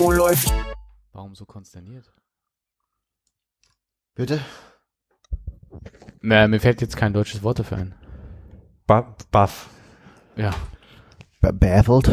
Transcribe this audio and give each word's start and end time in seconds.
Oh, 0.00 0.12
läuft. 0.12 0.52
Warum 1.12 1.34
so 1.34 1.44
konsterniert? 1.44 2.12
Bitte? 4.14 4.40
Na, 6.20 6.46
mir 6.46 6.60
fällt 6.60 6.80
jetzt 6.80 6.96
kein 6.96 7.12
deutsches 7.12 7.42
Wort 7.42 7.58
dafür 7.58 7.78
ein. 7.78 7.94
Bu- 8.86 9.04
Buff. 9.32 9.68
Ja. 10.36 10.54
Ba- 11.40 11.50
Baffled? 11.52 12.08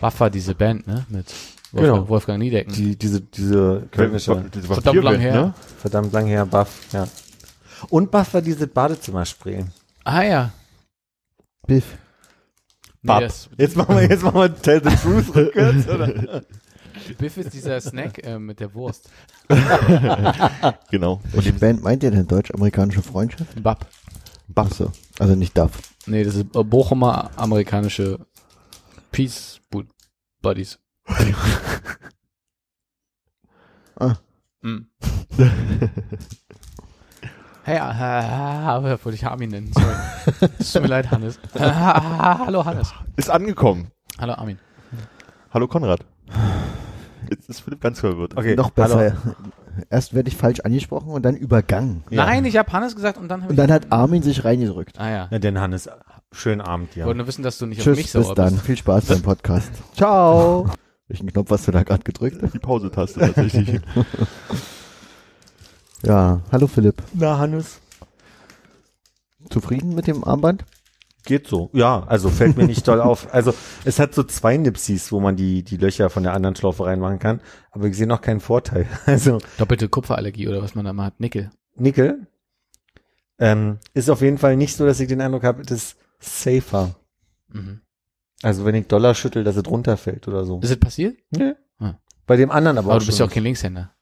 Buffer, 0.00 0.30
diese 0.30 0.54
Band, 0.56 0.86
ne? 0.88 1.06
Mit 1.08 1.32
Wolfgang, 1.72 1.96
Genau. 1.96 2.08
Wolfgang 2.08 2.38
Niedecken. 2.40 2.72
Die, 2.74 2.96
diese, 2.96 3.20
diese 3.20 3.88
komische, 3.94 4.50
Diese 4.52 4.66
Verdammt 4.66 5.04
lang 5.04 5.20
her. 5.20 5.34
Ne? 5.34 5.54
verdammt 5.78 6.12
lang 6.12 6.26
her, 6.26 6.44
Buff, 6.44 6.92
ja. 6.92 7.06
Und 7.90 8.10
Buff 8.10 8.34
war 8.34 8.42
diese 8.42 8.66
Badezimmerspray. 8.66 9.64
ah 10.04 10.22
ja. 10.22 10.50
Biff. 11.68 11.96
Bub. 13.08 13.20
das, 13.20 13.48
Jetzt 13.56 13.76
machen 13.76 13.96
wir, 13.96 14.02
jetzt 14.08 14.22
machen 14.22 14.40
wir 14.40 14.54
Tell 14.62 14.80
the 14.82 14.94
Truth 14.96 15.34
rückwärts, 15.34 15.88
oder? 15.88 16.42
Biff 17.18 17.36
ist 17.38 17.52
dieser 17.54 17.80
Snack 17.80 18.24
äh, 18.24 18.38
mit 18.38 18.60
der 18.60 18.72
Wurst. 18.74 19.08
Genau. 20.90 21.20
Welche 21.32 21.52
Band 21.54 21.82
meint 21.82 22.02
ihr 22.02 22.10
denn? 22.10 22.26
Deutsch-amerikanische 22.26 23.02
Freundschaft? 23.02 23.62
Bub. 23.62 23.86
Achso. 24.54 24.92
Also 25.18 25.34
nicht 25.34 25.56
Duff. 25.56 25.70
Nee, 26.06 26.24
das 26.24 26.34
ist 26.34 26.54
äh, 26.54 26.64
Bochumer 26.64 27.30
amerikanische 27.36 28.18
Peace 29.12 29.60
Bu- 29.70 29.84
Buddies. 30.42 30.78
Ah. 34.00 34.14
Mm. 34.62 34.86
Hey, 37.68 37.76
äh, 37.76 38.92
äh, 38.94 39.04
wollte 39.04 39.14
ich 39.14 39.26
Armin 39.26 39.50
nennen, 39.50 39.70
sorry. 39.74 40.48
Es 40.58 40.72
tut 40.72 40.80
mir 40.80 40.88
leid, 40.88 41.10
Hannes. 41.10 41.38
Äh, 41.52 41.60
hallo, 41.60 42.64
Hannes. 42.64 42.94
Ist 43.16 43.28
angekommen. 43.28 43.88
Hallo, 44.18 44.32
Armin. 44.32 44.58
Hallo 45.52 45.68
Konrad. 45.68 46.00
Jetzt 47.28 47.50
ist 47.50 47.60
Philipp 47.60 47.82
ganz 47.82 48.00
verwirrt. 48.00 48.34
Okay, 48.38 48.56
Noch 48.56 48.70
besser. 48.70 49.18
Erst 49.90 50.14
werde 50.14 50.30
ich 50.30 50.36
falsch 50.38 50.60
angesprochen 50.60 51.10
und 51.10 51.22
dann 51.26 51.36
übergangen. 51.36 52.04
Nein, 52.08 52.46
ich 52.46 52.56
habe 52.56 52.72
Hannes 52.72 52.96
gesagt 52.96 53.18
und 53.18 53.28
dann 53.28 53.42
habe 53.42 53.50
Und 53.50 53.56
dann 53.56 53.70
hat 53.70 53.92
Armin 53.92 54.22
sich 54.22 54.46
reingedrückt. 54.46 54.98
ah 54.98 55.10
ja. 55.10 55.28
Ja, 55.30 55.38
denn 55.38 55.60
Hannes, 55.60 55.90
schönen 56.32 56.62
Abend 56.62 56.94
dir. 56.94 57.04
wollte 57.04 57.18
nur 57.18 57.26
wissen, 57.26 57.42
dass 57.42 57.58
du 57.58 57.66
nicht 57.66 57.80
auf 57.80 57.84
Tschüss, 57.84 57.98
mich 57.98 58.10
bis 58.10 58.24
sauer 58.28 58.34
dann. 58.34 58.54
bist. 58.54 58.64
Viel 58.64 58.78
Spaß 58.78 59.04
beim 59.04 59.20
Podcast. 59.20 59.72
Ciao. 59.94 60.70
Welchen 61.08 61.30
Knopf 61.30 61.50
hast 61.50 61.68
du 61.68 61.72
da 61.72 61.82
gerade 61.82 62.02
gedrückt? 62.02 62.38
Die 62.54 62.58
Pause-Taste 62.58 63.20
tatsächlich. 63.20 63.82
Ja, 66.02 66.42
hallo 66.52 66.66
Philipp. 66.66 67.02
Na, 67.14 67.38
Hannes. 67.38 67.80
Zufrieden 69.50 69.94
mit 69.94 70.06
dem 70.06 70.24
Armband? 70.24 70.64
Geht 71.24 71.46
so. 71.46 71.70
Ja, 71.72 72.04
also 72.06 72.30
fällt 72.30 72.56
mir 72.56 72.66
nicht 72.66 72.86
doll 72.86 73.00
auf. 73.00 73.34
Also 73.34 73.52
es 73.84 73.98
hat 73.98 74.14
so 74.14 74.22
zwei 74.22 74.56
Nipsis, 74.56 75.10
wo 75.10 75.20
man 75.20 75.36
die, 75.36 75.62
die 75.62 75.76
Löcher 75.76 76.08
von 76.08 76.22
der 76.22 76.32
anderen 76.32 76.54
Schlaufe 76.56 76.86
reinmachen 76.86 77.18
kann, 77.18 77.40
aber 77.70 77.86
ich 77.86 77.96
sehe 77.96 78.06
noch 78.06 78.20
keinen 78.20 78.40
Vorteil. 78.40 78.86
Also 79.06 79.38
Doppelte 79.58 79.88
Kupferallergie 79.88 80.48
oder 80.48 80.62
was 80.62 80.74
man 80.74 80.84
da 80.84 80.92
mal 80.92 81.06
hat. 81.06 81.20
Nickel. 81.20 81.50
Nickel 81.74 82.26
ähm, 83.38 83.78
ist 83.94 84.08
auf 84.08 84.20
jeden 84.20 84.38
Fall 84.38 84.56
nicht 84.56 84.76
so, 84.76 84.86
dass 84.86 85.00
ich 85.00 85.08
den 85.08 85.20
Eindruck 85.20 85.44
habe, 85.44 85.62
das 85.62 85.72
ist 85.78 85.96
safer. 86.18 86.94
Mhm. 87.48 87.80
Also 88.42 88.64
wenn 88.64 88.74
ich 88.74 88.86
Dollar 88.86 89.14
schüttel, 89.14 89.44
dass 89.44 89.56
es 89.56 89.66
runterfällt 89.66 90.28
oder 90.28 90.44
so. 90.44 90.60
Ist 90.60 90.70
es 90.70 90.78
passiert? 90.78 91.16
Nee. 91.30 91.54
Ah. 91.78 91.94
Bei 92.26 92.36
dem 92.36 92.50
anderen 92.50 92.78
aber, 92.78 92.88
Aber 92.88 92.96
auch 92.96 93.00
du 93.00 93.06
bist 93.06 93.18
ja 93.18 93.26
auch 93.26 93.30
kein 93.30 93.42
Linkshänder. 93.42 93.92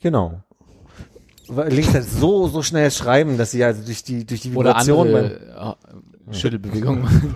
Genau. 0.00 0.42
Links 1.48 1.94
halt 1.94 2.04
so, 2.08 2.48
so 2.48 2.62
schnell 2.62 2.90
schreiben, 2.90 3.38
dass 3.38 3.50
sie 3.50 3.62
also 3.64 3.82
durch 3.84 4.02
die, 4.02 4.24
durch 4.26 4.40
die 4.42 4.52
Oder 4.54 4.70
Vibration 4.70 5.12
beim- 5.12 5.24
andere 5.24 5.76
äh, 6.30 6.34
Schüttelbewegungen 6.34 7.02
machen. 7.02 7.34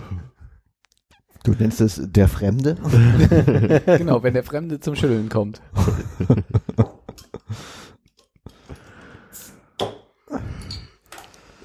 Du 1.43 1.53
nennst 1.57 1.81
es 1.81 1.99
der 2.03 2.27
Fremde? 2.27 2.75
genau, 3.97 4.21
wenn 4.21 4.33
der 4.35 4.43
Fremde 4.43 4.79
zum 4.79 4.95
Schütteln 4.95 5.27
kommt. 5.29 5.59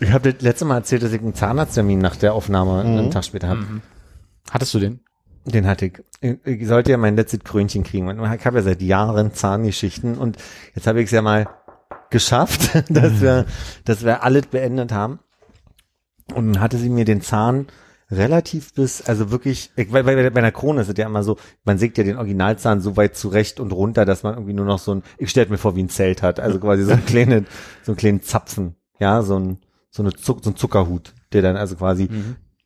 Ich 0.00 0.12
habe 0.12 0.32
das 0.32 0.42
letzte 0.42 0.64
Mal 0.64 0.76
erzählt, 0.76 1.02
dass 1.02 1.12
ich 1.12 1.20
einen 1.20 1.34
Zahnarzttermin 1.34 1.98
nach 1.98 2.16
der 2.16 2.34
Aufnahme 2.34 2.82
einen 2.82 3.10
Tag 3.10 3.24
später 3.24 3.48
habe. 3.48 3.60
Mhm. 3.60 3.82
Hattest 4.50 4.74
du 4.74 4.78
den? 4.78 5.00
Den 5.44 5.66
hatte 5.66 5.86
ich. 5.86 6.02
Ich 6.20 6.36
ich 6.44 6.66
sollte 6.68 6.90
ja 6.90 6.96
mein 6.96 7.16
letztes 7.16 7.40
Krönchen 7.40 7.82
kriegen. 7.84 8.08
Und 8.08 8.18
Ich 8.34 8.46
habe 8.46 8.58
ja 8.58 8.62
seit 8.62 8.82
Jahren 8.82 9.32
Zahngeschichten 9.32 10.18
und 10.18 10.36
jetzt 10.74 10.86
habe 10.86 11.00
ich 11.00 11.06
es 11.06 11.12
ja 11.12 11.22
mal 11.22 11.48
geschafft, 12.10 12.70
dass 12.88 13.20
wir, 13.20 13.46
dass 13.84 14.04
wir 14.04 14.22
alles 14.22 14.46
beendet 14.46 14.92
haben. 14.92 15.20
Und 16.34 16.54
dann 16.54 16.62
hatte 16.62 16.78
sie 16.78 16.88
mir 16.88 17.04
den 17.04 17.20
Zahn 17.20 17.66
relativ 18.10 18.72
bis, 18.74 19.02
also 19.02 19.30
wirklich, 19.30 19.70
ich, 19.76 19.92
weil, 19.92 20.06
weil 20.06 20.30
bei 20.30 20.38
einer 20.38 20.52
Krone 20.52 20.80
ist 20.80 20.88
es 20.88 20.96
ja 20.96 21.06
immer 21.06 21.22
so, 21.22 21.36
man 21.64 21.78
sägt 21.78 21.98
ja 21.98 22.04
den 22.04 22.16
Originalzahn 22.16 22.80
so 22.80 22.96
weit 22.96 23.16
zurecht 23.16 23.58
und 23.58 23.72
runter, 23.72 24.04
dass 24.04 24.22
man 24.22 24.34
irgendwie 24.34 24.52
nur 24.52 24.66
noch 24.66 24.78
so 24.78 24.94
ein, 24.94 25.02
ich 25.18 25.30
stelle 25.30 25.48
mir 25.48 25.58
vor, 25.58 25.74
wie 25.76 25.82
ein 25.82 25.88
Zelt 25.88 26.22
hat, 26.22 26.38
also 26.38 26.60
quasi 26.60 26.84
so 26.84 26.92
ein 26.92 27.04
kleinen, 27.06 27.46
so 27.82 27.92
einen 27.92 27.96
kleinen 27.96 28.22
Zapfen, 28.22 28.76
ja, 29.00 29.22
so 29.22 29.38
ein, 29.38 29.58
so 29.90 30.02
eine 30.02 30.12
Zuck, 30.12 30.44
so 30.44 30.50
ein 30.50 30.56
Zuckerhut, 30.56 31.14
der 31.32 31.42
dann 31.42 31.56
also 31.56 31.74
quasi 31.76 32.08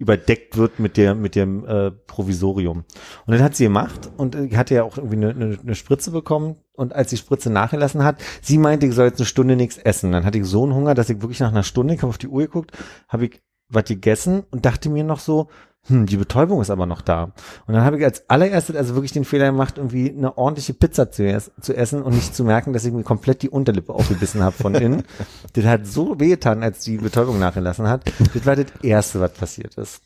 überdeckt 0.00 0.56
wird 0.56 0.80
mit 0.80 0.96
der 0.96 1.14
mit 1.14 1.34
dem 1.36 1.64
äh, 1.66 1.90
Provisorium. 1.90 2.84
Und 3.26 3.32
dann 3.32 3.42
hat 3.42 3.54
sie 3.54 3.64
gemacht 3.64 4.10
und 4.16 4.34
ich 4.34 4.56
hatte 4.56 4.74
ja 4.74 4.82
auch 4.82 4.96
irgendwie 4.96 5.16
eine, 5.16 5.30
eine, 5.30 5.58
eine 5.62 5.74
Spritze 5.74 6.10
bekommen 6.10 6.56
und 6.72 6.94
als 6.94 7.10
die 7.10 7.18
Spritze 7.18 7.50
nachgelassen 7.50 8.02
hat, 8.02 8.16
sie 8.40 8.56
meinte, 8.56 8.86
ich 8.86 8.94
soll 8.94 9.06
jetzt 9.06 9.20
eine 9.20 9.26
Stunde 9.26 9.56
nichts 9.56 9.76
essen. 9.76 10.10
Dann 10.12 10.24
hatte 10.24 10.38
ich 10.38 10.46
so 10.46 10.64
einen 10.64 10.74
Hunger, 10.74 10.94
dass 10.94 11.10
ich 11.10 11.20
wirklich 11.20 11.40
nach 11.40 11.52
einer 11.52 11.62
Stunde, 11.62 11.94
ich 11.94 12.00
habe 12.00 12.08
auf 12.08 12.18
die 12.18 12.28
Uhr 12.28 12.40
geguckt, 12.40 12.72
habe 13.08 13.26
ich 13.26 13.42
was 13.68 13.84
gegessen 13.84 14.42
und 14.50 14.64
dachte 14.64 14.88
mir 14.88 15.04
noch 15.04 15.20
so, 15.20 15.48
hm, 15.86 16.06
die 16.06 16.16
Betäubung 16.16 16.60
ist 16.60 16.70
aber 16.70 16.86
noch 16.86 17.00
da. 17.00 17.32
Und 17.66 17.74
dann 17.74 17.84
habe 17.84 17.98
ich 17.98 18.04
als 18.04 18.28
allererstes 18.28 18.76
also 18.76 18.94
wirklich 18.94 19.12
den 19.12 19.24
Fehler 19.24 19.46
gemacht, 19.46 19.78
irgendwie 19.78 20.10
eine 20.10 20.36
ordentliche 20.36 20.74
Pizza 20.74 21.10
zu, 21.10 21.26
ess 21.26 21.50
zu 21.60 21.74
essen 21.74 22.02
und 22.02 22.14
nicht 22.14 22.34
zu 22.34 22.44
merken, 22.44 22.72
dass 22.72 22.84
ich 22.84 22.92
mir 22.92 23.02
komplett 23.02 23.42
die 23.42 23.48
Unterlippe 23.48 23.94
aufgebissen 23.94 24.42
habe 24.42 24.56
von 24.56 24.74
innen. 24.74 25.04
das 25.54 25.64
hat 25.64 25.86
so 25.86 26.20
wehgetan, 26.20 26.62
als 26.62 26.80
die 26.80 26.98
Betäubung 26.98 27.38
nachgelassen 27.38 27.88
hat. 27.88 28.02
Das 28.34 28.44
war 28.44 28.56
das 28.56 28.66
Erste, 28.82 29.20
was 29.20 29.32
passiert 29.32 29.76
ist. 29.76 30.02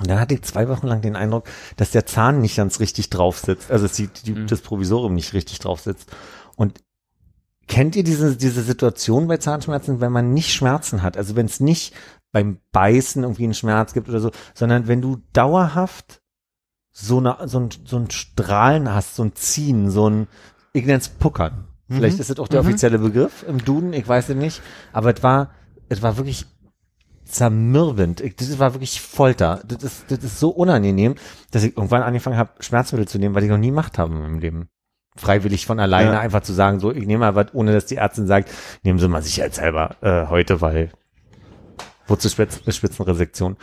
Und 0.00 0.08
dann 0.08 0.20
hatte 0.20 0.34
ich 0.34 0.42
zwei 0.42 0.68
Wochen 0.68 0.86
lang 0.86 1.02
den 1.02 1.16
Eindruck, 1.16 1.44
dass 1.76 1.90
der 1.90 2.06
Zahn 2.06 2.40
nicht 2.40 2.56
ganz 2.56 2.80
richtig 2.80 3.10
drauf 3.10 3.38
sitzt, 3.38 3.70
also 3.70 3.86
dass 3.86 3.96
die, 3.96 4.08
die, 4.08 4.46
das 4.46 4.60
Provisorium 4.62 5.14
nicht 5.14 5.34
richtig 5.34 5.58
drauf 5.58 5.80
sitzt. 5.80 6.10
Und 6.56 6.82
kennt 7.66 7.96
ihr 7.96 8.04
diese, 8.04 8.36
diese 8.36 8.62
Situation 8.62 9.26
bei 9.26 9.36
Zahnschmerzen, 9.36 10.00
wenn 10.00 10.12
man 10.12 10.32
nicht 10.32 10.52
Schmerzen 10.52 11.02
hat? 11.02 11.16
Also 11.16 11.36
wenn 11.36 11.46
es 11.46 11.60
nicht 11.60 11.94
beim 12.32 12.58
Beißen 12.72 13.22
irgendwie 13.22 13.44
einen 13.44 13.54
Schmerz 13.54 13.92
gibt 13.92 14.08
oder 14.08 14.20
so, 14.20 14.30
sondern 14.54 14.88
wenn 14.88 15.00
du 15.00 15.18
dauerhaft 15.32 16.22
so, 16.90 17.18
eine, 17.18 17.36
so, 17.44 17.60
ein, 17.60 17.68
so 17.84 17.96
ein 17.98 18.10
Strahlen 18.10 18.92
hast, 18.92 19.16
so 19.16 19.22
ein 19.24 19.34
Ziehen, 19.34 19.90
so 19.90 20.08
ein, 20.08 20.26
ich 20.72 20.84
nenne 20.84 20.98
es 20.98 21.08
Puckern. 21.08 21.68
Vielleicht 21.88 22.18
ist 22.18 22.30
das 22.30 22.38
auch 22.38 22.48
der 22.48 22.60
offizielle 22.60 22.98
Begriff 22.98 23.44
im 23.46 23.62
Duden, 23.62 23.92
ich 23.92 24.08
weiß 24.08 24.30
es 24.30 24.36
nicht. 24.36 24.62
Aber 24.94 25.14
es 25.14 25.22
war, 25.22 25.50
es 25.90 26.00
war 26.00 26.16
wirklich 26.16 26.46
zermürbend. 27.26 28.20
Ich, 28.20 28.36
das 28.36 28.58
war 28.58 28.74
wirklich 28.74 29.00
Folter. 29.00 29.62
Das 29.66 29.82
ist, 29.82 30.10
das 30.10 30.24
ist 30.24 30.40
so 30.40 30.50
unangenehm, 30.50 31.16
dass 31.50 31.64
ich 31.64 31.76
irgendwann 31.76 32.02
angefangen 32.02 32.36
habe, 32.36 32.50
Schmerzmittel 32.60 33.08
zu 33.08 33.18
nehmen, 33.18 33.34
weil 33.34 33.44
ich 33.44 33.50
noch 33.50 33.58
nie 33.58 33.68
gemacht 33.68 33.98
habe 33.98 34.14
in 34.14 34.20
meinem 34.22 34.38
Leben. 34.38 34.68
Freiwillig 35.16 35.66
von 35.66 35.78
alleine 35.80 36.12
Ja. 36.12 36.20
einfach 36.20 36.40
zu 36.40 36.54
sagen, 36.54 36.80
so, 36.80 36.90
ich 36.90 37.06
nehme 37.06 37.20
mal 37.20 37.34
was, 37.34 37.52
ohne 37.52 37.72
dass 37.72 37.84
die 37.84 37.96
Ärztin 37.96 38.26
sagt, 38.26 38.50
nehmen 38.82 38.98
Sie 38.98 39.08
mal 39.08 39.22
sicherheitshalber 39.22 39.96
äh, 40.00 40.28
heute, 40.28 40.62
weil 40.62 40.92
wozu 42.12 42.28
Spitz, 42.28 42.60
Spitzenresektion. 42.68 43.56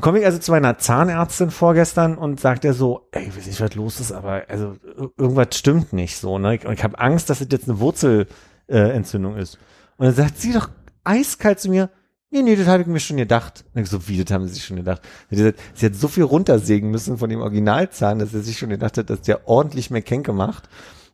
Komme 0.00 0.18
ich 0.18 0.24
also 0.24 0.38
zu 0.38 0.50
meiner 0.50 0.78
Zahnärztin 0.78 1.50
vorgestern 1.52 2.18
und 2.18 2.40
sagt 2.40 2.64
er 2.64 2.74
so, 2.74 3.06
ey, 3.12 3.28
ich 3.28 3.36
weiß 3.36 3.46
nicht, 3.46 3.60
was 3.60 3.74
los 3.76 4.00
ist, 4.00 4.10
aber 4.12 4.42
also 4.48 4.76
ir- 4.98 5.10
irgendwas 5.16 5.48
stimmt 5.56 5.92
nicht 5.92 6.16
so, 6.16 6.38
ne? 6.38 6.58
Und 6.64 6.72
ich 6.72 6.82
habe 6.82 6.98
Angst, 6.98 7.30
dass 7.30 7.40
es 7.40 7.48
jetzt 7.50 7.68
eine 7.68 7.78
Wurzelentzündung 7.78 9.36
äh, 9.36 9.42
ist. 9.42 9.58
Und 9.98 10.06
dann 10.06 10.14
sagt 10.14 10.38
sie 10.38 10.52
doch 10.52 10.70
eiskalt 11.04 11.60
zu 11.60 11.70
mir, 11.70 11.90
nee, 12.30 12.42
nee, 12.42 12.56
das 12.56 12.66
habe 12.66 12.82
ich 12.82 12.88
mir 12.88 12.98
schon 13.00 13.18
gedacht. 13.18 13.64
Und 13.74 13.82
ich 13.82 13.90
so, 13.90 14.08
wie, 14.08 14.22
das 14.24 14.32
haben 14.32 14.46
sie 14.46 14.54
sich 14.54 14.64
schon 14.64 14.76
gedacht. 14.78 15.02
Die 15.30 15.36
sagt, 15.36 15.58
sie 15.74 15.86
hat 15.86 15.94
so 15.94 16.08
viel 16.08 16.24
runtersägen 16.24 16.90
müssen 16.90 17.18
von 17.18 17.28
dem 17.28 17.40
Originalzahn, 17.40 18.18
dass 18.18 18.30
sie 18.30 18.40
sich 18.40 18.58
schon 18.58 18.70
gedacht 18.70 18.96
hat, 18.98 19.10
dass 19.10 19.20
der 19.22 19.46
ordentlich 19.48 19.90
mehr 19.90 20.02
Kenke 20.02 20.32
macht. 20.32 20.68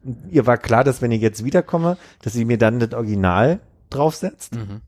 Und 0.05 0.17
ihr 0.31 0.47
war 0.47 0.59
klar, 0.59 0.85
dass 0.85 1.03
wenn 1.03 1.11
ich 1.11 1.21
jetzt 1.21 1.45
wiederkomme, 1.45 1.97
dass 2.23 2.33
sie 2.35 2.45
mir 2.45 2.57
dann 2.59 2.79
das 2.79 2.93
Original 2.93 3.61
draufsetzt 3.91 4.55
Mhm. 4.55 4.81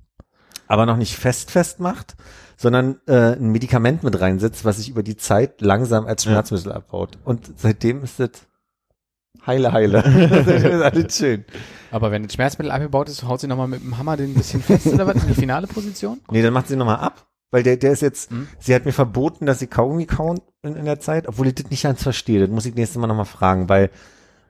Aber 0.70 0.86
noch 0.86 0.96
nicht 0.96 1.16
fest 1.16 1.50
fest 1.50 1.80
macht, 1.80 2.14
sondern 2.56 3.00
äh, 3.08 3.32
ein 3.32 3.50
Medikament 3.50 4.04
mit 4.04 4.20
reinsetzt, 4.20 4.64
was 4.64 4.76
sich 4.76 4.88
über 4.88 5.02
die 5.02 5.16
Zeit 5.16 5.60
langsam 5.60 6.06
als 6.06 6.24
Ja. 6.24 6.30
Schmerzmittel 6.30 6.72
abbaut. 6.72 7.18
Und 7.24 7.50
seitdem 7.58 8.04
ist 8.04 8.20
das 8.20 8.30
heile, 9.46 9.72
heile. 9.72 10.02
das 10.44 10.46
ist 10.62 10.82
alles 10.82 11.16
schön. 11.16 11.44
Aber 11.90 12.10
wenn 12.12 12.22
das 12.22 12.34
Schmerzmittel 12.34 12.70
abgebaut 12.70 13.08
ist, 13.08 13.24
haut 13.24 13.40
sie 13.40 13.48
nochmal 13.48 13.66
mit 13.66 13.82
dem 13.82 13.98
Hammer 13.98 14.16
den 14.16 14.30
ein 14.30 14.34
bisschen 14.34 14.62
fest 14.62 14.86
oder 14.86 15.06
was 15.08 15.16
in 15.16 15.26
die 15.28 15.34
finale 15.34 15.66
Position? 15.66 16.20
Nee, 16.30 16.42
dann 16.42 16.52
macht 16.52 16.68
sie 16.68 16.76
nochmal 16.76 16.98
ab, 17.00 17.26
weil 17.50 17.64
der, 17.64 17.76
der 17.76 17.90
ist 17.92 18.02
jetzt, 18.02 18.30
Hm? 18.30 18.46
sie 18.60 18.72
hat 18.74 18.84
mir 18.84 18.92
verboten, 18.92 19.46
dass 19.46 19.58
sie 19.58 19.66
Kaugummi 19.66 20.06
kauen 20.06 20.40
in, 20.62 20.76
in 20.76 20.84
der 20.84 21.00
Zeit, 21.00 21.26
obwohl 21.26 21.48
ich 21.48 21.56
das 21.56 21.68
nicht 21.70 21.82
ganz 21.82 22.00
verstehe. 22.02 22.38
Das 22.40 22.48
muss 22.50 22.66
ich 22.66 22.76
nächstes 22.76 23.00
Mal 23.00 23.08
nochmal 23.08 23.24
fragen, 23.24 23.68
weil 23.68 23.90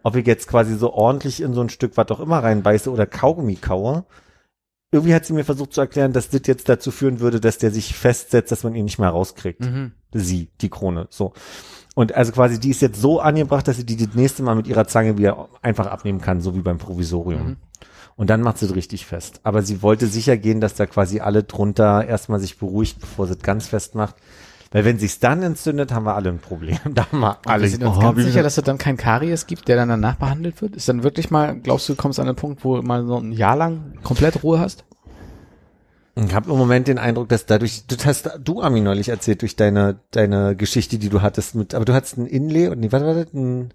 ob 0.02 0.16
ich 0.16 0.26
jetzt 0.26 0.48
quasi 0.48 0.76
so 0.76 0.92
ordentlich 0.92 1.40
in 1.40 1.54
so 1.54 1.62
ein 1.62 1.70
Stück 1.70 1.96
was 1.96 2.10
auch 2.10 2.20
immer 2.20 2.42
reinbeiße 2.42 2.90
oder 2.90 3.06
Kaugummi 3.06 3.56
kaue, 3.56 4.04
irgendwie 4.92 5.14
hat 5.14 5.24
sie 5.24 5.32
mir 5.32 5.44
versucht 5.44 5.72
zu 5.72 5.80
erklären, 5.80 6.12
dass 6.12 6.30
das 6.30 6.42
jetzt 6.46 6.68
dazu 6.68 6.90
führen 6.90 7.20
würde, 7.20 7.40
dass 7.40 7.58
der 7.58 7.70
sich 7.70 7.94
festsetzt, 7.94 8.50
dass 8.50 8.64
man 8.64 8.74
ihn 8.74 8.84
nicht 8.84 8.98
mehr 8.98 9.10
rauskriegt. 9.10 9.60
Mhm. 9.60 9.92
Sie, 10.12 10.48
die 10.60 10.68
Krone, 10.68 11.06
so. 11.10 11.32
Und 11.94 12.14
also 12.14 12.32
quasi, 12.32 12.58
die 12.58 12.70
ist 12.70 12.82
jetzt 12.82 13.00
so 13.00 13.20
angebracht, 13.20 13.68
dass 13.68 13.76
sie 13.76 13.86
die 13.86 13.96
das 13.96 14.14
nächste 14.14 14.42
Mal 14.42 14.54
mit 14.56 14.66
ihrer 14.66 14.86
Zange 14.86 15.18
wieder 15.18 15.48
einfach 15.62 15.86
abnehmen 15.86 16.20
kann, 16.20 16.40
so 16.40 16.54
wie 16.54 16.60
beim 16.60 16.78
Provisorium. 16.78 17.46
Mhm. 17.46 17.56
Und 18.16 18.30
dann 18.30 18.42
macht 18.42 18.58
sie 18.58 18.66
es 18.66 18.74
richtig 18.74 19.06
fest. 19.06 19.40
Aber 19.44 19.62
sie 19.62 19.82
wollte 19.82 20.06
sicher 20.06 20.36
gehen, 20.36 20.60
dass 20.60 20.74
da 20.74 20.86
quasi 20.86 21.20
alle 21.20 21.42
drunter 21.42 22.06
erstmal 22.06 22.40
sich 22.40 22.58
beruhigt, 22.58 23.00
bevor 23.00 23.26
sie 23.26 23.34
es 23.34 23.38
ganz 23.38 23.68
fest 23.68 23.94
macht. 23.94 24.16
Weil 24.72 24.84
wenn 24.84 24.98
sich's 24.98 25.18
dann 25.18 25.42
entzündet, 25.42 25.92
haben 25.92 26.04
wir 26.04 26.14
alle 26.14 26.28
ein 26.30 26.38
Problem. 26.38 26.78
Da 26.94 27.06
haben 27.10 27.20
wir 27.20 27.38
Wir 27.42 27.50
alle. 27.50 27.68
sind 27.68 27.82
uns 27.82 27.96
Oh, 27.96 28.00
ganz 28.00 28.22
sicher, 28.22 28.42
dass 28.42 28.56
es 28.56 28.64
dann 28.64 28.78
kein 28.78 28.96
Karies 28.96 29.46
gibt, 29.46 29.66
der 29.68 29.76
dann 29.76 29.88
danach 29.88 30.16
behandelt 30.16 30.62
wird. 30.62 30.76
Ist 30.76 30.88
dann 30.88 31.02
wirklich 31.02 31.30
mal, 31.30 31.58
glaubst 31.58 31.88
du, 31.88 31.94
du 31.94 31.96
kommst 32.00 32.20
an 32.20 32.28
einen 32.28 32.36
Punkt, 32.36 32.64
wo 32.64 32.76
du 32.76 32.82
mal 32.82 33.04
so 33.04 33.16
ein 33.18 33.32
Jahr 33.32 33.56
lang 33.56 33.94
komplett 34.04 34.42
Ruhe 34.44 34.60
hast? 34.60 34.84
Ich 36.16 36.34
habe 36.34 36.50
im 36.50 36.58
Moment 36.58 36.86
den 36.88 36.98
Eindruck, 36.98 37.28
dass 37.28 37.46
dadurch, 37.46 37.84
das 37.86 38.04
hast 38.04 38.30
du 38.42 38.60
Ami 38.60 38.80
neulich 38.80 39.08
erzählt 39.08 39.42
durch 39.42 39.56
deine 39.56 40.00
deine 40.10 40.54
Geschichte, 40.54 40.98
die 40.98 41.08
du 41.08 41.22
hattest 41.22 41.54
mit, 41.54 41.74
aber 41.74 41.84
du 41.84 41.94
hattest 41.94 42.18
ein 42.18 42.26
Inlay 42.26 42.68
und 42.68 42.80
nee, 42.80 42.92
was 42.92 43.02
war 43.02 43.14
das? 43.14 43.32
Ein 43.32 43.72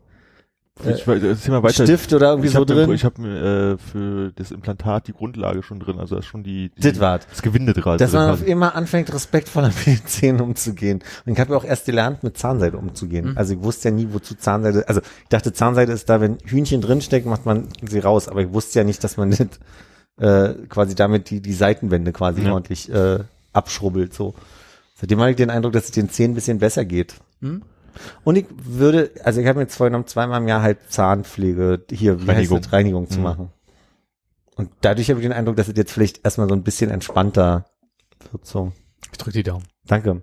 ich 0.84 1.08
erzähl 1.08 1.52
mal 1.52 1.64
weiter. 1.64 1.84
Stift 1.86 2.12
oder 2.14 2.32
irgendwie 2.32 2.48
ich 2.50 2.54
so 2.54 2.66
drin? 2.66 2.90
Mir, 2.90 2.96
ich 2.96 3.06
habe 3.06 3.22
äh, 3.26 3.78
für 3.78 4.32
das 4.36 4.52
Implantat 4.52 5.08
die 5.08 5.14
Grundlage 5.14 5.64
schon 5.64 5.80
drin, 5.80 6.00
also 6.00 6.18
ist 6.18 6.26
schon 6.26 6.44
die, 6.44 6.70
die 6.78 6.82
Das 6.82 7.00
war's. 7.00 7.26
das 7.30 7.42
Gewinde 7.42 7.74
dran. 7.74 7.98
dass 7.98 8.12
man 8.12 8.30
auf 8.30 8.46
immer 8.46 8.76
anfängt, 8.76 9.14
respektvoller 9.14 9.68
mit 9.86 9.86
den 9.88 10.06
Zähnen 10.06 10.42
umzugehen. 10.42 11.02
Und 11.26 11.32
ich 11.34 11.40
habe 11.40 11.52
ja 11.54 11.58
auch 11.58 11.64
erst 11.64 11.86
gelernt, 11.86 12.24
mit 12.24 12.38
Zahnseide 12.38 12.78
umzugehen. 12.78 13.32
Mhm. 13.32 13.38
Also 13.38 13.54
ich 13.54 13.64
wusste 13.64 13.90
ja 13.90 13.96
nie, 13.96 14.10
wozu 14.12 14.36
Zahnseide, 14.36 14.88
also 14.90 15.00
ich 15.02 15.30
dachte, 15.30 15.54
Zahnseide 15.54 15.94
ist 15.94 16.10
da, 16.10 16.20
wenn 16.20 16.38
Hühnchen 16.44 16.82
drinsteckt, 16.82 17.26
macht 17.26 17.46
man 17.46 17.70
sie 17.82 18.00
raus. 18.00 18.28
Aber 18.28 18.42
ich 18.42 18.52
wusste 18.52 18.80
ja 18.80 18.86
nicht, 18.86 19.02
dass 19.04 19.16
man 19.16 19.30
nicht 19.30 19.60
äh, 20.18 20.54
quasi 20.68 20.94
damit 20.96 21.30
die, 21.30 21.40
die 21.42 21.54
Seitenwände 21.54 22.12
quasi 22.12 22.42
Ja. 22.42 22.52
ordentlich 22.52 22.92
äh, 22.92 23.20
abschrubbelt. 23.54 24.14
So. 24.14 24.36
Seitdem 24.96 25.20
habe 25.22 25.30
ich 25.32 25.38
den 25.38 25.50
Eindruck, 25.50 25.72
dass 25.74 25.86
es 25.86 25.92
den 25.92 26.10
Zähnen 26.10 26.34
ein 26.34 26.36
bisschen 26.36 26.60
besser 26.60 26.84
geht. 26.84 27.16
Hm? 27.42 27.62
Und 28.24 28.36
ich 28.38 28.46
würde, 28.64 29.12
also 29.24 29.42
ich 29.42 29.48
habe 29.48 29.58
mir 29.60 29.64
jetzt 29.64 29.76
vorgenommen, 29.76 30.08
zweimal 30.08 30.42
im 30.42 30.48
Jahr 30.48 30.62
halt 30.62 30.78
Zahnpflege, 30.90 31.84
hier, 31.92 32.22
wie 32.22 32.28
Reinigung. 32.32 32.58
heißt 32.58 32.66
das, 32.68 32.74
Reinigung 32.74 33.10
zu 33.10 33.18
Mhm. 33.20 33.24
machen. 33.24 33.50
Und 34.56 34.70
dadurch 34.82 35.10
habe 35.10 35.20
ich 35.20 35.26
den 35.26 35.34
Eindruck, 35.34 35.58
dass 35.58 35.68
es 35.68 35.76
jetzt 35.76 35.92
vielleicht 35.92 36.24
erstmal 36.24 36.48
so 36.48 36.56
ein 36.56 36.64
bisschen 36.64 36.90
entspannter 36.90 37.66
wird. 38.32 38.46
So. 38.46 38.72
Ich 39.12 39.18
drück 39.18 39.34
die 39.34 39.44
Daumen. 39.44 39.66
Danke. 39.86 40.22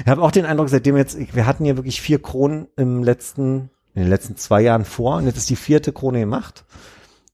Ich 0.00 0.06
habe 0.06 0.22
auch 0.22 0.30
den 0.32 0.44
Eindruck, 0.46 0.68
seitdem 0.68 0.96
jetzt, 0.96 1.16
wir 1.34 1.46
hatten 1.46 1.64
hier 1.64 1.76
wirklich 1.76 2.00
vier 2.00 2.20
Kronen 2.20 2.66
im 2.76 3.02
letzten, 3.02 3.70
in 3.94 4.02
den 4.02 4.08
letzten 4.08 4.36
zwei 4.36 4.60
Jahren 4.62 4.84
vor 4.84 5.16
und 5.16 5.26
jetzt 5.26 5.36
ist 5.38 5.48
die 5.50 5.56
vierte 5.56 5.92
Krone 5.92 6.20
gemacht. 6.20 6.64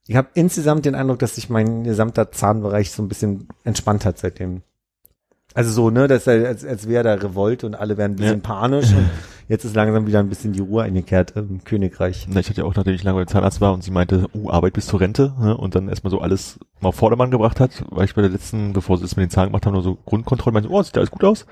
Ich 0.06 0.14
habe 0.16 0.28
insgesamt 0.34 0.84
den 0.84 0.94
Eindruck, 0.94 1.18
dass 1.18 1.34
sich 1.34 1.50
mein 1.50 1.82
gesamter 1.82 2.30
Zahnbereich 2.30 2.92
so 2.92 3.02
ein 3.02 3.08
bisschen 3.08 3.48
entspannt 3.64 4.04
hat 4.04 4.18
seitdem. 4.18 4.62
Also 5.54 5.72
so, 5.72 5.90
ne, 5.90 6.06
das 6.06 6.22
ist 6.22 6.26
halt, 6.28 6.46
als, 6.46 6.64
als 6.64 6.86
wäre 6.88 7.02
da 7.02 7.14
Revolt 7.14 7.64
und 7.64 7.74
alle 7.74 7.96
werden 7.96 8.12
ein 8.12 8.16
bisschen 8.16 8.42
Ja. 8.42 8.48
panisch 8.48 8.92
und 8.92 9.08
jetzt 9.48 9.64
ist 9.64 9.74
langsam 9.74 10.06
wieder 10.06 10.20
ein 10.20 10.28
bisschen 10.28 10.52
die 10.52 10.60
Ruhe 10.60 10.82
eingekehrt 10.82 11.34
im 11.36 11.62
Königreich. 11.64 12.26
Na, 12.28 12.40
ich 12.40 12.48
hatte 12.48 12.62
ja 12.62 12.66
auch, 12.66 12.74
nachdem 12.74 12.94
ich 12.94 13.02
lange 13.02 13.18
beim 13.18 13.28
Zahnarzt 13.28 13.60
war 13.60 13.72
und 13.72 13.82
sie 13.82 13.90
meinte, 13.90 14.26
uh, 14.34 14.50
Arbeit 14.50 14.74
bis 14.74 14.86
zur 14.86 15.00
Rente, 15.00 15.34
ne, 15.40 15.56
und 15.56 15.74
dann 15.74 15.88
erstmal 15.88 16.10
so 16.10 16.20
alles 16.20 16.58
mal 16.80 16.88
auf 16.90 16.96
Vordermann 16.96 17.30
gebracht 17.30 17.60
hat, 17.60 17.84
weil 17.90 18.04
ich 18.04 18.14
bei 18.14 18.22
der 18.22 18.30
letzten, 18.30 18.72
bevor 18.72 18.98
sie 18.98 19.04
es 19.04 19.16
mit 19.16 19.24
den 19.24 19.30
Zahlen 19.30 19.50
gemacht 19.50 19.66
haben, 19.66 19.74
nur 19.74 19.82
so 19.82 19.96
Grundkontrolle 20.04 20.54
meinte, 20.54 20.70
oh, 20.70 20.82
sieht 20.82 20.96
alles 20.96 21.10
gut 21.10 21.24
aus. 21.24 21.46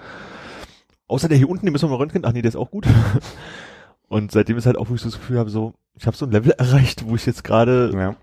Außer 1.07 1.29
der 1.29 1.39
hier 1.39 1.49
unten, 1.49 1.67
den 1.67 1.73
müssen 1.73 1.89
wir 1.89 1.93
mal 1.93 2.03
röntgen. 2.03 2.25
Ach 2.25 2.33
nee, 2.33 2.43
der 2.43 2.49
ist 2.49 2.57
auch 2.57 2.71
gut. 2.71 2.87
und 4.09 4.33
seitdem 4.33 4.57
ist 4.57 4.67
halt 4.67 4.79
auch, 4.79 4.89
wo 4.89 4.95
ich 4.95 5.01
so 5.01 5.09
das 5.09 5.19
Gefühl 5.19 5.39
habe, 5.39 5.51
so, 5.51 5.75
ich 5.97 6.07
habe 6.07 6.17
so 6.17 6.25
ein 6.27 6.33
Level 6.33 6.53
erreicht, 6.53 7.07
wo 7.07 7.15
ich 7.15 7.27
jetzt 7.27 7.45
gerade 7.45 7.93
Ja. 7.95 8.17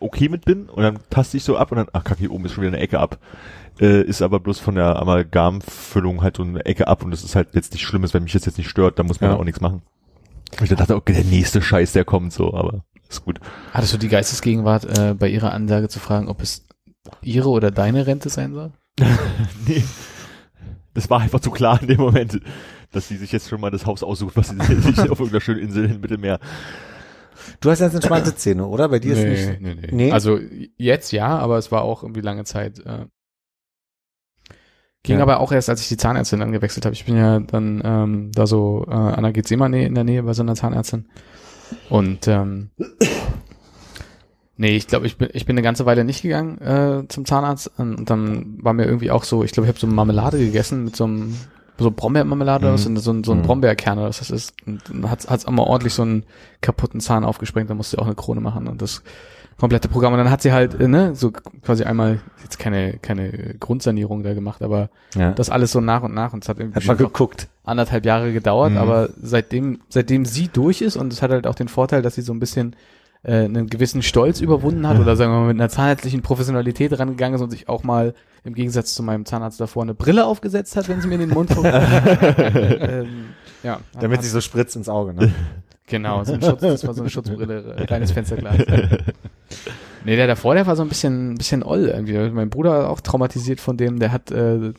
Okay 0.00 0.28
mit 0.28 0.44
bin 0.44 0.68
und 0.68 0.82
dann 0.82 0.98
taste 1.10 1.36
ich 1.36 1.44
so 1.44 1.56
ab 1.56 1.70
und 1.72 1.78
dann, 1.78 1.88
ach 1.92 2.04
kacke, 2.04 2.20
hier 2.20 2.30
oben 2.32 2.44
ist 2.44 2.52
schon 2.52 2.62
wieder 2.62 2.74
eine 2.74 2.82
Ecke 2.82 2.98
ab. 3.00 3.18
Äh, 3.80 4.02
ist 4.02 4.22
aber 4.22 4.40
bloß 4.40 4.58
von 4.58 4.74
der 4.74 4.96
Amalgamfüllung 4.96 6.22
halt 6.22 6.36
so 6.36 6.42
eine 6.42 6.64
Ecke 6.66 6.88
ab 6.88 7.02
und 7.04 7.10
das 7.12 7.24
ist 7.24 7.34
halt 7.36 7.54
jetzt 7.54 7.72
nicht 7.72 7.82
Schlimmes, 7.84 8.12
wenn 8.12 8.24
mich 8.24 8.32
das 8.32 8.44
jetzt 8.44 8.58
nicht 8.58 8.68
stört, 8.68 8.98
dann 8.98 9.06
muss 9.06 9.20
man 9.20 9.30
Ja. 9.30 9.36
auch 9.36 9.44
nichts 9.44 9.60
machen. 9.60 9.82
Und 10.58 10.70
ich 10.70 10.76
dachte, 10.76 10.96
okay, 10.96 11.12
der 11.12 11.24
nächste 11.24 11.62
Scheiß, 11.62 11.92
der 11.92 12.04
kommt 12.04 12.32
so, 12.32 12.52
aber 12.54 12.84
ist 13.08 13.24
gut. 13.24 13.38
Hattest 13.72 13.94
du 13.94 13.98
die 13.98 14.08
Geistesgegenwart, 14.08 14.84
äh, 14.98 15.14
bei 15.14 15.28
ihrer 15.28 15.52
Ansage 15.52 15.88
zu 15.88 15.98
fragen, 15.98 16.28
ob 16.28 16.42
es 16.42 16.66
ihre 17.22 17.48
oder 17.48 17.70
deine 17.70 18.06
Rente 18.06 18.28
sein 18.28 18.52
soll? 18.52 18.72
nee. 19.66 19.82
Das 20.94 21.08
war 21.08 21.20
einfach 21.20 21.40
zu 21.40 21.50
klar 21.50 21.80
in 21.80 21.86
dem 21.88 22.00
Moment, 22.00 22.40
dass 22.90 23.08
sie 23.08 23.16
sich 23.16 23.30
jetzt 23.30 23.48
schon 23.48 23.60
mal 23.60 23.70
das 23.70 23.86
Haus 23.86 24.02
aussucht, 24.02 24.36
was 24.36 24.48
sie 24.48 24.56
sich 24.80 24.98
auf 24.98 25.20
irgendeiner 25.20 25.40
schönen 25.40 25.60
Insel 25.60 25.84
im 25.90 26.00
Mittelmeer. 26.00 26.40
Du 27.60 27.70
hast 27.70 27.80
jetzt 27.80 27.94
entspannte 27.94 28.34
Zähne, 28.34 28.66
oder? 28.66 28.88
Bei 28.88 28.98
dir 28.98 29.14
ist 29.14 29.24
nicht. 29.24 29.60
nee, 29.60 29.74
nee. 29.74 29.88
Nee? 29.90 30.12
Also 30.12 30.38
jetzt 30.76 31.12
ja, 31.12 31.38
aber 31.38 31.58
es 31.58 31.70
war 31.72 31.82
auch 31.82 32.02
irgendwie 32.02 32.20
lange 32.20 32.44
Zeit. 32.44 32.78
Äh, 32.80 33.06
ging 35.02 35.16
Ja. 35.16 35.22
aber 35.22 35.40
auch 35.40 35.52
erst, 35.52 35.68
als 35.70 35.80
ich 35.80 35.88
die 35.88 35.96
Zahnärztin 35.96 36.40
dann 36.40 36.52
gewechselt 36.52 36.84
habe. 36.84 36.94
Ich 36.94 37.04
bin 37.04 37.16
ja 37.16 37.38
dann 37.40 37.80
ähm, 37.84 38.32
da 38.32 38.46
so 38.46 38.84
äh, 38.88 38.92
an 38.92 39.22
der 39.22 39.32
Gethsemane 39.32 39.86
in 39.86 39.94
der 39.94 40.04
Nähe 40.04 40.22
bei 40.22 40.32
so 40.34 40.42
einer 40.42 40.54
Zahnärztin. 40.54 41.08
Und 41.90 42.26
ähm, 42.28 42.70
nee, 44.56 44.76
ich 44.76 44.86
glaube, 44.86 45.06
ich 45.06 45.16
bin, 45.18 45.28
ich 45.32 45.46
bin 45.46 45.54
eine 45.54 45.62
ganze 45.62 45.86
Weile 45.86 46.04
nicht 46.04 46.22
gegangen 46.22 46.58
äh, 46.60 47.06
zum 47.08 47.24
Zahnarzt. 47.24 47.70
Und, 47.78 47.96
und 47.96 48.10
dann 48.10 48.58
war 48.62 48.72
mir 48.72 48.84
irgendwie 48.86 49.10
auch 49.10 49.24
so, 49.24 49.44
ich 49.44 49.52
glaube, 49.52 49.66
ich 49.66 49.68
habe 49.68 49.78
so 49.80 49.86
Marmelade 49.86 50.38
gegessen 50.38 50.84
mit 50.84 50.96
so 50.96 51.04
einem 51.04 51.36
so 51.78 51.90
Brombeermarmelade 51.90 52.66
oder 52.66 52.76
Mhm. 52.78 52.96
und 52.96 52.96
so, 52.98 53.12
ein- 53.12 53.24
so 53.24 53.32
ein 53.32 53.38
Mhm. 53.38 53.42
Brombeerkern 53.42 53.98
oder 53.98 54.08
was 54.08 54.18
das 54.18 54.30
ist. 54.30 54.52
Und 54.66 54.82
dann 54.88 55.10
hat's 55.10 55.28
hat's 55.30 55.44
einmal 55.46 55.66
ordentlich 55.66 55.94
so 55.94 56.02
einen 56.02 56.24
kaputten 56.60 57.00
Zahn 57.00 57.24
aufgesprengt, 57.24 57.70
da 57.70 57.74
musste 57.74 57.96
sie 57.96 58.02
auch 58.02 58.06
eine 58.06 58.14
Krone 58.16 58.40
machen 58.40 58.66
und 58.68 58.82
das 58.82 59.02
komplette 59.58 59.88
Programm. 59.88 60.12
Und 60.12 60.18
dann 60.18 60.30
hat 60.30 60.40
sie 60.42 60.52
halt, 60.52 60.74
äh, 60.80 60.86
ne, 60.88 61.14
so 61.16 61.32
quasi 61.32 61.82
einmal 61.84 62.20
jetzt 62.42 62.58
keine, 62.58 62.94
keine 62.98 63.54
Grundsanierung 63.58 64.22
da 64.22 64.34
gemacht, 64.34 64.62
aber 64.62 64.88
Ja. 65.16 65.32
das 65.32 65.50
alles 65.50 65.72
so 65.72 65.80
nach 65.80 66.02
und 66.02 66.14
nach 66.14 66.32
und 66.32 66.44
es 66.44 66.48
hat 66.48 66.58
irgendwie 66.58 66.76
Hat 66.76 66.86
mal 66.86 66.96
geguckt. 66.96 67.48
anderthalb 67.64 68.04
Jahre 68.06 68.32
gedauert, 68.32 68.72
Mhm. 68.72 68.78
aber 68.78 69.08
seitdem, 69.20 69.80
seitdem 69.88 70.24
sie 70.24 70.48
durch 70.48 70.80
ist 70.80 70.96
und 70.96 71.12
es 71.12 71.22
hat 71.22 71.30
halt 71.32 71.46
auch 71.46 71.56
den 71.56 71.68
Vorteil, 71.68 72.02
dass 72.02 72.14
sie 72.14 72.22
so 72.22 72.32
ein 72.32 72.38
bisschen 72.40 72.76
äh, 73.22 73.44
einen 73.44 73.68
gewissen 73.68 74.02
Stolz 74.02 74.40
überwunden 74.40 74.86
hat 74.86 74.98
oder 74.98 75.16
sagen 75.16 75.32
wir 75.32 75.40
mal 75.40 75.48
mit 75.48 75.60
einer 75.60 75.68
zahnärztlichen 75.68 76.22
Professionalität 76.22 76.98
rangegangen 76.98 77.34
ist 77.34 77.42
und 77.42 77.50
sich 77.50 77.68
auch 77.68 77.82
mal 77.82 78.14
im 78.44 78.54
Gegensatz 78.54 78.94
zu 78.94 79.02
meinem 79.02 79.24
Zahnarzt 79.24 79.60
davor 79.60 79.82
eine 79.82 79.94
Brille 79.94 80.24
aufgesetzt 80.24 80.76
hat, 80.76 80.88
wenn 80.88 81.00
sie 81.00 81.08
mir 81.08 81.14
in 81.14 81.20
den 81.20 81.30
Mund 81.30 81.50
ähm, 81.64 83.30
ja, 83.62 83.80
Damit 83.98 84.22
sie 84.22 84.28
so 84.28 84.40
spritzt 84.40 84.76
ins 84.76 84.88
Auge, 84.88 85.14
ne? 85.14 85.32
Genau, 85.90 86.22
so 86.22 86.34
ein 86.34 86.42
Schutz, 86.42 86.60
das 86.60 86.86
war 86.86 86.92
so 86.92 87.00
eine 87.00 87.08
Schutzbrille, 87.08 87.76
äh, 87.78 87.86
kleines 87.86 88.12
Fensterglas. 88.12 88.58
nee, 90.04 90.16
der 90.16 90.26
davor, 90.26 90.54
der 90.54 90.66
war 90.66 90.76
so 90.76 90.82
ein 90.82 90.88
bisschen, 90.90 91.36
bisschen 91.36 91.62
oll 91.62 91.86
irgendwie. 91.86 92.12
Mein 92.30 92.50
Bruder 92.50 92.70
war 92.72 92.90
auch 92.90 93.00
traumatisiert 93.00 93.58
von 93.58 93.78
dem, 93.78 93.98
der 93.98 94.12
hat, 94.12 94.30
äh, 94.30 94.74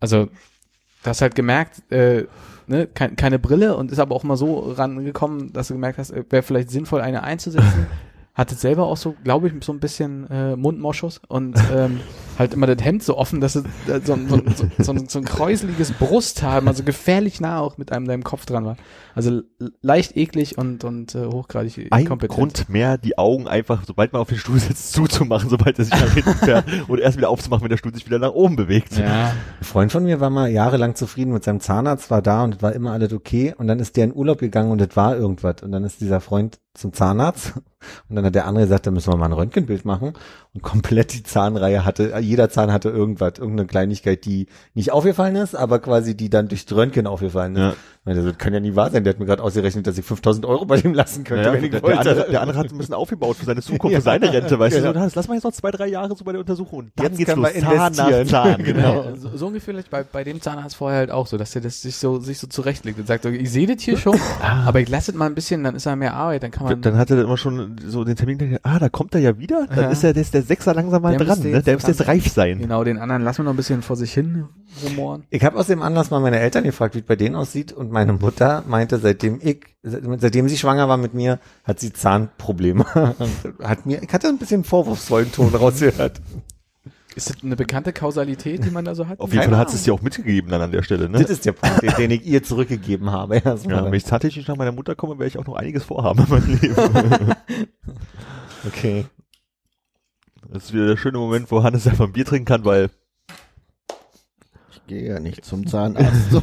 also, 0.00 0.24
du 0.26 1.06
hast 1.06 1.22
halt 1.22 1.36
gemerkt, 1.36 1.82
äh, 1.92 2.24
ne, 2.70 2.86
kein, 2.86 3.16
keine 3.16 3.38
Brille 3.38 3.76
und 3.76 3.90
ist 3.90 3.98
aber 3.98 4.14
auch 4.14 4.22
mal 4.22 4.36
so 4.36 4.60
rangekommen, 4.60 5.52
dass 5.52 5.68
du 5.68 5.74
gemerkt 5.74 5.98
hast, 5.98 6.10
äh, 6.10 6.24
wäre 6.30 6.42
vielleicht 6.42 6.70
sinnvoll, 6.70 7.02
eine 7.02 7.22
einzusetzen. 7.22 7.86
Hatte 8.34 8.54
selber 8.54 8.86
auch 8.86 8.96
so, 8.96 9.16
glaube 9.24 9.48
ich, 9.48 9.64
so 9.64 9.72
ein 9.72 9.80
bisschen 9.80 10.28
äh, 10.30 10.56
Mundmoschus 10.56 11.20
und 11.28 11.56
ähm, 11.74 12.00
halt 12.38 12.54
immer 12.54 12.66
das 12.66 12.82
Hemd 12.84 13.02
so 13.02 13.18
offen, 13.18 13.40
dass 13.40 13.56
es 13.56 13.64
äh, 13.88 14.00
so, 14.04 14.16
so, 14.28 14.40
so, 14.56 14.66
so, 14.78 14.92
ein- 14.92 15.08
so 15.08 15.18
ein 15.18 15.24
kräuseliges 15.24 15.92
Brusthaar, 15.92 16.66
also 16.66 16.84
gefährlich 16.84 17.40
nah 17.40 17.60
auch 17.60 17.76
mit 17.76 17.92
einem 17.92 18.06
deinem 18.06 18.22
Kopf 18.22 18.46
dran 18.46 18.64
war. 18.64 18.76
Also 19.14 19.42
leicht 19.82 20.16
eklig 20.16 20.56
und, 20.56 20.84
und 20.84 21.14
äh, 21.16 21.26
hochgradig 21.26 21.88
Ein 21.90 22.02
inkompetent. 22.02 22.38
Grund 22.38 22.68
mehr, 22.68 22.96
die 22.98 23.18
Augen 23.18 23.48
einfach, 23.48 23.82
sobald 23.86 24.12
man 24.12 24.22
auf 24.22 24.28
den 24.28 24.38
Stuhl 24.38 24.58
sitzt, 24.60 24.92
zuzumachen, 24.92 25.50
sobald 25.50 25.78
er 25.78 25.84
sich 25.84 25.92
nach 25.94 26.12
hinten 26.14 26.34
fährt 26.44 26.64
und 26.88 27.00
erst 27.00 27.16
wieder 27.18 27.28
aufzumachen, 27.28 27.64
wenn 27.64 27.70
der 27.70 27.76
Stuhl 27.78 27.92
sich 27.92 28.06
wieder 28.06 28.20
nach 28.20 28.32
oben 28.32 28.54
bewegt. 28.56 28.96
Ja, 28.96 29.30
Ein 29.30 29.64
Freund 29.64 29.92
von 29.92 30.04
mir 30.04 30.20
war 30.20 30.30
mal 30.30 30.48
jahrelang 30.48 30.94
zufrieden 30.94 31.32
mit 31.32 31.42
seinem 31.44 31.60
Zahnarzt, 31.60 32.10
war 32.10 32.22
da 32.22 32.44
und 32.44 32.54
es 32.54 32.62
war 32.62 32.72
immer 32.72 32.92
alles 32.92 33.12
okay. 33.12 33.54
Und 33.58 33.66
dann 33.66 33.80
ist 33.80 33.96
der 33.96 34.04
in 34.04 34.14
Urlaub 34.14 34.38
gegangen 34.38 34.70
und 34.70 34.80
es 34.80 34.96
war 34.96 35.16
irgendwas. 35.16 35.56
Und 35.62 35.72
dann 35.72 35.82
ist 35.84 36.00
dieser 36.00 36.20
Freund 36.20 36.60
zum 36.74 36.92
Zahnarzt 36.92 37.56
und 38.08 38.16
dann 38.16 38.24
hat 38.24 38.34
der 38.34 38.46
andere 38.46 38.64
gesagt, 38.64 38.86
da 38.86 38.90
müssen 38.90 39.12
wir 39.12 39.16
mal 39.16 39.26
ein 39.26 39.32
Röntgenbild 39.32 39.84
machen. 39.84 40.14
Und 40.52 40.62
komplett 40.62 41.12
die 41.14 41.22
Zahnreihe 41.22 41.84
hatte, 41.84 42.18
jeder 42.20 42.50
Zahn 42.50 42.72
hatte 42.72 42.88
irgendwas, 42.88 43.34
irgendeine 43.38 43.66
Kleinigkeit, 43.68 44.24
die 44.24 44.46
nicht 44.74 44.90
aufgefallen 44.90 45.36
ist, 45.36 45.54
aber 45.54 45.78
quasi 45.78 46.16
die 46.16 46.28
dann 46.28 46.48
durch 46.48 46.66
Röntgen 46.72 47.06
aufgefallen 47.06 47.54
ist. 47.54 47.60
Ja. 47.60 47.74
Meine, 48.04 48.22
Das 48.24 48.38
kann 48.38 48.54
ja 48.54 48.60
nie 48.60 48.74
wahr 48.74 48.90
sein. 48.90 49.04
Der 49.04 49.12
hat 49.12 49.20
mir 49.20 49.26
gerade 49.26 49.42
ausgerechnet, 49.42 49.86
dass 49.86 49.96
ich 49.98 50.04
5000 50.06 50.46
Euro 50.46 50.64
bei 50.64 50.78
dem 50.78 50.94
lassen 50.94 51.22
könnte, 51.22 51.44
Ja, 51.44 51.52
wenn 51.52 51.62
ich 51.62 51.70
der, 51.70 51.80
der, 51.80 51.88
wollte. 51.88 51.98
andere, 52.10 52.30
der 52.30 52.40
andere 52.40 52.58
hat 52.58 52.72
ein 52.72 52.78
bisschen 52.78 52.94
aufgebaut 52.94 53.36
für 53.36 53.44
seine 53.44 53.60
Zukunft, 53.60 53.94
für 53.96 54.02
seine 54.02 54.32
Rente, 54.32 54.58
weißt 54.58 54.78
du, 54.78 54.82
so, 54.82 54.92
das, 54.92 55.14
lass 55.14 55.28
mal 55.28 55.34
jetzt 55.34 55.44
noch 55.44 55.52
zwei, 55.52 55.70
drei 55.70 55.86
Jahre 55.86 56.16
so 56.16 56.24
bei 56.24 56.32
der 56.32 56.40
Untersuchung 56.40 56.78
und 56.80 56.92
dann 56.96 57.06
Jetzt 57.06 57.18
geht's 57.18 57.30
kann 57.30 57.42
los, 57.42 57.52
man 57.52 57.62
Zahn 57.62 57.92
nach 57.92 58.06
investieren. 58.10 58.26
Zahn, 58.28 58.64
genau. 58.64 59.04
Ja, 59.04 59.16
so, 59.16 59.36
so 59.36 59.46
ungefähr 59.48 59.74
bei, 59.90 60.02
bei 60.02 60.24
dem 60.24 60.40
Zahnarzt 60.40 60.76
vorher 60.76 60.98
halt 61.00 61.10
auch 61.10 61.26
so, 61.26 61.36
dass 61.36 61.50
der 61.52 61.60
das 61.62 61.82
sich 61.82 61.96
so, 61.96 62.18
sich 62.18 62.38
so 62.38 62.46
zurechtlegt 62.46 62.98
und 62.98 63.06
sagt, 63.06 63.26
okay, 63.26 63.36
ich 63.36 63.50
sehe 63.52 63.66
das 63.66 63.82
hier 63.82 63.98
schon, 63.98 64.18
aber 64.42 64.80
ich 64.80 64.88
lasse 64.88 65.12
es 65.12 65.16
mal 65.16 65.26
ein 65.26 65.34
bisschen, 65.34 65.62
dann 65.62 65.76
ist 65.76 65.84
er 65.86 65.94
mehr 65.94 66.14
Arbeit, 66.14 66.42
dann 66.42 66.50
kann 66.50 66.64
man. 66.64 66.80
Dann 66.82 66.96
hat 66.96 67.10
er 67.10 67.20
immer 67.20 67.36
schon 67.36 67.76
so 67.86 68.02
den 68.04 68.16
Termin, 68.16 68.58
ah, 68.62 68.78
da 68.78 68.88
kommt 68.88 69.14
er 69.14 69.20
ja 69.20 69.38
wieder, 69.38 69.66
dann 69.68 69.84
Ja. 69.84 69.90
ist 69.90 70.02
er, 70.02 70.14
der 70.14 70.22
ist 70.22 70.34
der 70.40 70.46
Sechser 70.46 70.74
langsam 70.74 71.02
mal 71.02 71.16
Der 71.16 71.18
dran, 71.26 71.38
müsste 71.38 71.48
ne? 71.48 71.62
der 71.62 71.74
muss 71.74 71.86
jetzt 71.86 72.06
reif 72.06 72.28
sein. 72.28 72.58
genau, 72.58 72.82
den 72.84 72.98
anderen 72.98 73.22
lassen 73.22 73.38
wir 73.38 73.44
noch 73.44 73.52
ein 73.52 73.56
bisschen 73.56 73.82
vor 73.82 73.96
sich 73.96 74.12
hin 74.12 74.46
rumoren. 74.84 75.24
Ich 75.30 75.44
habe 75.44 75.58
aus 75.58 75.66
dem 75.66 75.82
Anlass 75.82 76.10
mal 76.10 76.20
meine 76.20 76.40
Eltern 76.40 76.64
gefragt, 76.64 76.94
wie 76.94 77.00
es 77.00 77.04
bei 77.04 77.16
denen 77.16 77.34
aussieht 77.36 77.72
und 77.72 77.90
meine 77.92 78.12
Mutter 78.14 78.64
meinte, 78.66 78.98
seitdem 78.98 79.38
ich, 79.42 79.66
seitdem 79.82 80.48
sie 80.48 80.56
schwanger 80.56 80.88
war 80.88 80.96
mit 80.96 81.14
mir, 81.14 81.38
hat 81.64 81.80
sie 81.80 81.92
Zahnprobleme. 81.92 82.84
Hat 83.62 83.86
mir, 83.86 84.02
ich 84.02 84.12
hatte 84.12 84.28
ein 84.28 84.38
bisschen 84.38 84.64
vorwurfsvollen 84.64 85.30
Ton 85.32 85.54
rausgehört. 85.54 86.20
Ist 87.16 87.28
das 87.28 87.42
eine 87.42 87.56
bekannte 87.56 87.92
Kausalität, 87.92 88.64
die 88.64 88.70
man 88.70 88.84
da 88.84 88.94
so 88.94 89.08
hat? 89.08 89.18
Auf 89.18 89.32
jeden 89.32 89.44
Fall 89.44 89.58
hat 89.58 89.74
es 89.74 89.82
dir 89.82 89.92
auch 89.92 90.00
mitgegeben 90.00 90.50
dann 90.50 90.60
an 90.62 90.70
der 90.70 90.82
Stelle, 90.82 91.08
ne? 91.08 91.18
Das 91.18 91.28
ist 91.30 91.44
der 91.44 91.52
Punkt, 91.52 91.82
den, 91.82 91.92
den 91.98 92.10
ich 92.12 92.24
ihr 92.24 92.42
zurückgegeben 92.42 93.10
habe. 93.10 93.38
Ja, 93.44 93.84
wenn 93.84 93.92
ich 93.94 94.04
tatsächlich 94.04 94.46
nach 94.46 94.56
meiner 94.56 94.72
Mutter 94.72 94.94
komme, 94.94 95.18
werde 95.18 95.26
ich 95.26 95.38
auch 95.38 95.46
noch 95.46 95.56
einiges 95.56 95.82
vorhaben 95.84 96.24
in 96.24 96.30
meinem 96.30 96.58
Leben. 96.60 96.76
okay. 98.66 99.06
Das 100.52 100.64
ist 100.64 100.72
wieder 100.72 100.86
der 100.88 100.96
schöne 100.96 101.18
Moment, 101.18 101.50
wo 101.50 101.62
Hannes 101.62 101.86
einfach 101.86 102.06
ein 102.06 102.12
Bier 102.12 102.24
trinken 102.24 102.46
kann, 102.46 102.64
weil 102.64 102.90
Ich 104.72 104.86
gehe 104.86 105.08
ja 105.08 105.20
nicht 105.20 105.44
zum 105.44 105.66
Zahnarzt. 105.66 106.42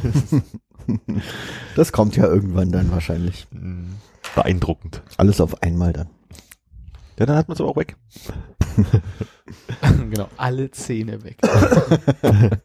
Das 1.76 1.92
kommt 1.92 2.16
ja 2.16 2.24
irgendwann 2.24 2.72
dann 2.72 2.90
wahrscheinlich. 2.90 3.46
mh, 3.50 3.88
beeindruckend. 4.34 5.02
Alles 5.18 5.38
auf 5.42 5.62
einmal 5.62 5.92
dann. 5.92 6.08
Ja, 7.18 7.26
dann 7.26 7.36
hat 7.36 7.48
man 7.48 7.56
es 7.56 7.60
aber 7.60 7.68
auch 7.68 7.76
weg. 7.76 7.96
genau, 10.10 10.28
alle 10.38 10.70
Zähne 10.70 11.22
weg. 11.24 11.36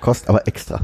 Kostet 0.00 0.30
aber 0.30 0.48
extra. 0.48 0.80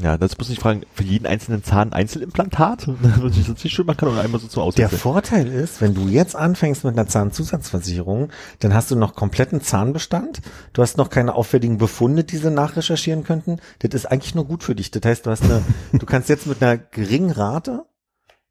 Ja, 0.00 0.16
das 0.16 0.38
muss 0.38 0.48
ich 0.48 0.58
fragen, 0.58 0.82
für 0.94 1.02
jeden 1.04 1.26
einzelnen 1.26 1.62
Zahn 1.62 1.88
ein 1.88 1.92
Einzelimplantat? 1.92 2.88
Das 3.22 3.36
ist 3.36 3.48
natürlich 3.48 3.72
schön, 3.74 3.84
man 3.86 3.96
kann 3.96 4.08
auch 4.08 4.16
einmal 4.16 4.40
so 4.40 4.46
zum 4.46 4.60
Der 4.60 4.64
Auswechseln. 4.68 4.98
Vorteil 4.98 5.46
ist, 5.48 5.80
wenn 5.82 5.94
du 5.94 6.08
jetzt 6.08 6.34
anfängst 6.34 6.84
mit 6.84 6.94
einer 6.98 7.06
Zahnzusatzversicherung, 7.06 8.30
dann 8.60 8.72
hast 8.74 8.90
du 8.90 8.96
noch 8.96 9.14
kompletten 9.14 9.60
Zahnbestand. 9.60 10.40
Du 10.72 10.80
hast 10.82 10.96
noch 10.96 11.10
keine 11.10 11.34
auffälligen 11.34 11.76
Befunde, 11.78 12.24
die 12.24 12.38
sie 12.38 12.50
nachrecherchieren 12.50 13.22
könnten. 13.24 13.58
Das 13.80 13.90
ist 13.92 14.06
eigentlich 14.06 14.34
nur 14.34 14.46
gut 14.46 14.62
für 14.64 14.74
dich. 14.74 14.90
Das 14.90 15.02
heißt, 15.04 15.26
du 15.26 15.30
hast 15.30 15.44
eine, 15.44 15.62
du 15.92 16.06
kannst 16.06 16.28
jetzt 16.30 16.46
mit 16.46 16.62
einer 16.62 16.78
geringen 16.78 17.30
Rate 17.30 17.84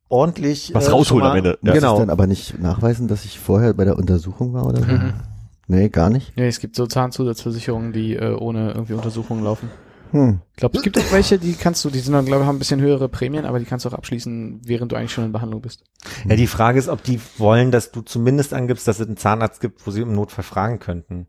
ordentlich 0.10 0.72
Was 0.76 0.88
äh, 0.88 0.92
rausholen 0.92 1.24
mal- 1.24 1.32
am 1.32 1.38
Ende. 1.38 1.50
Ja. 1.52 1.58
Muss 1.62 1.74
ich 1.76 1.80
Genau. 1.82 2.00
dann 2.00 2.10
aber 2.10 2.28
nicht 2.28 2.60
nachweisen, 2.60 3.08
dass 3.08 3.26
ich 3.26 3.40
vorher 3.40 3.74
bei 3.74 3.86
der 3.86 3.98
Untersuchung 3.98 4.54
war 4.54 4.66
oder 4.68 4.82
so? 4.82 4.86
Mhm. 4.92 5.14
Nee, 5.68 5.90
gar 5.90 6.10
nicht. 6.10 6.34
Ja, 6.38 6.46
es 6.46 6.60
gibt 6.60 6.76
so 6.76 6.86
Zahnzusatzversicherungen, 6.86 7.94
die 7.94 8.16
äh, 8.16 8.36
ohne 8.36 8.72
irgendwie 8.74 8.94
Untersuchungen 8.94 9.44
laufen. 9.44 9.70
Hm. 10.12 10.42
Ich 10.52 10.58
glaube, 10.58 10.78
es 10.78 10.84
gibt 10.84 10.98
auch 10.98 11.12
welche, 11.12 11.40
die 11.40 11.54
kannst 11.54 11.84
du, 11.86 11.90
die 11.90 12.00
sind 12.00 12.14
dann, 12.14 12.26
glaube 12.26 12.44
ich, 12.44 12.48
haben 12.48 12.58
ein 12.58 12.60
bisschen 12.60 12.82
höhere 12.82 13.10
Prämien, 13.10 13.46
aber 13.46 13.60
die 13.60 13.66
kannst 13.66 13.86
du 13.86 13.90
auch 13.90 13.94
abschließen, 13.94 14.62
während 14.66 14.92
du 14.92 14.96
eigentlich 14.96 15.14
schon 15.14 15.24
in 15.24 15.32
Behandlung 15.32 15.62
bist. 15.62 15.84
Ja, 16.28 16.36
die 16.36 16.48
Frage 16.48 16.80
ist, 16.80 16.90
ob 16.90 17.04
die 17.04 17.20
wollen, 17.38 17.72
dass 17.72 17.92
du 17.92 18.02
zumindest 18.02 18.54
angibst, 18.54 18.88
dass 18.88 19.00
es 19.00 19.08
einen 19.08 19.18
Zahnarzt 19.18 19.62
gibt, 19.62 19.86
wo 19.88 19.92
sie 19.92 20.02
im 20.02 20.14
Notfall 20.14 20.44
fragen 20.44 20.80
könnten. 20.80 21.28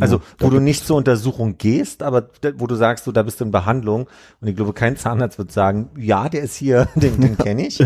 Also, 0.00 0.16
Ja, 0.16 0.22
wo 0.38 0.50
du 0.50 0.60
nicht 0.60 0.86
zur 0.86 0.96
Untersuchung 0.96 1.58
gehst, 1.58 2.02
aber 2.02 2.30
wo 2.56 2.66
du 2.66 2.76
sagst, 2.76 3.06
du, 3.06 3.12
da 3.12 3.22
bist 3.24 3.40
du 3.40 3.44
in 3.44 3.50
Behandlung. 3.50 4.08
Und 4.40 4.48
ich 4.48 4.54
glaube, 4.56 4.72
kein 4.72 4.96
Zahnarzt 4.96 5.38
wird 5.38 5.50
sagen, 5.52 5.90
ja, 5.98 6.28
der 6.28 6.42
ist 6.42 6.54
hier, 6.54 6.88
den, 6.94 7.20
den 7.20 7.36
kenne 7.36 7.66
ich. 7.66 7.78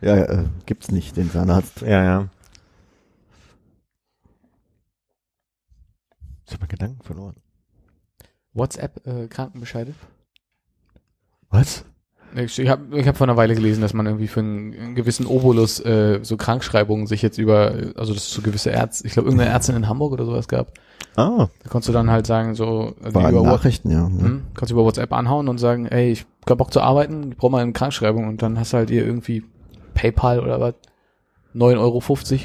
Ja, 0.00 0.16
äh, 0.16 0.44
gibt's 0.66 0.90
nicht, 0.90 1.16
den 1.16 1.30
Zahnarzt. 1.30 1.80
ja, 1.80 2.04
ja. 2.04 2.28
Ich 6.46 6.52
habe 6.52 6.60
meinen 6.60 6.68
Gedanken 6.68 7.02
verloren. 7.02 7.36
WhatsApp 8.54 9.06
äh, 9.06 9.26
Krankenbescheide. 9.28 9.94
Was? 11.50 11.84
Ich, 12.36 12.68
habe 12.68 12.98
ich 12.98 13.06
hab 13.06 13.16
vor 13.16 13.28
einer 13.28 13.36
Weile 13.36 13.54
gelesen, 13.54 13.80
dass 13.80 13.94
man 13.94 14.06
irgendwie 14.06 14.26
für 14.26 14.40
einen, 14.40 14.74
einen 14.74 14.94
gewissen 14.96 15.24
Obolus 15.26 15.78
äh, 15.80 16.18
so 16.22 16.36
Krankschreibungen 16.36 17.06
sich 17.06 17.22
jetzt 17.22 17.38
über, 17.38 17.72
also 17.94 18.12
dass 18.12 18.24
es 18.24 18.30
so 18.32 18.42
gewisse 18.42 18.70
Ärzte, 18.70 19.06
ich 19.06 19.12
glaube 19.12 19.28
irgendeine 19.28 19.52
Ärztin 19.52 19.76
in 19.76 19.88
Hamburg 19.88 20.12
oder 20.12 20.24
sowas 20.24 20.48
gab. 20.48 20.72
Ah, 21.14 21.48
Da 21.62 21.68
konntest 21.70 21.88
du 21.90 21.92
dann 21.92 22.10
halt 22.10 22.26
sagen, 22.26 22.56
so 22.56 22.92
also 23.00 23.20
über, 23.20 23.32
What- 23.34 23.44
Nachrichten, 23.44 23.90
ja. 23.92 24.08
ne? 24.08 24.20
hm, 24.24 24.42
kannst 24.54 24.70
du 24.72 24.74
über 24.74 24.84
WhatsApp 24.84 25.12
anhauen 25.12 25.48
und 25.48 25.58
sagen, 25.58 25.86
ey, 25.86 26.10
ich 26.10 26.26
hab 26.48 26.58
Bock 26.58 26.72
zu 26.72 26.80
arbeiten, 26.80 27.30
ich 27.30 27.36
brauche 27.36 27.52
mal 27.52 27.62
eine 27.62 27.72
Krankschreibung 27.72 28.26
und 28.26 28.42
dann 28.42 28.58
hast 28.58 28.72
du 28.72 28.78
halt 28.78 28.90
ihr 28.90 29.06
irgendwie 29.06 29.44
PayPal 29.94 30.40
oder 30.40 30.60
was 30.60 30.74
9,50 31.54 31.78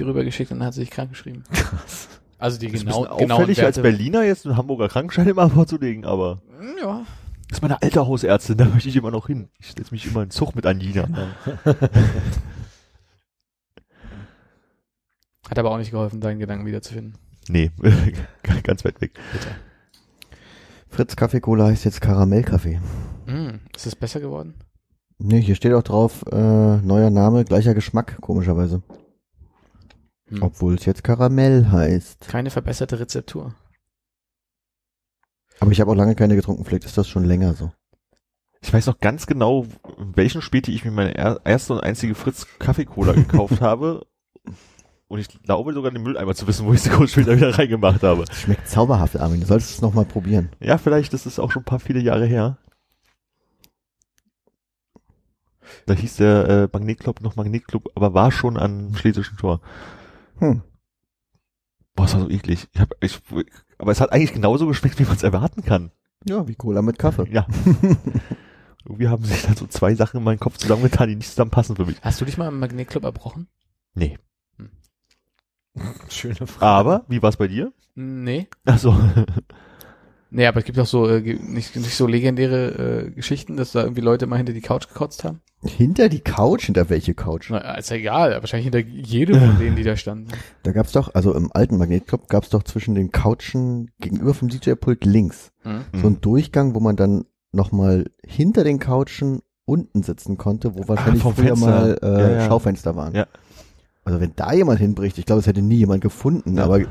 Euro 0.01 0.09
rübergeschickt 0.11 0.51
und 0.51 0.59
dann 0.59 0.67
hat 0.67 0.75
sie 0.75 0.81
sich 0.81 0.91
krank 0.91 1.09
geschrieben. 1.09 1.43
Also 2.39 2.57
die 2.57 2.67
das 2.71 2.81
ist 2.81 2.85
genau, 2.85 3.17
genau 3.17 3.35
auffällig 3.35 3.61
als 3.63 3.79
Berliner 3.81 4.23
jetzt 4.23 4.45
einen 4.45 4.55
Hamburger 4.57 4.87
Krankenschein 4.87 5.27
immer 5.27 5.49
vorzulegen, 5.51 6.05
aber 6.05 6.41
Ja. 6.81 7.05
das 7.49 7.57
ist 7.57 7.61
meine 7.61 7.81
alte 7.81 8.07
Hausärztin, 8.07 8.57
da 8.57 8.65
möchte 8.65 8.87
ich 8.89 8.95
immer 8.95 9.11
noch 9.11 9.27
hin. 9.27 9.49
Ich 9.59 9.67
setze 9.67 9.91
mich 9.91 10.07
immer 10.07 10.23
in 10.23 10.29
Zug 10.31 10.55
mit 10.55 10.65
Anina. 10.65 11.07
Hat 15.49 15.57
aber 15.59 15.71
auch 15.71 15.77
nicht 15.77 15.91
geholfen, 15.91 16.21
deinen 16.21 16.39
Gedanken 16.39 16.65
wiederzufinden. 16.65 17.17
Nee, 17.47 17.71
ganz 18.63 18.85
weit 18.85 19.01
weg. 19.01 19.11
Fritz 20.87 21.15
Kaffee 21.15 21.39
Cola 21.39 21.65
heißt 21.65 21.85
jetzt 21.85 22.01
Karamellkaffee. 22.01 22.79
Hm, 23.25 23.59
ist 23.75 23.85
es 23.87 23.95
besser 23.95 24.19
geworden? 24.19 24.55
Nee, 25.17 25.41
hier 25.41 25.55
steht 25.55 25.73
auch 25.73 25.83
drauf, 25.83 26.23
äh, 26.31 26.77
neuer 26.77 27.09
Name, 27.09 27.43
gleicher 27.45 27.73
Geschmack, 27.73 28.17
komischerweise. 28.21 28.81
Hm. 30.29 30.43
Obwohl 30.43 30.75
es 30.75 30.85
jetzt 30.85 31.03
Karamell 31.03 31.71
heißt. 31.71 32.27
Keine 32.27 32.49
verbesserte 32.49 32.99
Rezeptur. 32.99 33.55
Aber 35.59 35.71
ich 35.71 35.81
habe 35.81 35.91
auch 35.91 35.95
lange 35.95 36.15
keine 36.15 36.35
getrunken, 36.35 36.63
vielleicht 36.65 36.85
ist 36.85 36.97
das 36.97 37.07
schon 37.07 37.25
länger 37.25 37.53
so. 37.53 37.71
Ich 38.61 38.73
weiß 38.73 38.87
noch 38.87 38.99
ganz 38.99 39.25
genau, 39.25 39.65
in 39.97 40.15
welchen 40.15 40.41
Späti 40.41 40.73
ich 40.73 40.83
mir 40.83 40.91
meine 40.91 41.15
er 41.15 41.41
erste 41.45 41.73
und 41.73 41.79
einzige 41.79 42.15
Fritz 42.15 42.45
Kaffee-Cola 42.59 43.13
gekauft 43.13 43.61
habe. 43.61 44.05
Und 45.07 45.19
ich 45.19 45.27
glaube 45.41 45.73
sogar 45.73 45.91
den 45.91 46.03
Mülleimer 46.03 46.35
zu 46.35 46.45
wissen, 46.45 46.65
wo 46.67 46.73
ich 46.73 46.81
sie 46.81 46.89
kurz 46.89 47.11
später 47.11 47.35
wieder 47.35 47.57
reingemacht 47.57 48.03
habe. 48.03 48.25
Schmeckt 48.31 48.67
zauberhaft, 48.67 49.17
Armin. 49.17 49.41
Du 49.41 49.47
solltest 49.47 49.71
es 49.71 49.81
nochmal 49.81 50.05
probieren. 50.05 50.49
Ja, 50.59 50.77
vielleicht 50.77 51.13
ist 51.13 51.25
es 51.25 51.39
auch 51.39 51.51
schon 51.51 51.63
ein 51.63 51.65
paar 51.65 51.79
viele 51.79 51.99
Jahre 51.99 52.25
her. 52.25 52.57
Da 55.85 55.93
hieß 55.93 56.17
der 56.17 56.47
äh, 56.47 56.67
Magnetclub 56.71 57.21
noch 57.21 57.35
Magnetclub, 57.35 57.89
aber 57.95 58.13
war 58.13 58.31
schon 58.31 58.57
an 58.57 58.93
Schlesischen 58.95 59.37
Tor. 59.37 59.61
Hm. 60.39 60.61
Boah, 61.95 62.05
es 62.05 62.13
war 62.13 62.21
so 62.21 62.29
eklig. 62.29 62.67
Ich 62.73 62.79
hab, 62.79 62.93
ich, 63.01 63.19
aber 63.77 63.91
es 63.91 64.01
hat 64.01 64.11
eigentlich 64.11 64.33
genauso 64.33 64.67
geschmeckt, 64.67 64.99
wie 64.99 65.03
man 65.03 65.15
es 65.15 65.23
erwarten 65.23 65.63
kann. 65.63 65.91
Ja, 66.25 66.47
wie 66.47 66.55
Cola 66.55 66.81
mit 66.81 66.99
Kaffee. 66.99 67.29
Ja. 67.29 67.45
Irgendwie 68.85 69.07
haben 69.07 69.23
sich 69.23 69.41
da 69.43 69.53
so 69.55 69.67
zwei 69.67 69.93
Sachen 69.95 70.17
in 70.17 70.23
meinen 70.23 70.39
Kopf 70.39 70.57
zusammengetan, 70.57 71.09
die 71.09 71.15
nicht 71.15 71.29
zusammenpassen 71.29 71.75
für 71.75 71.85
mich. 71.85 72.01
Hast 72.01 72.21
du 72.21 72.25
dich 72.25 72.37
mal 72.37 72.47
im 72.47 72.59
Magnetclub 72.59 73.03
erbrochen? 73.03 73.47
Nee. 73.93 74.17
Schöne 76.09 76.47
Frage. 76.47 76.65
Aber, 76.65 77.05
wie 77.07 77.21
war 77.21 77.29
es 77.29 77.37
bei 77.37 77.47
dir? 77.47 77.73
Nee. 77.95 78.47
Also, 78.65 78.97
Nee, 80.31 80.45
aber 80.45 80.59
es 80.59 80.65
gibt 80.65 80.77
auch 80.79 80.85
so 80.85 81.07
äh, 81.07 81.21
nicht, 81.21 81.75
nicht 81.75 81.95
so 81.95 82.05
legendäre 82.05 83.07
äh, 83.07 83.11
Geschichten, 83.11 83.57
dass 83.57 83.71
da 83.71 83.81
irgendwie 83.81 84.01
Leute 84.01 84.27
mal 84.27 84.37
hinter 84.37 84.53
die 84.53 84.61
Couch 84.61 84.87
gekotzt 84.87 85.23
haben. 85.23 85.41
Hinter 85.63 86.07
die 86.07 86.19
Couch? 86.19 86.65
Hinter 86.67 86.89
welche 86.89 87.13
Couch? 87.15 87.49
Na, 87.49 87.75
ist 87.75 87.89
ja 87.89 87.97
egal, 87.97 88.31
wahrscheinlich 88.39 88.65
hinter 88.71 88.79
jedem 88.87 89.39
von 89.39 89.57
denen, 89.59 89.75
die 89.75 89.83
da 89.83 89.95
standen. 89.97 90.27
Da 90.63 90.71
gab's 90.71 90.91
doch, 90.91 91.13
also 91.15 91.33
im 91.33 91.49
alten 91.53 91.77
Magnetclub 91.77 92.29
gab's 92.29 92.49
doch 92.49 92.63
zwischen 92.63 92.93
den 92.95 93.11
Couchen 93.11 93.89
gegenüber 93.99 94.33
vom 94.33 94.49
DJ-Pult 94.49 95.03
links 95.05 95.51
Hm? 95.63 95.81
so 95.99 96.07
einen 96.07 96.21
Durchgang, 96.21 96.75
wo 96.75 96.79
man 96.79 96.95
dann 96.95 97.25
nochmal 97.51 98.05
hinter 98.23 98.63
den 98.63 98.79
Couchen 98.79 99.39
unten 99.65 100.03
sitzen 100.03 100.37
konnte, 100.37 100.75
wo 100.77 100.87
wahrscheinlich 100.87 101.23
vom 101.23 101.33
früher 101.35 101.57
Fenster. 101.57 101.67
mal 101.67 101.99
äh, 102.01 102.07
Ja, 102.21 102.29
ja. 102.41 102.47
Schaufenster 102.47 102.95
waren. 102.95 103.15
Ja. 103.15 103.27
Also 104.05 104.21
wenn 104.21 104.31
da 104.35 104.53
jemand 104.53 104.79
hinbricht, 104.79 105.17
ich 105.17 105.25
glaube, 105.25 105.39
es 105.41 105.47
hätte 105.47 105.61
nie 105.61 105.75
jemand 105.77 106.01
gefunden, 106.01 106.57
Ja. 106.57 106.63
aber 106.65 106.81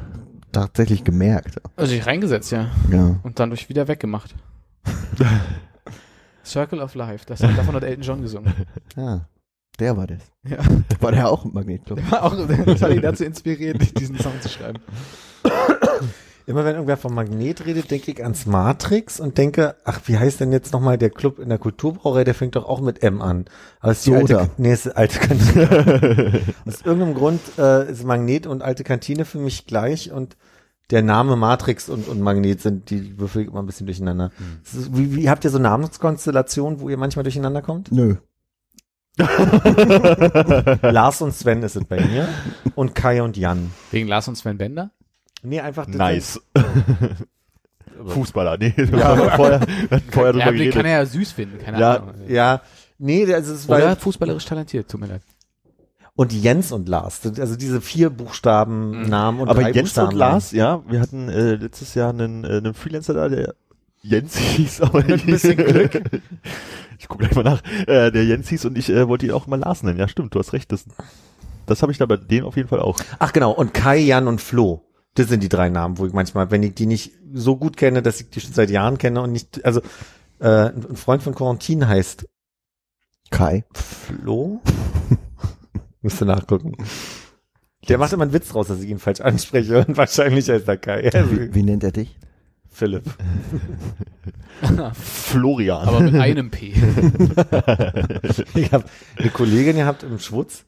tatsächlich 0.52 1.04
gemerkt. 1.04 1.60
Also 1.76 1.94
ich 1.94 2.06
reingesetzt, 2.06 2.52
ja. 2.52 2.70
Ja. 2.90 3.20
Und 3.22 3.38
dann 3.38 3.50
durch 3.50 3.68
wieder 3.68 3.88
weggemacht. 3.88 4.34
Circle 6.44 6.80
of 6.80 6.94
Life, 6.94 7.26
das 7.26 7.42
hat 7.42 7.56
davon 7.58 7.74
hat 7.74 7.84
Elton 7.84 8.02
John 8.02 8.22
gesungen. 8.22 8.52
ja. 8.96 9.26
Der 9.78 9.96
war 9.96 10.08
das. 10.08 10.18
Ja. 10.44 10.58
War 11.00 11.12
der 11.12 11.28
auch 11.28 11.44
im 11.44 11.52
Magnetclub? 11.54 12.00
Der 12.00 12.10
war 12.10 12.24
auch, 12.24 12.34
das 12.64 12.82
hat 12.82 12.90
ihn 12.90 13.00
dazu 13.00 13.24
inspiriert, 13.24 13.96
diesen 14.00 14.18
Song 14.18 14.32
zu 14.40 14.48
schreiben. 14.48 14.80
Immer 16.48 16.64
wenn 16.64 16.74
irgendwer 16.76 16.96
vom 16.96 17.14
Magnet 17.14 17.66
redet, 17.66 17.90
denke 17.90 18.10
ich 18.10 18.22
ans 18.22 18.46
Matrix 18.46 19.20
und 19.20 19.36
denke, 19.36 19.76
ach, 19.84 20.00
wie 20.06 20.16
heißt 20.18 20.40
denn 20.40 20.50
jetzt 20.50 20.72
nochmal 20.72 20.96
der 20.96 21.10
Club 21.10 21.38
in 21.38 21.50
der 21.50 21.58
Kulturbrauerei? 21.58 22.24
Der 22.24 22.32
fängt 22.34 22.56
doch 22.56 22.64
auch 22.64 22.80
mit 22.80 23.02
M 23.02 23.20
an. 23.20 23.44
Aber 23.80 23.92
es 23.92 23.98
ist 23.98 24.06
die 24.06 24.12
Soda. 24.18 24.38
alte, 24.38 24.50
nee, 24.56 24.72
es 24.72 24.86
ist 24.86 24.96
alte 24.96 25.18
Kantine. 25.18 26.40
Aus 26.66 26.80
irgendeinem 26.82 27.14
Grund 27.14 27.40
äh, 27.58 27.90
ist 27.92 28.02
Magnet 28.04 28.46
und 28.46 28.62
alte 28.62 28.82
Kantine 28.82 29.26
für 29.26 29.38
mich 29.38 29.66
gleich 29.66 30.10
und 30.10 30.38
der 30.90 31.02
Name 31.02 31.36
Matrix 31.36 31.90
und, 31.90 32.08
und 32.08 32.20
Magnet 32.22 32.62
sind, 32.62 32.88
die 32.88 33.18
würfel 33.20 33.42
ich 33.42 33.48
immer 33.48 33.60
ein 33.62 33.66
bisschen 33.66 33.86
durcheinander. 33.86 34.30
Ist- 34.64 34.96
Wie, 34.96 35.14
wie 35.16 35.28
habt 35.28 35.44
ihr 35.44 35.50
so 35.50 35.58
Namenskonstellationen, 35.58 36.80
wo 36.80 36.88
ihr 36.88 36.96
manchmal 36.96 37.24
durcheinander 37.24 37.60
kommt? 37.60 37.92
Nö. 37.92 38.16
Lars 40.82 41.20
und 41.22 41.34
Sven 41.34 41.62
ist 41.62 41.76
es 41.76 41.84
bei 41.84 42.00
mir 42.00 42.28
und 42.74 42.94
Kai 42.94 43.22
und 43.22 43.36
Jan. 43.36 43.70
Wegen 43.90 44.08
Lars 44.08 44.28
und 44.28 44.36
Sven 44.36 44.56
Bender? 44.58 44.92
Nee, 45.42 45.60
einfach 45.60 45.86
das 45.86 45.94
Nice. 45.96 46.40
Fußballer, 48.06 48.56
nee. 48.58 48.74
Ja. 48.76 49.16
vorher, 49.36 49.60
vorher 50.10 50.34
Ja, 50.36 50.44
drüber 50.46 50.52
den 50.52 50.70
kann 50.70 50.82
geredet. 50.82 50.84
er 50.86 50.90
ja 50.90 51.06
süß 51.06 51.32
finden, 51.32 51.58
keine 51.58 51.80
Ja, 51.80 51.96
Ahnung. 51.96 52.14
Ja, 52.28 52.60
nee, 52.98 53.32
also 53.32 53.54
es 53.54 53.68
war 53.68 53.78
Oder 53.78 53.96
fußballerisch 53.96 54.44
talentiert, 54.44 54.88
tut 54.90 55.00
mir 55.00 55.06
leid. 55.08 55.22
und 56.14 56.32
Jens 56.32 56.70
und 56.72 56.88
Lars, 56.88 57.20
also 57.38 57.56
diese 57.56 57.80
vier 57.80 58.10
Buchstaben 58.10 59.08
Namen 59.08 59.40
und 59.40 59.48
Aber 59.48 59.62
drei 59.62 59.70
Jens 59.72 59.88
Buchstaben 59.90 60.12
und 60.12 60.18
Lars, 60.18 60.52
ja, 60.52 60.82
wir 60.88 61.00
hatten 61.00 61.28
äh, 61.28 61.54
letztes 61.56 61.94
Jahr 61.94 62.10
einen, 62.10 62.44
äh, 62.44 62.58
einen 62.58 62.74
Freelancer 62.74 63.14
da, 63.14 63.28
der 63.28 63.54
Jens 64.02 64.36
hieß, 64.38 64.80
aber 64.82 65.02
Mit 65.02 65.10
ein 65.20 65.26
bisschen 65.26 65.56
Glück. 65.56 66.00
ich 66.98 67.08
gucke 67.08 67.24
gleich 67.24 67.34
mal 67.34 67.42
nach. 67.42 67.62
Äh, 67.88 68.12
der 68.12 68.24
Jens 68.24 68.48
hieß 68.48 68.64
und 68.66 68.78
ich 68.78 68.90
äh, 68.90 69.08
wollte 69.08 69.26
ihn 69.26 69.32
auch 69.32 69.48
immer 69.48 69.56
Lars 69.56 69.82
nennen. 69.82 69.98
Ja, 69.98 70.06
stimmt, 70.06 70.34
du 70.34 70.38
hast 70.38 70.52
recht. 70.52 70.70
Das, 70.70 70.84
das 71.66 71.82
habe 71.82 71.90
ich 71.90 71.98
da 71.98 72.06
bei 72.06 72.16
denen 72.16 72.46
auf 72.46 72.56
jeden 72.56 72.68
Fall 72.68 72.80
auch. 72.80 72.96
Ach 73.18 73.32
genau, 73.32 73.50
und 73.50 73.74
Kai, 73.74 73.98
Jan 73.98 74.28
und 74.28 74.40
Flo. 74.40 74.84
Das 75.18 75.26
sind 75.26 75.42
die 75.42 75.48
drei 75.48 75.68
Namen, 75.68 75.98
wo 75.98 76.06
ich 76.06 76.12
manchmal, 76.12 76.52
wenn 76.52 76.62
ich 76.62 76.74
die 76.74 76.86
nicht 76.86 77.10
so 77.34 77.56
gut 77.56 77.76
kenne, 77.76 78.02
dass 78.02 78.20
ich 78.20 78.30
die 78.30 78.40
schon 78.40 78.52
seit 78.52 78.70
Jahren 78.70 78.98
kenne 78.98 79.20
und 79.20 79.32
nicht, 79.32 79.64
also 79.64 79.80
äh, 80.38 80.68
ein 80.68 80.94
Freund 80.94 81.24
von 81.24 81.34
Quarantin 81.34 81.88
heißt 81.88 82.28
Kai. 83.28 83.64
Flo. 83.74 84.60
Müsste 86.02 86.24
nachgucken. 86.24 86.76
Der 87.88 87.98
macht 87.98 88.12
immer 88.12 88.22
einen 88.22 88.32
Witz 88.32 88.50
draus, 88.50 88.68
dass 88.68 88.80
ich 88.80 88.90
ihn 88.90 89.00
falsch 89.00 89.20
anspreche 89.20 89.84
und 89.84 89.96
wahrscheinlich 89.96 90.48
heißt 90.48 90.68
er 90.68 90.76
Kai. 90.76 91.10
Also, 91.12 91.32
Wie, 91.32 91.52
wie 91.52 91.62
nennt 91.64 91.82
er 91.82 91.90
dich? 91.90 92.16
Philipp. 92.68 93.02
Florian. 94.94 95.88
Aber 95.88 95.98
mit 95.98 96.14
einem 96.14 96.52
P. 96.52 96.74
Ich 98.54 98.72
habe 98.72 98.84
eine 99.16 99.30
Kollegin 99.30 99.74
gehabt 99.74 100.04
im 100.04 100.20
Schwutz, 100.20 100.64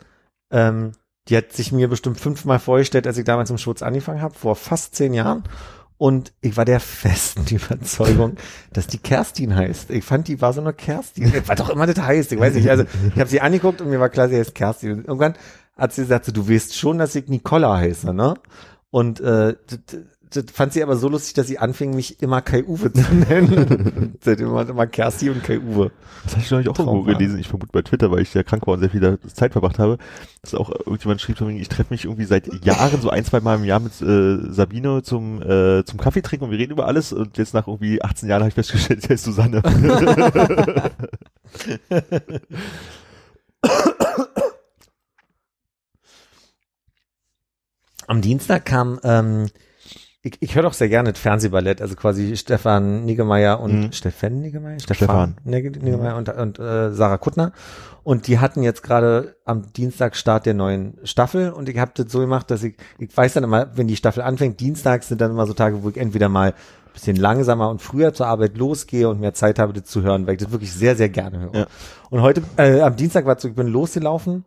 ähm, 0.51 0.91
die 1.31 1.37
hat 1.37 1.53
sich 1.53 1.71
mir 1.71 1.89
bestimmt 1.89 2.19
fünfmal 2.19 2.59
vorgestellt, 2.59 3.07
als 3.07 3.17
ich 3.17 3.25
damals 3.25 3.51
im 3.51 3.59
Schwutz 3.59 3.83
angefangen 3.83 4.21
habe, 4.21 4.35
vor 4.35 4.57
fast 4.57 4.97
zehn 4.97 5.15
Jahren. 5.15 5.45
Und 5.97 6.33
ich 6.41 6.57
war 6.57 6.65
der 6.65 6.81
festen 6.81 7.45
Überzeugung, 7.55 8.37
dass 8.73 8.87
die 8.87 8.99
Kerstin 8.99 9.55
heißt. 9.55 9.91
Ich 9.91 10.05
fand, 10.05 10.29
die 10.29 10.41
war 10.41 10.53
so 10.53 10.61
eine 10.61 10.73
Kerstin. 10.73 11.33
Was 11.47 11.61
auch 11.61 11.69
immer 11.71 11.87
das 11.87 12.05
heißt, 12.05 12.33
ich 12.33 12.41
weiß 12.41 12.55
nicht. 12.55 12.69
Also 12.69 12.85
ich 13.15 13.21
habe 13.21 13.31
sie 13.31 13.41
angeguckt 13.41 13.81
und 13.81 13.91
mir 13.91 14.01
war 14.01 14.09
klar, 14.09 14.29
sie 14.29 14.37
heißt 14.37 14.55
Kerstin. 14.55 14.93
Und 14.93 15.05
irgendwann 15.07 15.35
hat 15.77 15.93
sie 15.93 16.03
gesagt, 16.03 16.25
so, 16.25 16.33
du 16.33 16.49
weißt 16.49 16.77
schon, 16.77 16.99
dass 16.99 17.15
ich 17.15 17.29
Nicola 17.29 17.77
heiße, 17.77 18.13
ne? 18.13 18.35
Und 18.91 19.21
äh, 19.21 19.55
das, 20.31 20.45
fand 20.53 20.73
sie 20.73 20.83
aber 20.83 20.97
so 20.97 21.09
lustig, 21.09 21.35
dass 21.35 21.47
sie 21.47 21.59
anfing, 21.59 21.95
mich 21.95 22.23
immer 22.23 22.41
Kai 22.41 22.65
Uwe 22.65 22.93
zu 22.93 23.15
nennen. 23.29 24.17
Seitdem 24.21 24.53
war 24.53 24.69
immer 24.69 24.87
Kerstin 24.87 25.31
und 25.31 25.43
Kai 25.45 25.59
Uwe. 25.59 25.91
Das 26.25 26.33
hatte 26.35 26.45
ich 26.45 26.51
neulich 26.51 26.69
auch 26.69 26.79
irgendwo 26.79 27.03
Trauma. 27.03 27.19
gelesen. 27.19 27.39
Ich 27.39 27.49
vermute 27.49 27.73
bei 27.73 27.83
Twitter, 27.83 28.11
weil 28.11 28.21
ich 28.23 28.33
ja 28.35 28.43
krank 28.43 28.67
war 28.67 28.75
und 28.75 28.81
sehr 28.81 28.91
viel 28.91 29.19
Zeit 29.33 29.53
verbracht 29.53 29.79
habe, 29.79 29.99
dass 30.43 30.55
auch 30.55 30.71
irgendjemand 30.71 31.21
schrieb, 31.21 31.41
ich 31.41 31.69
treffe 31.69 31.93
mich 31.93 32.05
irgendwie 32.05 32.25
seit 32.25 32.65
Jahren, 32.65 33.01
so 33.01 33.11
ein, 33.11 33.25
zwei 33.25 33.41
Mal 33.41 33.57
im 33.57 33.65
Jahr 33.65 33.81
mit 33.81 34.01
äh, 34.01 34.53
Sabine 34.53 35.03
zum, 35.03 35.43
äh, 35.43 35.85
zum 35.85 35.99
Kaffee 35.99 36.23
trinken 36.23 36.45
und 36.47 36.51
wir 36.51 36.59
reden 36.59 36.73
über 36.73 36.87
alles 36.87 37.13
und 37.13 37.39
jetzt 37.39 37.55
nach 37.55 37.67
irgendwie 37.67 38.03
18 38.03 38.29
Jahren 38.29 38.41
habe 38.41 38.49
ich 38.49 38.55
festgestellt, 38.55 39.03
sie 39.07 39.09
heißt 39.09 39.25
Susanne. 39.25 39.63
Am 48.07 48.21
Dienstag 48.23 48.65
kam, 48.67 48.99
ähm, 49.05 49.47
ich, 50.23 50.37
ich 50.41 50.55
höre 50.55 50.65
doch 50.65 50.75
sehr 50.75 50.89
gerne 50.91 51.13
das 51.13 51.21
Fernsehballett, 51.21 51.81
also 51.81 51.95
quasi 51.97 52.37
Stefan 52.37 53.05
Niggemeier 53.07 53.59
und 53.61 53.81
Mhm. 53.87 53.93
Stefan 53.93 54.41
Niggemeier? 54.41 54.79
Stefan. 54.81 55.37
Nigge- 55.47 55.83
Niggemeier 55.83 56.17
und, 56.17 56.29
und 56.29 56.59
äh, 56.59 56.93
Sarah 56.93 57.17
Kuttner. 57.19 57.53
Und 58.03 58.27
die 58.27 58.39
hatten 58.39 58.63
jetzt 58.63 58.83
gerade 58.83 59.37
am 59.45 59.73
Dienstag 59.73 60.17
Start 60.17 60.45
der 60.47 60.55
neuen 60.55 60.99
Staffel 61.05 61.51
und 61.51 61.69
ich 61.69 61.79
habe 61.79 61.93
das 61.95 62.11
so 62.13 62.21
gemacht, 62.21 62.51
dass 62.51 62.63
ich, 62.63 62.75
ich 62.99 63.15
weiß 63.17 63.35
dann 63.35 63.45
immer, 63.45 63.69
wenn 63.77 63.89
die 63.89 63.97
Staffel 63.97 64.23
anfängt, 64.23 64.61
Dienstags 64.61 65.09
sind 65.09 65.21
dann 65.21 65.31
immer 65.31 65.47
so 65.47 65.53
Tage, 65.55 65.83
wo 65.83 65.89
ich 65.91 65.97
entweder 65.97 66.29
mal 66.29 66.51
ein 66.51 66.93
bisschen 66.93 67.17
langsamer 67.17 67.71
und 67.71 67.81
früher 67.81 68.13
zur 68.13 68.27
Arbeit 68.27 68.57
losgehe 68.59 69.09
und 69.09 69.21
mehr 69.21 69.33
Zeit 69.35 69.59
habe, 69.59 69.73
das 69.73 69.85
zu 69.85 70.03
hören, 70.03 70.27
weil 70.27 70.35
ich 70.35 70.41
das 70.43 70.51
wirklich 70.51 70.73
sehr, 70.73 70.97
sehr 70.97 71.09
gerne 71.09 71.39
höre. 71.41 71.55
Ja. 71.55 71.67
Und 72.11 72.21
heute, 72.23 72.43
äh, 72.57 72.81
am 72.81 72.97
Dienstag 72.97 73.27
war 73.27 73.37
es 73.37 73.43
so, 73.43 73.49
ich 73.49 73.55
bin 73.55 73.69
losgelaufen 73.69 74.45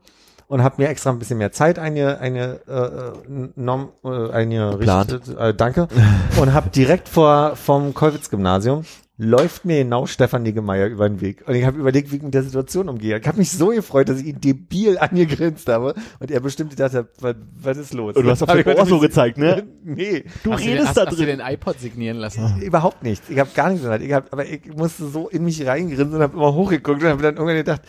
und 0.48 0.64
habe 0.64 0.82
mir 0.82 0.90
extra 0.90 1.10
ein 1.12 1.20
bisschen 1.20 1.38
mehr 1.38 1.52
Zeit 1.52 1.80
eine 1.80 2.20
eine 2.20 2.60
äh, 2.68 3.50
nom, 3.56 3.90
äh, 4.04 4.30
eine 4.32 4.72
Geplant. 4.72 5.14
Richt- 5.14 5.38
äh, 5.38 5.54
danke 5.54 5.88
und 6.42 6.54
habe 6.54 6.70
direkt 6.70 7.10
vor 7.10 7.56
vom 7.56 7.94
Kolwitz 7.94 8.30
Gymnasium 8.30 8.84
läuft 9.16 9.64
mir 9.64 9.78
genau 9.84 10.08
Stefan 10.08 10.42
Niggemeier 10.42 10.88
über 10.88 11.08
den 11.08 11.22
Weg 11.22 11.44
und 11.48 11.54
ich 11.54 11.64
habe 11.66 11.78
überlegt, 11.78 12.12
wie 12.12 12.16
ich 12.18 12.24
mit 12.24 12.34
der 12.34 12.42
Situation 12.42 12.90
umgehe. 12.90 13.20
Ich 13.20 13.28
habe 13.28 13.38
mich 13.38 13.52
so 13.52 13.68
gefreut, 13.68 14.10
dass 14.10 14.20
ich 14.20 14.26
ihn 14.26 14.42
debil 14.42 14.98
angegrinst 14.98 15.70
habe 15.70 15.94
und 16.20 16.32
er 16.32 16.40
bestimmt 16.40 16.72
gedacht 16.72 16.96
hat, 16.96 17.06
was, 17.22 17.36
was 17.62 17.78
ist 17.78 17.94
los? 17.94 18.16
Und 18.16 18.24
du 18.24 18.32
hast 18.32 18.42
auf 18.42 18.54
ich 18.56 18.66
Ohr 18.66 18.86
so 18.88 18.98
gezeigt, 19.00 19.38
ne? 19.38 19.64
Nee, 19.84 20.26
Du 20.44 20.52
hast, 20.52 20.62
du 20.64 20.66
den, 20.66 20.72
redest 20.74 20.88
hast, 20.90 20.98
da 20.98 21.06
hast 21.06 21.12
du 21.20 21.24
drin. 21.26 21.38
den 21.38 21.48
iPod 21.48 21.80
signieren 21.80 22.18
lassen? 22.18 22.60
überhaupt 22.62 23.04
nicht. 23.04 23.22
Ich 23.30 23.38
habe 23.38 23.52
gar 23.54 23.68
nichts 23.70 23.84
gesagt. 23.84 24.04
Ich 24.04 24.12
hab, 24.14 24.34
aber 24.34 24.46
ich 24.48 24.66
musste 24.76 25.06
so 25.08 25.30
in 25.30 25.44
mich 25.44 25.64
reingrinsen 25.66 26.12
und 26.16 26.22
habe 26.22 26.36
immer 26.36 26.54
hochgeguckt 26.56 27.04
und 27.04 27.08
habe 27.10 27.22
dann 27.22 27.36
irgendwann 27.36 27.56
gedacht, 27.58 27.82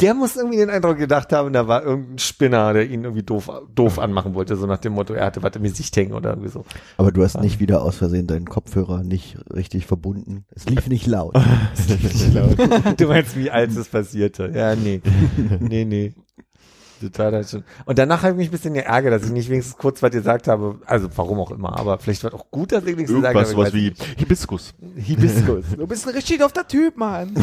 der 0.00 0.14
muss 0.14 0.36
irgendwie 0.36 0.58
den 0.58 0.70
Eindruck 0.70 0.98
gedacht 0.98 1.32
haben, 1.32 1.52
da 1.52 1.68
war 1.68 1.82
irgendein 1.82 2.18
Spinner, 2.18 2.72
der 2.72 2.88
ihn 2.88 3.04
irgendwie 3.04 3.22
doof, 3.22 3.50
doof 3.74 3.98
anmachen 3.98 4.34
wollte, 4.34 4.56
so 4.56 4.66
nach 4.66 4.78
dem 4.78 4.94
Motto, 4.94 5.14
er 5.14 5.26
hatte 5.26 5.42
was 5.42 5.54
im 5.56 5.62
Gesicht 5.62 5.96
hängen 5.96 6.12
oder 6.12 6.30
irgendwie 6.30 6.50
so. 6.50 6.64
Aber 6.96 7.12
du 7.12 7.22
hast 7.22 7.40
nicht 7.40 7.60
wieder 7.60 7.82
aus 7.82 7.96
Versehen 7.96 8.26
deinen 8.26 8.46
Kopfhörer 8.46 9.02
nicht 9.02 9.38
richtig 9.54 9.86
verbunden. 9.86 10.44
Es 10.54 10.66
lief 10.68 10.88
nicht 10.88 11.06
laut. 11.06 11.34
du 12.96 13.06
meinst, 13.06 13.36
wie 13.36 13.50
alt 13.50 13.76
es 13.76 13.88
passierte? 13.88 14.50
Ja, 14.54 14.74
nee. 14.74 15.00
Nee, 15.60 15.84
nee. 15.84 16.12
Total 17.00 17.30
das 17.30 17.52
schon. 17.52 17.62
Und 17.84 17.98
danach 17.98 18.22
habe 18.22 18.32
ich 18.32 18.38
mich 18.38 18.48
ein 18.48 18.50
bisschen 18.50 18.74
geärgert, 18.74 19.12
dass 19.12 19.24
ich 19.24 19.30
nicht 19.30 19.48
wenigstens 19.48 19.76
kurz 19.76 20.02
was 20.02 20.10
gesagt 20.10 20.48
habe. 20.48 20.80
Also 20.84 21.08
warum 21.14 21.38
auch 21.38 21.52
immer, 21.52 21.78
aber 21.78 21.98
vielleicht 21.98 22.24
war 22.24 22.34
es 22.34 22.40
auch 22.40 22.50
gut, 22.50 22.72
dass 22.72 22.84
ich 22.84 22.96
nichts 22.96 23.12
gesagt 23.12 23.34
Irgendwas, 23.34 23.54
habe. 23.54 23.70
sowas 23.70 23.74
wie 23.74 23.92
Hibiskus. 24.16 24.74
Hibiskus. 24.96 25.64
Du 25.76 25.86
bist 25.86 26.08
ein 26.08 26.14
richtig 26.14 26.42
auf 26.42 26.52
der 26.52 26.66
Typ, 26.66 26.96
Mann. 26.96 27.34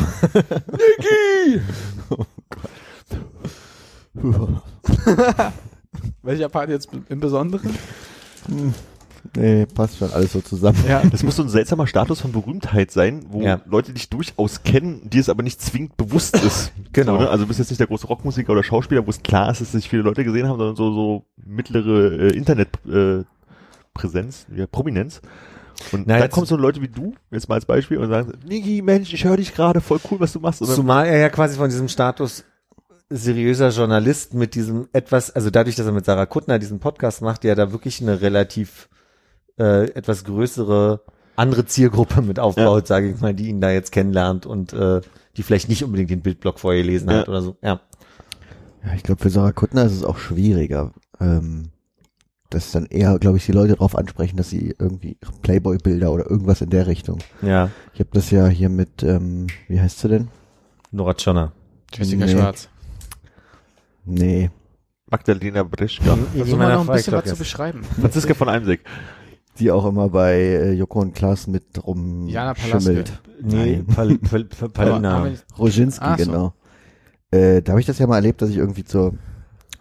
Welcher 6.23 6.49
Part 6.49 6.69
jetzt 6.69 6.89
im 7.09 7.19
Besonderen? 7.19 7.75
nee, 9.35 9.65
passt 9.65 9.97
schon 9.97 10.11
alles 10.11 10.33
so 10.33 10.41
zusammen. 10.41 10.77
Ja. 10.87 11.01
Das 11.03 11.23
muss 11.23 11.35
so 11.35 11.43
ein 11.43 11.49
seltsamer 11.49 11.87
Status 11.87 12.21
von 12.21 12.31
Berühmtheit 12.31 12.91
sein, 12.91 13.25
wo 13.29 13.41
Ja. 13.41 13.61
Leute 13.65 13.93
dich 13.93 14.09
durchaus 14.09 14.63
kennen, 14.63 15.09
die 15.09 15.19
es 15.19 15.29
aber 15.29 15.43
nicht 15.43 15.61
zwingend 15.61 15.97
bewusst 15.97 16.37
ist. 16.37 16.71
Genau. 16.93 17.17
So, 17.17 17.23
ne? 17.23 17.29
Also 17.29 17.43
du 17.43 17.47
bist 17.49 17.59
jetzt 17.59 17.71
nicht 17.71 17.79
der 17.79 17.87
große 17.87 18.07
Rockmusiker 18.07 18.53
oder 18.53 18.63
Schauspieler, 18.63 19.05
wo 19.05 19.09
es 19.09 19.21
klar 19.21 19.51
ist, 19.51 19.59
dass 19.59 19.73
sich 19.73 19.89
viele 19.89 20.01
Leute 20.03 20.23
gesehen 20.23 20.47
haben, 20.47 20.57
sondern 20.57 20.77
so, 20.77 20.93
so 20.93 21.25
mittlere 21.45 22.29
äh, 22.29 22.37
Internetpräsenz, 22.37 23.25
äh, 23.25 23.25
Präsenz, 23.93 24.45
ja, 24.55 24.65
Prominenz. 24.65 25.21
Und 25.91 26.07
Na, 26.07 26.13
dann 26.15 26.23
jetzt- 26.23 26.33
kommen 26.33 26.45
so 26.45 26.55
Leute 26.55 26.81
wie 26.81 26.87
du, 26.87 27.13
jetzt 27.31 27.49
mal 27.49 27.55
als 27.55 27.65
Beispiel, 27.65 27.97
und 27.97 28.09
sagen, 28.09 28.33
Niki, 28.47 28.81
Mensch, 28.81 29.13
ich 29.13 29.23
höre 29.25 29.37
dich 29.37 29.53
gerade, 29.53 29.81
voll 29.81 29.99
cool, 30.09 30.19
was 30.19 30.33
du 30.33 30.39
machst. 30.39 30.61
Und 30.61 30.67
dann, 30.69 30.75
Zumal 30.75 31.05
er 31.05 31.17
ja 31.17 31.29
quasi 31.29 31.57
von 31.57 31.69
diesem 31.69 31.87
Status 31.87 32.43
seriöser 33.09 33.69
Journalist 33.69 34.33
mit 34.33 34.55
diesem 34.55 34.87
etwas, 34.93 35.31
also 35.31 35.49
dadurch, 35.49 35.75
dass 35.75 35.85
er 35.85 35.91
mit 35.91 36.05
Sarah 36.05 36.25
Kuttner 36.25 36.57
diesen 36.59 36.79
Podcast 36.79 37.21
macht, 37.21 37.43
der 37.43 37.55
da 37.55 37.71
wirklich 37.71 38.01
eine 38.01 38.21
relativ 38.21 38.89
äh, 39.59 39.89
etwas 39.91 40.23
größere 40.23 41.01
andere 41.35 41.65
Zielgruppe 41.65 42.21
mit 42.21 42.39
aufbaut, 42.39 42.87
sage 42.87 43.09
ich 43.11 43.19
mal, 43.21 43.33
die 43.33 43.49
ihn 43.49 43.61
da 43.61 43.69
jetzt 43.69 43.91
kennenlernt 43.91 44.45
und 44.45 44.73
äh, 44.73 45.01
die 45.37 45.43
vielleicht 45.43 45.69
nicht 45.69 45.83
unbedingt 45.83 46.09
den 46.09 46.21
Bildblock 46.21 46.59
vorher 46.59 46.81
gelesen 46.81 47.09
hat 47.09 47.27
Ja. 47.27 47.29
oder 47.29 47.41
so. 47.41 47.57
Ja. 47.61 47.81
Ja, 48.85 48.93
ich 48.95 49.03
glaube, 49.03 49.21
für 49.21 49.29
Sarah 49.29 49.51
Kuttner 49.51 49.83
ist 49.85 49.93
es 49.93 50.03
auch 50.03 50.17
schwieriger. 50.17 50.93
Ähm, 51.19 51.69
dass 52.55 52.71
dann 52.71 52.85
eher, 52.85 53.17
glaube 53.19 53.37
ich, 53.37 53.45
die 53.45 53.51
Leute 53.51 53.73
darauf 53.73 53.95
ansprechen, 53.97 54.37
dass 54.37 54.49
sie 54.49 54.73
irgendwie 54.79 55.17
Playboy-Bilder 55.41 56.11
oder 56.11 56.29
irgendwas 56.29 56.61
in 56.61 56.69
der 56.69 56.87
Richtung. 56.87 57.19
Ja. 57.41 57.69
Ich 57.93 57.99
habe 57.99 58.09
das 58.13 58.31
ja 58.31 58.47
hier 58.47 58.69
mit, 58.69 59.03
ähm, 59.03 59.47
wie 59.67 59.79
heißt 59.79 59.99
sie 59.99 60.09
denn? 60.09 60.29
Nora 60.91 61.13
Tschirner. 61.13 61.51
Jessica 61.93 62.25
Nee. 62.25 62.31
Schwarz. 62.31 62.69
Nee. 64.05 64.49
Magdalena 65.09 65.63
Breschka, 65.63 66.17
Versuch 66.33 66.57
mal 66.57 66.73
noch 66.73 66.87
ein 66.89 66.95
bisschen 66.95 67.13
was 67.13 67.25
zu 67.25 67.35
beschreiben. 67.35 67.83
Franziska 67.99 68.33
von 68.33 68.49
Eimsig. 68.49 68.81
Die 69.59 69.71
auch 69.71 69.85
immer 69.85 70.09
bei 70.09 70.33
äh, 70.35 70.71
Joko 70.73 70.99
und 70.99 71.13
Klaas 71.15 71.47
mit 71.47 71.63
rum 71.85 72.27
schimmelt. 72.55 73.21
Nee, 73.41 73.77
Nein. 73.77 73.85
Pal, 73.85 74.17
Pal, 74.17 74.45
Pal, 74.45 74.69
Palina. 74.73 75.31
Roginski, 75.57 76.15
genau. 76.17 76.53
Äh, 77.31 77.61
da 77.61 77.71
habe 77.73 77.79
ich 77.79 77.85
das 77.85 77.99
ja 77.99 78.07
mal 78.07 78.15
erlebt, 78.17 78.41
dass 78.41 78.49
ich 78.49 78.57
irgendwie 78.57 78.83
zur 78.83 79.13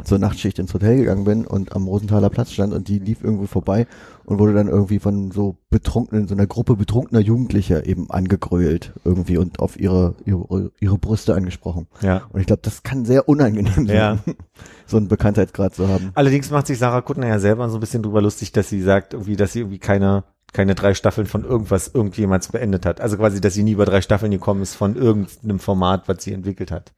zur 0.02 0.18
Nachtschicht 0.18 0.58
ins 0.58 0.74
Hotel 0.74 0.96
gegangen 0.96 1.24
bin 1.24 1.46
und 1.46 1.74
am 1.74 1.86
Rosenthaler 1.86 2.30
Platz 2.30 2.52
stand 2.52 2.72
und 2.72 2.88
die 2.88 2.98
lief 2.98 3.22
irgendwo 3.22 3.46
vorbei 3.46 3.86
und 4.24 4.38
wurde 4.38 4.54
dann 4.54 4.68
irgendwie 4.68 4.98
von 4.98 5.30
so 5.30 5.56
betrunkenen, 5.70 6.26
so 6.26 6.34
einer 6.34 6.46
Gruppe 6.46 6.76
betrunkener 6.76 7.20
Jugendlicher 7.20 7.86
eben 7.86 8.10
angegrölt 8.10 8.92
irgendwie 9.04 9.36
und 9.36 9.60
auf 9.60 9.78
ihre, 9.78 10.14
ihre, 10.24 10.72
ihre 10.80 10.98
Brüste 10.98 11.34
angesprochen. 11.34 11.86
Ja. 12.00 12.22
Und 12.30 12.40
ich 12.40 12.46
glaube, 12.46 12.62
das 12.62 12.82
kann 12.82 13.04
sehr 13.04 13.28
unangenehm 13.28 13.86
Ja. 13.86 14.18
sein, 14.24 14.34
so 14.86 14.96
einen 14.96 15.08
Bekanntheitsgrad 15.08 15.74
zu 15.74 15.88
haben. 15.88 16.10
Allerdings 16.14 16.50
macht 16.50 16.66
sich 16.66 16.78
Sarah 16.78 17.00
Kuttner 17.02 17.28
ja 17.28 17.38
selber 17.38 17.68
so 17.68 17.76
ein 17.76 17.80
bisschen 17.80 18.02
drüber 18.02 18.22
lustig, 18.22 18.52
dass 18.52 18.68
sie 18.68 18.82
sagt, 18.82 19.12
irgendwie, 19.14 19.36
dass 19.36 19.52
sie 19.52 19.60
irgendwie 19.60 19.78
keine, 19.78 20.24
keine 20.52 20.74
drei 20.74 20.94
Staffeln 20.94 21.26
von 21.26 21.44
irgendwas 21.44 21.88
irgendjemals 21.92 22.48
beendet 22.48 22.86
hat. 22.86 23.00
Also 23.00 23.16
quasi, 23.16 23.40
dass 23.40 23.54
sie 23.54 23.62
nie 23.62 23.72
über 23.72 23.84
drei 23.84 24.00
Staffeln 24.00 24.30
gekommen 24.32 24.62
ist 24.62 24.74
von 24.74 24.96
irgendeinem 24.96 25.58
Format, 25.58 26.08
was 26.08 26.22
sie 26.24 26.32
entwickelt 26.32 26.70
hat. 26.70 26.92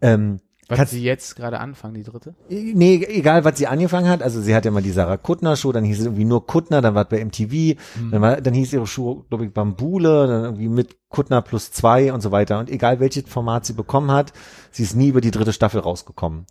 Ähm, 0.00 0.40
Was 0.72 0.78
Kannst- 0.78 0.92
sie 0.94 1.02
jetzt 1.02 1.36
gerade 1.36 1.60
anfangen, 1.60 1.92
die 1.92 2.02
dritte? 2.02 2.34
Nee, 2.48 3.04
egal, 3.08 3.44
was 3.44 3.58
sie 3.58 3.66
angefangen 3.66 4.08
hat. 4.08 4.22
Also 4.22 4.40
sie 4.40 4.54
hat 4.54 4.64
ja 4.64 4.70
mal 4.70 4.82
die 4.82 4.90
Sarah 4.90 5.18
Kuttner 5.18 5.54
Show, 5.54 5.70
dann 5.70 5.84
hieß 5.84 5.98
es 6.00 6.06
irgendwie 6.06 6.24
nur 6.24 6.46
Kuttner, 6.46 6.80
dann 6.80 6.94
war 6.94 7.02
es 7.02 7.08
bei 7.10 7.22
MTV, 7.22 7.78
dann, 8.10 8.22
war, 8.22 8.40
dann 8.40 8.54
hieß 8.54 8.72
ihre 8.72 8.86
Show, 8.86 9.26
glaube 9.28 9.44
ich, 9.44 9.52
Bambule, 9.52 10.26
dann 10.26 10.44
irgendwie 10.44 10.68
mit 10.68 10.96
Kuttner 11.10 11.42
plus 11.42 11.72
zwei 11.72 12.10
und 12.10 12.22
so 12.22 12.32
weiter. 12.32 12.58
Und 12.58 12.70
egal 12.70 13.00
welches 13.00 13.24
Format 13.28 13.66
sie 13.66 13.74
bekommen 13.74 14.10
hat, 14.10 14.32
sie 14.70 14.82
ist 14.84 14.96
nie 14.96 15.08
über 15.08 15.20
die 15.20 15.30
dritte 15.30 15.52
Staffel 15.52 15.80
rausgekommen. 15.80 16.46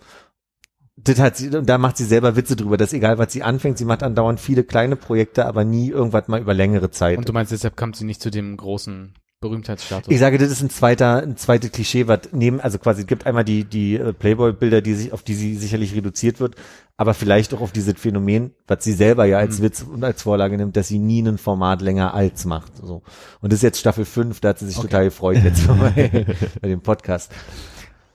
Das 0.97 1.19
hat 1.19 1.37
sie, 1.37 1.49
und 1.49 1.67
da 1.67 1.79
macht 1.79 1.97
sie 1.97 2.05
selber 2.05 2.35
Witze 2.35 2.55
drüber, 2.55 2.77
dass 2.77 2.93
egal 2.93 3.17
was 3.17 3.33
sie 3.33 3.41
anfängt, 3.41 3.79
sie 3.79 3.85
macht 3.85 4.03
andauernd 4.03 4.39
viele 4.39 4.63
kleine 4.63 4.95
Projekte, 4.95 5.47
aber 5.47 5.63
nie 5.63 5.89
irgendwas 5.89 6.27
mal 6.27 6.39
über 6.39 6.53
längere 6.53 6.91
Zeit. 6.91 7.17
Und 7.17 7.27
du 7.27 7.33
meinst, 7.33 7.51
deshalb 7.51 7.75
kommt 7.75 7.95
sie 7.95 8.05
nicht 8.05 8.21
zu 8.21 8.29
dem 8.29 8.55
großen 8.55 9.15
Berühmtheitsstatus? 9.41 10.11
Ich 10.11 10.19
sage, 10.19 10.37
das 10.37 10.51
ist 10.51 10.61
ein 10.61 10.69
zweiter, 10.69 11.21
ein 11.21 11.35
zweites 11.35 11.71
Klischee, 11.71 12.07
was 12.07 12.21
neben, 12.31 12.61
also 12.61 12.77
quasi 12.77 13.01
es 13.01 13.07
gibt 13.07 13.25
einmal 13.25 13.43
die 13.43 13.65
die 13.65 13.95
äh, 13.95 14.13
Playboy-Bilder, 14.13 14.81
die 14.81 14.93
sich 14.93 15.11
auf 15.11 15.23
die 15.23 15.33
sie 15.33 15.55
sicherlich 15.57 15.93
reduziert 15.95 16.39
wird, 16.39 16.55
aber 16.95 17.13
vielleicht 17.13 17.53
auch 17.53 17.61
auf 17.61 17.71
dieses 17.71 17.95
Phänomen, 17.99 18.53
was 18.67 18.83
sie 18.83 18.93
selber 18.93 19.25
ja 19.25 19.39
als 19.39 19.61
Witz 19.61 19.81
und 19.81 20.03
als 20.03 20.21
Vorlage 20.21 20.55
nimmt, 20.57 20.77
dass 20.77 20.87
sie 20.87 20.99
nie 20.99 21.21
ein 21.21 21.37
Format 21.37 21.81
länger 21.81 22.13
als 22.13 22.45
macht. 22.45 22.71
So 22.77 23.01
und 23.41 23.51
das 23.51 23.57
ist 23.57 23.63
jetzt 23.63 23.79
Staffel 23.79 24.05
5, 24.05 24.39
da 24.39 24.49
hat 24.49 24.59
sie 24.59 24.67
sich 24.67 24.77
Okay. 24.77 24.87
total 24.87 25.03
gefreut 25.05 25.37
jetzt 25.43 25.67
bei, 25.67 26.25
bei 26.61 26.67
dem 26.67 26.81
Podcast. 26.81 27.31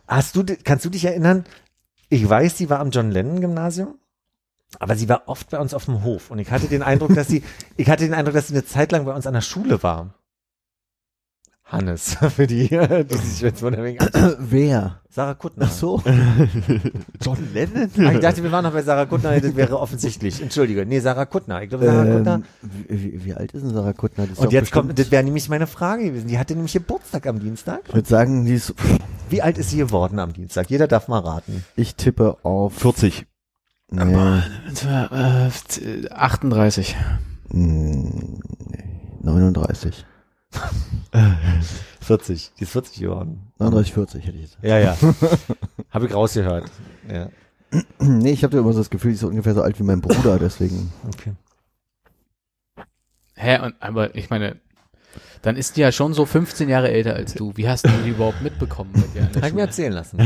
Hast 0.07 0.37
du, 0.37 0.45
kannst 0.65 0.85
du 0.85 0.91
dich 0.91 1.05
erinnern? 1.05 1.45
Ich 2.09 2.27
weiß, 2.29 2.57
sie 2.57 2.71
war 2.71 2.79
am 2.79 2.91
John 2.91 3.11
Lennon 3.11 3.41
Gymnasium. 3.41 3.97
Aber 4.79 4.95
sie 4.97 5.09
war 5.09 5.23
oft 5.27 5.51
bei 5.51 5.59
uns 5.59 5.75
auf 5.75 5.87
dem 5.87 6.03
Hof 6.05 6.31
und 6.31 6.39
ich 6.39 6.51
hatte 6.51 6.67
den 6.67 6.83
Eindruck, 6.83 7.15
dass 7.15 7.29
sie, 7.29 7.43
ich 7.77 7.89
hatte 7.89 8.05
den 8.05 8.15
Eindruck, 8.15 8.35
dass 8.35 8.49
sie 8.49 8.55
eine 8.55 8.65
Zeit 8.65 8.93
lang 8.93 9.05
bei 9.05 9.15
uns 9.15 9.27
an 9.27 9.35
der 9.35 9.41
Schule 9.41 9.83
war. 9.83 10.15
Hannes, 11.69 12.17
für 12.37 12.47
die, 12.47 12.69
die 12.69 13.17
sich 13.17 13.41
jetzt 13.41 13.61
wundern 13.61 13.83
wegen 13.85 13.99
Wer? 14.39 15.01
Sarah 15.11 15.35
Kuttner. 15.35 15.67
Ach 15.69 15.73
so. 15.73 16.01
John 17.21 17.39
Lennon? 17.53 17.91
Ah, 17.99 18.13
Ich 18.13 18.21
dachte, 18.21 18.43
wir 18.45 18.53
waren 18.53 18.63
noch 18.63 18.73
bei 18.73 18.83
Sarah 18.83 19.07
Kuttner, 19.07 19.41
das 19.41 19.57
wäre 19.57 19.81
offensichtlich. 19.81 20.41
Entschuldige, 20.41 20.87
nee, 20.87 21.01
Sarah 21.01 21.25
Kuttner. 21.25 21.63
Ich 21.63 21.69
glaube, 21.71 21.87
Sarah 21.87 22.05
Kuttner. 22.05 22.35
Ähm, 22.35 22.45
wie, 22.89 23.15
wie, 23.15 23.25
wie 23.25 23.35
alt 23.35 23.51
ist 23.53 23.63
denn 23.65 23.75
Sarah 23.75 23.95
Kuttner? 23.95 24.29
Und 24.37 24.53
jetzt 24.53 24.71
kommt, 24.71 24.97
das 24.97 25.11
wäre 25.11 25.25
nämlich 25.25 25.49
meine 25.49 25.67
Frage 25.67 26.05
gewesen. 26.05 26.29
Die 26.29 26.39
hatte 26.39 26.55
nämlich 26.55 26.73
Geburtstag 26.75 27.27
am 27.27 27.41
Dienstag. 27.41 27.81
Ich 27.89 27.95
würde 27.95 28.09
sagen, 28.09 28.45
die 28.45 28.55
ist, 28.55 28.73
Wie 29.29 29.43
alt 29.43 29.59
ist 29.59 29.71
sie 29.71 29.79
geworden 29.79 30.21
am 30.21 30.33
Dienstag? 30.33 30.71
Jeder 30.71 30.87
darf 30.87 31.09
mal 31.09 31.19
raten. 31.19 31.65
ich 31.75 31.97
tippe 31.97 32.37
auf 32.45 32.75
40. 32.75 33.27
nee, 33.91 34.15
Äh, 34.15 36.09
38. 36.11 36.95
mm, 37.49 37.59
nee, 38.71 38.85
39. 39.23 40.05
40. 42.01 42.53
Die 42.59 42.63
ist 42.65 42.73
40 42.73 43.01
geworden. 43.01 43.53
39, 43.59 43.93
40 43.93 44.27
hätte 44.27 44.37
ich 44.37 44.43
jetzt. 44.43 44.59
Ja, 44.63 44.79
ja. 44.79 44.97
Habe 45.91 46.07
ich 46.07 46.15
rausgehört. 46.15 46.71
Ja. 47.09 47.29
Nee, 47.99 48.31
ich 48.31 48.45
habe 48.45 48.57
immer 48.57 48.73
so 48.73 48.79
das 48.79 48.91
Gefühl, 48.91 49.11
die 49.11 49.17
ist 49.17 49.25
ungefähr 49.25 49.55
so 49.55 49.63
alt 49.63 49.79
wie 49.79 49.83
mein 49.83 50.01
Bruder, 50.01 50.39
deswegen. 50.39 50.93
Okay. 51.09 51.33
Hä, 53.35 53.59
und, 53.59 53.75
aber 53.81 54.15
ich 54.15 54.31
meine, 54.31 54.61
dann 55.47 55.57
ist 55.57 55.77
die 55.77 55.81
ja 55.81 55.93
schon 55.93 56.13
so 56.13 56.27
15 56.27 56.69
Jahre 56.69 56.91
älter 56.91 57.15
als 57.15 57.35
du. 57.35 57.53
Wie 57.55 57.69
hast 57.69 57.87
du 57.87 57.91
die 58.05 58.11
überhaupt 58.11 58.43
mitbekommen? 58.43 58.91
Hab 59.37 59.47
ich 59.47 59.55
mir 59.55 59.61
erzählen 59.61 59.93
lassen. 59.93 60.19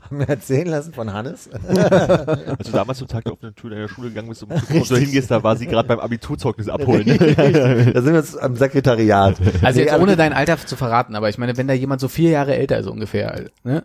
Hab 0.00 0.10
mir 0.10 0.28
erzählen 0.28 0.66
lassen 0.66 0.92
von 0.92 1.12
Hannes. 1.12 1.48
Als 1.68 2.66
du 2.66 2.72
damals 2.72 2.98
zum 2.98 3.06
Tag 3.06 3.22
der 3.22 3.34
offenen 3.34 3.54
Tür 3.54 3.70
in 3.70 3.78
der 3.78 3.86
Schule 3.86 4.08
gegangen 4.08 4.28
bist, 4.28 4.42
um 4.42 4.50
zu 4.50 4.56
gucken, 4.56 4.82
ob 4.82 4.88
du 4.88 4.96
hingehst, 4.96 5.30
da 5.30 5.44
war 5.44 5.54
sie 5.54 5.68
gerade 5.68 5.86
beim 5.86 6.00
Abiturzeugnis 6.00 6.68
abholen. 6.68 7.06
da 7.06 8.02
sind 8.02 8.06
wir 8.06 8.14
jetzt 8.14 8.36
am 8.36 8.56
Sekretariat. 8.56 9.36
Also 9.62 9.78
jetzt 9.78 9.94
ohne 9.94 10.16
dein 10.16 10.32
Alter 10.32 10.58
zu 10.58 10.74
verraten, 10.74 11.14
aber 11.14 11.28
ich 11.28 11.38
meine, 11.38 11.56
wenn 11.56 11.68
da 11.68 11.74
jemand 11.74 12.00
so 12.00 12.08
vier 12.08 12.30
Jahre 12.30 12.56
älter 12.56 12.78
ist 12.78 12.88
ungefähr, 12.88 13.44
ne? 13.62 13.84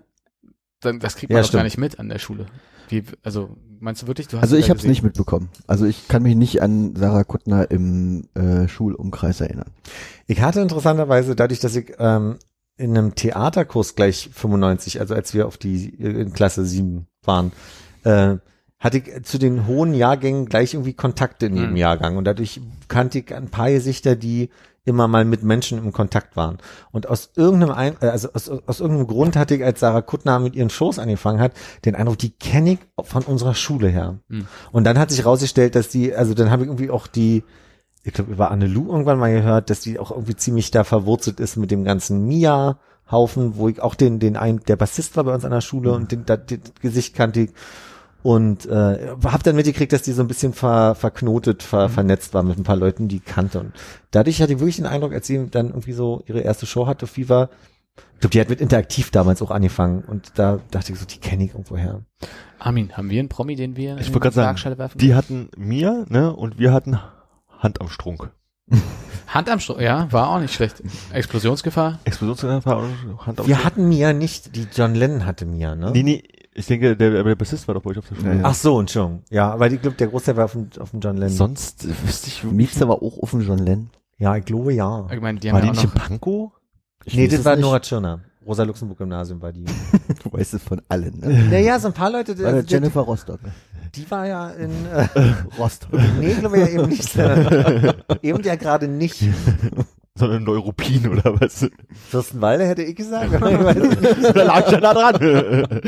Dann, 0.81 0.99
das 0.99 1.17
kriegt 1.17 1.31
man 1.31 1.37
Ja, 1.37 1.43
doch 1.43 1.51
gar 1.51 1.59
stimmt. 1.59 1.63
nicht 1.65 1.77
mit 1.77 1.99
an 1.99 2.09
der 2.09 2.17
Schule. 2.17 2.47
Wie, 2.89 3.03
also, 3.23 3.49
meinst 3.79 4.01
du 4.01 4.07
wirklich, 4.07 4.27
du 4.27 4.37
hast 4.37 4.43
Also 4.43 4.57
ich 4.57 4.69
habe 4.69 4.79
es 4.79 4.85
nicht 4.85 5.03
mitbekommen. 5.03 5.49
Also 5.67 5.85
ich 5.85 6.07
kann 6.07 6.23
mich 6.23 6.35
nicht 6.35 6.61
an 6.61 6.95
Sarah 6.95 7.23
Kuttner 7.23 7.69
im 7.69 8.27
äh, 8.33 8.67
Schulumkreis 8.67 9.41
erinnern. 9.41 9.71
Ich 10.25 10.41
hatte 10.41 10.61
interessanterweise, 10.61 11.35
dadurch, 11.35 11.59
dass 11.59 11.75
ich 11.75 11.93
ähm, 11.99 12.37
in 12.77 12.97
einem 12.97 13.15
Theaterkurs 13.15 13.95
gleich 13.95 14.29
95, 14.33 14.99
also 14.99 15.15
als 15.15 15.33
wir 15.33 15.47
auf 15.47 15.57
die 15.57 15.89
in 15.89 16.33
Klasse 16.33 16.65
7 16.65 17.07
waren, 17.23 17.51
äh, 18.03 18.37
hatte 18.79 18.99
ich 18.99 19.23
zu 19.23 19.39
den 19.39 19.65
hohen 19.65 19.93
Jahrgängen 19.93 20.45
gleich 20.45 20.75
irgendwie 20.75 20.93
Kontakte 20.93 21.47
in 21.47 21.55
jedem 21.55 21.69
Hm. 21.69 21.77
Jahrgang 21.77 22.17
und 22.17 22.25
dadurch 22.25 22.61
kannte 22.87 23.19
ich 23.19 23.33
ein 23.33 23.49
paar 23.49 23.71
Gesichter, 23.71 24.15
die 24.15 24.49
immer 24.87 25.07
mal 25.07 25.25
mit 25.25 25.43
Menschen 25.43 25.77
im 25.77 25.91
Kontakt 25.91 26.35
waren. 26.35 26.57
Und 26.91 27.07
aus 27.09 27.31
irgendeinem, 27.35 27.73
ein, 27.73 27.95
äh, 28.01 28.07
also 28.07 28.29
aus, 28.33 28.49
aus 28.49 28.79
irgendeinem 28.79 29.07
Grund 29.07 29.35
hatte 29.35 29.55
ich, 29.55 29.63
als 29.63 29.81
Sarah 29.81 30.01
Kuttner 30.01 30.39
mit 30.39 30.55
ihren 30.55 30.69
Shows 30.69 30.97
angefangen 30.97 31.39
hat, 31.39 31.51
den 31.85 31.95
Eindruck, 31.95 32.17
die 32.17 32.31
kenne 32.31 32.73
ich 32.73 32.79
von 33.03 33.23
unserer 33.23 33.53
Schule 33.53 33.89
her. 33.89 34.19
Hm. 34.29 34.47
Und 34.71 34.85
dann 34.85 34.97
hat 34.97 35.11
sich 35.11 35.25
rausgestellt, 35.25 35.75
dass 35.75 35.89
die, 35.89 36.15
also 36.15 36.33
dann 36.33 36.49
habe 36.49 36.63
ich 36.63 36.69
irgendwie 36.69 36.89
auch 36.89 37.07
die, 37.07 37.43
ich 38.03 38.13
glaube, 38.13 38.31
über 38.31 38.49
Annelou 38.49 38.87
irgendwann 38.87 39.19
mal 39.19 39.33
gehört, 39.33 39.69
dass 39.69 39.81
die 39.81 39.99
auch 39.99 40.11
irgendwie 40.11 40.35
ziemlich 40.35 40.71
da 40.71 40.85
verwurzelt 40.85 41.41
ist 41.41 41.57
mit 41.57 41.69
dem 41.69 41.83
ganzen 41.83 42.25
Mia-Haufen, 42.25 43.57
wo 43.57 43.67
ich 43.67 43.81
auch 43.81 43.95
den, 43.95 44.19
den 44.19 44.37
ein, 44.37 44.61
der 44.67 44.77
Bassist 44.77 45.17
war 45.17 45.25
bei 45.25 45.33
uns 45.33 45.43
an 45.43 45.51
der 45.51 45.61
Schule 45.61 45.91
und 45.91 46.13
den, 46.13 46.25
da, 46.25 46.37
den 46.37 46.61
Gesicht 46.81 47.15
kannte 47.15 47.41
ich. 47.41 47.49
Und 48.23 48.65
äh, 48.65 49.15
habe 49.23 49.43
dann 49.43 49.55
mitgekriegt, 49.55 49.93
dass 49.93 50.01
die 50.01 50.11
so 50.11 50.21
ein 50.21 50.27
bisschen 50.27 50.53
ver, 50.53 50.95
verknotet, 50.95 51.63
ver, 51.63 51.87
vernetzt 51.87 52.33
war 52.33 52.43
mit 52.43 52.57
ein 52.57 52.63
paar 52.63 52.75
Leuten, 52.75 53.07
die 53.07 53.17
ich 53.17 53.25
kannte. 53.25 53.59
Und 53.59 53.73
dadurch 54.11 54.41
hatte 54.41 54.53
ich 54.53 54.59
wirklich 54.59 54.77
den 54.77 54.85
Eindruck, 54.85 55.13
als 55.13 55.27
sie 55.27 55.47
dann 55.49 55.67
irgendwie 55.67 55.93
so 55.93 56.23
ihre 56.25 56.41
erste 56.41 56.65
Show 56.65 56.87
hatte, 56.87 57.07
Fever, 57.07 57.49
ich 58.13 58.19
glaube, 58.21 58.31
die 58.31 58.41
hat 58.41 58.49
mit 58.49 58.61
Interaktiv 58.61 59.11
damals 59.11 59.41
auch 59.41 59.51
angefangen. 59.51 60.03
Und 60.03 60.31
da 60.35 60.59
dachte 60.71 60.91
ich 60.91 60.99
so, 60.99 61.05
die 61.05 61.19
kenne 61.19 61.45
ich 61.45 61.51
irgendwoher. 61.51 62.01
Armin, 62.59 62.97
haben 62.97 63.09
wir 63.09 63.19
einen 63.19 63.29
Promi, 63.29 63.55
den 63.55 63.75
wir 63.75 63.97
Ich 63.99 64.07
in 64.07 64.13
die 64.13 64.19
sagen, 64.19 64.35
Waagschale 64.35 64.77
werfen? 64.77 64.97
Die 64.97 65.13
hatten 65.13 65.49
mir, 65.55 66.05
ne, 66.09 66.35
und 66.35 66.57
wir 66.57 66.73
hatten 66.73 66.99
Hand 67.59 67.79
am 67.79 67.89
Strunk. 67.89 68.31
Hand 69.27 69.49
am 69.49 69.59
Stro 69.59 69.79
ja, 69.79 70.11
war 70.11 70.29
auch 70.29 70.39
nicht 70.39 70.53
schlecht. 70.53 70.81
Explosionsgefahr? 71.11 71.99
Explosionsgefahr 72.05 72.77
und 72.77 73.25
Hand 73.25 73.39
am 73.39 73.47
Wir 73.47 73.55
Strunk. 73.55 73.65
hatten 73.65 73.89
Mia 73.89 74.13
nicht, 74.13 74.55
die 74.55 74.67
John 74.73 74.95
Lennon 74.95 75.25
hatte 75.25 75.45
Mia, 75.45 75.75
ne? 75.75 75.91
Nee, 75.91 76.03
nee, 76.03 76.23
ich 76.57 76.65
denke, 76.65 76.97
der, 76.97 77.23
der 77.23 77.35
Bassist 77.35 77.67
war 77.67 77.75
doch 77.75 77.83
bei 77.83 77.91
euch 77.91 77.99
auf 77.99 78.07
der 78.09 78.15
Schule. 78.15 78.29
Ja, 78.29 78.35
ja. 78.35 78.41
Ach 78.43 78.53
so, 78.55 78.79
Entschuldigung. 78.79 79.23
Ja, 79.29 79.51
aber 79.51 79.71
ich 79.71 79.79
glaube, 79.79 79.95
der 79.95 80.07
Großteil 80.07 80.35
war 80.37 80.45
auf 80.45 80.53
dem, 80.53 80.69
auf 80.79 80.89
dem 80.89 80.99
John 80.99 81.15
Lennon. 81.17 81.35
Sonst 81.35 81.85
äh, 81.85 81.89
wüsste 82.03 82.27
ich 82.29 82.43
Mietze 82.43 82.87
war 82.87 82.95
auch 82.95 83.17
offen 83.19 83.41
John 83.41 83.59
Lennon. 83.59 83.89
Ja, 84.17 84.35
ich 84.35 84.45
glaube 84.45 84.73
ja. 84.73 85.05
Ich 85.13 85.21
meine, 85.21 85.39
die 85.39 85.51
War 85.51 85.61
haben 85.61 85.61
die 85.61 85.67
ja 85.77 85.83
nicht 85.83 85.95
noch, 85.95 86.03
Pankow? 86.03 86.51
Ich 87.05 87.15
nee, 87.15 87.27
das 87.27 87.45
war 87.45 87.55
nicht. 87.55 87.61
Nora 87.61 87.79
Tschirner. 87.79 88.21
Rosa 88.45 88.63
Luxemburg 88.63 88.97
Gymnasium 88.97 89.41
war 89.41 89.53
die. 89.53 89.65
Du 90.23 90.33
weißt 90.33 90.55
es 90.55 90.63
von 90.63 90.81
allen. 90.89 91.19
Ne? 91.19 91.47
naja, 91.51 91.79
so 91.79 91.87
ein 91.89 91.93
paar 91.93 92.09
Leute, 92.09 92.37
War 92.39 92.51
der 92.53 92.63
die, 92.63 92.73
Jennifer 92.73 93.01
Rostock. 93.01 93.39
die 93.93 94.09
war 94.09 94.25
ja 94.25 94.49
in, 94.49 94.71
äh, 94.91 95.07
Rostock. 95.59 95.91
nee, 96.19 96.33
glaube 96.33 96.57
ich 96.57 96.65
ja 96.65 96.79
eben 96.79 96.89
nicht. 96.89 97.15
Äh, 97.15 97.93
eben 98.23 98.43
ja 98.43 98.55
gerade 98.55 98.87
nicht. 98.87 99.23
Sondern 100.15 100.43
Neuruppin 100.43 101.07
oder 101.07 101.39
was? 101.39 101.69
Fürstenwalde 102.09 102.65
hätte 102.65 102.81
ich 102.81 102.95
gesagt. 102.95 103.31
da 103.31 104.43
lag 104.43 104.65
ich 104.65 104.71
ja 104.71 104.79
nah 104.79 104.93
dran. 104.93 105.81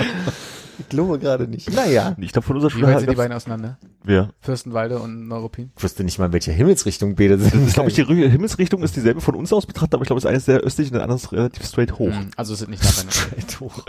Ich 0.80 0.90
glaube 0.90 1.20
gerade 1.20 1.48
nicht. 1.48 1.72
Naja. 1.74 2.16
ich 2.20 2.32
glaube, 2.32 2.48
von 2.48 2.56
unserer 2.56 2.72
wie 2.72 2.80
Schule 2.80 2.88
weit 2.88 3.00
sind 3.00 3.10
die 3.12 3.16
beiden 3.16 3.36
auseinander? 3.36 3.78
Wer? 4.04 4.30
Fürstenwalde 4.40 5.00
und 5.00 5.28
Neuruppin? 5.28 5.72
Ich 5.78 5.84
wusste 5.84 6.04
nicht 6.04 6.18
mal, 6.20 6.28
in 6.28 6.34
welcher 6.34 6.54
Himmelsrichtung 6.54 7.16
beide 7.16 7.38
sind. 7.38 7.54
Das 7.54 7.62
ist, 7.62 7.74
glaube 7.74 7.90
ich, 7.90 7.96
die 7.96 8.04
Rü- 8.06 8.28
Himmelsrichtung 8.30 8.82
ist 8.84 8.96
dieselbe 8.96 9.22
von 9.22 9.36
uns 9.36 9.52
aus 9.54 9.66
betrachtet, 9.66 9.96
aber 9.96 10.04
ich 10.04 10.08
glaube, 10.08 10.22
das 10.22 10.28
eine 10.28 10.38
ist 10.38 10.46
sehr 10.46 10.60
östlich 10.60 10.88
und 10.90 10.94
das 10.96 11.04
andere 11.04 11.18
ist 11.18 11.32
relativ 11.32 11.66
straight 11.66 11.94
hoch. 12.00 12.12
Hm, 12.12 12.32
Also 12.36 12.54
es 12.54 12.60
sind 12.60 12.70
nicht 12.72 12.84
nacheinander. 12.84 13.12
Straight 13.12 13.60
hoch. 13.60 13.84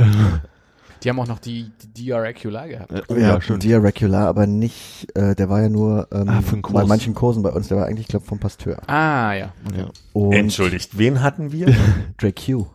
Die 1.03 1.09
haben 1.09 1.19
auch 1.19 1.27
noch 1.29 1.39
die, 1.39 1.71
die 1.95 2.05
DR-Regular 2.11 2.69
gehabt. 2.69 2.93
Oh 3.09 3.15
ja, 3.15 3.21
ja, 3.21 3.41
schön. 3.41 3.59
Dia 3.59 3.79
Regular, 3.79 4.27
aber 4.27 4.47
nicht, 4.47 5.09
äh, 5.15 5.35
der 5.35 5.49
war 5.49 5.63
ja 5.63 5.71
nur 5.71 6.09
ähm, 6.13 6.29
Ah, 6.29 6.43
bei 6.73 6.85
manchen 6.85 7.15
Kursen 7.15 7.43
bei 7.43 7.49
uns, 7.51 7.69
der 7.69 7.79
war 7.79 7.87
eigentlich, 7.87 8.07
glaube 8.07 8.27
vom 8.27 8.39
Pasteur. 8.39 8.83
Ah, 8.87 9.33
ja. 9.33 9.53
Ja. 9.75 9.89
Und 10.13 10.33
Entschuldigt, 10.35 10.99
wen 10.99 11.23
hatten 11.23 11.53
wir? 11.53 11.75
Drake 12.19 12.35
Q, 12.53 12.67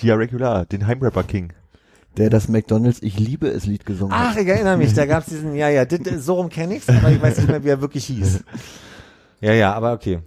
Dia 0.00 0.14
Regular, 0.14 0.64
den 0.64 0.86
Heimrapper 0.86 1.24
King. 1.24 1.52
Der 2.16 2.30
das 2.30 2.48
McDonalds 2.48 3.02
Ich 3.02 3.18
liebe 3.18 3.48
es 3.48 3.66
Lied 3.66 3.86
gesungen 3.86 4.12
Ach, 4.14 4.34
hat. 4.34 4.40
ich 4.40 4.48
erinnere 4.48 4.76
mich, 4.76 4.94
da 4.94 5.06
gab's 5.06 5.26
diesen, 5.30 5.54
ja, 5.54 5.68
ja, 5.68 5.84
dit, 5.84 6.06
so 6.20 6.34
rum 6.34 6.48
kenne 6.48 6.76
ich's, 6.76 6.88
aber 6.88 7.10
ich 7.10 7.20
weiß 7.20 7.38
nicht 7.38 7.48
mehr, 7.48 7.64
wie 7.64 7.68
er 7.68 7.80
wirklich 7.80 8.06
hieß. 8.06 8.44
Ja, 9.42 9.54
ja, 9.54 9.72
aber 9.72 9.94
okay. 9.94 10.18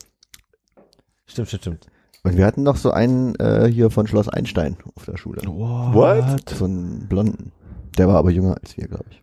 Stimmt, 1.27 1.47
stimmt, 1.47 1.61
stimmt. 1.61 1.87
Und 2.23 2.35
wir 2.35 2.47
hatten 2.47 2.63
noch 2.63 2.77
so 2.77 2.89
einen 2.89 3.35
äh, 3.35 3.67
hier 3.71 3.91
von 3.91 4.07
Schloss 4.07 4.27
Einstein 4.27 4.77
auf 4.95 5.05
der 5.05 5.17
Schule. 5.17 5.39
What? 5.45 6.49
So 6.49 6.65
einen 6.65 7.07
blonden. 7.07 7.51
Der 7.97 8.07
war 8.07 8.15
aber 8.15 8.31
jünger 8.31 8.57
als 8.59 8.75
wir, 8.75 8.87
glaube 8.87 9.05
ich. 9.11 9.21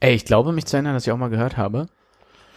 Ey, 0.00 0.14
ich 0.14 0.24
glaube 0.26 0.52
mich 0.52 0.66
zu 0.66 0.76
erinnern, 0.76 0.94
dass 0.94 1.06
ich 1.06 1.12
auch 1.12 1.16
mal 1.16 1.30
gehört 1.30 1.56
habe, 1.56 1.86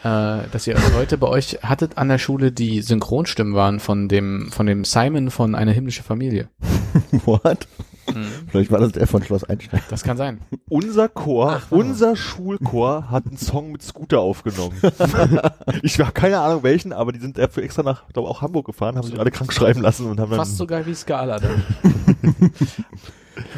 äh, 0.03 0.47
dass 0.51 0.67
ihr 0.67 0.75
Leute 0.93 1.17
bei 1.17 1.27
euch 1.27 1.60
hattet 1.63 1.97
an 1.97 2.10
der 2.10 2.17
Schule, 2.17 2.51
die 2.51 2.81
Synchronstimmen 2.81 3.53
waren 3.53 3.79
von 3.79 4.10
dem, 4.10 4.51
von 4.51 4.65
dem 4.65 4.84
Simon 4.84 5.29
von 5.29 5.55
Eine 5.55 5.71
himmlische 5.71 6.03
Familie. 6.03 6.49
What? 7.25 7.67
Vielleicht 8.50 8.71
war 8.71 8.80
das 8.80 8.91
der 8.93 9.08
von 9.08 9.24
Schloss 9.24 9.43
Einstein. 9.43 9.82
Das 9.89 10.04
kann 10.04 10.17
sein. 10.17 10.41
Unser 10.69 11.10
Chor, 11.10 11.62
unser 11.69 12.15
Schulchor 12.15 13.10
hat 13.10 13.28
einen 13.28 13.38
Song 13.38 13.71
mit 13.71 13.82
Scooter 13.82 14.19
aufgenommen. 14.19 14.76
ich 15.84 16.00
habe 16.00 16.12
keine 16.12 16.39
Ahnung 16.39 16.63
welchen, 16.63 16.93
aber 16.93 17.12
die 17.12 17.19
sind 17.19 17.38
dafür 17.38 17.63
extra 17.63 17.84
nach, 17.84 18.08
glaube 18.10 18.30
auch 18.30 18.41
Hamburg 18.41 18.65
gefahren, 18.65 18.95
haben 18.97 19.08
sich 19.08 19.19
alle 19.19 19.32
krank 19.32 19.54
schreiben 19.54 19.82
lassen 19.82 20.10
und 20.10 20.19
haben 20.19 20.30
dann 20.30 20.39
Fast 20.39 20.58
so 20.58 20.65
geil 20.65 20.86
wie 20.86 20.93
Scala. 20.93 21.39
Dann. 21.39 21.63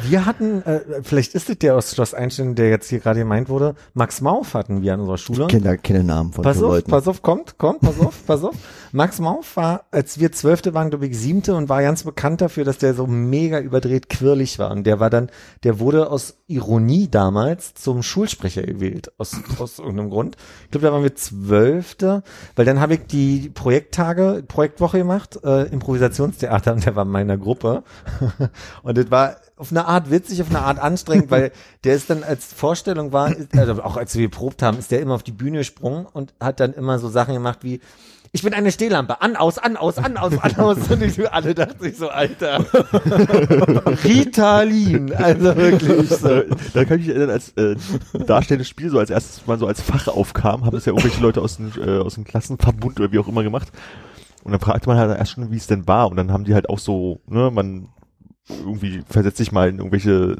Wir 0.08 0.24
hatten, 0.24 0.62
äh, 0.62 0.80
vielleicht 1.02 1.34
ist 1.34 1.50
es 1.50 1.58
der 1.58 1.74
aus 1.76 1.92
Schloss 1.92 2.14
Einstein, 2.14 2.54
der 2.54 2.70
jetzt 2.70 2.88
hier 2.88 3.00
gerade 3.00 3.20
gemeint 3.20 3.48
wurde, 3.48 3.74
Max 3.92 4.20
Mauf 4.20 4.54
hatten 4.54 4.82
wir 4.82 4.94
an 4.94 5.00
unserer 5.00 5.18
Schule. 5.18 5.42
Ich 5.42 5.48
kenne 5.48 5.64
da 5.64 5.76
keine 5.76 6.04
Namen 6.04 6.32
von 6.32 6.44
Pass 6.44 6.58
auf, 6.58 6.62
Leuten. 6.62 6.90
pass 6.90 7.08
auf, 7.08 7.22
kommt, 7.22 7.58
kommt, 7.58 7.80
pass 7.80 7.98
auf, 7.98 8.14
pass 8.26 8.44
auf. 8.44 8.54
Max 8.94 9.18
Mauf 9.18 9.56
war, 9.56 9.86
als 9.90 10.20
wir 10.20 10.30
Zwölfte 10.30 10.72
waren, 10.72 10.88
glaube 10.88 11.08
ich, 11.08 11.18
Siebte 11.18 11.56
und 11.56 11.68
war 11.68 11.82
ganz 11.82 12.04
bekannt 12.04 12.40
dafür, 12.40 12.64
dass 12.64 12.78
der 12.78 12.94
so 12.94 13.08
mega 13.08 13.58
überdreht 13.58 14.08
quirlig 14.08 14.60
war. 14.60 14.70
Und 14.70 14.84
der 14.84 15.00
war 15.00 15.10
dann, 15.10 15.30
der 15.64 15.80
wurde 15.80 16.12
aus 16.12 16.36
Ironie 16.46 17.10
damals 17.10 17.74
zum 17.74 18.04
Schulsprecher 18.04 18.62
gewählt, 18.62 19.10
aus, 19.18 19.36
aus 19.58 19.80
irgendeinem 19.80 20.10
Grund. 20.10 20.36
Ich 20.66 20.70
glaube, 20.70 20.86
da 20.86 20.92
waren 20.92 21.02
wir 21.02 21.16
Zwölfte, 21.16 22.22
weil 22.54 22.66
dann 22.66 22.78
habe 22.78 22.94
ich 22.94 23.00
die 23.08 23.50
Projekttage, 23.52 24.44
Projektwoche 24.46 24.98
gemacht, 24.98 25.40
äh, 25.42 25.64
Improvisationstheater 25.64 26.74
und 26.74 26.86
der 26.86 26.94
war 26.94 27.04
in 27.04 27.10
meiner 27.10 27.36
Gruppe. 27.36 27.82
und 28.84 28.96
das 28.96 29.10
war 29.10 29.38
auf 29.56 29.72
eine 29.72 29.86
Art 29.86 30.12
witzig, 30.12 30.40
auf 30.40 30.50
eine 30.50 30.60
Art 30.60 30.78
anstrengend, 30.78 31.32
weil 31.32 31.50
der 31.82 31.96
ist 31.96 32.10
dann 32.10 32.22
als 32.22 32.52
Vorstellung 32.52 33.12
war, 33.12 33.34
also 33.56 33.82
auch 33.82 33.96
als 33.96 34.14
wir 34.14 34.22
geprobt 34.22 34.62
haben, 34.62 34.78
ist 34.78 34.92
der 34.92 35.00
immer 35.00 35.16
auf 35.16 35.24
die 35.24 35.32
Bühne 35.32 35.58
gesprungen 35.58 36.06
und 36.06 36.32
hat 36.38 36.60
dann 36.60 36.74
immer 36.74 37.00
so 37.00 37.08
Sachen 37.08 37.34
gemacht 37.34 37.60
wie 37.62 37.80
ich 38.34 38.42
bin 38.42 38.52
eine 38.52 38.72
Stehlampe. 38.72 39.22
An, 39.22 39.36
aus, 39.36 39.58
an, 39.58 39.76
aus, 39.76 39.96
an, 39.96 40.16
aus, 40.16 40.36
an, 40.38 40.56
aus. 40.56 40.90
Und 40.90 41.02
ich, 41.02 41.32
alle 41.32 41.54
dachten 41.54 41.80
sich 41.80 41.96
so, 41.96 42.08
Alter. 42.08 42.58
Ritalin. 44.04 45.14
Also 45.14 45.54
wirklich 45.54 46.08
so. 46.10 46.28
Äh, 46.28 46.48
da 46.72 46.84
kann 46.84 46.98
ich 46.98 47.06
mich 47.06 47.14
erinnern, 47.14 47.30
als 47.30 47.50
äh, 47.50 47.76
darstellendes 48.26 48.68
Spiel 48.68 48.90
so 48.90 48.98
als 48.98 49.10
erstes 49.10 49.46
mal 49.46 49.56
so 49.56 49.68
als 49.68 49.80
Fach 49.80 50.08
aufkam, 50.08 50.64
haben 50.64 50.74
das 50.74 50.84
ja 50.84 50.90
irgendwelche 50.90 51.22
Leute 51.22 51.40
aus 51.42 51.58
dem, 51.58 51.70
äh, 51.80 52.00
aus 52.00 52.16
dem 52.16 52.24
Klassenverbund 52.24 52.98
oder 52.98 53.12
wie 53.12 53.20
auch 53.20 53.28
immer 53.28 53.44
gemacht. 53.44 53.68
Und 54.42 54.50
dann 54.50 54.60
fragte 54.60 54.88
man 54.88 54.98
halt 54.98 55.16
erst 55.16 55.30
schon, 55.30 55.52
wie 55.52 55.56
es 55.56 55.68
denn 55.68 55.86
war. 55.86 56.10
Und 56.10 56.16
dann 56.16 56.32
haben 56.32 56.42
die 56.42 56.54
halt 56.54 56.68
auch 56.68 56.80
so, 56.80 57.20
ne, 57.28 57.52
man 57.52 57.86
irgendwie 58.48 59.04
versetzt 59.08 59.36
sich 59.36 59.52
mal 59.52 59.68
in 59.68 59.78
irgendwelche 59.78 60.36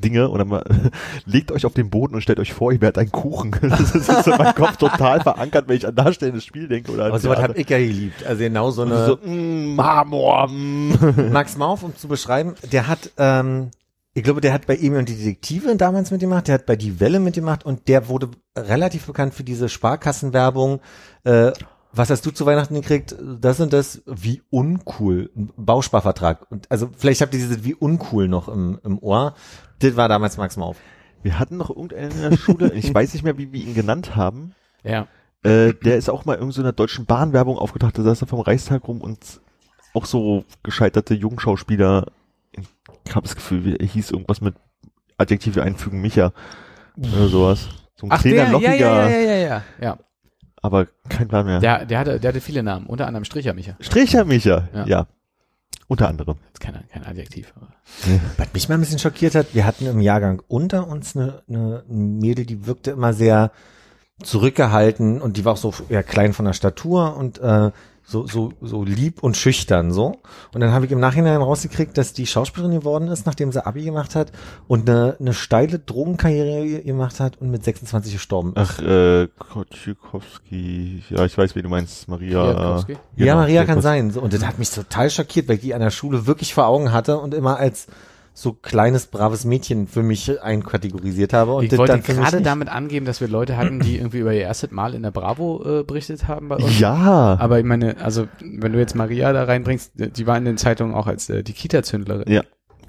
Dinge 0.00 0.28
und 0.28 0.38
dann 0.38 0.48
mal, 0.48 0.64
legt 1.26 1.52
euch 1.52 1.66
auf 1.66 1.74
den 1.74 1.90
Boden 1.90 2.14
und 2.14 2.22
stellt 2.22 2.38
euch 2.38 2.52
vor, 2.52 2.72
ihr 2.72 2.80
werdet 2.80 2.98
einen 2.98 3.12
Kuchen. 3.12 3.50
Das 3.60 3.94
ist 3.94 4.26
in 4.26 4.36
meinem 4.36 4.54
Kopf 4.54 4.76
total 4.76 5.20
verankert, 5.20 5.68
wenn 5.68 5.76
ich 5.76 5.86
an 5.86 5.94
darstellendes 5.94 6.44
Spiel 6.44 6.68
denke. 6.68 6.92
Oder 6.92 7.06
Aber 7.06 7.18
sowas 7.18 7.40
habe 7.40 7.56
ich 7.56 7.68
ja 7.68 7.78
geliebt. 7.78 8.24
Also 8.26 8.42
genau 8.42 8.70
so 8.70 8.82
eine. 8.82 9.06
so, 9.06 9.16
mm, 9.16 9.74
Marmor. 9.74 10.48
Mm. 10.48 10.92
Max 11.32 11.56
Mauf, 11.56 11.82
um 11.82 11.96
zu 11.96 12.08
beschreiben, 12.08 12.54
der 12.72 12.88
hat, 12.88 13.10
ähm, 13.18 13.70
ich 14.14 14.22
glaube, 14.22 14.40
der 14.40 14.52
hat 14.52 14.66
bei 14.66 14.76
Emil 14.76 14.98
und 14.98 15.08
die 15.08 15.16
Detektive 15.16 15.74
damals 15.76 16.10
mitgemacht, 16.10 16.48
der 16.48 16.54
hat 16.54 16.66
bei 16.66 16.76
Die 16.76 17.00
Welle 17.00 17.20
mitgemacht 17.20 17.64
und 17.64 17.88
der 17.88 18.08
wurde 18.08 18.30
relativ 18.56 19.06
bekannt 19.06 19.34
für 19.34 19.44
diese 19.44 19.68
Sparkassenwerbung. 19.68 20.80
Äh, 21.24 21.52
was 21.98 22.10
hast 22.10 22.24
du 22.24 22.30
zu 22.30 22.46
Weihnachten 22.46 22.74
gekriegt? 22.74 23.16
Das 23.40 23.60
und 23.60 23.72
das, 23.72 24.02
wie 24.06 24.42
uncool. 24.50 25.30
Ein 25.36 25.50
Bausparvertrag. 25.56 26.50
Und 26.50 26.70
also 26.70 26.88
vielleicht 26.96 27.20
habt 27.20 27.34
ihr 27.34 27.40
diese 27.40 27.64
wie 27.64 27.74
uncool 27.74 28.28
noch 28.28 28.48
im, 28.48 28.78
im 28.84 28.98
Ohr. 29.00 29.34
Das 29.80 29.96
war 29.96 30.08
damals 30.08 30.36
Max 30.36 30.56
Mauf. 30.56 30.76
Wir 31.22 31.38
hatten 31.38 31.56
noch 31.56 31.70
irgendeinen 31.70 32.12
in 32.12 32.30
der 32.30 32.36
Schule, 32.36 32.72
ich 32.74 32.94
weiß 32.94 33.12
nicht 33.12 33.24
mehr, 33.24 33.36
wie 33.36 33.52
wir 33.52 33.60
ihn 33.60 33.74
genannt 33.74 34.14
haben. 34.14 34.54
Ja. 34.84 35.08
Äh, 35.42 35.74
der 35.74 35.96
ist 35.96 36.08
auch 36.08 36.24
mal 36.24 36.36
irgend 36.36 36.54
so 36.54 36.60
in 36.60 36.64
der 36.64 36.72
deutschen 36.72 37.06
Bahnwerbung 37.06 37.58
aufgetaucht, 37.58 37.98
da 37.98 38.02
saß 38.02 38.22
er 38.22 38.28
vom 38.28 38.40
Reichstag 38.40 38.86
rum 38.88 39.00
und 39.00 39.40
auch 39.94 40.04
so 40.04 40.44
gescheiterte 40.62 41.14
Jungschauspieler, 41.14 42.06
ich 42.52 43.14
habe 43.14 43.26
das 43.26 43.34
Gefühl, 43.34 43.76
er 43.76 43.86
hieß 43.86 44.10
irgendwas 44.10 44.40
mit 44.40 44.54
Adjektive 45.16 45.62
einfügen, 45.62 46.00
Micha, 46.00 46.32
oder 46.96 47.28
sowas. 47.28 47.68
So 47.96 48.06
ein 48.06 48.12
Ach, 48.12 48.20
kleiner, 48.20 48.36
der, 48.36 48.44
ja, 48.44 48.50
lockiger, 48.50 48.78
ja, 48.78 49.08
ja, 49.08 49.18
ja, 49.18 49.36
ja, 49.36 49.64
ja. 49.80 49.98
Aber 50.62 50.86
kein 51.08 51.28
Plan 51.28 51.46
mehr. 51.46 51.60
Der, 51.60 51.84
der, 51.86 51.98
hatte, 51.98 52.20
der 52.20 52.28
hatte 52.30 52.40
viele 52.40 52.62
Namen, 52.62 52.86
unter 52.86 53.06
anderem 53.06 53.24
Stricher 53.24 53.54
Micha. 53.54 53.76
Stricher 53.80 54.24
Micha, 54.24 54.68
Ja. 54.74 54.86
ja. 54.86 55.06
Unter 55.86 56.08
anderem. 56.08 56.36
Ist 56.52 56.60
kein, 56.60 56.78
kein 56.92 57.06
Adjektiv. 57.06 57.54
Aber. 57.56 57.68
Was 58.36 58.52
mich 58.52 58.68
mal 58.68 58.74
ein 58.74 58.80
bisschen 58.80 58.98
schockiert 58.98 59.34
hat, 59.34 59.54
wir 59.54 59.64
hatten 59.64 59.86
im 59.86 60.00
Jahrgang 60.00 60.42
unter 60.46 60.86
uns 60.86 61.16
eine, 61.16 61.42
eine 61.48 61.82
Mädel, 61.88 62.44
die 62.44 62.66
wirkte 62.66 62.90
immer 62.90 63.14
sehr 63.14 63.52
zurückgehalten 64.22 65.20
und 65.22 65.36
die 65.36 65.44
war 65.44 65.52
auch 65.54 65.58
so 65.58 65.72
eher 65.88 66.02
klein 66.02 66.32
von 66.34 66.44
der 66.44 66.52
Statur 66.52 67.16
und 67.16 67.38
äh, 67.38 67.70
so, 68.08 68.26
so, 68.26 68.52
so 68.62 68.84
lieb 68.84 69.22
und 69.22 69.36
schüchtern 69.36 69.92
so. 69.92 70.16
Und 70.54 70.62
dann 70.62 70.72
habe 70.72 70.86
ich 70.86 70.92
im 70.92 70.98
Nachhinein 70.98 71.42
rausgekriegt, 71.42 71.98
dass 71.98 72.14
die 72.14 72.26
Schauspielerin 72.26 72.78
geworden 72.78 73.08
ist, 73.08 73.26
nachdem 73.26 73.52
sie 73.52 73.64
Abi 73.64 73.84
gemacht 73.84 74.14
hat 74.14 74.32
und 74.66 74.88
eine, 74.88 75.16
eine 75.20 75.34
steile 75.34 75.78
Drogenkarriere 75.78 76.80
gemacht 76.80 77.20
hat 77.20 77.36
und 77.38 77.50
mit 77.50 77.64
26 77.64 78.14
gestorben 78.14 78.54
ist. 78.56 78.56
Ach, 78.56 78.82
äh, 78.82 79.28
Kotschikowski, 79.38 81.02
ja, 81.10 81.26
ich 81.26 81.36
weiß, 81.36 81.54
wie 81.54 81.60
du 81.60 81.68
meinst, 81.68 82.08
Maria. 82.08 82.82
Genau, 82.86 82.98
ja, 83.16 83.34
Maria 83.34 83.66
kann 83.66 83.82
sein. 83.82 84.10
So, 84.10 84.22
und 84.22 84.32
das 84.32 84.46
hat 84.46 84.58
mich 84.58 84.70
total 84.70 85.10
schockiert, 85.10 85.46
weil 85.46 85.56
ich 85.56 85.60
die 85.60 85.74
an 85.74 85.80
der 85.82 85.90
Schule 85.90 86.26
wirklich 86.26 86.54
vor 86.54 86.66
Augen 86.66 86.92
hatte 86.92 87.18
und 87.18 87.34
immer 87.34 87.58
als 87.58 87.88
so 88.38 88.52
kleines, 88.52 89.06
braves 89.08 89.44
Mädchen 89.44 89.88
für 89.88 90.02
mich 90.02 90.40
einkategorisiert 90.40 91.32
habe. 91.32 91.54
Und 91.54 91.64
Ich 91.64 91.76
wollte 91.76 91.98
gerade 91.98 92.40
damit 92.40 92.68
angeben, 92.68 93.04
dass 93.04 93.20
wir 93.20 93.26
Leute 93.28 93.56
hatten, 93.56 93.80
die 93.80 93.96
irgendwie 93.96 94.18
über 94.18 94.32
ihr 94.32 94.42
erstes 94.42 94.70
Mal 94.70 94.94
in 94.94 95.02
der 95.02 95.10
Bravo 95.10 95.80
äh, 95.80 95.82
berichtet 95.82 96.28
haben 96.28 96.48
bei 96.48 96.56
uns. 96.56 96.78
Ja. 96.78 97.36
Aber 97.40 97.58
ich 97.58 97.64
meine, 97.64 97.96
also 98.00 98.28
wenn 98.40 98.72
du 98.72 98.78
jetzt 98.78 98.94
Maria 98.94 99.32
da 99.32 99.44
reinbringst, 99.44 99.92
die 99.96 100.26
war 100.26 100.36
in 100.36 100.44
den 100.44 100.56
Zeitungen 100.56 100.94
auch 100.94 101.08
als 101.08 101.28
äh, 101.28 101.42
die 101.42 101.52
Kita-Zündlerin. 101.52 102.32
Ja. 102.32 102.42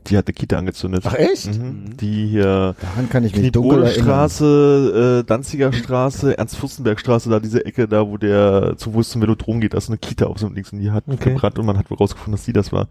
Die 0.07 0.17
hat 0.17 0.27
eine 0.27 0.33
Kita 0.33 0.57
angezündet. 0.57 1.03
Ach 1.05 1.13
echt? 1.13 1.47
Mhm. 1.59 1.97
Die 1.97 2.27
hier 2.27 2.75
Daran 2.81 3.09
kann 3.09 3.23
ich 3.23 3.35
mich 3.35 3.51
dunkel 3.51 3.83
erinnern. 3.83 4.03
Straße, 4.03 5.19
äh, 5.21 5.27
Danziger 5.27 5.71
Straße, 5.73 6.37
Ernst-Fürstenberg-Straße, 6.37 7.29
da 7.29 7.39
diese 7.39 7.65
Ecke 7.65 7.87
da, 7.87 8.07
wo 8.07 8.17
der, 8.17 8.75
zu 8.77 8.93
wo 8.93 9.01
es 9.01 9.09
zum 9.09 9.21
Velodrom 9.21 9.59
geht, 9.59 9.73
da 9.73 9.77
ist 9.77 9.89
eine 9.89 9.97
Kita 9.97 10.25
auf 10.25 10.39
so 10.39 10.45
einem 10.45 10.55
Links 10.55 10.71
und 10.73 10.79
die 10.79 10.91
hat 10.91 11.03
Okay. 11.07 11.31
gebrannt 11.33 11.59
und 11.59 11.65
man 11.65 11.77
hat 11.77 11.89
wohl 11.91 11.97
rausgefunden, 11.97 12.31
dass 12.33 12.45
sie 12.45 12.53
das 12.53 12.71
war. 12.71 12.87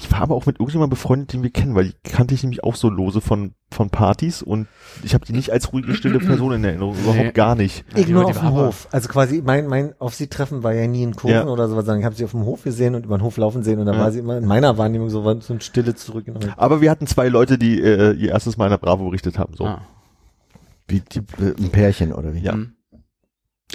Die 0.00 0.10
war 0.12 0.20
aber 0.22 0.34
auch 0.34 0.46
mit 0.46 0.56
irgendjemandem 0.60 0.90
befreundet, 0.90 1.32
den 1.32 1.42
wir 1.42 1.50
kennen, 1.50 1.74
weil 1.74 1.86
die 1.86 1.94
kannte 2.10 2.34
ich 2.34 2.42
nämlich 2.42 2.62
auch 2.64 2.74
so 2.74 2.88
lose 2.90 3.20
von, 3.20 3.52
von 3.70 3.88
Partys 3.90 4.42
und 4.42 4.66
ich 5.02 5.14
habe 5.14 5.24
die 5.24 5.32
nicht 5.32 5.50
als 5.50 5.72
ruhige, 5.72 5.94
stille 5.94 6.18
Person 6.18 6.52
in 6.52 6.64
Erinnerung, 6.64 6.94
überhaupt 6.96 7.18
Nee. 7.24 7.32
gar 7.32 7.54
nicht. 7.54 7.84
Ich 7.96 8.06
die 8.06 8.12
nur 8.12 8.26
auf 8.26 8.32
die 8.32 8.38
dem 8.40 8.52
Hof. 8.52 8.88
Also 8.90 9.08
quasi 9.08 9.42
mein, 9.44 9.66
mein 9.66 9.94
auf 9.98 10.14
sie 10.14 10.26
treffen 10.26 10.62
war 10.62 10.72
ja 10.74 10.86
nie 10.86 11.02
in 11.02 11.14
Kurven 11.16 11.34
Ja. 11.36 11.46
oder 11.46 11.68
sowas, 11.68 11.84
sondern 11.86 12.00
ich 12.00 12.04
habe 12.04 12.14
sie 12.14 12.24
auf 12.24 12.32
dem 12.32 12.44
Hof 12.44 12.64
gesehen 12.64 12.94
und 12.94 13.04
über 13.06 13.16
den 13.16 13.22
Hof 13.22 13.36
laufen 13.38 13.62
sehen 13.62 13.78
und 13.78 13.86
dann 13.86 13.94
Ja. 13.96 14.00
war 14.02 14.12
sie 14.12 14.18
immer 14.18 14.36
in 14.36 14.44
meiner 14.46 14.76
Wahrnehmung 14.76 15.08
so, 15.10 15.22
so 15.40 15.52
ein 15.54 15.60
Stille 15.60 15.94
zurückgenommen. 15.94 16.51
Aber 16.56 16.80
wir 16.80 16.90
hatten 16.90 17.06
zwei 17.06 17.28
Leute, 17.28 17.58
die 17.58 17.80
äh, 17.80 18.12
ihr 18.12 18.30
erstes 18.30 18.56
Mal 18.56 18.66
in 18.66 18.70
der 18.70 18.78
Bravo 18.78 19.04
berichtet 19.06 19.38
haben, 19.38 19.54
so 19.54 19.64
Ah. 19.66 19.82
Wie 20.88 21.00
die, 21.00 21.20
äh, 21.42 21.54
ein 21.58 21.70
Pärchen 21.70 22.12
oder 22.12 22.34
wie? 22.34 22.40
Ja. 22.40 22.54
Mhm. 22.56 22.72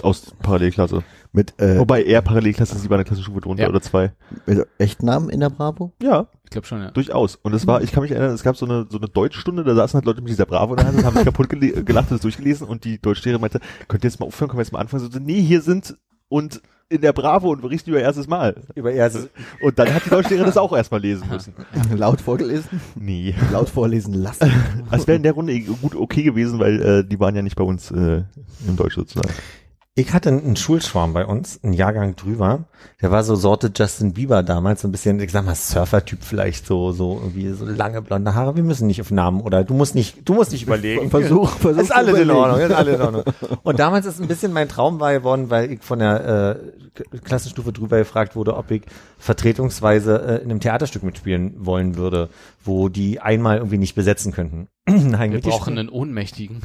aus 0.02 0.32
Parallelklasse. 0.42 1.02
Mit 1.32 1.60
äh, 1.60 1.78
Wobei 1.78 2.04
er 2.04 2.22
Parallelklasse, 2.22 2.78
sie 2.78 2.88
war 2.88 2.96
eine 2.96 3.04
Klassenstufe 3.04 3.40
drunter 3.40 3.64
Ja. 3.64 3.68
oder 3.68 3.80
zwei. 3.80 4.12
mit 4.46 4.66
Echtnamen 4.78 5.28
in 5.28 5.40
der 5.40 5.50
Bravo? 5.50 5.92
Ja, 6.02 6.28
Ich 6.44 6.50
glaube 6.50 6.66
schon, 6.66 6.80
ja. 6.80 6.90
Durchaus. 6.92 7.34
Und 7.36 7.52
es 7.52 7.66
war, 7.66 7.82
ich 7.82 7.90
kann 7.92 8.02
mich 8.02 8.12
erinnern, 8.12 8.32
es 8.34 8.42
gab 8.44 8.56
so 8.56 8.64
eine, 8.64 8.86
so 8.88 8.98
eine 8.98 9.08
Deutschstunde, 9.08 9.64
da 9.64 9.74
saßen 9.74 9.98
halt 9.98 10.04
Leute 10.06 10.20
mit 10.20 10.30
dieser 10.30 10.46
Bravo 10.46 10.74
in 10.74 10.76
der 10.78 10.86
Hand 10.86 10.98
und 10.98 11.04
haben 11.04 11.16
sich 11.16 11.24
kaputt 11.24 11.48
gelacht 11.48 12.10
und 12.10 12.16
das 12.16 12.20
durchgelesen 12.20 12.66
und 12.68 12.84
die 12.84 13.00
Deutschlehrerin 13.00 13.40
meinte, 13.40 13.60
könnt 13.88 14.04
ihr 14.04 14.10
jetzt 14.10 14.20
mal 14.20 14.26
aufhören, 14.26 14.48
können 14.48 14.58
wir 14.58 14.62
jetzt 14.64 14.72
mal 14.72 14.78
anfangen? 14.80 15.10
So, 15.10 15.18
nee, 15.18 15.42
hier 15.42 15.60
sind 15.62 15.96
und 16.28 16.62
in 16.90 17.02
der 17.02 17.12
Bravo 17.12 17.50
und 17.50 17.60
berichten 17.60 17.90
über 17.90 18.00
erstes 18.00 18.26
Mal. 18.26 18.54
Über 18.74 18.92
erstes. 18.92 19.28
Und 19.60 19.78
dann 19.78 19.92
hat 19.92 20.06
die 20.06 20.10
Deutschlehrerin 20.10 20.46
das 20.46 20.56
auch 20.56 20.74
erstmal 20.74 21.00
lesen 21.00 21.28
müssen. 21.30 21.54
Laut 21.96 22.20
vorgelesen? 22.20 22.80
Nee. 22.94 23.34
Laut 23.52 23.68
vorlesen 23.68 24.14
lassen. 24.14 24.50
Es 24.90 25.06
wäre 25.06 25.16
in 25.16 25.22
der 25.22 25.32
Runde 25.32 25.58
gut 25.60 25.94
okay 25.94 26.22
gewesen, 26.22 26.58
weil 26.58 26.80
äh, 26.80 27.04
die 27.04 27.20
waren 27.20 27.36
ja 27.36 27.42
nicht 27.42 27.56
bei 27.56 27.64
uns 27.64 27.90
äh, 27.90 28.22
im 28.66 28.76
Deutsch 28.76 28.94
sozusagen. 28.94 29.32
Ich 29.98 30.12
hatte 30.12 30.28
einen 30.28 30.54
Schulschwarm 30.54 31.12
bei 31.12 31.26
uns, 31.26 31.58
einen 31.64 31.72
Jahrgang 31.72 32.14
drüber. 32.14 32.66
Der 33.02 33.10
war 33.10 33.24
so 33.24 33.34
Sorte 33.34 33.72
Justin 33.74 34.12
Bieber 34.12 34.44
damals, 34.44 34.82
so 34.82 34.86
ein 34.86 34.92
bisschen, 34.92 35.18
ich 35.18 35.32
sag 35.32 35.44
mal, 35.44 35.56
Surfer-Typ 35.56 36.22
vielleicht, 36.22 36.68
so, 36.68 36.92
so 36.92 37.18
irgendwie 37.20 37.50
so 37.50 37.64
lange 37.64 38.00
blonde 38.00 38.32
Haare. 38.32 38.54
Wir 38.54 38.62
müssen 38.62 38.86
nicht 38.86 39.00
auf 39.00 39.10
Namen 39.10 39.40
oder 39.40 39.64
du 39.64 39.74
musst 39.74 39.96
nicht, 39.96 40.18
du 40.24 40.34
musst 40.34 40.52
nicht 40.52 40.62
überlegen. 40.62 41.10
Versuch, 41.10 41.50
versuch 41.50 41.82
ist 41.82 41.90
alles 41.90 42.16
in. 42.16 42.30
Ordnung, 42.30 42.60
ist 42.60 42.72
alles 42.72 42.94
in 42.94 43.02
Ordnung. 43.02 43.24
Und 43.64 43.80
damals 43.80 44.06
ist 44.06 44.20
ein 44.20 44.28
bisschen 44.28 44.52
mein 44.52 44.68
Traum 44.68 45.00
wahr 45.00 45.14
geworden, 45.14 45.50
weil 45.50 45.72
ich 45.72 45.82
von 45.82 45.98
der 45.98 46.60
äh, 46.94 47.18
Klassenstufe 47.24 47.72
drüber 47.72 47.98
gefragt 47.98 48.36
wurde, 48.36 48.56
ob 48.56 48.70
ich 48.70 48.82
vertretungsweise 49.18 50.22
äh, 50.22 50.44
in 50.44 50.50
einem 50.50 50.60
Theaterstück 50.60 51.02
mitspielen 51.02 51.54
wollen 51.58 51.96
würde, 51.96 52.28
wo 52.64 52.88
die 52.88 53.20
einmal 53.20 53.58
irgendwie 53.58 53.78
nicht 53.78 53.94
besetzen 53.94 54.32
könnten. 54.32 54.68
Nein, 54.88 55.32
Wir 55.32 55.40
brauchen 55.40 55.78
einen 55.78 55.88
Ohnmächtigen. 55.88 56.60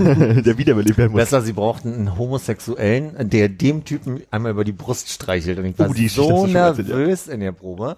der 0.00 0.58
wiederbelebt 0.58 0.98
werden 0.98 1.12
muss. 1.12 1.20
Besser, 1.22 1.42
sie 1.42 1.52
brauchten 1.52 1.92
einen 1.92 2.18
Homosexuellen, 2.18 3.28
der 3.30 3.48
dem 3.48 3.84
Typen 3.84 4.22
einmal 4.30 4.52
über 4.52 4.64
die 4.64 4.72
Brust 4.72 5.08
streichelt. 5.10 5.58
Und 5.58 5.66
ich 5.66 5.78
war 5.78 5.90
Oh, 5.90 5.94
die 5.94 6.08
so 6.08 6.46
nervös 6.46 7.28
in 7.28 7.40
der 7.40 7.52
Probe. 7.52 7.96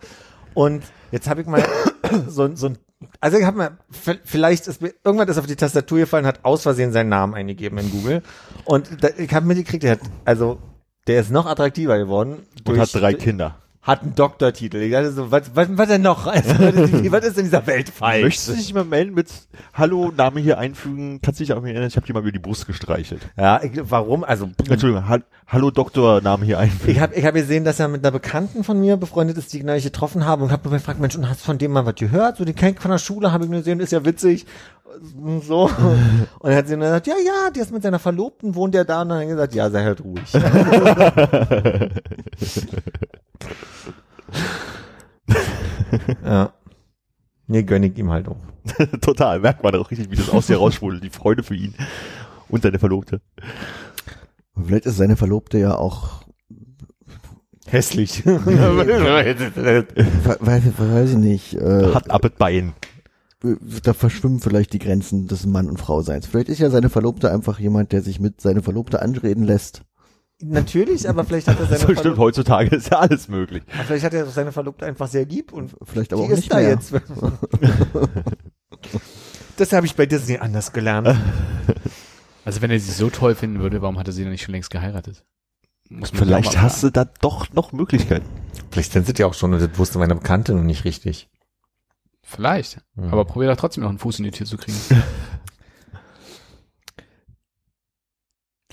Und 0.55 0.83
jetzt 1.13 1.29
habe 1.29 1.43
ich 1.43 1.47
mal 1.47 1.65
so, 2.29 2.55
so 2.55 2.69
ein 2.69 2.79
also 3.21 3.37
ich 3.37 3.45
habe 3.45 3.59
mir, 3.59 3.79
v- 3.91 4.15
vielleicht 4.25 4.67
ist 4.69 4.81
mir, 4.81 4.93
irgendwann 5.05 5.29
ist 5.29 5.37
auf 5.39 5.47
die 5.47 5.57
Tastatur 5.57 5.99
gefallen, 5.99 6.25
hat 6.27 6.45
aus 6.45 6.63
Versehen 6.63 6.93
seinen 6.93 7.11
Namen 7.11 7.35
eingegeben 7.35 7.79
in 7.79 7.91
Google. 7.91 8.23
Und 8.65 8.89
da, 9.03 9.09
ich 9.19 9.33
habe 9.35 9.47
mitgekriegt, 9.47 9.83
der 9.83 9.93
hat, 9.93 10.01
also, 10.25 10.59
der 11.07 11.21
ist 11.21 11.31
noch 11.31 11.45
attraktiver 11.47 11.99
geworden. 11.99 12.39
Und 12.67 12.79
hat 12.79 12.95
drei 12.95 13.13
Kinder. 13.13 13.59
Hat 13.87 14.03
einen 14.03 14.17
Doktortitel. 14.17 14.79
Ich 14.79 14.91
dachte 14.91 15.13
so, 15.13 15.31
was, 15.31 15.55
was, 15.55 15.69
was 15.71 15.87
denn 15.87 16.03
noch? 16.03 16.27
Also, 16.27 16.51
was, 16.59 17.25
ist, 17.25 17.39
in 17.39 17.45
dieser 17.45 17.69
Welt 17.69 17.89
falsch? 17.89 18.25
Möchtest 18.25 18.49
du 18.49 18.53
dich 18.55 18.75
mal 18.75 18.85
melden 18.85 19.15
mit 19.15 19.29
Hallo, 19.75 20.13
Name 20.15 20.41
hier 20.41 20.59
einfügen? 20.59 21.21
Kannst 21.23 21.39
du 21.39 21.45
dich 21.45 21.53
auch 21.53 21.63
erinnern, 21.63 21.87
ich 21.87 21.95
habe 21.95 22.05
dir 22.05 22.13
mal 22.13 22.19
über 22.19 22.33
die 22.33 22.41
Brust 22.41 22.67
gestreichelt. 22.67 23.23
Ja, 23.39 23.63
ich, 23.63 23.71
warum? 23.85 24.25
Also, 24.25 24.51
Entschuldigung, 24.69 25.09
ha 25.09 25.19
Hallo 25.47 25.71
Doktor, 25.71 26.21
Name 26.21 26.45
hier 26.45 26.59
einfügen. 26.59 26.91
ich 26.91 26.99
habe 26.99 27.15
ich 27.15 27.25
hab 27.25 27.35
gesehen, 27.35 27.63
dass 27.63 27.79
er 27.79 27.87
mit 27.87 28.05
einer 28.05 28.11
Bekannten 28.11 28.65
von 28.65 28.81
mir 28.81 28.97
befreundet 28.97 29.39
ist, 29.39 29.53
die 29.53 29.59
ich 29.59 29.65
neulich 29.65 29.85
getroffen 29.85 30.27
habe 30.27 30.43
und 30.43 30.51
habe 30.51 30.69
nur 30.69 30.77
gefragt, 30.77 30.99
Mensch, 30.99 31.15
und 31.15 31.29
hast 31.29 31.43
du 31.43 31.45
von 31.45 31.59
dem 31.59 31.71
mal 31.71 31.87
was 31.87 31.95
gehört? 31.95 32.39
So, 32.39 32.45
den 32.45 32.57
kenn 32.57 32.75
ich 32.75 32.81
von 32.81 32.91
der 32.91 32.99
Schule, 32.99 33.31
habe 33.31 33.45
ich 33.45 33.51
nur 33.51 33.61
gesehen, 33.61 33.79
ist 33.79 33.93
ja 33.93 34.05
witzig. 34.05 34.47
Und 35.17 35.45
So. 35.45 35.71
Und 36.41 36.51
er 36.51 36.57
hat 36.57 36.67
sie 36.67 36.73
dann 36.73 36.81
gesagt, 36.81 37.07
ja, 37.07 37.15
ja, 37.25 37.51
der 37.55 37.63
ist 37.63 37.73
mit 37.73 37.83
seiner 37.83 37.99
Verlobten, 37.99 38.55
wohnt 38.55 38.75
der 38.75 38.85
da? 38.85 39.03
Und 39.03 39.11
dann 39.11 39.19
hat 39.19 39.25
er 39.25 39.31
gesagt, 39.31 39.55
ja, 39.55 39.71
sei 39.71 39.85
halt 39.85 40.03
ruhig. 40.03 40.33
ja. 46.25 46.53
Nee, 47.47 47.63
gönn 47.63 47.83
ich 47.85 47.97
ihm 47.99 48.11
halt 48.11 48.29
auch. 48.29 48.39
Total, 49.01 49.39
merkt 49.41 49.63
man 49.63 49.75
auch 49.77 49.91
richtig, 49.91 50.11
wie 50.11 50.17
das 50.17 50.31
aus 50.31 50.47
dir 50.49 50.57
raussprudelt. 50.57 51.05
Die 51.05 51.11
Freude 51.11 51.43
für 51.43 51.55
ihn 51.55 51.75
und 52.49 52.63
seine 52.63 52.79
Verlobte. 52.79 53.21
Vielleicht 54.61 54.87
ist 54.87 54.97
seine 54.97 55.17
Verlobte 55.17 55.59
ja 55.59 55.77
auch, 55.77 56.25
Hässlich. 57.69 58.25
we- 58.27 58.37
weiß, 60.41 60.63
weiß 60.79 61.11
ich 61.11 61.17
nicht, 61.17 61.55
äh, 61.55 61.93
Hat 61.93 62.11
Appet 62.11 62.39
Bein. 62.39 62.75
da 63.83 63.93
verschwimmen 63.93 64.39
vielleicht 64.41 64.73
die 64.73 64.79
Grenzen 64.79 65.27
des 65.27 65.47
Mann- 65.47 65.69
und 65.69 65.79
Frau-Seins. 65.79 66.27
Vielleicht 66.27 66.49
ist 66.49 66.61
ja 66.61 66.71
seine 66.71 66.91
Verlobte 66.91 67.31
einfach 67.33 67.59
jemand, 67.59 67.91
der 67.93 68.03
sich 68.03 68.21
mit 68.21 68.41
seiner 68.41 68.63
Verlobte 68.63 69.03
anreden 69.03 69.43
lässt. 69.45 69.83
Natürlich, 70.43 71.09
aber 71.09 71.25
vielleicht 71.25 71.49
hat 71.49 71.59
er 71.59 71.67
seine 71.67 71.79
So 71.79 71.85
stimmt, 71.85 71.99
Verlobte, 72.01 72.21
heutzutage 72.21 72.77
ist 72.77 72.91
ja 72.91 72.99
alles 72.99 73.29
möglich. 73.29 73.63
vielleicht 73.87 74.05
hat 74.05 74.13
er 74.15 74.27
seine 74.27 74.53
Verlobte 74.53 74.85
einfach 74.87 75.09
sehr 75.09 75.25
lieb 75.25 75.53
und 75.53 75.75
Vielleicht 75.83 76.13
aber 76.13 76.23
die 76.23 76.29
auch 76.29 76.33
ist 76.33 76.37
nicht 76.41 76.53
da 76.53 76.57
mehr. 76.57 76.69
jetzt. 76.71 76.93
das 79.57 79.73
habe 79.73 79.87
ich 79.87 79.95
bei 79.97 80.07
Disney 80.07 80.39
anders 80.39 80.73
gelernt. 80.73 81.17
Also 82.45 82.63
wenn 82.63 82.71
er 82.71 82.79
sie 82.79 82.93
so 82.93 83.11
toll 83.11 83.35
finden 83.35 83.59
würde, 83.59 83.83
warum 83.83 83.99
hat 83.99 84.07
er 84.07 84.13
sie 84.13 84.23
dann 84.23 84.31
nicht 84.31 84.45
schon 84.45 84.53
längst 84.53 84.71
geheiratet? 84.71 85.25
Vielleicht 86.13 86.61
hast 86.61 86.81
du 86.81 86.91
da 86.91 87.05
doch 87.05 87.53
noch 87.53 87.73
Möglichkeiten. 87.73 88.25
Vielleicht 88.71 88.93
sind 88.93 89.05
sie 89.05 89.15
ja 89.19 89.27
auch 89.27 89.35
schon 89.35 89.53
und 89.53 89.61
das 89.61 89.77
wusste 89.79 89.99
meine 89.99 90.15
Bekannte 90.15 90.55
noch 90.55 90.63
nicht 90.63 90.85
richtig. 90.85 91.29
Vielleicht. 92.23 92.79
Mhm. 92.95 93.09
Aber 93.13 93.25
probier 93.25 93.49
doch 93.49 93.57
trotzdem 93.57 93.83
noch 93.83 93.91
einen 93.91 93.99
Fuß 93.99 94.21
in 94.21 94.27
die 94.27 94.31
Tür 94.31 94.47
zu 94.47 94.59
kriegen. 94.59 94.79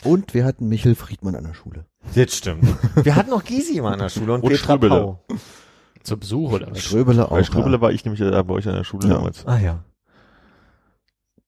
Und 0.04 0.34
wir 0.34 0.46
hatten 0.46 0.68
Michel 0.70 0.96
Friedmann 0.96 1.36
an 1.36 1.44
der 1.46 1.54
Schule. 1.54 1.86
Das 2.16 2.36
stimmt. 2.36 2.64
Wir 3.06 3.16
hatten 3.16 3.32
auch 3.32 3.44
Gysi 3.44 3.80
mal 3.82 3.94
an 3.94 4.00
der 4.00 4.10
Schule 4.10 4.34
und, 4.34 4.42
Und 4.44 4.50
Petra 4.50 4.74
Strübele. 4.76 4.90
Pau. 4.90 5.24
Zur 6.04 6.18
Besuch 6.18 6.52
oder 6.52 6.70
was? 6.70 6.82
Ströbele 6.82 7.26
auch. 7.26 7.30
Bei 7.30 7.44
Strübele 7.44 7.76
ja. 7.78 7.82
war 7.82 7.92
ich 7.92 8.04
nämlich 8.04 8.22
äh, 8.22 8.44
bei 8.44 8.54
euch 8.54 8.68
an 8.68 8.76
der 8.76 8.84
Schule 8.84 9.08
Ja. 9.08 9.14
damals. 9.16 9.46
Ah 9.48 9.58
ja. 9.58 9.84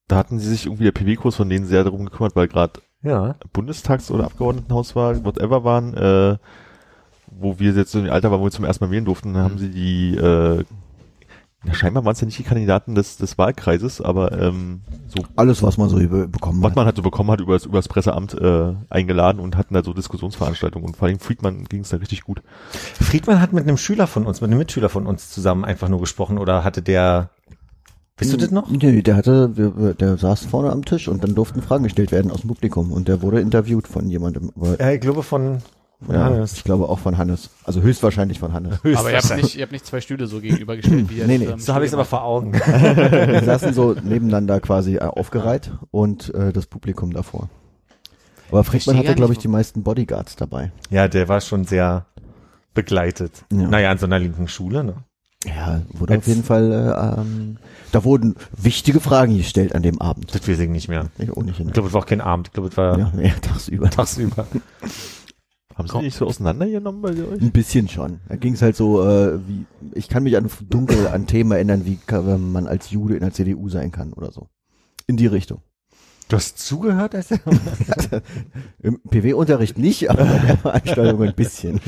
Da 0.07 0.15
hatten 0.17 0.39
sie 0.39 0.47
sich 0.49 0.65
irgendwie 0.67 0.85
der 0.85 0.91
PW-Kurs 0.93 1.35
von 1.35 1.49
denen 1.49 1.65
sehr 1.65 1.83
darum 1.83 2.05
gekümmert, 2.05 2.35
weil 2.35 2.47
gerade 2.47 2.79
Ja. 3.01 3.35
Bundestags- 3.51 4.11
oder 4.11 4.25
Abgeordnetenhaus 4.25 4.95
war, 4.95 5.25
whatever 5.25 5.63
waren, 5.63 5.93
äh, 5.95 6.37
wo 7.27 7.59
wir 7.59 7.73
jetzt 7.73 7.91
so 7.91 7.99
im 7.99 8.09
Alter 8.09 8.31
waren, 8.31 8.39
wo 8.39 8.45
wir 8.45 8.51
zum 8.51 8.63
ersten 8.65 8.85
Mal 8.85 8.91
wählen 8.91 9.03
durften, 9.05 9.35
haben 9.35 9.57
sie 9.57 9.69
die, 9.71 10.15
äh, 10.15 10.63
ja, 11.67 11.73
scheinbar 11.73 12.06
waren 12.06 12.13
es 12.13 12.21
ja 12.21 12.25
nicht 12.25 12.38
die 12.39 12.43
Kandidaten 12.43 12.95
des, 12.95 13.17
des 13.17 13.38
Wahlkreises, 13.38 14.01
aber 14.01 14.32
ähm, 14.39 14.82
so 15.08 15.23
Alles, 15.36 15.63
was 15.63 15.78
man 15.78 15.89
so 15.89 15.97
über- 15.99 16.28
bekommen 16.28 16.62
was 16.62 16.69
hat. 16.71 16.75
man 16.75 16.86
halt 16.86 16.95
so 16.95 17.01
bekommen 17.01 17.32
hat, 17.32 17.41
über 17.41 17.54
das, 17.54 17.65
über 17.65 17.78
das 17.78 17.88
Presseamt 17.88 18.34
äh, 18.34 18.73
eingeladen 18.89 19.39
und 19.39 19.58
hatten 19.58 19.73
da 19.73 19.84
so 19.84 19.93
Diskussionsveranstaltungen 19.93 20.88
und 20.88 20.97
vor 20.97 21.08
allem 21.08 21.19
Friedmann 21.19 21.65
ging 21.65 21.82
es 21.82 21.89
da 21.89 21.97
richtig 21.97 22.21
gut. 22.23 22.41
Friedmann 22.71 23.39
hat 23.41 23.54
mit 23.54 23.67
einem 23.67 23.78
Schüler 23.78 24.08
von 24.08 24.25
uns, 24.25 24.41
mit 24.41 24.49
einem 24.49 24.60
Mitschüler 24.60 24.89
von 24.89 25.08
uns 25.08 25.30
zusammen 25.32 25.65
einfach 25.65 25.89
nur 25.89 25.99
gesprochen 25.99 26.38
oder 26.38 26.63
hatte 26.63 26.82
der, 26.82 27.30
weißt 28.19 28.34
du 28.34 28.38
das 28.38 28.51
noch? 28.51 28.69
Nee, 28.69 29.01
der 29.01 29.15
hatte, 29.15 29.49
der 29.99 30.17
saß 30.17 30.45
vorne 30.45 30.71
am 30.71 30.86
Tisch 30.86 31.08
und 31.08 31.23
dann 31.23 31.36
durften 31.36 31.62
Fragen 31.62 31.84
gestellt 31.84 32.12
werden 32.12 32.32
aus 32.32 32.41
dem 32.41 32.47
Publikum 32.49 32.91
und 32.91 33.08
der 33.08 33.21
wurde 33.21 33.41
interviewt 33.41 33.88
von 33.88 34.08
jemandem. 34.10 34.51
Ja, 34.80 34.91
ich 34.91 35.01
glaube 35.01 35.23
von, 35.23 35.58
von 36.05 36.15
ja, 36.15 36.25
Hannes. 36.25 36.53
ich 36.53 36.63
glaube 36.63 36.89
auch 36.89 36.99
von 36.99 37.17
Hannes. 37.17 37.49
Also 37.63 37.81
höchstwahrscheinlich 37.81 38.39
von 38.39 38.53
Hannes. 38.53 38.79
Aber 38.95 39.12
ihr 39.12 39.17
habt 39.17 39.36
nicht, 39.38 39.55
ihr 39.55 39.62
habt 39.63 39.71
nicht 39.71 39.86
zwei 39.86 40.01
Stühle 40.01 40.27
so 40.27 40.39
gegenübergestellt 40.41 41.10
wie 41.10 41.21
Nee, 41.23 41.38
jetzt, 41.38 41.39
nee, 41.39 41.53
ähm, 41.53 41.60
So 41.60 41.73
habe 41.73 41.86
ich 41.86 41.89
es 41.89 41.93
aber 41.93 42.05
vor 42.05 42.23
Augen. 42.23 42.53
Wir 42.53 43.43
saßen 43.43 43.73
so 43.73 43.93
nebeneinander 44.03 44.60
quasi 44.60 44.95
äh, 44.95 44.99
aufgereiht 44.99 45.71
und 45.91 46.34
äh, 46.36 46.51
das 46.53 46.67
Publikum 46.67 47.13
davor. 47.13 47.49
Aber 48.51 48.63
Friedmann 48.63 48.97
hatte, 48.97 49.15
glaube 49.15 49.34
ich, 49.34 49.39
die 49.39 49.47
meisten 49.47 49.84
Bodyguards 49.84 50.36
dabei. 50.36 50.71
Ja, 50.89 51.08
der 51.08 51.27
war 51.27 51.41
schon 51.41 51.65
sehr 51.65 52.05
begleitet. 52.73 53.43
Ja. 53.51 53.67
Naja, 53.67 53.89
an 53.91 53.97
so 53.97 54.05
einer 54.05 54.19
linken 54.19 54.47
Schule, 54.47 54.84
ne? 54.84 54.95
Ja, 55.45 55.81
wurde 55.93 56.13
Als- 56.13 56.23
auf 56.23 56.27
jeden 56.27 56.43
Fall, 56.43 56.71
äh, 56.71 57.19
ähm, 57.21 57.58
da 57.91 58.03
wurden 58.03 58.36
wichtige 58.58 58.99
Fragen 58.99 59.38
gestellt 59.38 59.73
an 59.75 59.81
dem 59.84 60.01
Abend. 60.01 60.34
Das 60.34 60.47
weiß 60.47 60.60
ich 60.60 60.69
nicht 60.69 60.88
mehr. 60.89 61.08
Ich 61.17 61.31
auch 61.31 61.43
nicht. 61.43 61.60
Ich 61.60 61.71
glaube, 61.73 61.88
es 61.88 61.93
war 61.93 62.01
auch 62.01 62.05
kein 62.05 62.21
Abend. 62.21 62.47
Ich 62.47 62.53
glaube, 62.53 62.69
es 62.69 62.77
war 62.77 62.97
ja, 62.97 63.12
ja, 63.21 63.31
tagsüber. 63.41 63.89
tagsüber. 63.89 64.45
Haben 65.75 65.89
sie 65.89 65.97
nicht 65.99 66.15
so 66.15 66.25
auseinandergenommen 66.25 67.01
bei 67.01 67.09
euch? 67.09 67.41
Ein 67.41 67.51
bisschen 67.51 67.89
schon. 67.89 68.21
Da 68.29 68.38
ging 68.38 68.53
es 68.53 68.61
halt 68.61 68.77
so, 68.77 69.05
äh, 69.05 69.39
wie, 69.45 69.65
ich 69.93 70.07
kann 70.07 70.23
mich 70.23 70.38
an 70.38 70.49
dunkel 70.69 71.07
an 71.07 71.27
Themen 71.27 71.51
erinnern, 71.51 71.85
wie 71.85 71.97
kann, 71.97 72.51
man 72.51 72.65
als 72.65 72.91
Jude 72.91 73.15
in 73.15 73.19
der 73.19 73.33
CDU 73.33 73.67
sein 73.67 73.91
kann 73.91 74.13
oder 74.13 74.31
so. 74.31 74.47
In 75.05 75.17
die 75.17 75.27
Richtung. 75.27 75.61
Du 76.29 76.38
hast 76.38 76.59
zugehört, 76.59 77.13
als 77.13 77.29
er 77.29 77.39
Im 78.81 79.01
PW-Unterricht 79.01 79.77
nicht, 79.77 80.09
aber 80.09 80.23
bei 80.23 80.39
der 80.39 80.57
Veranstaltung 80.57 81.23
ein 81.23 81.35
bisschen. 81.35 81.81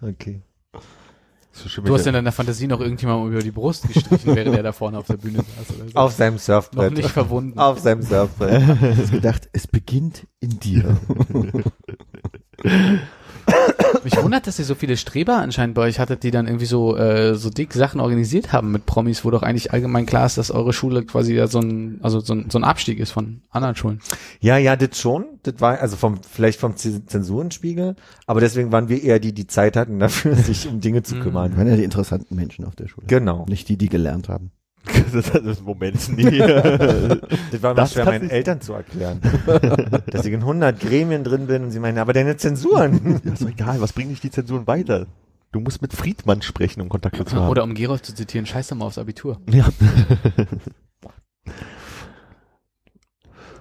Okay. 0.00 0.42
So 1.52 1.68
schön, 1.68 1.84
Du 1.84 1.94
hast 1.94 2.00
wenn 2.00 2.08
in 2.08 2.14
deiner 2.14 2.32
Fantasie 2.32 2.66
noch 2.66 2.80
irgendjemand 2.80 3.30
über 3.30 3.40
die 3.42 3.52
Brust 3.52 3.86
gestrichen, 3.86 4.34
während 4.34 4.56
er 4.56 4.64
da 4.64 4.72
vorne 4.72 4.98
auf 4.98 5.06
der 5.06 5.18
Bühne 5.18 5.38
saß. 5.38 5.76
Oder 5.76 5.88
so. 5.88 5.98
Auf 5.98 6.12
seinem 6.12 6.34
noch 6.34 6.40
Surfbrett. 6.40 6.94
nicht 6.94 7.10
verwunden. 7.10 7.58
Auf 7.58 7.78
seinem 7.78 8.02
Surfbrett. 8.02 8.62
Ich 8.62 8.98
hab 8.98 9.10
gedacht, 9.12 9.48
es 9.52 9.66
beginnt 9.68 10.26
in 10.40 10.58
dir. 10.58 10.96
Mich 14.02 14.16
wundert, 14.22 14.46
dass 14.46 14.58
ihr 14.58 14.64
so 14.64 14.74
viele 14.74 14.96
Streber 14.96 15.36
anscheinend 15.38 15.74
bei 15.74 15.82
euch 15.82 15.98
hattet, 15.98 16.22
die 16.24 16.30
dann 16.30 16.46
irgendwie 16.46 16.66
so, 16.66 16.96
äh, 16.96 17.34
so 17.36 17.48
dick 17.48 17.72
Sachen 17.72 18.00
organisiert 18.00 18.52
haben 18.52 18.70
mit 18.70 18.84
Promis, 18.86 19.24
wo 19.24 19.30
doch 19.30 19.42
eigentlich 19.42 19.72
allgemein 19.72 20.04
klar 20.04 20.26
ist, 20.26 20.36
dass 20.36 20.50
eure 20.50 20.72
Schule 20.72 21.04
quasi 21.04 21.34
ja 21.34 21.46
so 21.46 21.60
ein, 21.60 22.00
also 22.02 22.20
so 22.20 22.34
ein, 22.34 22.50
so 22.50 22.58
ein 22.58 22.64
Abstieg 22.64 22.98
ist 22.98 23.12
von 23.12 23.40
anderen 23.50 23.76
Schulen. 23.76 24.00
Ja, 24.40 24.58
ja, 24.58 24.76
das 24.76 24.98
schon. 24.98 25.24
Das 25.42 25.54
war 25.58 25.78
also 25.80 25.96
vom 25.96 26.20
vielleicht 26.22 26.60
vom 26.60 26.76
Zensurenspiegel, 26.76 27.96
aber 28.26 28.40
deswegen 28.40 28.72
waren 28.72 28.88
wir 28.88 29.02
eher 29.02 29.18
die, 29.20 29.32
die 29.32 29.46
Zeit 29.46 29.76
hatten 29.76 29.98
dafür, 29.98 30.34
sich 30.36 30.68
um 30.68 30.80
Dinge 30.80 31.02
zu 31.02 31.14
Mhm. 31.16 31.20
Kümmern. 31.20 31.56
waren 31.56 31.68
ja 31.68 31.76
die 31.76 31.84
interessanten 31.84 32.34
Menschen 32.34 32.64
auf 32.64 32.74
der 32.76 32.88
Schule. 32.88 33.06
Genau. 33.06 33.46
Nicht 33.48 33.68
die, 33.68 33.76
die 33.78 33.88
gelernt 33.88 34.28
haben. 34.28 34.50
Das 35.12 35.60
Moment. 35.60 36.08
Nee. 36.16 36.38
Das 37.50 37.62
war 37.62 37.70
immer 37.70 37.74
Das 37.74 37.92
schwer 37.92 38.04
meinen 38.04 38.30
Eltern 38.30 38.60
zu 38.60 38.72
erklären, 38.74 39.20
dass 40.06 40.24
ich 40.26 40.32
in 40.32 40.40
100 40.40 40.78
Gremien 40.80 41.24
drin 41.24 41.46
bin 41.46 41.64
und 41.64 41.70
sie 41.70 41.78
meinen, 41.78 41.98
aber 41.98 42.12
deine 42.12 42.36
Zensuren. 42.36 43.20
Ja, 43.24 43.32
ist 43.32 43.42
doch 43.42 43.48
egal, 43.48 43.80
was 43.80 43.92
bringen 43.92 44.10
dich 44.10 44.20
die 44.20 44.30
Zensuren 44.30 44.66
weiter? 44.66 45.06
Du 45.52 45.60
musst 45.60 45.80
mit 45.82 45.92
Friedmann 45.92 46.42
sprechen, 46.42 46.80
um 46.80 46.88
Kontakte 46.88 47.24
zu 47.24 47.36
haben. 47.36 47.48
Oder 47.48 47.62
um 47.62 47.74
Gerolf 47.74 48.02
zu 48.02 48.14
zitieren, 48.14 48.44
scheiß 48.44 48.68
doch 48.68 48.76
mal 48.76 48.86
aufs 48.86 48.98
Abitur. 48.98 49.40
ja. 49.50 49.66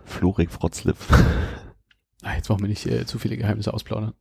Florik 0.06 0.52
Frotzliff. 0.52 0.98
Ah, 2.24 2.36
jetzt 2.36 2.50
wollen 2.50 2.62
wir 2.62 2.68
nicht 2.68 2.86
äh, 2.86 3.06
zu 3.06 3.20
viele 3.20 3.38
Geheimnisse 3.38 3.74
ausplaudern. 3.74 4.14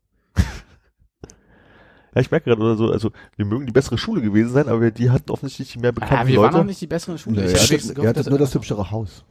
Ja, 2.15 2.21
ich 2.21 2.31
merke 2.31 2.51
gerade 2.51 2.61
oder 2.63 2.77
so, 2.77 2.91
also 2.91 3.11
wir 3.37 3.45
mögen 3.47 3.65
die 3.67 3.73
bessere 3.73 3.97
Schule 3.99 4.21
gewesen 4.21 4.53
sein, 4.53 4.69
aber 4.69 4.91
die 4.91 5.11
hatten 5.11 5.31
offensichtlich 5.31 5.79
mehr 5.81 5.93
bekannte 5.93 6.19
Ah, 6.19 6.27
wir 6.27 6.35
Leute. 6.37 6.53
waren 6.53 6.61
noch 6.61 6.67
nicht 6.67 6.81
die 6.81 6.87
besseren 6.87 7.17
Schule. 7.19 7.41
Nee, 7.41 7.47
Ich 7.49 7.55
hattet, 7.55 7.71
wenigstens 7.71 7.97
ihr 7.97 8.03
hattet 8.03 8.15
gehofft, 8.17 8.31
nur 8.31 8.39
das 8.39 8.55
hübschere 8.55 8.91
Haus. 8.91 9.25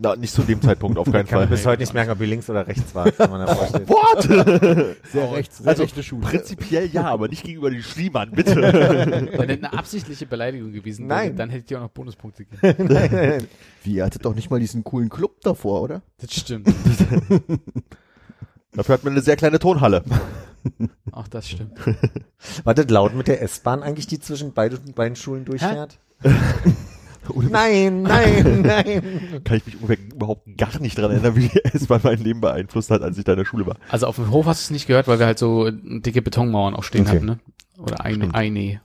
Na, 0.00 0.14
nicht 0.16 0.34
zu 0.34 0.42
dem 0.42 0.60
Zeitpunkt, 0.60 0.98
auf 0.98 1.06
keinen 1.10 1.26
Kann 1.26 1.38
man 1.38 1.48
Fall. 1.48 1.56
bis 1.56 1.64
heute 1.64 1.80
nicht 1.82 1.94
merken, 1.94 2.10
ob 2.10 2.20
ihr 2.20 2.26
links 2.26 2.50
oder 2.50 2.66
rechts 2.66 2.94
war, 2.94 3.06
wenn 3.06 3.30
man 3.30 3.46
da 3.46 3.54
vorsteht. 3.54 3.88
What? 3.88 4.22
Sehr 5.10 5.32
rechts, 5.32 5.58
sehr 5.58 5.66
Also, 5.68 5.82
rechte 5.84 6.02
Schule. 6.02 6.26
Prinzipiell 6.26 6.86
ja, 6.92 7.04
aber 7.06 7.28
nicht 7.28 7.44
gegenüber 7.44 7.70
den 7.70 7.82
Schliemann, 7.82 8.30
bitte. 8.32 8.54
Wenn 9.36 9.48
das 9.48 9.56
eine 9.58 9.72
absichtliche 9.72 10.26
Beleidigung 10.26 10.72
gewesen 10.72 11.08
wäre, 11.08 11.20
Nein. 11.20 11.36
dann 11.36 11.48
hättet 11.48 11.70
ihr 11.70 11.78
auch 11.78 11.82
noch 11.84 11.90
Bonuspunkte 11.90 12.44
gegeben. 12.44 12.92
nein, 12.92 13.08
nein, 13.10 13.28
nein. 13.30 13.46
Wie, 13.84 13.94
ihr 13.94 14.04
hattet 14.04 14.24
doch 14.26 14.34
nicht 14.34 14.50
mal 14.50 14.60
diesen 14.60 14.84
coolen 14.84 15.08
Club 15.08 15.40
davor, 15.40 15.80
oder? 15.80 16.02
Das 16.18 16.34
stimmt. 16.34 16.68
Dafür 18.72 18.92
hat 18.94 19.04
man 19.04 19.14
eine 19.14 19.22
sehr 19.22 19.36
kleine 19.36 19.58
Tonhalle. 19.58 20.04
Auch 21.12 21.28
das 21.28 21.48
stimmt. 21.48 21.72
War 22.64 22.74
das 22.74 22.88
laut 22.90 23.14
mit 23.14 23.28
der 23.28 23.42
S-Bahn 23.42 23.82
eigentlich, 23.82 24.06
die 24.06 24.18
zwischen 24.20 24.52
beiden, 24.52 24.92
beiden 24.94 25.16
Schulen 25.16 25.44
durchfährt? 25.44 25.98
Nein, 27.50 28.02
nein, 28.02 28.62
nein. 28.62 29.40
kann 29.44 29.58
ich 29.58 29.66
mich 29.66 29.98
überhaupt 30.14 30.46
gar 30.56 30.80
nicht 30.80 30.96
dran 30.96 31.10
erinnern, 31.10 31.36
wie 31.36 31.48
die 31.48 31.62
S-Bahn 31.64 32.00
mein 32.02 32.18
Leben 32.18 32.40
beeinflusst 32.40 32.90
hat, 32.90 33.02
als 33.02 33.18
ich 33.18 33.24
da 33.24 33.32
in 33.32 33.38
der 33.38 33.44
Schule 33.44 33.66
war. 33.66 33.76
Also 33.90 34.06
auf 34.06 34.16
dem 34.16 34.30
Hof 34.30 34.46
hast 34.46 34.62
du 34.62 34.64
es 34.66 34.70
nicht 34.70 34.86
gehört, 34.86 35.08
weil 35.08 35.18
wir 35.18 35.26
halt 35.26 35.38
so 35.38 35.70
dicke 35.70 36.22
Betonmauern 36.22 36.74
auch 36.74 36.84
stehen 36.84 37.02
Okay. 37.02 37.16
hatten, 37.16 37.26
ne? 37.26 37.38
Oder 37.76 38.00
eine, 38.00 38.14
Stimmt. 38.16 38.34
eine. 38.34 38.80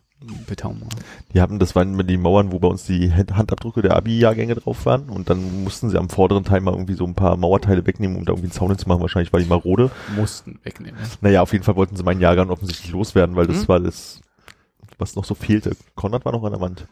Betaumauer. 0.47 0.89
Die 1.33 1.41
haben, 1.41 1.59
das 1.59 1.75
waren 1.75 1.93
immer 1.93 2.03
die 2.03 2.17
Mauern, 2.17 2.51
wo 2.51 2.59
bei 2.59 2.67
uns 2.67 2.85
die 2.85 3.11
Hand- 3.13 3.35
Handabdrücke 3.35 3.81
der 3.81 3.95
Abi-Jahrgänge 3.95 4.55
drauf 4.55 4.85
waren 4.85 5.09
und 5.09 5.29
dann 5.29 5.63
mussten 5.63 5.89
sie 5.89 5.97
am 5.97 6.09
vorderen 6.09 6.43
Teil 6.43 6.61
mal 6.61 6.71
irgendwie 6.73 6.93
so 6.93 7.05
ein 7.05 7.15
paar 7.15 7.35
Mauerteile 7.37 7.85
wegnehmen, 7.85 8.17
um 8.17 8.25
da 8.25 8.31
irgendwie 8.33 8.47
einen 8.47 8.53
Zaun 8.53 8.69
hinzumachen. 8.69 9.01
Wahrscheinlich 9.01 9.33
war 9.33 9.39
die 9.39 9.45
marode. 9.47 9.91
Mussten 10.15 10.59
wegnehmen. 10.63 10.99
Naja, 11.21 11.41
auf 11.41 11.51
jeden 11.51 11.63
Fall 11.63 11.75
wollten 11.75 11.95
sie 11.95 12.03
meinen 12.03 12.21
Jahrgang 12.21 12.49
offensichtlich 12.49 12.91
loswerden, 12.91 13.35
weil 13.35 13.47
das 13.47 13.63
Mhm. 13.63 13.67
war 13.67 13.79
das, 13.79 14.21
was 14.97 15.15
noch 15.15 15.25
so 15.25 15.35
fehlte. 15.35 15.75
Konrad 15.95 16.25
war 16.25 16.31
noch 16.31 16.43
an 16.43 16.51
der 16.51 16.61
Wand. 16.61 16.87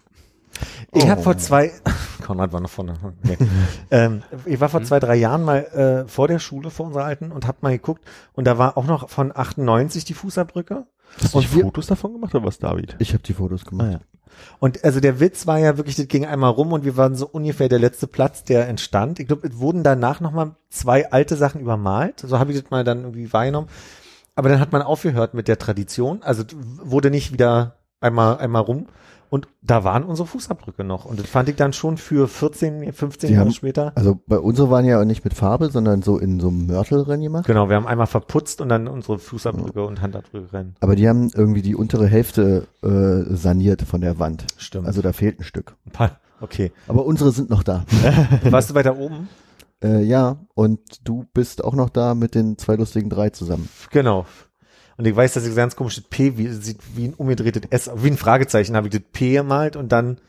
Ich 0.91 1.05
Oh. 1.05 1.09
habe 1.09 1.21
vor 1.21 1.37
zwei, 1.37 1.71
Konrad 2.25 2.51
war 2.51 2.59
noch 2.59 2.69
vorne. 2.69 2.93
Okay. 3.23 3.37
ähm, 3.91 4.21
ich 4.45 4.59
war 4.59 4.67
vor 4.69 4.81
Mhm. 4.81 4.85
zwei, 4.85 4.99
drei 4.99 5.15
Jahren 5.15 5.43
mal 5.43 5.59
äh, 6.05 6.07
vor 6.09 6.27
der 6.27 6.39
Schule, 6.39 6.69
vor 6.69 6.87
unserer 6.87 7.05
alten, 7.05 7.31
und 7.31 7.47
hab 7.47 7.63
mal 7.63 7.71
geguckt. 7.71 8.03
Und 8.33 8.45
da 8.45 8.57
war 8.57 8.77
auch 8.77 8.85
noch 8.85 9.09
von 9.09 9.31
98 9.35 10.03
die 10.05 10.13
Fußabdrücke. 10.13 10.85
Hast 11.19 11.33
du 11.33 11.37
Und 11.39 11.43
nicht 11.43 11.55
wir- 11.55 11.63
Fotos 11.63 11.87
davon 11.87 12.13
gemacht 12.13 12.33
oder 12.35 12.45
was, 12.45 12.59
David? 12.59 12.95
Ich 12.99 13.13
habe 13.13 13.23
die 13.23 13.33
Fotos 13.33 13.65
gemacht. 13.65 13.87
Ah, 13.87 13.91
ja. 13.93 13.99
Und 14.59 14.83
also 14.85 14.99
der 15.01 15.19
Witz 15.19 15.45
war 15.45 15.59
ja 15.59 15.77
wirklich, 15.77 15.97
das 15.97 16.07
ging 16.07 16.25
einmal 16.25 16.51
rum 16.51 16.71
und 16.71 16.85
wir 16.85 16.95
waren 16.97 17.15
so 17.15 17.27
ungefähr 17.27 17.67
der 17.69 17.79
letzte 17.79 18.07
Platz, 18.07 18.43
der 18.43 18.67
entstand. 18.69 19.19
Ich 19.19 19.27
glaube, 19.27 19.47
es 19.47 19.57
wurden 19.57 19.83
danach 19.83 20.21
nochmal 20.21 20.55
zwei 20.69 21.11
alte 21.11 21.35
Sachen 21.35 21.59
übermalt. 21.61 22.21
So 22.21 22.39
habe 22.39 22.51
ich 22.53 22.59
das 22.61 22.71
mal 22.71 22.83
dann 22.83 23.01
irgendwie 23.01 23.31
wahrgenommen. 23.33 23.67
Aber 24.35 24.47
dann 24.47 24.59
hat 24.61 24.71
man 24.71 24.81
aufgehört 24.81 25.33
mit 25.33 25.47
der 25.49 25.59
Tradition. 25.59 26.23
Also 26.23 26.43
wurde 26.81 27.11
nicht 27.11 27.33
wieder 27.33 27.75
einmal, 27.99 28.37
einmal 28.37 28.61
rum. 28.61 28.87
Und 29.31 29.47
da 29.61 29.85
waren 29.85 30.03
unsere 30.03 30.27
Fußabdrücke 30.27 30.83
noch. 30.83 31.05
Und 31.05 31.17
das 31.17 31.25
fand 31.25 31.47
ich 31.47 31.55
dann 31.55 31.71
schon 31.71 31.95
für 31.95 32.27
14, 32.27 32.91
15 32.91 33.29
Die 33.29 33.33
Jahre 33.33 33.45
haben- 33.45 33.53
später. 33.53 33.93
Also 33.95 34.19
bei 34.27 34.37
unsere 34.37 34.69
waren 34.69 34.83
ja 34.83 34.99
auch 34.99 35.05
nicht 35.05 35.23
mit 35.23 35.33
Farbe, 35.33 35.69
sondern 35.71 36.01
so 36.01 36.17
in 36.17 36.41
so 36.41 36.49
einem 36.49 36.65
Mörtelrennen 36.67 37.21
gemacht. 37.21 37.45
Genau, 37.47 37.69
wir 37.69 37.77
haben 37.77 37.87
einmal 37.87 38.07
verputzt 38.07 38.59
und 38.59 38.67
dann 38.67 38.89
unsere 38.89 39.19
Fußabdrücke 39.19 39.85
und 39.85 40.01
Handabdrücke 40.01 40.51
rennen. 40.51 40.75
Aber 40.81 40.97
die 40.97 41.07
haben 41.07 41.31
irgendwie 41.33 41.61
die 41.61 41.75
untere 41.77 42.07
Hälfte 42.07 42.67
äh, 42.83 43.33
saniert 43.33 43.83
von 43.83 44.01
der 44.01 44.19
Wand. 44.19 44.45
Stimmt. 44.57 44.85
Also 44.85 45.01
da 45.01 45.13
fehlt 45.13 45.39
ein 45.39 45.43
Stück. 45.43 45.77
ein 45.87 45.91
paar, 45.91 46.19
okay. 46.41 46.73
Aber 46.89 47.05
unsere 47.05 47.31
sind 47.31 47.49
noch 47.49 47.63
da. 47.63 47.85
Warst 48.49 48.69
du 48.69 48.75
weiter 48.75 48.97
oben? 48.97 49.29
äh, 49.81 50.03
ja, 50.03 50.39
und 50.55 50.81
du 51.07 51.23
bist 51.33 51.63
auch 51.63 51.73
noch 51.73 51.89
da 51.89 52.15
mit 52.15 52.35
den 52.35 52.57
zwei 52.57 52.75
lustigen 52.75 53.09
drei 53.09 53.29
zusammen. 53.29 53.69
Genau. 53.91 54.25
Und 55.01 55.07
ich 55.07 55.15
weiß, 55.15 55.33
dass 55.33 55.47
ich 55.47 55.55
ganz 55.55 55.75
komisches 55.75 56.03
P 56.03 56.37
wie, 56.37 56.47
sieht 56.49 56.77
wie 56.95 57.07
ein 57.07 57.15
umgedrehtes 57.15 57.63
S, 57.71 57.89
wie 57.95 58.11
ein 58.11 58.17
Fragezeichen 58.17 58.75
habe 58.75 58.85
ich 58.85 58.93
das 58.93 59.01
P 59.11 59.33
gemalt 59.33 59.75
und 59.75 59.91
dann 59.91 60.19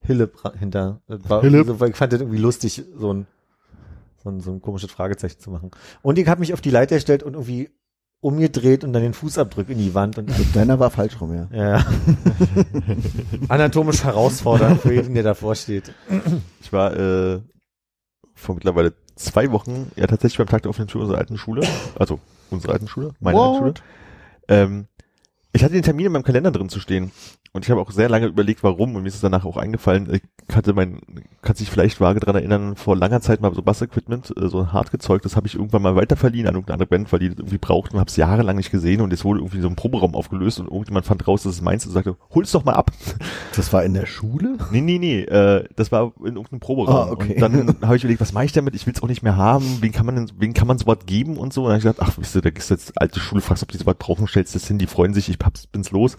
Hille 0.00 0.30
hinter. 0.58 1.02
War 1.06 1.42
Hille. 1.42 1.58
irgendwie 1.58 1.72
So, 1.74 1.80
weil 1.80 1.90
ich 1.90 1.96
fand 1.96 2.14
das 2.14 2.22
irgendwie 2.22 2.38
lustig, 2.38 2.82
so 2.96 3.12
ein, 3.12 3.26
so 4.24 4.30
ein, 4.30 4.40
so 4.40 4.50
ein 4.50 4.62
komisches 4.62 4.90
Fragezeichen 4.90 5.38
zu 5.38 5.50
machen. 5.50 5.70
Und 6.00 6.18
ich 6.18 6.26
habe 6.28 6.40
mich 6.40 6.54
auf 6.54 6.62
die 6.62 6.70
Leiter 6.70 6.94
gestellt 6.94 7.22
und 7.22 7.34
irgendwie 7.34 7.68
umgedreht 8.22 8.84
und 8.84 8.94
dann 8.94 9.02
den 9.02 9.12
Fußabdruck 9.12 9.68
in 9.68 9.76
die 9.76 9.92
Wand 9.92 10.16
und 10.16 10.30
Also 10.30 10.44
deiner 10.54 10.78
war 10.78 10.88
falsch 10.88 11.20
rum, 11.20 11.34
ja. 11.34 11.48
ja. 11.52 11.84
Anatomisch 13.48 14.02
herausfordernd 14.02 14.80
für 14.80 14.94
jeden, 14.94 15.12
der 15.12 15.24
davor 15.24 15.56
steht. 15.56 15.92
Ich 16.62 16.72
war 16.72 16.96
äh, 16.96 17.42
vor 18.34 18.54
mittlerweile 18.54 18.94
zwei 19.14 19.52
Wochen 19.52 19.92
ja 19.94 20.06
tatsächlich 20.06 20.38
beim 20.38 20.46
Tag 20.46 20.62
der 20.62 20.70
offenen 20.70 20.88
Tür 20.88 21.02
unserer 21.02 21.18
alten 21.18 21.36
Schule, 21.36 21.68
also 21.98 22.18
unsere 22.48 22.72
alten 22.72 22.88
Schule, 22.88 23.12
meine 23.20 23.36
What? 23.36 23.46
alten 23.46 23.58
Schule. 23.58 23.74
Ähm, 24.48 24.88
ich 25.52 25.62
hatte 25.62 25.74
den 25.74 25.82
Termin 25.82 26.06
in 26.06 26.12
meinem 26.12 26.24
Kalender 26.24 26.50
drin 26.50 26.68
zu 26.68 26.80
stehen 26.80 27.12
und 27.54 27.66
ich 27.66 27.70
habe 27.70 27.82
auch 27.82 27.90
sehr 27.90 28.08
lange 28.08 28.26
überlegt, 28.26 28.62
warum 28.62 28.96
und 28.96 29.02
mir 29.02 29.08
ist 29.08 29.16
es 29.16 29.20
danach 29.20 29.44
auch 29.44 29.58
eingefallen. 29.58 30.08
Ich 30.10 30.56
hatte 30.56 30.72
mein, 30.72 31.00
kann 31.42 31.54
sich 31.54 31.70
vielleicht 31.70 32.00
vage 32.00 32.18
dran 32.18 32.34
erinnern, 32.34 32.76
vor 32.76 32.96
langer 32.96 33.20
Zeit 33.20 33.42
mal 33.42 33.54
so 33.54 33.60
Bassequipment, 33.60 34.32
äh, 34.38 34.48
so 34.48 34.72
hart 34.72 34.90
gezeugt, 34.90 35.26
das 35.26 35.36
habe 35.36 35.46
ich 35.46 35.56
irgendwann 35.56 35.82
mal 35.82 35.94
weiterverliehen 35.94 36.46
an 36.46 36.54
irgendeine 36.54 36.74
andere 36.74 36.88
Band, 36.88 37.12
weil 37.12 37.20
die 37.20 37.28
das 37.28 37.38
irgendwie 37.38 37.58
brauchten 37.58 37.94
und 37.94 38.00
habe 38.00 38.08
es 38.08 38.16
jahrelang 38.16 38.56
nicht 38.56 38.70
gesehen 38.70 39.02
und 39.02 39.12
es 39.12 39.22
wurde 39.22 39.40
irgendwie 39.40 39.60
so 39.60 39.68
ein 39.68 39.76
Proberaum 39.76 40.14
aufgelöst 40.14 40.60
und 40.60 40.66
irgendjemand 40.66 41.04
fand 41.04 41.28
raus, 41.28 41.42
dass 41.42 41.52
es 41.52 41.60
meins 41.60 41.82
ist 41.82 41.88
und 41.88 41.94
sagte, 41.94 42.16
hol's 42.34 42.52
doch 42.52 42.64
mal 42.64 42.74
ab. 42.74 42.90
Das 43.54 43.70
war 43.72 43.84
in 43.84 43.92
der 43.92 44.06
Schule? 44.06 44.56
Nee, 44.70 44.80
nee, 44.80 44.98
nee, 44.98 45.20
äh, 45.20 45.68
das 45.76 45.92
war 45.92 46.12
in 46.20 46.36
irgendeinem 46.36 46.60
Proberaum. 46.60 47.08
Ah, 47.08 47.12
okay. 47.12 47.34
Und 47.34 47.40
dann 47.40 47.76
habe 47.82 47.96
ich 47.96 48.04
überlegt, 48.04 48.22
was 48.22 48.32
mache 48.32 48.46
ich 48.46 48.52
damit? 48.52 48.74
Ich 48.74 48.86
will 48.86 48.94
es 48.94 49.02
auch 49.02 49.08
nicht 49.08 49.22
mehr 49.22 49.36
haben. 49.36 49.78
Wen 49.80 49.92
kann 49.92 50.06
man 50.06 50.16
denn, 50.16 50.30
wen 50.38 50.54
kann 50.54 50.66
man 50.66 50.78
sowas 50.78 51.00
geben 51.04 51.36
und 51.36 51.52
so? 51.52 51.64
Und 51.64 51.68
dann 51.68 51.74
habe 51.74 51.90
ich 51.90 51.96
gedacht, 51.96 52.08
ach, 52.10 52.18
wisst 52.18 52.34
ihr, 52.34 52.40
da 52.40 52.48
gehst 52.48 52.70
du 52.70 52.74
jetzt 52.74 52.98
alte 52.98 53.20
Schule, 53.20 53.42
fragst, 53.42 53.62
ob 53.62 53.70
die 53.70 53.76
sowas 53.76 53.96
brauchen, 53.98 54.26
stellst 54.26 54.54
das 54.54 54.66
hin, 54.66 54.78
die 54.78 54.86
freuen 54.86 55.12
sich, 55.12 55.28
ich 55.28 55.36
hab's, 55.44 55.66
bin's 55.66 55.90
los. 55.90 56.16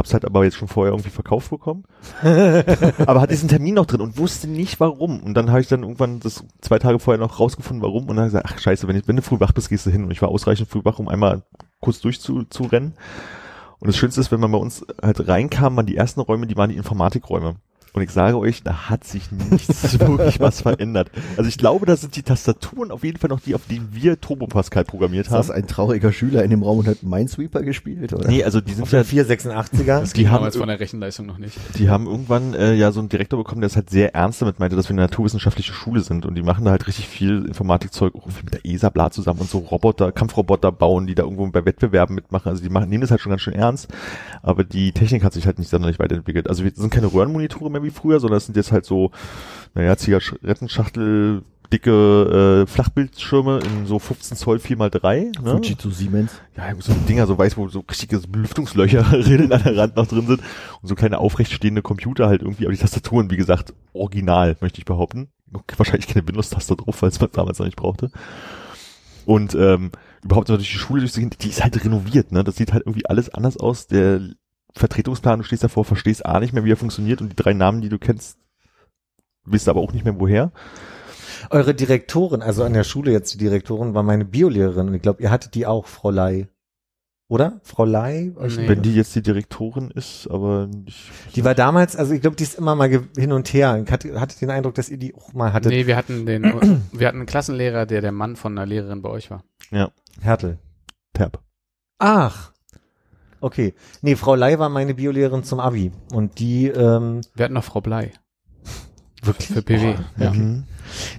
Hab's 0.00 0.14
halt 0.14 0.24
aber 0.24 0.44
jetzt 0.44 0.56
schon 0.56 0.66
vorher 0.66 0.94
irgendwie 0.94 1.10
verkauft 1.10 1.50
bekommen. 1.50 1.84
aber 2.22 3.20
hatte 3.20 3.34
diesen 3.34 3.50
Termin 3.50 3.74
noch 3.74 3.84
drin 3.84 4.00
und 4.00 4.16
wusste 4.16 4.48
nicht 4.48 4.80
warum. 4.80 5.20
Und 5.20 5.34
dann 5.34 5.50
habe 5.50 5.60
ich 5.60 5.68
dann 5.68 5.82
irgendwann 5.82 6.20
das 6.20 6.42
zwei 6.62 6.78
Tage 6.78 6.98
vorher 6.98 7.20
noch 7.20 7.38
rausgefunden, 7.38 7.82
warum. 7.82 8.04
Und 8.04 8.16
dann 8.16 8.20
habe 8.20 8.28
ich 8.28 8.32
gesagt, 8.32 8.46
ach 8.48 8.58
scheiße, 8.58 8.88
wenn, 8.88 8.96
ich, 8.96 9.06
wenn 9.06 9.16
du 9.16 9.22
früh 9.22 9.38
wach 9.40 9.52
bist, 9.52 9.68
gehst 9.68 9.84
du 9.84 9.90
hin. 9.90 10.04
Und 10.04 10.10
ich 10.10 10.22
war 10.22 10.30
ausreichend 10.30 10.70
früh 10.70 10.80
wach, 10.84 10.98
um 10.98 11.08
einmal 11.08 11.42
kurz 11.80 12.00
durchzurennen. 12.00 12.50
Zu 12.50 12.62
rennen. 12.62 12.94
Und 13.78 13.88
das 13.88 13.96
Schönste 13.98 14.22
ist, 14.22 14.32
wenn 14.32 14.40
man 14.40 14.52
bei 14.52 14.58
uns 14.58 14.86
halt 15.02 15.28
reinkam, 15.28 15.76
waren 15.76 15.84
die 15.84 15.96
ersten 15.96 16.20
Räume, 16.20 16.46
die 16.46 16.56
waren 16.56 16.70
die 16.70 16.76
Informatikräume. 16.76 17.56
Und 17.92 18.02
ich 18.02 18.10
sage 18.10 18.38
euch, 18.38 18.62
da 18.62 18.88
hat 18.88 19.02
sich 19.04 19.32
nichts 19.32 19.98
wirklich 20.00 20.38
was 20.38 20.60
verändert. 20.62 21.10
Also 21.36 21.48
ich 21.48 21.58
glaube, 21.58 21.86
da 21.86 21.96
sind 21.96 22.14
die 22.14 22.22
Tastaturen 22.22 22.90
auf 22.92 23.02
jeden 23.02 23.18
Fall 23.18 23.30
noch 23.30 23.40
die, 23.40 23.54
auf 23.54 23.66
denen 23.66 23.88
wir 23.92 24.20
Turbo 24.20 24.46
Pascal 24.46 24.84
programmiert 24.84 25.26
Ist 25.26 25.32
das 25.32 25.48
haben. 25.48 25.56
ein 25.56 25.66
trauriger 25.66 26.12
Schüler 26.12 26.44
in 26.44 26.50
dem 26.50 26.62
Raum 26.62 26.78
und 26.78 26.86
hat 26.88 27.02
Minesweeper 27.02 27.62
gespielt? 27.62 28.12
Oder? 28.12 28.28
Nee, 28.28 28.44
also 28.44 28.60
die 28.60 28.74
sind 28.74 28.82
Auf 28.84 28.92
ja, 28.92 29.02
der 29.02 29.24
486er. 29.26 29.84
Das 30.00 30.12
Die 30.12 30.28
haben- 30.28 30.36
damals 30.36 30.56
von 30.56 30.68
der 30.68 30.78
Rechenleistung 30.78 31.26
noch 31.26 31.38
nicht. 31.38 31.56
die 31.78 31.90
haben 31.90 32.06
irgendwann 32.06 32.54
äh, 32.54 32.74
ja 32.74 32.92
so 32.92 33.00
einen 33.00 33.08
Direktor 33.08 33.38
bekommen, 33.38 33.60
der 33.60 33.66
es 33.68 33.76
halt 33.76 33.90
sehr 33.90 34.14
ernst 34.14 34.40
damit 34.40 34.60
meinte, 34.60 34.76
dass 34.76 34.86
wir 34.88 34.94
eine 34.94 35.02
naturwissenschaftliche 35.02 35.72
Schule 35.72 36.00
sind 36.02 36.24
und 36.26 36.36
die 36.36 36.42
machen 36.42 36.64
da 36.64 36.70
halt 36.70 36.86
richtig 36.86 37.08
viel 37.08 37.44
Informatikzeug, 37.46 38.14
auch 38.14 38.28
viel 38.30 38.44
mit 38.44 38.54
der 38.54 38.64
ESA 38.64 38.90
bla 38.90 39.10
zusammen 39.10 39.40
und 39.40 39.50
so 39.50 39.58
Roboter, 39.58 40.12
Kampfroboter 40.12 40.70
bauen, 40.70 41.08
die 41.08 41.16
da 41.16 41.24
irgendwo 41.24 41.46
bei 41.48 41.64
Wettbewerben 41.64 42.14
mitmachen. 42.14 42.48
Also 42.50 42.62
die 42.62 42.68
machen, 42.68 42.88
nehmen 42.88 43.00
das 43.00 43.10
halt 43.10 43.20
schon 43.20 43.30
ganz 43.30 43.42
schön 43.42 43.54
ernst, 43.54 43.88
aber 44.42 44.62
die 44.62 44.92
Technik 44.92 45.24
hat 45.24 45.32
sich 45.32 45.46
halt 45.46 45.58
nicht 45.58 45.70
sonderlich 45.70 45.98
weiterentwickelt. 45.98 46.48
Also 46.48 46.62
wir 46.62 46.70
sind 46.72 46.90
keine 46.90 47.12
Röhrenmonitore 47.12 47.68
mehr 47.70 47.79
wie 47.82 47.90
früher, 47.90 48.20
sondern 48.20 48.38
es 48.38 48.46
sind 48.46 48.56
jetzt 48.56 48.72
halt 48.72 48.84
so, 48.84 49.10
naja, 49.74 49.96
Zigarettenschachtel, 49.96 51.42
dicke 51.72 52.64
äh, 52.64 52.70
Flachbildschirme 52.70 53.60
in 53.60 53.86
so 53.86 53.98
15 53.98 54.36
Zoll 54.36 54.58
4x3. 54.58 55.42
Ne? 55.42 55.50
Fujitsu 55.52 55.90
Siemens. 55.90 56.32
ja, 56.56 56.74
so 56.78 56.92
Dinger, 57.08 57.26
so 57.26 57.38
weiß, 57.38 57.56
wo 57.56 57.68
so 57.68 57.84
richtige 57.88 58.18
Belüftungslöcher 58.18 59.12
Rillen 59.12 59.52
an 59.52 59.62
der 59.62 59.76
Rand 59.76 59.96
noch 59.96 60.06
drin 60.06 60.26
sind 60.26 60.40
und 60.82 60.88
so 60.88 60.94
kleine 60.94 61.18
aufrecht 61.18 61.52
stehende 61.52 61.82
Computer 61.82 62.26
halt 62.26 62.42
irgendwie, 62.42 62.64
aber 62.64 62.72
die 62.72 62.80
Tastaturen, 62.80 63.30
wie 63.30 63.36
gesagt, 63.36 63.72
original, 63.92 64.56
möchte 64.60 64.78
ich 64.78 64.84
behaupten. 64.84 65.28
Wahrscheinlich 65.76 66.06
keine 66.06 66.26
Windows-Taste 66.26 66.76
drauf, 66.76 67.02
weil 67.02 67.08
es 67.08 67.20
man 67.20 67.30
damals 67.32 67.58
noch 67.58 67.66
nicht 67.66 67.76
brauchte. 67.76 68.10
Und 69.26 69.54
ähm, 69.54 69.90
überhaupt 70.22 70.48
durch 70.48 70.60
die 70.60 70.78
Schule 70.78 71.00
durchzugehen, 71.00 71.30
die 71.40 71.48
ist 71.48 71.62
halt 71.62 71.84
renoviert, 71.84 72.32
ne? 72.32 72.44
Das 72.44 72.56
sieht 72.56 72.72
halt 72.72 72.84
irgendwie 72.86 73.06
alles 73.06 73.30
anders 73.30 73.56
aus. 73.56 73.86
Der 73.86 74.20
Vertretungsplan, 74.74 75.40
du 75.40 75.44
stehst 75.44 75.64
davor, 75.64 75.84
verstehst 75.84 76.24
A 76.24 76.40
nicht 76.40 76.52
mehr, 76.52 76.64
wie 76.64 76.72
er 76.72 76.76
funktioniert 76.76 77.20
und 77.20 77.30
die 77.30 77.36
drei 77.36 77.52
Namen, 77.52 77.80
die 77.80 77.88
du 77.88 77.98
kennst, 77.98 78.38
wisst 79.44 79.68
aber 79.68 79.80
auch 79.80 79.92
nicht 79.92 80.04
mehr 80.04 80.18
woher. 80.18 80.52
Eure 81.50 81.74
Direktorin, 81.74 82.42
also 82.42 82.64
an 82.64 82.74
der 82.74 82.84
Schule 82.84 83.12
jetzt 83.12 83.34
die 83.34 83.38
Direktorin, 83.38 83.94
war 83.94 84.02
meine 84.02 84.24
Biolehrerin 84.24 84.88
und 84.88 84.94
ich 84.94 85.02
glaube, 85.02 85.22
ihr 85.22 85.30
hattet 85.30 85.54
die 85.54 85.66
auch, 85.66 85.86
Frau 85.86 86.10
Lei. 86.10 86.48
Oder? 87.28 87.60
Frau 87.62 87.84
Lei? 87.84 88.32
Nee. 88.36 88.68
Wenn 88.68 88.82
die 88.82 88.92
jetzt 88.94 89.14
die 89.14 89.22
Direktorin 89.22 89.92
ist, 89.92 90.28
aber 90.28 90.68
ich, 90.84 91.10
Die 91.36 91.44
war 91.44 91.54
damals, 91.54 91.94
also 91.94 92.12
ich 92.12 92.20
glaube, 92.20 92.34
die 92.34 92.42
ist 92.42 92.58
immer 92.58 92.74
mal 92.74 92.90
hin 93.16 93.32
und 93.32 93.52
her. 93.52 93.80
Ich 93.84 93.90
hatte, 93.90 94.20
hatte 94.20 94.38
den 94.38 94.50
Eindruck, 94.50 94.74
dass 94.74 94.88
ihr 94.88 94.98
die 94.98 95.14
auch 95.14 95.32
mal 95.32 95.52
hattet. 95.52 95.70
Nee, 95.70 95.86
wir 95.86 95.96
hatten 95.96 96.26
den, 96.26 96.42
wir 96.92 97.06
hatten 97.06 97.18
einen 97.18 97.26
Klassenlehrer, 97.26 97.86
der 97.86 98.00
der 98.00 98.10
Mann 98.10 98.34
von 98.34 98.58
einer 98.58 98.66
Lehrerin 98.66 99.00
bei 99.00 99.10
euch 99.10 99.30
war. 99.30 99.44
Hertel. 100.20 100.58
Terp. 101.14 101.40
Ach. 101.98 102.49
Okay. 103.40 103.74
Nee, 104.02 104.16
Frau 104.16 104.34
Lei 104.34 104.58
war 104.58 104.68
meine 104.68 104.94
Biolehrerin 104.94 105.44
zum 105.44 105.60
Abi. 105.60 105.92
Und 106.12 106.38
die, 106.38 106.66
ähm, 106.68 107.20
Wir 107.34 107.44
hatten 107.44 107.54
noch 107.54 107.64
Frau 107.64 107.80
Blei 107.80 108.12
wirklich? 109.22 109.48
für 109.48 109.62
PW. 109.62 109.94
ja. 110.18 110.30
Mhm. 110.32 110.64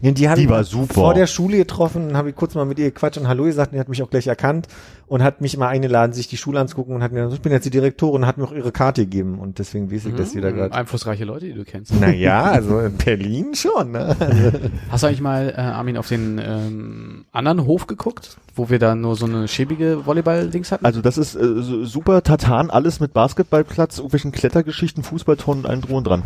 Nee, 0.02 0.12
die, 0.12 0.28
Die 0.28 0.42
ich 0.44 0.50
war 0.50 0.64
super. 0.66 0.94
vor 0.94 1.14
der 1.14 1.28
Schule 1.28 1.58
getroffen 1.58 2.18
habe 2.18 2.30
ich 2.30 2.36
kurz 2.36 2.56
mal 2.56 2.66
mit 2.66 2.78
ihr 2.78 2.92
gequatscht 2.92 3.18
und 3.18 3.28
Hallo 3.30 3.46
gesagt 3.46 3.72
und 3.72 3.76
die 3.76 3.80
hat 3.80 3.88
mich 3.88 4.04
auch 4.04 4.10
gleich 4.10 4.28
erkannt 4.28 4.68
und 5.12 5.22
hat 5.24 5.42
mich 5.42 5.58
mal 5.58 5.68
eingeladen, 5.68 6.14
sich 6.14 6.30
die 6.30 6.38
Schule 6.38 6.58
anzugucken 6.62 6.96
und 6.96 7.04
hat 7.04 7.12
mir 7.12 7.20
gesagt, 7.20 7.36
ich 7.36 7.42
bin 7.42 7.52
jetzt 7.52 7.66
die 7.66 7.70
Direktorin 7.70 8.22
und 8.22 8.28
hat 8.28 8.38
mir 8.38 8.46
auch 8.46 8.54
ihre 8.54 8.72
Karte 8.72 9.02
gegeben 9.02 9.40
und 9.40 9.60
deswegen 9.60 9.92
weiß 9.92 10.06
ich 10.06 10.16
das 10.16 10.36
wieder 10.36 10.52
Mhm, 10.52 10.56
gerade. 10.56 10.74
Einflussreiche 10.74 11.26
Leute, 11.26 11.48
die 11.48 11.54
du 11.54 11.66
kennst. 11.66 11.94
Naja, 12.00 12.44
also 12.44 12.80
in 12.80 12.96
Berlin 12.96 13.54
schon, 13.54 13.92
ne? 13.92 14.16
Also, 14.18 14.52
Hast 14.90 15.04
du 15.04 15.08
eigentlich 15.08 15.20
mal, 15.20 15.50
äh, 15.50 15.60
Armin, 15.60 15.98
auf 15.98 16.08
den 16.08 16.40
ähm, 16.42 17.26
anderen 17.34 17.66
Hof 17.66 17.88
geguckt, 17.88 18.38
wo 18.56 18.70
wir 18.70 18.80
da 18.80 18.96
nur 18.96 19.18
so 19.18 19.26
eine 19.26 19.50
schäbige 19.50 20.06
Volleyball-Dings 20.06 20.72
hatten? 20.72 20.86
Also 20.86 21.02
das 21.02 21.18
ist 21.18 21.36
äh, 21.36 21.62
super 21.84 22.24
Tatan, 22.24 22.70
alles 22.70 23.02
mit 23.02 23.12
Basketballplatz, 23.12 23.98
irgendwelchen 23.98 24.32
Klettergeschichten, 24.32 25.04
Fußballtonnen 25.04 25.66
und 25.66 25.70
allem 25.70 25.82
drum 25.82 25.96
und 25.98 26.08
dran. 26.08 26.24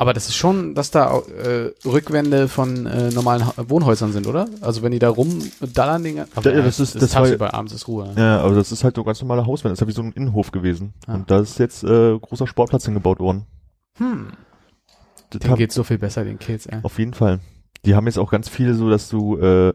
Aber 0.00 0.14
das 0.14 0.28
ist 0.28 0.36
schon, 0.36 0.74
dass 0.74 0.90
da 0.90 1.18
äh, 1.18 1.72
Rückwände 1.84 2.48
von 2.48 2.86
äh, 2.86 3.10
normalen 3.10 3.46
ha 3.46 3.52
Wohnhäusern 3.68 4.12
sind, 4.12 4.26
oder? 4.26 4.48
Also 4.62 4.82
wenn 4.82 4.92
die 4.92 4.98
da 4.98 5.10
rumdallern, 5.10 6.02
Dinger. 6.02 6.26
Aber 6.34 6.50
Ja, 6.54 6.62
das 6.62 6.80
ist- 6.80 6.94
das 6.94 7.14
war- 7.14 7.22
tagsüber, 7.24 7.52
abends 7.52 7.74
ist 7.74 7.86
Ruhe. 7.86 8.10
Ja, 8.16 8.40
aber 8.40 8.54
das 8.54 8.72
ist 8.72 8.82
halt 8.82 8.96
so 8.96 9.04
ganz 9.04 9.20
normaler 9.20 9.44
Hauswand, 9.46 9.72
das 9.72 9.76
ist 9.78 9.80
ja 9.82 9.88
wie 9.88 9.92
so 9.92 10.02
ein 10.02 10.12
Innenhof 10.12 10.52
gewesen. 10.52 10.94
Ah. 11.06 11.16
Und 11.16 11.30
da 11.30 11.40
ist 11.40 11.58
jetzt 11.58 11.84
äh, 11.84 12.18
großer 12.18 12.46
Sportplatz 12.46 12.86
hingebaut 12.86 13.20
worden. 13.20 13.44
Hm, 13.98 14.28
Das 15.28 15.40
den 15.40 15.50
hab- 15.50 15.58
geht's 15.58 15.74
so 15.74 15.84
viel 15.84 15.98
besser, 15.98 16.24
den 16.24 16.38
Kids, 16.38 16.64
ey. 16.64 16.78
auf 16.82 16.98
jeden 16.98 17.12
Fall. 17.12 17.40
Die 17.84 17.94
haben 17.94 18.06
jetzt 18.06 18.18
auch 18.18 18.30
ganz 18.30 18.48
viele 18.48 18.72
so, 18.74 18.88
dass 18.88 19.10
du 19.10 19.36
äh, 19.36 19.74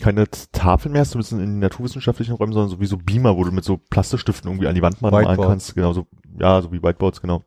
keine 0.00 0.24
Tafeln 0.52 0.92
mehr 0.92 1.02
hast, 1.02 1.10
zumindest 1.10 1.32
in 1.32 1.38
den 1.40 1.58
naturwissenschaftlichen 1.58 2.34
Räumen, 2.36 2.54
sondern 2.54 2.70
sowieso 2.70 2.96
Beamer, 2.96 3.36
wo 3.36 3.44
du 3.44 3.52
mit 3.52 3.64
so 3.64 3.76
Plastistiften 3.90 4.50
irgendwie 4.50 4.66
an 4.68 4.74
die 4.74 4.82
Wand 4.82 5.02
malen 5.02 5.36
kannst. 5.38 5.74
Genau, 5.74 5.92
so, 5.92 6.06
ja, 6.40 6.62
so 6.62 6.72
wie 6.72 6.82
Whiteboards, 6.82 7.20
genau. 7.20 7.42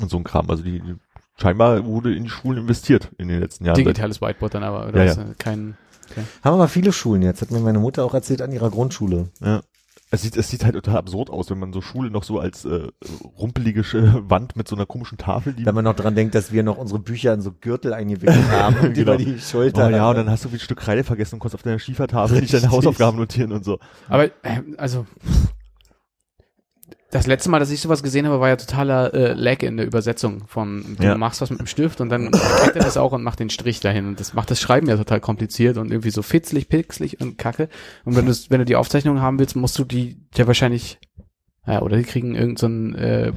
Und 0.00 0.10
so 0.10 0.16
ein 0.16 0.22
Kram. 0.24 0.48
Also 0.48 0.62
die, 0.62 0.78
die 0.80 0.94
scheinbar 1.40 1.84
wurde 1.84 2.14
in 2.14 2.24
die 2.24 2.30
Schulen 2.30 2.58
investiert 2.58 3.10
in 3.18 3.28
den 3.28 3.40
letzten 3.40 3.64
Jahren. 3.64 3.76
Digitales 3.76 4.20
Whiteboard 4.20 4.54
dann 4.54 4.62
aber, 4.64 4.88
oder 4.88 5.04
Ja, 5.04 5.12
ja. 5.14 5.24
Kein, 5.38 5.76
Haben 6.42 6.54
aber 6.54 6.68
viele 6.68 6.92
Schulen 6.92 7.22
jetzt, 7.22 7.40
hat 7.42 7.50
mir 7.50 7.60
meine 7.60 7.78
Mutter 7.78 8.04
auch 8.04 8.14
erzählt 8.14 8.42
an 8.42 8.52
ihrer 8.52 8.70
Grundschule. 8.70 9.28
Ja. 9.40 9.62
Es 10.10 10.22
sieht, 10.22 10.38
es 10.38 10.48
sieht 10.48 10.64
halt 10.64 10.74
total 10.74 10.96
absurd 10.96 11.28
aus, 11.28 11.50
wenn 11.50 11.58
man 11.58 11.70
so 11.74 11.82
Schule 11.82 12.10
noch 12.10 12.22
so 12.22 12.38
als 12.40 12.64
äh, 12.64 12.88
rumpelige 13.38 13.82
Wand 14.30 14.56
mit 14.56 14.66
so 14.66 14.74
einer 14.74 14.86
komischen 14.86 15.18
Tafel, 15.18 15.52
die 15.52 15.66
Wenn 15.66 15.74
man 15.74 15.84
noch 15.84 15.96
dran 15.96 16.14
denkt, 16.14 16.34
dass 16.34 16.50
wir 16.50 16.62
noch 16.62 16.78
unsere 16.78 16.98
Bücher 16.98 17.34
in 17.34 17.42
so 17.42 17.52
Gürtel 17.52 17.92
eingewickelt 17.92 18.50
haben 18.50 18.76
und 18.76 18.94
Genau. 18.94 19.00
über 19.02 19.16
die 19.18 19.38
Schulter. 19.38 19.88
Oh 19.88 19.90
ja, 19.90 20.08
und 20.08 20.16
dann 20.16 20.30
hast 20.30 20.46
du 20.46 20.50
wie 20.50 20.56
ein 20.56 20.60
Stück 20.60 20.78
Kreide 20.78 21.04
vergessen 21.04 21.34
und 21.34 21.40
konntest 21.40 21.56
auf 21.56 21.62
deiner 21.62 21.78
Schiefertafel 21.78 22.40
nicht 22.40 22.54
deine 22.54 22.70
Hausaufgaben 22.70 23.18
notieren 23.18 23.52
und 23.52 23.66
so. 23.66 23.78
Aber, 24.08 24.24
äh, 24.24 24.30
also, 24.78 25.06
das 27.10 27.26
letzte 27.26 27.48
Mal, 27.50 27.58
dass 27.58 27.70
ich 27.70 27.80
sowas 27.80 28.02
gesehen 28.02 28.26
habe, 28.26 28.38
war 28.40 28.48
ja 28.48 28.56
totaler 28.56 29.14
äh, 29.14 29.32
Lag 29.32 29.62
in 29.62 29.78
der 29.78 29.86
Übersetzung 29.86 30.46
von, 30.46 30.96
du 30.98 31.04
Ja. 31.04 31.16
machst 31.16 31.40
was 31.40 31.48
mit 31.50 31.58
dem 31.58 31.66
Stift 31.66 32.00
und 32.02 32.10
dann 32.10 32.26
erkennt 32.32 32.76
er 32.76 32.84
das 32.84 32.96
auch 32.98 33.12
und 33.12 33.22
macht 33.22 33.40
den 33.40 33.48
Strich 33.50 33.80
dahin 33.80 34.06
und 34.08 34.20
das 34.20 34.34
macht 34.34 34.50
das 34.50 34.60
Schreiben 34.60 34.88
ja 34.88 34.96
total 34.96 35.20
kompliziert 35.20 35.78
und 35.78 35.90
irgendwie 35.90 36.10
so 36.10 36.20
fitzlig, 36.22 36.68
pixelig 36.68 37.20
und 37.20 37.38
kacke. 37.38 37.68
Und 38.04 38.14
wenn 38.16 38.26
du, 38.26 38.32
wenn 38.50 38.58
du 38.58 38.64
die 38.66 38.76
Aufzeichnung 38.76 39.22
haben 39.22 39.38
willst, 39.38 39.56
musst 39.56 39.78
du 39.78 39.84
die 39.84 40.20
ja 40.36 40.46
wahrscheinlich, 40.46 40.98
ja, 41.66 41.80
oder 41.80 41.96
die 41.96 42.02
kriegen 42.04 42.34
irgend 42.34 42.58
so 42.58 42.66
ein 42.66 42.94
äh, 42.94 43.32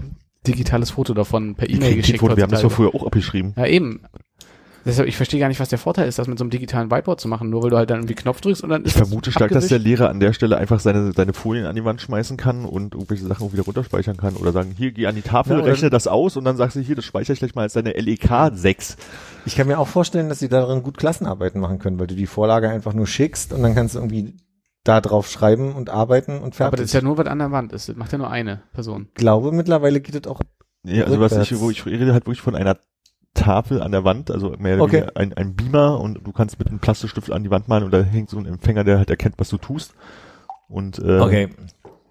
digitales 0.46 0.90
Foto 0.92 1.14
davon 1.14 1.56
per 1.56 1.70
E-Mail 1.70 1.96
geschickt. 1.96 2.22
Wir 2.22 2.30
haben 2.30 2.52
das 2.52 2.64
ja 2.64 2.70
früher 2.70 2.94
auch 2.94 3.06
abgeschrieben. 3.06 3.54
Ja, 3.56 3.66
eben. 3.68 4.02
Deshalb, 4.86 5.08
ich 5.08 5.16
verstehe 5.16 5.40
gar 5.40 5.48
nicht, 5.48 5.60
was 5.60 5.70
der 5.70 5.78
Vorteil 5.78 6.08
ist, 6.08 6.18
das 6.18 6.28
mit 6.28 6.38
so 6.38 6.44
einem 6.44 6.50
digitalen 6.50 6.90
Whiteboard 6.90 7.20
zu 7.20 7.28
machen, 7.28 7.50
nur 7.50 7.64
weil 7.64 7.70
du 7.70 7.78
halt 7.78 7.90
dann 7.90 8.00
irgendwie 8.00 8.16
Knopf 8.16 8.42
drückst 8.42 8.64
und 8.64 8.70
dann 8.70 8.82
Ich 8.82 8.88
ist 8.88 9.00
das 9.00 9.08
vermute 9.08 9.32
stark, 9.32 9.52
dass 9.52 9.68
der. 9.68 9.80
Lehrer 9.80 10.10
an 10.10 10.20
der 10.20 10.34
Stelle 10.34 10.58
einfach 10.58 10.80
seine, 10.80 11.12
seine 11.14 11.34
Folien 11.34 11.66
an 11.66 11.76
die 11.76 11.84
Wand 11.86 12.02
schmeißen 12.02 12.38
kann 12.38 12.66
und 12.66 12.94
irgendwelche 12.94 13.26
Sachen 13.26 13.46
auch 13.46 13.54
wieder 13.54 13.64
runterspeichern 13.64 14.18
kann 14.18 14.36
oder 14.36 14.52
sagen, 14.52 14.74
hier, 14.76 14.92
geh 14.92 15.08
an 15.08 15.16
die 15.16 15.22
Tafel, 15.22 15.58
Ja, 15.60 15.64
rechne 15.64 15.90
das 15.90 16.08
aus 16.08 16.38
und 16.38 16.46
dann 16.46 16.58
sagst 16.58 16.76
du 16.76 16.82
hier, 16.82 16.96
das 16.96 17.06
speichere 17.06 17.34
ich 17.34 17.40
gleich 17.40 17.56
mal 17.56 17.64
als 17.64 17.74
deine 17.74 17.92
LEK 17.92 18.30
6. 18.54 18.98
Ich 19.46 19.56
kann 19.56 19.68
mir 19.68 19.80
auch 19.80 19.88
vorstellen, 19.88 20.30
dass 20.30 20.40
sie 20.40 20.50
darin 20.50 20.84
gut 20.84 20.98
Klassenarbeiten 20.98 21.60
machen 21.60 21.80
können, 21.80 22.00
weil 22.00 22.08
du 22.08 22.16
die 22.16 22.28
Vorlage 22.28 22.70
einfach 22.70 22.94
nur 22.94 23.08
schickst 23.08 23.54
und 23.54 23.64
dann 23.64 23.76
kannst 23.76 23.96
du 23.96 24.00
irgendwie 24.00 24.36
da 24.84 25.00
drauf 25.02 25.30
schreiben 25.30 25.74
und 25.76 25.90
arbeiten 25.90 26.40
und 26.40 26.56
fertig. 26.56 26.68
Aber 26.68 26.78
das 26.78 26.86
ist 26.88 26.94
ja 26.94 27.02
nur, 27.02 27.18
was 27.18 27.28
an 27.28 27.40
der 27.40 27.52
Wand 27.52 27.72
ist. 27.74 27.90
Das 27.90 27.96
macht 27.96 28.12
ja 28.12 28.18
nur 28.18 28.32
eine 28.32 28.64
Person. 28.74 29.08
ich 29.10 29.16
glaube, 29.16 29.52
mittlerweile 29.52 30.02
geht 30.02 30.16
es 30.16 30.32
auch. 30.32 30.42
Ja, 30.84 31.04
also 31.04 31.20
was 31.20 31.32
Rückwärts. 31.32 31.52
ich, 31.52 31.60
wo 31.60 31.70
ich 31.70 31.86
rede 31.86 32.12
halt 32.14 32.26
wirklich 32.26 32.42
von 32.42 32.56
einer 32.56 32.78
Tafel 33.34 33.82
an 33.82 33.92
der 33.92 34.04
Wand, 34.04 34.30
also 34.30 34.52
mehr 34.60 34.76
oder 34.76 34.84
Okay. 34.84 35.08
ein, 35.16 35.34
ein 35.34 35.56
Beamer 35.56 36.00
und 36.00 36.20
du 36.26 36.32
kannst 36.32 36.60
mit 36.60 36.68
einem 36.68 36.80
Plastikstift 36.80 37.32
an 37.32 37.44
die 37.44 37.50
Wand 37.50 37.68
malen 37.68 37.86
und 37.86 37.92
da 37.92 38.02
hängt 38.02 38.30
so 38.30 38.38
ein 38.38 38.46
Empfänger, 38.46 38.84
der 38.84 38.98
halt 38.98 39.10
erkennt, 39.10 39.36
was 39.38 39.50
du 39.50 39.58
tust. 39.58 39.94
Und 40.68 41.00
äh, 41.00 41.48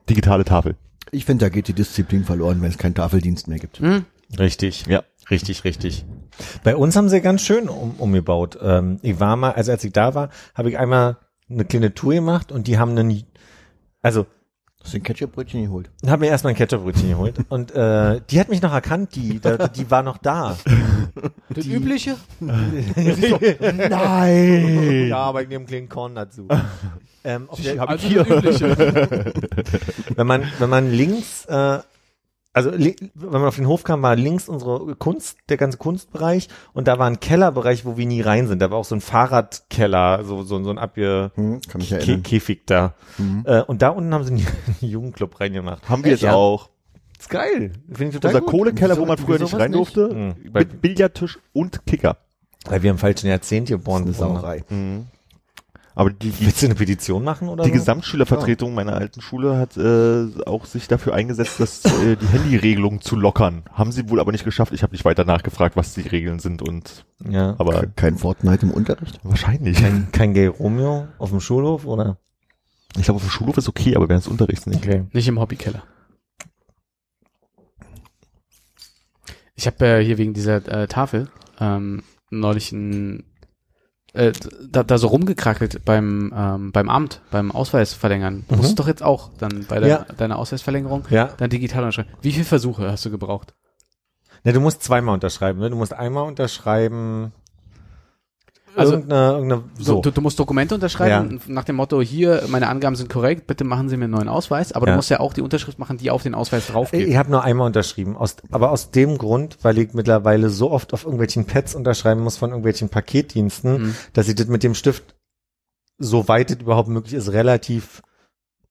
digitale 0.09 0.45
Tafel. 0.45 0.77
Ich 1.13 1.25
finde, 1.25 1.45
da 1.47 1.49
geht 1.49 1.69
die 1.69 1.73
Disziplin 1.73 2.25
verloren, 2.25 2.61
wenn 2.63 2.71
es 2.71 2.79
keinen 2.79 2.95
Tafeldienst 2.95 3.49
mehr 3.49 3.59
gibt. 3.59 3.81
Hm? 3.81 4.05
Richtig. 4.39 4.87
Ja. 4.87 5.03
Richtig, 5.31 5.65
richtig. 5.65 6.05
Bei 6.65 6.75
uns 6.77 6.97
haben 6.97 7.09
sie 7.09 7.21
ganz 7.21 7.43
schön 7.43 7.69
um, 7.69 7.93
umgebaut. 7.99 8.59
Ähm, 8.61 8.99
ich 9.03 9.21
war 9.21 9.37
mal, 9.37 9.53
also 9.53 9.71
als 9.73 9.85
ich 9.85 9.93
da 9.93 10.15
war, 10.15 10.31
habe 10.55 10.71
ich 10.71 10.79
einmal 10.79 11.19
eine 11.49 11.65
kleine 11.65 11.95
Tour 11.95 12.15
gemacht 12.15 12.51
und 12.53 12.67
die 12.67 12.79
haben 12.79 12.97
einen, 12.97 13.25
also 14.03 14.27
Hast 14.83 14.95
du 14.95 14.99
den 14.99 15.03
Ketchupbrötchen 15.05 15.65
geholt? 15.65 15.91
habe 16.07 16.21
mir 16.21 16.29
erstmal 16.29 16.53
ein 16.53 16.57
Ketchupbrötchen 16.57 17.11
geholt 17.11 17.35
und 17.49 17.73
äh, 17.75 18.21
die 18.31 18.41
hat 18.41 18.49
mich 18.49 18.63
noch 18.63 18.73
erkannt, 18.73 19.15
die, 19.15 19.41
da, 19.41 19.69
die 19.69 19.91
war 19.91 20.03
noch 20.03 20.19
da. 20.19 20.57
Das 21.53 21.67
Übliche? 21.67 22.15
Nein! 23.91 25.09
ja, 25.09 25.17
aber 25.19 25.43
ich 25.43 25.49
nehme 25.49 25.61
einen 25.61 25.67
kleinen 25.67 25.89
Korn 25.89 26.15
dazu. 26.15 26.47
ähm, 27.25 27.51
auf 27.51 27.61
der, 27.61 27.79
hab 27.81 27.89
Also 27.91 28.07
ich 28.07 28.13
hier. 28.13 28.23
das 28.25 28.61
Übliche. 28.61 29.33
wenn 30.15 30.27
man, 30.29 30.45
wenn 30.61 30.71
man 30.71 30.93
links, 30.93 31.45
äh, 31.47 31.81
also 32.53 32.73
wenn 32.73 32.97
man 33.31 33.45
auf 33.45 33.57
den 33.57 33.69
Hof 33.69 33.85
kam, 33.85 34.03
war 34.03 34.17
links 34.17 34.49
unsere 34.49 34.97
Kunst, 34.97 35.39
der 35.49 35.57
ganze 35.57 35.79
Kunstbereich 35.79 36.49
und 36.73 36.89
da 36.89 36.99
war 36.99 37.07
ein 37.07 37.21
Kellerbereich, 37.21 37.85
wo 37.85 37.97
wir 37.97 38.07
nie 38.07 38.21
rein 38.23 38.49
sind. 38.49 38.61
Da 38.61 38.71
war 38.71 38.79
auch 38.79 38.85
so 38.85 38.95
ein 38.97 39.01
Fahrradkeller, 39.01 40.25
so, 40.25 40.43
so, 40.43 40.63
so 40.63 40.71
ein 40.71 40.79
Abge 40.79 41.31
Hm, 41.37 41.61
erinnern. 41.91 42.23
Käfig 42.23 42.63
da. 42.67 42.95
Mhm. 43.19 43.45
Äh, 43.47 43.63
und 43.63 43.83
da 43.83 43.91
unten 43.91 44.13
haben 44.15 44.25
sie 44.25 44.33
einen, 44.35 44.47
Jugendclub 44.81 45.39
reingemacht. 45.41 45.89
Haben 45.89 46.05
wir 46.05 46.11
jetzt 46.13 46.23
Ja. 46.23 46.35
auch. 46.35 46.71
ist 47.19 47.29
geil. 47.31 47.73
Finde 47.89 48.05
ich 48.07 48.15
total 48.15 48.31
Unser 48.35 48.41
gut. 48.41 48.51
Kohlekeller, 48.51 48.97
wo 48.97 49.01
Wieso- 49.03 49.07
man 49.07 49.19
früher 49.19 49.39
nicht 49.39 49.55
rein 49.55 49.71
nicht? 49.71 49.79
durfte, 49.79 50.09
Mhm. 50.15 50.35
mit 50.53 50.81
Billardtisch 50.83 51.39
und 51.53 51.85
Kicker. 51.87 52.17
Weil 52.67 52.83
wir 52.83 52.91
im 52.91 52.99
falschen 52.99 53.29
Jahrzehnt 53.29 53.69
geboren 53.69 54.07
Das 54.07 54.17
ist 54.17 54.23
eine 54.23 54.33
sind. 54.33 54.41
Sauerei. 54.41 54.65
Mhm. 54.71 55.07
Aber 56.01 56.09
die, 56.09 56.31
die, 56.31 56.47
Willst 56.47 56.63
du 56.63 56.67
eine 56.67 56.75
Petition 56.77 57.25
machen 57.25 57.51
oder 57.51 57.65
die 57.65 57.69
so? 57.69 57.75
Gesamtschülervertretung 57.75 58.73
meiner 58.73 58.95
alten 58.95 59.21
Schule 59.21 59.59
hat 59.59 59.77
äh, 59.77 60.29
auch 60.47 60.65
sich 60.65 60.89
dafür 60.89 61.13
eingesetzt, 61.13 61.61
dass 61.61 61.85
äh, 61.85 62.17
die 62.17 62.27
Handyregelung 62.27 63.03
zu 63.03 63.17
lockern. 63.17 63.65
Haben 63.71 63.93
sie 63.93 64.09
wohl 64.09 64.19
aber 64.19 64.33
nicht 64.33 64.45
geschafft. 64.47 64.73
Ich 64.73 64.83
habe 64.83 64.93
nicht 64.95 65.05
weiter 65.05 65.27
nachgefragt, 65.27 65.77
was 65.77 65.93
die 65.93 66.01
Regeln 66.01 66.39
sind 66.39 66.63
und 66.67 67.05
Ja. 67.29 67.55
aber 67.59 67.87
Kein 67.97 68.17
Fortnite 68.17 68.65
im 68.65 68.71
Unterricht? 68.73 69.21
wahrscheinlich. 69.25 69.77
Kein, 69.77 70.09
kein 70.11 70.33
Gay 70.33 70.47
Romeo 70.47 71.07
auf 71.19 71.29
dem 71.29 71.41
Schulhof 71.41 71.85
oder? 71.85 72.17
Ich 72.97 73.03
glaube, 73.03 73.17
auf 73.17 73.23
dem 73.25 73.31
Schulhof 73.31 73.59
ist 73.59 73.69
okay, 73.69 73.95
aber 73.95 74.09
während 74.09 74.25
des 74.25 74.33
Unterrichts 74.33 74.65
nicht. 74.67 74.83
Okay. 74.83 75.05
Nicht 75.13 75.29
im 75.29 75.39
Hobbykeller. 75.39 75.83
Ich 79.55 79.67
habe 79.67 79.87
äh, 79.87 80.03
hier 80.03 80.17
wegen 80.17 80.33
dieser 80.33 80.67
äh, 80.67 80.87
Tafel 80.87 81.29
ähm, 81.61 82.03
neulich 82.31 82.73
ein, 82.73 83.25
äh, 84.13 84.33
da, 84.71 84.83
da 84.83 84.99
so 84.99 85.07
rumgekrackelt 85.09 85.85
beim 85.85 86.33
ähm, 86.37 86.73
beim 86.73 86.89
Amt, 86.89 87.21
beim 87.31 87.51
Ausweis 87.53 87.95
verlängern. 87.95 88.45
Du 88.49 88.55
Mhm. 88.57 88.61
musst 88.63 88.79
doch 88.79 88.89
jetzt 88.89 89.03
auch 89.03 89.31
dann 89.39 89.65
bei 89.69 89.79
der, 89.81 89.89
Ja. 89.89 90.07
deiner 90.17 90.39
Ausweisverlängerung 90.39 91.05
Ja. 91.11 91.31
dann 91.37 91.51
digital 91.51 91.83
unterschreiben. 91.85 92.11
Wie 92.23 92.33
viele 92.33 92.45
Versuche 92.45 92.91
hast 92.91 93.05
du 93.05 93.11
gebraucht? 93.11 93.55
Ne, 94.43 94.53
du 94.53 94.61
musst 94.61 94.83
zweimal 94.83 95.15
unterschreiben, 95.15 95.61
ne? 95.61 95.69
Du 95.71 95.77
musst 95.77 95.93
einmal 95.93 96.25
unterschreiben. 96.27 97.33
Also- 98.77 98.93
irgendeine, 98.95 99.33
irgendeine, 99.33 99.63
so. 99.79 100.01
Du, 100.01 100.11
du 100.11 100.21
musst 100.21 100.39
Dokumente 100.39 100.75
unterschreiben 100.75 101.41
nach 101.49 101.65
dem 101.65 101.77
Motto, 101.77 102.01
hier, 102.01 102.45
meine 102.49 102.69
Angaben 102.69 102.97
sind 102.97 103.11
korrekt, 103.11 103.47
bitte 103.47 103.65
machen 103.65 103.89
Sie 103.89 103.97
mir 103.97 104.05
einen 104.05 104.13
neuen 104.15 104.29
Ausweis. 104.29 104.73
Aber 104.73 104.87
Ja. 104.87 104.93
du 104.93 104.97
musst 104.97 105.11
ja 105.11 105.21
auch 105.21 105.33
die 105.33 105.43
Unterschrift 105.43 105.79
machen, 105.79 105.97
die 105.99 106.11
auf 106.11 106.23
den 106.23 106.35
Ausweis 106.35 106.67
drauf 106.69 106.91
geht. 106.93 107.09
Ich 107.09 107.17
habe 107.17 107.31
nur 107.31 107.43
einmal 107.43 107.67
unterschrieben, 107.67 108.17
aus, 108.17 108.37
aber 108.51 108.71
aus 108.71 108.91
dem 108.91 109.19
Grund, 109.19 109.59
weil 109.63 109.79
ich 109.79 109.93
mittlerweile 109.95 110.51
so 110.51 110.71
oft 110.71 110.93
auf 110.95 111.05
irgendwelchen 111.05 111.47
Pads 111.47 111.75
unterschreiben 111.75 112.23
muss 112.23 112.37
von 112.37 112.51
irgendwelchen 112.51 112.89
Paketdiensten, 112.89 113.83
Mhm. 113.83 113.97
dass 114.13 114.29
ich 114.29 114.35
das 114.37 114.47
mit 114.47 114.63
dem 114.63 114.75
Stift, 114.75 115.17
soweit 115.99 116.51
es 116.51 116.59
überhaupt 116.59 116.89
möglich 116.89 117.15
ist, 117.15 117.33
relativ 117.33 118.03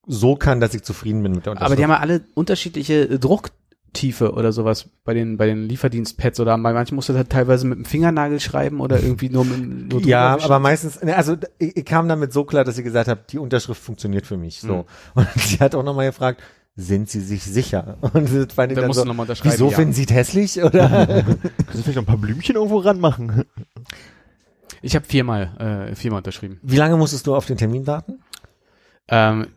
so 0.07 0.35
kann, 0.35 0.59
dass 0.59 0.73
ich 0.73 0.81
zufrieden 0.83 1.21
bin 1.21 1.33
mit 1.33 1.45
der 1.45 1.51
Unterschrift. 1.51 1.65
Aber 1.67 1.75
die 1.75 1.83
haben 1.83 1.91
ja 1.91 1.99
alle 1.99 2.21
unterschiedliche 2.33 3.03
äh, 3.03 3.19
Drucktiefe 3.89 4.33
oder 4.33 4.51
sowas 4.51 4.89
bei 5.03 5.13
den 5.13 5.37
bei 5.37 5.47
den 5.47 5.63
Lieferdienstpads 5.67 6.39
oder 6.39 6.57
bei 6.57 6.73
manchen 6.73 6.95
musst 6.95 7.09
du 7.09 7.15
halt 7.15 7.29
teilweise 7.29 7.65
mit 7.67 7.77
dem 7.79 7.85
Fingernagel 7.85 8.39
schreiben 8.39 8.81
oder 8.81 9.01
irgendwie 9.01 9.29
nur 9.29 9.45
mit 9.45 9.59
nur 9.67 9.99
drüber 10.01 10.07
ja, 10.07 10.39
aber 10.39 10.59
meistens, 10.59 11.01
ne, 11.01 11.15
also 11.15 11.35
ich, 11.57 11.75
ich 11.77 11.85
kam 11.85 12.07
damit 12.07 12.31
so 12.31 12.43
klar, 12.43 12.63
dass 12.63 12.75
sie 12.75 12.83
gesagt 12.83 13.07
habe, 13.07 13.21
die 13.29 13.39
Unterschrift 13.39 13.81
funktioniert 13.81 14.25
für 14.27 14.37
mich. 14.37 14.61
So. 14.61 14.67
Mhm. 14.67 14.83
Und 15.15 15.27
sie 15.35 15.57
hat 15.59 15.75
auch 15.75 15.83
nochmal 15.83 16.07
gefragt, 16.07 16.41
sind 16.75 17.09
sie 17.09 17.21
sich 17.21 17.43
sicher? 17.43 17.97
Und 18.13 18.13
das 18.33 18.53
fand 18.53 18.71
ich 18.71 18.75
Dann 18.75 18.83
dann 18.83 18.87
musst 18.87 18.99
so, 18.99 19.03
du 19.03 19.07
nochmal 19.09 19.23
unterschreiben. 19.25 19.53
wieso 19.53 19.69
ja. 19.69 19.75
finden 19.75 19.93
sie 19.93 20.03
es 20.03 20.13
hässlich? 20.13 20.63
Oder? 20.63 20.87
Kannst 20.87 21.29
du 21.73 21.81
vielleicht 21.81 21.95
noch 21.95 22.03
ein 22.03 22.05
paar 22.05 22.17
Blümchen 22.17 22.55
irgendwo 22.55 22.77
ranmachen? 22.77 23.43
Ich 24.81 24.95
habe 24.95 25.05
viermal 25.05 25.89
äh, 25.91 25.95
viermal 25.95 26.19
unterschrieben. 26.19 26.59
Wie 26.61 26.77
lange 26.77 26.95
musstest 26.95 27.27
du 27.27 27.35
auf 27.35 27.45
den 27.45 27.57
Termin 27.57 27.85
warten? 27.87 28.19
Ähm, 29.09 29.47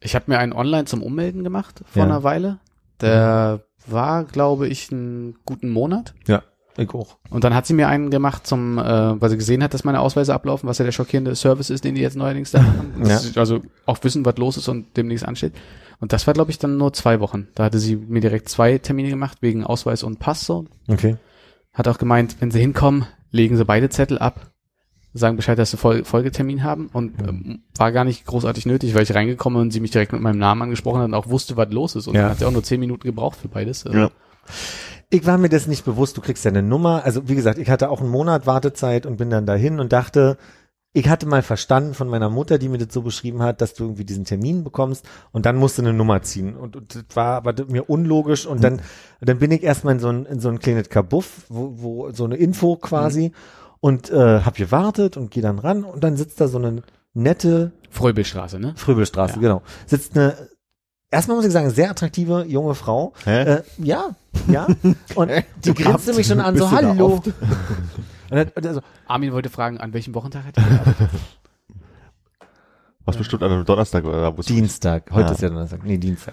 ich 0.00 0.14
habe 0.14 0.24
mir 0.28 0.38
einen 0.38 0.52
online 0.52 0.84
zum 0.84 1.02
Ummelden 1.02 1.44
gemacht 1.44 1.82
vor 1.86 2.02
Ja. 2.02 2.08
einer 2.08 2.22
Weile. 2.24 2.58
Der 3.00 3.64
war, 3.86 4.24
glaube 4.24 4.68
ich, 4.68 4.90
einen 4.90 5.36
guten 5.44 5.70
Monat. 5.70 6.14
Ich 6.76 6.92
auch. 6.92 7.18
Und 7.30 7.44
dann 7.44 7.54
hat 7.54 7.66
sie 7.66 7.74
mir 7.74 7.88
einen 7.88 8.10
gemacht 8.10 8.46
zum, 8.46 8.78
äh, 8.78 8.82
weil 9.20 9.30
sie 9.30 9.36
gesehen 9.36 9.62
hat, 9.62 9.74
dass 9.74 9.84
meine 9.84 10.00
Ausweise 10.00 10.34
ablaufen, 10.34 10.68
was 10.68 10.78
ja 10.78 10.84
der 10.84 10.92
schockierende 10.92 11.34
Service 11.36 11.70
ist, 11.70 11.84
den 11.84 11.94
die 11.94 12.00
jetzt 12.00 12.16
neuerdings 12.16 12.50
da 12.50 12.62
machen. 12.62 13.04
Ja. 13.06 13.20
Also 13.36 13.60
auch 13.86 13.98
wissen, 14.02 14.24
was 14.24 14.36
los 14.38 14.56
ist 14.56 14.68
und 14.68 14.96
demnächst 14.96 15.26
ansteht. 15.26 15.52
Und 16.00 16.12
das 16.12 16.26
war, 16.26 16.34
glaube 16.34 16.50
ich, 16.50 16.58
dann 16.58 16.76
nur 16.76 16.92
zwei 16.92 17.20
Wochen. 17.20 17.48
Da 17.54 17.64
hatte 17.64 17.78
sie 17.78 17.96
mir 17.96 18.20
direkt 18.20 18.48
zwei 18.48 18.78
Termine 18.78 19.10
gemacht, 19.10 19.38
wegen 19.40 19.64
Ausweis 19.64 20.02
und 20.02 20.18
Pass 20.18 20.44
so. 20.44 20.66
Okay. 20.88 21.16
Hat 21.72 21.86
auch 21.86 21.98
gemeint, 21.98 22.36
wenn 22.40 22.50
sie 22.50 22.60
hinkommen, 22.60 23.06
legen 23.30 23.56
sie 23.56 23.64
beide 23.64 23.88
Zettel 23.88 24.18
ab, 24.18 24.50
sagen 25.14 25.36
Bescheid, 25.36 25.58
dass 25.58 25.70
sie 25.70 25.76
Fol 25.76 26.04
Folgetermin 26.04 26.62
haben 26.64 26.88
und 26.92 27.20
ähm, 27.20 27.62
war 27.76 27.92
gar 27.92 28.04
nicht 28.04 28.26
großartig 28.26 28.66
nötig, 28.66 28.94
weil 28.94 29.04
ich 29.04 29.14
reingekommen 29.14 29.60
und 29.62 29.70
sie 29.72 29.80
mich 29.80 29.92
direkt 29.92 30.12
mit 30.12 30.20
meinem 30.20 30.38
Namen 30.38 30.62
angesprochen 30.62 30.98
hat 31.00 31.06
und 31.06 31.14
auch 31.14 31.28
wusste, 31.28 31.56
was 31.56 31.72
los 31.72 31.94
ist. 31.94 32.08
Und 32.08 32.14
Ja. 32.14 32.22
dann 32.22 32.30
hat 32.32 32.38
sie 32.40 32.44
auch 32.44 32.50
nur 32.52 32.64
zehn 32.64 32.80
Minuten 32.80 33.04
gebraucht 33.04 33.38
für 33.40 33.48
beides. 33.48 33.86
Also, 33.86 33.98
Ja. 33.98 34.10
Ich 35.10 35.24
war 35.26 35.38
mir 35.38 35.48
das 35.48 35.66
nicht 35.68 35.84
bewusst, 35.84 36.16
du 36.16 36.20
kriegst 36.20 36.44
ja 36.44 36.50
eine 36.50 36.62
Nummer. 36.62 37.02
Also 37.04 37.28
wie 37.28 37.36
gesagt, 37.36 37.58
ich 37.58 37.70
hatte 37.70 37.88
auch 37.90 38.00
einen 38.00 38.10
Monat 38.10 38.46
Wartezeit 38.46 39.06
und 39.06 39.16
bin 39.16 39.30
dann 39.30 39.46
dahin 39.46 39.78
und 39.78 39.92
dachte, 39.92 40.36
ich 40.92 41.08
hatte 41.08 41.26
mal 41.26 41.42
verstanden 41.42 41.94
von 41.94 42.08
meiner 42.08 42.30
Mutter, 42.30 42.58
die 42.58 42.68
mir 42.68 42.78
das 42.78 42.92
so 42.92 43.02
beschrieben 43.02 43.42
hat, 43.42 43.60
dass 43.60 43.74
du 43.74 43.84
irgendwie 43.84 44.04
diesen 44.04 44.24
Termin 44.24 44.62
bekommst 44.64 45.04
und 45.32 45.44
dann 45.46 45.56
musst 45.56 45.78
du 45.78 45.82
eine 45.82 45.92
Nummer 45.92 46.22
ziehen. 46.22 46.56
Und, 46.56 46.76
und 46.76 46.94
das 46.94 47.04
war 47.16 47.36
aber 47.36 47.54
mir 47.66 47.88
unlogisch 47.90 48.46
und 48.46 48.62
dann, 48.62 48.80
dann 49.20 49.38
bin 49.38 49.50
ich 49.50 49.62
erstmal 49.62 49.94
in 49.94 50.00
so 50.00 50.08
ein, 50.08 50.24
in 50.26 50.40
so 50.40 50.48
ein 50.48 50.58
kleines 50.60 50.88
Kabuff, 50.88 51.46
wo, 51.48 51.72
wo 51.76 52.10
so 52.12 52.24
eine 52.24 52.36
Info 52.36 52.76
quasi. 52.76 53.32
Und 53.84 54.10
äh, 54.10 54.40
hab 54.40 54.54
gewartet 54.54 55.18
und 55.18 55.30
gehe 55.30 55.42
dann 55.42 55.58
ran 55.58 55.84
und 55.84 56.02
dann 56.02 56.16
sitzt 56.16 56.40
da 56.40 56.48
so 56.48 56.56
eine 56.56 56.82
nette 57.12 57.72
Fröbelstraße, 57.90 58.58
ne? 58.58 58.72
Fröbelstraße, 58.76 59.34
Ja. 59.34 59.40
genau. 59.40 59.62
Sitzt 59.84 60.16
eine, 60.16 60.34
erstmal 61.10 61.36
muss 61.36 61.44
ich 61.44 61.52
sagen, 61.52 61.68
sehr 61.68 61.90
attraktive 61.90 62.46
junge 62.48 62.74
Frau. 62.74 63.12
Hä? 63.24 63.42
Äh, 63.42 63.62
ja, 63.76 64.16
ja. 64.48 64.66
Und 65.14 65.30
die 65.64 65.68
Du 65.68 65.74
grinste 65.74 66.14
mich 66.14 66.26
schon 66.26 66.40
an, 66.40 66.56
so, 66.56 66.70
hallo. 66.70 67.16
oft? 67.16 67.26
Und 68.30 68.36
dann, 68.38 68.48
und 68.56 68.64
dann 68.64 68.74
so, 68.74 68.80
Armin 69.06 69.32
wollte 69.34 69.50
fragen, 69.50 69.78
an 69.78 69.92
welchem 69.92 70.14
Wochentag 70.14 70.44
hat 70.46 70.56
er? 70.56 71.08
Was 73.04 73.18
bestimmt 73.18 73.42
an 73.42 73.52
einem 73.52 73.64
Donnerstag 73.66 74.04
oder 74.04 74.34
wo 74.34 74.40
es 74.40 74.46
Dienstag. 74.46 75.10
Heute 75.10 75.28
Ah. 75.28 75.32
ist 75.32 75.42
ja 75.42 75.48
Donnerstag. 75.50 75.84
Nee, 75.84 75.98
Dienstag. 75.98 76.32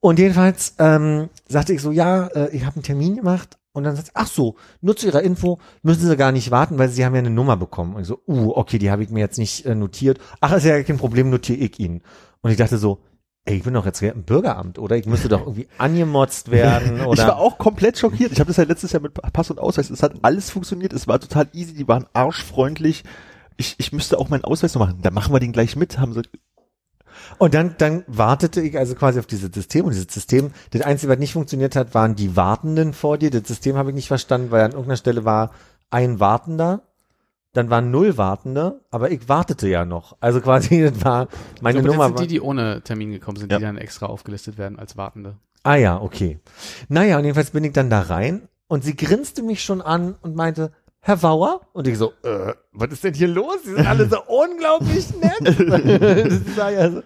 Und 0.00 0.18
jedenfalls 0.18 0.74
ähm, 0.78 1.28
sagte 1.48 1.72
ich 1.72 1.80
so, 1.80 1.92
ja, 1.92 2.26
äh, 2.26 2.48
ich 2.50 2.64
habe 2.66 2.74
einen 2.76 2.82
Termin 2.82 3.16
gemacht. 3.16 3.56
Und 3.76 3.84
dann 3.84 3.94
sagt 3.94 4.06
sie, 4.06 4.12
ach 4.14 4.26
so, 4.26 4.56
nur 4.80 4.96
zu 4.96 5.06
Ihrer 5.06 5.22
Info 5.22 5.58
müssen 5.82 6.08
Sie 6.08 6.16
gar 6.16 6.32
nicht 6.32 6.50
warten, 6.50 6.78
weil 6.78 6.88
Sie 6.88 7.04
haben 7.04 7.14
ja 7.14 7.18
eine 7.18 7.28
Nummer 7.28 7.58
bekommen. 7.58 7.94
Und 7.94 8.00
ich 8.00 8.08
so, 8.08 8.22
uh, 8.26 8.52
okay, 8.54 8.78
die 8.78 8.90
habe 8.90 9.02
ich 9.02 9.10
mir 9.10 9.20
jetzt 9.20 9.36
nicht 9.36 9.66
äh, 9.66 9.74
notiert. 9.74 10.18
Ach, 10.40 10.56
ist 10.56 10.64
ja 10.64 10.82
kein 10.82 10.96
Problem, 10.96 11.28
notiere 11.28 11.58
ich 11.58 11.78
Ihnen. 11.78 12.00
Und 12.40 12.50
ich 12.50 12.56
dachte 12.56 12.78
so, 12.78 13.00
ey, 13.44 13.58
ich 13.58 13.64
bin 13.64 13.74
doch 13.74 13.84
jetzt 13.84 14.00
im 14.00 14.22
Bürgeramt, 14.22 14.78
oder? 14.78 14.96
Ich 14.96 15.04
müsste 15.04 15.28
doch 15.28 15.40
irgendwie 15.40 15.68
angemotzt 15.78 16.50
werden, 16.50 17.02
oder? 17.02 17.22
Ich 17.22 17.28
war 17.28 17.36
auch 17.36 17.58
komplett 17.58 17.98
schockiert. 17.98 18.32
Ich 18.32 18.40
habe 18.40 18.48
das 18.48 18.56
ja 18.56 18.64
letztes 18.64 18.92
Jahr 18.92 19.02
mit 19.02 19.12
Pass 19.12 19.50
und 19.50 19.58
Ausweis. 19.58 19.90
Es 19.90 20.02
hat 20.02 20.14
alles 20.22 20.48
funktioniert. 20.48 20.94
Es 20.94 21.06
war 21.06 21.20
total 21.20 21.46
easy. 21.52 21.74
Die 21.74 21.86
waren 21.86 22.06
arschfreundlich. 22.14 23.04
Ich, 23.58 23.74
ich 23.76 23.92
müsste 23.92 24.18
auch 24.18 24.30
meinen 24.30 24.44
Ausweis 24.44 24.74
noch 24.74 24.86
machen. 24.86 25.00
Dann 25.02 25.12
machen 25.12 25.34
wir 25.34 25.40
den 25.40 25.52
gleich 25.52 25.76
mit. 25.76 25.98
Haben 25.98 26.14
sie. 26.14 26.22
Und 27.38 27.54
dann, 27.54 27.74
dann 27.78 28.04
wartete 28.06 28.60
ich 28.60 28.76
also 28.78 28.94
quasi 28.94 29.18
auf 29.18 29.26
dieses 29.26 29.50
System 29.52 29.84
und 29.86 29.92
dieses 29.92 30.12
System, 30.12 30.52
das 30.70 30.82
Einzige, 30.82 31.12
was 31.12 31.18
nicht 31.18 31.32
funktioniert 31.32 31.76
hat, 31.76 31.94
waren 31.94 32.14
die 32.16 32.36
Wartenden 32.36 32.92
vor 32.92 33.18
dir. 33.18 33.30
Das 33.30 33.46
System 33.46 33.76
habe 33.76 33.90
ich 33.90 33.94
nicht 33.94 34.08
verstanden, 34.08 34.50
weil 34.50 34.62
an 34.62 34.70
irgendeiner 34.72 34.96
Stelle 34.96 35.24
war 35.24 35.50
ein 35.90 36.18
Wartender, 36.20 36.82
dann 37.52 37.70
waren 37.70 37.90
null 37.90 38.18
Wartende, 38.18 38.80
aber 38.90 39.10
ich 39.10 39.28
wartete 39.28 39.66
ja 39.68 39.84
noch. 39.84 40.16
Also 40.20 40.40
quasi, 40.40 40.82
das 40.92 41.04
war 41.04 41.28
meine 41.62 41.78
Ich 41.78 41.84
glaube, 41.84 41.96
Nummer. 41.98 42.10
das 42.10 42.18
sind 42.20 42.30
die, 42.30 42.34
die 42.34 42.40
ohne 42.40 42.82
Termin 42.82 43.10
gekommen 43.12 43.38
sind, 43.38 43.50
Ja. 43.50 43.58
die 43.58 43.64
dann 43.64 43.78
extra 43.78 44.06
aufgelistet 44.06 44.58
werden 44.58 44.78
als 44.78 44.96
Wartende. 44.96 45.36
ah 45.62 45.74
ja, 45.76 46.00
okay. 46.00 46.38
Naja, 46.88 47.16
und 47.18 47.24
jedenfalls 47.24 47.50
bin 47.50 47.64
ich 47.64 47.72
dann 47.72 47.88
da 47.90 48.00
rein 48.02 48.48
und 48.68 48.84
sie 48.84 48.94
grinste 48.96 49.42
mich 49.42 49.62
schon 49.64 49.80
an 49.80 50.16
und 50.22 50.36
meinte, 50.36 50.70
Herr 51.06 51.22
Wauer? 51.22 51.60
Und 51.72 51.86
ich 51.86 51.98
so, 51.98 52.14
äh, 52.24 52.52
was 52.72 52.90
ist 52.90 53.04
denn 53.04 53.14
hier 53.14 53.28
los? 53.28 53.58
Die 53.64 53.68
sind 53.76 53.86
alle 53.86 54.08
so 54.08 54.16
unglaublich 54.26 55.06
nett. 55.14 55.38
das 55.40 56.56
war 56.56 56.72
ja 56.72 56.90
so. 56.90 57.02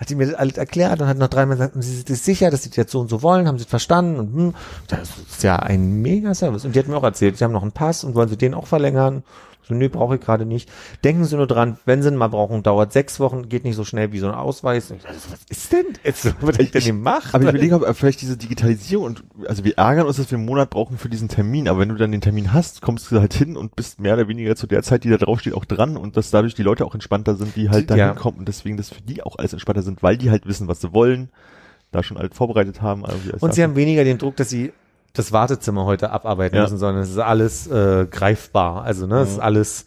Hat 0.00 0.08
sie 0.08 0.16
mir 0.16 0.26
das 0.26 0.34
alles 0.34 0.56
erklärt 0.56 1.00
und 1.00 1.06
hat 1.06 1.18
noch 1.18 1.28
dreimal 1.28 1.56
gesagt, 1.56 1.74
Sie 1.78 1.94
sind 1.94 2.08
sich 2.08 2.20
sicher, 2.20 2.50
dass 2.50 2.64
Sie 2.64 2.70
das 2.70 2.76
jetzt 2.76 2.90
so 2.90 2.98
und 2.98 3.08
so 3.08 3.22
wollen, 3.22 3.46
haben 3.46 3.58
Sie 3.58 3.62
es 3.62 3.70
verstanden 3.70 4.18
und 4.18 4.34
hm, 4.34 4.54
das 4.88 5.08
ist 5.30 5.44
ja 5.44 5.54
ein 5.54 6.02
mega 6.02 6.34
Service. 6.34 6.64
Und 6.64 6.74
die 6.74 6.80
hat 6.80 6.88
mir 6.88 6.96
auch 6.96 7.04
erzählt, 7.04 7.38
Sie 7.38 7.44
haben 7.44 7.52
noch 7.52 7.62
einen 7.62 7.70
Pass 7.70 8.02
und 8.02 8.16
wollen 8.16 8.28
Sie 8.28 8.36
den 8.36 8.54
auch 8.54 8.66
verlängern? 8.66 9.22
So, 9.66 9.74
nö, 9.74 9.88
brauche 9.88 10.16
ich 10.16 10.20
gerade 10.20 10.44
nicht. 10.44 10.70
Denken 11.04 11.24
Sie 11.24 11.36
nur 11.36 11.46
dran, 11.46 11.78
wenn 11.86 12.02
Sie 12.02 12.08
ihn 12.10 12.16
mal 12.16 12.28
brauchen, 12.28 12.62
dauert 12.62 12.92
sechs 12.92 13.18
Wochen, 13.18 13.48
geht 13.48 13.64
nicht 13.64 13.76
so 13.76 13.84
schnell 13.84 14.12
wie 14.12 14.18
so 14.18 14.28
ein 14.28 14.34
Ausweis. 14.34 14.90
Und 14.90 14.98
ich 14.98 15.02
dachte, 15.04 15.16
was 15.30 15.40
ist 15.48 15.72
denn 15.72 15.86
jetzt? 16.04 16.26
Was 16.42 16.54
hab 16.56 16.60
ich 16.60 16.70
denn 16.70 16.84
gemacht? 16.84 17.34
Aber 17.34 17.44
ich 17.44 17.48
überlege, 17.50 17.76
ob 17.76 17.96
vielleicht 17.96 18.20
diese 18.20 18.36
Digitalisierung 18.36 19.06
und 19.06 19.24
also 19.48 19.64
wir 19.64 19.78
ärgern 19.78 20.06
uns, 20.06 20.16
dass 20.18 20.30
wir 20.30 20.36
einen 20.36 20.46
Monat 20.46 20.70
brauchen 20.70 20.98
für 20.98 21.08
diesen 21.08 21.28
Termin. 21.28 21.68
Aber 21.68 21.80
wenn 21.80 21.88
du 21.88 21.94
dann 21.94 22.12
den 22.12 22.20
Termin 22.20 22.52
hast, 22.52 22.82
kommst 22.82 23.10
du 23.10 23.20
halt 23.20 23.32
hin 23.34 23.56
und 23.56 23.74
bist 23.74 24.00
mehr 24.00 24.14
oder 24.14 24.28
weniger 24.28 24.54
zu 24.56 24.66
der 24.66 24.82
Zeit, 24.82 25.04
die 25.04 25.10
da 25.10 25.16
drauf 25.16 25.40
steht, 25.40 25.54
auch 25.54 25.64
dran 25.64 25.96
und 25.96 26.16
dass 26.16 26.30
dadurch 26.30 26.54
die 26.54 26.62
Leute 26.62 26.84
auch 26.84 26.94
entspannter 26.94 27.34
sind, 27.34 27.56
die 27.56 27.70
halt 27.70 27.90
da 27.90 27.96
Ja. 27.96 28.08
hinkommen 28.12 28.40
und 28.40 28.48
deswegen 28.48 28.76
das 28.76 28.90
für 28.90 29.00
die 29.02 29.22
auch 29.22 29.36
alles 29.38 29.52
entspannter 29.54 29.82
sind, 29.82 30.02
weil 30.02 30.16
die 30.18 30.30
halt 30.30 30.46
wissen, 30.46 30.68
was 30.68 30.80
sie 30.82 30.92
wollen, 30.92 31.30
da 31.90 32.02
schon 32.02 32.18
halt 32.18 32.34
vorbereitet 32.34 32.82
haben. 32.82 33.04
alles 33.06 33.16
Und 33.16 33.24
sie 33.54 33.60
dafür. 33.60 33.64
haben 33.64 33.76
weniger 33.76 34.04
den 34.04 34.18
Druck, 34.18 34.36
dass 34.36 34.50
sie 34.50 34.72
das 35.14 35.32
Wartezimmer 35.32 35.84
heute 35.86 36.10
abarbeiten 36.10 36.56
Ja. 36.56 36.62
müssen, 36.62 36.76
sondern 36.78 37.02
es 37.02 37.10
ist 37.10 37.18
alles 37.18 37.66
äh, 37.68 38.06
greifbar. 38.10 38.82
Also, 38.84 39.06
ne, 39.06 39.20
es 39.20 39.30
ist 39.32 39.38
alles. 39.40 39.86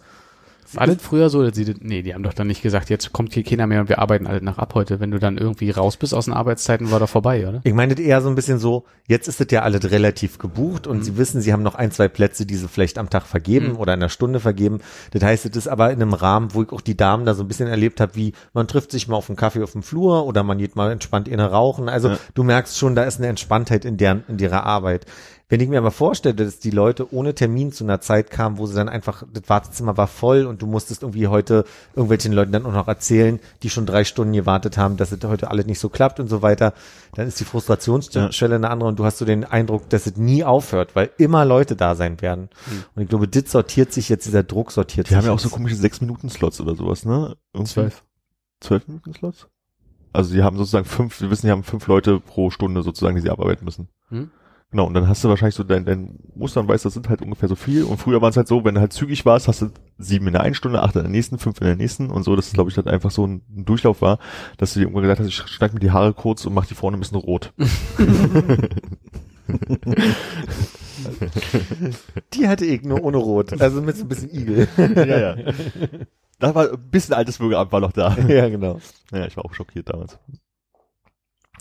War 0.74 0.88
das 0.88 0.98
früher 1.02 1.30
so, 1.30 1.44
dass 1.44 1.56
sie, 1.56 1.66
das- 1.66 1.76
nee, 1.82 2.02
die 2.02 2.14
haben 2.14 2.24
doch 2.24 2.34
dann 2.34 2.48
nicht 2.48 2.62
gesagt, 2.62 2.90
jetzt 2.90 3.14
kommt 3.14 3.34
hier 3.34 3.44
keiner 3.44 3.68
mehr 3.68 3.82
und 3.82 3.90
wir 3.90 4.00
arbeiten 4.00 4.28
alle 4.28 4.42
nach 4.42 4.58
ab 4.58 4.74
heute. 4.76 5.00
Wenn 5.00 5.12
du 5.12 5.20
dann 5.20 5.38
irgendwie 5.38 5.70
raus 5.72 5.98
bist 5.98 6.14
aus 6.14 6.26
den 6.26 6.34
Arbeitszeiten, 6.34 6.92
war 6.92 7.00
doch 7.00 7.10
vorbei, 7.10 7.48
oder? 7.48 7.62
Ich 7.64 7.74
meine 7.74 7.96
das 7.96 8.04
eher 8.04 8.22
so 8.22 8.30
ein 8.30 8.36
bisschen 8.36 8.60
so, 8.60 8.86
jetzt 9.08 9.28
ist 9.28 9.40
das 9.40 9.48
ja 9.52 9.62
alles 9.62 9.90
relativ 9.92 10.38
gebucht 10.40 10.88
und 10.88 11.04
sie 11.06 11.18
wissen, 11.18 11.40
sie 11.42 11.54
haben 11.54 11.64
noch 11.64 11.76
ein, 11.76 11.92
zwei 11.92 12.08
Plätze, 12.08 12.46
die 12.46 12.56
sie 12.56 12.68
vielleicht 12.68 12.98
am 12.98 13.10
Tag 13.10 13.24
vergeben 13.26 13.70
Mhm. 13.74 13.78
oder 13.78 13.94
in 13.94 14.00
einer 14.02 14.10
Stunde 14.10 14.40
vergeben. 14.40 14.80
Das 15.12 15.24
heißt, 15.24 15.46
es 15.46 15.56
ist 15.56 15.68
aber 15.68 15.92
in 15.92 16.02
einem 16.02 16.14
Rahmen, 16.14 16.54
wo 16.54 16.64
ich 16.64 16.70
auch 16.72 16.82
die 16.82 16.98
Damen 16.98 17.26
da 17.26 17.34
so 17.34 17.44
ein 17.44 17.48
bisschen 17.48 17.68
erlebt 17.68 18.02
habe, 18.02 18.16
wie 18.16 18.34
man 18.54 18.68
trifft 18.68 18.92
sich 18.92 19.08
mal 19.08 19.16
auf 19.16 19.30
einen 19.30 19.38
Kaffee 19.38 19.64
auf 19.64 19.72
dem 19.72 19.84
Flur 19.84 20.26
oder 20.26 20.44
man 20.44 20.58
geht 20.58 20.76
mal 20.76 20.92
entspannt 20.92 21.28
in 21.28 21.40
rauchen. 21.40 21.88
Also 21.88 22.10
Ja. 22.10 22.18
du 22.34 22.44
merkst 22.44 22.78
schon, 22.78 22.96
da 22.96 23.04
ist 23.04 23.20
eine 23.20 23.28
Entspanntheit 23.28 23.86
in 23.86 23.98
deren, 23.98 24.24
in 24.28 24.38
ihrer 24.40 24.64
Arbeit. 24.66 25.06
Wenn 25.50 25.62
ich 25.62 25.70
mir 25.70 25.78
aber 25.78 25.92
vorstelle, 25.92 26.36
dass 26.36 26.60
die 26.60 26.72
Leute 26.72 27.14
ohne 27.14 27.34
Termin 27.34 27.72
zu 27.72 27.86
einer 27.86 28.02
Zeit 28.02 28.32
kamen, 28.32 28.58
wo 28.58 28.66
sie 28.66 28.76
dann 28.76 28.90
einfach, 28.90 29.24
das 29.32 29.44
Wartezimmer 29.48 29.96
war 29.96 30.08
voll 30.08 30.46
und 30.46 30.62
du 30.62 30.68
musstest 30.68 31.04
irgendwie 31.04 31.28
heute 31.28 31.64
irgendwelchen 31.96 32.34
Leuten 32.34 32.52
dann 32.52 32.66
auch 32.66 32.74
noch 32.74 32.90
erzählen, 32.90 33.40
die 33.64 33.70
schon 33.70 33.86
drei 33.86 34.04
Stunden 34.04 34.34
gewartet 34.34 34.78
haben, 34.78 34.98
dass 34.98 35.14
es 35.14 35.24
heute 35.24 35.50
alles 35.50 35.66
nicht 35.66 35.80
so 35.80 35.88
klappt 35.88 36.20
und 36.20 36.28
so 36.28 36.42
weiter, 36.42 36.74
dann 37.16 37.30
ist 37.30 37.40
die 37.40 37.46
Frustrationsschwelle 37.46 38.56
eine 38.56 38.70
andere 38.70 38.90
und 38.90 39.00
du 39.00 39.06
hast 39.06 39.20
so 39.20 39.26
den 39.26 39.46
Eindruck, 39.46 39.90
dass 39.90 40.06
es 40.06 40.18
nie 40.18 40.44
aufhört, 40.44 40.98
weil 40.98 41.12
immer 41.18 41.46
Leute 41.46 41.78
da 41.78 41.96
sein 41.96 42.22
werden. 42.22 42.50
Und 42.96 43.04
ich 43.04 43.08
glaube, 43.08 43.30
das 43.30 43.50
sortiert 43.50 43.94
sich 43.94 44.10
jetzt, 44.10 44.26
dieser 44.26 44.44
Druck 44.44 44.74
sortiert 44.74 45.08
Die 45.08 45.12
sich 45.12 45.18
haben 45.18 45.26
ja 45.26 45.32
auch 45.32 45.40
so 45.40 45.48
komische 45.48 45.76
sechs 45.76 46.02
Minuten 46.02 46.30
Slots 46.30 46.60
oder 46.60 46.76
sowas, 46.76 47.06
ne? 47.06 47.38
Irgendwie 47.54 47.72
Zwölf. 47.72 48.04
Zwölf 48.60 48.86
Minuten 48.90 49.14
Slots? 49.14 49.48
Also 50.12 50.30
sie 50.32 50.44
haben 50.44 50.58
sozusagen 50.58 50.86
fünf, 50.86 51.22
wir 51.22 51.30
wissen, 51.30 51.44
sie 51.44 51.52
haben 51.52 51.64
fünf 51.64 51.88
Leute 51.88 52.20
pro 52.20 52.50
Stunde 52.50 52.82
sozusagen, 52.82 53.16
die 53.16 53.22
sie 53.22 53.30
abarbeiten 53.30 53.64
müssen. 53.64 53.88
Hm? 54.10 54.30
Genau, 54.70 54.86
und 54.86 54.94
dann 54.94 55.08
hast 55.08 55.24
du 55.24 55.30
wahrscheinlich 55.30 55.56
so 55.56 55.64
dein, 55.64 55.86
dein 55.86 56.20
Muster 56.36 56.60
und 56.60 56.68
weißt, 56.68 56.84
das 56.84 56.94
sind 56.94 57.08
halt 57.08 57.22
ungefähr 57.22 57.48
so 57.48 57.56
viel. 57.56 57.84
Und 57.84 58.00
früher 58.00 58.22
war 58.22 58.30
es 58.30 58.36
halt 58.36 58.50
so, 58.50 58.66
wenn 58.66 58.76
du 58.76 58.82
halt 58.82 58.92
zügig 58.92 59.26
warst, 59.26 59.48
hast 59.48 59.62
du 59.62 59.70
sieben 59.98 60.28
in 60.28 60.34
der 60.34 60.42
einen 60.42 60.56
Stunde, 60.56 60.82
acht 60.82 60.96
in 60.98 61.04
der 61.04 61.10
nächsten, 61.12 61.38
fünf 61.38 61.62
in 61.62 61.68
der 61.68 61.78
nächsten 61.78 62.10
und 62.10 62.24
so, 62.24 62.36
dass 62.36 62.48
es, 62.48 62.54
glaube 62.54 62.70
ich, 62.70 62.76
dann 62.76 62.88
einfach 62.88 63.10
so 63.12 63.26
ein, 63.26 63.44
ein 63.56 63.64
Durchlauf 63.64 64.02
war, 64.02 64.20
dass 64.58 64.74
du 64.74 64.80
dir 64.80 64.86
irgendwann 64.86 65.04
gesagt 65.04 65.22
hast, 65.22 65.28
ich 65.28 65.36
schneide 65.36 65.74
mir 65.74 65.80
die 65.80 65.92
Haare 65.92 66.14
kurz 66.14 66.46
und 66.46 66.54
mach 66.54 66.66
die 66.66 66.76
vorne 66.76 66.98
ein 66.98 67.00
bisschen 67.00 67.18
rot. 67.18 67.54
Die 72.34 72.48
hatte 72.48 72.66
ich 72.66 72.84
nur 72.84 73.02
ohne 73.04 73.18
Rot, 73.18 73.62
also 73.62 73.82
mit 73.82 73.96
so 73.96 74.04
ein 74.04 74.10
bisschen 74.10 74.34
Igel. 74.34 74.68
ja, 74.78 75.36
ja. 75.36 75.36
Da 76.40 76.54
war 76.54 76.72
ein 76.72 76.92
bisschen 76.92 77.16
altes 77.16 77.40
Bürgeramt 77.40 77.72
war 77.72 77.80
noch 77.80 77.94
da. 77.94 78.16
ja, 78.28 78.48
genau. 78.48 78.80
Ja, 79.12 79.26
ich 79.26 79.36
war 79.38 79.46
auch 79.46 79.54
schockiert 79.56 79.90
damals. 79.90 80.20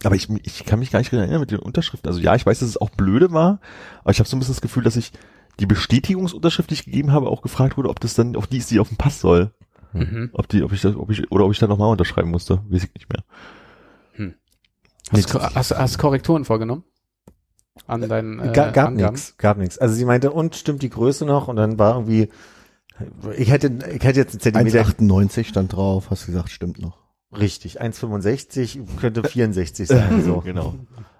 Aber 0.06 0.14
ich, 0.16 0.28
ich 0.44 0.64
kann 0.64 0.78
mich 0.78 0.90
gar 0.90 1.00
nicht 1.00 1.12
erinnern 1.12 1.40
mit 1.40 1.50
den 1.50 1.58
Unterschriften. 1.58 2.08
Also 2.08 2.20
ja, 2.20 2.34
ich 2.34 2.46
weiß, 2.46 2.60
dass 2.60 2.68
es 2.68 2.76
auch 2.80 2.90
blöde 2.90 3.32
war, 3.32 3.60
aber 4.02 4.10
ich 4.12 4.18
habe 4.20 4.28
so 4.28 4.36
ein 4.36 4.38
bisschen 4.38 4.54
das 4.54 4.60
Gefühl, 4.62 4.84
dass 4.84 4.96
ich 4.96 5.12
die 5.58 5.66
Bestätigungsunterschrift, 5.66 6.70
die 6.70 6.74
ich 6.74 6.84
gegeben 6.84 7.12
habe, 7.12 7.28
auch 7.28 7.42
gefragt 7.42 7.76
wurde, 7.76 7.88
ob 7.88 7.98
das 8.00 8.14
dann 8.14 8.36
auf 8.36 8.46
die 8.46 8.58
ist, 8.58 8.70
die 8.70 8.78
auf 8.78 8.88
dem 8.88 8.96
Pass 8.98 9.20
soll. 9.20 9.52
Mhm. 9.92 10.30
Ob 10.32 10.48
die, 10.48 10.62
ob 10.62 10.72
ich 10.72 10.80
das, 10.82 10.94
ob 10.96 11.10
ich, 11.10 11.30
oder 11.32 11.44
ob 11.46 11.52
ich 11.52 11.58
da 11.58 11.66
nochmal 11.66 11.90
unterschreiben 11.90 12.30
musste. 12.30 12.62
Weiß 12.68 12.84
ich 12.84 12.94
nicht 12.94 13.08
mehr. 13.10 13.24
Hast, 15.12 15.32
du, 15.34 15.40
hast, 15.40 15.70
hast 15.70 15.98
Korrekturen 15.98 16.44
vorgenommen? 16.44 16.84
An 17.86 18.00
deinen 18.08 18.40
äh, 18.40 18.52
Ga- 18.52 18.70
gab 18.70 18.90
nichts, 19.12 19.36
gab 19.38 19.56
nichts. 19.58 19.78
Also 19.78 19.94
sie 19.94 20.04
meinte, 20.04 20.32
und 20.32 20.56
stimmt 20.56 20.82
die 20.82 20.90
Größe 20.90 21.24
noch? 21.24 21.48
Und 21.48 21.56
dann 21.56 21.78
war 21.78 21.94
irgendwie, 21.94 22.28
ich 23.36 23.50
hätte, 23.50 23.68
ich 23.94 24.02
hätte 24.02 24.18
jetzt 24.20 24.32
einen 24.34 24.40
Zentimeter, 24.40 24.82
1,98 24.82 25.44
stand 25.44 25.72
drauf, 25.72 26.10
hast 26.10 26.26
gesagt, 26.26 26.50
stimmt 26.50 26.80
noch. 26.80 26.98
Richtig, 27.38 27.80
1,65, 27.80 28.80
könnte 29.00 29.22
64 29.24 29.88
sein, 29.88 30.22
so. 30.24 30.40
Genau. 30.40 30.74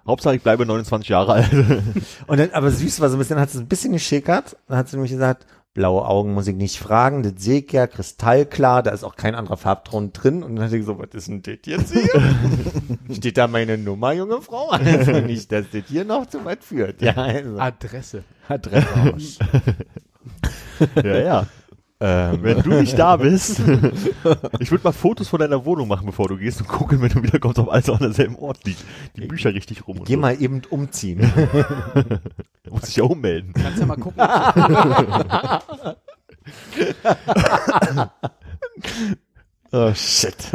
Hauptsache 0.05 0.35
ich 0.35 0.41
bleibe 0.41 0.65
29 0.65 1.09
Jahre 1.09 1.33
alt. 1.33 1.51
Und 2.27 2.39
dann, 2.39 2.51
aber 2.51 2.71
süß 2.71 2.99
war 3.01 3.09
so 3.09 3.17
ein 3.17 3.19
bisschen, 3.19 3.39
hat 3.39 3.49
sie 3.49 3.59
ein 3.59 3.67
bisschen 3.67 3.93
geschickert, 3.93 4.55
dann 4.67 4.77
hat 4.77 4.89
sie 4.89 4.95
nämlich 4.95 5.11
gesagt, 5.11 5.45
blaue 5.77 6.07
Augen 6.07 6.33
muss 6.33 6.47
ich 6.47 6.55
nicht 6.55 6.79
fragen, 6.79 7.21
das 7.21 7.33
sehe 7.37 7.59
ich 7.59 7.71
ja 7.71 7.85
kristallklar, 7.85 8.81
da 8.81 8.89
ist 8.89 9.03
auch 9.03 9.15
kein 9.15 9.35
anderer 9.35 9.57
Farbton 9.57 10.11
drin. 10.11 10.41
Und 10.41 10.55
dann 10.55 10.65
hat 10.65 10.71
sie 10.71 10.81
so, 10.81 10.97
was 10.97 11.09
ist 11.13 11.27
denn 11.27 11.43
das 11.43 11.57
jetzt 11.65 11.93
hier? 11.93 12.09
Steht 13.15 13.37
da 13.37 13.47
meine 13.47 13.77
Nummer, 13.77 14.11
junge 14.13 14.41
Frau? 14.41 14.69
Also 14.69 15.11
nicht, 15.19 15.51
dass 15.51 15.65
das 15.71 15.83
hier 15.87 16.03
noch 16.03 16.25
zu 16.25 16.43
weit 16.45 16.63
führt. 16.63 16.99
Ja, 17.01 17.13
also, 17.13 17.59
Adresse. 17.59 18.23
Adresse. 18.47 18.87
ja, 21.03 21.17
ja. 21.19 21.47
Ähm, 21.99 22.43
Wenn 22.43 22.61
du 22.61 22.69
nicht 22.79 22.99
da 22.99 23.17
bist, 23.17 23.59
ich 24.59 24.69
würde 24.71 24.83
mal 24.83 24.91
Fotos 24.91 25.29
von 25.29 25.39
deiner 25.39 25.65
Wohnung 25.65 25.87
machen, 25.87 26.05
bevor 26.05 26.27
du 26.27 26.37
gehst 26.37 26.61
und 26.61 26.67
gucken, 26.67 27.01
wenn 27.01 27.09
du 27.09 27.23
wiederkommst, 27.23 27.57
ob 27.57 27.69
alles 27.69 27.89
auch 27.89 27.95
an 27.95 28.03
derselben 28.03 28.35
Ort 28.35 28.63
liegt. 28.65 28.83
Die 29.15 29.25
Bücher 29.25 29.51
richtig 29.53 29.87
rum 29.87 30.03
Geh 30.03 30.13
so. 30.13 30.19
mal 30.19 30.39
eben 30.39 30.61
umziehen. 30.69 31.31
Da 32.63 32.69
muss 32.71 32.87
ich 32.89 32.97
ja 32.97 33.03
ummelden. 33.03 33.51
Kannst 33.53 33.79
ja 33.79 33.87
mal 33.87 33.97
gucken. 33.97 34.21
oh 39.71 39.93
shit. 39.95 40.51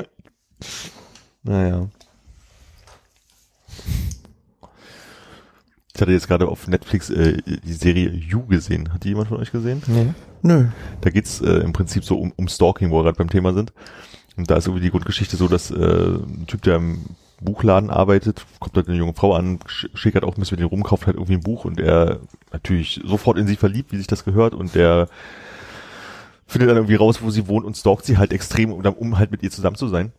Naja. 1.42 1.88
Ich 5.94 6.00
hatte 6.00 6.12
jetzt 6.12 6.26
gerade 6.28 6.48
auf 6.48 6.68
Netflix 6.68 7.10
äh, 7.10 7.38
die 7.44 7.72
Serie 7.72 8.08
You 8.08 8.46
gesehen. 8.46 8.92
Hat 8.92 9.04
die 9.04 9.08
jemand 9.08 9.28
von 9.28 9.38
euch 9.38 9.52
gesehen? 9.52 9.82
Nee. 9.86 10.06
Nö. 10.42 10.66
Da 11.02 11.10
geht's 11.10 11.40
äh, 11.40 11.58
im 11.58 11.72
Prinzip 11.72 12.04
so 12.04 12.18
um, 12.18 12.32
um 12.36 12.48
Stalking, 12.48 12.90
wo 12.90 12.98
wir 12.98 13.04
gerade 13.04 13.18
beim 13.18 13.28
Thema 13.30 13.52
sind. 13.52 13.72
Und 14.36 14.50
da 14.50 14.56
ist 14.56 14.66
irgendwie 14.66 14.84
die 14.84 14.90
Grundgeschichte 14.90 15.36
so, 15.36 15.48
dass 15.48 15.70
äh, 15.70 15.74
ein 15.76 16.46
Typ, 16.46 16.62
der 16.62 16.76
im 16.76 17.04
Buchladen 17.40 17.90
arbeitet, 17.90 18.46
kommt 18.60 18.76
halt 18.76 18.88
eine 18.88 18.96
junge 18.96 19.12
Frau 19.12 19.34
an, 19.34 19.58
sch- 19.66 19.94
schickert 19.94 20.24
auch 20.24 20.36
ein 20.36 20.40
bisschen 20.40 20.56
mit 20.56 20.62
dem 20.62 20.68
rum, 20.70 20.82
kauft 20.82 21.06
halt 21.06 21.16
irgendwie 21.16 21.34
ein 21.34 21.42
Buch 21.42 21.64
und 21.66 21.78
er 21.78 22.20
natürlich 22.52 23.00
sofort 23.04 23.36
in 23.36 23.46
sie 23.46 23.56
verliebt, 23.56 23.92
wie 23.92 23.98
sich 23.98 24.06
das 24.06 24.24
gehört 24.24 24.54
und 24.54 24.74
der 24.74 25.08
findet 26.46 26.70
dann 26.70 26.76
irgendwie 26.76 26.94
raus, 26.94 27.20
wo 27.20 27.30
sie 27.30 27.48
wohnt 27.48 27.66
und 27.66 27.76
stalkt 27.76 28.04
sie 28.04 28.16
halt 28.16 28.32
extrem, 28.32 28.72
um, 28.72 28.80
um 28.84 29.18
halt 29.18 29.30
mit 29.32 29.42
ihr 29.42 29.50
zusammen 29.50 29.76
zu 29.76 29.88
sein. 29.88 30.12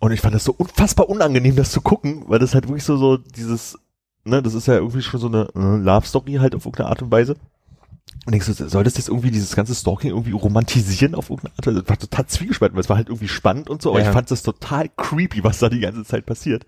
Und 0.00 0.12
ich 0.12 0.20
fand 0.20 0.34
das 0.34 0.44
so 0.44 0.54
unfassbar 0.56 1.08
unangenehm, 1.08 1.56
das 1.56 1.70
zu 1.72 1.80
gucken, 1.80 2.24
weil 2.26 2.38
das 2.38 2.54
halt 2.54 2.68
wirklich 2.68 2.84
so, 2.84 2.96
so 2.96 3.16
dieses, 3.16 3.78
ne, 4.24 4.42
das 4.42 4.54
ist 4.54 4.66
ja 4.66 4.74
irgendwie 4.74 5.02
schon 5.02 5.20
so 5.20 5.26
eine 5.28 5.48
äh, 5.54 5.82
Love-Story 5.82 6.34
halt 6.34 6.54
auf 6.54 6.64
irgendeine 6.66 6.90
Art 6.90 7.02
und 7.02 7.10
Weise. 7.10 7.36
Und 8.26 8.32
denkst 8.32 8.46
du, 8.46 8.68
soll 8.68 8.84
das 8.84 8.96
jetzt 8.96 9.08
irgendwie 9.08 9.30
dieses 9.30 9.54
ganze 9.56 9.74
Stalking 9.74 10.10
irgendwie 10.10 10.32
romantisieren 10.32 11.14
auf 11.14 11.30
irgendeine 11.30 11.54
Art? 11.56 11.66
Das 11.66 11.88
war 11.88 11.98
total 11.98 12.26
zwiegespalten, 12.26 12.76
weil 12.76 12.82
es 12.82 12.88
war 12.88 12.96
halt 12.96 13.08
irgendwie 13.08 13.28
spannend 13.28 13.70
und 13.70 13.80
so, 13.82 13.90
aber 13.90 14.00
Ja. 14.00 14.06
ich 14.08 14.12
fand 14.12 14.30
das 14.30 14.42
total 14.42 14.88
creepy, 14.96 15.42
was 15.44 15.58
da 15.58 15.68
die 15.68 15.80
ganze 15.80 16.04
Zeit 16.04 16.26
passiert. 16.26 16.64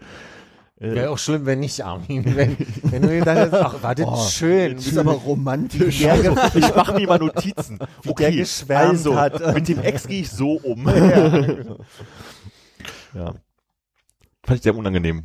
Äh, 0.81 0.95
Wäre 0.95 1.11
auch 1.11 1.19
schlimm, 1.19 1.45
wenn 1.47 1.61
nicht, 1.61 1.85
Armin. 1.85 2.25
Wenn, 2.37 2.57
wenn 2.83 3.03
du 3.03 3.09
gedacht 3.09 3.53
hast, 3.53 3.55
ach, 3.55 3.75
warte, 3.83 4.05
Oh, 4.07 4.17
schön. 4.29 4.77
Das 4.77 4.87
ist 4.87 4.99
aber 4.99 5.13
romantisch. 5.13 5.99
Der, 6.01 6.13
Also, 6.15 6.31
ich 6.59 6.75
mache 6.75 6.95
mir 6.95 7.07
mal 7.07 7.19
Notizen. 7.19 7.79
Wie 8.03 8.15
der 8.15 8.33
geschwärmt 8.33 8.91
also, 8.91 9.17
hat. 9.17 9.55
mit 9.55 9.69
dem 9.69 9.79
Ex 9.81 10.09
gehe 10.09 10.23
ich 10.23 10.31
so 10.31 10.55
um. 10.55 10.89
Ja. 10.89 11.39
ja. 13.15 13.35
Fand 14.45 14.57
ich 14.57 14.63
sehr 14.63 14.75
unangenehm. 14.75 15.23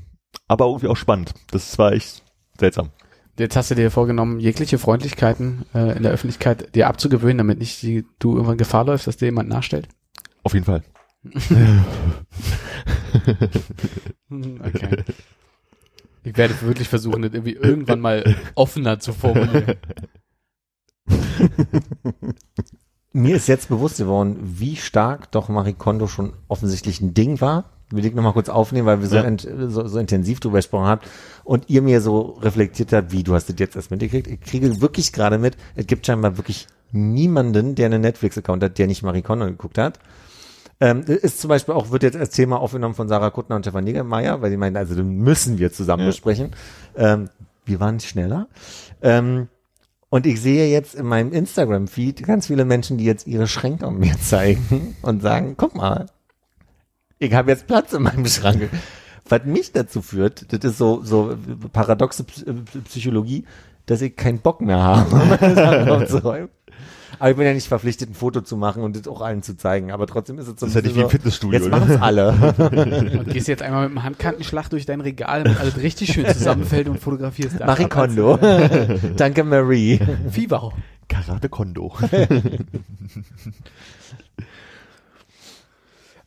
Aber 0.48 0.66
irgendwie 0.66 0.88
auch 0.88 0.98
spannend. 0.98 1.34
Das 1.52 1.78
war 1.78 1.92
echt 1.94 2.24
seltsam. 2.60 2.92
Jetzt 3.40 3.56
hast 3.56 3.70
du 3.70 3.76
dir 3.76 3.92
vorgenommen, 3.92 4.40
jegliche 4.40 4.80
Freundlichkeiten 4.80 5.66
äh, 5.74 5.96
in 5.96 6.04
der 6.04 6.12
Öffentlichkeit 6.12 6.74
dir 6.74 6.88
abzugewöhnen, 6.88 7.38
damit 7.38 7.60
nicht 7.60 7.82
die, 7.84 8.06
du 8.20 8.34
irgendwann 8.34 8.58
Gefahr 8.58 8.86
läufst, 8.86 9.06
dass 9.06 9.18
dir 9.18 9.26
jemand 9.26 9.50
nachstellt. 9.50 9.88
Auf 10.44 10.54
jeden 10.54 10.66
Fall. 10.66 10.84
Okay. 14.30 15.04
Ich 16.24 16.36
werde 16.36 16.62
wirklich 16.62 16.90
versuchen, 16.90 17.22
das 17.22 17.34
irgendwie 17.34 17.54
irgendwann 17.54 18.02
mal 18.02 18.36
offener 18.56 19.00
zu 19.00 19.14
formulieren. 19.14 19.78
Mir 23.14 23.36
ist 23.38 23.48
jetzt 23.48 23.70
bewusst 23.70 23.98
geworden, 23.98 24.38
wie 24.42 24.76
stark 24.76 25.32
doch 25.32 25.48
Marie 25.48 25.74
Kondo 25.74 26.08
schon 26.08 26.34
offensichtlich 26.50 27.00
ein 27.00 27.14
Ding 27.14 27.40
war. 27.40 27.77
Will 27.90 28.06
ich 28.06 28.14
nochmal 28.14 28.34
kurz 28.34 28.50
aufnehmen, 28.50 28.86
weil 28.86 29.00
wir 29.02 29.08
so, 29.08 29.16
Ja. 29.16 29.24
ent, 29.24 29.48
so, 29.68 29.88
so 29.88 29.98
intensiv 30.00 30.40
drüber 30.42 30.58
gesprochen 30.58 30.88
habt 30.88 31.08
und 31.46 31.70
ihr 31.70 31.82
mir 31.82 32.02
so 32.02 32.38
reflektiert 32.42 32.92
habt, 32.92 33.12
wie 33.14 33.24
du 33.24 33.34
hast 33.34 33.48
das 33.48 33.56
jetzt 33.60 33.76
erst 33.78 33.92
mitgekriegt. 33.92 34.28
Ich 34.28 34.42
kriege 34.42 34.82
wirklich 34.82 35.14
gerade 35.14 35.38
mit, 35.38 35.56
es 35.76 35.88
gibt 35.88 36.06
scheinbar 36.06 36.36
wirklich 36.38 36.68
niemanden, 36.92 37.76
der 37.76 37.86
einen 37.86 38.02
Netflix-Account 38.02 38.64
hat, 38.64 38.78
der 38.78 38.88
nicht 38.88 39.04
Marie 39.04 39.22
Kondo 39.22 39.46
geguckt 39.46 39.78
hat. 39.78 40.00
Ähm, 40.80 41.02
ist 41.08 41.40
zum 41.42 41.48
Beispiel 41.48 41.74
auch, 41.74 41.90
wird 41.92 42.04
jetzt 42.04 42.18
als 42.18 42.32
Thema 42.32 42.60
aufgenommen 42.60 42.94
von 42.94 43.08
Sarah 43.08 43.30
Kuttner 43.32 43.56
und 43.56 43.64
Stefan 43.64 43.84
Niggemeier, 43.86 44.42
weil 44.42 44.52
die 44.52 44.58
meinen, 44.58 44.78
also 44.78 44.94
den 44.94 45.20
müssen 45.20 45.58
wir 45.58 45.72
zusammen 45.72 46.04
Ja. 46.04 46.10
besprechen. 46.10 46.52
Ähm, 46.96 47.30
wir 47.66 47.80
waren 47.80 48.00
schneller. 48.00 48.48
Ähm, 49.02 49.48
und 50.10 50.26
ich 50.26 50.40
sehe 50.42 50.70
jetzt 50.70 50.94
in 50.96 51.06
meinem 51.06 51.34
Instagram-Feed 51.34 52.24
ganz 52.24 52.48
viele 52.48 52.64
Menschen, 52.64 52.98
die 52.98 53.06
jetzt 53.06 53.28
ihre 53.28 53.48
Schränke 53.48 53.88
an 53.88 53.98
mir 53.98 54.18
zeigen 54.22 54.96
und 55.02 55.22
sagen, 55.22 55.56
guck 55.58 55.76
mal, 55.76 56.06
ich 57.20 57.34
habe 57.34 57.52
jetzt 57.52 57.68
Platz 57.68 57.94
in 57.94 58.04
meinem 58.04 58.26
Schrank. 58.26 58.70
Was 59.30 59.44
mich 59.44 59.72
dazu 59.72 60.02
führt, 60.02 60.54
das 60.54 60.72
ist 60.72 60.78
so, 60.78 61.04
so 61.04 61.38
paradoxe 61.74 62.24
Psychologie, 62.86 63.46
dass 63.86 64.02
ich 64.02 64.16
keinen 64.16 64.40
Bock 64.40 64.62
mehr 64.62 64.82
habe, 64.82 65.16
meine 65.42 65.56
Sachen 65.56 65.90
aufzuräumen. 65.90 66.50
Aber 67.20 67.32
ich 67.32 67.38
bin 67.38 67.46
ja 67.48 67.54
nicht 67.54 67.68
verpflichtet, 67.68 68.12
ein 68.12 68.14
Foto 68.14 68.42
zu 68.42 68.58
machen 68.58 68.84
und 68.84 68.96
das 68.96 69.08
auch 69.08 69.22
allen 69.22 69.42
zu 69.42 69.58
zeigen. 69.58 69.92
Aber 69.92 70.06
trotzdem 70.06 70.38
ist 70.38 70.48
es 70.48 70.60
so 70.60 70.66
Das 70.68 70.70
ist 70.70 70.76
ja 70.76 70.82
nicht 70.82 70.96
wie 70.96 71.02
im 71.02 71.10
Fitnessstudio, 71.10 71.60
Jetzt 71.60 71.72
machen 71.72 71.90
es 71.90 72.00
alle. 72.00 72.32
Und 73.20 73.30
gehst 73.30 73.48
jetzt 73.48 73.64
einmal 73.64 73.90
mit 73.90 73.98
dem 73.98 74.04
Handkantenschlag 74.04 74.70
durch 74.70 74.86
dein 74.86 75.02
Regal, 75.02 75.44
damit 75.44 75.60
alles 75.60 75.78
richtig 75.78 76.14
schön 76.14 76.28
zusammenfällt 76.28 76.88
und 76.88 77.00
fotografierst. 77.00 77.60
Marie 77.60 77.88
Kondo. 77.88 78.38
Danke, 79.18 79.44
Marie. 79.44 80.00
Fieber. 80.30 80.74
Karate 81.08 81.50
Kondo. 81.50 81.94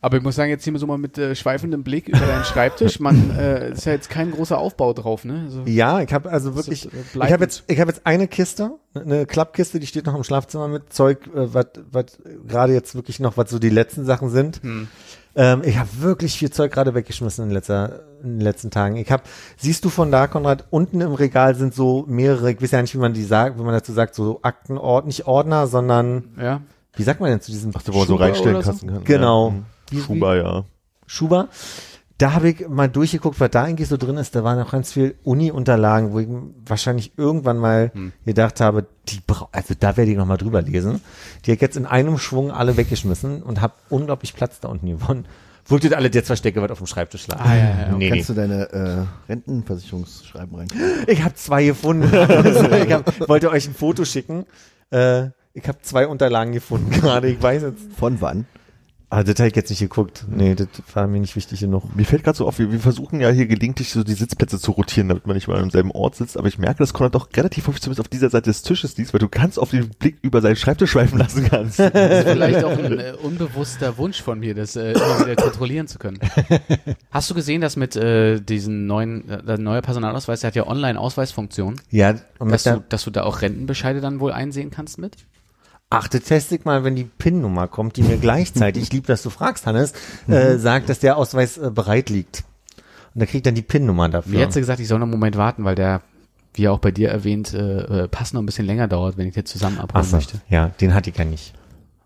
Aber 0.03 0.17
ich 0.17 0.23
muss 0.23 0.35
sagen, 0.35 0.49
jetzt 0.49 0.63
hier 0.63 0.77
so 0.79 0.87
mal 0.87 0.97
mit 0.97 1.19
äh, 1.19 1.35
schweifendem 1.35 1.83
Blick 1.83 2.07
über 2.07 2.19
deinen 2.19 2.43
Schreibtisch. 2.43 2.99
Man 2.99 3.29
äh, 3.37 3.71
ist 3.71 3.85
ja 3.85 3.91
jetzt 3.91 4.09
kein 4.09 4.31
großer 4.31 4.57
Aufbau 4.57 4.93
drauf, 4.93 5.25
ne? 5.25 5.43
Also, 5.45 5.61
Ja, 5.65 6.01
ich 6.01 6.11
habe 6.11 6.31
also 6.31 6.55
wirklich, 6.55 6.85
ist, 6.87 6.93
äh, 6.93 7.25
ich 7.25 7.31
habe 7.31 7.43
jetzt, 7.43 7.63
ich 7.67 7.79
habe 7.79 7.91
jetzt 7.91 8.05
eine 8.05 8.27
Kiste, 8.27 8.71
eine 8.95 9.27
Klappkiste, 9.27 9.79
die 9.79 9.85
steht 9.85 10.07
noch 10.07 10.15
im 10.15 10.23
Schlafzimmer 10.23 10.67
mit 10.67 10.91
Zeug, 10.91 11.27
äh, 11.27 11.53
was, 11.53 11.67
was 11.91 12.05
gerade 12.47 12.73
jetzt 12.73 12.95
wirklich 12.95 13.19
noch, 13.19 13.37
was 13.37 13.51
so 13.51 13.59
die 13.59 13.69
letzten 13.69 14.03
Sachen 14.03 14.31
sind. 14.31 14.63
Hm. 14.63 14.87
Ähm, 15.35 15.61
ich 15.63 15.77
habe 15.77 15.89
wirklich 15.99 16.37
viel 16.37 16.49
Zeug 16.49 16.71
gerade 16.73 16.93
weggeschmissen 16.95 17.45
in, 17.45 17.51
letzter, 17.51 18.01
in 18.23 18.39
den 18.39 18.41
letzten 18.41 18.71
Tagen. 18.71 18.97
Ich 18.97 19.11
habe, 19.11 19.23
siehst 19.55 19.85
du 19.85 19.89
von 19.89 20.11
da, 20.11 20.25
Konrad, 20.25 20.65
unten 20.71 20.99
im 20.99 21.13
Regal 21.13 21.55
sind 21.55 21.75
so 21.75 22.05
mehrere, 22.07 22.51
ich 22.51 22.61
weiß 22.61 22.71
ja 22.71 22.81
nicht, 22.81 22.95
wie 22.95 22.99
man 22.99 23.13
die 23.13 23.23
sagt, 23.23 23.57
wie 23.59 23.63
man 23.63 23.73
dazu 23.73 23.93
sagt, 23.93 24.15
so 24.15 24.39
Aktenord, 24.41 25.05
nicht 25.05 25.27
Ordner, 25.27 25.67
sondern 25.67 26.23
Ja. 26.41 26.61
wie 26.95 27.03
sagt 27.03 27.21
man 27.21 27.29
denn 27.29 27.39
zu 27.39 27.51
diesem 27.51 27.71
Ach, 27.75 27.83
wo 27.85 27.99
man 27.99 28.07
so 28.07 28.15
reinstellen 28.15 28.61
so? 28.61 28.71
Kann. 28.73 29.03
Genau. 29.03 29.49
Ja. 29.49 29.55
Mhm. 29.91 30.01
Schuber, 30.01 30.35
ja. 30.35 30.63
Schuber. 31.07 31.47
Da 32.17 32.33
habe 32.33 32.49
ich 32.51 32.67
mal 32.69 32.87
durchgeguckt, 32.87 33.39
was 33.39 33.49
da 33.49 33.63
eigentlich 33.63 33.87
so 33.87 33.97
drin 33.97 34.17
ist. 34.17 34.35
Da 34.35 34.43
waren 34.43 34.59
noch 34.59 34.71
ganz 34.71 34.91
viel 34.93 35.15
Uni-Unterlagen, 35.23 36.11
wo 36.13 36.19
ich 36.19 36.27
wahrscheinlich 36.67 37.13
irgendwann 37.17 37.57
mal 37.57 37.89
Hm. 37.95 38.11
gedacht 38.25 38.61
habe, 38.61 38.85
die 39.07 39.19
bra 39.25 39.49
also 39.51 39.73
da 39.79 39.97
werde 39.97 40.11
ich 40.11 40.17
noch 40.17 40.27
mal 40.27 40.37
drüber 40.37 40.61
lesen. 40.61 41.01
Die 41.45 41.49
habe 41.49 41.55
ich 41.55 41.61
jetzt 41.61 41.77
in 41.77 41.87
einem 41.87 42.19
Schwung 42.19 42.51
alle 42.51 42.77
weggeschmissen 42.77 43.41
und 43.41 43.59
habe 43.59 43.73
unglaublich 43.89 44.35
Platz 44.35 44.59
da 44.59 44.67
unten 44.69 44.85
gewonnen. 44.85 45.25
Wolltet 45.65 45.93
alle 45.95 46.09
jetzt 46.11 46.27
verstecke, 46.27 46.61
was 46.61 46.69
auf 46.69 46.77
dem 46.77 46.85
Schreibtisch 46.87 47.27
lag. 47.27 47.39
Ah, 47.43 47.55
ja, 47.55 47.63
ja, 47.69 47.87
nee, 47.91 47.97
nee. 47.97 48.09
Kannst 48.09 48.29
du 48.29 48.33
deine 48.35 48.71
äh, 48.71 49.31
Rentenversicherungsschreiben 49.31 50.55
rein? 50.55 50.67
Ich 51.07 51.23
habe 51.23 51.35
zwei 51.35 51.65
gefunden. 51.65 52.09
Also, 52.13 52.69
ich 52.71 52.91
hab, 52.91 53.29
wollte 53.29 53.49
euch 53.49 53.67
ein 53.67 53.73
Foto 53.73 54.05
schicken. 54.05 54.45
Äh, 54.91 55.27
ich 55.53 55.67
habe 55.67 55.79
zwei 55.81 56.07
Unterlagen 56.07 56.51
gefunden 56.51 56.89
gerade. 57.01 57.29
Ich 57.29 57.41
weiß 57.41 57.63
jetzt. 57.63 57.81
Von 57.97 58.21
wann? 58.21 58.45
Ah, 59.13 59.23
das 59.23 59.37
habe 59.39 59.49
ich 59.49 59.55
jetzt 59.57 59.69
nicht 59.69 59.81
geguckt. 59.81 60.23
Nee, 60.29 60.55
das 60.55 60.69
war 60.93 61.05
mir 61.05 61.19
nicht 61.19 61.35
wichtig 61.35 61.59
genug. 61.59 61.93
Mir 61.93 62.05
fällt 62.05 62.23
gerade 62.23 62.37
so 62.37 62.47
auf, 62.47 62.59
wir, 62.59 62.71
wir 62.71 62.79
versuchen 62.79 63.19
ja 63.19 63.29
hier 63.29 63.45
gelegentlich 63.45 63.89
so 63.91 64.05
die 64.05 64.13
Sitzplätze 64.13 64.57
zu 64.57 64.71
rotieren, 64.71 65.09
damit 65.09 65.27
man 65.27 65.35
nicht 65.35 65.49
mal 65.49 65.59
am 65.59 65.69
selben 65.69 65.91
Ort 65.91 66.15
sitzt, 66.15 66.37
aber 66.37 66.47
ich 66.47 66.57
merke, 66.57 66.77
dass 66.77 66.93
Konrad 66.93 67.13
doch 67.13 67.27
relativ 67.35 67.67
häufig 67.67 67.81
zumindest 67.81 67.99
auf 67.99 68.07
dieser 68.07 68.29
Seite 68.29 68.49
des 68.49 68.61
Tisches 68.61 68.95
liest, 68.95 69.13
weil 69.13 69.19
du 69.19 69.27
ganz 69.27 69.57
auf 69.57 69.71
den 69.71 69.89
Blick 69.89 70.15
über 70.21 70.39
seinen 70.39 70.55
Schreibtisch 70.55 70.91
schweifen 70.91 71.19
lassen 71.19 71.43
kannst. 71.43 71.79
Das 71.91 72.25
ist 72.25 72.31
vielleicht 72.31 72.63
auch 72.63 72.71
ein 72.77 72.99
äh, 72.99 73.13
unbewusster 73.21 73.97
Wunsch 73.97 74.21
von 74.21 74.39
mir, 74.39 74.55
das 74.55 74.77
äh, 74.77 74.93
immer 74.93 75.19
wieder 75.25 75.35
kontrollieren 75.35 75.87
zu 75.87 75.99
können. 75.99 76.19
Hast 77.11 77.29
du 77.29 77.35
gesehen, 77.35 77.59
dass 77.59 77.75
mit 77.75 77.97
äh, 77.97 78.39
diesen 78.39 78.87
neuen, 78.87 79.27
äh, 79.29 79.43
der 79.43 79.57
neue 79.57 79.81
Personalausweis, 79.81 80.39
der 80.39 80.47
hat 80.47 80.55
ja 80.55 80.67
Online-Ausweisfunktion, 80.67 81.81
Ja, 81.89 82.15
und 82.39 82.49
dass 82.49 82.63
du, 82.63 82.81
dass 82.87 83.03
du 83.03 83.11
da 83.11 83.23
auch 83.23 83.41
Rentenbescheide 83.41 83.99
dann 83.99 84.21
wohl 84.21 84.31
einsehen 84.31 84.71
kannst 84.71 84.99
mit? 84.99 85.17
Ach, 85.93 86.07
das 86.07 86.23
teste 86.23 86.55
ich 86.55 86.65
mal, 86.65 86.83
wenn 86.83 86.95
die 86.95 87.03
PIN-Nummer 87.03 87.67
kommt, 87.67 87.97
die 87.97 88.01
mir 88.03 88.17
gleichzeitig, 88.17 88.83
ich 88.83 88.93
lieb, 88.93 89.05
dass 89.07 89.21
du 89.21 89.29
fragst, 89.29 89.65
Hannes, 89.67 89.93
äh, 90.27 90.55
sagt, 90.57 90.89
dass 90.89 90.99
der 90.99 91.17
Ausweis 91.17 91.57
äh, 91.57 91.69
bereit 91.69 92.09
liegt. 92.09 92.43
Und 93.13 93.19
da 93.21 93.25
kriegt 93.25 93.45
dann 93.45 93.55
die 93.55 93.61
PIN-Nummer 93.61 94.07
dafür. 94.09 94.31
Mir 94.39 94.45
hat 94.45 94.53
sie 94.53 94.61
gesagt, 94.61 94.79
ich 94.79 94.87
soll 94.87 94.99
noch 94.99 95.03
einen 95.05 95.11
Moment 95.11 95.35
warten, 95.37 95.65
weil 95.65 95.75
der, 95.75 96.01
wie 96.53 96.67
auch 96.69 96.79
bei 96.79 96.91
dir 96.91 97.09
erwähnt, 97.09 97.53
äh, 97.53 98.03
äh, 98.03 98.07
Pass 98.07 98.31
noch 98.33 98.41
ein 98.41 98.45
bisschen 98.45 98.65
länger 98.65 98.87
dauert, 98.87 99.17
wenn 99.17 99.27
ich 99.27 99.33
den 99.33 99.45
zusammen 99.45 99.79
abholen 99.79 100.05
Ach 100.05 100.09
so, 100.09 100.15
möchte. 100.15 100.39
ja, 100.49 100.69
den 100.79 100.93
hatte 100.93 101.09
ich 101.09 101.17
ja 101.17 101.25
nicht. 101.25 101.53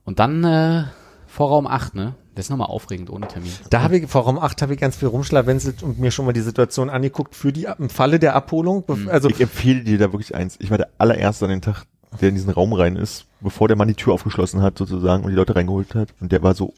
Und 0.03 0.17
dann 0.19 0.43
äh, 0.43 0.83
Vorraum 1.27 1.67
8, 1.67 1.93
ne? 1.95 2.15
Das 2.33 2.47
ist 2.47 2.49
nochmal 2.49 2.67
aufregend 2.67 3.09
ohne 3.09 3.27
Termin. 3.29 3.51
Da 3.69 3.81
habe 3.81 3.97
ich, 3.97 4.07
vor 4.09 4.23
Raum 4.23 4.38
8 4.38 4.61
habe 4.61 4.73
ich 4.73 4.79
ganz 4.79 4.97
viel 4.97 5.07
rumschlawenzelt 5.07 5.83
und 5.83 5.99
mir 5.99 6.11
schon 6.11 6.25
mal 6.25 6.33
die 6.33 6.41
Situation 6.41 6.89
angeguckt 6.89 7.33
für 7.33 7.53
die, 7.53 7.65
im 7.79 7.88
Falle 7.89 8.19
der 8.19 8.36
Abholung. 8.36 8.83
bef- 8.83 9.07
Also, 9.07 9.29
Ich 9.29 9.39
empfehle 9.39 9.81
dir 9.86 9.97
da 9.97 10.11
wirklich 10.11 10.36
eins. 10.36 10.57
Ich 10.59 10.69
war 10.69 10.77
der 10.77 10.89
allererste 10.97 11.45
an 11.45 11.51
den 11.51 11.61
Tag, 11.61 11.83
der 12.22 12.30
in 12.30 12.36
diesen 12.36 12.51
Raum 12.51 12.74
rein 12.74 12.95
ist, 12.95 13.26
bevor 13.41 13.68
der 13.68 13.78
Mann 13.78 13.88
die 13.88 13.95
Tür 13.95 14.13
aufgeschlossen 14.13 14.61
hat 14.61 14.78
sozusagen 14.78 15.24
und 15.24 15.30
die 15.30 15.36
Leute 15.36 15.55
reingeholt 15.55 15.95
hat. 15.95 16.09
Und 16.20 16.32
der 16.32 16.43
war 16.43 16.55
so, 16.55 16.74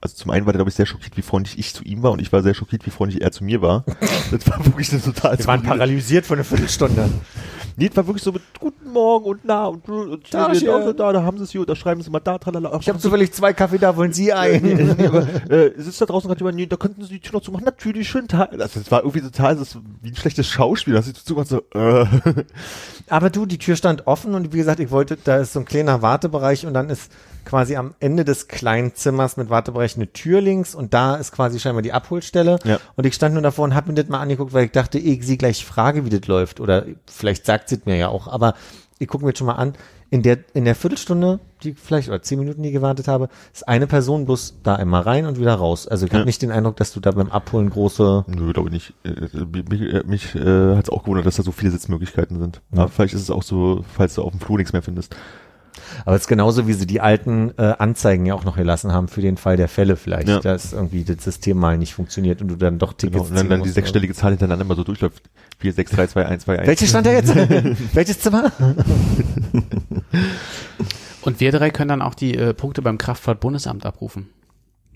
also 0.00 0.16
zum 0.16 0.30
einen 0.30 0.46
war 0.46 0.52
der, 0.52 0.58
glaube 0.58 0.70
ich, 0.70 0.74
sehr 0.74 0.86
schockiert, 0.86 1.16
wie 1.16 1.22
freundlich 1.22 1.58
ich 1.58 1.74
zu 1.74 1.84
ihm 1.84 2.02
war 2.02 2.12
und 2.12 2.20
ich 2.20 2.32
war 2.32 2.42
sehr 2.42 2.54
schockiert, 2.54 2.84
wie 2.86 2.90
freundlich 2.90 3.22
er 3.22 3.32
zu 3.32 3.44
mir 3.44 3.62
war. 3.62 3.84
Das 4.30 4.48
war 4.48 4.64
wirklich 4.64 4.90
eine 4.92 5.02
total 5.02 5.38
wir 5.38 5.46
waren 5.46 5.62
paralysiert 5.62 6.24
für 6.24 6.34
eine 6.34 6.44
Viertelstunde. 6.44 7.10
Nee, 7.76 7.90
war 7.94 8.06
wirklich 8.06 8.22
so 8.22 8.32
mit 8.32 8.42
Guten 8.58 8.90
Morgen 8.90 9.24
und 9.24 9.40
na 9.44 9.66
und, 9.66 9.88
und 9.88 10.32
Da, 10.32 10.48
da, 10.48 10.54
hier. 10.54 10.92
da, 10.92 11.12
da 11.12 11.22
haben 11.22 11.38
sie 11.38 11.44
es 11.44 11.50
hier, 11.50 11.64
da 11.64 11.74
schreiben 11.74 12.02
sie 12.02 12.10
mal 12.10 12.20
da, 12.20 12.38
tralala. 12.38 12.76
Ich 12.80 12.88
habe 12.88 12.98
zufällig 12.98 13.32
zwei 13.32 13.52
Kaffee 13.52 13.78
da, 13.78 13.96
wollen 13.96 14.12
Sie 14.12 14.32
einen? 14.32 14.98
äh, 15.50 15.72
sitzt 15.76 16.00
da 16.00 16.06
draußen 16.06 16.28
gerade 16.28 16.40
jemand, 16.40 16.56
nee, 16.56 16.66
da 16.66 16.76
könnten 16.76 17.02
sie 17.02 17.14
die 17.14 17.20
Tür 17.20 17.34
noch 17.34 17.42
zumachen. 17.42 17.64
Natürlich, 17.64 18.08
schönen 18.08 18.28
Tag. 18.28 18.56
Das, 18.56 18.90
war 18.90 19.00
irgendwie 19.00 19.20
total, 19.20 19.56
das 19.56 19.78
wie 20.02 20.10
ein 20.10 20.16
schlechtes 20.16 20.46
Schauspiel. 20.46 20.94
Das 20.94 21.06
ist 21.06 21.26
so, 21.26 21.42
so 21.42 21.62
äh. 21.74 22.06
Aber 23.08 23.30
du, 23.30 23.46
die 23.46 23.58
Tür 23.58 23.76
stand 23.76 24.06
offen 24.06 24.34
und 24.34 24.52
wie 24.52 24.58
gesagt, 24.58 24.80
ich 24.80 24.90
wollte, 24.90 25.16
da 25.22 25.38
ist 25.38 25.52
so 25.52 25.60
ein 25.60 25.64
kleiner 25.64 26.02
Wartebereich 26.02 26.66
und 26.66 26.74
dann 26.74 26.90
ist 26.90 27.10
quasi 27.44 27.76
am 27.76 27.94
Ende 28.00 28.24
des 28.24 28.48
kleinen 28.48 28.94
Zimmers 28.94 29.36
mit 29.36 29.50
Wartebereich 29.50 29.96
eine 29.96 30.12
Tür 30.12 30.40
links 30.40 30.74
und 30.74 30.94
da 30.94 31.16
ist 31.16 31.32
quasi 31.32 31.58
scheinbar 31.58 31.82
die 31.82 31.92
Abholstelle. 31.92 32.58
Ja. 32.64 32.78
Und 32.96 33.04
ich 33.04 33.14
stand 33.14 33.34
nur 33.34 33.42
davor 33.42 33.64
und 33.64 33.74
habe 33.74 33.88
mir 33.88 33.94
das 33.94 34.08
mal 34.08 34.20
angeguckt, 34.20 34.52
weil 34.52 34.66
ich 34.66 34.72
dachte, 34.72 34.98
ich 34.98 35.24
sie 35.26 35.38
gleich 35.38 35.64
frage, 35.64 36.04
wie 36.04 36.10
das 36.10 36.26
läuft. 36.26 36.60
Oder 36.60 36.86
vielleicht 37.06 37.46
sagt 37.46 37.61
es 37.70 37.84
mir 37.86 37.96
ja 37.96 38.08
auch. 38.08 38.26
Aber 38.28 38.54
ich 38.98 39.08
gucke 39.08 39.24
mir 39.24 39.30
jetzt 39.30 39.38
schon 39.38 39.46
mal 39.46 39.54
an, 39.54 39.74
in 40.10 40.22
der, 40.22 40.38
in 40.52 40.64
der 40.66 40.74
Viertelstunde, 40.74 41.40
die 41.62 41.72
vielleicht, 41.72 42.08
oder 42.08 42.20
zehn 42.20 42.38
Minuten, 42.38 42.62
die 42.62 42.68
ich 42.68 42.74
gewartet 42.74 43.08
habe, 43.08 43.30
ist 43.52 43.66
eine 43.66 43.86
Person 43.86 44.26
bloß 44.26 44.58
da 44.62 44.74
einmal 44.74 45.02
rein 45.02 45.24
und 45.26 45.40
wieder 45.40 45.54
raus. 45.54 45.88
Also 45.88 46.04
ich 46.06 46.12
Ja. 46.12 46.18
habe 46.18 46.26
nicht 46.26 46.42
den 46.42 46.50
Eindruck, 46.50 46.76
dass 46.76 46.92
du 46.92 47.00
da 47.00 47.12
beim 47.12 47.30
Abholen 47.30 47.70
große 47.70 48.24
Nö, 48.26 48.52
glaube 48.52 48.68
ich 48.68 48.72
nicht. 48.74 48.94
Äh, 49.04 49.44
Mich, 49.70 49.80
äh, 49.80 50.02
mich 50.06 50.34
äh, 50.34 50.76
hat 50.76 50.84
es 50.84 50.90
auch 50.90 51.04
gewundert, 51.04 51.24
dass 51.24 51.36
da 51.36 51.42
so 51.42 51.52
viele 51.52 51.70
Sitzmöglichkeiten 51.72 52.38
sind. 52.38 52.60
Aber 52.72 52.88
vielleicht 52.88 53.14
ist 53.14 53.22
es 53.22 53.30
auch 53.30 53.42
so, 53.42 53.84
falls 53.96 54.14
du 54.14 54.22
auf 54.22 54.32
dem 54.32 54.40
Flur 54.40 54.58
nichts 54.58 54.72
mehr 54.74 54.82
findest. 54.82 55.16
Aber 56.04 56.16
es 56.16 56.22
ist 56.22 56.28
genauso, 56.28 56.66
wie 56.66 56.72
sie 56.74 56.86
die 56.86 57.00
alten 57.00 57.52
äh, 57.58 57.74
Anzeigen 57.78 58.26
ja 58.26 58.34
auch 58.34 58.44
noch 58.44 58.56
gelassen 58.56 58.92
haben 58.92 59.08
für 59.08 59.20
den 59.20 59.36
Fall 59.36 59.56
der 59.56 59.68
Fälle 59.68 59.96
vielleicht, 59.96 60.28
Ja. 60.28 60.40
dass 60.40 60.72
irgendwie 60.72 61.04
das 61.04 61.24
System 61.24 61.58
mal 61.58 61.78
nicht 61.78 61.94
funktioniert 61.94 62.40
und 62.42 62.48
du 62.48 62.56
dann 62.56 62.78
doch 62.78 62.92
Tickets 62.92 63.28
Genau. 63.28 63.28
Und 63.30 63.36
dann, 63.36 63.48
dann 63.48 63.62
die 63.62 63.68
sechsstellige 63.70 64.14
Zahl 64.14 64.30
hintereinander 64.32 64.64
immer 64.64 64.74
so 64.74 64.84
durchläuft. 64.84 65.22
4, 65.58 65.72
6, 65.72 65.90
3, 65.92 66.06
2, 66.08 66.26
1, 66.26 66.42
2, 66.44 66.58
1. 66.58 66.66
Welches 66.68 66.88
stand 66.90 67.06
da 67.06 67.12
jetzt? 67.12 67.34
Welches 67.94 68.20
Zimmer? 68.20 68.50
Und 71.22 71.38
wir 71.40 71.52
drei 71.52 71.70
können 71.70 71.88
dann 71.88 72.02
auch 72.02 72.14
die 72.14 72.34
äh, 72.36 72.52
Punkte 72.52 72.82
beim 72.82 72.98
Kraftfahrtbundesamt 72.98 73.86
abrufen. 73.86 74.28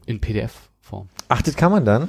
In 0.07 0.21
PDF-Form. 0.21 1.09
Ach, 1.29 1.43
das 1.43 1.57
kann 1.57 1.71
man 1.73 1.85
dann? 1.85 2.09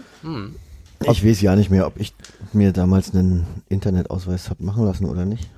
Ich 1.03 1.26
weiß 1.26 1.41
ja 1.41 1.55
nicht 1.55 1.70
mehr, 1.70 1.86
ob 1.88 1.99
ich 1.99 2.13
mir 2.53 2.72
damals 2.74 3.13
einen 3.13 3.45
Internetausweis 3.70 4.49
hab 4.49 4.59
machen 4.59 4.86
lassen 4.86 5.05
oder 5.05 5.26
nicht. 5.26 5.49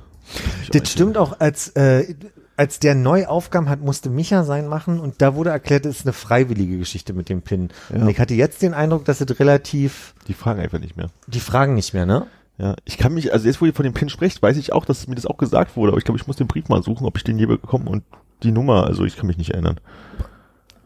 Das 0.71 0.91
stimmt 0.91 1.17
auch, 1.17 1.39
als, 1.39 1.69
äh, 1.69 2.15
als 2.59 2.77
der 2.79 2.93
neu 2.93 3.25
aufkam 3.25 3.69
hat, 3.69 3.79
musste 3.79 4.09
Micha 4.09 4.43
sein 4.43 4.67
machen 4.67 4.99
und 4.99 5.21
da 5.21 5.33
wurde 5.33 5.49
erklärt, 5.49 5.85
es 5.85 5.99
ist 5.99 6.05
eine 6.05 6.11
freiwillige 6.11 6.77
Geschichte 6.77 7.13
mit 7.13 7.29
dem 7.29 7.41
PIN. 7.41 7.69
Ja. 7.89 8.01
Und 8.01 8.09
ich 8.09 8.19
hatte 8.19 8.33
jetzt 8.33 8.61
den 8.61 8.73
Eindruck, 8.73 9.05
dass 9.05 9.21
es 9.21 9.39
relativ, 9.39 10.13
Die 10.27 10.33
fragen 10.33 10.59
einfach 10.59 10.79
nicht 10.79 10.97
mehr. 10.97 11.09
die 11.27 11.39
fragen 11.39 11.73
nicht 11.73 11.93
mehr, 11.93 12.05
ne? 12.05 12.27
Ja, 12.57 12.75
ich 12.83 12.97
kann 12.97 13.13
mich, 13.13 13.31
also 13.31 13.47
jetzt, 13.47 13.61
wo 13.61 13.65
ihr 13.65 13.73
von 13.73 13.85
dem 13.85 13.93
PIN 13.93 14.09
sprecht, 14.09 14.41
weiß 14.41 14.57
ich 14.57 14.73
auch, 14.73 14.83
dass 14.83 15.07
mir 15.07 15.15
das 15.15 15.25
auch 15.25 15.37
gesagt 15.37 15.77
wurde, 15.77 15.93
aber 15.93 15.99
ich 15.99 16.03
glaube, 16.03 16.19
ich 16.19 16.27
muss 16.27 16.35
den 16.35 16.47
Brief 16.47 16.67
mal 16.67 16.83
suchen, 16.83 17.07
ob 17.07 17.15
ich 17.15 17.23
den 17.23 17.39
je 17.39 17.45
bekomme 17.45 17.89
und 17.89 18.03
die 18.43 18.51
Nummer, 18.51 18.85
also 18.87 19.05
ich 19.05 19.15
kann 19.15 19.27
mich 19.27 19.37
nicht 19.37 19.51
erinnern. 19.51 19.79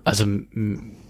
Also, 0.03 0.27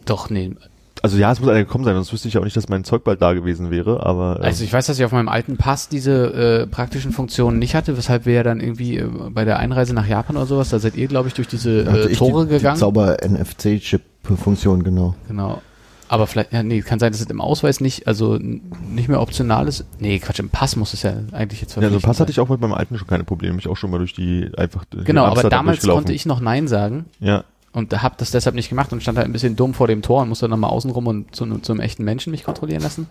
doch, 0.06 0.30
nee. 0.30 0.56
Also 1.04 1.18
ja, 1.18 1.34
es 1.34 1.42
muss 1.42 1.50
einer 1.50 1.60
gekommen 1.60 1.84
sein, 1.84 1.96
sonst 1.96 2.14
wüsste 2.14 2.30
ich 2.30 2.36
ja 2.36 2.40
auch 2.40 2.46
nicht, 2.46 2.56
dass 2.56 2.70
mein 2.70 2.86
Zeug 2.86 3.04
bald 3.04 3.22
da 3.22 3.34
gewesen 3.34 3.70
wäre, 3.70 4.06
aber 4.06 4.38
ähm, 4.40 4.46
Also 4.46 4.64
ich 4.64 4.72
weiß, 4.72 4.86
dass 4.86 4.98
ich 4.98 5.04
auf 5.04 5.12
meinem 5.12 5.28
alten 5.28 5.58
Pass 5.58 5.90
diese 5.90 6.62
äh, 6.64 6.66
praktischen 6.66 7.12
Funktionen 7.12 7.60
nicht 7.60 7.76
hatte, 7.76 7.98
weshalb 7.98 8.26
wir 8.26 8.36
ja 8.36 8.44
dann 8.44 8.62
irgendwie 8.62 9.00
äh, 9.00 9.08
bei 9.30 9.44
der 9.44 9.60
Einreise 9.60 9.94
nach 9.94 10.08
Japan 10.08 10.38
oder 10.38 10.46
sowas, 10.46 10.70
da 10.70 10.80
seid 10.80 10.96
ihr, 10.96 11.10
glaube 11.10 11.28
ich, 11.28 11.34
durch 11.34 11.50
diese 11.50 11.82
äh, 11.82 12.08
ich 12.08 12.18
Tore 12.18 12.46
die, 12.46 12.52
die 12.54 12.58
gegangen. 12.58 12.78
Zauber-NFC-Chip-Funktion, 12.78 14.84
genau. 14.86 15.14
Genau. 15.28 15.62
Aber 16.08 16.26
vielleicht, 16.26 16.54
ja, 16.54 16.64
nee, 16.64 16.80
kann 16.82 17.00
sein, 17.00 17.12
dass 17.12 17.20
es 17.20 17.28
im 17.28 17.42
Ausweis 17.42 17.82
nicht, 17.82 18.08
also 18.08 18.38
nicht 18.38 19.10
mehr 19.10 19.20
optional 19.20 19.68
ist. 19.68 19.84
Nee, 20.00 20.20
Quatsch, 20.20 20.40
im 20.40 20.50
Pass 20.50 20.78
muss 20.78 20.94
es 20.94 21.04
ja 21.04 21.16
eigentlich 21.34 21.60
jetzt 21.60 21.76
ja, 21.76 21.82
so 21.82 21.88
einen 21.88 22.02
Pass 22.02 22.18
sein. 22.18 22.24
hatte 22.24 22.32
ich 22.32 22.40
auch 22.40 22.48
mit 22.48 22.62
meinem 22.62 22.74
alten 22.74 22.98
schon 22.98 23.08
keine 23.08 23.26
Probleme, 23.26 23.60
ich 23.60 23.68
auch 23.68 23.76
schon 23.76 23.92
mal 23.92 23.98
durch 23.98 24.14
die 24.14 24.50
einfach 24.56 24.86
Genau, 24.92 25.26
aber 25.26 25.50
damals 25.50 25.86
konnte 25.86 26.14
ich 26.14 26.26
noch 26.26 26.40
Nein 26.40 26.70
sagen 26.70 27.08
Ja, 27.20 27.44
und 27.74 28.02
habe 28.02 28.16
das 28.18 28.32
deshalb 28.32 28.56
nicht 28.56 28.70
gemacht 28.70 28.94
und 28.94 29.02
stand 29.02 29.18
halt 29.18 29.28
ein 29.28 29.34
bisschen 29.34 29.56
dumm 29.56 29.74
vor 29.74 29.88
dem 29.88 30.02
Tor 30.02 30.22
und 30.22 30.30
musste 30.30 30.46
dann 30.46 30.52
nochmal 30.52 30.70
außen 30.70 30.92
rum 30.92 31.08
und 31.08 31.36
zu, 31.36 31.46
zu 31.60 31.72
einem 31.72 31.82
echten 31.82 32.04
Menschen 32.04 32.32
mich 32.32 32.44
kontrollieren 32.44 32.84
lassen. 32.84 33.08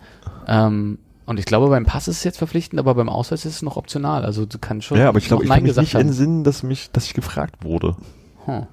Ähm, 0.47 0.97
und 1.25 1.39
ich 1.39 1.45
glaube, 1.45 1.69
beim 1.69 1.85
Pass 1.85 2.07
ist 2.07 2.17
es 2.17 2.23
jetzt 2.23 2.37
verpflichtend, 2.37 2.79
aber 2.79 2.95
beim 2.95 3.09
Ausweis 3.09 3.45
ist 3.45 3.55
es 3.55 3.61
noch 3.61 3.77
optional. 3.77 4.25
Also 4.25 4.45
du 4.45 4.57
kannst 4.59 4.87
schon 4.87 4.97
ja, 4.97 5.07
aber 5.09 5.19
ich 5.19 5.25
glaube, 5.25 5.43
ich 5.43 5.49
kann 5.49 5.63
mich 5.63 5.75
nicht 5.75 5.95
haben. 5.95 6.07
entsinnen, 6.07 6.43
dass 6.43 6.63
mich, 6.63 6.91
dass 6.91 7.05
ich 7.05 7.13
gefragt 7.13 7.63
wurde. 7.63 7.95
Hm. 8.45 8.67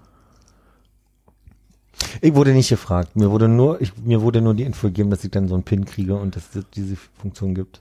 Ich 2.21 2.35
wurde 2.35 2.53
nicht 2.53 2.69
gefragt. 2.69 3.15
Mir 3.15 3.31
wurde 3.31 3.49
nur, 3.49 3.81
ich, 3.81 3.97
mir 3.97 4.23
wurde 4.23 4.41
nur 4.41 4.55
die 4.55 4.65
Info 4.65 4.89
gegeben, 4.89 5.11
dass 5.11 5.23
ich 5.23 5.31
dann 5.31 5.49
so 5.49 5.55
einen 5.55 5.65
PIN 5.65 5.85
kriege 5.85 6.17
und 6.17 6.35
dass 6.35 6.55
es 6.55 6.65
diese 6.75 6.97
Funktion 6.97 7.55
gibt. 7.55 7.81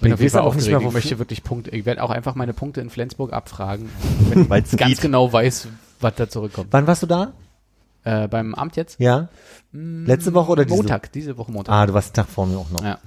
Bin 0.00 0.08
ich 0.08 0.14
auf 0.14 0.20
jeden 0.20 0.26
weiß 0.26 0.32
Fall 0.32 0.42
auch 0.42 0.54
nicht 0.54 0.66
mehr, 0.66 0.76
aufgeregt. 0.76 0.96
Ich 0.96 1.04
möchte 1.04 1.18
wirklich 1.18 1.44
Punkte. 1.44 1.70
Ich 1.70 1.86
werde 1.86 2.02
auch 2.02 2.10
einfach 2.10 2.34
meine 2.34 2.52
Punkte 2.52 2.80
in 2.80 2.90
Flensburg 2.90 3.32
abfragen, 3.32 3.88
wenn 4.30 4.42
ich 4.42 4.48
ganz 4.48 4.76
geht. 4.76 5.00
genau 5.00 5.32
weiß, 5.32 5.68
was 6.00 6.14
da 6.16 6.28
zurückkommt. 6.28 6.68
Wann 6.72 6.86
warst 6.86 7.02
du 7.02 7.06
da? 7.06 7.32
Äh, 8.04 8.26
beim 8.28 8.54
Amt 8.54 8.76
jetzt? 8.76 8.98
Ja? 8.98 9.28
Letzte 9.72 10.34
Woche 10.34 10.50
oder 10.50 10.64
diese? 10.64 10.76
Montag, 10.76 11.12
diese 11.12 11.38
Woche 11.38 11.52
Montag. 11.52 11.72
Ah, 11.72 11.86
du 11.86 11.94
warst 11.94 12.08
einen 12.08 12.26
Tag 12.26 12.28
vor 12.32 12.46
mir 12.46 12.58
auch 12.58 12.70
noch. 12.70 12.82
Ja. 12.84 12.98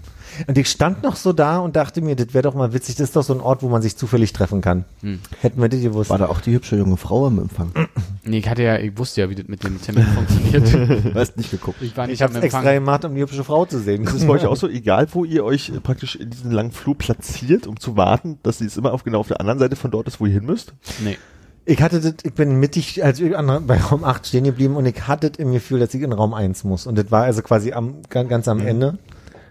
Und 0.47 0.57
ich 0.57 0.67
stand 0.69 1.03
noch 1.03 1.15
so 1.15 1.31
da 1.31 1.59
und 1.59 1.75
dachte 1.75 2.01
mir, 2.01 2.15
das 2.15 2.33
wäre 2.33 2.41
doch 2.41 2.55
mal 2.55 2.73
witzig, 2.73 2.95
das 2.95 3.09
ist 3.09 3.15
doch 3.15 3.23
so 3.23 3.33
ein 3.33 3.39
Ort, 3.39 3.61
wo 3.61 3.69
man 3.69 3.81
sich 3.81 3.95
zufällig 3.97 4.33
treffen 4.33 4.61
kann. 4.61 4.83
Hm. 5.01 5.19
Hätten 5.41 5.61
wir 5.61 5.69
das 5.69 5.81
gewusst. 5.81 6.09
War 6.09 6.17
da 6.17 6.25
auch 6.27 6.41
die 6.41 6.53
hübsche 6.53 6.75
junge 6.77 6.97
Frau 6.97 7.27
am 7.27 7.39
Empfang? 7.39 7.71
Nee, 8.27 8.39
ich 8.39 8.49
hatte 8.49 8.63
ja, 8.63 8.79
ich 8.79 8.97
wusste 8.97 9.21
ja, 9.21 9.29
wie 9.29 9.35
das 9.35 9.47
mit 9.47 9.63
dem 9.63 9.79
Termin 9.79 10.03
funktioniert. 10.03 10.73
Du 11.13 11.19
hast 11.19 11.37
nicht 11.37 11.51
geguckt. 11.51 11.79
Ich 11.83 11.95
war 11.95 12.07
nicht 12.07 12.15
Ich 12.15 12.21
habe 12.23 12.33
am 12.35 12.41
extra 12.41 12.57
Empfang. 12.61 12.73
gemacht, 12.73 13.05
um 13.05 13.13
die 13.13 13.21
hübsche 13.21 13.43
Frau 13.43 13.65
zu 13.67 13.77
sehen. 13.77 14.03
Das 14.03 14.15
ist 14.15 14.25
bei 14.25 14.33
euch 14.33 14.47
auch 14.47 14.55
so, 14.55 14.67
egal 14.67 15.07
wo 15.11 15.25
ihr 15.25 15.45
euch 15.45 15.69
äh, 15.69 15.79
praktisch 15.79 16.15
in 16.15 16.31
diesen 16.31 16.49
langen 16.49 16.71
Flur 16.71 16.97
platziert, 16.97 17.67
um 17.67 17.79
zu 17.79 17.97
warten, 17.97 18.39
dass 18.41 18.57
sie 18.57 18.65
es 18.65 18.77
immer 18.77 18.93
auf 18.93 19.03
genau 19.03 19.19
auf 19.19 19.27
der 19.27 19.41
anderen 19.41 19.59
Seite 19.59 19.75
von 19.75 19.91
dort 19.91 20.07
ist, 20.07 20.19
wo 20.19 20.25
ihr 20.25 20.33
hin 20.33 20.45
müsst. 20.45 20.73
Nee. 21.03 21.19
Ich 21.65 21.81
hatte 21.81 21.99
das, 21.99 22.13
ich 22.23 22.33
bin 22.33 22.59
mittig, 22.59 23.03
also 23.03 23.25
an, 23.35 23.65
bei 23.65 23.77
Raum 23.79 24.03
8 24.03 24.27
stehen 24.27 24.43
geblieben 24.43 24.75
und 24.75 24.85
ich 24.85 25.07
hatte 25.07 25.31
das 25.31 25.39
im 25.39 25.51
Gefühl, 25.51 25.79
dass 25.79 25.93
ich 25.93 26.01
in 26.01 26.13
Raum 26.13 26.33
1 26.33 26.63
muss. 26.63 26.85
Und 26.85 26.97
das 26.97 27.11
war 27.11 27.23
also 27.23 27.41
quasi 27.41 27.73
am, 27.73 27.95
ganz, 28.09 28.29
ganz 28.29 28.47
am 28.47 28.59
Ende. 28.59 28.99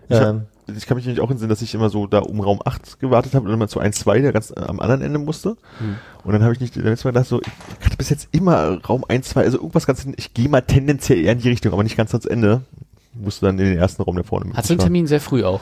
Ich, 0.09 0.17
hab, 0.17 0.29
Ähm, 0.29 0.43
ich 0.77 0.87
kann 0.87 0.97
mich 0.97 1.07
nämlich 1.07 1.21
auch 1.21 1.31
entsinnen, 1.31 1.51
dass 1.51 1.61
ich 1.61 1.75
immer 1.75 1.91
so 1.91 2.07
da 2.07 2.21
um 2.21 2.41
Raum 2.41 2.61
8 2.65 3.01
gewartet 3.01 3.35
habe 3.35 3.47
und 3.49 3.53
immer 3.53 3.67
zu 3.67 3.81
1, 3.81 3.99
2, 3.99 4.21
der 4.21 4.33
ganz 4.33 4.53
am 4.53 4.79
anderen 4.79 5.03
Ende 5.03 5.19
musste. 5.19 5.57
Hm. 5.79 5.97
Und 6.23 6.33
dann 6.33 6.43
habe 6.45 6.53
ich 6.53 6.61
nicht, 6.61 6.77
dann 6.77 6.87
ist 6.87 7.05
mir 7.05 7.11
gedacht, 7.13 7.27
so, 7.27 7.41
ich 7.43 7.85
hatte 7.85 7.97
bis 7.97 8.11
jetzt 8.11 8.29
immer 8.31 8.81
Raum 8.85 9.05
1, 9.07 9.31
2, 9.31 9.43
also 9.43 9.59
irgendwas 9.59 9.87
ganz, 9.87 10.07
ich 10.17 10.33
gehe 10.35 10.49
mal 10.49 10.63
tendenziell 10.63 11.19
eher 11.19 11.33
in 11.33 11.41
die 11.41 11.49
Richtung, 11.49 11.73
aber 11.73 11.83
nicht 11.83 11.97
ganz 11.97 12.13
ans 12.15 12.27
Ende. 12.27 12.63
Musste 13.13 13.47
dann 13.47 13.59
in 13.59 13.67
den 13.67 13.79
ersten 13.79 14.03
Raum 14.03 14.17
da 14.17 14.23
vorne. 14.23 14.53
Hast 14.55 14.71
du 14.71 14.75
einen. 14.75 14.81
Termin 14.81 15.07
sehr 15.07 15.21
früh 15.21 15.45
auch? 15.45 15.61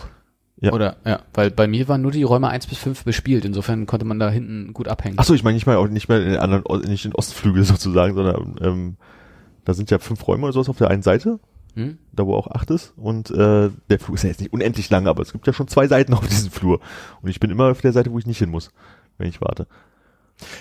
Ja. 0.62 0.72
Oder, 0.72 0.96
ja, 1.04 1.20
weil 1.34 1.50
bei 1.50 1.66
mir 1.66 1.88
waren 1.88 2.00
nur 2.02 2.12
die 2.12 2.22
Räume 2.22 2.48
1 2.48 2.68
bis 2.68 2.78
5 2.78 3.04
bespielt. 3.04 3.44
Insofern 3.44 3.84
konnte 3.86 4.06
man 4.06 4.18
da 4.20 4.30
hinten 4.30 4.72
gut 4.72 4.86
abhängen. 4.88 5.16
Ach 5.18 5.24
so, 5.24 5.34
ich 5.34 5.42
meine 5.42 5.54
nicht 5.56 5.66
mal 5.66 5.76
auch 5.76 5.88
nicht 5.88 6.08
mehr 6.08 6.22
in 6.22 6.30
den 6.30 6.38
anderen, 6.38 6.64
nicht 6.88 7.04
den 7.04 7.14
Ostflügel 7.14 7.64
sozusagen, 7.64 8.14
sondern 8.14 8.56
ähm, 8.60 8.96
da 9.64 9.74
sind 9.74 9.90
ja 9.90 9.98
fünf 9.98 10.26
Räume 10.26 10.44
oder 10.44 10.52
sowas 10.52 10.68
auf 10.68 10.78
der 10.78 10.88
einen 10.88 11.02
Seite, 11.02 11.38
Hm? 11.74 11.96
da 12.12 12.26
wo 12.26 12.34
auch 12.34 12.48
acht 12.48 12.70
ist. 12.70 12.92
Und 12.96 13.30
äh, 13.30 13.70
der 13.90 13.98
Flur 13.98 14.14
ist 14.14 14.22
ja 14.22 14.28
jetzt 14.28 14.40
nicht 14.40 14.52
unendlich 14.52 14.88
lang, 14.90 15.06
aber 15.06 15.22
es 15.22 15.32
gibt 15.32 15.46
ja 15.46 15.52
schon 15.52 15.68
zwei 15.68 15.86
Seiten 15.88 16.14
auf 16.14 16.26
diesem 16.28 16.50
Flur. 16.50 16.80
Und 17.22 17.30
ich 17.30 17.40
bin 17.40 17.50
immer 17.50 17.70
auf 17.70 17.80
der 17.80 17.92
Seite, 17.92 18.12
wo 18.12 18.18
ich 18.18 18.26
nicht 18.26 18.38
hin 18.38 18.50
muss, 18.50 18.70
wenn 19.18 19.28
ich 19.28 19.40
warte. 19.40 19.66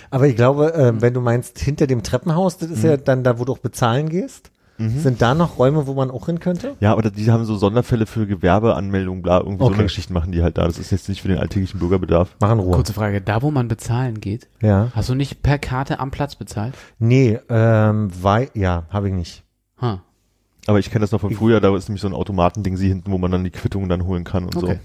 aber 0.10 0.28
ich 0.28 0.36
glaube, 0.36 0.74
äh, 0.74 0.94
wenn 1.02 1.14
du 1.14 1.22
meinst, 1.22 1.60
hinter 1.60 1.86
dem 1.88 2.02
Treppenhaus, 2.04 2.58
das 2.58 2.70
ist 2.70 2.84
ja 2.84 2.98
dann 2.98 3.24
da, 3.24 3.40
wo 3.40 3.46
du 3.46 3.54
auch 3.54 3.58
bezahlen 3.60 4.10
gehst. 4.10 4.51
Sind 4.78 5.22
da 5.22 5.36
noch 5.36 5.60
Räume, 5.60 5.86
wo 5.86 5.94
man 5.94 6.10
auch 6.10 6.26
hin 6.26 6.40
könnte? 6.40 6.76
Ja, 6.80 6.94
aber 6.94 7.04
die 7.12 7.30
haben 7.30 7.46
so 7.46 7.56
Sonderfälle 7.56 8.08
für 8.08 8.26
Gewerbeanmeldungen, 8.26 9.22
bla, 9.22 9.38
irgendwie 9.38 9.60
so 9.60 9.66
Okay. 9.66 9.74
eine 9.76 9.84
Geschichten 9.84 10.12
machen 10.14 10.32
die 10.32 10.42
halt 10.42 10.58
da. 10.58 10.66
Das 10.66 10.80
ist 10.80 10.92
jetzt 10.92 11.08
nicht 11.08 11.22
für 11.22 11.28
den 11.28 11.38
alltäglichen 11.38 11.80
Bürgerbedarf. 11.80 12.36
Mach 12.40 12.52
in 12.52 12.58
Ruhe. 12.58 12.72
Kurze 12.74 12.94
Frage, 12.94 13.22
da 13.22 13.44
wo 13.44 13.52
man 13.52 13.68
bezahlen 13.68 14.20
geht, 14.22 14.48
Ja. 14.60 14.88
hast 14.96 15.10
du 15.10 15.14
nicht 15.14 15.44
per 15.44 15.60
Karte 15.60 16.00
am 16.00 16.10
Platz 16.10 16.36
bezahlt? 16.36 16.74
Nee, 16.98 17.40
ähm, 17.50 18.10
weil, 18.24 18.50
ja, 18.56 18.86
habe 18.90 19.10
ich 19.10 19.14
nicht. 19.14 19.44
Hm. 19.78 20.00
Aber 20.66 20.80
ich 20.80 20.90
kenne 20.90 21.02
das 21.04 21.12
noch 21.12 21.22
von 21.22 21.32
früher, 21.34 21.60
da 21.60 21.76
ist 21.76 21.88
nämlich 21.90 22.02
so 22.02 22.08
ein 22.08 22.14
Automatending 22.16 22.76
sie 22.78 22.88
hinten, 22.88 23.12
wo 23.12 23.20
man 23.20 23.30
dann 23.30 23.44
die 23.44 23.52
Quittungen 23.52 23.88
dann 23.88 24.06
holen 24.06 24.24
kann 24.24 24.46
und 24.46 24.56
Okay. 24.56 24.80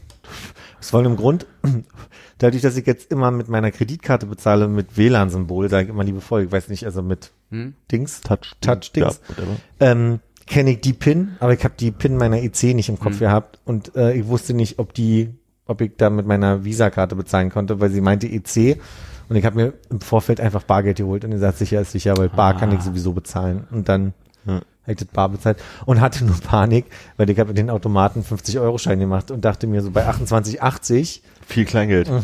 Aus 0.79 0.91
vollem 0.91 1.17
Grund, 1.17 1.47
dadurch, 2.39 2.61
dass 2.63 2.77
ich 2.77 2.87
jetzt 2.87 3.11
immer 3.11 3.31
mit 3.31 3.49
meiner 3.49 3.71
Kreditkarte 3.71 4.27
bezahle, 4.27 4.69
mit 4.69 4.97
WLAN-Symbol, 4.99 5.71
sage 5.71 5.85
ich 5.85 5.89
immer 5.91 6.05
liebevoll, 6.05 6.43
ich 6.45 6.53
weiß 6.53 6.69
nicht, 6.69 6.85
also 6.85 7.03
mit 7.03 7.31
Hm? 7.51 7.75
Dings, 7.91 8.21
so. 8.23 8.29
Touch. 8.35 8.55
Touch-Dings, 8.61 9.21
Ja, 9.39 9.45
ähm, 9.93 10.21
kenne 10.47 10.71
ich 10.73 10.81
die 10.81 10.93
PIN, 10.93 11.37
aber 11.41 11.53
ich 11.55 11.63
habe 11.65 11.75
die 11.79 11.91
PIN 11.91 12.17
meiner 12.17 12.43
EC 12.43 12.75
nicht 12.75 12.89
im 12.89 12.99
Kopf 12.99 13.15
Hm. 13.15 13.21
gehabt 13.21 13.59
und 13.65 13.95
äh, 13.97 14.13
ich 14.15 14.27
wusste 14.27 14.55
nicht, 14.55 14.79
ob 14.79 14.95
die, 14.95 15.31
ob 15.67 15.81
ich 15.81 15.93
da 15.97 16.11
mit 16.11 16.27
meiner 16.27 16.65
Visa-Karte 16.65 17.17
bezahlen 17.17 17.51
konnte, 17.51 17.81
weil 17.81 17.91
sie 17.91 18.01
meinte 18.01 18.27
EC 18.27 18.81
und 19.29 19.37
ich 19.37 19.45
habe 19.45 19.57
mir 19.57 19.73
im 19.91 20.01
Vorfeld 20.01 20.41
einfach 20.41 20.63
Bargeld 20.63 20.99
geholt 20.99 21.25
und 21.25 21.33
gesagt, 21.33 21.59
sicher 21.59 21.81
ist 21.81 21.93
sicher, 21.93 22.17
weil 22.17 22.29
Bar 22.29 22.55
kann 22.57 22.71
Ah. 22.71 22.75
ich 22.75 22.83
sowieso 22.83 23.13
bezahlen 23.13 23.67
und 23.71 23.89
dann 23.89 24.13
Ja. 24.45 24.55
habe 24.55 24.63
ich 24.93 24.97
das 24.99 25.09
Bar 25.09 25.29
bezahlt 25.31 25.59
und 25.85 26.01
hatte 26.01 26.25
nur 26.25 26.37
Panik, 26.41 26.85
weil 27.17 27.29
ich 27.31 27.39
habe 27.41 27.53
den 27.55 27.69
Automaten 27.71 28.23
50-Euro-Schein 28.23 29.01
gemacht 29.01 29.33
und 29.33 29.45
dachte 29.45 29.67
mir 29.67 29.83
so 29.83 29.91
bei 29.91 30.07
28,80 30.09 31.23
Viel 31.49 31.65
Kleingeld. 31.65 32.11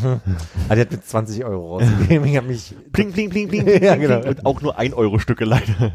Ah, 0.68 0.74
die 0.74 0.80
hat 0.80 0.90
mit 0.90 1.04
20 1.06 1.44
Euro 1.44 1.76
rausgegeben. 1.78 2.26
Ich 2.26 2.36
habe 2.36 2.46
mich. 2.48 2.74
Pling, 2.92 3.12
pling, 3.12 3.30
pling, 3.30 3.48
pling, 3.48 3.66
Ja, 3.82 3.94
pling, 3.94 4.00
genau. 4.00 4.20
pling. 4.20 4.30
Und 4.36 4.46
auch 4.46 4.60
nur 4.62 4.78
ein 4.78 4.94
Euro 4.94 5.18
Stücke 5.18 5.44
leider. 5.44 5.92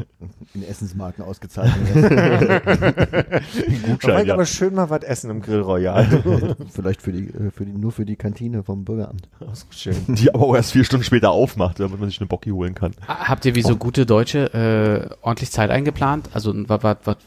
In 0.54 0.64
Essensmarken 0.64 1.24
ausgezahlt. 1.24 1.72
Ich 1.86 1.94
Gutschein, 3.84 4.16
wollte 4.16 4.28
ja. 4.28 4.34
aber 4.34 4.46
schön 4.46 4.74
mal 4.76 4.90
was 4.90 5.04
essen 5.04 5.30
im 5.30 5.42
Grill 5.42 5.62
Royal. 5.62 6.56
Vielleicht 6.72 7.02
für 7.02 7.12
die, 7.12 7.28
äh, 7.28 7.52
für 7.52 7.66
die, 7.66 7.74
nur 7.74 7.92
für 7.92 8.06
die 8.06 8.16
Kantine 8.16 8.64
vom 8.64 8.86
Bürgeramt. 8.86 9.28
schön. 9.72 9.96
Die 10.08 10.34
aber 10.34 10.46
auch 10.46 10.56
erst 10.56 10.72
vier 10.72 10.84
Stunden 10.84 11.04
später 11.04 11.32
aufmacht, 11.32 11.80
damit 11.80 12.00
man 12.00 12.10
sich 12.10 12.20
eine 12.20 12.28
Bocki 12.28 12.52
holen 12.52 12.76
kann. 12.76 12.94
Habt 13.08 13.46
ihr 13.46 13.56
wie 13.56 13.62
so 13.62 13.76
gute 13.76 14.06
Deutsche 14.06 14.54
äh, 14.54 15.16
ordentlich 15.22 15.52
Zeit 15.52 15.70
eingeplant? 15.70 16.30
Also 16.34 16.54
war, 16.70 16.82
war, 16.84 16.98
war 17.04 17.18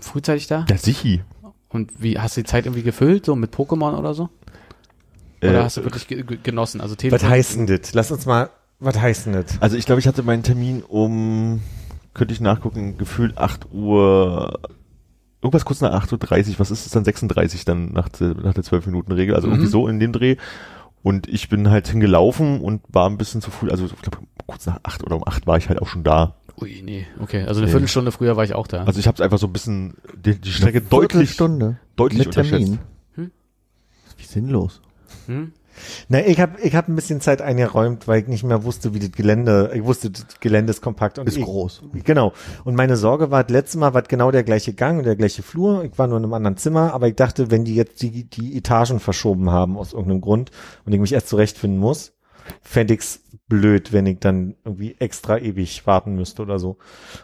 frühzeitig 0.00 0.46
da? 0.46 0.64
Ja, 0.68 0.76
sichi. 0.76 1.22
Und 1.68 1.90
wie 2.02 2.18
hast 2.18 2.36
du 2.36 2.42
die 2.42 2.46
Zeit 2.46 2.66
irgendwie 2.66 2.82
gefüllt, 2.82 3.26
so 3.26 3.34
mit 3.34 3.54
Pokémon 3.54 3.96
oder 3.98 4.14
so? 4.14 4.28
Oder 5.42 5.60
Äh, 5.60 5.62
hast 5.64 5.76
du 5.76 5.84
wirklich 5.84 6.06
ge 6.06 6.22
ge 6.22 6.38
genossen? 6.42 6.80
Also 6.80 6.92
Was 6.94 6.98
Telefon. 6.98 7.28
heißt 7.28 7.56
denn 7.56 7.66
das? 7.66 7.92
Lass 7.94 8.10
uns 8.10 8.26
mal. 8.26 8.50
Was 8.78 8.98
heißt 9.00 9.26
denn 9.26 9.32
das? 9.34 9.60
Also 9.60 9.76
ich 9.76 9.86
glaube, 9.86 10.00
ich 10.00 10.06
hatte 10.06 10.22
meinen 10.22 10.42
Termin 10.42 10.82
um, 10.82 11.60
könnte 12.14 12.34
ich 12.34 12.40
nachgucken, 12.40 12.98
gefühlt 12.98 13.38
8 13.38 13.72
Uhr, 13.72 14.58
irgendwas 15.40 15.64
kurz 15.64 15.80
nach 15.80 15.92
8.30 16.04 16.50
Uhr, 16.52 16.58
was 16.58 16.70
ist 16.70 16.86
es 16.86 16.92
dann 16.92 17.04
36 17.04 17.64
dann 17.64 17.92
nach, 17.92 18.08
der- 18.08 18.34
nach 18.34 18.54
der 18.54 18.64
12-Minuten-Regel, 18.64 19.34
also 19.34 19.48
irgendwie 19.48 19.66
Mhm. 19.66 19.70
so 19.70 19.88
in 19.88 20.00
dem 20.00 20.12
Dreh. 20.12 20.36
Und 21.04 21.28
ich 21.28 21.48
bin 21.48 21.68
halt 21.70 21.88
hingelaufen 21.88 22.60
und 22.60 22.82
war 22.88 23.08
ein 23.08 23.18
bisschen 23.18 23.40
zu 23.40 23.50
früh, 23.50 23.70
also 23.70 23.86
ich 23.86 23.96
glaube 24.02 24.18
kurz 24.46 24.66
nach 24.66 24.78
8 24.84 25.02
oder 25.04 25.16
um 25.16 25.26
8 25.26 25.46
war 25.46 25.56
ich 25.58 25.68
halt 25.68 25.80
auch 25.82 25.88
schon 25.88 26.02
da. 26.04 26.34
Ui, 26.60 26.82
nee, 26.84 27.06
okay. 27.20 27.42
Also 27.42 27.58
eine 27.60 27.66
Nee. 27.66 27.72
Viertelstunde 27.72 28.12
früher 28.12 28.36
war 28.36 28.44
ich 28.44 28.54
auch 28.54 28.66
da. 28.66 28.84
Also 28.84 29.00
ich 29.00 29.06
habe 29.08 29.14
es 29.16 29.20
einfach 29.20 29.38
so 29.38 29.46
ein 29.46 29.52
bisschen, 29.52 29.94
die, 30.14 30.40
die 30.40 30.50
Strecke 30.52 30.80
deutlich, 30.80 31.30
Stunde 31.30 31.78
deutlich 31.96 32.26
mit 32.26 32.34
Termin. 32.34 32.78
Hm? 33.14 33.30
Wie 34.16 34.24
sinnlos. 34.24 34.80
Hm? 35.26 35.52
Na, 36.08 36.24
ich 36.24 36.40
habe 36.40 36.60
ich 36.60 36.74
hab 36.74 36.88
ein 36.88 36.94
bisschen 36.94 37.20
Zeit 37.20 37.40
eingeräumt, 37.40 38.06
weil 38.06 38.20
ich 38.20 38.28
nicht 38.28 38.44
mehr 38.44 38.64
wusste, 38.64 38.94
wie 38.94 38.98
das 38.98 39.12
Gelände, 39.12 39.70
ich 39.74 39.84
wusste, 39.84 40.10
das 40.10 40.40
Gelände 40.40 40.70
ist 40.70 40.82
kompakt 40.82 41.18
und 41.18 41.26
Ist 41.26 41.38
ich, 41.38 41.44
groß. 41.44 41.82
Genau. 42.04 42.32
Und 42.64 42.74
meine 42.74 42.96
Sorge 42.96 43.30
war, 43.30 43.42
das 43.42 43.52
letzte 43.52 43.78
Mal 43.78 43.94
war 43.94 44.02
genau 44.02 44.30
der 44.30 44.44
gleiche 44.44 44.74
Gang 44.74 44.98
und 44.98 45.04
der 45.04 45.16
gleiche 45.16 45.42
Flur. 45.42 45.84
Ich 45.84 45.98
war 45.98 46.06
nur 46.06 46.18
in 46.18 46.24
einem 46.24 46.34
anderen 46.34 46.56
Zimmer, 46.56 46.92
aber 46.92 47.08
ich 47.08 47.16
dachte, 47.16 47.50
wenn 47.50 47.64
die 47.64 47.74
jetzt 47.74 48.02
die, 48.02 48.24
die 48.24 48.56
Etagen 48.56 49.00
verschoben 49.00 49.50
haben 49.50 49.76
aus 49.76 49.92
irgendeinem 49.92 50.20
Grund 50.20 50.50
und 50.84 50.92
ich 50.92 51.00
mich 51.00 51.12
erst 51.12 51.28
zurechtfinden 51.28 51.80
muss, 51.80 52.12
fände 52.60 52.94
ich's 52.94 53.20
blöd, 53.48 53.92
wenn 53.92 54.06
ich 54.06 54.18
dann 54.18 54.56
irgendwie 54.64 54.96
extra 54.98 55.38
ewig 55.38 55.86
warten 55.86 56.14
müsste 56.14 56.42
oder 56.42 56.58
so. 56.58 56.76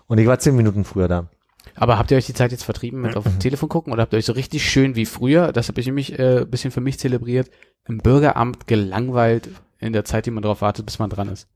Und 0.06 0.18
ich 0.18 0.26
war 0.26 0.38
zehn 0.38 0.56
Minuten 0.56 0.84
früher 0.84 1.08
da. 1.08 1.28
Aber 1.74 1.98
habt 1.98 2.10
ihr 2.10 2.16
euch 2.16 2.26
die 2.26 2.34
Zeit 2.34 2.52
jetzt 2.52 2.64
vertrieben 2.64 3.00
mit 3.00 3.16
auf 3.16 3.24
dem 3.24 3.38
Telefon 3.38 3.68
gucken 3.68 3.92
oder 3.92 4.02
habt 4.02 4.12
ihr 4.12 4.18
euch 4.18 4.26
so 4.26 4.32
richtig 4.32 4.68
schön 4.68 4.94
wie 4.96 5.06
früher, 5.06 5.52
das 5.52 5.68
habe 5.68 5.80
ich 5.80 5.86
nämlich 5.86 6.18
äh, 6.18 6.40
ein 6.40 6.50
bisschen 6.50 6.70
für 6.70 6.80
mich 6.80 6.98
zelebriert, 6.98 7.50
im 7.86 7.98
Bürgeramt 7.98 8.66
gelangweilt 8.66 9.48
in 9.78 9.92
der 9.92 10.04
Zeit, 10.04 10.26
die 10.26 10.30
man 10.30 10.42
darauf 10.42 10.60
wartet, 10.62 10.86
bis 10.86 10.98
man 10.98 11.10
dran 11.10 11.28
ist? 11.28 11.48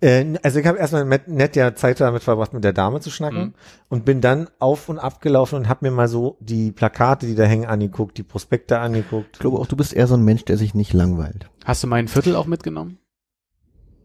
Äh, 0.00 0.38
also 0.42 0.58
ich 0.58 0.66
habe 0.66 0.78
erstmal 0.78 1.04
met- 1.04 1.28
nett 1.28 1.54
ja 1.54 1.74
Zeit 1.74 2.00
damit 2.00 2.22
verbracht, 2.22 2.54
mit 2.54 2.64
der 2.64 2.72
Dame 2.72 3.00
zu 3.00 3.10
schnacken 3.10 3.40
Mhm. 3.48 3.54
und 3.90 4.04
bin 4.06 4.22
dann 4.22 4.48
auf 4.58 4.88
und 4.88 4.98
ab 4.98 5.20
gelaufen 5.20 5.56
und 5.56 5.68
habe 5.68 5.84
mir 5.84 5.90
mal 5.94 6.08
so 6.08 6.38
die 6.40 6.72
Plakate, 6.72 7.26
die 7.26 7.34
da 7.34 7.44
hängen, 7.44 7.66
angeguckt, 7.66 8.16
die 8.16 8.22
Prospekte 8.22 8.78
angeguckt. 8.78 9.28
Ich 9.34 9.38
glaube 9.40 9.58
auch, 9.58 9.66
du 9.66 9.76
bist 9.76 9.92
eher 9.92 10.06
so 10.06 10.14
ein 10.14 10.24
Mensch, 10.24 10.46
der 10.46 10.56
sich 10.56 10.74
nicht 10.74 10.94
langweilt. 10.94 11.50
Hast 11.64 11.82
du 11.82 11.88
mein 11.88 12.08
Viertel 12.08 12.36
auch 12.36 12.46
mitgenommen? 12.46 12.98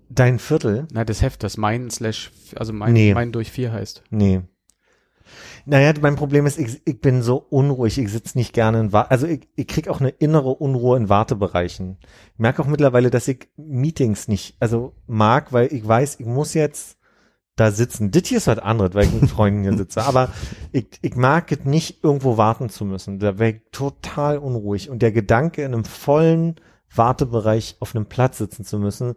Dein 0.10 0.40
Viertel? 0.40 0.88
Na, 0.92 1.04
das 1.06 1.22
Heft, 1.22 1.42
das 1.44 1.58
mein 1.58 1.90
slash, 1.90 2.32
also 2.56 2.74
mein, 2.74 2.94
Nee. 2.94 3.14
mein 3.14 3.32
durch 3.32 3.50
vier 3.52 3.72
heißt. 3.72 4.04
Nee. 4.10 4.42
Naja, 5.66 5.94
mein 6.00 6.16
Problem 6.16 6.46
ist, 6.46 6.60
ich, 6.60 6.82
ich 6.86 7.02
bin 7.02 7.24
so 7.24 7.38
unruhig, 7.38 7.98
ich 7.98 8.12
sitze 8.12 8.38
nicht 8.38 8.54
gerne 8.54 8.80
in 8.80 8.94
Wa 8.94 9.02
also 9.02 9.26
ich, 9.26 9.48
ich 9.56 9.68
krieg 9.68 9.88
auch 9.88 10.00
eine 10.00 10.10
innere 10.10 10.50
Unruhe 10.50 10.96
in 10.98 11.10
Wartebereichen. 11.10 11.98
Ich 12.34 12.40
merke 12.40 12.62
auch 12.62 12.68
mittlerweile, 12.68 13.10
dass 13.10 13.28
ich 13.28 13.50
Meetings 13.58 14.28
nicht, 14.28 14.58
also 14.60 14.94
mag, 15.08 15.54
weil 15.54 15.74
ich 15.74 15.86
weiß, 15.86 16.20
ich 16.20 16.26
muss 16.26 16.54
jetzt 16.54 16.98
da 17.56 17.72
sitzen. 17.72 18.12
Das 18.12 18.28
hier 18.28 18.38
ist 18.38 18.48
was 18.48 18.60
anderes, 18.60 18.94
weil 18.94 19.06
ich 19.06 19.14
mit 19.14 19.30
Freunden 19.30 19.64
hier 19.64 19.78
sitze. 19.78 20.04
Aber 20.04 20.30
ich, 20.72 20.88
ich 21.02 21.16
mag 21.16 21.52
es 21.52 21.64
nicht, 21.64 22.04
irgendwo 22.04 22.38
warten 22.38 22.70
zu 22.70 22.86
müssen. 22.86 23.20
Da 23.20 23.40
wäre 23.40 23.52
ich 23.52 23.62
total 23.72 24.38
unruhig. 24.38 24.90
Und 24.90 25.02
der 25.02 25.12
Gedanke, 25.12 25.64
in 25.64 25.74
einem 25.74 25.86
vollen 25.86 26.56
Wartebereich 26.94 27.78
auf 27.80 27.96
einem 27.96 28.06
Platz 28.06 28.38
sitzen 28.38 28.66
zu 28.66 28.78
müssen, 28.78 29.16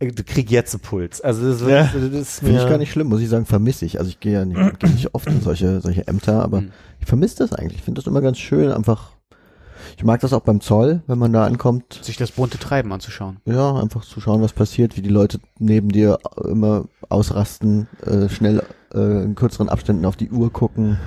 krieg 0.00 0.50
jetzt 0.50 0.74
einen 0.74 0.80
Puls. 0.80 1.20
Also 1.20 1.50
das, 1.50 1.60
Ja. 1.62 1.84
das 1.84 1.94
ist 1.94 2.38
Finde 2.38 2.54
mir 2.54 2.62
ich 2.62 2.68
gar 2.68 2.78
nicht 2.78 2.92
schlimm, 2.92 3.08
muss 3.08 3.20
ich 3.20 3.28
sagen, 3.28 3.46
vermisse 3.46 3.84
ich. 3.84 3.98
Also 3.98 4.10
ich 4.10 4.20
gehe 4.20 4.32
ja 4.34 4.44
nicht, 4.44 4.58
gehe 4.80 4.90
nicht 4.90 5.14
oft 5.14 5.26
in 5.26 5.40
solche, 5.40 5.80
solche 5.80 6.06
Ämter, 6.06 6.42
aber 6.42 6.60
Mhm. 6.62 6.70
ich 7.00 7.06
vermisse 7.06 7.38
das 7.38 7.52
eigentlich. 7.52 7.78
Ich 7.78 7.84
finde 7.84 8.00
das 8.00 8.06
immer 8.06 8.20
ganz 8.20 8.38
schön, 8.38 8.70
einfach. 8.70 9.10
Ich 9.96 10.04
mag 10.04 10.20
das 10.20 10.32
auch 10.32 10.42
beim 10.42 10.60
Zoll, 10.60 11.02
wenn 11.08 11.18
man 11.18 11.32
da 11.32 11.44
ankommt. 11.44 11.98
Sich 12.02 12.16
das 12.16 12.30
bunte 12.32 12.58
Treiben 12.58 12.92
anzuschauen. 12.92 13.38
Ja, 13.46 13.74
einfach 13.74 14.04
zu 14.04 14.20
schauen, 14.20 14.42
was 14.42 14.52
passiert, 14.52 14.96
wie 14.96 15.02
die 15.02 15.08
Leute 15.08 15.40
neben 15.58 15.88
dir 15.88 16.18
immer 16.44 16.84
ausrasten, 17.08 17.88
äh, 18.04 18.28
schnell 18.28 18.62
äh, 18.94 19.24
in 19.24 19.34
kürzeren 19.34 19.68
Abständen 19.68 20.04
auf 20.04 20.14
die 20.16 20.30
Uhr 20.30 20.52
gucken. 20.52 20.98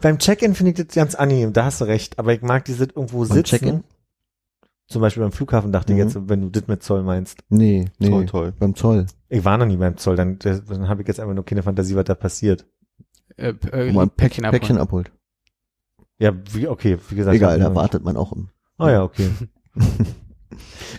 Beim 0.00 0.18
Check-in 0.18 0.54
finde 0.54 0.72
ich 0.72 0.86
das 0.86 0.94
ganz 0.96 1.14
angenehm, 1.14 1.52
da 1.52 1.66
hast 1.66 1.80
du 1.80 1.84
recht, 1.84 2.18
aber 2.18 2.32
ich 2.32 2.42
mag 2.42 2.64
diese 2.64 2.84
irgendwo 2.84 3.24
Beim 3.24 3.36
sitzen. 3.44 3.84
Zum 4.90 5.00
Beispiel 5.00 5.22
beim 5.22 5.32
Flughafen 5.32 5.72
dachte 5.72 5.92
Mhm. 5.92 5.98
ich 5.98 6.04
jetzt, 6.04 6.28
wenn 6.28 6.40
du 6.42 6.48
das 6.50 6.66
mit 6.66 6.82
Zoll 6.82 7.02
meinst. 7.02 7.38
Nee, 7.48 7.86
nee, 7.98 8.08
Toll, 8.08 8.26
toll. 8.26 8.52
beim 8.58 8.74
Zoll. 8.74 9.06
Ich 9.28 9.44
war 9.44 9.56
noch 9.56 9.66
nie 9.66 9.76
beim 9.76 9.96
Zoll, 9.96 10.16
dann, 10.16 10.38
dann 10.40 10.88
habe 10.88 11.02
ich 11.02 11.08
jetzt 11.08 11.20
einfach 11.20 11.34
nur 11.34 11.44
keine 11.44 11.62
Fantasie, 11.62 11.94
was 11.94 12.04
da 12.04 12.14
passiert. 12.14 12.66
Äh, 13.36 13.50
äh, 13.70 13.88
Wo 13.94 13.98
man 13.98 14.10
Päckchen 14.10 14.44
abholen. 14.44 14.60
Päckchen 14.60 14.78
abholt. 14.78 15.12
Ja, 16.18 16.32
wie, 16.52 16.66
okay, 16.68 16.98
wie 17.08 17.14
gesagt. 17.14 17.34
Egal, 17.36 17.58
da 17.60 17.74
wartet 17.74 18.04
man 18.04 18.16
auch 18.16 18.32
im. 18.32 18.48
Oh 18.78 18.88
ja, 18.88 19.02
okay. 19.04 19.30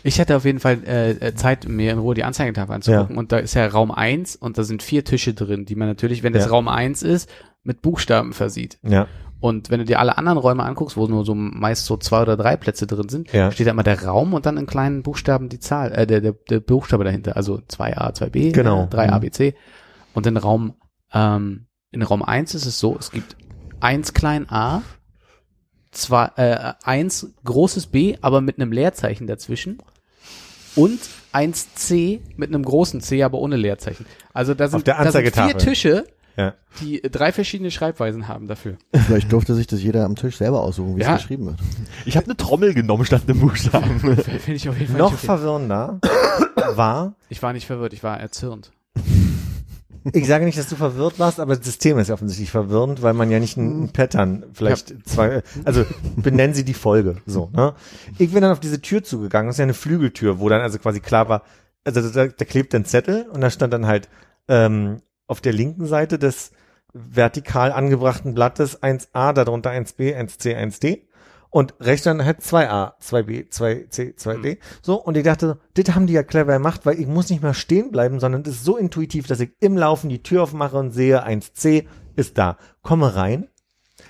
Ich 0.04 0.20
hatte 0.20 0.36
auf 0.38 0.46
jeden 0.46 0.60
Fall 0.60 0.80
äh, 0.86 1.12
äh, 1.12 1.36
Zeit, 1.36 1.68
mir 1.68 1.92
in 1.92 2.00
Ruhe 2.00 2.16
die 2.16 2.24
Anzeigetafel 2.24 2.74
anzugucken. 2.74 3.18
Und 3.18 3.32
da 3.32 3.38
ist 3.38 3.54
ja 3.54 3.68
Raum 3.68 3.92
eins 3.92 4.36
und 4.36 4.58
da 4.58 4.64
sind 4.64 4.82
vier 4.82 5.04
Tische 5.04 5.34
drin, 5.34 5.66
die 5.66 5.76
man 5.76 5.88
natürlich, 5.90 6.24
wenn 6.24 6.34
das 6.34 6.46
Ja. 6.46 6.52
Raum 6.52 6.68
eins 6.68 7.04
ist, 7.04 7.30
mit 7.64 7.82
Buchstaben 7.82 8.34
versieht. 8.34 8.80
Ja, 8.82 9.08
Und 9.42 9.70
wenn 9.72 9.80
du 9.80 9.86
dir 9.86 10.00
alle 10.00 10.18
anderen 10.18 10.38
Räume 10.38 10.64
anguckst, 10.64 10.96
wo 10.98 11.08
nur 11.08 11.26
so 11.26 11.34
meist 11.36 11.86
so 11.86 11.98
zwei 11.98 12.22
oder 12.22 12.38
drei 12.38 12.56
Plätze 12.56 12.86
drin 12.88 13.10
sind, 13.10 13.34
Ja. 13.34 13.52
steht 13.52 13.66
da 13.68 13.72
immer 13.72 13.84
der 13.84 14.04
Raum 14.06 14.34
und 14.36 14.46
dann 14.46 14.56
in 14.58 14.68
kleinen 14.68 15.02
Buchstaben 15.04 15.50
die 15.50 15.60
Zahl, 15.60 15.92
äh, 15.92 16.06
der, 16.08 16.22
der, 16.22 16.34
der 16.50 16.60
Buchstabe 16.60 17.04
dahinter. 17.04 17.36
Also 17.36 17.56
2a, 17.68 18.14
2b, 18.14 18.52
Genau. 18.54 18.84
äh, 18.84 18.88
3a, 18.88 19.18
Mhm. 19.18 19.22
b, 19.22 19.32
c. 19.32 19.56
Und 20.14 20.28
in 20.28 20.38
Raum, 20.38 20.76
ähm, 21.12 21.66
in 21.92 22.04
Raum 22.04 22.22
eins 22.24 22.54
ist 22.54 22.66
es 22.68 22.80
so, 22.80 22.96
es 22.98 23.10
gibt 23.12 23.36
eins 23.80 24.14
klein 24.14 24.48
a, 24.50 24.84
zwei, 25.92 26.30
äh, 26.36 26.74
eins 26.84 27.34
großes 27.44 27.88
b, 27.88 28.18
aber 28.22 28.42
mit 28.42 28.58
einem 28.60 28.72
Leerzeichen 28.72 29.26
dazwischen. 29.28 29.80
Und 30.76 31.00
eins 31.34 31.74
c 31.76 32.22
mit 32.38 32.50
einem 32.50 32.64
großen 32.64 33.02
c, 33.02 33.24
aber 33.24 33.40
ohne 33.40 33.58
Leerzeichen. 33.58 34.06
Also 34.34 34.54
da 34.54 34.68
sind, 34.68 34.88
da 34.88 35.12
sind 35.12 35.30
vier. 35.36 35.58
Tische, 35.58 36.06
ja. 36.38 36.54
die 36.82 37.02
drei 37.02 37.32
verschiedene 37.32 37.72
Schreibweisen 37.72 38.28
haben 38.28 38.48
dafür. 38.48 38.78
Vielleicht 38.94 39.32
durfte 39.32 39.54
sich 39.56 39.68
das 39.68 39.82
jeder 39.82 40.06
am 40.06 40.16
Tisch 40.16 40.38
selber 40.38 40.62
aussuchen, 40.62 40.96
wie 40.96 41.02
Ja. 41.02 41.16
es 41.16 41.22
geschrieben 41.22 41.46
wird. 41.48 41.60
Ich 42.06 42.16
habe 42.18 42.26
eine 42.28 42.38
Trommel 42.38 42.74
genommen 42.74 43.06
statt 43.06 43.24
einem 43.28 43.40
Buchstaben. 43.40 44.00
Finde 44.00 44.54
ich 44.54 44.70
auf 44.70 44.78
jeden 44.80 44.92
Fall 44.92 45.00
Noch 45.02 45.12
nicht 45.12 45.20
okay. 45.20 45.26
verwirrender 45.28 46.00
war, 46.76 47.16
Ich 47.30 47.42
war 47.44 47.54
nicht 47.54 47.66
verwirrt, 47.66 47.94
ich 47.94 48.04
war 48.04 48.20
erzürnt. 48.20 48.72
ich 50.14 50.28
sage 50.28 50.46
nicht, 50.46 50.58
dass 50.58 50.68
du 50.70 50.76
verwirrt 50.76 51.20
warst, 51.20 51.40
aber 51.40 51.56
das 51.56 51.66
System 51.66 51.98
ist 52.00 52.08
ja 52.08 52.14
offensichtlich 52.16 52.50
verwirrend, 52.52 53.02
weil 53.02 53.14
man 53.14 53.30
ja 53.30 53.40
nicht 53.40 53.58
ein, 53.58 53.84
ein 53.84 53.90
Pattern 53.94 54.46
vielleicht 54.54 55.08
zwei, 55.08 55.44
also 55.64 55.86
benennen 56.16 56.54
sie 56.56 56.64
die 56.66 56.74
Folge, 56.74 57.18
so, 57.26 57.50
ne? 57.54 57.74
Ich 58.18 58.32
bin 58.32 58.42
dann 58.42 58.52
auf 58.52 58.60
diese 58.60 58.82
Tür 58.82 59.04
zugegangen, 59.04 59.48
das 59.48 59.56
ist 59.56 59.60
ja 59.60 59.64
eine 59.64 59.74
Flügeltür, 59.76 60.40
wo 60.40 60.50
dann 60.50 60.62
also 60.62 60.80
quasi 60.80 61.02
klar 61.02 61.30
war, 61.30 61.44
also 61.84 62.02
da, 62.10 62.28
da 62.28 62.46
klebt 62.46 62.74
ein 62.74 62.86
Zettel 62.86 63.28
und 63.32 63.42
da 63.42 63.50
stand 63.52 63.74
dann 63.74 63.86
halt 63.86 64.10
ähm, 64.48 65.02
auf 65.32 65.40
der 65.40 65.54
linken 65.54 65.86
Seite 65.86 66.20
des 66.20 66.52
vertikal 66.92 67.72
angebrachten 67.72 68.34
Blattes 68.34 68.84
1a, 68.84 69.32
darunter 69.32 69.72
1b, 69.72 70.14
1c, 70.14 70.58
1d 70.58 71.04
und 71.50 71.74
rechts 71.80 72.04
dann 72.04 72.26
halt 72.26 72.42
2a, 72.42 73.00
2b, 73.02 73.50
2c, 73.50 74.18
2d. 74.18 74.58
So, 74.82 75.02
und 75.02 75.16
ich 75.16 75.24
dachte, 75.24 75.58
das 75.74 75.96
haben 75.96 76.06
die 76.06 76.14
ja 76.14 76.24
clever 76.24 76.52
gemacht, 76.52 76.82
weil 76.86 77.00
ich 77.00 77.08
muss 77.08 77.30
nicht 77.30 77.42
mehr 77.42 77.54
stehen 77.54 77.92
bleiben, 77.92 78.20
sondern 78.20 78.44
das 78.44 78.56
ist 78.56 78.66
so 78.66 78.76
intuitiv, 78.76 79.26
dass 79.26 79.40
ich 79.40 79.52
im 79.62 79.78
Laufen 79.78 80.10
die 80.10 80.22
Tür 80.22 80.44
aufmache 80.44 80.78
und 80.78 80.92
sehe, 80.92 81.26
1c 81.26 81.86
ist 82.18 82.38
da. 82.38 82.58
Komme 82.82 83.16
rein, 83.16 83.48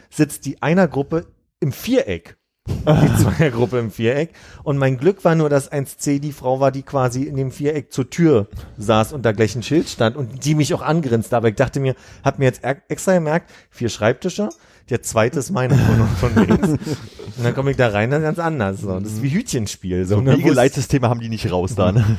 sitzt 0.09 0.47
die 0.47 0.63
einer 0.63 0.87
Gruppe 0.87 1.27
im 1.59 1.71
Viereck. 1.71 2.40
Die 2.67 3.23
Zweiergruppe 3.23 3.79
im 3.79 3.91
Viereck. 3.91 4.33
Und 4.63 4.77
mein 4.77 4.97
Glück 4.97 5.23
war 5.23 5.35
nur, 5.35 5.49
dass 5.49 5.71
1C 5.71 6.19
die 6.19 6.31
Frau 6.31 6.59
war, 6.59 6.71
die 6.71 6.83
quasi 6.83 7.23
in 7.23 7.35
dem 7.35 7.51
Viereck 7.51 7.91
zur 7.91 8.09
Tür 8.09 8.47
saß 8.77 9.13
und 9.13 9.23
da 9.23 9.31
gleich 9.31 9.55
ein 9.55 9.63
Schild 9.63 9.89
stand 9.89 10.15
und 10.15 10.45
die 10.45 10.55
mich 10.55 10.73
auch 10.73 10.81
angrinste. 10.81 11.35
Aber 11.35 11.49
ich 11.49 11.55
dachte 11.55 11.79
mir, 11.79 11.95
hab 12.23 12.39
mir 12.39 12.45
jetzt 12.45 12.61
extra 12.63 13.13
gemerkt, 13.13 13.51
vier 13.69 13.89
Schreibtische, 13.89 14.49
der 14.89 15.01
zweite 15.01 15.39
ist 15.39 15.51
meine 15.51 15.75
von, 15.75 16.33
von 16.33 16.47
links. 16.47 16.69
Und 16.69 17.43
dann 17.43 17.55
komme 17.55 17.71
ich 17.71 17.77
da 17.77 17.89
rein, 17.89 18.11
dann 18.11 18.21
ganz 18.21 18.39
anders. 18.39 18.81
So. 18.81 18.99
Das 18.99 19.13
ist 19.13 19.23
wie 19.23 19.29
Hütchenspiel. 19.29 20.05
So, 20.05 20.15
So 20.15 20.21
ne? 20.21 20.37
Wiegeleitsysteme 20.37 21.09
haben 21.09 21.19
die 21.19 21.29
nicht 21.29 21.51
raus 21.51 21.75
da. 21.75 21.91
Ne? 21.91 22.17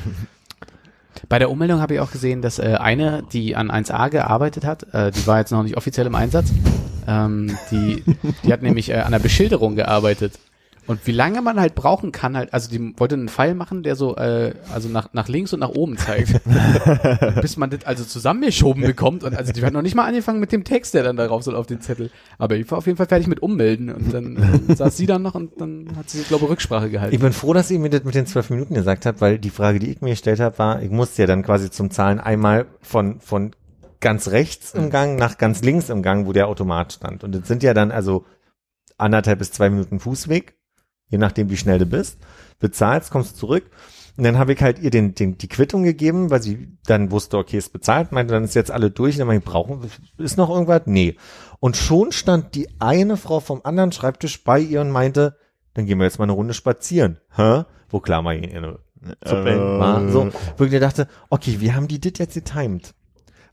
Bei 1.29 1.39
der 1.39 1.51
Ummeldung 1.51 1.79
habe 1.79 1.93
ich 1.93 1.99
auch 1.99 2.11
gesehen, 2.11 2.41
dass 2.41 2.59
äh, 2.59 2.77
eine, 2.79 3.23
die 3.31 3.55
an 3.55 3.71
1a 3.71 4.09
gearbeitet 4.09 4.65
hat, 4.65 4.93
äh, 4.93 5.11
die 5.11 5.25
war 5.25 5.39
jetzt 5.39 5.51
noch 5.51 5.63
nicht 5.63 5.77
offiziell 5.77 6.07
im 6.07 6.15
Einsatz, 6.15 6.51
ähm, 7.07 7.57
die, 7.71 8.03
die 8.43 8.53
hat 8.53 8.61
nämlich 8.61 8.89
äh, 8.89 8.95
an 8.95 9.11
der 9.11 9.19
Beschilderung 9.19 9.75
gearbeitet. 9.75 10.39
Und 10.85 11.07
wie 11.07 11.11
lange 11.11 11.41
man 11.41 11.59
halt 11.59 11.75
brauchen 11.75 12.11
kann, 12.11 12.35
halt, 12.35 12.53
also 12.53 12.69
die 12.69 12.93
wollte 12.99 13.15
einen 13.15 13.29
Pfeil 13.29 13.55
machen, 13.55 13.83
der 13.83 13.95
so, 13.95 14.17
äh, 14.17 14.53
also 14.73 14.89
nach, 14.89 15.13
nach 15.13 15.29
links 15.29 15.53
und 15.53 15.61
nach 15.61 15.69
oben 15.69 15.97
zeigt. 15.97 16.41
Bis 17.41 17.55
man 17.55 17.69
das 17.69 17.85
also 17.85 18.03
zusammengeschoben 18.03 18.83
bekommt. 18.83 19.23
Und 19.23 19.35
also 19.35 19.53
die 19.53 19.63
hat 19.63 19.71
noch 19.71 19.81
nicht 19.81 19.95
mal 19.95 20.05
angefangen 20.05 20.41
mit 20.41 20.51
dem 20.51 20.65
Text, 20.65 20.93
der 20.93 21.03
dann 21.03 21.15
darauf 21.15 21.43
soll 21.43 21.55
auf 21.55 21.67
den 21.67 21.79
Zettel. 21.79 22.11
Aber 22.37 22.57
ich 22.57 22.69
war 22.69 22.79
auf 22.79 22.85
jeden 22.85 22.97
Fall 22.97 23.05
fertig 23.05 23.27
mit 23.27 23.41
Ummelden. 23.41 23.93
Und 23.93 24.13
dann 24.13 24.65
äh, 24.67 24.75
saß 24.75 24.97
sie 24.97 25.05
dann 25.05 25.21
noch 25.21 25.35
und 25.35 25.61
dann 25.61 25.87
hat 25.95 26.09
sie, 26.09 26.21
glaube 26.23 26.45
ich, 26.45 26.51
Rücksprache 26.51 26.89
gehalten. 26.89 27.15
Ich 27.15 27.21
bin 27.21 27.31
froh, 27.31 27.53
dass 27.53 27.71
ihr 27.71 27.79
mir 27.79 27.89
das 27.89 28.03
mit 28.03 28.15
den 28.15 28.25
zwölf 28.25 28.49
Minuten 28.49 28.73
gesagt 28.73 29.05
habt, 29.05 29.21
weil 29.21 29.39
die 29.39 29.51
Frage, 29.51 29.79
die 29.79 29.89
ich 29.89 30.01
mir 30.01 30.09
gestellt 30.09 30.41
habe, 30.41 30.57
war, 30.57 30.81
ich 30.81 30.91
musste 30.91 31.21
ja 31.21 31.27
dann 31.27 31.43
quasi 31.43 31.71
zum 31.71 31.91
Zahlen 31.91 32.19
einmal 32.19 32.65
von, 32.81 33.21
von 33.21 33.51
ganz 34.03 34.27
rechts 34.27 34.73
im 34.75 34.91
Gang 34.91 35.17
nach 35.17 35.39
ganz 35.39 35.63
links 35.63 35.89
im 35.89 36.03
Gang, 36.03 36.27
wo 36.27 36.33
der 36.33 36.47
Automat 36.47 36.93
stand. 36.93 37.23
Und 37.23 37.33
das 37.33 37.47
sind 37.47 37.63
ja 37.63 37.73
dann 37.73 37.91
also 37.91 38.25
anderthalb 38.97 39.39
bis 39.39 39.51
zwei 39.51 39.71
Minuten 39.71 39.99
Fußweg, 39.99 40.55
je 41.07 41.17
nachdem, 41.17 41.49
wie 41.49 41.57
schnell 41.57 41.79
du 41.79 41.87
bist. 41.87 42.19
Bezahlst, 42.59 43.09
kommst 43.09 43.37
zurück. 43.37 43.71
Und 44.15 44.25
dann 44.25 44.37
habe 44.37 44.53
ich 44.53 44.61
halt 44.61 44.77
ihr 44.77 44.91
den, 44.91 45.15
den, 45.15 45.39
die 45.39 45.47
Quittung 45.47 45.83
gegeben, 45.83 46.29
weil 46.29 46.41
sie 46.41 46.77
dann 46.85 47.09
wusste, 47.09 47.39
okay, 47.39 47.57
ist 47.57 47.73
bezahlt, 47.73 48.11
meinte, 48.11 48.33
dann 48.33 48.43
ist 48.43 48.53
jetzt 48.53 48.69
alle 48.69 48.91
durch. 48.91 49.15
Und 49.15 49.19
dann 49.19 49.27
meinte 49.27 49.45
ich, 49.45 49.51
brauchen, 49.51 49.89
ist 50.17 50.37
noch 50.37 50.51
irgendwas? 50.51 50.83
Nee. 50.85 51.15
Und 51.59 51.77
schon 51.77 52.11
stand 52.11 52.53
die 52.53 52.69
eine 52.79 53.17
Frau 53.17 53.39
vom 53.39 53.61
anderen 53.63 53.91
Schreibtisch 53.91 54.43
bei 54.43 54.59
ihr 54.59 54.81
und 54.81 54.91
meinte, 54.91 55.37
dann 55.73 55.87
gehen 55.87 55.97
wir 55.97 56.05
jetzt 56.05 56.19
mal 56.19 56.25
eine 56.25 56.33
Runde 56.33 56.53
spazieren. 56.53 57.17
Hä? 57.35 57.63
Wo 57.89 57.99
klar 58.01 58.21
mal 58.21 58.35
eine 58.35 58.77
Suppeln 59.25 59.79
war. 59.79 60.09
So, 60.09 60.29
wo 60.57 60.63
ich 60.65 60.79
dachte, 60.79 61.07
okay, 61.29 61.57
wie 61.59 61.73
haben 61.73 61.87
die 61.87 61.99
das 61.99 62.13
jetzt 62.19 62.35
getimed? 62.35 62.93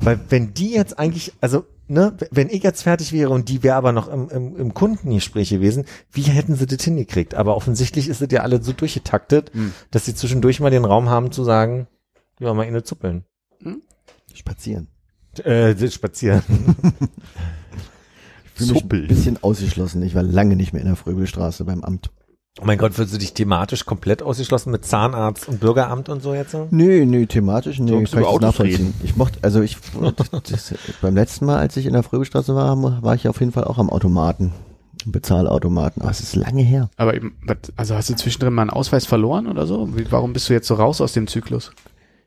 Weil 0.00 0.18
wenn 0.28 0.54
die 0.54 0.72
jetzt 0.72 0.98
eigentlich, 0.98 1.32
also 1.40 1.64
ne, 1.88 2.16
wenn 2.30 2.48
ich 2.48 2.62
jetzt 2.62 2.82
fertig 2.82 3.12
wäre 3.12 3.30
und 3.30 3.48
die 3.48 3.62
wäre 3.62 3.76
aber 3.76 3.92
noch 3.92 4.08
im, 4.08 4.28
im, 4.30 4.56
im 4.56 4.74
Kundengespräch 4.74 5.50
gewesen, 5.50 5.84
wie 6.10 6.22
hätten 6.22 6.54
sie 6.54 6.66
das 6.66 6.82
hingekriegt? 6.82 7.34
Aber 7.34 7.56
offensichtlich 7.56 8.08
ist 8.08 8.22
es 8.22 8.32
ja 8.32 8.40
alle 8.40 8.62
so 8.62 8.72
durchgetaktet, 8.72 9.52
Hm. 9.52 9.72
dass 9.90 10.06
sie 10.06 10.14
zwischendurch 10.14 10.60
mal 10.60 10.70
den 10.70 10.84
Raum 10.84 11.08
haben 11.10 11.32
zu 11.32 11.44
sagen, 11.44 11.86
ja, 12.38 12.54
mal 12.54 12.64
inne 12.64 12.82
zuppeln. 12.82 13.24
Spazieren. 14.34 14.88
Äh, 15.44 15.74
spazieren. 15.90 16.42
Ich 18.60 18.66
fühle 18.66 18.74
mich 18.74 18.92
ein 18.92 19.08
bisschen 19.08 19.42
ausgeschlossen. 19.42 20.02
Ich 20.02 20.14
war 20.14 20.22
lange 20.22 20.54
nicht 20.54 20.74
mehr 20.74 20.82
in 20.82 20.88
der 20.88 20.96
Fröbelstraße 20.96 21.64
beim 21.64 21.82
Amt. 21.82 22.10
Oh 22.58 22.64
mein 22.64 22.78
Gott, 22.78 22.98
würdest 22.98 23.14
du 23.14 23.18
dich 23.18 23.32
thematisch 23.32 23.86
komplett 23.86 24.22
ausgeschlossen 24.22 24.72
mit 24.72 24.84
Zahnarzt 24.84 25.48
und 25.48 25.60
Bürgeramt 25.60 26.08
und 26.08 26.20
so 26.20 26.34
jetzt? 26.34 26.54
Nö, 26.70 27.06
nö, 27.06 27.24
thematisch, 27.26 27.76
So, 27.78 27.84
nö, 27.84 27.90
kann 27.92 28.02
ich 28.02 28.10
das 28.10 28.24
Autos 28.24 28.40
nachvollziehen. 28.40 28.92
Ich 29.04 29.16
mochte, 29.16 29.38
also 29.42 29.62
ich, 29.62 29.78
das, 30.50 30.74
beim 31.00 31.14
letzten 31.14 31.46
Mal, 31.46 31.58
als 31.58 31.76
ich 31.76 31.86
in 31.86 31.92
der 31.92 32.02
Fröbelstraße 32.02 32.54
war, 32.54 33.02
war 33.02 33.14
ich 33.14 33.28
auf 33.28 33.38
jeden 33.40 33.52
Fall 33.52 33.64
auch 33.64 33.78
am 33.78 33.88
Automaten. 33.88 34.52
Bezahlautomaten. 35.06 36.02
Aber 36.02 36.10
es 36.10 36.20
ist 36.20 36.36
lange 36.36 36.62
her. 36.62 36.90
Aber 36.96 37.14
eben, 37.14 37.36
was- 37.46 37.72
also 37.76 37.94
hast 37.94 38.10
du 38.10 38.16
zwischendrin 38.16 38.52
mal 38.52 38.62
einen 38.62 38.70
Ausweis 38.70 39.06
verloren 39.06 39.46
oder 39.46 39.66
so? 39.66 39.96
Wie, 39.96 40.10
warum 40.10 40.32
bist 40.34 40.48
du 40.48 40.52
jetzt 40.52 40.66
so 40.66 40.74
raus 40.74 41.00
aus 41.00 41.12
dem 41.14 41.26
Zyklus? 41.26 41.72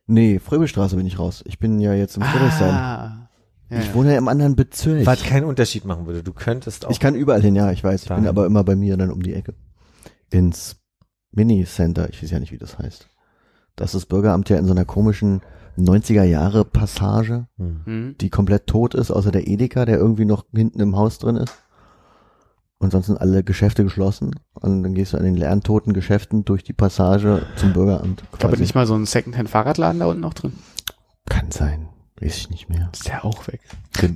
Nee, 0.08 0.40
Fröbelstraße 0.40 0.96
bin 0.96 1.06
ich 1.06 1.20
raus. 1.20 1.44
Ich 1.46 1.60
bin 1.60 1.80
ja 1.80 1.94
jetzt 1.94 2.18
im 2.18 2.24
Friedrichshain. 2.24 2.74
Ah, 2.74 3.30
ja, 3.70 3.80
Ich 3.80 3.94
wohne 3.94 4.14
ja 4.14 4.18
im 4.18 4.28
anderen 4.28 4.56
Bezirk. 4.56 5.06
Was 5.06 5.22
keinen 5.24 5.46
Unterschied 5.46 5.86
machen 5.86 6.08
würde. 6.08 6.24
Du 6.24 6.34
könntest 6.34 6.86
auch. 6.86 6.90
Ich 6.92 7.00
kann 7.00 7.14
überall 7.14 7.42
hin, 7.42 7.56
ja, 7.56 7.72
ich 7.72 7.84
weiß. 7.84 8.04
Ich 8.04 8.10
bin 8.10 8.26
aber 8.28 8.46
immer 8.48 8.64
bei 8.64 8.76
mir 8.76 8.98
dann 8.98 9.12
um 9.12 9.22
die 9.22 9.34
Ecke. 9.34 9.54
Ins 10.34 10.78
Mini-Center, 11.32 12.10
ich 12.10 12.22
weiß 12.24 12.32
ja 12.32 12.40
nicht, 12.40 12.52
wie 12.52 12.58
das 12.58 12.80
heißt. 12.80 13.08
Das 13.76 13.94
ist 13.96 14.08
Bürgeramt 14.08 14.50
ja 14.50 14.58
in 14.58 14.66
so 14.66 14.72
einer 14.72 14.86
komischen 14.86 15.42
90er 15.78 16.24
Jahre 16.24 16.66
Passage, 16.66 17.48
Hm. 17.58 17.82
Hm. 17.86 18.16
die 18.20 18.30
komplett 18.30 18.68
tot 18.68 18.96
ist, 18.96 19.12
außer 19.12 19.32
der 19.32 19.48
Edeka, 19.48 19.86
der 19.86 19.98
irgendwie 19.98 20.26
noch 20.26 20.46
hinten 20.54 20.80
im 20.80 20.96
Haus 20.96 21.20
drin 21.20 21.36
ist. 21.36 21.54
Und 22.80 22.92
sonst 22.92 23.06
sind 23.08 23.22
alle 23.22 23.44
Geschäfte 23.44 23.84
geschlossen. 23.84 24.32
Und 24.54 24.84
dann 24.84 24.94
gehst 24.94 25.14
du 25.14 25.18
an 25.18 25.24
den 25.24 25.36
leeren, 25.36 25.62
toten 25.62 25.94
Geschäften 25.94 26.44
durch 26.46 26.64
die 26.64 26.74
Passage 26.74 27.46
zum 27.56 27.72
Bürgeramt. 27.74 28.24
Quasi. 28.32 28.60
nicht 28.60 28.76
mal 28.76 28.86
so 28.88 28.96
ein 28.96 29.06
Secondhand-Fahrradladen 29.06 30.00
da 30.00 30.08
unten 30.08 30.22
noch 30.22 30.34
drin? 30.34 30.54
Kann 31.30 31.50
sein. 31.52 31.90
Weiß 32.20 32.38
ich 32.38 32.50
nicht 32.50 32.70
mehr. 32.70 32.90
Ist 32.94 33.08
der 33.08 33.26
auch 33.26 33.48
weg? 33.48 33.62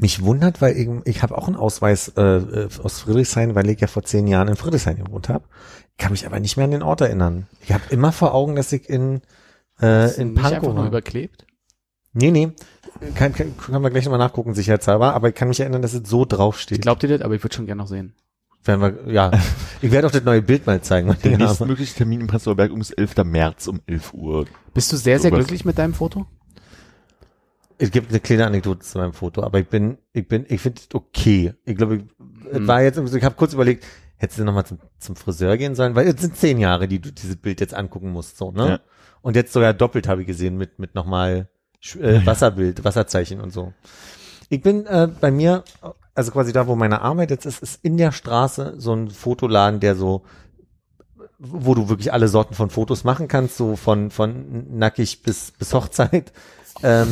Mich 0.02 0.22
wundert, 0.24 0.62
weil 0.62 0.78
ich, 0.78 0.88
ich 1.06 1.24
habe 1.24 1.38
auch 1.38 1.48
einen 1.48 1.56
Ausweis 1.58 2.10
äh, 2.16 2.22
äh, 2.22 2.70
aus 2.84 3.00
Friedrichshain, 3.02 3.56
weil 3.56 3.70
ich 3.70 3.80
ja 3.82 3.88
vor 3.88 4.04
zehn 4.04 4.28
Jahren 4.28 4.48
in 4.48 4.56
Friedrichshain 4.56 5.04
gewohnt 5.04 5.30
habe. 5.30 5.44
Ich 5.92 5.98
kann 5.98 6.12
mich 6.12 6.26
aber 6.26 6.40
nicht 6.40 6.58
mehr 6.58 6.66
an 6.66 6.72
den 6.72 6.84
Ort 6.84 7.02
erinnern. 7.02 7.48
Ich 7.64 7.72
habe 7.74 7.84
immer 7.90 8.12
vor 8.12 8.34
Augen, 8.36 8.56
dass 8.56 8.72
ich 8.72 8.88
in 8.90 9.22
äh, 9.82 10.06
Ist 10.06 10.20
in 10.20 10.36
Pankow 10.36 10.64
nur 10.74 10.78
war. 10.78 10.88
überklebt? 10.88 11.46
Nee, 12.14 12.32
nee. 12.32 12.52
Kann, 13.16 13.34
kann, 13.34 13.56
können 13.58 13.82
wir 13.84 13.90
gleich 13.90 14.06
nochmal 14.06 14.20
nachgucken, 14.20 14.54
sicherheitshalber. 14.54 15.14
Aber 15.14 15.30
ich 15.30 15.36
kann 15.36 15.48
mich 15.50 15.60
erinnern, 15.60 15.82
dass 15.82 15.94
es 15.94 16.08
so 16.08 16.26
draufsteht. 16.26 16.78
Ich 16.80 16.82
glaub 16.82 17.00
dir 17.00 17.10
das, 17.10 17.22
aber 17.22 17.36
ich 17.36 17.44
würde 17.44 17.56
schon 17.56 17.66
gerne 17.66 17.82
noch 17.82 17.88
sehen. 17.90 18.14
Werden 18.64 18.82
wir, 19.06 19.14
ja. 19.14 19.32
Ich 19.82 19.92
werde 19.92 20.08
auch 20.08 20.12
das 20.12 20.24
neue 20.24 20.42
Bild 20.42 20.66
mal 20.66 20.82
zeigen. 20.82 21.08
Der 21.08 21.18
ich 21.18 21.34
habe. 21.34 21.44
nächstmögliche 21.44 21.96
Termin 21.96 22.22
im 22.22 22.28
Prenzlauer 22.28 22.56
Berg 22.56 22.72
ist 22.78 22.92
11. 22.92 23.18
März 23.26 23.68
um 23.68 23.82
11 23.86 24.14
Uhr. 24.16 24.46
Bist 24.74 24.92
du 24.92 24.98
sehr, 24.98 25.20
sehr 25.20 25.30
Sowas. 25.30 25.40
glücklich 25.46 25.66
mit 25.66 25.78
deinem 25.78 25.94
Foto? 25.94 26.26
Es 27.78 27.92
gibt 27.92 28.10
eine 28.10 28.20
kleine 28.20 28.48
Anekdote 28.48 28.80
zu 28.80 28.98
meinem 28.98 29.14
Foto, 29.14 29.44
aber 29.44 29.60
ich 29.60 29.68
bin, 29.68 29.98
ich 30.14 30.28
bin, 30.28 30.46
ich 30.50 30.62
finde 30.62 30.82
es 30.82 30.94
okay. 30.96 31.54
Ich 31.66 31.78
glaube, 31.78 31.98
ich, 31.98 32.04
Hm. 32.52 32.68
war 32.68 32.82
jetzt, 32.82 32.98
ich 32.98 33.24
habe 33.24 33.36
kurz 33.36 33.54
überlegt, 33.54 33.86
hättest 34.16 34.40
du 34.40 34.44
nochmal 34.44 34.66
zum, 34.66 34.80
zum 35.00 35.16
Friseur 35.16 35.58
gehen 35.58 35.76
sollen, 35.76 35.96
weil 35.96 36.08
es 36.08 36.20
sind 36.22 36.36
zehn 36.38 36.58
Jahre, 36.58 36.88
die 36.88 37.00
du 37.00 37.12
dieses 37.12 37.36
Bild 37.36 37.60
jetzt 37.60 37.74
angucken 37.74 38.12
musst, 38.12 38.38
so, 38.38 38.52
ne? 38.52 38.68
Ja. 38.70 38.80
Und 39.22 39.36
jetzt 39.36 39.54
sogar 39.54 39.74
doppelt 39.74 40.08
habe 40.08 40.22
ich 40.22 40.28
gesehen 40.28 40.58
mit, 40.58 40.80
mit 40.80 40.96
nochmal 40.96 41.50
äh, 42.00 42.26
Wasserbild, 42.26 42.84
Wasserzeichen 42.84 43.42
und 43.42 43.52
so. 43.52 43.74
Ich 44.50 44.62
bin 44.62 44.86
äh, 44.86 45.10
bei 45.20 45.30
mir, 45.30 45.64
also 46.16 46.32
quasi 46.32 46.54
da, 46.54 46.68
wo 46.68 46.76
meine 46.76 47.02
Arbeit 47.02 47.32
jetzt 47.32 47.46
ist, 47.46 47.62
ist 47.62 47.84
in 47.84 47.98
der 47.98 48.12
Straße 48.12 48.76
so 48.78 48.94
ein 48.94 49.10
Fotoladen, 49.10 49.80
der 49.80 49.96
so 49.96 50.24
wo 51.40 51.76
du 51.76 51.88
wirklich 51.88 52.12
alle 52.14 52.30
Sorten 52.30 52.56
von 52.56 52.72
Fotos 52.72 53.04
machen 53.04 53.28
kannst, 53.28 53.58
so 53.58 53.76
von, 53.76 54.10
von 54.10 54.76
nackig 54.78 55.22
bis, 55.22 55.52
bis 55.52 55.74
Hochzeit. 55.74 56.32
Ähm, 56.82 57.08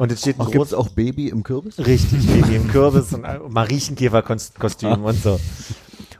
und 0.00 0.10
jetzt 0.10 0.20
steht 0.20 0.36
Ach, 0.38 0.50
gibt's 0.50 0.72
auch 0.72 0.88
Baby 0.88 1.28
im 1.28 1.42
Kürbis? 1.42 1.76
Richtig, 1.78 2.26
Baby 2.32 2.56
im 2.56 2.68
Kürbis 2.68 3.12
und 3.12 3.22
Mariechenkäfer-Kostüm 3.52 5.04
und 5.04 5.22
so. 5.22 5.38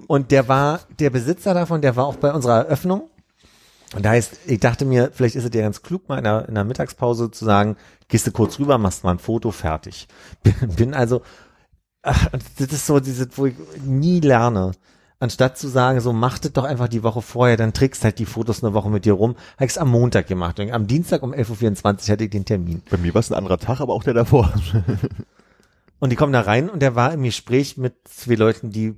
Und 0.07 0.31
der 0.33 0.49
war, 0.49 0.81
der 0.99 1.09
Besitzer 1.09 1.55
davon, 1.55 1.81
der 1.81 1.97
war 1.97 2.05
auch 2.05 2.17
bei 2.17 2.31
unserer 2.31 2.67
Eröffnung. 2.67 3.09
Und 3.97 4.05
da 4.05 4.11
heißt, 4.11 4.41
ich 4.49 4.61
dachte 4.61 4.85
mir, 4.85 5.11
vielleicht 5.15 5.35
ist 5.35 5.47
es 5.47 5.55
ja 5.55 5.63
ganz 5.63 5.81
klug, 5.81 6.11
mal 6.11 6.19
in 6.19 6.25
der, 6.25 6.47
in 6.47 6.57
der 6.57 6.65
Mittagspause 6.65 7.31
zu 7.31 7.47
sagen, 7.47 7.79
gehst 8.09 8.27
du 8.27 8.33
kurz 8.33 8.59
rüber, 8.59 8.77
machst 8.77 9.03
mal 9.03 9.13
ein 9.13 9.19
Foto, 9.19 9.51
fertig. 9.51 10.09
Bin, 10.77 10.93
also, 10.93 11.23
ach, 12.03 12.29
das 12.59 12.73
ist 12.73 12.85
so 12.85 13.01
diese, 13.01 13.29
wo 13.39 13.47
ich 13.47 13.55
nie 13.83 14.21
lerne. 14.21 14.73
Anstatt 15.21 15.59
zu 15.59 15.69
sagen, 15.69 16.01
so 16.01 16.13
mach 16.15 16.39
das 16.39 16.53
doch 16.53 16.65
einfach 16.65 16.89
die 16.89 17.03
Woche 17.03 17.21
vorher, 17.21 17.57
dann 17.59 17.75
trickst 17.75 18.03
halt 18.05 18.19
die 18.19 18.25
Fotos 18.25 18.65
eine 18.65 18.73
Woche 18.73 18.91
mit 18.91 19.05
dir 19.05 19.13
rum, 19.13 19.37
habe 19.57 19.67
ich 19.67 19.73
es 19.73 19.79
am 19.79 19.91
Montag 19.91 20.27
gemacht. 20.27 20.59
Und 20.59 20.73
am 20.73 20.87
Dienstag 20.87 21.23
um 21.23 21.33
11.24 21.33 21.85
Uhr 21.85 22.13
hatte 22.13 22.25
ich 22.25 22.31
den 22.31 22.47
Termin. 22.47 22.83
Bei 22.91 22.97
mir 22.97 23.13
war 23.13 23.21
es 23.21 23.31
ein 23.31 23.37
anderer 23.37 23.59
Tag, 23.59 23.81
aber 23.81 23.93
auch 23.93 24.03
der 24.03 24.15
davor. 24.15 24.53
Und 26.01 26.11
die 26.11 26.17
kommen 26.17 26.33
da 26.33 26.41
rein 26.41 26.71
und 26.71 26.81
der 26.81 26.95
war 26.95 27.13
im 27.13 27.23
Gespräch 27.23 27.77
mit 27.77 27.93
zwei 28.09 28.35
Leuten, 28.35 28.71
die 28.71 28.95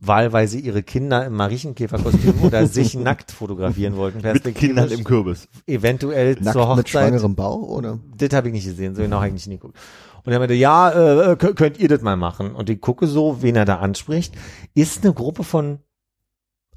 wahlweise 0.00 0.58
ihre 0.58 0.84
Kinder 0.84 1.26
im 1.26 1.34
Mariechenkäferkostüm 1.34 2.34
oder 2.42 2.66
sich 2.68 2.94
nackt 2.94 3.32
fotografieren 3.32 3.96
wollten. 3.96 4.22
Mit. 4.22 4.54
Kindern 4.54 4.90
im 4.90 5.02
Kürbis. 5.02 5.48
Eventuell 5.66 6.34
Nackt 6.34 6.52
zur 6.52 6.76
mit 6.76 6.86
Hochzeit. 6.86 6.88
schwangerem 6.88 7.34
Bauch, 7.34 7.68
oder? 7.68 7.98
Das 8.16 8.32
habe 8.32 8.48
ich 8.48 8.54
nicht 8.54 8.66
gesehen, 8.66 8.94
so 8.94 9.02
genau 9.02 9.16
habe 9.16 9.28
ich 9.28 9.32
nicht 9.34 9.44
hingeguckt. 9.44 9.76
Und 10.26 10.32
er 10.32 10.38
meinte, 10.40 10.54
ja, 10.54 10.90
äh, 10.90 11.32
kö- 11.34 11.54
könnt 11.54 11.78
ihr 11.78 11.88
das 11.88 12.02
mal 12.02 12.16
machen? 12.16 12.54
Und 12.54 12.68
ich 12.68 12.80
gucke 12.80 13.06
so, 13.06 13.42
wen 13.42 13.56
er 13.56 13.64
da 13.64 13.76
anspricht. 13.78 14.34
Ist 14.74 15.04
eine 15.04 15.14
Gruppe 15.14 15.44
von 15.44 15.78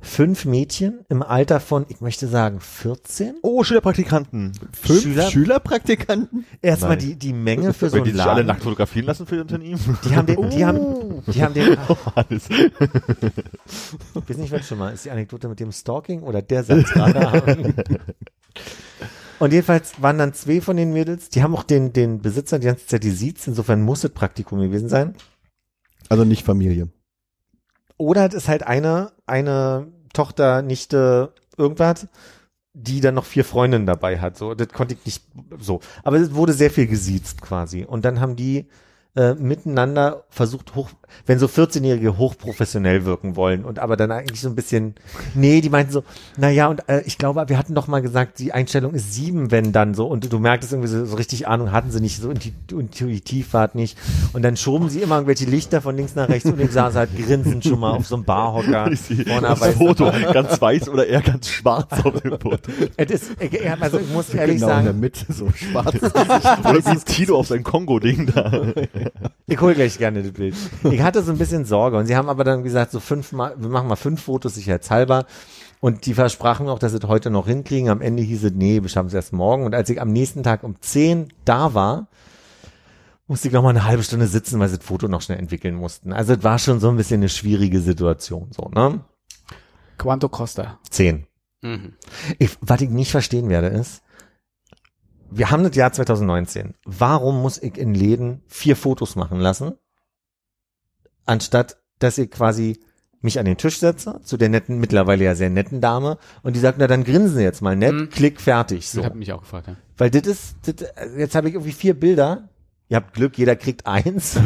fünf 0.01 0.45
Mädchen 0.45 1.01
im 1.09 1.21
Alter 1.21 1.59
von, 1.59 1.85
ich 1.89 1.99
möchte 1.99 2.27
sagen, 2.27 2.61
14? 2.61 3.35
Oh, 3.41 3.63
Schülerpraktikanten. 3.65 4.53
Fünf 4.71 5.01
Schüler- 5.01 5.29
Schülerpraktikanten? 5.29 6.45
Erstmal 6.61 6.91
Nein. 6.91 6.99
die, 6.99 7.15
die 7.17 7.33
Menge 7.33 7.73
für 7.73 7.89
so 7.89 7.97
Weil 7.97 8.03
die 8.03 8.11
einen 8.11 8.17
sich 8.19 8.25
alle 8.25 8.35
Laden. 8.35 8.47
nackt 8.47 8.63
fotografieren 8.63 9.07
lassen 9.07 9.25
für 9.27 9.41
Unternehmen. 9.41 9.97
Die 10.05 10.15
haben 10.15 10.25
den, 10.27 10.49
die 10.51 10.63
haben, 10.63 11.23
die 11.27 11.43
haben 11.43 11.53
den, 11.53 11.75
Alles. 12.15 12.47
Ich 12.49 14.29
weiß 14.29 14.37
nicht, 14.37 14.51
was 14.53 14.67
schon 14.67 14.77
mal. 14.77 14.93
Ist 14.93 15.03
die 15.03 15.11
Anekdote 15.11 15.49
mit 15.49 15.59
dem 15.59 15.71
Stalking 15.73 16.21
oder 16.21 16.41
der 16.41 16.63
Satz 16.63 16.89
gerade? 16.93 17.73
Und 19.39 19.53
jedenfalls 19.53 20.01
waren 20.01 20.17
dann 20.17 20.33
zwei 20.33 20.59
von 20.59 20.75
den 20.77 20.91
Mädels, 20.91 21.29
die 21.29 21.41
haben 21.41 21.55
auch 21.55 21.63
den, 21.63 21.93
den 21.93 22.21
Besitzer 22.21 22.59
die 22.59 22.67
ganze 22.67 22.85
Zeit 22.85 23.03
die 23.03 23.11
Sieht, 23.11 23.45
insofern 23.47 23.81
muss 23.81 24.03
es 24.03 24.11
Praktikum 24.11 24.59
gewesen 24.59 24.89
sein. 24.89 25.15
Also 26.09 26.25
nicht 26.25 26.45
Familie. 26.45 26.89
Oder 27.97 28.27
es 28.27 28.33
ist 28.33 28.47
halt 28.47 28.63
eine, 28.63 29.13
eine 29.25 29.87
Tochter, 30.13 30.61
Nichte, 30.61 31.33
irgendwas, 31.57 32.07
die 32.73 33.01
dann 33.01 33.15
noch 33.15 33.25
vier 33.25 33.45
Freundinnen 33.45 33.85
dabei 33.85 34.19
hat. 34.19 34.37
So, 34.37 34.55
das 34.55 34.69
konnte 34.69 34.95
ich 34.95 35.05
nicht 35.05 35.23
so. 35.59 35.79
Aber 36.03 36.17
es 36.17 36.33
wurde 36.33 36.53
sehr 36.53 36.71
viel 36.71 36.87
gesiezt 36.87 37.41
quasi. 37.41 37.83
Und 37.83 38.05
dann 38.05 38.19
haben 38.19 38.35
die 38.35 38.67
äh, 39.15 39.33
miteinander 39.33 40.23
versucht, 40.29 40.75
hoch, 40.75 40.89
wenn 41.25 41.39
so 41.39 41.47
14-Jährige 41.47 42.17
hochprofessionell 42.19 43.05
wirken 43.05 43.35
wollen 43.35 43.65
und 43.65 43.79
aber 43.79 43.97
dann 43.97 44.11
eigentlich 44.11 44.39
so 44.39 44.47
ein 44.47 44.55
bisschen, 44.55 44.93
nee, 45.33 45.61
die 45.61 45.69
meinten 45.71 45.91
so, 45.91 46.03
naja, 46.37 46.67
und 46.67 46.87
äh, 46.87 47.01
ich 47.05 47.17
glaube, 47.17 47.43
wir 47.47 47.57
hatten 47.57 47.73
doch 47.73 47.87
mal 47.87 48.01
gesagt, 48.03 48.37
die 48.37 48.53
Einstellung 48.53 48.93
ist 48.93 49.11
sieben, 49.13 49.49
wenn 49.49 49.71
dann 49.71 49.95
so, 49.95 50.05
und 50.07 50.31
du 50.31 50.37
merktest 50.39 50.73
irgendwie 50.73 50.89
so, 50.89 51.05
so 51.05 51.15
richtig 51.15 51.47
Ahnung 51.47 51.71
hatten 51.71 51.89
sie 51.89 51.99
nicht, 52.01 52.21
so 52.21 52.29
intu- 52.29 52.51
intuitiv 52.79 53.53
war 53.53 53.67
es 53.69 53.73
nicht. 53.75 53.97
Und 54.33 54.43
dann 54.43 54.55
schoben 54.55 54.89
sie 54.89 55.01
immer 55.01 55.15
irgendwelche 55.15 55.45
Lichter 55.45 55.81
von 55.81 55.95
links 55.97 56.13
nach 56.13 56.29
rechts 56.29 56.47
und 56.49 56.59
ich 56.61 56.71
saß 56.71 56.93
halt 56.95 57.09
grinsend 57.17 57.63
schon 57.65 57.79
mal 57.79 57.91
auf 57.91 58.05
so 58.07 58.15
einem 58.15 58.25
Barhocker. 58.25 58.89
Ich 58.91 59.01
sehe 59.01 59.25
vorne 59.25 59.47
das 59.47 59.59
dabei. 59.59 59.71
Foto 59.73 60.11
ganz 60.33 60.61
weiß 60.61 60.87
oder 60.89 61.07
eher 61.07 61.21
ganz 61.21 61.49
schwarz 61.49 61.91
auf 62.05 62.21
dem 62.21 62.39
Foto. 62.39 62.59
Ich- 62.97 63.81
also 63.81 63.99
ich 63.99 64.09
muss 64.13 64.29
ehrlich 64.33 64.57
genau 64.59 64.67
in 64.69 64.75
der 64.75 64.85
sagen, 64.85 64.99
Mitte, 64.99 65.25
so 65.33 65.49
schwarz. 65.51 65.95
Oder 66.03 66.85
wie 66.85 66.97
Tino 67.05 67.37
auf 67.37 67.47
sein 67.47 67.63
Kongo-Ding 67.63 68.27
da. 68.33 68.51
ich 69.47 69.61
hole 69.61 69.75
gleich 69.75 69.97
gerne 69.97 70.23
das 70.23 70.31
Bild. 70.31 70.55
Ich 70.89 71.01
hatte 71.01 71.21
so 71.23 71.31
ein 71.31 71.37
bisschen 71.37 71.65
Sorge 71.65 71.97
und 71.97 72.05
sie 72.05 72.15
haben 72.15 72.29
aber 72.29 72.43
dann 72.43 72.63
gesagt, 72.63 72.91
so 72.91 72.99
fünfmal, 72.99 73.55
wir 73.57 73.69
machen 73.69 73.87
mal 73.87 73.95
fünf 73.95 74.23
Fotos 74.23 74.55
sicherheitshalber. 74.55 75.25
Und 75.81 76.05
die 76.05 76.13
versprachen 76.13 76.67
auch, 76.67 76.79
dass 76.79 76.91
sie 76.91 76.99
das 76.99 77.09
heute 77.09 77.29
noch 77.29 77.47
hinkriegen. 77.47 77.89
Am 77.89 78.01
Ende 78.01 78.21
hieß 78.21 78.43
es, 78.43 78.51
nee, 78.53 78.81
wir 78.81 78.89
schaffen 78.89 79.07
es 79.07 79.13
erst 79.13 79.31
morgen. 79.31 79.65
Und 79.65 79.73
als 79.73 79.89
ich 79.89 80.01
am 80.01 80.11
nächsten 80.11 80.43
Tag 80.43 80.63
um 80.63 80.75
10 80.81 81.31
da 81.45 81.73
war, 81.73 82.09
musste 83.27 83.47
ich 83.47 83.53
noch 83.53 83.63
mal 83.63 83.69
eine 83.69 83.85
halbe 83.85 84.03
Stunde 84.03 84.27
sitzen, 84.27 84.59
weil 84.59 84.67
sie 84.67 84.77
das 84.77 84.85
Foto 84.85 85.07
noch 85.07 85.21
schnell 85.21 85.39
entwickeln 85.39 85.75
mussten. 85.75 86.11
Also 86.11 86.33
es 86.33 86.43
war 86.43 86.59
schon 86.59 86.79
so 86.79 86.89
ein 86.89 86.97
bisschen 86.97 87.21
eine 87.21 87.29
schwierige 87.29 87.79
Situation, 87.79 88.49
so, 88.51 88.69
ne? 88.73 89.01
Quanto 89.97 90.29
Costa. 90.29 90.79
10. 90.89 91.27
Mhm. 91.61 91.93
Ich, 92.39 92.57
was 92.61 92.81
ich 92.81 92.89
nicht 92.89 93.11
verstehen 93.11 93.49
werde, 93.49 93.67
ist, 93.67 94.01
wir 95.31 95.51
haben 95.51 95.63
das 95.63 95.75
Jahr 95.75 95.91
2019. 95.91 96.73
Warum 96.85 97.41
muss 97.41 97.57
ich 97.61 97.77
in 97.77 97.93
Läden 97.93 98.41
vier 98.47 98.75
Fotos 98.75 99.15
machen 99.15 99.39
lassen, 99.39 99.73
anstatt 101.25 101.77
dass 101.99 102.17
ich 102.17 102.31
quasi 102.31 102.79
mich 103.21 103.37
an 103.37 103.45
den 103.45 103.57
Tisch 103.57 103.79
setze, 103.79 104.21
zu 104.23 104.37
der 104.37 104.47
netten, 104.47 104.79
mittlerweile 104.79 105.25
ja 105.25 105.35
sehr 105.35 105.49
netten 105.49 105.81
Dame, 105.81 106.17
und 106.41 106.55
die 106.55 106.59
sagt, 106.61 106.77
na 106.79 106.87
dann 106.87 107.03
grinsen 107.03 107.35
Sie 107.35 107.43
jetzt 107.43 107.61
mal 107.61 107.75
nett, 107.75 107.93
Mhm. 107.93 108.09
klick, 108.09 108.39
fertig, 108.39 108.87
so. 108.89 109.01
Ich 109.01 109.05
habe 109.05 109.17
mich 109.17 109.33
auch 109.33 109.41
gefragt. 109.41 109.67
Ja. 109.67 109.75
Weil 109.97 110.09
das 110.09 110.25
ist, 110.25 110.55
das, 110.65 110.87
jetzt 111.17 111.35
habe 111.35 111.49
ich 111.49 111.55
irgendwie 111.55 111.73
vier 111.73 111.99
Bilder, 111.99 112.47
Ihr 112.91 112.95
habt 112.97 113.13
Glück, 113.13 113.37
jeder 113.37 113.55
kriegt 113.55 113.85
eins. 113.85 114.33
Der 114.33 114.41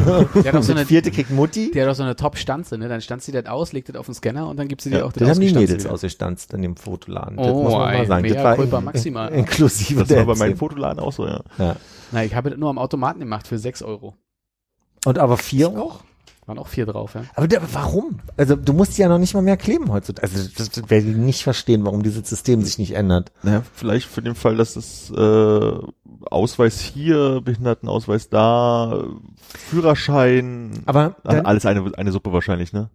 hat 0.52 0.54
auch 0.54 0.62
so 0.62 0.74
Der 0.74 0.76
eine, 0.76 0.84
vierte 0.86 1.10
kriegt 1.10 1.30
Mutti. 1.30 1.70
der 1.70 1.84
hat 1.86 1.92
auch 1.92 1.96
so 1.96 2.02
eine 2.02 2.14
Top-Stanze, 2.14 2.76
ne? 2.76 2.88
Dann 2.88 3.00
stanzt 3.00 3.24
sie 3.24 3.32
das 3.32 3.46
aus, 3.46 3.72
legt 3.72 3.88
das 3.88 3.96
auf 3.96 4.04
den 4.04 4.14
Scanner 4.14 4.46
und 4.48 4.58
dann 4.58 4.68
gibt 4.68 4.82
sie 4.82 4.90
dir 4.90 4.98
Ja, 4.98 5.04
auch 5.06 5.12
das 5.12 5.26
haben 5.30 5.40
die 5.40 5.52
Mädels 5.54 5.84
wieder. 5.84 5.92
ausgestanzt 5.94 6.52
in 6.52 6.60
dem 6.60 6.76
Fotoladen. 6.76 7.38
Oh, 7.38 7.82
ey, 7.86 8.06
mea 8.20 8.54
culpa 8.54 8.78
in- 8.78 8.84
maxima. 8.84 9.28
in- 9.28 9.38
inklusive 9.40 10.00
Das 10.00 10.08
der 10.08 10.26
war 10.26 10.34
bei 10.34 10.38
meinem. 10.40 10.58
Fotoladen 10.58 11.00
auch 11.00 11.12
so, 11.12 11.26
ja. 11.26 11.40
Ja. 11.56 11.76
Na, 12.12 12.22
ich 12.22 12.34
habe 12.34 12.50
das 12.50 12.58
nur 12.58 12.68
am 12.68 12.76
Automaten 12.78 13.18
gemacht 13.20 13.46
für 13.48 13.56
6 13.58 13.82
Euro. 13.82 14.14
Und 15.06 15.18
aber 15.18 15.38
vier 15.38 15.68
auch? 15.70 16.04
Waren 16.46 16.58
auch 16.58 16.68
vier 16.68 16.84
drauf, 16.84 17.14
ja. 17.14 17.22
Aber 17.34 17.48
der, 17.48 17.62
warum? 17.72 18.18
Also 18.36 18.54
du 18.54 18.74
musst 18.74 18.98
ja 18.98 19.08
noch 19.08 19.18
nicht 19.18 19.32
mal 19.32 19.40
mehr 19.42 19.56
kleben 19.56 19.90
heutzutage. 19.90 20.30
Also 20.30 20.48
das, 20.56 20.68
das 20.70 20.90
werde 20.90 21.08
ich 21.08 21.16
nicht 21.16 21.42
verstehen, 21.42 21.84
warum 21.86 22.02
dieses 22.02 22.28
System 22.28 22.62
sich 22.62 22.78
nicht 22.78 22.94
ändert. 22.94 23.32
Naja, 23.42 23.62
vielleicht 23.72 24.06
für 24.06 24.20
den 24.20 24.34
Fall, 24.34 24.56
dass 24.56 24.76
es 24.76 25.10
äh, 25.10 25.72
Ausweis 26.30 26.80
hier, 26.80 27.40
Behindertenausweis 27.42 28.28
da, 28.28 29.04
Führerschein, 29.70 30.82
Aber 30.86 31.16
also 31.24 31.36
dann, 31.38 31.46
alles 31.46 31.66
eine, 31.66 31.90
eine 31.96 32.12
Suppe 32.12 32.32
wahrscheinlich, 32.32 32.72
ne? 32.72 32.90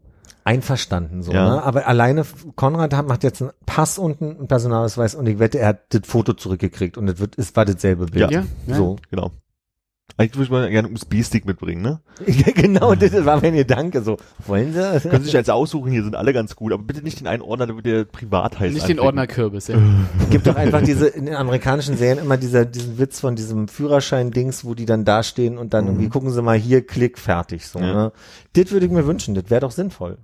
einverstanden 0.46 1.22
so, 1.22 1.32
Ja. 1.32 1.50
ne? 1.50 1.64
Aber 1.64 1.86
alleine 1.88 2.26
Konrad 2.56 2.94
hat, 2.94 3.08
macht 3.08 3.24
jetzt 3.24 3.42
einen 3.42 3.52
Pass 3.66 4.00
und 4.00 4.22
einen 4.22 4.48
Personalausweis 4.48 5.14
und 5.14 5.28
ich 5.28 5.38
wette, 5.38 5.60
er 5.60 5.70
hat 5.70 5.94
das 5.94 6.02
Foto 6.06 6.34
zurückgekriegt 6.34 6.98
und 6.98 7.08
es 7.08 7.20
wird, 7.20 7.38
es 7.38 7.56
war 7.56 7.66
dasselbe 7.66 8.08
Bild. 8.08 8.32
Ja, 8.32 8.44
ja. 8.66 8.76
So. 8.76 8.96
Genau. 9.12 9.32
Eigentlich 10.20 10.36
würde 10.36 10.44
ich 10.44 10.50
mal 10.50 10.70
gerne 10.70 10.88
einen 10.90 10.96
USB-Stick 10.98 11.46
mitbringen, 11.46 11.82
ne? 11.82 12.02
Ja, 12.28 12.52
genau, 12.54 12.94
das 12.94 13.14
war 13.24 13.40
mein 13.42 13.54
Gedanke. 13.54 14.02
So, 14.02 14.18
wollen 14.46 14.74
Sie? 14.74 15.00
Können 15.10 15.24
Sie 15.24 15.28
sich 15.28 15.38
eins 15.38 15.48
aussuchen, 15.48 15.90
hier 15.94 16.04
sind 16.04 16.14
alle 16.14 16.34
ganz 16.34 16.58
gut, 16.58 16.74
aber 16.74 16.84
bitte 16.84 17.02
nicht 17.02 17.22
den 17.22 17.28
einen 17.28 17.42
Ordner, 17.42 17.68
der 17.68 18.04
privat 18.04 18.60
heißt. 18.60 18.74
Nicht 18.74 18.84
den 18.90 19.00
anklicken. 19.00 19.06
Ordner 19.06 19.28
Kürbis, 19.28 19.68
ja. 19.70 19.78
gibt 20.30 20.46
doch 20.46 20.58
einfach 20.58 20.82
diese, 20.82 21.08
in 21.08 21.26
den 21.26 21.36
amerikanischen 21.36 21.96
Serien 21.96 22.18
immer 22.20 22.36
dieser, 22.36 22.66
diesen 22.66 23.00
Witz 23.00 23.22
von 23.22 23.38
diesem 23.38 23.70
Führerschein-Dings, 23.70 24.66
wo 24.66 24.76
die 24.76 24.86
dann 24.86 25.06
dastehen 25.06 25.58
und 25.58 25.74
dann 25.74 25.86
irgendwie 25.86 26.10
gucken 26.10 26.32
sie 26.32 26.42
mal 26.42 26.58
hier, 26.58 26.86
klick, 26.86 27.18
fertig, 27.18 27.66
so, 27.66 27.80
Ja. 27.80 27.94
ne? 27.94 28.12
Das 28.52 28.72
würde 28.72 28.88
ich 28.88 28.92
mir 28.92 29.08
wünschen, 29.08 29.36
das 29.36 29.46
wäre 29.50 29.62
doch 29.62 29.72
sinnvoll. 29.72 30.18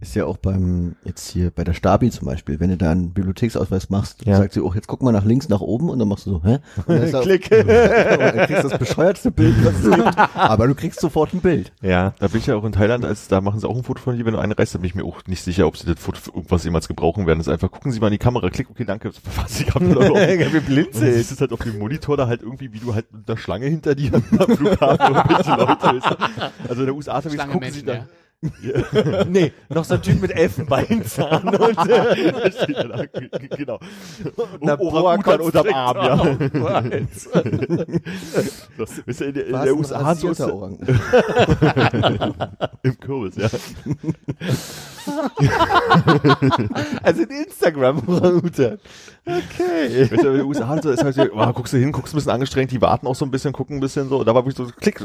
Ist 0.00 0.14
ja 0.16 0.26
auch 0.26 0.36
beim, 0.36 0.96
jetzt 1.04 1.28
hier 1.30 1.50
bei 1.50 1.62
der 1.64 1.74
Stabi 1.74 2.10
zum 2.10 2.26
Beispiel, 2.26 2.58
wenn 2.60 2.70
du 2.70 2.76
da 2.76 2.90
einen 2.90 3.10
Bibliotheksausweis 3.12 3.88
machst, 3.90 4.24
Ja. 4.26 4.36
sagt 4.36 4.52
sie, 4.52 4.60
oh, 4.60 4.72
jetzt 4.74 4.86
guck 4.88 5.02
mal 5.02 5.12
nach 5.12 5.24
links, 5.24 5.48
nach 5.48 5.60
oben 5.60 5.88
und 5.90 5.98
dann 5.98 6.08
machst 6.08 6.26
du 6.26 6.30
so, 6.30 6.42
hä? 6.44 6.58
Und 6.86 6.88
dann 6.88 7.02
ist 7.02 7.14
da- 7.14 7.20
Klick. 7.22 7.50
und 7.52 7.68
dann 7.68 8.46
kriegst 8.46 8.64
du 8.64 8.68
das 8.68 8.78
bescheuertste 8.78 9.30
Bild, 9.30 9.54
was 9.64 9.74
es 9.84 9.90
gibt, 9.94 10.18
aber 10.36 10.66
du 10.66 10.74
kriegst 10.74 11.00
sofort 11.00 11.32
ein 11.34 11.40
Bild. 11.40 11.72
Ja. 11.82 12.14
Da 12.18 12.28
bin 12.28 12.40
ich 12.40 12.46
ja 12.46 12.56
auch 12.56 12.64
in 12.64 12.72
Thailand, 12.72 13.04
als 13.04 13.28
da 13.28 13.40
machen 13.40 13.60
sie 13.60 13.68
auch 13.68 13.76
ein 13.76 13.84
Foto 13.84 14.00
von 14.02 14.16
dir, 14.16 14.24
wenn 14.24 14.34
du 14.34 14.38
einreist, 14.40 14.74
da 14.74 14.78
bin 14.78 14.86
ich 14.86 14.94
mir 14.94 15.04
auch 15.04 15.18
nicht 15.26 15.42
sicher, 15.42 15.66
ob 15.66 15.76
sie 15.76 15.86
das 15.86 15.98
Foto 16.00 16.18
für 16.20 16.30
irgendwas 16.30 16.64
jemals 16.64 16.88
gebrauchen 16.88 17.26
werden. 17.26 17.38
Das 17.38 17.46
ist 17.46 17.52
einfach, 17.52 17.70
gucken 17.70 17.92
Sie 17.92 18.00
mal 18.00 18.08
in 18.08 18.12
die 18.12 18.18
Kamera, 18.18 18.50
klick, 18.50 18.70
okay, 18.70 18.84
danke, 18.84 19.10
was 19.36 19.60
ich 19.60 19.72
hab. 19.74 19.82
Wie 19.82 19.86
Und 19.86 19.94
du 20.52 20.60
blinzelt. 20.62 21.14
siehst 21.14 21.32
es 21.32 21.40
halt 21.40 21.52
auf 21.52 21.60
dem 21.60 21.78
Monitor 21.78 22.16
da 22.16 22.26
halt 22.26 22.42
irgendwie, 22.42 22.72
wie 22.72 22.78
du 22.80 22.94
halt 22.94 23.12
mit 23.12 23.28
einer 23.28 23.38
Schlange 23.38 23.66
hinter 23.66 23.94
dir 23.94 24.12
am 24.38 24.56
Flughafen 24.56 25.14
irgendwelche 25.16 25.50
Leute 25.56 25.96
ist. 25.96 26.16
Also 26.68 26.80
in 26.82 26.86
der 26.86 26.94
USA 26.94 27.20
gucken 27.20 27.30
sie 27.52 27.58
Menschen, 27.58 27.86
da. 27.86 27.94
ja. 27.94 28.06
nee, 29.28 29.52
noch 29.68 29.84
so 29.84 29.94
ein 29.94 30.02
Typ 30.02 30.20
mit 30.20 30.32
Elfenbeinzahn 30.32 31.48
und, 31.54 31.88
äh, 31.88 32.32
genau. 33.56 33.78
einer 34.60 34.80
Orang-Utan 34.80 35.40
unterm 35.40 35.68
Arm, 35.72 35.96
ja. 35.98 36.18
Weißt 38.76 39.20
du, 39.20 39.24
in 39.24 39.34
der, 39.34 39.46
in 39.46 39.52
der 39.52 39.76
USA 39.76 40.14
so 40.16 40.30
ist, 40.30 40.40
Orang. 40.40 40.76
im 42.82 42.98
Kürbis, 42.98 43.36
ja. 43.36 43.48
Also 47.04 47.22
in 47.22 47.30
Instagram, 47.30 48.02
Orang-Utan. 48.08 48.78
Okay. 49.24 50.10
Weißt 50.10 50.24
du, 50.24 50.30
in 50.30 50.36
der 50.38 50.46
USA 50.46 50.82
so 50.82 50.90
ist 50.90 51.04
halt 51.04 51.14
so, 51.14 51.22
oh, 51.32 51.52
guckst 51.52 51.74
du 51.74 51.76
hin, 51.76 51.92
guckst 51.92 52.12
ein 52.12 52.16
bisschen 52.16 52.32
angestrengt, 52.32 52.72
die 52.72 52.80
warten 52.80 53.06
auch 53.06 53.14
so 53.14 53.24
ein 53.24 53.30
bisschen, 53.30 53.52
gucken 53.52 53.76
ein 53.76 53.80
bisschen 53.80 54.08
so, 54.08 54.18
und 54.18 54.26
da 54.26 54.34
war 54.34 54.44
wirklich 54.44 54.56
so, 54.56 54.66
klick. 54.66 55.00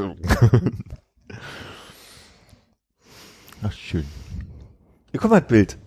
Ach, 3.64 3.72
schön. 3.72 4.06
Hier, 5.12 5.20
guck 5.20 5.32
mal 5.32 5.40
das 5.40 5.48
Bild. 5.50 5.78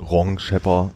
Rong, 0.00 0.38
Shepper. 0.38 0.90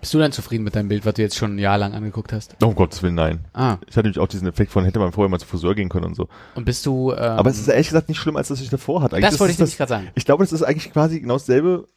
Bist 0.00 0.12
du 0.12 0.18
denn 0.18 0.32
zufrieden 0.32 0.64
mit 0.64 0.74
deinem 0.76 0.88
Bild, 0.88 1.06
was 1.06 1.14
du 1.14 1.22
jetzt 1.22 1.36
schon 1.36 1.54
ein 1.54 1.58
Jahr 1.58 1.78
lang 1.78 1.94
angeguckt 1.94 2.32
hast? 2.32 2.56
Oh, 2.62 2.66
um 2.66 2.74
Gottes 2.74 3.02
Willen, 3.02 3.14
nein. 3.14 3.40
Ah, 3.54 3.78
Ich 3.88 3.96
hatte 3.96 4.02
nämlich 4.06 4.18
auch 4.18 4.28
diesen 4.28 4.46
Effekt 4.46 4.70
von, 4.70 4.84
hätte 4.84 4.98
man 4.98 5.12
vorher 5.12 5.30
mal 5.30 5.38
zum 5.38 5.48
Friseur 5.48 5.74
gehen 5.74 5.88
können 5.88 6.04
und 6.06 6.14
so. 6.14 6.28
und 6.54 6.64
bist 6.66 6.84
du, 6.84 7.12
ähm, 7.12 7.18
Aber 7.18 7.48
es 7.50 7.58
ist 7.58 7.68
ehrlich 7.68 7.86
gesagt 7.88 8.08
nicht 8.08 8.18
schlimm, 8.18 8.36
als 8.36 8.48
das 8.48 8.60
ich 8.60 8.68
davor 8.68 9.00
hatte. 9.00 9.16
Eigentlich 9.16 9.30
das 9.30 9.40
wollte 9.40 9.52
ich 9.52 9.58
nämlich 9.58 9.78
gerade 9.78 9.88
sagen. 9.88 10.08
Ich 10.14 10.26
glaube, 10.26 10.44
das 10.44 10.52
ist 10.52 10.62
eigentlich 10.62 10.92
quasi 10.92 11.20
genau 11.20 11.34
dasselbe, 11.34 11.88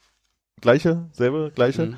gleiche, 0.62 1.10
selbe, 1.12 1.52
gleiche, 1.54 1.88
Mhm. 1.88 1.96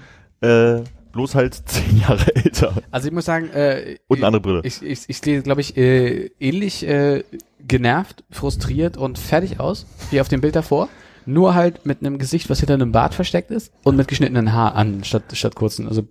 äh, 0.47 0.83
bloß 1.11 1.35
halt 1.35 1.55
zehn 1.65 1.99
Jahre 1.99 2.35
älter. 2.35 2.73
Also 2.91 3.07
ich 3.07 3.13
muss 3.13 3.25
sagen, 3.25 3.49
äh, 3.49 3.97
Und 4.07 4.17
eine 4.17 4.27
andere 4.27 4.41
Brille. 4.41 4.61
Ich, 4.63 4.81
ich, 4.81 5.05
ich 5.07 5.17
sehe, 5.19 5.41
glaube 5.41 5.61
ich, 5.61 5.77
äh, 5.77 6.31
ähnlich 6.39 6.87
äh, 6.87 7.23
genervt, 7.67 8.23
frustriert 8.31 8.97
und 8.97 9.17
fertig 9.17 9.59
aus, 9.59 9.85
wie 10.11 10.21
auf 10.21 10.27
dem 10.27 10.41
Bild 10.41 10.55
davor. 10.55 10.89
Nur 11.25 11.53
halt 11.53 11.85
mit 11.85 11.99
einem 11.99 12.17
Gesicht, 12.17 12.49
was 12.49 12.59
hinter 12.59 12.73
einem 12.73 12.91
Bart 12.91 13.13
versteckt 13.13 13.51
ist 13.51 13.71
und 13.83 13.95
mit 13.95 14.07
geschnittenen 14.07 14.53
Haar 14.53 14.75
an, 14.75 15.03
statt, 15.03 15.23
statt 15.33 15.55
kurzen. 15.55 15.87
Also 15.87 16.07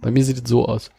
bei 0.00 0.10
mir 0.10 0.24
sieht 0.24 0.42
es 0.44 0.48
so 0.48 0.66
aus. 0.66 0.90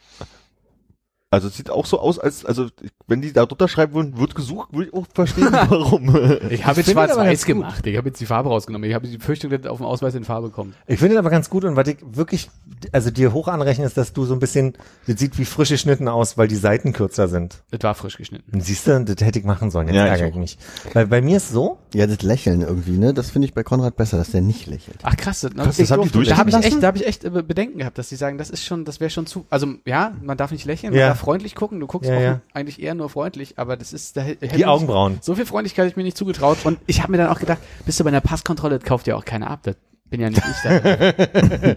Also 1.32 1.46
es 1.46 1.56
sieht 1.56 1.70
auch 1.70 1.86
so 1.86 2.00
aus, 2.00 2.18
als, 2.18 2.44
also 2.44 2.66
wenn 3.06 3.20
die 3.22 3.32
da 3.32 3.46
drunter 3.46 3.68
schreiben 3.68 3.94
würden, 3.94 4.18
wird 4.18 4.34
gesucht, 4.34 4.72
würde 4.72 4.88
ich 4.88 4.92
auch 4.94 5.06
verstehen, 5.14 5.46
warum. 5.68 6.08
Ich 6.50 6.66
habe 6.66 6.80
jetzt 6.80 6.90
schwarz-weiß 6.90 7.44
gemacht. 7.44 7.86
Ich 7.86 7.96
habe 7.96 8.08
jetzt 8.08 8.20
die 8.20 8.26
Farbe 8.26 8.48
rausgenommen. 8.48 8.88
Ich 8.90 8.96
habe 8.96 9.06
die 9.06 9.16
Befürchtung, 9.16 9.48
dass 9.48 9.64
auf 9.66 9.76
dem 9.78 9.86
Ausweis 9.86 10.16
in 10.16 10.24
Farbe 10.24 10.50
kommt. 10.50 10.74
Ich 10.88 10.98
finde 10.98 11.14
das 11.14 11.20
aber 11.20 11.30
ganz 11.30 11.48
gut 11.48 11.64
und 11.64 11.76
was 11.76 11.86
ich 11.86 11.98
wirklich, 12.02 12.50
also 12.90 13.12
dir 13.12 13.32
hoch 13.32 13.46
anrechne, 13.46 13.84
ist, 13.86 13.96
dass 13.96 14.12
du 14.12 14.24
so 14.24 14.34
ein 14.34 14.40
bisschen, 14.40 14.72
das 15.06 15.20
sieht 15.20 15.38
wie 15.38 15.44
frisch 15.44 15.68
geschnitten 15.68 16.08
aus, 16.08 16.36
weil 16.36 16.48
die 16.48 16.56
Seiten 16.56 16.92
kürzer 16.92 17.28
sind. 17.28 17.62
Das 17.70 17.80
war 17.84 17.94
frisch 17.94 18.16
geschnitten. 18.16 18.60
Siehst 18.60 18.88
du, 18.88 19.04
das 19.04 19.24
hätte 19.24 19.38
ich 19.38 19.44
machen 19.44 19.70
sollen, 19.70 19.86
jetzt 19.86 19.94
Ja, 19.98 20.06
ich 20.06 20.10
ärgere 20.10 20.30
ich 20.30 20.34
mich. 20.34 20.58
Weil 20.94 21.06
bei 21.06 21.22
mir 21.22 21.36
ist 21.36 21.50
so, 21.50 21.78
Ja, 21.94 22.08
das 22.08 22.22
Lächeln 22.22 22.62
irgendwie, 22.62 22.98
ne? 22.98 23.14
Das 23.14 23.30
finde 23.30 23.46
ich 23.46 23.54
bei 23.54 23.62
Konrad 23.62 23.94
besser, 23.94 24.16
dass 24.18 24.32
der 24.32 24.40
nicht 24.40 24.66
lächelt. 24.66 24.98
Ach 25.04 25.16
krass, 25.16 25.42
das, 25.42 25.54
Krass, 25.54 25.78
ich 25.78 25.88
das 25.88 25.96
haben 25.96 26.02
die 26.02 26.08
durfte- 26.10 26.30
da 26.30 26.38
habe 26.38 26.50
ich 26.50 26.54
durchgehen 26.56 26.72
echt, 26.72 26.82
da 26.82 26.86
habe 26.88 26.98
ich 26.98 27.06
echt 27.06 27.22
äh, 27.24 27.30
Bedenken 27.30 27.78
gehabt, 27.78 27.98
dass 27.98 28.08
die 28.08 28.16
sagen, 28.16 28.36
das 28.36 28.50
ist 28.50 28.64
schon, 28.64 28.84
das 28.84 28.98
wäre 28.98 29.10
schon 29.10 29.26
zu, 29.26 29.46
also 29.48 29.68
ja, 29.86 30.12
man 30.22 30.36
darf 30.36 30.50
nicht 30.50 30.64
lächeln, 30.64 30.92
man 30.92 30.98
Ja. 31.00 31.19
Freundlich 31.20 31.54
gucken, 31.54 31.78
du 31.78 31.86
guckst 31.86 32.10
Ja, 32.10 32.16
auch 32.16 32.20
ja. 32.20 32.40
eigentlich 32.52 32.82
eher 32.82 32.94
nur 32.94 33.08
freundlich, 33.08 33.58
aber 33.58 33.76
das 33.76 33.92
ist, 33.92 34.16
da 34.16 34.22
hätte 34.22 34.48
die 34.48 34.66
Augenbrauen. 34.66 35.18
So 35.20 35.34
viel 35.34 35.46
Freundlichkeit 35.46 35.84
hätte 35.84 35.92
ich 35.92 35.96
mir 35.96 36.02
nicht 36.02 36.16
zugetraut 36.16 36.58
und 36.64 36.78
ich 36.86 37.02
habe 37.02 37.12
mir 37.12 37.18
dann 37.18 37.28
auch 37.28 37.38
gedacht, 37.38 37.58
bist 37.86 38.00
du 38.00 38.04
bei 38.04 38.08
einer 38.08 38.20
Passkontrolle, 38.20 38.78
das 38.78 38.88
kauft 38.88 39.06
ja 39.06 39.16
auch 39.16 39.24
keiner 39.24 39.50
ab, 39.50 39.60
das 39.62 39.76
bin 40.10 40.20
ja 40.20 40.28
nicht 40.28 40.42
ich 40.44 40.62
da. 40.64 41.76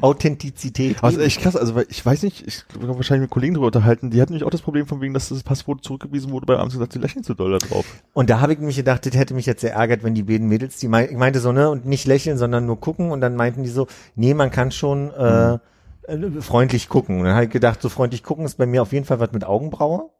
Authentizität. 0.00 1.02
Ist 1.02 1.18
echt 1.18 1.40
krass, 1.40 1.56
also 1.56 1.74
weil 1.74 1.86
ich 1.88 2.04
weiß 2.04 2.22
nicht, 2.22 2.46
ich 2.46 2.64
habe 2.74 2.94
wahrscheinlich 2.94 3.22
mit 3.22 3.30
Kollegen 3.30 3.54
drüber 3.54 3.66
unterhalten, 3.66 4.10
die 4.10 4.22
hatten 4.22 4.32
nämlich 4.32 4.46
auch 4.46 4.50
das 4.50 4.62
Problem 4.62 4.86
von 4.86 5.00
wegen, 5.00 5.12
dass 5.12 5.28
das 5.28 5.42
Passwort 5.42 5.84
zurückgewiesen 5.84 6.30
wurde, 6.30 6.46
bei 6.46 6.56
abends 6.56 6.74
gesagt, 6.74 6.92
sie 6.92 7.00
lächeln 7.00 7.24
zu 7.24 7.34
doll 7.34 7.50
da 7.50 7.58
drauf. 7.58 7.84
Und 8.12 8.30
da 8.30 8.40
habe 8.40 8.52
ich 8.52 8.60
mich 8.60 8.76
gedacht, 8.76 9.04
das 9.04 9.14
hätte 9.14 9.34
mich 9.34 9.46
jetzt 9.46 9.60
sehr 9.60 9.74
ärgert, 9.74 10.04
wenn 10.04 10.14
die 10.14 10.22
beiden 10.22 10.48
Mädels, 10.48 10.78
die 10.78 10.88
mein, 10.88 11.10
ich 11.10 11.16
meinte 11.16 11.40
so, 11.40 11.52
ne, 11.52 11.68
und 11.68 11.84
nicht 11.84 12.06
lächeln, 12.06 12.38
sondern 12.38 12.66
nur 12.66 12.78
gucken 12.80 13.10
und 13.10 13.20
dann 13.20 13.34
meinten 13.34 13.64
die 13.64 13.70
so, 13.70 13.88
nee, 14.14 14.32
man 14.32 14.50
kann 14.50 14.70
schon 14.70 15.10
äh, 15.12 15.54
äh, 15.54 15.58
freundlich 16.40 16.88
gucken. 16.88 17.18
Und 17.18 17.24
dann 17.24 17.34
habe 17.34 17.44
ich 17.44 17.50
gedacht, 17.50 17.82
so 17.82 17.88
freundlich 17.88 18.22
gucken 18.22 18.44
ist 18.44 18.58
bei 18.58 18.66
mir 18.66 18.82
auf 18.82 18.92
jeden 18.92 19.04
Fall 19.04 19.20
was 19.20 19.32
mit 19.32 19.44
Augenbraue. 19.44 20.10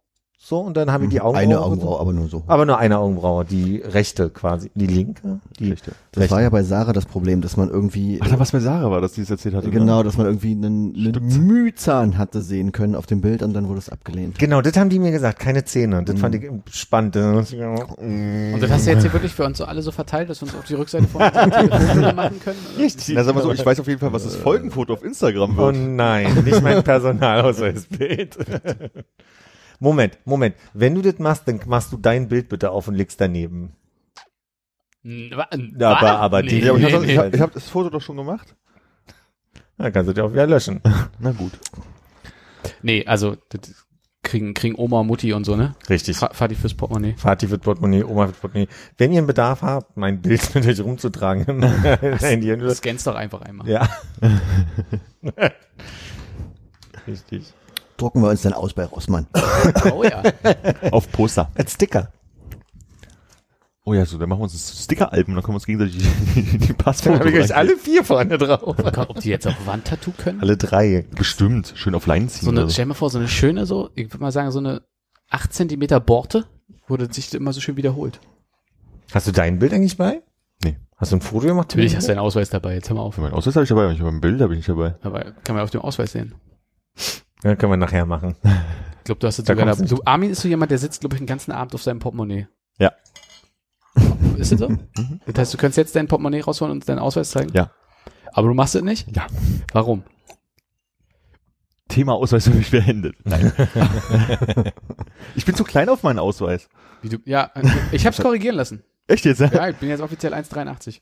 So, 0.45 0.59
und 0.59 0.77
dann 0.77 0.91
habe 0.91 1.05
ich 1.05 1.11
die 1.11 1.21
Augenbraue. 1.21 1.41
Eine 1.45 1.61
Augenbraue, 1.61 2.01
aber 2.01 2.13
nur 2.13 2.27
so. 2.27 2.43
Aber 2.49 2.67
nur 2.67 2.77
eine 2.77 2.99
Augenbraue, 2.99 3.45
die 3.45 3.77
rechte 3.77 4.29
quasi. 4.29 4.73
Die 4.75 4.89
linke? 4.89 5.39
Die 5.61 5.71
Rechte. 5.71 5.93
Das 6.11 6.33
war 6.33 6.43
ja 6.43 6.51
bei 6.51 6.65
Sarah 6.65 6.93
das 6.93 7.07
Problem, 7.07 7.43
dass 7.43 7.57
man 7.57 7.71
irgendwie 7.71 8.19
Ach, 8.21 8.29
da 8.29 8.41
was 8.41 8.51
bei 8.51 8.59
Sarah 8.59 8.91
war, 8.91 9.01
dass 9.01 9.13
die 9.13 9.21
es 9.21 9.31
erzählt 9.31 9.55
hatte. 9.55 9.71
genau, 9.71 10.03
dass 10.03 10.17
man 10.17 10.27
irgendwie 10.27 10.51
einen, 10.51 10.97
einen 10.97 11.47
Mühzahn 11.47 12.19
hatte 12.19 12.43
sehen 12.43 12.73
können 12.73 12.97
auf 12.97 13.07
dem 13.07 13.21
Bild 13.21 13.45
und 13.45 13.55
dann 13.55 13.69
wurde 13.69 13.79
es 13.79 13.89
abgelehnt. 13.89 14.37
Genau, 14.41 14.61
das 14.63 14.77
haben 14.77 14.91
die 14.91 14.99
mir 14.99 15.13
gesagt, 15.13 15.39
keine 15.39 15.65
Zähne. 15.65 16.03
Das 16.03 16.19
fand 16.19 16.35
ich 16.35 16.51
spannend. 16.73 17.15
Und 17.15 18.59
das 18.61 18.71
hast 18.71 18.87
du 18.87 18.91
jetzt 18.91 19.03
hier 19.03 19.13
wirklich 19.13 19.33
für 19.33 19.45
uns 19.45 19.59
so 19.59 19.65
alle 19.65 19.81
so 19.81 19.93
verteilt, 19.93 20.29
dass 20.29 20.41
wir 20.43 20.49
uns 20.49 20.57
auf 20.57 20.65
die 20.65 20.75
Rückseite 20.75 21.07
von 21.07 21.21
machen 22.17 22.41
können? 22.41 22.59
Richtig. 22.79 23.15
Na, 23.15 23.23
sag 23.23 23.37
mal 23.37 23.43
so, 23.43 23.53
ich 23.53 23.65
weiß 23.65 23.79
auf 23.79 23.87
jeden 23.87 24.01
Fall, 24.01 24.13
was 24.13 24.25
das 24.25 24.35
Folgenfoto 24.35 24.93
auf 24.95 25.05
Instagram 25.05 25.57
Oh 25.57 25.67
wird. 25.67 25.77
nein, 25.77 26.43
nicht 26.45 26.61
mein 26.63 26.83
Personalausweisbild. 26.83 28.37
Moment, 29.83 30.17
Moment. 30.25 30.55
Wenn 30.75 30.95
du 30.95 31.03
das 31.03 31.19
machst, 31.19 31.49
dann 31.49 31.61
machst 31.67 31.93
du 31.93 31.97
dein 31.97 32.29
Bild 32.29 32.49
bitte 32.49 32.71
auf 32.71 32.87
und 32.89 32.95
legst 32.95 33.21
daneben. 33.21 33.73
N- 35.05 35.33
wa- 35.35 35.49
n- 35.51 35.77
Ja, 35.79 35.97
aber- 35.97 36.19
aber 36.21 36.43
nee, 36.43 36.49
die- 36.49 36.59
ja, 36.61 36.71
aber 36.71 36.79
ich 36.79 36.85
nee, 36.87 36.93
habe 36.93 37.07
nee. 37.07 37.17
hab, 37.19 37.35
ich 37.35 37.41
hab 37.41 37.53
das 37.53 37.69
Foto 37.69 37.91
doch 37.91 38.01
schon 38.01 38.17
gemacht. 38.17 38.55
Dann 39.79 39.93
kannst 39.93 40.09
du 40.09 40.13
dich 40.15 40.23
auch 40.23 40.33
wieder 40.33 40.47
löschen. 40.47 40.81
Na 41.19 41.33
gut. 41.33 41.53
nee, 42.83 43.05
also 43.07 43.37
das 43.49 43.85
kriegen, 44.23 44.55
kriegen 44.55 44.77
Oma 44.77 45.01
und 45.01 45.09
Mutti 45.09 45.33
und 45.33 45.43
so, 45.45 45.57
ne? 45.57 45.75
Richtig. 45.91 46.17
Fa- 46.17 46.31
Vati 46.33 46.55
fürs 46.55 46.75
Portemonnaie. 46.75 47.17
Vati 47.19 47.51
wird 47.51 47.63
Portemonnaie, 47.63 48.05
Oma 48.05 48.27
wird 48.29 48.41
Portemonnaie. 48.41 48.69
Wenn 48.99 49.11
ihr 49.11 49.19
einen 49.19 49.27
Bedarf 49.27 49.63
habt, 49.63 49.97
mein 49.97 50.23
Bild 50.23 50.55
mit 50.55 50.65
euch 50.65 50.81
rumzutragen 50.81 51.63
Handy. 52.21 52.57
Du 52.57 52.73
scannst 52.73 53.05
doch 53.09 53.17
einfach 53.17 53.41
einmal. 53.43 53.69
Ja. 53.69 53.89
Richtig. 57.09 57.53
Drucken 58.03 58.21
wir 58.21 58.31
uns 58.31 58.43
dann 58.43 58.53
aus 58.53 58.75
bei 58.75 58.85
Rossmann. 58.85 59.29
Oh 59.93 60.03
ja. 60.03 60.23
Auf 60.91 61.11
Poster. 61.13 61.51
Als 61.55 61.75
Sticker. 61.75 62.13
Oh 63.85 63.95
ja, 63.95 64.05
so, 64.05 64.19
dann 64.19 64.29
machen 64.29 64.41
wir 64.41 64.45
uns 64.45 64.53
das 64.55 64.85
Sticker-Alben, 64.85 65.35
dann 65.35 65.43
können 65.43 65.55
wir 65.55 65.59
uns 65.59 65.67
gegenseitig 65.67 65.99
die, 65.99 66.59
die 66.59 66.67
Dann 66.69 66.77
Passfotos 66.77 67.21
habe 67.21 67.31
ich 67.31 67.37
reinkleben. 67.37 67.57
alle 67.57 67.77
vier 67.77 68.05
vorne 68.05 68.39
drauf. 68.39 68.77
Ob 69.09 69.21
die 69.21 69.29
jetzt 69.29 69.47
auf 69.47 69.55
Wandtattoo 69.67 70.13
können? 70.19 70.41
Alle 70.41 70.57
drei. 70.57 71.05
Bestimmt, 71.17 71.73
schön 71.77 71.95
auf 71.95 72.07
Leinen 72.07 72.29
ziehen. 72.29 72.45
So 72.45 72.51
eine, 72.51 72.69
stell 72.71 72.85
dir 72.85 72.89
mal 72.89 72.95
vor, 72.95 73.11
so 73.11 73.19
eine 73.19 73.29
schöne, 73.29 73.67
so, 73.67 73.91
ich 73.95 74.07
würde 74.13 74.19
mal 74.23 74.33
sagen, 74.33 74.51
so 74.51 74.59
eine 74.59 74.83
8 75.31 75.53
Zentimeter 75.53 76.01
Borte, 76.01 76.47
wurde 76.89 77.13
sich 77.13 77.33
immer 77.35 77.53
so 77.53 77.61
schön 77.61 77.77
wiederholt. 77.77 78.21
Hast 79.13 79.29
du 79.29 79.33
dein 79.33 79.61
Bild 79.61 79.73
eigentlich 79.73 79.97
bei? 79.97 80.23
Nee. 80.65 80.77
Hast 80.97 81.13
du 81.13 81.17
ein 81.17 81.21
Foto 81.21 81.47
gemacht? 81.47 81.69
Natürlich 81.71 81.95
hast 81.97 82.09
du 82.09 82.13
einen 82.13 82.21
Ausweis 82.21 82.51
dabei, 82.51 82.75
jetzt 82.75 82.89
hör 82.89 82.97
mal 82.97 83.03
auf. 83.03 83.17
Meinen 83.19 83.33
Ausweis 83.35 83.55
habe 83.55 83.63
ich 83.65 83.69
dabei, 83.69 83.85
aber 83.85 83.93
ich 83.93 84.01
habe 84.01 84.11
ein 84.11 84.21
Bild, 84.21 84.39
bin 84.39 84.59
ich 84.59 84.67
dabei. 84.67 84.97
Aber 85.03 85.23
kann 85.45 85.55
man 85.55 85.63
auf 85.65 85.71
dem 85.71 85.81
Ausweis 85.83 86.13
sehen. 86.13 86.35
Ja, 87.45 87.57
können 87.57 87.73
wir 87.73 87.77
nachher 87.77 88.07
machen. 88.07 88.37
Ich 88.45 89.05
glaube, 89.05 89.19
du 89.19 89.27
hast 89.27 89.39
jetzt 89.39 89.49
Da 89.49 89.55
sogar 89.55 89.75
da, 89.75 89.83
du, 89.83 90.01
Armin 90.05 90.31
ist 90.31 90.43
so 90.43 90.49
jemand, 90.49 90.71
der 90.71 90.79
sitzt, 90.79 91.01
glaube 91.01 91.17
ich, 91.17 91.21
den 91.21 91.27
ganzen 91.27 91.51
Abend 91.53 91.75
auf 91.75 91.83
seinem 91.83 91.99
Portemonnaie. 91.99 92.47
Ja. 92.79 92.93
Ist 94.37 94.53
das 94.53 94.61
so? 94.61 94.69
Das 95.27 95.39
heißt, 95.39 95.55
du 95.55 95.59
könntest 95.59 95.79
jetzt 95.79 95.97
dein 95.97 96.07
Portemonnaie 96.07 96.41
rausholen 96.41 96.73
und 96.73 96.89
deinen 96.89 97.01
Ausweis 97.01 97.31
zeigen? 97.31 97.53
Ja. 97.53 97.73
Aber 98.33 98.49
du 98.49 98.55
machst 98.55 98.75
es 98.75 98.83
nicht? 98.83 99.15
Ja. 99.15 99.27
Warum? 99.73 100.05
Thema 101.89 102.15
Ausweis 102.15 102.45
für 102.45 102.55
mich 102.55 102.71
beendet. 102.71 103.17
Nein. 103.25 103.53
ich 105.35 105.45
bin 105.45 105.55
zu 105.55 105.65
klein 105.65 105.89
auf 105.89 106.03
meinen 106.03 106.19
Ausweis. 106.19 106.69
Wie 107.03 107.11
du, 107.11 107.19
ja, 107.25 107.51
ich 107.91 108.07
hab's 108.07 108.19
korrigieren 108.23 108.57
lassen. 108.57 108.83
Echt 109.09 109.25
jetzt? 109.25 109.41
Ja, 109.41 109.69
ich 109.69 109.77
bin 109.77 109.89
jetzt 109.89 110.01
offiziell 110.01 110.33
1,83. 110.33 111.01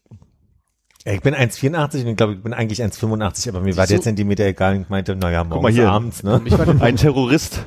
Ich 1.04 1.22
bin 1.22 1.34
1,84 1.34 2.02
und 2.02 2.06
ich 2.08 2.16
glaube, 2.16 2.34
ich 2.34 2.42
bin 2.42 2.52
eigentlich 2.52 2.82
1,85, 2.82 3.48
aber 3.48 3.60
mir 3.60 3.76
war 3.76 3.86
der 3.86 3.96
so- 3.98 4.02
Zentimeter 4.02 4.44
egal 4.44 4.76
und 4.76 4.82
ich 4.82 4.88
meinte, 4.90 5.16
naja, 5.16 5.44
morgens 5.44 5.62
mal 5.62 5.72
hier. 5.72 5.90
abends, 5.90 6.22
ne? 6.22 6.40
Mich 6.44 6.56
war 6.58 6.66
der, 6.66 6.80
Ein 6.82 6.96
Terrorist. 6.96 7.64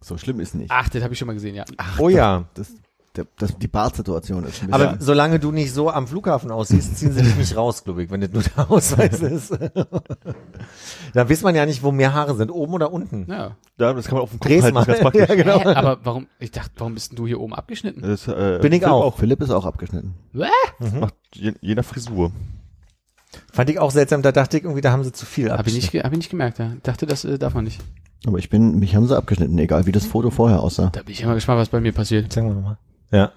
So 0.00 0.16
schlimm 0.16 0.40
ist 0.40 0.54
nicht. 0.54 0.70
ach, 0.70 0.88
das 0.88 1.02
habe 1.02 1.12
ich 1.12 1.18
schon 1.18 1.26
mal 1.26 1.34
gesehen, 1.34 1.54
ja. 1.56 1.64
Oh 1.98 2.08
ja. 2.08 2.44
Das, 2.54 2.68
der, 3.16 3.26
das, 3.38 3.58
die 3.58 3.66
Bartsituation 3.66 4.44
ist 4.44 4.62
ein 4.62 4.72
Aber 4.72 4.84
bisschen. 4.92 5.00
solange 5.00 5.40
du 5.40 5.50
nicht 5.50 5.74
so 5.74 5.90
am 5.90 6.06
Flughafen 6.06 6.52
aussiehst, 6.52 6.96
ziehen 6.96 7.12
sie 7.12 7.22
dich 7.22 7.34
nicht 7.36 7.56
raus, 7.56 7.82
glaube 7.82 8.04
ich, 8.04 8.10
wenn 8.10 8.20
das 8.20 8.30
nur 8.30 8.42
der 8.44 8.70
Ausweis 8.70 9.20
ist. 9.20 9.50
da 11.12 11.28
weiß 11.28 11.42
man 11.42 11.54
ja 11.56 11.66
nicht, 11.66 11.82
wo 11.82 11.90
mehr 11.90 12.14
Haare 12.14 12.36
sind, 12.36 12.50
oben 12.50 12.74
oder 12.74 12.92
unten. 12.92 13.26
Ja. 13.28 13.56
Ja, 13.78 13.92
das 13.94 14.06
kann 14.06 14.14
man 14.14 14.22
auf 14.22 14.30
dem 14.30 14.38
Kopf 14.38 14.48
Dreh's 14.48 14.62
halten, 14.62 14.74
mal. 14.74 14.84
das 14.84 14.98
ist 14.98 15.02
ganz 15.02 15.16
praktisch. 15.16 15.28
ja, 15.28 15.34
genau. 15.42 15.60
Hä, 15.60 15.74
aber 15.74 15.98
warum, 16.04 16.28
ich 16.38 16.52
dachte, 16.52 16.70
warum 16.78 16.94
bist 16.94 17.10
denn 17.10 17.16
du 17.16 17.26
hier 17.26 17.40
oben 17.40 17.52
abgeschnitten? 17.54 18.00
Das, 18.02 18.28
äh, 18.28 18.58
Bin 18.62 18.72
ich 18.72 18.80
Philipp 18.80 18.84
auch. 18.84 19.16
Philipp 19.18 19.42
ist 19.42 19.50
auch 19.50 19.66
abgeschnitten. 19.66 20.14
Das 20.32 20.92
macht 20.92 21.14
je, 21.34 21.52
je 21.60 21.74
nach 21.74 21.84
Frisur. 21.84 22.30
Fand 23.52 23.70
ich 23.70 23.78
auch 23.78 23.90
seltsam, 23.90 24.22
da 24.22 24.32
dachte 24.32 24.56
ich 24.56 24.64
irgendwie, 24.64 24.80
da 24.80 24.90
haben 24.92 25.04
sie 25.04 25.12
zu 25.12 25.24
viel 25.26 25.50
Hab 25.52 25.66
ich 25.66 25.74
nicht, 25.74 25.92
ge- 25.92 26.02
hab 26.02 26.12
ich 26.12 26.18
nicht 26.18 26.30
gemerkt, 26.30 26.58
ja. 26.58 26.72
Dachte, 26.82 27.06
das 27.06 27.24
äh, 27.24 27.38
darf 27.38 27.54
man 27.54 27.64
nicht. 27.64 27.80
Aber 28.26 28.38
ich 28.38 28.50
bin, 28.50 28.78
mich 28.78 28.94
haben 28.96 29.06
sie 29.06 29.16
abgeschnitten, 29.16 29.56
egal 29.58 29.86
wie 29.86 29.92
das 29.92 30.04
Foto 30.04 30.30
vorher 30.30 30.60
aussah. 30.60 30.90
Da 30.92 31.02
bin 31.02 31.12
ich 31.12 31.22
immer 31.22 31.34
gespannt, 31.34 31.58
was 31.60 31.68
bei 31.68 31.80
mir 31.80 31.92
passiert. 31.92 32.32
Sagen 32.32 32.48
wir 32.48 32.60
mal. 32.60 32.78
Ja. 33.12 33.32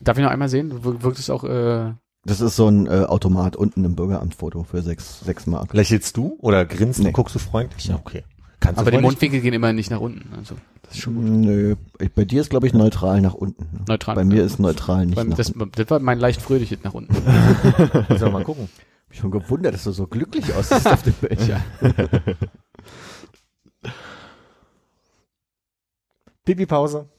Darf 0.00 0.18
ich 0.18 0.24
noch 0.24 0.30
einmal 0.30 0.48
sehen? 0.48 0.84
Wir- 0.84 1.02
Wirkt 1.02 1.18
es 1.18 1.30
auch, 1.30 1.42
äh, 1.44 1.94
Das 2.24 2.40
ist 2.40 2.56
so 2.56 2.68
ein 2.68 2.86
äh, 2.86 3.04
Automat 3.06 3.56
unten 3.56 3.84
im 3.84 3.96
Bürgeramtfoto 3.96 4.64
für 4.64 4.82
sechs, 4.82 5.20
sechs 5.20 5.46
Mark. 5.46 5.72
Lächelst 5.72 6.16
du 6.16 6.36
oder 6.40 6.64
grinst 6.64 7.00
Nee. 7.00 7.06
und 7.08 7.12
guckst 7.12 7.34
du 7.34 7.38
freundlich? 7.38 7.86
Ja, 7.86 7.96
okay. 7.96 8.24
Kannst 8.60 8.80
aber 8.80 8.90
die 8.90 8.98
Mundwinkel 8.98 9.40
gehen 9.40 9.52
immer 9.52 9.72
nicht 9.72 9.90
nach 9.90 10.00
unten. 10.00 10.32
Also, 10.34 10.56
das 10.82 10.94
ist 10.94 11.00
schon 11.00 11.14
gut. 11.14 11.24
Nö, 11.24 11.76
bei 12.14 12.24
dir 12.24 12.40
ist 12.40 12.50
glaube 12.50 12.66
ich 12.66 12.72
neutral 12.72 13.20
nach 13.20 13.34
unten. 13.34 13.64
ne? 13.72 13.84
Neutral. 13.88 14.14
Bei 14.14 14.24
mir 14.24 14.44
ist 14.44 14.58
neutral 14.58 15.06
nicht 15.06 15.16
Beim, 15.16 15.28
nach 15.28 15.36
das, 15.36 15.50
unten. 15.50 15.72
das 15.72 15.90
war 15.90 15.98
mein 16.00 16.18
leicht 16.18 16.40
fröhliches 16.40 16.78
nach 16.82 16.94
unten. 16.94 17.14
Wir 18.08 18.30
mal 18.30 18.44
gucken. 18.44 18.68
Ich 19.10 19.20
bin 19.20 19.20
schon 19.20 19.30
gewundert, 19.30 19.74
dass 19.74 19.84
du 19.84 19.92
so 19.92 20.06
glücklich 20.06 20.52
aussiehst 20.54 20.86
auf 20.88 21.02
dem 21.02 21.12
Bild. 21.14 21.46
Ja. 21.46 21.60
Pipi-Pause. 26.44 27.06
Kann. 27.06 27.08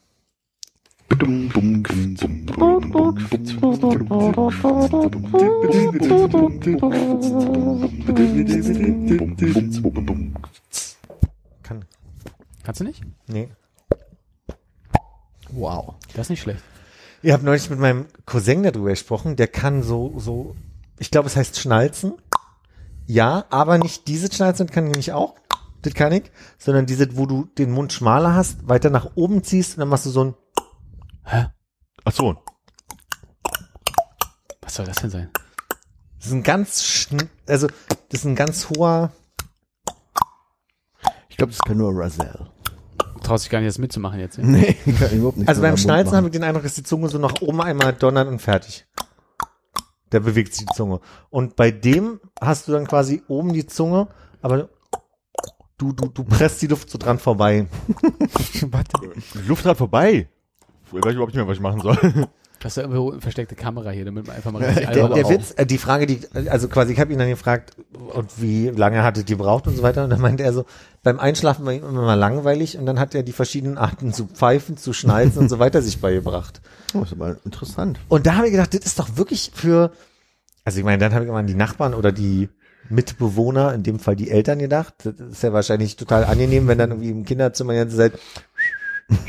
Kannst 12.68 12.82
du 12.82 12.84
nicht? 12.84 13.02
Nee. 13.28 13.50
Wow. 15.48 15.96
Das 16.12 16.26
ist 16.26 16.32
nicht 16.32 16.42
schlecht. 16.42 16.62
Ihr 17.22 17.32
habt 17.32 17.46
neulich 17.46 17.70
mit 17.70 17.80
meinem 17.80 18.08
Cousin 18.26 18.62
darüber 18.62 18.90
gesprochen, 18.90 19.38
der 19.38 19.48
kann 19.48 19.84
so, 19.84 20.20
so, 20.20 20.54
ich 21.00 21.10
glaube, 21.10 21.28
es 21.28 21.38
heißt 21.38 21.58
Schnalzen. 21.58 22.16
Ja, 23.06 23.46
aber 23.52 23.78
nicht 23.78 24.10
diese 24.10 24.30
Schnalzen 24.30 24.68
kann 24.68 24.84
ich 24.84 24.92
nämlich 24.92 25.14
auch. 25.14 25.36
Das 25.82 25.94
kann 25.94 26.12
ich. 26.12 26.30
Sondern 26.58 26.86
diese, 26.86 27.16
wo 27.16 27.26
du 27.26 27.46
den 27.58 27.72
Mund 27.72 27.94
schmaler 27.94 28.34
hast, 28.36 28.68
weiter 28.68 28.90
nach 28.90 29.12
oben 29.16 29.46
ziehst 29.46 29.78
und 29.78 29.80
dann 29.80 29.88
machst 29.88 30.06
du 30.06 30.10
so 30.10 30.26
ein, 30.26 30.36
Ach 31.24 32.12
so. 32.12 32.36
Was 34.60 34.76
soll 34.76 34.88
das 34.88 34.98
denn 34.98 35.10
sein? 35.10 35.30
das 36.18 36.28
ist 36.28 36.34
ein 36.34 36.44
ganz, 36.44 36.84
schn 36.84 37.30
also, 37.48 37.68
das 38.10 38.20
ist 38.20 38.26
ein 38.26 38.36
ganz 38.36 38.70
hoher, 38.72 39.14
Ich 41.30 41.38
glaube, 41.38 41.54
das 41.54 41.62
kann 41.62 41.78
nur 41.78 41.94
Razel. 41.94 42.52
Traust 43.24 43.46
dich 43.46 43.52
gar 43.52 43.60
nicht, 43.60 43.70
das 43.70 43.78
mitzumachen 43.78 44.20
jetzt. 44.20 44.38
Ja? 44.38 44.44
Nee, 44.44 44.74
kann 44.86 45.08
ich 45.08 45.14
überhaupt 45.14 45.38
nicht 45.38 45.48
also 45.48 45.62
so 45.62 45.68
beim 45.68 45.78
Schnalzen 45.78 46.16
habe 46.16 46.28
ich 46.28 46.34
den 46.34 46.44
Eindruck, 46.44 46.64
dass 46.64 46.76
die 46.76 46.84
Zunge 46.84 47.10
so 47.10 47.18
nach 47.18 47.42
oben 47.42 47.62
einmal 47.62 47.94
donnert 47.94 48.28
und 48.28 48.40
fertig. 48.40 48.86
Da 50.10 50.20
bewegt 50.20 50.54
sich 50.54 50.66
die 50.66 50.74
Zunge. 50.74 51.02
Und 51.30 51.56
bei 51.56 51.72
dem 51.72 52.20
hast 52.40 52.68
du 52.68 52.72
dann 52.72 52.88
quasi 52.88 53.24
oben 53.28 53.54
die 53.54 53.66
Zunge, 53.66 54.08
aber 54.42 54.70
du, 55.78 55.92
du, 55.92 56.08
du 56.08 56.24
presst 56.24 56.62
die 56.62 56.68
Luft 56.68 56.90
so 56.90 56.98
dran 56.98 57.20
vorbei. 57.20 57.68
Warte. 58.72 58.94
Die 59.34 59.48
Luft 59.48 59.66
hat 59.66 59.78
vorbei. 59.78 60.30
Ich 60.86 60.94
weiß 60.94 61.14
überhaupt 61.14 61.34
nicht 61.34 61.36
mehr, 61.36 61.48
was 61.48 61.58
ich 61.58 61.62
machen 61.62 61.82
soll. 61.82 62.28
Hast 62.64 62.78
du 62.78 62.82
irgendwo 62.82 63.12
eine 63.12 63.22
versteckte 63.22 63.56
Kamera 63.56 63.92
hier, 63.92 64.06
damit 64.06 64.28
man 64.28 64.36
einfach 64.36 64.52
mal 64.52 64.64
richtig 64.64 64.88
Der, 64.90 65.08
der 65.10 65.30
Witz, 65.30 65.54
äh, 65.58 65.66
die 65.66 65.78
Frage, 65.78 66.06
die, 66.06 66.20
also 66.50 66.68
quasi, 66.68 66.94
ich 66.94 67.00
habe 67.00 67.14
ihn 67.14 67.20
dann 67.20 67.30
gefragt, 67.30 67.76
und 68.14 68.42
wie 68.42 68.70
lange 68.70 69.04
hattet 69.04 69.30
ihr 69.30 69.38
gebraucht 69.38 69.68
und 69.68 69.76
so 69.76 69.84
weiter. 69.84 70.04
Und 70.04 70.10
dann 70.10 70.22
meinte 70.22 70.44
er 70.44 70.54
so, 70.54 70.66
beim 71.04 71.20
Einschlafen 71.20 71.66
war 71.66 71.74
ihm 71.74 71.84
immer 71.84 72.02
mal 72.02 72.16
langweilig 72.16 72.78
und 72.78 72.86
dann 72.86 73.00
hat 73.00 73.16
er 73.16 73.24
die 73.24 73.32
verschiedenen 73.32 73.78
Arten 73.78 74.14
zu 74.14 74.26
pfeifen, 74.26 74.78
zu 74.78 74.94
schnalzen 74.94 75.40
und 75.40 75.50
so 75.50 75.60
weiter 75.60 75.82
sich 75.82 76.00
beigebracht. 76.02 76.62
Oh, 76.94 77.04
ist 77.04 77.12
aber 77.12 77.36
interessant. 77.44 78.00
Und 78.08 78.26
da 78.26 78.36
habe 78.36 78.46
ich 78.46 78.54
gedacht, 78.54 78.74
das 78.74 78.86
ist 78.86 78.98
doch 78.98 79.18
wirklich 79.18 79.52
für, 79.54 79.92
also 80.64 80.80
ich 80.80 80.86
meine, 80.86 81.00
dann 81.00 81.14
habe 81.14 81.26
ich 81.26 81.30
immer 81.30 81.40
an 81.40 81.46
die 81.46 81.54
Nachbarn 81.54 81.94
oder 81.94 82.14
die 82.14 82.48
Mitbewohner, 82.90 83.74
in 83.74 83.84
dem 83.84 84.00
Fall 84.00 84.16
die 84.16 84.32
Eltern 84.32 84.60
gedacht. 84.60 84.94
Das 85.04 85.16
ist 85.20 85.44
ja 85.44 85.52
wahrscheinlich 85.52 85.98
total 85.98 86.24
angenehm, 86.24 86.68
wenn 86.70 86.78
dann 86.78 86.92
irgendwie 86.92 87.10
im 87.10 87.26
Kinderzimmer 87.26 87.74
die 87.74 87.80
ganze 87.80 87.98
Zeit. 87.98 88.14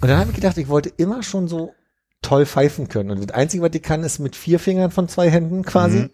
Und 0.00 0.08
dann 0.08 0.18
habe 0.18 0.30
ich 0.30 0.36
gedacht, 0.36 0.56
ich 0.58 0.68
wollte 0.68 0.90
immer 0.96 1.22
schon 1.22 1.48
so 1.48 1.74
toll 2.22 2.46
pfeifen 2.46 2.88
können. 2.88 3.10
Und 3.10 3.28
das 3.28 3.34
Einzige, 3.36 3.62
was 3.62 3.70
ich 3.74 3.82
kann, 3.82 4.02
ist 4.02 4.18
mit 4.18 4.36
vier 4.36 4.58
Fingern 4.58 4.90
von 4.90 5.08
zwei 5.08 5.30
Händen 5.30 5.64
quasi. 5.64 5.98
Mhm. 5.98 6.10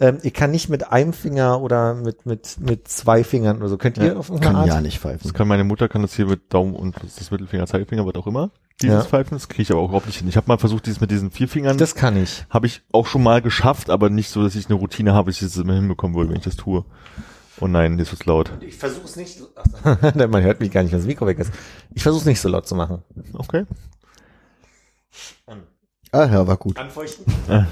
Ähm, 0.00 0.18
ich 0.22 0.32
kann 0.32 0.50
nicht 0.50 0.68
mit 0.68 0.92
einem 0.92 1.12
Finger 1.12 1.60
oder 1.60 1.94
mit, 1.94 2.24
mit, 2.24 2.58
mit 2.60 2.86
zwei 2.86 3.24
Fingern 3.24 3.56
oder 3.58 3.68
so. 3.68 3.76
Könnt 3.78 3.98
ihr 3.98 4.06
Ja, 4.06 4.16
auf 4.16 4.28
irgendeine 4.28 4.54
Kann 4.54 4.62
Art? 4.62 4.68
ja 4.68 4.80
nicht 4.80 5.00
pfeifen. 5.00 5.20
Das 5.24 5.34
kann 5.34 5.48
meine 5.48 5.64
Mutter, 5.64 5.88
kann 5.88 6.02
das 6.02 6.14
hier 6.14 6.26
mit 6.26 6.52
Daumen 6.54 6.74
und 6.74 6.94
das 7.02 7.30
Mittelfinger, 7.30 7.66
Zeigefinger, 7.66 8.06
was 8.06 8.14
auch 8.14 8.26
immer. 8.26 8.50
Dieses 8.80 9.02
Ja. 9.04 9.08
Pfeifen, 9.10 9.34
das 9.36 9.48
kriege 9.48 9.62
ich 9.62 9.70
aber 9.72 9.80
auch 9.80 9.88
überhaupt 9.88 10.06
nicht 10.06 10.18
hin. 10.18 10.28
Ich 10.28 10.36
habe 10.36 10.46
mal 10.46 10.58
versucht, 10.58 10.86
dieses 10.86 11.00
mit 11.00 11.10
diesen 11.10 11.32
vier 11.32 11.48
Fingern, 11.48 11.78
Das 11.78 11.96
kann 11.96 12.16
ich. 12.16 12.44
habe 12.48 12.66
ich 12.68 12.82
auch 12.92 13.06
schon 13.06 13.24
mal 13.24 13.42
geschafft, 13.42 13.90
aber 13.90 14.08
nicht 14.08 14.30
so, 14.30 14.42
dass 14.44 14.54
ich 14.54 14.66
eine 14.66 14.76
Routine 14.76 15.14
habe, 15.14 15.30
dass 15.32 15.42
ich 15.42 15.48
das 15.48 15.56
immer 15.56 15.74
hinbekommen 15.74 16.16
würde, 16.16 16.30
wenn 16.30 16.36
ich 16.36 16.44
das 16.44 16.54
tue. 16.56 16.84
Oh 17.60 17.66
nein, 17.66 17.98
jetzt 17.98 18.12
wird's 18.12 18.24
laut. 18.26 18.50
Ich 18.60 18.76
versuche 18.76 19.04
es 19.04 19.16
nicht 19.16 19.36
so. 19.38 19.48
Man 20.28 20.42
hört 20.42 20.60
mich 20.60 20.70
gar 20.70 20.82
nicht, 20.82 20.92
wenn 20.92 21.00
das 21.00 21.06
Mikro 21.06 21.26
weg 21.26 21.38
ist. 21.38 21.52
Ich 21.94 22.02
versuche 22.02 22.20
es 22.20 22.26
nicht 22.26 22.40
so 22.40 22.48
laut 22.48 22.66
zu 22.66 22.74
machen. 22.74 23.02
Okay. 23.34 23.64
Ah, 26.12 26.24
ja, 26.24 26.46
war 26.46 26.56
gut. 26.56 26.78
Anfeuchten. 26.78 27.24
Ah. 27.48 27.66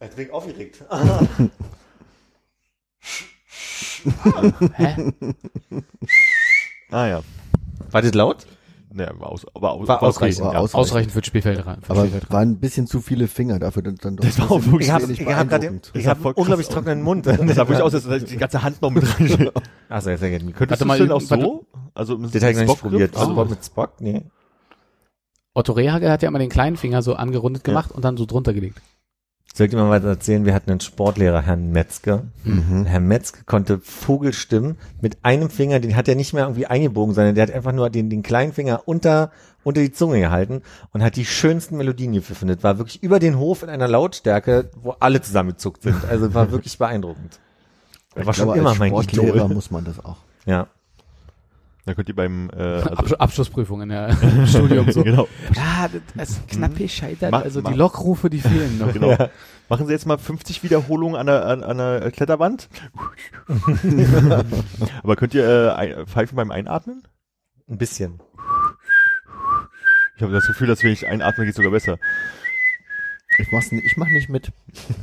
Jetzt 0.00 0.16
bin 0.16 0.26
ich 0.26 0.32
aufgeregt. 0.32 0.84
Hä? 4.76 5.12
Ah 6.90 7.06
ja. 7.08 7.22
War 7.90 8.00
das 8.00 8.14
laut? 8.14 8.46
Ne, 8.96 9.12
war, 9.18 9.28
aus, 9.30 9.44
war, 9.52 9.72
aus, 9.72 9.86
War 9.88 10.02
ausreichend, 10.02 10.40
War 10.42 10.54
ja. 10.54 10.58
aus- 10.60 10.74
Ausreichend 10.74 11.12
für 11.12 11.22
Spielfeld 11.22 11.66
rein. 11.66 11.82
Für 11.82 11.90
Aber 11.90 12.06
Spielfeld 12.06 12.32
waren 12.32 12.48
ein 12.52 12.58
bisschen 12.60 12.86
zu 12.86 13.02
viele 13.02 13.28
Finger 13.28 13.58
dafür, 13.58 13.82
dann, 13.82 13.96
dann 13.96 14.16
Das 14.16 14.38
war 14.38 14.50
auch 14.50 14.64
wirklich- 14.64 14.88
Ich 14.88 14.90
habe 14.90 15.04
wenig 15.04 15.20
ich 15.20 15.26
hab 15.26 15.48
gerade 15.50 15.66
beeindruckend. 15.66 15.90
ich 15.94 16.04
sah 16.04 16.10
hab 16.12 16.24
unglaublich 16.38 16.68
trockenen 16.68 17.02
Mund. 17.02 17.26
Das 17.26 17.36
sah 17.36 17.44
wirklich 17.68 17.82
aus, 17.82 17.94
als 17.94 18.06
hätte 18.06 18.24
ich 18.24 18.30
die 18.30 18.36
ganze 18.38 18.62
Hand 18.62 18.80
noch 18.80 18.88
mit 18.90 19.04
rein. 19.20 19.50
Achso, 19.90 20.08
jetzt 20.08 20.22
ergeht 20.22 20.56
Könntest 20.56 20.80
du 20.80 20.86
denn 20.86 21.12
auch 21.12 21.20
so? 21.20 21.66
Also 21.92 22.16
mit 22.16 22.32
habe 22.34 22.52
noch 22.54 22.60
nicht 22.62 22.80
probiert. 22.80 23.14
Also- 23.16 23.30
Also 23.38 23.50
mit 23.50 23.64
Spock? 23.64 23.90
Nee. 24.00 24.22
Otto 25.52 25.72
Rehagel 25.74 26.10
hat 26.10 26.22
ja 26.22 26.28
immer 26.28 26.38
den 26.38 26.48
kleinen 26.48 26.76
Finger 26.78 27.02
so 27.02 27.14
angerundet 27.16 27.64
gemacht 27.64 27.90
und 27.92 28.02
dann 28.02 28.16
so 28.16 28.24
drunter 28.24 28.54
gelegt. 28.54 28.80
Soll 29.56 29.68
ich 29.68 29.70
dir 29.70 29.78
mal 29.78 29.88
weiter 29.88 30.08
erzählen? 30.08 30.44
Wir 30.44 30.52
hatten 30.52 30.70
einen 30.70 30.80
Sportlehrer, 30.80 31.40
Herrn 31.40 31.70
Metzger. 31.70 32.24
Mhm. 32.44 32.84
Herr 32.84 33.00
Metzger 33.00 33.38
konnte 33.46 33.78
Vogelstimmen 33.78 34.76
mit 35.00 35.16
einem 35.22 35.48
Finger, 35.48 35.80
den 35.80 35.96
hat 35.96 36.08
er 36.08 36.14
nicht 36.14 36.34
mehr 36.34 36.44
irgendwie 36.44 36.66
eingebogen, 36.66 37.14
sondern 37.14 37.34
der 37.34 37.44
hat 37.46 37.50
einfach 37.50 37.72
nur 37.72 37.88
den, 37.88 38.10
den 38.10 38.22
kleinen 38.22 38.52
Finger 38.52 38.82
unter, 38.84 39.30
unter 39.64 39.80
die 39.80 39.92
Zunge 39.92 40.20
gehalten 40.20 40.60
und 40.92 41.02
hat 41.02 41.16
die 41.16 41.24
schönsten 41.24 41.78
Melodien 41.78 42.12
gepfiffen. 42.12 42.48
Das 42.48 42.62
war 42.62 42.76
wirklich 42.76 43.02
über 43.02 43.18
den 43.18 43.38
Hof 43.38 43.62
in 43.62 43.70
einer 43.70 43.88
Lautstärke, 43.88 44.68
wo 44.82 44.90
alle 45.00 45.22
zusammengezuckt 45.22 45.84
sind. 45.84 46.04
Also 46.06 46.34
war 46.34 46.50
wirklich 46.50 46.76
beeindruckend. 46.76 47.40
Er 48.14 48.26
war 48.26 48.32
Ich 48.32 48.36
glaube, 48.36 48.50
schon 48.52 48.58
immer 48.60 48.70
als 48.70 48.78
mein 48.78 48.90
Sportlehrer 48.90 49.36
Idol. 49.36 49.54
muss 49.54 49.70
man 49.70 49.86
das 49.86 50.04
auch. 50.04 50.18
Ja. 50.44 50.66
Da 51.86 51.94
könnt 51.94 52.08
ihr 52.08 52.16
beim 52.16 52.50
äh, 52.50 52.56
also, 52.62 52.90
Absch 52.96 53.12
Abschlussprüfung 53.12 53.80
in 53.82 53.90
der 53.90 54.08
im 54.22 54.46
Studium 54.46 54.90
so. 54.90 55.04
genau. 55.04 55.28
Ja, 55.54 55.88
das, 56.16 56.30
ist 56.30 56.48
knapp 56.48 56.76
gescheitert. 56.76 57.30
Mach- 57.30 57.42
also 57.42 57.62
mach- 57.62 57.70
die 57.70 57.76
Lockrufe, 57.78 58.28
die 58.28 58.40
fehlen 58.40 58.78
noch. 58.78 58.92
genau. 58.92 59.16
Machen 59.68 59.86
Sie 59.86 59.92
jetzt 59.92 60.04
mal 60.06 60.18
50 60.18 60.64
Wiederholungen 60.64 61.16
an 61.16 61.26
der, 61.26 61.46
an, 61.46 61.62
an 61.62 61.78
der 61.78 62.10
Kletterwand. 62.10 62.68
Aber 65.02 65.16
könnt 65.16 65.34
ihr 65.34 65.76
äh, 65.78 66.06
pfeifen 66.06 66.36
beim 66.36 66.50
Einatmen? 66.50 67.02
Ein 67.68 67.78
bisschen. 67.78 68.20
Ich 70.16 70.22
habe 70.22 70.32
das 70.32 70.46
Gefühl, 70.46 70.66
dass 70.66 70.82
wenn 70.82 70.92
ich 70.92 71.06
einatme, 71.06 71.44
geht 71.44 71.54
sogar 71.54 71.70
besser. 71.70 71.98
Ich 73.38 73.52
mach's 73.52 73.70
nicht, 73.70 73.84
ich 73.84 73.96
mach 73.96 74.08
nicht 74.08 74.28
mit. 74.28 74.50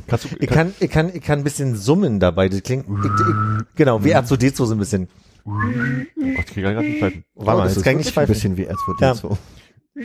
Kannst 0.08 0.24
du, 0.24 0.36
Ich 0.40 0.48
kann, 0.50 0.74
ich 0.80 0.90
kann, 0.90 1.10
ich 1.14 1.22
kann 1.22 1.38
ein 1.40 1.44
bisschen 1.44 1.76
summen 1.76 2.18
dabei. 2.20 2.48
Das 2.48 2.62
klingt, 2.62 2.86
ich, 2.88 3.04
ich, 3.04 3.64
genau, 3.76 4.02
wie 4.04 4.14
R2D2 4.14 4.66
so 4.66 4.72
ein 4.74 4.78
bisschen. 4.78 5.08
Oh, 5.46 5.50
ich 6.16 6.46
krieg 6.46 6.64
gerade 6.64 6.80
nicht 6.86 7.00
pfeifen. 7.00 7.24
Warte 7.34 7.58
mal, 7.58 7.64
das 7.64 7.72
jetzt 7.72 7.76
ist 7.78 7.84
kann 7.84 7.92
ich 7.92 7.98
nicht 7.98 8.08
ein 8.08 8.12
pfeifen. 8.12 8.34
bisschen 8.34 8.56
wie 8.56 8.68
R2D2. 8.68 9.30
Ja. 9.96 10.04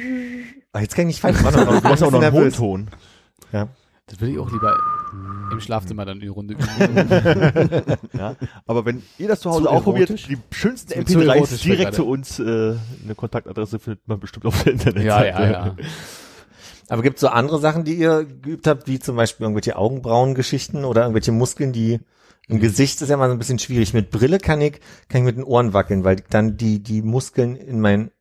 Ah, 0.74 0.82
jetzt 0.82 0.96
kann 0.96 1.04
ich 1.04 1.08
nicht 1.08 1.20
pfeifen. 1.22 1.44
Warte 1.44 1.66
mal, 1.66 1.80
Du 1.82 1.88
hast 1.90 2.04
auch 2.04 2.12
noch 2.12 2.22
einen 2.22 2.32
hohen. 2.34 2.52
Ton. 2.52 2.90
Ja. 3.52 3.68
Das 4.08 4.20
will 4.22 4.30
ich 4.30 4.40
auch 4.40 4.52
lieber 4.52 4.76
im 5.52 5.60
Schlafzimmer 5.60 6.04
dann 6.06 6.20
die 6.20 6.28
Runde 6.28 6.56
üben. 6.56 6.68
Ja. 8.18 8.36
Aber 8.66 8.86
wenn 8.86 9.04
ihr 9.18 9.28
das 9.28 9.40
zu 9.40 9.50
Hause 9.52 9.64
Zu 9.64 9.70
auch 9.70 9.84
probiert, 9.84 10.10
die 10.10 10.38
schönsten 10.52 10.94
Zu- 10.94 11.14
zu 11.14 11.20
MP3s 11.20 11.34
erotisch 11.36 11.62
direkt 11.62 11.82
gerade. 11.82 11.96
zu 11.96 12.06
uns, 12.08 12.40
äh, 12.40 12.44
eine 13.04 13.16
Kontaktadresse 13.16 13.80
findet 13.80 14.08
man 14.08 14.20
bestimmt 14.20 14.46
auf 14.46 14.64
der 14.64 14.74
Internetseite. 14.74 15.06
ja, 15.08 15.42
ja, 15.46 15.52
ja. 15.52 15.76
Aber 16.90 17.04
gibt 17.04 17.18
es 17.18 17.22
so 17.22 17.28
andere 17.28 17.60
Sachen, 17.60 17.84
die 17.84 17.94
ihr 17.96 18.26
geübt 18.26 18.66
habt, 18.66 18.88
wie 18.88 19.00
zum 19.00 19.16
Beispiel 19.16 19.44
irgendwelche 19.44 19.76
Augenbrauengeschichten 19.78 20.86
oder 20.86 21.02
irgendwelche 21.02 21.32
Muskeln, 21.32 21.72
die 21.72 22.00
im 22.50 22.60
Gesicht 22.60 23.02
ist 23.02 23.10
ja 23.10 23.18
mal 23.18 23.30
so 23.30 23.34
ein 23.34 23.38
bisschen 23.40 23.60
schwierig. 23.60 23.94
Mit 23.94 24.10
Brille 24.10 24.40
kann 24.40 24.60
ich, 24.60 24.80
kann 25.08 25.22
ich 25.22 25.26
mit 25.26 25.38
den 25.38 25.44
Ohren 25.44 25.74
wackeln, 25.74 26.04
weil 26.04 26.18
dann 26.30 26.58
die, 26.58 26.82
die 26.82 27.02
Muskeln 27.04 27.56
in 27.56 27.80
mein, 27.80 28.12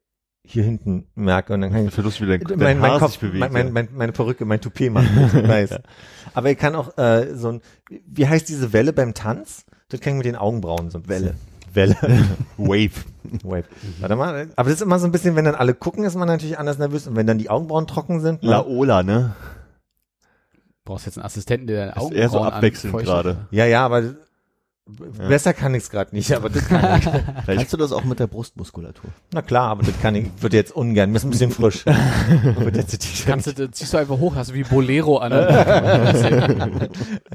hier 0.45 0.65
hinten 0.65 1.07
merke 1.15 1.55
und 1.55 1.63
dann 1.63 1.73
kann 1.73 1.87
ich 1.87 1.97
Ich 1.97 2.05
lustig, 2.05 2.27
wie 2.27 2.39
dein, 2.39 2.41
dein 2.41 2.59
mein, 2.59 2.79
mein 2.79 2.99
Kopf, 2.99 3.13
sich 3.13 3.21
bewegt. 3.21 3.41
mein, 3.41 3.53
mein, 3.53 3.73
mein, 3.73 3.89
meine 3.93 4.13
Perücke, 4.13 4.45
mein 4.45 4.61
Toupet 4.61 4.93
macht. 4.93 5.13
nice. 5.35 5.81
Aber 6.35 6.51
ich 6.51 6.59
kann 6.59 6.75
auch 6.75 6.97
äh, 6.99 7.35
so 7.35 7.53
ein, 7.53 7.61
wie 7.89 8.29
heißt 8.29 8.49
diese 8.49 8.73
Welle 8.73 8.93
beim 8.93 9.15
Tanz? 9.15 9.65
Das 9.89 10.01
kann 10.01 10.13
ich 10.13 10.17
mit 10.19 10.27
den 10.27 10.37
Augenbrauen 10.37 10.91
so. 10.91 11.09
Welle. 11.09 11.35
Welle. 11.73 11.97
Wave. 12.59 13.05
Wave. 13.43 13.65
Warte 14.01 14.17
mal. 14.17 14.49
Aber 14.57 14.69
das 14.69 14.79
ist 14.79 14.83
immer 14.83 14.99
so 14.99 15.07
ein 15.07 15.13
bisschen, 15.13 15.37
wenn 15.37 15.45
dann 15.47 15.55
alle 15.55 15.75
gucken, 15.75 16.05
ist 16.05 16.17
man 16.17 16.29
natürlich 16.29 16.59
anders 16.59 16.79
nervös. 16.79 17.07
Und 17.07 17.17
wenn 17.17 17.27
dann 17.27 17.39
die 17.39 17.51
Augenbrauen 17.51 17.87
trocken 17.87 18.21
sind. 18.21 18.43
ne? 18.43 18.51
Laola, 18.51 19.03
ne? 19.03 19.35
Brauchst 20.89 21.05
jetzt 21.05 21.19
einen 21.19 21.27
Assistenten, 21.27 21.67
der 21.67 21.81
deine 21.81 21.91
Ist 21.91 21.99
Augen 21.99 22.15
eher 22.15 22.29
so 22.31 22.43
abwechselnd 22.43 22.97
gerade. 22.97 23.47
Ja, 23.51 23.67
ja, 23.67 23.85
aber 23.85 24.15
besser 25.29 25.53
kann 25.53 25.75
ich 25.75 25.83
es 25.83 25.91
gerade 25.91 26.17
nicht. 26.17 26.33
Aber 26.33 26.49
das 26.49 26.67
kann 26.67 26.99
ich. 26.99 27.05
Kannst 27.47 27.75
du 27.75 27.77
das 27.77 27.93
auch 27.93 28.05
mit 28.05 28.19
der 28.19 28.27
Brustmuskulatur? 28.27 29.11
Na 29.35 29.43
klar, 29.43 29.69
aber 29.69 29.83
das 29.83 30.01
kann 30.01 30.15
ich. 30.15 30.29
Wird 30.41 30.55
jetzt 30.55 30.75
ungern. 30.75 31.15
Ist 31.15 31.25
ein 31.25 31.31
bisschen 31.31 31.51
frisch. 31.51 31.85
Kannst 33.27 33.49
du, 33.49 33.53
das 33.53 33.73
ziehst 33.73 33.93
du 33.93 33.99
einfach 33.99 34.19
hoch, 34.19 34.35
hast 34.35 34.49
du 34.49 34.55
wie 34.55 34.63
Bolero 34.63 35.19
an. 35.19 35.33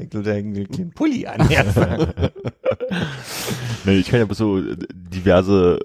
Ich 0.01 0.09
glaube, 0.09 0.25
da 0.25 0.31
hängt 0.31 0.57
ein 0.57 0.67
kleinen 0.67 0.91
Pulli 0.93 1.27
an. 1.27 1.47
Ja. 1.51 1.63
Nee, 3.85 3.97
ich 3.97 4.07
kann 4.09 4.21
ja 4.21 4.33
so 4.33 4.61
diverse 4.61 5.79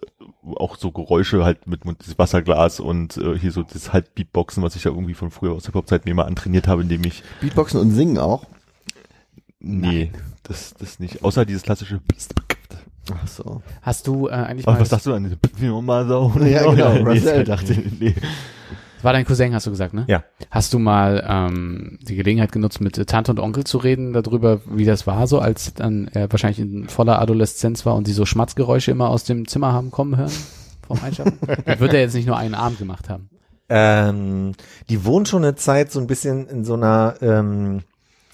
auch 0.56 0.76
so 0.76 0.90
Geräusche 0.90 1.44
halt 1.44 1.66
mit, 1.66 1.84
mit 1.84 2.18
Wasserglas 2.18 2.80
und 2.80 3.16
äh, 3.16 3.38
hier 3.38 3.52
so 3.52 3.62
das 3.62 3.92
halt 3.92 4.14
Beatboxen, 4.14 4.62
was 4.62 4.76
ich 4.76 4.84
ja 4.84 4.90
irgendwie 4.90 5.14
von 5.14 5.30
früher 5.30 5.52
aus 5.52 5.64
der 5.64 5.72
Popzeit 5.72 6.04
mir 6.04 6.14
mal 6.14 6.24
antrainiert 6.24 6.68
habe, 6.68 6.82
indem 6.82 7.04
ich 7.04 7.22
Beatboxen 7.40 7.80
und 7.80 7.90
Singen 7.92 8.18
auch? 8.18 8.46
nee, 9.60 10.12
das 10.44 10.74
das 10.78 11.00
nicht, 11.00 11.24
außer 11.24 11.44
dieses 11.44 11.62
klassische 11.62 12.00
Ach 13.10 13.26
so. 13.26 13.62
Hast 13.82 14.06
du 14.06 14.28
äh, 14.28 14.32
eigentlich 14.32 14.66
Ach, 14.68 14.74
mal, 14.74 14.80
was 14.80 14.90
sagst 14.90 15.06
du 15.06 15.14
an? 15.14 15.38
Ja, 16.46 16.70
genau, 16.70 16.92
nee, 16.92 17.00
Russell, 17.00 17.44
dachte 17.44 17.72
ich. 17.72 18.14
Nee. 18.98 19.04
war 19.04 19.12
dein 19.12 19.24
Cousin, 19.24 19.54
hast 19.54 19.66
du 19.66 19.70
gesagt, 19.70 19.94
ne? 19.94 20.04
Ja. 20.08 20.24
Hast 20.50 20.72
du 20.72 20.78
mal 20.78 21.24
ähm, 21.28 21.98
die 22.02 22.16
Gelegenheit 22.16 22.52
genutzt, 22.52 22.80
mit 22.80 22.98
äh, 22.98 23.04
Tante 23.04 23.30
und 23.30 23.40
Onkel 23.40 23.64
zu 23.64 23.78
reden 23.78 24.12
darüber, 24.12 24.60
wie 24.66 24.84
das 24.84 25.06
war, 25.06 25.26
so 25.26 25.38
als 25.38 25.74
dann 25.74 26.08
er 26.12 26.30
wahrscheinlich 26.30 26.58
in 26.60 26.88
voller 26.88 27.20
Adoleszenz 27.20 27.86
war 27.86 27.94
und 27.94 28.06
sie 28.06 28.12
so 28.12 28.26
Schmatzgeräusche 28.26 28.90
immer 28.90 29.08
aus 29.08 29.24
dem 29.24 29.48
Zimmer 29.48 29.72
haben 29.72 29.90
kommen 29.90 30.16
hören 30.16 30.32
vom 30.86 30.98
Einschlafen? 31.02 31.38
Dann 31.64 31.78
wird 31.80 31.94
er 31.94 32.00
jetzt 32.00 32.14
nicht 32.14 32.26
nur 32.26 32.36
einen 32.36 32.54
Abend 32.54 32.78
gemacht 32.78 33.08
haben. 33.08 33.30
Ähm, 33.68 34.52
die 34.88 35.04
wohnen 35.04 35.26
schon 35.26 35.44
eine 35.44 35.54
Zeit 35.54 35.92
so 35.92 36.00
ein 36.00 36.06
bisschen 36.06 36.46
in 36.48 36.64
so 36.64 36.74
einer, 36.74 37.14
ähm, 37.20 37.82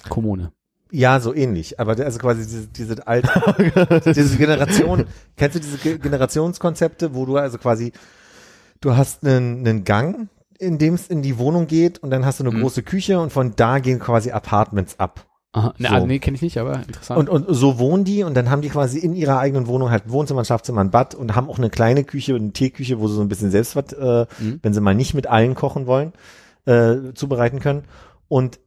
Kommune. 0.08 0.52
ja, 0.92 1.18
so 1.18 1.34
ähnlich. 1.34 1.80
Aber 1.80 1.98
also 1.98 2.18
quasi 2.18 2.42
diese, 2.42 2.68
diese 2.68 3.06
alte, 3.06 4.02
diese 4.14 4.36
Generation, 4.36 5.06
kennst 5.36 5.56
du 5.56 5.60
diese 5.60 5.78
Ge 5.78 5.98
Generationskonzepte, 5.98 7.14
wo 7.14 7.26
du 7.26 7.36
also 7.36 7.58
quasi, 7.58 7.92
du 8.80 8.96
hast 8.96 9.26
einen, 9.26 9.66
einen 9.66 9.84
Gang, 9.84 10.28
in 10.58 10.78
dem 10.78 10.94
es 10.94 11.08
in 11.08 11.22
die 11.22 11.38
Wohnung 11.38 11.66
geht 11.66 11.98
und 11.98 12.10
dann 12.10 12.24
hast 12.24 12.40
du 12.40 12.44
eine 12.44 12.54
Mhm. 12.56 12.60
große 12.62 12.82
Küche 12.82 13.18
und 13.20 13.32
von 13.32 13.52
da 13.56 13.78
gehen 13.78 13.98
quasi 13.98 14.30
Apartments 14.30 14.98
ab. 14.98 15.26
Aha. 15.52 15.72
So. 15.78 15.86
also, 15.88 16.06
nee, 16.06 16.18
kenne 16.18 16.34
ich 16.34 16.42
nicht, 16.42 16.58
aber 16.58 16.82
interessant. 16.82 17.18
Und, 17.18 17.28
und 17.28 17.54
so 17.54 17.78
wohnen 17.78 18.02
die 18.04 18.24
und 18.24 18.34
dann 18.34 18.50
haben 18.50 18.60
die 18.60 18.70
quasi 18.70 18.98
in 18.98 19.14
ihrer 19.14 19.38
eigenen 19.38 19.68
Wohnung 19.68 19.90
halt 19.90 20.10
Wohnzimmer, 20.10 20.42
ein 20.42 20.44
Schlafzimmer, 20.44 20.80
ein 20.80 20.90
Bad 20.90 21.14
und 21.14 21.36
haben 21.36 21.48
auch 21.48 21.58
eine 21.58 21.70
kleine 21.70 22.02
Küche 22.02 22.34
und 22.34 22.40
eine 22.42 22.52
Teeküche, 22.52 22.98
wo 22.98 23.06
sie 23.06 23.14
so 23.14 23.20
ein 23.20 23.28
bisschen 23.28 23.52
selbst 23.52 23.76
was, 23.76 23.92
äh, 23.92 24.26
Mhm. 24.42 24.58
wenn 24.62 24.74
sie 24.74 24.80
mal 24.80 24.94
nicht 24.96 25.14
mit 25.14 25.28
allen 25.28 25.54
kochen 25.54 25.86
wollen, 25.86 26.12
äh, 26.66 27.12
zubereiten 27.14 27.60
können. 27.60 27.84
Und 28.26 28.58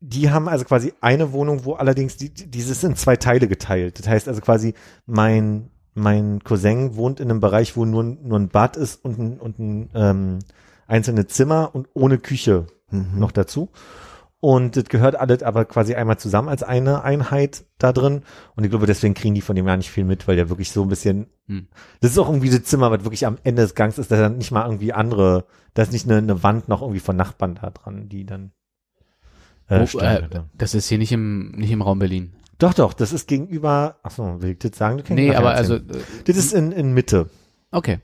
die 0.00 0.30
haben 0.30 0.48
also 0.48 0.64
quasi 0.64 0.92
eine 1.00 1.32
Wohnung, 1.32 1.64
wo 1.64 1.74
allerdings 1.74 2.16
die, 2.16 2.30
dieses 2.30 2.82
in 2.82 2.96
zwei 2.96 3.14
Teile 3.14 3.46
geteilt. 3.46 4.00
Das 4.00 4.08
heißt 4.08 4.26
also 4.28 4.40
quasi 4.40 4.74
mein 5.06 5.68
mein 5.94 6.42
Cousin 6.42 6.96
wohnt 6.96 7.20
in 7.20 7.30
einem 7.30 7.40
Bereich, 7.40 7.76
wo 7.76 7.84
nur, 7.84 8.02
nur 8.02 8.38
ein 8.38 8.48
Bad 8.48 8.76
ist 8.78 9.04
und 9.04 9.18
ein, 9.18 9.38
und 9.38 9.58
ein 9.58 9.90
ähm, 9.94 10.38
einzelne 10.86 11.26
Zimmer 11.26 11.70
und 11.74 11.88
ohne 11.94 12.18
Küche 12.18 12.66
Mhm. 12.90 13.18
noch 13.18 13.32
dazu. 13.32 13.70
Und 14.40 14.76
das 14.76 14.84
gehört 14.86 15.14
alles 15.14 15.42
aber 15.44 15.64
quasi 15.64 15.94
einmal 15.94 16.18
zusammen 16.18 16.48
als 16.48 16.62
eine 16.64 17.04
Einheit 17.04 17.64
da 17.78 17.92
drin. 17.92 18.22
Und 18.56 18.64
ich 18.64 18.70
glaube, 18.70 18.86
deswegen 18.86 19.14
kriegen 19.14 19.34
die 19.36 19.40
von 19.40 19.54
dem 19.56 19.64
gar 19.66 19.76
nicht 19.76 19.90
viel 19.90 20.04
mit, 20.04 20.26
weil 20.26 20.34
der 20.36 20.48
wirklich 20.50 20.72
so 20.72 20.82
ein 20.82 20.88
bisschen, 20.88 21.26
Hm. 21.46 21.68
das 22.00 22.10
ist 22.10 22.18
auch 22.18 22.28
irgendwie 22.28 22.50
das 22.50 22.64
Zimmer, 22.64 22.90
was 22.90 23.04
wirklich 23.04 23.24
am 23.24 23.38
Ende 23.44 23.62
des 23.62 23.74
Gangs 23.76 23.98
ist, 23.98 24.10
da 24.10 24.16
dann 24.16 24.36
nicht 24.38 24.50
mal 24.50 24.64
irgendwie 24.66 24.92
andere, 24.92 25.46
da 25.74 25.82
ist 25.82 25.92
nicht 25.92 26.06
eine, 26.08 26.18
eine 26.18 26.42
Wand 26.42 26.68
noch 26.68 26.82
irgendwie 26.82 26.98
von 27.00 27.14
Nachbarn 27.16 27.54
da 27.54 27.70
dran, 27.70 28.08
die 28.08 28.26
dann 28.26 28.50
äh, 29.68 29.86
stehen. 29.86 30.00
äh, 30.02 30.40
das 30.54 30.74
ist 30.74 30.88
hier 30.88 30.98
nicht 30.98 31.12
im, 31.12 31.52
nicht 31.52 31.70
im 31.70 31.80
Raum 31.80 32.00
Berlin. 32.00 32.32
Doch, 32.58 32.74
doch, 32.74 32.92
das 32.94 33.12
ist 33.12 33.28
gegenüber, 33.28 33.96
ach 34.02 34.10
so, 34.10 34.42
will 34.42 34.50
ich 34.50 34.58
das 34.58 34.76
sagen? 34.76 34.98
Du 34.98 35.04
kannst 35.04 35.14
Nee, 35.22 35.34
aber 35.34 35.52
also, 35.52 35.74
erzählen. 35.74 36.00
äh, 36.00 36.22
das 36.26 36.36
ist 36.36 36.52
in, 36.52 36.72
in 36.72 36.92
Mitte. 36.92 37.30
okay. 37.70 38.00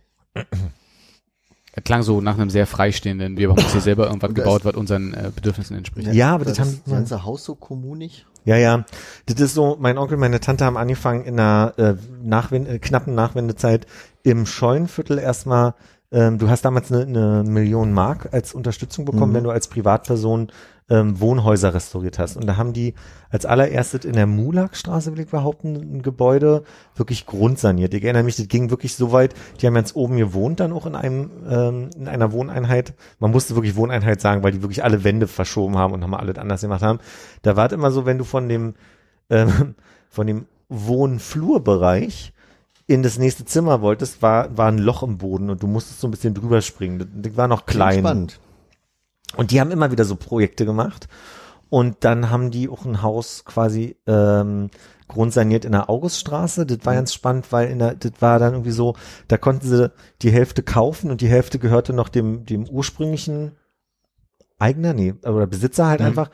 Er 1.78 1.82
klang 1.82 2.02
so 2.02 2.20
nach 2.20 2.36
einem 2.36 2.50
sehr 2.50 2.66
freistehenden, 2.66 3.36
wir 3.36 3.50
haben 3.50 3.56
uns 3.58 3.70
hier 3.70 3.80
selber 3.80 4.06
irgendwas 4.06 4.30
das- 4.34 4.34
gebaut, 4.34 4.64
was 4.64 4.74
unseren 4.74 5.14
äh, 5.14 5.30
Bedürfnissen 5.32 5.76
entspricht. 5.76 6.12
Ja, 6.12 6.34
aber 6.34 6.44
das 6.44 6.58
haben 6.58 6.70
das 6.72 6.82
die- 6.82 6.90
ganze 6.90 7.24
Haus 7.24 7.44
so 7.44 7.54
kommunig. 7.54 8.26
Ja, 8.44 8.56
ja. 8.56 8.84
Das 9.26 9.38
ist 9.38 9.54
so, 9.54 9.76
mein 9.78 9.96
Onkel, 9.96 10.16
meine 10.16 10.40
Tante 10.40 10.64
haben 10.64 10.76
angefangen 10.76 11.22
in 11.24 11.38
einer 11.38 11.74
äh, 11.76 11.94
Nachwend 12.20 12.66
äh, 12.68 12.80
knappen 12.80 13.14
Nachwendezeit 13.14 13.86
im 14.24 14.44
Scheunenviertel 14.44 15.18
erstmal, 15.20 15.74
ähm, 16.10 16.38
du 16.38 16.48
hast 16.48 16.64
damals 16.64 16.90
eine, 16.90 17.02
eine 17.02 17.50
Million 17.50 17.92
Mark 17.92 18.28
als 18.32 18.54
Unterstützung 18.54 19.04
bekommen, 19.04 19.32
Mhm. 19.32 19.36
wenn 19.36 19.44
du 19.44 19.50
als 19.50 19.68
Privatperson 19.68 20.50
ähm, 20.90 21.20
Wohnhäuser 21.20 21.74
restauriert 21.74 22.18
hast. 22.18 22.38
Und 22.38 22.46
da 22.46 22.56
haben 22.56 22.72
die 22.72 22.94
als 23.28 23.44
allererstes 23.44 24.06
in 24.06 24.14
der 24.14 24.26
Mulakstraße, 24.26 25.12
will 25.12 25.20
ich 25.20 25.30
behaupten, 25.30 25.76
ein 25.76 26.00
Gebäude 26.02 26.62
wirklich 26.96 27.26
grundsaniert. 27.26 27.92
Ich 27.92 28.02
erinnere 28.02 28.22
mich, 28.22 28.36
das 28.36 28.48
ging 28.48 28.70
wirklich 28.70 28.94
so 28.94 29.12
weit, 29.12 29.34
die 29.60 29.66
haben 29.66 29.74
ganz 29.74 29.94
oben 29.94 30.16
gewohnt 30.16 30.60
dann 30.60 30.72
auch 30.72 30.86
in 30.86 30.94
einem, 30.94 31.30
ähm, 31.46 31.90
in 31.94 32.08
einer 32.08 32.32
Wohneinheit. 32.32 32.94
Man 33.18 33.30
musste 33.30 33.54
wirklich 33.54 33.76
Wohneinheit 33.76 34.22
sagen, 34.22 34.42
weil 34.42 34.52
die 34.52 34.62
wirklich 34.62 34.82
alle 34.82 35.04
Wände 35.04 35.26
verschoben 35.28 35.76
haben 35.76 35.92
und 35.92 36.00
nochmal 36.00 36.20
alles 36.20 36.38
anders 36.38 36.62
gemacht 36.62 36.80
haben. 36.82 37.00
Da 37.42 37.54
war 37.54 37.66
es 37.66 37.72
immer 37.72 37.90
so, 37.90 38.06
wenn 38.06 38.16
du 38.16 38.24
von 38.24 38.48
dem, 38.48 38.72
ähm, 39.28 39.74
von 40.08 40.26
dem 40.26 40.46
Wohnflurbereich 40.70 42.32
in 42.88 43.02
das 43.02 43.18
nächste 43.18 43.44
Zimmer 43.44 43.82
wolltest, 43.82 44.22
war, 44.22 44.56
war 44.56 44.68
ein 44.68 44.78
Loch 44.78 45.02
im 45.02 45.18
Boden 45.18 45.50
und 45.50 45.62
du 45.62 45.66
musstest 45.66 46.00
so 46.00 46.08
ein 46.08 46.10
bisschen 46.10 46.32
drüber 46.32 46.62
springen. 46.62 47.06
Das, 47.22 47.36
war 47.36 47.46
noch 47.46 47.66
klein. 47.66 48.00
Spannend. 48.00 48.40
Und 49.36 49.50
die 49.50 49.60
haben 49.60 49.70
immer 49.70 49.92
wieder 49.92 50.06
so 50.06 50.16
Projekte 50.16 50.64
gemacht. 50.64 51.06
Und 51.68 51.98
dann 52.00 52.30
haben 52.30 52.50
die 52.50 52.66
auch 52.66 52.86
ein 52.86 53.02
Haus 53.02 53.44
quasi 53.44 53.96
ähm, 54.06 54.70
grundsaniert 55.06 55.66
in 55.66 55.72
der 55.72 55.90
Auguststraße. 55.90 56.64
Das 56.64 56.78
war 56.84 56.94
ganz 56.94 57.12
spannend, 57.12 57.52
weil 57.52 57.68
in 57.68 57.78
der, 57.78 57.94
das 57.94 58.12
war 58.20 58.38
dann 58.38 58.54
irgendwie 58.54 58.70
so, 58.70 58.96
da 59.28 59.36
konnten 59.36 59.68
sie 59.68 59.92
die 60.22 60.30
Hälfte 60.30 60.62
kaufen 60.62 61.10
und 61.10 61.20
die 61.20 61.28
Hälfte 61.28 61.58
gehörte 61.58 61.92
noch 61.92 62.08
dem, 62.08 62.46
dem 62.46 62.66
ursprünglichen 62.66 63.52
Eigner, 64.58 64.94
nee, 64.94 65.12
oder 65.24 65.46
Besitzer 65.46 65.88
halt 65.88 66.00
einfach. 66.00 66.30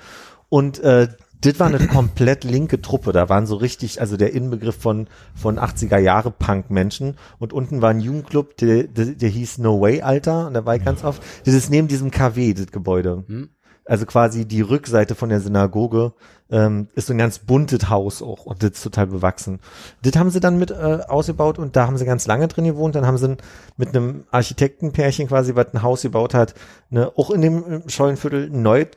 Und 0.49 0.79
äh, 0.79 1.09
das 1.45 1.61
war 1.61 1.67
eine 1.67 1.87
komplett 1.87 2.45
linke 2.45 2.81
Truppe. 2.81 3.13
Da 3.13 3.29
waren 3.29 3.47
so 3.47 3.57
richtig, 3.57 4.01
also 4.01 4.17
der 4.17 4.33
Inbegriff 4.33 4.77
von, 4.77 5.09
von 5.35 5.59
80er 5.59 5.99
Jahre 5.99 6.31
Punk-Menschen. 6.31 7.17
Und 7.39 7.53
unten 7.53 7.83
war 7.83 7.91
ein 7.91 8.01
Jugendclub, 8.01 8.57
der, 8.57 8.85
der, 8.85 9.07
der 9.07 9.29
hieß 9.29 9.59
No 9.59 9.81
Way, 9.81 10.03
Alter. 10.03 10.47
Und 10.47 10.55
da 10.55 10.65
war 10.65 10.77
ich 10.77 10.85
ganz 10.85 11.05
oft. 11.05 11.23
Das 11.45 11.55
ist 11.55 11.71
neben 11.71 11.89
diesem 11.89 12.11
KW, 12.11 12.55
das 12.55 12.69
Gebäude. 12.69 13.25
Hm? 13.27 13.51
Also 13.87 14.07
quasi 14.07 14.47
die 14.47 14.63
Rückseite 14.63 15.15
von 15.15 15.29
der 15.29 15.41
Synagoge 15.41 16.15
ähm, 16.51 16.89
ist 16.95 17.09
so 17.09 17.13
ein 17.13 17.19
ganz 17.19 17.39
buntes 17.39 17.91
Haus 17.91 18.23
auch 18.23 18.47
und 18.47 18.63
das 18.63 18.71
ist 18.71 18.83
total 18.83 19.09
bewachsen. 19.09 19.61
Das 20.03 20.17
haben 20.17 20.31
sie 20.31 20.41
dann 20.41 20.59
mit 20.59 20.71
äh, 20.71 21.01
ausgebaut 21.07 21.59
und 21.59 21.77
da 21.77 21.87
haben 21.87 21.99
sie 21.99 22.07
ganz 22.07 22.27
lange 22.27 22.49
drin 22.49 22.65
gewohnt. 22.65 22.95
Dann 22.95 23.07
haben 23.07 23.19
sie 23.19 23.37
mit 23.77 23.91
einem 23.91 24.25
Architektenpärchen 24.31 25.29
quasi, 25.29 25.55
was 25.55 25.75
ein 25.75 25.83
Haus 25.83 26.01
gebaut 26.01 26.33
hat, 26.33 26.55
ne, 26.89 27.13
auch 27.15 27.31
in 27.31 27.43
dem 27.43 27.65
äh, 27.65 27.91
Schollenviertel 27.91 28.51
ein 28.51 28.63
neues 28.63 28.89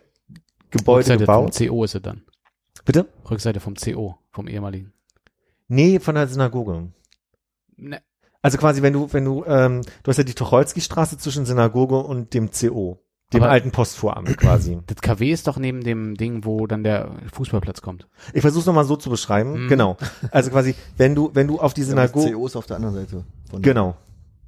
Gebäude 0.72 1.00
Rückseite 1.00 1.20
gebaut. 1.20 1.58
CO 1.58 1.84
ist 1.84 1.96
es 1.96 2.02
dann. 2.02 2.22
Bitte? 2.88 3.06
Rückseite 3.30 3.60
vom 3.60 3.76
CO, 3.76 4.18
vom 4.32 4.48
ehemaligen. 4.48 4.94
Nee, 5.68 6.00
von 6.00 6.16
der 6.16 6.28
Synagoge. 6.28 6.88
Ne, 7.76 8.02
Also 8.42 8.58
quasi, 8.58 8.82
wenn 8.82 8.94
du, 8.94 9.12
wenn 9.12 9.26
du, 9.26 9.44
ähm, 9.46 9.82
du 10.04 10.10
hast 10.10 10.18
ja 10.18 10.24
die 10.24 10.34
Tucholsky-Straße 10.34 11.18
zwischen 11.18 11.46
Synagoge 11.46 11.98
und 11.98 12.34
dem 12.34 12.50
CO, 12.50 13.00
dem 13.34 13.44
Aber- 13.44 13.52
alten 13.52 13.72
Postvoramt 13.72 14.38
quasi. 14.38 14.80
das 14.88 15.02
KW 15.02 15.30
ist 15.32 15.48
doch 15.48 15.58
neben 15.58 15.84
dem 15.84 16.16
Ding, 16.16 16.46
wo 16.46 16.66
dann 16.66 16.84
der 16.86 17.12
Fußballplatz 17.34 17.82
kommt. 17.82 18.08
Ich 18.34 18.42
versuche 18.42 18.62
es 18.62 18.66
nochmal 18.66 18.86
so 18.86 18.96
zu 18.96 19.10
beschreiben. 19.10 19.66
Mhm. 19.66 19.68
Genau. 19.68 19.98
Also 20.32 20.50
quasi, 20.50 20.74
wenn 20.96 21.14
du, 21.14 21.30
wenn 21.34 21.48
du 21.48 21.60
auf 21.60 21.74
die 21.74 21.82
Das 21.82 21.90
Synagoge, 21.90 22.32
CO 22.32 22.46
ist 22.48 22.56
auf 22.56 22.68
der 22.68 22.78
anderen 22.78 22.96
Seite. 22.96 23.26
Von 23.52 23.62
genau. 23.62 23.98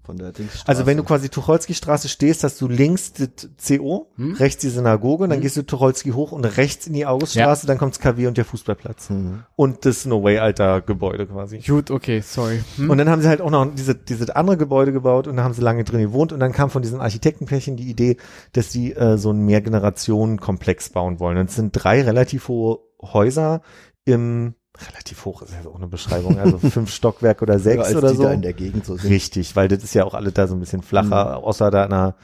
Von 0.09 0.17
der 0.17 0.31
Dingsstraße. 0.31 0.67
Also 0.67 0.87
wenn 0.87 0.97
du 0.97 1.03
quasi 1.03 1.29
Tucholsky-Straße 1.29 2.09
stehst, 2.09 2.43
hast 2.43 2.59
du 2.61 2.67
links 2.67 3.13
das 3.13 3.29
CO, 3.63 4.07
Hm? 4.15 4.33
rechts 4.33 4.59
die 4.61 4.69
Synagoge, 4.69 5.27
dann 5.27 5.35
Hm? 5.37 5.41
gehst 5.43 5.55
du 5.55 5.61
Tucholsky 5.61 6.09
hoch 6.13 6.31
und 6.31 6.45
rechts 6.45 6.87
in 6.87 6.93
die 6.93 7.05
Auguststraße, 7.05 7.67
dann 7.67 7.77
kommt's 7.77 7.99
KW 7.99 8.25
und 8.25 8.35
der 8.35 8.45
Fußballplatz. 8.45 9.11
Mhm. 9.11 9.43
Und 9.55 9.85
das 9.85 10.05
No 10.07 10.23
Way 10.23 10.39
alter 10.39 10.81
Gebäude 10.81 11.27
quasi. 11.27 11.59
Gut, 11.59 11.91
okay, 11.91 12.21
sorry. 12.21 12.59
Hm? 12.77 12.89
Und 12.89 12.97
dann 12.97 13.07
haben 13.07 13.21
sie 13.21 13.27
halt 13.27 13.39
auch 13.41 13.51
noch 13.51 13.67
diese, 13.75 13.93
diese 13.93 14.35
andere 14.35 14.57
Gebäude 14.57 14.91
gebaut 14.91 15.27
und 15.27 15.37
da 15.37 15.43
haben 15.43 15.53
sie 15.53 15.61
lange 15.61 15.83
drin 15.83 16.01
gewohnt 16.01 16.33
und 16.33 16.39
dann 16.39 16.53
kam 16.53 16.71
von 16.71 16.81
diesem 16.81 17.01
Architektenpärchen 17.01 17.77
die 17.77 17.87
Idee, 17.87 18.17
dass 18.53 18.71
sie 18.71 18.93
äh, 18.93 19.15
so 19.19 19.29
einen 19.29 19.45
Mehrgenerationen-Komplex 19.45 20.89
bauen 20.89 21.19
wollen. 21.19 21.37
Und 21.37 21.49
es 21.49 21.55
sind 21.55 21.71
drei 21.73 22.01
relativ 22.01 22.47
hohe 22.47 22.79
Häuser 23.01 23.61
im, 24.05 24.55
relativ 24.87 25.25
hoch 25.25 25.41
ist 25.41 25.53
ja 25.53 25.69
auch 25.69 25.75
eine 25.75 25.87
Beschreibung, 25.87 26.39
also 26.39 26.57
fünf 26.69 26.91
Stockwerk 26.91 27.41
oder 27.41 27.53
ja, 27.53 27.59
sechs 27.59 27.85
als 27.85 27.95
oder 27.95 28.11
die 28.11 28.17
so. 28.17 28.23
da 28.23 28.33
in 28.33 28.41
der 28.41 28.53
Gegend 28.53 28.85
so 28.85 28.95
sind. 28.95 29.09
Richtig, 29.09 29.55
weil 29.55 29.67
das 29.67 29.83
ist 29.83 29.93
ja 29.93 30.05
auch 30.05 30.13
alle 30.13 30.31
da 30.31 30.47
so 30.47 30.55
ein 30.55 30.59
bisschen 30.59 30.81
flacher, 30.81 31.37
außer 31.37 31.71
da 31.71 31.85
einer 31.85 32.15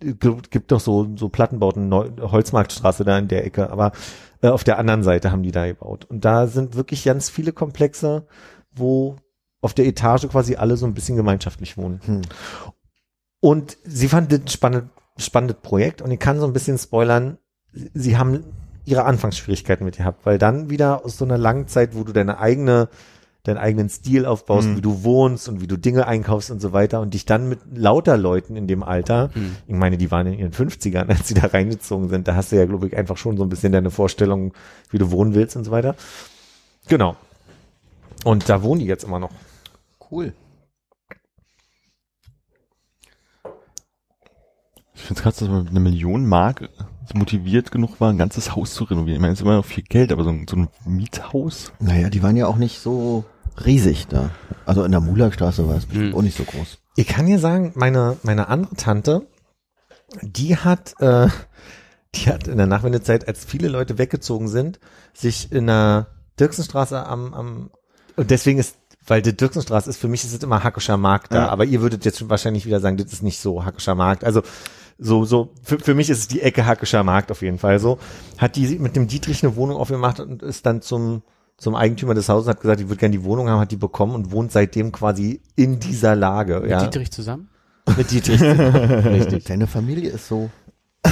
gibt 0.00 0.72
doch 0.72 0.80
so 0.80 1.16
so 1.16 1.28
Plattenbauten 1.28 1.88
Neu 1.88 2.10
Holzmarktstraße 2.20 3.04
da 3.04 3.18
in 3.18 3.28
der 3.28 3.46
Ecke, 3.46 3.70
aber 3.70 3.92
äh, 4.40 4.48
auf 4.48 4.64
der 4.64 4.78
anderen 4.78 5.04
Seite 5.04 5.30
haben 5.30 5.44
die 5.44 5.52
da 5.52 5.66
gebaut 5.66 6.04
und 6.06 6.24
da 6.24 6.48
sind 6.48 6.74
wirklich 6.74 7.04
ganz 7.04 7.30
viele 7.30 7.52
Komplexe, 7.52 8.26
wo 8.74 9.16
auf 9.60 9.74
der 9.74 9.86
Etage 9.86 10.26
quasi 10.28 10.56
alle 10.56 10.76
so 10.76 10.86
ein 10.86 10.94
bisschen 10.94 11.16
gemeinschaftlich 11.16 11.76
wohnen. 11.76 12.00
Hm. 12.04 12.22
Und 13.38 13.76
sie 13.84 14.08
fand 14.08 14.32
das 14.32 14.40
ein 14.40 14.48
spannend, 14.48 14.90
spannendes 15.16 15.58
Projekt 15.62 16.02
und 16.02 16.10
ich 16.10 16.18
kann 16.18 16.40
so 16.40 16.46
ein 16.46 16.52
bisschen 16.52 16.78
spoilern, 16.78 17.38
sie 17.72 18.16
haben 18.16 18.44
ihre 18.84 19.04
Anfangsschwierigkeiten 19.04 19.84
mit 19.84 19.96
gehabt, 19.96 20.24
weil 20.26 20.38
dann 20.38 20.70
wieder 20.70 21.04
aus 21.04 21.16
so 21.18 21.24
einer 21.24 21.38
langen 21.38 21.68
Zeit, 21.68 21.94
wo 21.94 22.04
du 22.04 22.12
deine 22.12 22.38
eigene, 22.38 22.88
deinen 23.44 23.58
eigenen 23.58 23.88
Stil 23.88 24.24
aufbaust, 24.26 24.68
Mhm. 24.68 24.76
wie 24.76 24.80
du 24.80 25.02
wohnst 25.04 25.48
und 25.48 25.60
wie 25.60 25.66
du 25.66 25.76
Dinge 25.76 26.06
einkaufst 26.06 26.50
und 26.50 26.60
so 26.60 26.72
weiter 26.72 27.00
und 27.00 27.12
dich 27.14 27.24
dann 27.24 27.48
mit 27.48 27.58
lauter 27.74 28.16
Leuten 28.16 28.54
in 28.56 28.66
dem 28.68 28.82
Alter, 28.82 29.30
Hm. 29.34 29.56
ich 29.66 29.74
meine, 29.74 29.98
die 29.98 30.10
waren 30.10 30.26
in 30.28 30.38
ihren 30.38 30.52
50ern, 30.52 31.08
als 31.24 31.28
sie 31.28 31.34
da 31.34 31.46
reingezogen 31.48 32.08
sind, 32.08 32.28
da 32.28 32.34
hast 32.36 32.52
du 32.52 32.56
ja, 32.56 32.66
glaube 32.66 32.86
ich, 32.88 32.96
einfach 32.96 33.16
schon 33.16 33.36
so 33.36 33.42
ein 33.42 33.48
bisschen 33.48 33.72
deine 33.72 33.90
Vorstellung, 33.90 34.52
wie 34.90 34.98
du 34.98 35.10
wohnen 35.10 35.34
willst 35.34 35.56
und 35.56 35.64
so 35.64 35.70
weiter. 35.72 35.94
Genau. 36.88 37.16
Und 38.24 38.48
da 38.48 38.62
wohnen 38.62 38.80
die 38.80 38.86
jetzt 38.86 39.04
immer 39.04 39.18
noch. 39.18 39.30
Cool. 40.10 40.32
Ich 44.94 45.02
finde 45.02 45.18
es 45.18 45.22
krass, 45.22 45.36
dass 45.36 45.48
man 45.48 45.62
mit 45.64 45.70
einer 45.70 45.80
Million 45.80 46.26
Mark 46.26 46.68
motiviert 47.14 47.70
genug 47.70 48.00
war, 48.00 48.10
ein 48.10 48.18
ganzes 48.18 48.54
Haus 48.54 48.74
zu 48.74 48.84
renovieren. 48.84 49.16
Ich 49.16 49.20
meine, 49.20 49.32
es 49.32 49.40
ist 49.40 49.44
immer 49.44 49.56
noch 49.56 49.64
viel 49.64 49.84
Geld, 49.84 50.12
aber 50.12 50.24
so 50.24 50.30
ein, 50.30 50.46
so 50.48 50.56
ein 50.56 50.68
Miethaus. 50.84 51.72
Naja, 51.80 52.10
die 52.10 52.22
waren 52.22 52.36
ja 52.36 52.46
auch 52.46 52.56
nicht 52.56 52.78
so 52.80 53.24
riesig 53.64 54.06
da. 54.08 54.30
Also 54.66 54.84
in 54.84 54.92
der 54.92 55.00
Mulagstraße 55.00 55.66
war 55.66 55.76
es 55.76 55.86
bestimmt 55.86 56.12
Hm. 56.12 56.18
auch 56.18 56.22
nicht 56.22 56.36
so 56.36 56.44
groß. 56.44 56.78
Ich 56.96 57.06
kann 57.06 57.26
dir 57.26 57.38
sagen, 57.38 57.72
meine, 57.74 58.16
meine 58.22 58.48
andere 58.48 58.74
Tante, 58.76 59.26
die 60.22 60.56
hat, 60.56 60.94
äh, 61.00 61.28
die 62.14 62.28
hat 62.30 62.46
in 62.46 62.58
der 62.58 62.66
Nachwendezeit, 62.66 63.26
als 63.26 63.44
viele 63.44 63.68
Leute 63.68 63.98
weggezogen 63.98 64.48
sind, 64.48 64.78
sich 65.14 65.50
in 65.52 65.66
der 65.66 66.08
Dirksenstraße 66.38 67.04
am, 67.04 67.34
am, 67.34 67.70
und 68.16 68.30
deswegen 68.30 68.58
ist, 68.58 68.76
weil 69.06 69.20
die 69.22 69.36
Dirksenstraße 69.36 69.90
ist, 69.90 69.96
für 69.98 70.08
mich 70.08 70.22
ist 70.24 70.32
es 70.34 70.42
immer 70.42 70.62
Hackischer 70.62 70.96
Markt 70.96 71.32
da, 71.32 71.36
Ja. 71.46 71.48
aber 71.48 71.64
ihr 71.64 71.80
würdet 71.80 72.04
jetzt 72.04 72.28
wahrscheinlich 72.28 72.66
wieder 72.66 72.80
sagen, 72.80 72.96
das 72.98 73.12
ist 73.12 73.22
nicht 73.22 73.40
so 73.40 73.64
Hackischer 73.64 73.94
Markt. 73.94 74.22
Also, 74.24 74.42
so, 75.02 75.24
so, 75.24 75.52
für, 75.62 75.78
für 75.78 75.94
mich 75.94 76.08
ist 76.10 76.18
es 76.18 76.28
die 76.28 76.40
Ecke 76.42 76.64
Hackischer 76.66 77.02
Markt 77.02 77.30
auf 77.30 77.42
jeden 77.42 77.58
Fall 77.58 77.78
so. 77.78 77.98
Hat 78.38 78.56
die 78.56 78.78
mit 78.78 78.94
dem 78.96 79.08
Dietrich 79.08 79.42
eine 79.44 79.56
Wohnung 79.56 79.76
aufgemacht 79.76 80.20
und 80.20 80.42
ist 80.42 80.64
dann 80.66 80.80
zum, 80.82 81.22
zum 81.58 81.74
Eigentümer 81.74 82.14
des 82.14 82.28
Hauses, 82.28 82.48
hat 82.48 82.60
gesagt, 82.60 82.80
ich 82.80 82.88
würde 82.88 83.00
gerne 83.00 83.12
die 83.16 83.24
Wohnung 83.24 83.48
haben, 83.48 83.60
hat 83.60 83.70
die 83.72 83.76
bekommen 83.76 84.14
und 84.14 84.30
wohnt 84.32 84.52
seitdem 84.52 84.92
quasi 84.92 85.40
in 85.56 85.80
dieser 85.80 86.14
Lage. 86.16 86.60
Mit 86.60 86.70
ja. 86.70 86.84
Dietrich 86.84 87.10
zusammen? 87.10 87.48
Mit 87.96 88.10
Dietrich. 88.10 88.40
Richtig. 88.42 89.44
Deine 89.44 89.66
Familie 89.66 90.10
ist 90.10 90.28
so 90.28 90.50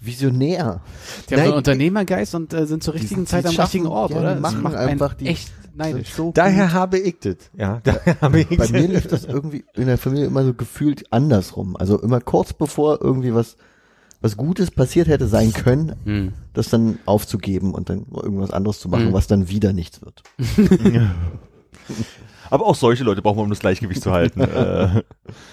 visionär. 0.00 0.80
Die 1.28 1.34
haben 1.34 1.38
Nein, 1.40 1.46
so 1.46 1.52
einen 1.52 1.52
Unternehmergeist 1.58 2.34
und 2.34 2.52
äh, 2.52 2.66
sind 2.66 2.82
zur 2.82 2.94
Die 2.94 3.00
richtigen 3.00 3.26
Zeit 3.26 3.44
die 3.44 3.48
am 3.48 3.54
schaffen- 3.54 3.62
richtigen 3.80 3.86
Ort, 3.86 4.10
ja, 4.12 4.18
oder? 4.20 4.34
die 4.34 4.40
machen 4.40 4.62
macht 4.62 4.74
einfach 4.76 5.14
die- 5.14 5.26
echt 5.26 5.50
neidisch. 5.76 6.12
So 6.14 6.32
Daher 6.32 6.72
habe 6.72 6.98
ich 6.98 7.18
das. 7.20 7.36
Ja, 7.56 7.80
daher 7.84 8.20
habe 8.20 8.40
ich 8.40 8.56
Bei 8.58 8.68
mir 8.68 8.88
lief 8.88 9.06
das 9.06 9.24
irgendwie 9.24 9.64
in 9.74 9.86
der 9.86 9.98
Familie 9.98 10.26
immer 10.26 10.44
so 10.44 10.54
gefühlt 10.54 11.12
andersrum. 11.12 11.76
Also 11.76 12.00
immer 12.00 12.20
kurz 12.20 12.52
bevor 12.52 13.00
irgendwie 13.02 13.34
was, 13.34 13.56
was 14.20 14.36
Gutes 14.36 14.70
passiert 14.70 15.08
hätte 15.08 15.28
sein 15.28 15.52
können, 15.52 15.94
Hm. 16.04 16.32
das 16.54 16.70
dann 16.70 16.98
aufzugeben 17.06 17.74
und 17.74 17.90
dann 17.90 18.06
irgendwas 18.12 18.50
anderes 18.50 18.80
zu 18.80 18.88
machen, 18.88 19.08
Mhm. 19.08 19.12
was 19.12 19.26
dann 19.26 19.48
wieder 19.48 19.72
nichts 19.72 20.00
wird. 20.02 20.22
Aber 22.50 22.66
auch 22.66 22.74
solche 22.76 23.04
Leute 23.04 23.22
brauchen 23.22 23.38
wir, 23.38 23.42
um 23.42 23.50
das 23.50 23.58
Gleichgewicht 23.60 24.02
zu 24.02 24.12
halten. 24.12 24.40
äh, 24.40 25.02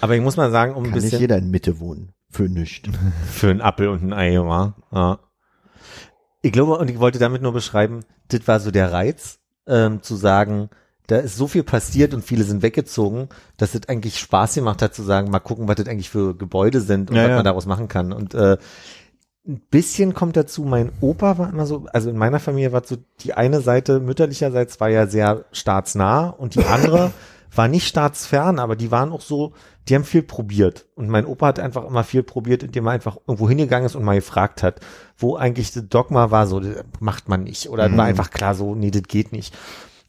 Aber 0.00 0.14
ich 0.14 0.22
muss 0.22 0.36
mal 0.36 0.50
sagen, 0.50 0.74
um 0.74 0.84
ein 0.84 0.90
Kann 0.90 0.94
nicht 0.94 1.02
bisschen 1.04 1.20
jeder 1.20 1.36
in 1.38 1.50
Mitte 1.50 1.80
wohnen. 1.80 2.12
Für 2.30 2.48
nichts. 2.48 2.88
für 3.30 3.50
einen 3.50 3.60
Appel 3.60 3.88
und 3.88 4.02
ein 4.02 4.12
Ei, 4.12 4.36
war. 4.40 4.76
Ja. 4.92 5.18
Ich 6.42 6.52
glaube, 6.52 6.76
und 6.78 6.90
ich 6.90 6.98
wollte 6.98 7.18
damit 7.18 7.42
nur 7.42 7.52
beschreiben, 7.52 8.00
das 8.28 8.46
war 8.46 8.60
so 8.60 8.70
der 8.70 8.92
Reiz, 8.92 9.38
ähm, 9.66 10.02
zu 10.02 10.16
sagen, 10.16 10.70
da 11.06 11.18
ist 11.18 11.36
so 11.36 11.46
viel 11.46 11.64
passiert 11.64 12.14
und 12.14 12.24
viele 12.24 12.44
sind 12.44 12.62
weggezogen, 12.62 13.28
dass 13.56 13.74
es 13.74 13.88
eigentlich 13.88 14.18
Spaß 14.18 14.54
gemacht 14.54 14.80
hat 14.80 14.94
zu 14.94 15.02
sagen, 15.02 15.30
mal 15.30 15.40
gucken, 15.40 15.68
was 15.68 15.76
das 15.76 15.86
eigentlich 15.86 16.08
für 16.08 16.34
Gebäude 16.34 16.80
sind 16.80 17.10
und 17.10 17.16
Ja, 17.16 17.24
was 17.24 17.30
ja. 17.30 17.36
man 17.36 17.44
daraus 17.44 17.66
machen 17.66 17.88
kann. 17.88 18.12
Und 18.12 18.34
äh, 18.34 18.56
ein 19.46 19.60
bisschen 19.70 20.14
kommt 20.14 20.36
dazu, 20.36 20.62
mein 20.62 20.90
Opa 21.02 21.36
war 21.36 21.50
immer 21.50 21.66
so, 21.66 21.86
also 21.92 22.08
in 22.08 22.16
meiner 22.16 22.40
Familie 22.40 22.72
war 22.72 22.82
so, 22.84 22.96
die 23.20 23.34
eine 23.34 23.60
Seite 23.60 24.00
mütterlicherseits 24.00 24.80
war 24.80 24.88
ja 24.88 25.06
sehr 25.06 25.44
staatsnah 25.52 26.28
und 26.28 26.54
die 26.54 26.64
andere 26.64 27.12
war 27.54 27.68
nicht 27.68 27.86
staatsfern, 27.86 28.58
aber 28.58 28.74
die 28.74 28.90
waren 28.90 29.12
auch 29.12 29.20
so, 29.20 29.52
die 29.88 29.94
haben 29.94 30.04
viel 30.04 30.22
probiert. 30.22 30.86
Und 30.94 31.08
mein 31.08 31.26
Opa 31.26 31.48
hat 31.48 31.60
einfach 31.60 31.84
immer 31.86 32.04
viel 32.04 32.22
probiert, 32.22 32.62
indem 32.62 32.86
er 32.86 32.92
einfach 32.92 33.18
irgendwo 33.26 33.48
hingegangen 33.48 33.86
ist 33.86 33.94
und 33.96 34.04
mal 34.04 34.14
gefragt 34.16 34.62
hat, 34.62 34.80
wo 35.16 35.36
eigentlich 35.36 35.72
das 35.72 35.88
Dogma 35.88 36.30
war, 36.30 36.46
so, 36.46 36.60
das 36.60 36.84
macht 37.00 37.28
man 37.28 37.44
nicht. 37.44 37.68
Oder 37.68 37.88
Mhm. 37.88 37.96
war 37.98 38.04
einfach 38.06 38.30
klar 38.30 38.54
so, 38.54 38.74
nee, 38.74 38.90
das 38.90 39.02
geht 39.02 39.32
nicht. 39.32 39.54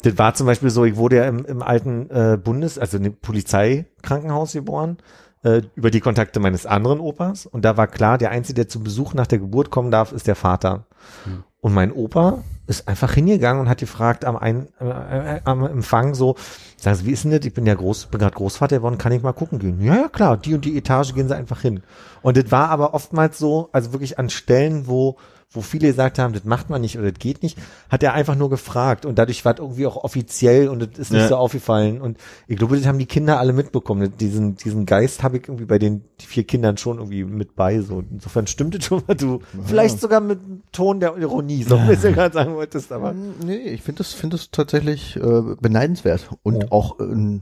Das 0.03 0.17
war 0.17 0.33
zum 0.33 0.45
Beispiel 0.47 0.69
so, 0.69 0.85
ich 0.85 0.95
wurde 0.95 1.17
ja 1.17 1.23
im, 1.25 1.45
im 1.45 1.61
alten 1.61 2.09
äh, 2.09 2.37
Bundes, 2.41 2.77
also 2.79 2.97
im 2.97 3.15
Polizeikrankenhaus 3.17 4.53
geboren, 4.53 4.97
äh, 5.43 5.61
über 5.75 5.91
die 5.91 5.99
Kontakte 5.99 6.39
meines 6.39 6.65
anderen 6.65 6.99
Opas. 6.99 7.45
Und 7.45 7.65
da 7.65 7.75
war 7.75 7.87
klar, 7.87 8.17
der 8.17 8.31
Einzige, 8.31 8.55
der 8.55 8.67
zu 8.67 8.81
Besuch 8.81 9.13
nach 9.13 9.27
der 9.27 9.39
Geburt 9.39 9.71
kommen 9.71 9.91
darf, 9.91 10.11
ist 10.11 10.27
der 10.27 10.35
Vater. 10.35 10.85
Hm. 11.23 11.43
Und 11.59 11.73
mein 11.73 11.91
Opa 11.91 12.43
ist 12.67 12.87
einfach 12.87 13.13
hingegangen 13.13 13.61
und 13.61 13.69
hat 13.69 13.79
gefragt 13.79 14.25
am, 14.25 14.35
Ein, 14.35 14.67
äh, 14.79 15.37
äh, 15.37 15.41
am 15.43 15.65
Empfang 15.65 16.15
so, 16.15 16.35
sagen 16.77 16.97
Sie, 16.97 17.05
wie 17.05 17.11
ist 17.11 17.23
denn 17.23 17.31
das? 17.31 17.45
Ich 17.45 17.53
bin 17.53 17.65
ja 17.65 17.75
groß, 17.75 18.07
bin 18.07 18.19
gerade 18.19 18.35
Großvater 18.35 18.77
geworden, 18.77 18.97
kann 18.97 19.11
ich 19.11 19.21
mal 19.21 19.33
gucken 19.33 19.59
gehen? 19.59 19.81
Ja, 19.81 19.95
ja, 19.95 20.07
klar, 20.07 20.37
die 20.37 20.53
und 20.53 20.65
die 20.65 20.77
Etage 20.77 21.13
gehen 21.13 21.27
Sie 21.27 21.35
einfach 21.35 21.61
hin. 21.61 21.83
Und 22.21 22.37
das 22.37 22.51
war 22.51 22.69
aber 22.69 22.93
oftmals 22.93 23.37
so, 23.37 23.69
also 23.71 23.93
wirklich 23.93 24.17
an 24.17 24.29
Stellen, 24.29 24.87
wo 24.87 25.17
wo 25.55 25.61
viele 25.61 25.87
gesagt 25.87 26.19
haben, 26.19 26.33
das 26.33 26.43
macht 26.43 26.69
man 26.69 26.81
nicht 26.81 26.97
oder 26.97 27.11
das 27.11 27.19
geht 27.19 27.41
nicht, 27.43 27.57
hat 27.89 28.03
er 28.03 28.13
einfach 28.13 28.35
nur 28.35 28.49
gefragt 28.49 29.05
und 29.05 29.17
dadurch 29.17 29.43
war 29.45 29.53
es 29.53 29.59
irgendwie 29.59 29.87
auch 29.87 29.97
offiziell 30.03 30.67
und 30.69 30.81
es 30.83 30.99
ist 30.99 31.11
nicht 31.11 31.21
Ja. 31.21 31.27
so 31.29 31.35
aufgefallen 31.37 32.01
und 32.01 32.17
ich 32.47 32.57
glaube, 32.57 32.75
das 32.77 32.85
haben 32.85 32.99
die 32.99 33.05
Kinder 33.05 33.39
alle 33.39 33.53
mitbekommen. 33.53 34.13
Diesen, 34.19 34.55
diesen 34.57 34.85
Geist 34.85 35.23
habe 35.23 35.37
ich 35.37 35.43
irgendwie 35.47 35.65
bei 35.65 35.79
den 35.79 36.03
vier 36.19 36.43
Kindern 36.43 36.77
schon 36.77 36.97
irgendwie 36.97 37.23
mit 37.23 37.55
bei. 37.55 37.79
So 37.81 38.03
insofern 38.11 38.47
stimmt 38.47 38.75
es 38.75 38.85
schon, 38.85 39.01
was 39.07 39.17
du 39.17 39.39
vielleicht 39.65 39.99
sogar 39.99 40.21
mit 40.21 40.39
Ton 40.71 40.99
der 40.99 41.15
Ironie, 41.17 41.63
so 41.63 41.77
ein 41.77 41.87
bisschen 41.87 42.13
gerade 42.13 42.33
sagen 42.33 42.55
wolltest, 42.55 42.91
aber 42.91 43.13
Nee, 43.13 43.55
ich 43.57 43.81
finde 43.81 43.99
das, 43.99 44.13
finde 44.13 44.37
das 44.37 44.51
tatsächlich 44.51 45.15
äh, 45.15 45.41
beneidenswert 45.61 46.29
und 46.43 46.63
Ja. 46.63 46.71
auch, 46.71 46.99
äh, 46.99 47.39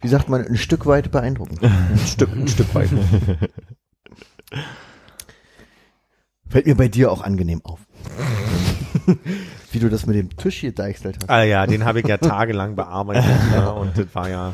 wie 0.00 0.08
sagt 0.08 0.28
man, 0.28 0.44
ein 0.46 0.56
Stück 0.56 0.86
weit 0.86 1.10
beeindruckend. 1.10 1.62
ein 1.62 1.98
Stück, 2.06 2.30
ein 2.34 2.48
Stück 2.48 2.74
weit. 2.74 2.90
Fällt 6.52 6.66
mir 6.66 6.76
bei 6.76 6.88
dir 6.88 7.10
auch 7.10 7.22
angenehm 7.22 7.60
auf. 7.64 7.80
Wie 9.72 9.78
du 9.78 9.88
das 9.88 10.04
mit 10.04 10.16
dem 10.16 10.36
Tisch 10.36 10.58
hier 10.58 10.72
deichselt 10.72 11.16
hast. 11.22 11.30
Ah 11.30 11.42
ja, 11.44 11.66
den 11.66 11.86
habe 11.86 12.00
ich 12.00 12.06
ja 12.06 12.18
tagelang 12.18 12.76
bearbeitet. 12.76 13.24
ja, 13.54 13.70
und 13.70 13.96
das 13.96 14.06
war 14.12 14.28
ja, 14.28 14.52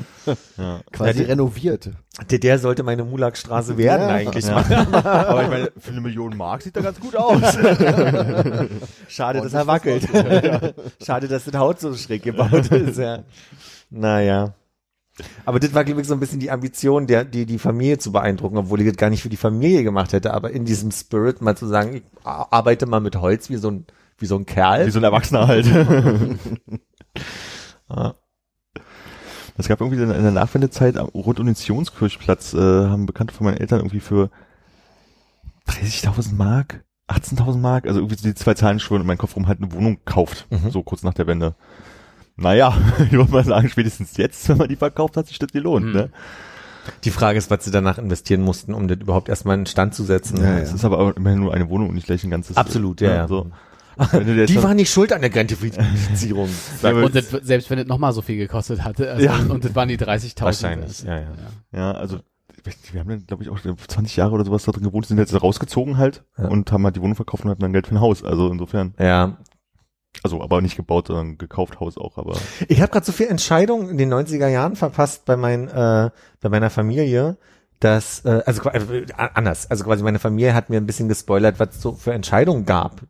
Ja. 0.56 0.80
Quasi 0.92 1.08
Ja, 1.10 1.12
die- 1.24 1.30
renoviert. 1.30 1.90
der, 2.30 2.38
der 2.38 2.58
sollte 2.60 2.84
meine 2.84 3.02
Mulakstraße 3.02 3.76
werden 3.76 4.08
Ja. 4.08 4.14
eigentlich. 4.14 4.46
Ja. 4.46 4.58
Aber 4.92 5.42
ich 5.42 5.48
meine, 5.48 5.72
für 5.76 5.90
eine 5.90 6.00
Million 6.00 6.36
Mark 6.36 6.62
sieht 6.62 6.76
er 6.76 6.84
ganz 6.84 7.00
gut 7.00 7.16
aus. 7.16 7.40
Schade, 9.08 9.40
dass 9.40 9.54
er 9.54 9.66
wackelt. 9.66 10.06
Schade, 11.04 11.26
dass 11.26 11.44
das 11.46 11.54
Haut 11.54 11.80
so 11.80 11.92
schräg 11.94 12.22
gebaut 12.22 12.70
ist. 12.70 12.98
Ja. 12.98 13.20
Naja. 13.90 14.52
Aber 15.44 15.58
das 15.60 15.74
war, 15.74 15.84
glaube 15.84 16.00
ich, 16.00 16.06
so 16.06 16.14
ein 16.14 16.20
bisschen 16.20 16.40
die 16.40 16.50
Ambition, 16.50 17.06
der, 17.06 17.24
die, 17.24 17.44
die 17.46 17.58
Familie 17.58 17.98
zu 17.98 18.12
beeindrucken, 18.12 18.56
obwohl 18.58 18.80
ich 18.80 18.86
das 18.86 18.96
gar 18.96 19.10
nicht 19.10 19.22
für 19.22 19.28
die 19.28 19.36
Familie 19.36 19.82
gemacht 19.84 20.12
hätte, 20.12 20.32
aber 20.34 20.50
in 20.52 20.64
diesem 20.64 20.90
Spirit 20.92 21.40
mal 21.40 21.56
zu 21.56 21.66
sagen, 21.66 21.94
ich 21.96 22.02
arbeite 22.24 22.86
mal 22.86 23.00
mit 23.00 23.16
Holz 23.16 23.50
wie 23.50 23.56
so 23.56 23.70
ein, 23.70 23.86
wie 24.18 24.26
so 24.26 24.36
ein 24.36 24.46
Kerl. 24.46 24.86
Wie 24.86 24.90
so 24.90 25.00
ein 25.00 25.04
Erwachsener 25.04 25.46
halt. 25.48 25.66
Es 29.56 29.66
gab 29.66 29.80
irgendwie 29.80 30.00
in 30.00 30.08
der 30.08 30.30
Nachwendezeit 30.30 30.96
am- 30.96 31.08
rund 31.08 31.40
um 31.40 31.46
den 31.46 31.56
Sionskirchplatz, 31.56 32.54
äh, 32.54 32.58
haben 32.58 33.06
Bekannte 33.06 33.34
von 33.34 33.44
meinen 33.44 33.56
Eltern 33.56 33.80
irgendwie 33.80 33.98
für 34.00 34.30
30.000 35.68 36.34
Mark, 36.36 36.84
18.000 37.08 37.56
Mark, 37.58 37.86
also 37.86 37.98
irgendwie 37.98 38.14
so 38.16 38.28
die 38.28 38.34
zwei 38.36 38.54
Zahlen 38.54 38.78
schwören 38.78 39.00
und 39.00 39.08
mein 39.08 39.18
Kopf 39.18 39.34
rum 39.34 39.48
halt 39.48 39.60
eine 39.60 39.72
Wohnung 39.72 39.98
kauft, 40.04 40.46
Mhm. 40.50 40.70
so 40.70 40.82
kurz 40.84 41.02
nach 41.02 41.14
der 41.14 41.26
Wende. 41.26 41.56
Naja, 42.38 42.72
ich 43.04 43.12
würde 43.12 43.30
mal 43.30 43.44
sagen, 43.44 43.68
spätestens 43.68 44.16
jetzt, 44.16 44.48
wenn 44.48 44.56
man 44.58 44.68
die 44.68 44.76
verkauft, 44.76 45.16
hat 45.16 45.26
sich 45.26 45.38
das 45.38 45.50
gelohnt, 45.52 45.86
Mhm. 45.86 45.92
ne? 45.92 46.10
Die 47.04 47.10
Frage 47.10 47.36
ist, 47.36 47.50
was 47.50 47.64
sie 47.66 47.70
danach 47.70 47.98
investieren 47.98 48.40
mussten, 48.40 48.72
um 48.72 48.88
das 48.88 48.96
überhaupt 48.98 49.28
erstmal 49.28 49.58
in 49.58 49.66
Stand 49.66 49.92
zu 49.94 50.04
setzen. 50.04 50.40
Ja, 50.42 50.56
Es 50.58 50.72
ist 50.72 50.86
aber 50.86 51.14
immerhin 51.18 51.40
nur 51.40 51.52
eine 51.52 51.68
Wohnung 51.68 51.90
und 51.90 51.94
nicht 51.96 52.06
gleich 52.06 52.24
ein 52.24 52.30
ganzes. 52.30 52.56
Absolut, 52.56 53.02
ja, 53.02 53.14
ja. 53.14 53.28
So. 53.28 53.50
Die 54.14 54.62
waren 54.62 54.76
nicht 54.76 54.90
schuld 54.90 55.12
an 55.12 55.20
der 55.20 55.28
Gentrifizierung. 55.30 56.48
Ja, 56.82 56.90
aber- 56.90 57.04
Und 57.04 57.14
das, 57.14 57.28
selbst 57.30 57.68
wenn 57.68 57.78
es 57.80 57.86
nochmal 57.86 58.12
so 58.14 58.22
viel 58.22 58.36
gekostet 58.38 58.84
hatte, 58.84 59.10
also, 59.10 59.22
Ja. 59.24 59.34
und 59.50 59.64
das 59.64 59.74
waren 59.74 59.88
die 59.88 59.98
30.000. 59.98 60.40
Wahrscheinlich, 60.44 61.02
ja, 61.02 61.18
ja. 61.18 61.26
Ja, 61.72 61.92
also 61.92 62.20
wir 62.92 63.00
haben 63.00 63.08
dann, 63.10 63.26
glaube 63.26 63.42
ich, 63.42 63.50
auch 63.50 63.58
20 63.60 64.16
Jahre 64.16 64.32
oder 64.32 64.44
sowas 64.46 64.64
da 64.64 64.72
drin 64.72 64.84
gewohnt, 64.84 65.04
sind 65.06 65.18
jetzt 65.18 65.34
rausgezogen 65.42 65.96
halt 65.98 66.24
Ja. 66.38 66.48
und 66.48 66.70
haben 66.72 66.84
halt 66.84 66.96
die 66.96 67.00
Wohnung 67.02 67.16
verkauft 67.16 67.44
und 67.44 67.50
hatten 67.50 67.60
dann 67.62 67.72
Geld 67.72 67.86
für 67.86 67.94
ein 67.96 68.00
Haus. 68.00 68.22
Also 68.24 68.50
insofern, 68.50 68.94
Ja, 68.98 69.36
also 70.22 70.42
aber 70.42 70.60
nicht 70.60 70.76
gebaut, 70.76 71.08
sondern 71.08 71.38
gekauft 71.38 71.80
Haus 71.80 71.96
auch, 71.96 72.18
aber 72.18 72.36
Ich 72.68 72.80
habe 72.80 72.90
gerade 72.90 73.06
so 73.06 73.12
viel 73.12 73.28
Entscheidungen 73.28 73.88
in 73.90 73.98
den 73.98 74.12
90er 74.12 74.48
Jahren 74.48 74.76
verpasst 74.76 75.24
bei, 75.24 75.36
mein, 75.36 75.68
äh, 75.68 76.10
bei 76.40 76.48
meiner 76.48 76.70
Familie, 76.70 77.36
dass, 77.80 78.24
äh, 78.24 78.42
also 78.44 78.68
äh, 78.70 79.06
anders, 79.16 79.70
also 79.70 79.84
quasi 79.84 80.02
meine 80.02 80.18
Familie 80.18 80.54
hat 80.54 80.70
mir 80.70 80.78
ein 80.78 80.86
bisschen 80.86 81.08
gespoilert, 81.08 81.60
was 81.60 81.76
es 81.76 81.82
so 81.82 81.92
für 81.92 82.12
Entscheidungen 82.12 82.66
gab. 82.66 83.02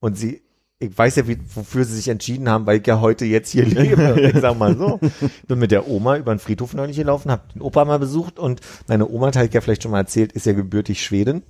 Und 0.00 0.16
sie, 0.16 0.42
ich 0.78 0.96
weiß 0.96 1.16
ja, 1.16 1.28
wie, 1.28 1.38
wofür 1.54 1.84
sie 1.84 1.96
sich 1.96 2.08
entschieden 2.08 2.48
haben, 2.48 2.66
weil 2.66 2.80
ich 2.80 2.86
ja 2.86 3.00
heute 3.00 3.24
jetzt 3.24 3.50
hier 3.50 3.64
lebe. 3.64 4.20
ich 4.34 4.40
sag 4.40 4.58
mal 4.58 4.76
so. 4.76 5.00
Bin 5.46 5.58
mit 5.58 5.70
der 5.70 5.88
Oma 5.88 6.16
über 6.16 6.34
den 6.34 6.38
Friedhof 6.38 6.74
neulich 6.74 6.96
gelaufen, 6.96 7.30
habe 7.30 7.42
den 7.54 7.62
Opa 7.62 7.84
mal 7.84 7.98
besucht 7.98 8.38
und 8.38 8.60
meine 8.88 9.08
Oma, 9.08 9.32
habe 9.34 9.46
ich 9.46 9.54
ja 9.54 9.60
vielleicht 9.60 9.82
schon 9.82 9.92
mal 9.92 10.00
erzählt, 10.00 10.32
ist 10.32 10.46
ja 10.46 10.52
gebürtig 10.52 11.02
Schwedin. 11.02 11.42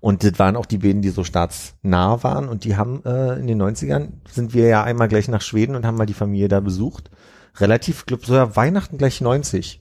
Und 0.00 0.24
das 0.24 0.38
waren 0.38 0.56
auch 0.56 0.66
die 0.66 0.78
beiden, 0.78 1.02
die 1.02 1.10
so 1.10 1.24
staatsnah 1.24 2.22
waren. 2.22 2.48
Und 2.48 2.64
die 2.64 2.76
haben 2.76 3.04
äh, 3.04 3.38
in 3.38 3.46
den 3.46 3.60
90ern 3.60 4.08
sind 4.30 4.54
wir 4.54 4.66
ja 4.68 4.82
einmal 4.82 5.08
gleich 5.08 5.28
nach 5.28 5.42
Schweden 5.42 5.76
und 5.76 5.86
haben 5.86 5.96
mal 5.96 6.06
die 6.06 6.14
Familie 6.14 6.48
da 6.48 6.60
besucht. 6.60 7.10
Relativ, 7.58 8.06
glaub 8.06 8.24
so 8.24 8.34
ja, 8.34 8.56
Weihnachten 8.56 8.98
gleich 8.98 9.20
90. 9.20 9.80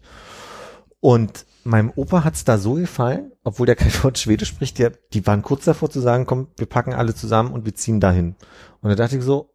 Und 1.00 1.46
meinem 1.64 1.92
Opa 1.96 2.24
hat's 2.24 2.46
da 2.46 2.58
so 2.58 2.74
gefallen, 2.74 3.32
obwohl 3.44 3.66
der 3.66 3.76
kein 3.76 3.92
Wort 4.04 4.18
Schwedisch 4.18 4.50
spricht, 4.50 4.80
der, 4.80 4.94
die 5.14 5.26
waren 5.28 5.42
kurz 5.42 5.66
davor 5.66 5.90
zu 5.90 6.00
sagen, 6.00 6.26
komm, 6.26 6.48
wir 6.58 6.68
packen 6.68 6.94
alle 6.94 7.16
zusammen 7.16 7.52
und 7.52 7.66
wir 7.66 7.76
ziehen 7.76 8.00
dahin. 8.00 8.36
Und 8.82 8.90
da 8.90 8.96
dachte 8.96 9.18
ich 9.18 9.24
so, 9.24 9.50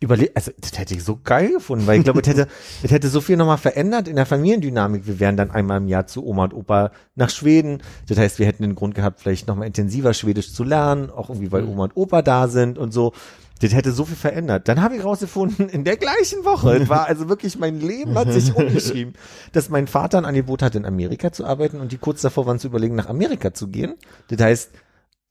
überle 0.00 0.30
also 0.34 0.50
das 0.58 0.78
hätte 0.78 0.94
ich 0.94 1.04
so 1.04 1.20
geil 1.22 1.52
gefunden, 1.52 1.86
weil 1.86 1.98
ich 1.98 2.04
glaube, 2.04 2.20
es 2.20 2.26
hätte, 2.28 2.48
es 2.82 2.90
hätte 2.90 3.08
so 3.08 3.20
viel 3.20 3.36
nochmal 3.36 3.58
verändert 3.58 4.08
in 4.08 4.16
der 4.16 4.26
Familiendynamik. 4.26 5.06
Wir 5.06 5.20
wären 5.20 5.36
dann 5.36 5.50
einmal 5.50 5.76
im 5.76 5.88
Jahr 5.88 6.06
zu 6.06 6.26
Oma 6.26 6.44
und 6.44 6.54
Opa 6.54 6.90
nach 7.14 7.28
Schweden. 7.30 7.82
Das 8.08 8.18
heißt, 8.18 8.38
wir 8.38 8.46
hätten 8.46 8.62
den 8.62 8.74
Grund 8.74 8.94
gehabt, 8.94 9.20
vielleicht 9.20 9.46
nochmal 9.46 9.66
intensiver 9.66 10.14
Schwedisch 10.14 10.54
zu 10.54 10.64
lernen, 10.64 11.10
auch 11.10 11.28
irgendwie, 11.28 11.52
weil 11.52 11.64
Oma 11.64 11.84
und 11.84 11.96
Opa 11.96 12.22
da 12.22 12.48
sind 12.48 12.78
und 12.78 12.92
so. 12.92 13.12
Das 13.60 13.74
hätte 13.74 13.92
so 13.92 14.06
viel 14.06 14.16
verändert. 14.16 14.68
Dann 14.68 14.80
habe 14.80 14.96
ich 14.96 15.04
rausgefunden, 15.04 15.68
in 15.68 15.84
der 15.84 15.98
gleichen 15.98 16.46
Woche, 16.46 16.76
es 16.76 16.88
war 16.88 17.06
also 17.06 17.28
wirklich, 17.28 17.58
mein 17.58 17.78
Leben 17.78 18.14
hat 18.14 18.32
sich 18.32 18.54
umgeschrieben, 18.56 19.12
dass 19.52 19.68
mein 19.68 19.86
Vater 19.86 20.16
ein 20.16 20.24
Angebot 20.24 20.62
hatte, 20.62 20.78
in 20.78 20.86
Amerika 20.86 21.30
zu 21.30 21.44
arbeiten 21.44 21.78
und 21.78 21.92
die 21.92 21.98
kurz 21.98 22.22
davor 22.22 22.46
waren 22.46 22.58
zu 22.58 22.68
überlegen, 22.68 22.94
nach 22.94 23.10
Amerika 23.10 23.52
zu 23.52 23.68
gehen. 23.68 23.96
Das 24.28 24.40
heißt, 24.40 24.70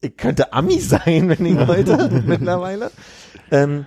ich 0.00 0.16
könnte 0.16 0.52
Ami 0.52 0.78
sein, 0.80 1.28
wenn 1.28 1.44
ich 1.44 1.66
wollte, 1.66 2.22
mittlerweile. 2.24 2.92
Ähm, 3.50 3.86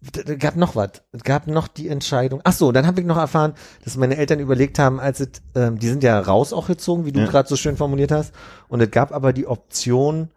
d- 0.00 0.36
gab 0.36 0.56
noch 0.56 0.76
was. 0.76 0.90
Es 1.12 1.22
gab 1.22 1.46
noch 1.46 1.68
die 1.68 1.88
Entscheidung. 1.88 2.40
Ach 2.44 2.52
so, 2.52 2.72
dann 2.72 2.86
habe 2.86 3.00
ich 3.00 3.06
noch 3.06 3.16
erfahren, 3.16 3.54
dass 3.84 3.96
meine 3.96 4.16
Eltern 4.16 4.40
überlegt 4.40 4.78
haben, 4.78 5.00
als 5.00 5.20
es, 5.20 5.28
ähm, 5.54 5.78
die 5.78 5.88
sind 5.88 6.02
ja 6.02 6.18
raus 6.20 6.52
auch 6.52 6.66
gezogen, 6.66 7.04
wie 7.06 7.12
du 7.12 7.20
Ja. 7.20 7.26
gerade 7.26 7.48
so 7.48 7.56
schön 7.56 7.76
formuliert 7.76 8.10
hast. 8.12 8.32
Und 8.68 8.80
es 8.80 8.90
gab 8.90 9.12
aber 9.12 9.32
die 9.32 9.46
Option, 9.46 10.28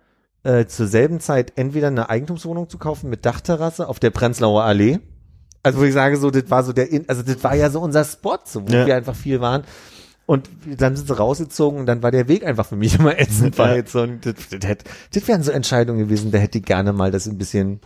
äh, 0.44 0.66
zur 0.66 0.88
selben 0.88 1.20
Zeit 1.20 1.54
entweder 1.56 1.88
eine 1.88 2.10
Eigentumswohnung 2.10 2.68
zu 2.70 2.78
kaufen 2.80 3.10
mit 3.10 3.26
Dachterrasse 3.26 3.88
auf 3.88 4.00
der 4.00 4.10
Prenzlauer 4.10 4.64
Allee. 4.64 5.00
Also 5.64 5.80
wo 5.80 5.84
ich 5.84 5.94
sage 5.94 6.18
so, 6.18 6.32
das 6.32 6.50
war 6.50 6.64
so 6.64 6.74
der, 6.74 6.90
In 6.92 7.08
also 7.08 7.22
das 7.22 7.44
war 7.44 7.54
ja 7.56 7.70
so 7.70 7.80
unser 7.82 8.04
Spot, 8.04 8.40
so, 8.46 8.68
wo 8.68 8.72
Ja. 8.74 8.86
wir 8.88 8.96
einfach 8.96 9.16
viel 9.16 9.40
waren. 9.42 9.64
Und 10.26 10.50
dann 10.66 10.96
sind 10.96 11.08
sie 11.08 11.16
rausgezogen 11.18 11.80
und 11.82 11.86
dann 11.88 12.02
war 12.02 12.10
der 12.10 12.28
Weg 12.28 12.44
einfach 12.46 12.66
für 12.66 12.76
mich 12.76 12.96
immer 13.00 13.20
ätzend 13.20 13.58
weit. 13.60 13.90
So, 13.90 14.02
und 14.02 14.26
das, 14.26 14.34
das, 14.50 14.68
hätte- 14.68 14.86
das 15.14 15.28
wären 15.28 15.44
so 15.44 15.52
Entscheidungen 15.52 16.00
gewesen, 16.00 16.32
da 16.32 16.38
hätte 16.40 16.58
ich 16.60 16.64
gerne 16.66 16.94
mal 16.94 17.12
das 17.12 17.28
ein 17.28 17.38
bisschen 17.38 17.80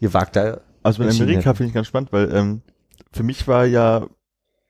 gewagter 0.00 0.60
Also 0.84 1.02
in 1.02 1.10
Amerika 1.10 1.54
finde 1.54 1.68
ich 1.68 1.74
ganz 1.74 1.88
spannend, 1.88 2.12
weil 2.12 2.32
ähm, 2.32 2.62
für 3.10 3.24
mich 3.24 3.48
war 3.48 3.64
ja 3.64 4.06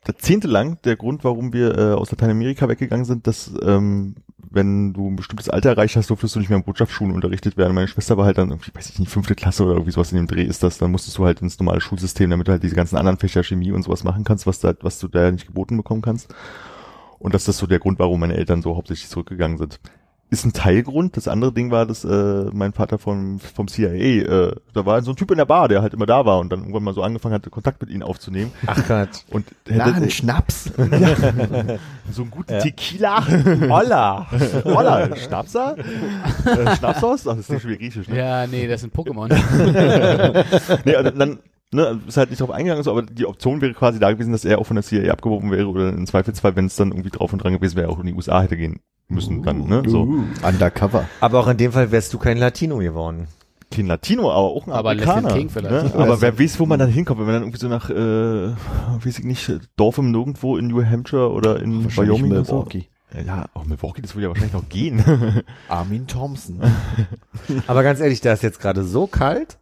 jahrzehntelang 0.07 0.81
der 0.83 0.97
Grund, 0.97 1.25
warum 1.25 1.53
wir 1.53 1.77
äh, 1.77 1.93
aus 1.93 2.11
Lateinamerika 2.11 2.69
weggegangen 2.69 3.05
sind, 3.05 3.27
dass 3.27 3.53
ähm, 3.63 4.15
wenn 4.51 4.93
du 4.93 5.11
ein 5.11 5.17
bestimmtes 5.17 5.49
Alter 5.49 5.71
erreicht 5.71 5.97
hast, 5.97 6.11
durftest 6.11 6.37
du 6.37 6.39
nicht 6.39 6.49
mehr 6.49 6.59
in 6.59 6.65
Botschaftsschulen 6.65 7.15
unterrichtet 7.15 7.57
werden. 7.57 7.75
Meine 7.75 7.89
Schwester 7.89 8.17
war 8.17 8.27
halt 8.27 8.39
dann 8.39 8.51
irgendwie, 8.51 8.71
weiß 8.73 8.91
ich 8.91 8.99
nicht, 8.99 9.11
fünfte 9.11 9.35
Klasse 9.35 9.65
oder 9.65 9.73
irgendwie 9.73 9.91
sowas 9.91 10.13
in 10.13 10.19
dem 10.19 10.29
Dreh 10.29 10.45
ist 10.45 10.63
das, 10.63 10.79
dann 10.79 10.93
musstest 10.93 11.19
du 11.19 11.25
halt 11.25 11.43
ins 11.43 11.59
normale 11.59 11.81
Schulsystem, 11.81 12.31
damit 12.31 12.47
du 12.47 12.53
halt 12.53 12.63
diese 12.63 12.77
ganzen 12.77 12.97
anderen 12.97 13.19
Fächer 13.19 13.43
Chemie 13.43 13.73
und 13.73 13.83
sowas 13.83 14.05
machen 14.05 14.23
kannst, 14.23 14.47
was 14.47 14.61
da, 14.61 14.75
was 14.81 15.01
du 15.01 15.09
da 15.09 15.31
nicht 15.31 15.47
geboten 15.47 15.77
bekommen 15.77 16.03
kannst. 16.03 16.33
Und 17.19 17.35
das 17.35 17.49
ist 17.49 17.59
so 17.59 17.67
der 17.67 17.81
Grund, 17.81 17.99
warum 17.99 18.21
meine 18.21 18.37
Eltern 18.37 18.63
so 18.63 18.77
hauptsächlich 18.77 19.09
zurückgegangen 19.09 19.59
sind. 19.59 19.81
Ist 20.35 20.45
ein 20.45 20.53
Teilgrund. 20.53 21.17
Das 21.17 21.29
andere 21.29 21.53
Ding 21.53 21.71
war, 21.71 21.87
dass 21.87 22.05
äh, 22.05 22.47
mein 22.53 22.73
Vater 22.73 22.99
vom, 22.99 23.39
vom 23.39 23.69
CIA, 23.69 23.93
äh, 23.93 24.53
da 24.73 24.85
war 24.85 25.01
so 25.03 25.13
ein 25.13 25.17
Typ 25.17 25.31
in 25.31 25.37
der 25.37 25.45
Bar, 25.45 25.69
der 25.69 25.81
halt 25.81 25.95
immer 25.95 26.07
da 26.07 26.27
war 26.27 26.41
und 26.41 26.51
dann 26.51 26.59
irgendwann 26.63 26.83
mal 26.83 26.93
so 26.93 27.05
angefangen 27.05 27.35
hatte, 27.35 27.51
Kontakt 27.51 27.81
mit 27.81 27.89
ihnen 27.89 28.03
aufzunehmen. 28.03 28.51
Ach 28.67 28.83
Gott. 28.89 29.11
Und 29.31 29.47
Na, 29.69 29.87
hätte 29.87 30.03
ein 30.03 30.11
Schnaps. 30.11 30.65
so 32.11 32.23
einen 32.23 32.31
guten 32.33 32.53
Ja. 32.53 32.59
Tequila. 32.59 33.25
Holla. 33.69 34.27
Holla, 34.65 35.15
Schnapser? 35.15 35.77
äh, 35.79 36.77
Schnapshaus? 36.79 37.29
Ach, 37.29 37.37
das 37.37 37.49
ist 37.49 37.51
nicht 37.51 37.65
wieder 37.69 37.77
griechisch, 37.77 38.09
ne? 38.09 38.19
Ja, 38.19 38.47
nee, 38.49 38.67
das 38.67 38.81
sind 38.81 38.93
Pokémon. 38.93 39.29
Nee, 40.85 40.97
also 40.97 41.11
dann, 41.11 41.39
ne, 41.73 42.01
ist 42.09 42.17
halt 42.17 42.31
nicht 42.31 42.41
drauf 42.41 42.51
eingegangen, 42.51 42.83
so, 42.83 42.91
aber 42.91 43.03
die 43.03 43.27
Option 43.27 43.61
wäre 43.61 43.73
quasi 43.73 44.01
da 44.01 44.11
gewesen, 44.11 44.33
dass 44.33 44.45
er 44.45 44.59
auch 44.59 44.67
von 44.67 44.75
der 44.75 44.83
CIA 44.83 45.13
abgeworben 45.13 45.53
wäre 45.53 45.69
oder 45.69 45.91
im 45.91 46.09
Zweifelsfall, 46.09 46.57
wenn 46.57 46.67
es 46.67 46.75
dann 46.75 46.89
irgendwie 46.91 47.11
drauf 47.11 47.33
und 47.33 47.39
dran 47.39 47.53
gewesen 47.53 47.77
wäre, 47.77 47.89
auch 47.89 48.01
in 48.01 48.07
die 48.07 48.15
USA 48.15 48.43
hätte 48.43 48.57
gehen 48.57 48.81
müssen 49.09 49.43
dann, 49.43 49.67
ne, 49.67 49.83
so. 49.87 50.03
Uh, 50.03 50.25
undercover. 50.47 51.09
Aber 51.21 51.41
auch 51.41 51.49
in 51.49 51.57
dem 51.57 51.73
Fall 51.73 51.91
wärst 51.91 52.13
du 52.13 52.19
kein 52.19 52.39
Latino 52.39 52.79
geworden. 52.79 53.29
Kein 53.71 53.87
Latino, 53.87 54.31
aber 54.31 54.49
auch 54.49 54.67
ein 54.67 54.73
Aber 54.73 54.91
Amerikaner. 54.91 55.23
Latin 55.23 55.39
King 55.39 55.51
vielleicht. 55.51 55.95
Ne? 55.95 56.01
Aber 56.01 56.21
wer 56.21 56.39
weiß, 56.39 56.61
wo 56.61 56.67
man 56.67 56.79
dann 56.79 56.91
hinkommt, 56.91 57.19
wenn 57.19 57.27
man 57.27 57.35
dann 57.35 57.43
irgendwie 57.43 57.59
so 57.59 57.69
nach, 57.69 57.91
äh, 57.91 57.95
weiß 59.05 59.19
ich 59.19 59.25
nicht, 59.25 59.53
Dorf 59.77 59.99
im 59.99 60.11
Nirgendwo 60.11 60.57
in 60.57 60.69
New 60.69 60.85
Hampshire 60.85 61.31
oder 61.31 61.61
in 61.61 61.85
Wyoming 61.97 62.33
oder 62.33 62.45
so. 62.45 62.55
Milwaukee. 62.55 62.89
Ja, 63.27 63.47
auch 63.55 63.65
Milwaukee, 63.65 64.03
das 64.03 64.15
würde 64.15 64.25
ja 64.25 64.29
wahrscheinlich 64.29 64.55
noch 64.55 64.69
gehen. 64.69 65.03
Armin 65.69 66.07
Thompson. 66.07 66.61
Aber 67.67 67.83
ganz 67.83 68.01
ehrlich, 68.01 68.21
da 68.21 68.33
ist 68.33 68.43
jetzt 68.43 68.61
gerade 68.61 68.83
so 68.83 69.07
kalt, 69.07 69.59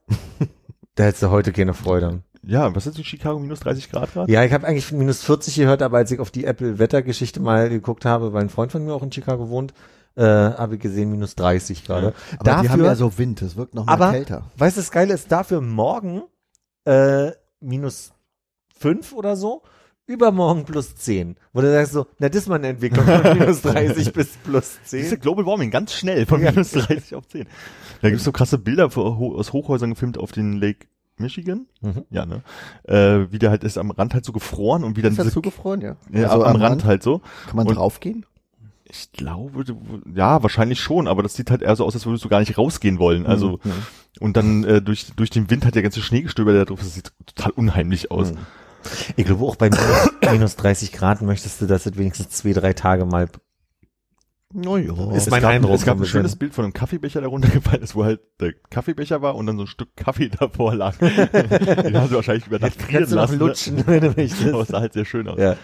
da 0.95 1.05
hättest 1.05 1.23
du 1.23 1.31
heute 1.31 1.53
keine 1.53 1.75
Freude. 1.75 2.23
Ja, 2.45 2.75
was 2.75 2.87
ist 2.87 2.99
in 2.99 3.05
Chicago, 3.05 3.39
minus 3.39 3.61
30 3.61 3.91
Grad 3.91 4.13
gerade? 4.13 4.31
Ja, 4.33 4.45
ich 4.45 4.53
habe 4.53 4.67
eigentlich 4.67 4.91
minus 4.93 5.23
40 5.23 5.55
gehört, 5.57 5.83
aber 5.83 5.99
als 5.99 6.11
ich 6.11 6.21
auf 6.21 6.31
die 6.31 6.45
Apple-Wettergeschichte 6.45 7.41
mal 7.41 7.69
geguckt 7.69 8.05
habe, 8.05 8.33
weil 8.33 8.43
ein 8.43 8.51
Freund 8.51 8.73
von 8.73 8.85
mir 8.85 8.93
auch 8.95 9.03
in 9.03 9.13
Chicago 9.13 9.49
wohnt, 9.49 9.73
äh, 10.17 10.23
habe 10.23 10.75
ich 10.75 10.81
gesehen 10.81 11.11
minus 11.11 11.35
30 11.37 11.85
gerade. 11.85 12.15
Aber 12.39 12.63
die 12.63 12.69
haben 12.69 12.85
ja 12.85 12.95
so 12.95 13.17
Wind, 13.19 13.41
es 13.43 13.57
wirkt 13.57 13.75
noch 13.75 13.87
mal 13.87 13.93
aber 13.93 14.11
kälter. 14.11 14.45
weißt 14.57 14.77
du, 14.77 14.81
das 14.81 14.91
Geile 14.91 15.15
ist 15.15 15.31
dafür 15.33 15.61
morgen 15.61 16.23
äh, 16.85 17.31
minus 17.61 18.13
5 18.79 19.13
oder 19.13 19.37
so, 19.37 19.63
übermorgen 20.07 20.65
plus 20.65 20.97
10. 20.97 21.37
Wo 21.53 21.61
du 21.61 21.71
sagst 21.73 21.93
so, 21.93 22.07
na, 22.19 22.29
das 22.29 22.43
ist 22.43 22.49
mal 22.49 22.57
eine 22.57 22.69
Entwicklung 22.69 23.07
von 23.07 23.23
minus 23.39 23.63
30 23.63 24.13
bis 24.13 24.37
plus 24.45 24.79
Das 24.83 24.93
ist 24.93 25.11
10. 25.11 25.21
Global 25.21 25.47
Warming, 25.47 25.71
ganz 25.71 25.95
schnell, 25.95 26.27
von 26.27 26.43
Ja. 26.43 26.51
minus 26.51 26.73
30 26.73 27.15
auf 27.15 27.29
10. 27.29 27.47
Da 28.03 28.11
gibt's 28.11 28.25
so 28.25 28.33
krasse 28.33 28.59
Bilder 28.59 28.87
aus 28.97 29.53
Hochhäusern 29.53 29.91
gefilmt 29.91 30.19
auf 30.19 30.33
den 30.33 30.55
Lake 30.61 30.87
Michigan. 31.19 31.67
Mhm. 31.81 32.05
Ja, 32.11 32.27
ne? 32.27 32.43
Äh, 32.85 33.31
wie 33.33 33.39
der 33.39 33.51
halt 33.51 33.65
ist 33.65 33.79
am 33.79 33.91
Rand 33.91 34.15
halt 34.15 34.25
so 34.25 34.33
gefroren 34.33 34.83
und 34.85 34.97
wie 34.97 35.03
dann 35.03 35.13
Ist 35.13 35.19
diese, 35.21 35.31
zugefroren, 35.33 35.81
ja? 35.81 35.97
ja, 36.13 36.29
also 36.29 36.45
am, 36.45 36.57
am 36.57 36.63
Rand, 36.63 36.85
halt 36.85 37.03
so. 37.03 37.21
Kann 37.47 37.57
man 37.57 37.67
Und- 37.67 37.77
draufgehen? 37.77 38.27
Ich 38.95 39.11
glaube, 39.13 39.65
ja, 40.15 40.43
wahrscheinlich 40.43 40.79
schon, 40.81 41.09
aber 41.09 41.23
das 41.23 41.33
sieht 41.35 41.51
halt 41.51 41.63
eher 41.63 41.75
so 41.77 41.87
aus, 41.87 41.95
als 41.95 42.05
würdest 42.05 42.25
du 42.25 42.29
gar 42.29 42.41
nicht 42.41 42.59
rausgehen 42.59 42.99
wollen. 42.99 43.25
Also, 43.25 43.59
Mhm. 43.65 43.73
und 44.21 44.37
dann 44.37 44.65
äh, 44.65 44.83
durch, 44.83 45.07
durch 45.17 45.31
den 45.31 45.49
Wind 45.49 45.65
hat 45.65 45.75
der 45.77 45.83
ganze 45.83 46.03
Schneegestöber 46.03 46.53
da 46.53 46.67
drauf, 46.67 46.81
das 46.81 46.93
sieht 46.95 47.11
total 47.25 47.53
unheimlich 47.53 48.11
aus. 48.11 48.33
Mhm. 48.33 48.39
Ich 49.17 49.25
glaube 49.25 49.45
auch 49.47 49.57
bei 49.57 49.71
minus, 49.71 50.11
minus 50.33 50.57
30 50.57 50.93
Grad 50.93 51.23
möchtest 51.23 51.63
du, 51.63 51.67
dass 51.67 51.87
es 51.87 51.97
wenigstens 51.97 52.29
zwei, 52.31 52.53
drei 52.53 52.75
Tage 52.75 53.07
mal 53.07 53.29
No, 54.55 54.77
ja. 54.77 54.93
Ist 55.13 55.25
Es 55.27 55.31
mein 55.31 55.41
gab, 55.43 55.51
Eindruck 55.53 55.75
Es 55.75 55.85
gab 55.85 55.99
ein 55.99 56.05
schönes. 56.05 56.37
Bild 56.37 56.53
von 56.53 56.65
einem 56.65 56.75
Kaffeebecher, 56.75 57.21
der 57.21 57.31
runtergefallen 57.31 57.83
ist, 57.83 57.95
wo 57.95 58.05
halt 58.05 58.21
der 58.41 58.53
Kaffeebecher 58.71 59.23
war 59.23 59.35
und 59.37 59.47
dann 59.47 59.57
so 59.57 59.63
ein 59.65 59.67
Stück 59.67 59.97
Kaffee 59.97 60.29
davor 60.39 60.75
lag. 60.75 60.97
Den 60.99 61.97
haben 61.97 62.09
sie 62.09 62.15
wahrscheinlich 62.15 62.47
über 62.47 62.59
Nacht 62.59 62.75
frieren 62.81 63.07
Kannst 63.07 63.13
du 63.13 63.17
noch 63.17 63.23
lassen. 63.23 63.39
ne? 63.39 63.45
lutschen, 63.47 63.87
wenn 63.87 64.01
du 64.01 64.07
Aber 64.11 64.19
es 64.19 64.41
möchtest. 64.41 64.69
sah 64.71 64.81
halt 64.81 64.93
sehr 64.93 65.05
schön 65.05 65.29
aus. 65.29 65.39
Ja. 65.39 65.57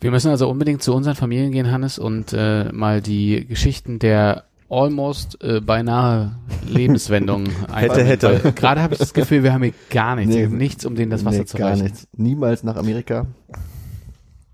Wir 0.00 0.10
müssen 0.10 0.28
also 0.30 0.48
unbedingt 0.50 0.82
zu 0.82 0.92
unseren 0.94 1.14
Familien 1.14 1.52
gehen, 1.52 1.70
Hannes, 1.70 1.98
und 1.98 2.32
äh, 2.32 2.70
mal 2.72 3.00
die 3.00 3.46
Geschichten 3.46 3.98
der 3.98 4.44
almost 4.68 5.42
äh, 5.42 5.60
beinahe 5.60 6.36
Lebenswendungen 6.66 7.48
einsammeln, 7.72 8.06
hätte. 8.06 8.44
weil 8.44 8.52
Gerade 8.52 8.82
habe 8.82 8.94
ich 8.94 8.98
das 8.98 9.14
Gefühl, 9.14 9.42
wir 9.44 9.52
haben 9.52 9.62
hier 9.62 9.72
gar 9.90 10.16
nichts, 10.16 10.34
Nee. 10.34 10.46
nichts, 10.48 10.84
um 10.84 10.94
denen 10.96 11.10
das 11.10 11.24
Wasser 11.24 11.38
nee, 11.40 11.44
zu 11.44 11.56
gar 11.58 11.70
reichen. 11.70 11.84
nichts. 11.84 12.08
Niemals 12.16 12.64
nach 12.64 12.76
Amerika. 12.76 13.26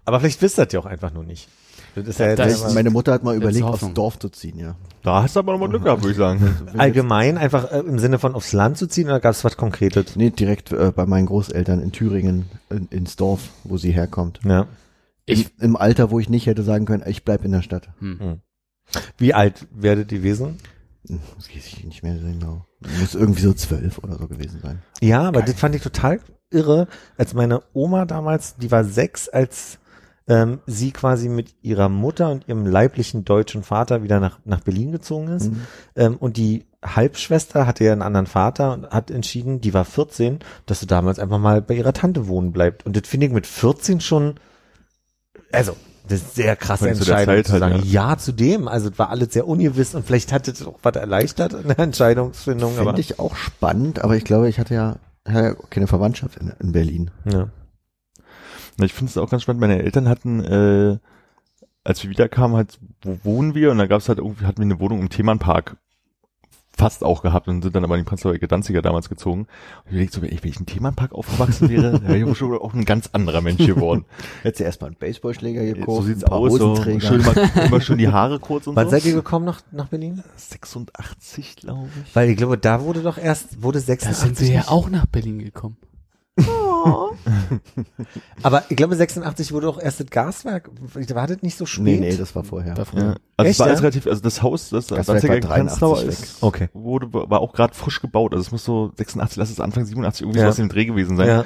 Aber 0.04 0.20
vielleicht 0.20 0.42
wisst 0.42 0.58
ihr 0.58 0.64
das 0.66 0.72
ja 0.74 0.80
auch 0.80 0.86
einfach 0.86 1.12
nur 1.12 1.24
nicht. 1.24 1.48
Das 1.94 2.06
ist 2.06 2.18
ja 2.20 2.28
jetzt 2.28 2.38
Das- 2.38 2.60
immer- 2.62 2.74
Meine 2.74 2.90
Mutter 2.90 3.12
hat 3.12 3.24
mal 3.24 3.36
überlegt, 3.36 3.64
aufs 3.64 3.92
Dorf 3.94 4.18
zu 4.18 4.28
ziehen, 4.28 4.58
ja. 4.58 4.76
Da 5.02 5.22
hast 5.22 5.34
du 5.36 5.40
aber 5.40 5.52
nochmal 5.52 5.68
Glück 5.70 5.84
gehabt, 5.84 6.02
würde 6.02 6.12
ich 6.12 6.16
sagen. 6.18 6.56
allgemein 6.78 7.38
einfach 7.38 7.70
äh, 7.72 7.78
im 7.80 7.98
Sinne 7.98 8.18
von 8.18 8.34
aufs 8.34 8.52
Land 8.52 8.76
zu 8.78 8.86
ziehen 8.86 9.06
oder 9.06 9.18
gab 9.20 9.32
es 9.32 9.44
was 9.44 9.56
Konkretes? 9.56 10.14
Nee, 10.16 10.30
direkt 10.30 10.72
äh, 10.72 10.92
bei 10.94 11.06
meinen 11.06 11.26
Großeltern 11.26 11.80
in 11.80 11.92
Thüringen 11.92 12.46
in, 12.68 12.86
ins 12.90 13.16
Dorf, 13.16 13.48
wo 13.64 13.76
sie 13.78 13.92
herkommt. 13.92 14.40
Ja. 14.44 14.66
Ich- 15.26 15.46
Im, 15.58 15.70
Im 15.70 15.76
Alter, 15.76 16.10
wo 16.10 16.18
ich 16.20 16.28
nicht 16.28 16.46
hätte 16.46 16.62
sagen 16.62 16.84
können, 16.84 17.02
ich 17.06 17.24
bleib 17.24 17.44
in 17.44 17.52
der 17.52 17.62
Stadt. 17.62 17.88
Hm. 18.00 18.40
Wie 19.18 19.34
alt 19.34 19.66
werdet 19.72 20.10
ihr 20.12 20.18
gewesen? 20.18 20.58
Hm, 21.08 21.20
Das 21.36 21.48
weiß 21.48 21.66
ich 21.66 21.84
nicht 21.84 22.02
mehr 22.02 22.16
so 22.18 22.26
genau. 22.26 22.64
Muss 23.00 23.14
irgendwie 23.14 23.42
so 23.42 23.52
zwölf 23.52 23.98
oder 23.98 24.16
so 24.18 24.26
gewesen 24.28 24.60
sein. 24.62 24.82
Ja, 25.00 25.22
aber 25.22 25.42
das 25.42 25.54
fand 25.54 25.74
ich 25.74 25.82
total 25.82 26.20
irre, 26.50 26.88
als 27.16 27.32
meine 27.34 27.62
Oma 27.72 28.04
damals, 28.06 28.56
die 28.56 28.70
war 28.70 28.84
sechs, 28.84 29.28
als 29.28 29.78
ähm, 30.30 30.60
sie 30.64 30.92
quasi 30.92 31.28
mit 31.28 31.56
ihrer 31.60 31.88
Mutter 31.88 32.30
und 32.30 32.46
ihrem 32.46 32.64
leiblichen 32.64 33.24
deutschen 33.24 33.64
Vater 33.64 34.04
wieder 34.04 34.20
nach, 34.20 34.38
nach 34.44 34.60
Berlin 34.60 34.92
gezogen 34.92 35.26
ist. 35.26 35.50
Mhm. 35.50 35.66
Ähm, 35.96 36.16
und 36.18 36.36
die 36.36 36.66
Halbschwester 36.84 37.66
hatte 37.66 37.82
ja 37.82 37.92
einen 37.92 38.02
anderen 38.02 38.26
Vater 38.26 38.72
und 38.72 38.90
hat 38.90 39.10
entschieden, 39.10 39.60
die 39.60 39.74
war 39.74 39.84
14, 39.84 40.38
dass 40.66 40.78
sie 40.78 40.86
damals 40.86 41.18
einfach 41.18 41.40
mal 41.40 41.60
bei 41.60 41.74
ihrer 41.74 41.92
Tante 41.92 42.28
wohnen 42.28 42.52
bleibt. 42.52 42.86
Und 42.86 42.96
das 42.96 43.08
finde 43.08 43.26
ich 43.26 43.32
mit 43.32 43.44
14 43.44 44.00
schon, 44.00 44.36
also, 45.50 45.74
das 46.06 46.20
ist 46.20 46.36
sehr 46.36 46.54
krasse 46.54 46.84
zu 46.84 46.90
Entscheidung 46.90 47.34
Zeit 47.34 47.46
zu 47.46 47.52
halt, 47.54 47.60
sagen, 47.60 47.82
ja. 47.84 48.16
zu 48.16 48.30
dem. 48.30 48.68
Also, 48.68 48.90
es 48.90 48.98
war 49.00 49.10
alles 49.10 49.32
sehr 49.32 49.48
ungewiss 49.48 49.96
und 49.96 50.06
vielleicht 50.06 50.32
hat 50.32 50.46
es 50.46 50.64
auch 50.64 50.78
was 50.84 50.94
erleichtert 50.94 51.54
in 51.54 51.66
der 51.66 51.78
Entscheidungsfindung. 51.80 52.76
Finde 52.76 53.00
ich 53.00 53.18
auch 53.18 53.34
spannend, 53.34 54.04
aber 54.04 54.16
ich 54.16 54.22
glaube, 54.22 54.48
ich 54.48 54.60
hatte 54.60 54.74
ja, 54.74 54.96
hatte 55.26 55.44
ja 55.44 55.54
keine 55.70 55.88
Verwandtschaft 55.88 56.36
in, 56.36 56.52
in 56.60 56.70
Berlin. 56.70 57.10
Ja. 57.24 57.48
Na, 58.80 58.86
Ich 58.86 58.94
finde 58.94 59.10
es 59.10 59.18
auch 59.18 59.30
ganz 59.30 59.42
spannend. 59.42 59.60
Meine 59.60 59.82
Eltern 59.82 60.08
hatten, 60.08 60.40
äh, 60.40 60.98
als 61.84 62.02
wir 62.02 62.10
wiederkamen, 62.10 62.56
halt, 62.56 62.78
wo 63.02 63.18
wohnen 63.22 63.54
wir? 63.54 63.70
Und 63.70 63.78
da 63.78 63.86
gab 63.86 64.00
es 64.00 64.08
halt 64.08 64.18
irgendwie, 64.18 64.46
hatten 64.46 64.58
wir 64.58 64.64
eine 64.64 64.80
Wohnung 64.80 65.00
im 65.00 65.10
Themenpark 65.10 65.76
fast 66.72 67.04
auch 67.04 67.20
gehabt 67.20 67.46
und 67.46 67.60
sind 67.60 67.76
dann 67.76 67.84
aber 67.84 67.96
in 67.96 68.04
die 68.04 68.08
Prenzlauer 68.08 68.34
Ecke 68.34 68.48
Danziger 68.48 68.80
damals 68.80 69.10
gezogen. 69.10 69.40
Und 69.40 69.48
ich 69.86 69.92
überlegt 69.92 70.12
so, 70.14 70.22
ey, 70.22 70.38
wenn 70.40 70.50
ich 70.50 70.60
im 70.60 70.64
Themenpark 70.64 71.12
aufgewachsen 71.12 71.68
wäre, 71.68 72.02
wäre 72.02 72.30
ich 72.30 72.38
schon 72.38 72.56
auch 72.56 72.72
ein 72.72 72.86
ganz 72.86 73.10
anderer 73.12 73.42
Mensch 73.42 73.66
geworden. 73.66 74.06
Hättest 74.42 74.60
du 74.60 74.64
erstmal 74.64 74.88
einen 74.88 74.96
Baseballschläger 74.98 75.66
so 75.66 75.74
gekauft, 75.74 76.06
sieht's 76.06 76.24
ein 76.24 76.30
paar 76.30 76.38
aus. 76.38 76.54
So, 76.54 76.70
Hosenträger. 76.70 77.00
schön 77.06 77.22
mal, 77.22 77.50
immer 77.66 77.80
schön 77.82 77.98
die 77.98 78.08
Haare 78.08 78.38
kurz 78.40 78.66
und 78.66 78.76
Wann 78.76 78.86
so. 78.86 78.92
seid 78.92 79.04
ihr 79.04 79.12
gekommen 79.12 79.44
nach, 79.44 79.60
nach 79.72 79.88
Berlin? 79.88 80.22
86, 80.36 81.56
glaube 81.56 81.88
ich. 82.02 82.16
Weil 82.16 82.30
ich 82.30 82.38
glaube, 82.38 82.56
da 82.56 82.82
wurde 82.82 83.02
doch 83.02 83.18
erst, 83.18 83.62
wurde 83.62 83.80
Da 83.80 83.84
86. 83.84 84.38
sind 84.38 84.48
wir 84.48 84.54
ja 84.54 84.68
auch 84.68 84.88
nach 84.88 85.04
Berlin 85.04 85.38
gekommen. 85.40 85.76
Aber 88.42 88.64
ich 88.68 88.76
glaube, 88.76 88.96
86 88.96 89.52
wurde 89.52 89.68
auch 89.68 89.78
erst 89.80 90.00
das 90.00 90.06
Gaswerk. 90.08 90.70
War 91.14 91.26
das 91.26 91.42
nicht 91.42 91.56
so 91.56 91.66
spät? 91.66 91.84
Nee, 91.84 92.00
nee, 92.00 92.16
das 92.16 92.34
war 92.34 92.44
vorher. 92.44 92.74
Ja. 92.74 92.82
Also 92.82 92.96
Echt, 93.38 93.50
es 93.50 93.58
war 93.58 93.66
ja? 93.66 93.70
alles 93.72 93.82
relativ, 93.82 94.06
also 94.06 94.22
das 94.22 94.42
Haus, 94.42 94.70
das 94.70 94.86
Das 94.86 95.06
Danziger 95.06 95.34
war 95.34 95.40
83 95.40 95.50
Prenzlauer 95.80 96.00
weg. 96.02 96.08
ist, 96.08 96.42
Okay. 96.42 96.68
wurde, 96.72 97.12
war 97.12 97.40
auch 97.40 97.52
gerade 97.52 97.74
frisch 97.74 98.00
gebaut. 98.00 98.32
Also 98.32 98.42
es 98.42 98.52
muss 98.52 98.64
so 98.64 98.92
86, 98.96 99.36
lass 99.38 99.50
es 99.50 99.60
Anfang 99.60 99.84
87 99.84 100.22
irgendwie 100.22 100.38
Ja. 100.38 100.46
sowas 100.46 100.58
im 100.58 100.68
Dreh 100.68 100.84
gewesen 100.86 101.16
sein. 101.16 101.28
Ja. 101.28 101.44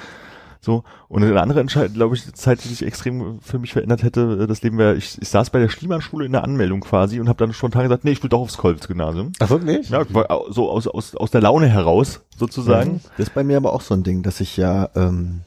So. 0.64 0.82
Und 1.08 1.22
eine 1.22 1.40
andere 1.42 1.60
Entscheidung, 1.60 1.92
glaube 1.92 2.16
ich, 2.16 2.24
die 2.24 2.32
Zeit, 2.32 2.64
die 2.64 2.68
sich 2.68 2.86
extrem 2.86 3.38
für 3.40 3.58
mich 3.58 3.74
verändert 3.74 4.02
hätte, 4.02 4.38
äh, 4.42 4.46
das 4.46 4.62
Leben 4.62 4.78
wäre, 4.78 4.94
ich, 4.94 5.20
ich 5.20 5.28
saß 5.28 5.50
bei 5.50 5.58
der 5.58 5.68
Schliemann-Schule 5.68 6.24
in 6.24 6.32
der 6.32 6.42
Anmeldung 6.42 6.80
quasi 6.80 7.20
und 7.20 7.28
habe 7.28 7.36
dann 7.36 7.52
spontan 7.52 7.82
gesagt, 7.82 8.04
nee, 8.04 8.12
ich 8.12 8.22
will 8.22 8.30
doch 8.30 8.40
aufs 8.40 8.56
Kolbitz-Gymnasium. 8.56 9.32
Ach, 9.40 9.50
wirklich? 9.50 9.90
Ja, 9.90 10.06
so 10.48 10.70
aus, 10.70 10.86
aus, 10.86 11.14
aus 11.14 11.30
der 11.30 11.42
Laune 11.42 11.68
heraus, 11.68 12.22
sozusagen. 12.34 13.02
Das 13.18 13.28
ist 13.28 13.34
bei 13.34 13.44
mir 13.44 13.58
aber 13.58 13.74
auch 13.74 13.82
so 13.82 13.92
ein 13.92 14.04
Ding, 14.04 14.22
dass 14.22 14.40
ich 14.40 14.56
ja, 14.56 14.88
ähm, 14.94 15.42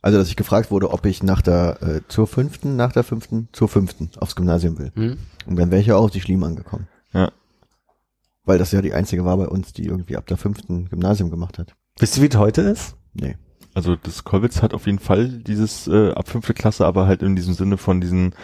also 0.00 0.16
dass 0.16 0.28
ich 0.28 0.36
gefragt 0.36 0.70
wurde, 0.70 0.90
ob 0.92 1.04
ich 1.04 1.22
nach 1.22 1.42
der, 1.42 1.82
äh, 1.82 2.00
zur 2.08 2.26
fünften, 2.26 2.76
nach 2.76 2.92
der 2.92 3.04
fünften, 3.04 3.50
zur 3.52 3.68
fünften 3.68 4.10
aufs 4.18 4.34
Gymnasium 4.34 4.78
will. 4.78 4.92
Hm? 4.94 5.18
Und 5.46 5.56
dann 5.56 5.70
wäre 5.70 5.82
ich 5.82 5.88
ja 5.88 5.96
auch 5.96 6.04
auf 6.04 6.10
die 6.10 6.22
Schliemann 6.22 6.56
gekommen. 6.56 6.88
Ja. 7.12 7.32
Weil 8.44 8.56
das 8.56 8.72
ja 8.72 8.80
die 8.80 8.94
einzige 8.94 9.26
war 9.26 9.36
bei 9.36 9.46
uns, 9.46 9.74
die 9.74 9.84
irgendwie 9.84 10.16
ab 10.16 10.26
der 10.26 10.38
fünften 10.38 10.88
Gymnasium 10.88 11.30
gemacht 11.30 11.58
hat. 11.58 11.74
Wisst 11.98 12.16
ihr, 12.16 12.22
wie 12.22 12.28
es 12.28 12.36
heute 12.36 12.62
ist? 12.62 12.96
Nee. 13.12 13.36
Also 13.78 13.94
das 13.94 14.24
Kolwitz 14.24 14.60
hat 14.60 14.74
auf 14.74 14.86
jeden 14.86 14.98
Fall 14.98 15.28
dieses 15.28 15.86
äh, 15.86 16.10
ab 16.10 16.28
fünfte 16.28 16.52
Klasse, 16.52 16.84
aber 16.84 17.06
halt 17.06 17.22
in 17.22 17.36
diesem 17.36 17.54
Sinne 17.54 17.76
von 17.76 18.00
diesen, 18.00 18.34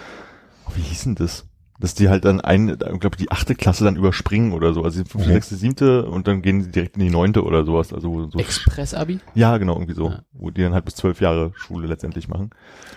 oh, 0.69 0.71
wie 0.77 0.81
hieß 0.81 1.03
denn 1.05 1.15
das? 1.17 1.45
Dass 1.81 1.93
die 1.95 2.09
halt 2.09 2.25
dann 2.25 2.41
ein, 2.41 2.69
ich 2.69 3.01
glaube 3.01 3.17
die 3.17 3.33
achte 3.33 3.57
Klasse 3.57 3.83
dann 3.83 3.97
überspringen 3.97 4.53
oder 4.53 4.73
so. 4.73 4.85
Also 4.85 5.03
die 5.03 5.11
fünfte, 5.11 5.27
Okay. 5.29 5.33
sechste, 5.35 5.57
siebte 5.57 6.07
und 6.07 6.29
dann 6.29 6.41
gehen 6.41 6.63
sie 6.63 6.71
direkt 6.71 6.97
in 6.97 7.03
die 7.03 7.11
neunte 7.11 7.43
oder 7.43 7.65
sowas. 7.65 7.93
Also 7.93 8.31
so 8.31 8.39
Express-Abi? 8.39 9.19
ja, 9.35 9.59
genau, 9.59 9.73
irgendwie 9.75 9.95
so. 9.95 10.11
Ja. 10.11 10.23
Wo 10.33 10.51
die 10.51 10.63
dann 10.63 10.73
halt 10.73 10.85
bis 10.85 10.95
zwölf 10.95 11.21
Jahre 11.21 11.51
Schule 11.57 11.89
letztendlich 11.89 12.29
machen. 12.29 12.51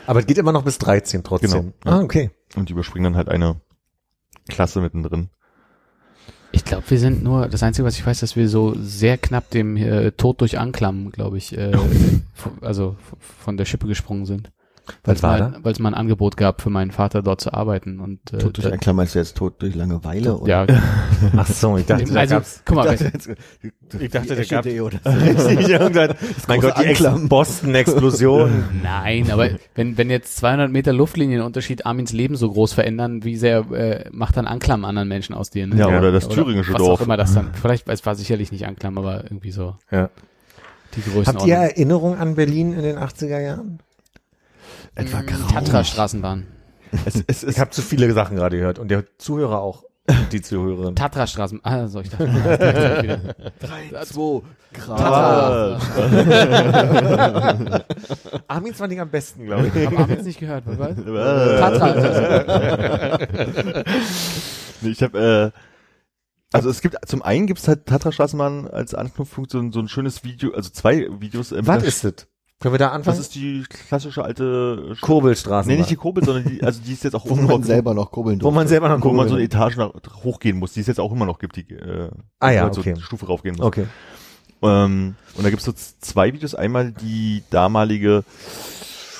Aber 0.05 0.19
es 0.19 0.27
geht 0.27 0.37
immer 0.37 0.51
noch 0.51 0.61
bis 0.63 0.77
13 0.77 1.23
trotzdem. 1.23 1.73
Genau. 1.81 1.95
Ah, 1.97 2.01
okay. 2.01 2.29
Und 2.55 2.69
die 2.69 2.73
überspringen 2.73 3.05
dann 3.05 3.15
halt 3.17 3.29
eine 3.29 3.59
Klasse 4.47 4.79
mittendrin. 4.79 5.29
Ich 6.67 6.71
glaube, 6.71 6.89
wir 6.89 6.99
sind 6.99 7.23
nur, 7.23 7.47
das 7.47 7.63
Einzige, 7.63 7.85
was 7.87 7.97
ich 7.97 8.05
weiß, 8.05 8.19
dass 8.19 8.35
wir 8.35 8.49
so 8.49 8.75
sehr 8.77 9.17
knapp 9.17 9.49
dem 9.51 9.77
äh, 9.77 10.11
Tod 10.11 10.41
durch 10.41 10.59
Anklam, 10.59 11.11
glaube 11.11 11.37
ich, 11.37 11.57
äh, 11.57 11.71
also 12.61 12.97
von 13.39 13.55
der 13.55 13.63
Schippe 13.63 13.87
gesprungen 13.87 14.25
sind. 14.25 14.51
Was 15.03 15.21
mal, 15.21 15.39
da? 15.39 15.53
Weil 15.61 15.71
es 15.71 15.79
mal 15.79 15.89
ein 15.89 15.93
Angebot 15.95 16.37
gab 16.37 16.61
für 16.61 16.69
meinen 16.69 16.91
Vater 16.91 17.21
dort 17.21 17.41
zu 17.41 17.53
arbeiten. 17.53 17.99
Und, 17.99 18.33
äh, 18.33 18.37
Tot 18.37 18.57
durch 18.57 18.67
da- 18.67 18.73
ein 18.73 18.79
Klammer 18.79 19.03
ist 19.03 19.13
jetzt 19.13 19.37
tot 19.37 19.61
durch 19.61 19.75
Langeweile 19.75 20.37
oder? 20.37 20.65
ja, 20.69 20.81
Ach 21.37 21.47
so, 21.47 21.77
ich 21.77 21.85
dachte, 21.85 22.05
da 22.05 22.19
also, 22.19 22.35
gab's. 22.35 22.61
guck 22.65 22.75
mal, 22.75 22.93
Ich 22.93 22.99
dachte, 22.99 23.35
Ich 23.99 24.11
dachte, 24.11 24.35
die 24.35 24.47
da 24.47 24.61
gab- 24.61 24.65
oder 24.81 24.99
irgendwann. 25.81 26.15
Mein 26.47 26.61
Gott, 26.61 26.77
die 26.79 26.85
Ex. 26.85 27.03
Boston-Explosion. 27.27 28.63
nein, 28.83 29.31
aber 29.31 29.49
wenn, 29.75 29.97
wenn 29.97 30.09
jetzt 30.09 30.37
200 30.37 30.71
Meter 30.71 30.93
Luftlinienunterschied 30.93 31.85
Armins 31.85 32.13
Leben 32.13 32.35
so 32.35 32.51
groß 32.51 32.73
verändern, 32.73 33.23
wie 33.23 33.35
sehr 33.35 33.59
äh, 33.71 34.09
macht 34.11 34.37
dann 34.37 34.47
Anklam 34.47 34.85
anderen 34.85 35.07
Menschen 35.07 35.35
aus 35.35 35.49
dir? 35.49 35.67
Ne? 35.67 35.77
Ja, 35.77 35.87
oder 35.87 36.11
das 36.11 36.27
thüringische 36.27 36.73
was 36.73 36.79
Dorf. 36.79 37.01
auch 37.01 37.05
immer 37.05 37.17
das 37.17 37.33
dann. 37.33 37.51
Vielleicht, 37.53 37.87
es 37.89 38.05
war 38.05 38.15
sicherlich 38.15 38.51
nicht 38.51 38.65
Anklam, 38.65 38.97
aber 38.97 39.23
irgendwie 39.23 39.51
so 39.51 39.75
ja. 39.91 40.09
die 40.95 41.25
Habt 41.25 41.45
ihr 41.45 41.55
Erinnerungen 41.55 42.19
an 42.19 42.35
Berlin 42.35 42.73
in 42.73 42.83
den 42.83 42.97
80er 42.97 43.39
Jahren? 43.39 43.79
Etwa 44.97 45.21
grau. 45.21 45.47
Tatra-Straßenbahn. 45.51 46.47
Es, 47.05 47.15
es, 47.15 47.23
es, 47.27 47.43
Ich 47.55 47.59
habe 47.59 47.71
zu 47.71 47.81
viele 47.81 48.11
Sachen 48.13 48.37
gerade 48.37 48.57
gehört 48.57 48.79
und 48.79 48.87
der 48.89 49.03
Zuhörer 49.17 49.61
auch. 49.61 49.83
Die 50.31 50.41
Zuhörerin. 50.41 50.95
Tatra-Straßen. 50.95 51.59
Ah, 51.63 51.87
so, 51.87 51.99
ich 51.99 52.09
dachte, 52.09 52.27
wieder. 52.31 53.17
Drei, 53.59 53.89
zwei, 54.05 54.41
grau. 54.73 54.95
Tatra. 54.95 55.77
Armin 58.47 58.73
fand 58.73 58.93
ich 58.93 59.01
am 59.01 59.09
besten, 59.09 59.43
glaube 59.45 59.67
ich. 59.67 59.73
Haben 59.85 59.97
wir 60.07 60.15
jetzt 60.15 60.25
nicht 60.25 60.39
gehört, 60.39 60.63
was? 60.65 60.97
Äh. 60.97 61.59
Tatra. 61.59 63.17
Nee, 64.81 64.89
ich 64.91 65.01
habe 65.01 65.51
äh, 65.53 65.59
also 66.55 66.69
es 66.69 66.81
gibt 66.81 66.95
zum 67.07 67.21
einen 67.23 67.47
gibt's 67.47 67.67
halt 67.67 67.87
Tatra 67.87 68.11
Straßenbahn 68.11 68.67
als 68.67 68.93
Anknüpfpunkt 68.93 69.49
so, 69.51 69.59
ein- 69.59 69.71
so 69.71 69.79
ein 69.79 69.87
schönes 69.87 70.23
Video, 70.23 70.53
also 70.53 70.69
zwei 70.69 71.07
Videos. 71.19 71.51
Äh, 71.51 71.65
Was 71.65 71.83
ist 71.83 72.03
das? 72.03 72.27
Können 72.59 72.73
wir 72.73 72.79
da 72.79 72.87
anfangen? 72.89 73.17
Das 73.17 73.19
ist 73.25 73.35
die 73.35 73.63
klassische 73.69 74.23
alte 74.23 74.93
Sch- 74.95 75.01
Kurbelstraße. 75.01 75.69
Nee, 75.69 75.77
nicht 75.77 75.89
die 75.91 75.95
Kurbel, 75.95 76.23
sondern 76.25 76.45
die, 76.45 76.63
also 76.63 76.81
die 76.83 76.93
ist 76.93 77.03
jetzt 77.03 77.13
auch 77.15 77.23
Wo 77.29 77.35
man 77.35 77.45
noch, 77.45 77.63
selber 77.63 77.93
noch 77.93 78.09
kurbeln 78.11 78.41
Wo 78.41 78.45
man 78.47 78.55
durfte. 78.55 78.69
selber 78.69 78.89
noch 78.89 79.03
wo 79.03 79.11
man 79.11 79.27
so 79.29 79.35
eine 79.35 79.47
Kurbeln. 79.47 79.69
Etage 79.71 79.77
nach, 79.77 80.23
hochgehen 80.23 80.57
muss, 80.57 80.73
die 80.73 80.79
es 80.79 80.87
jetzt 80.87 80.99
auch 80.99 81.11
immer 81.11 81.25
noch 81.27 81.37
gibt, 81.37 81.55
die 81.55 81.69
äh, 81.73 82.09
Ah 82.39 82.49
ja, 82.51 82.61
wo 82.61 82.65
man 82.65 82.73
so 82.73 82.81
okay. 82.81 82.93
eine 82.93 83.01
Stufe 83.01 83.27
raufgehen 83.27 83.55
muss. 83.57 83.65
Okay. 83.65 83.85
Ähm, 84.63 85.15
und 85.35 85.43
da 85.43 85.49
gibt's 85.51 85.65
so 85.65 85.71
zwei 85.73 86.33
Videos. 86.33 86.55
Einmal 86.55 86.91
die 86.93 87.43
damalige, 87.51 88.23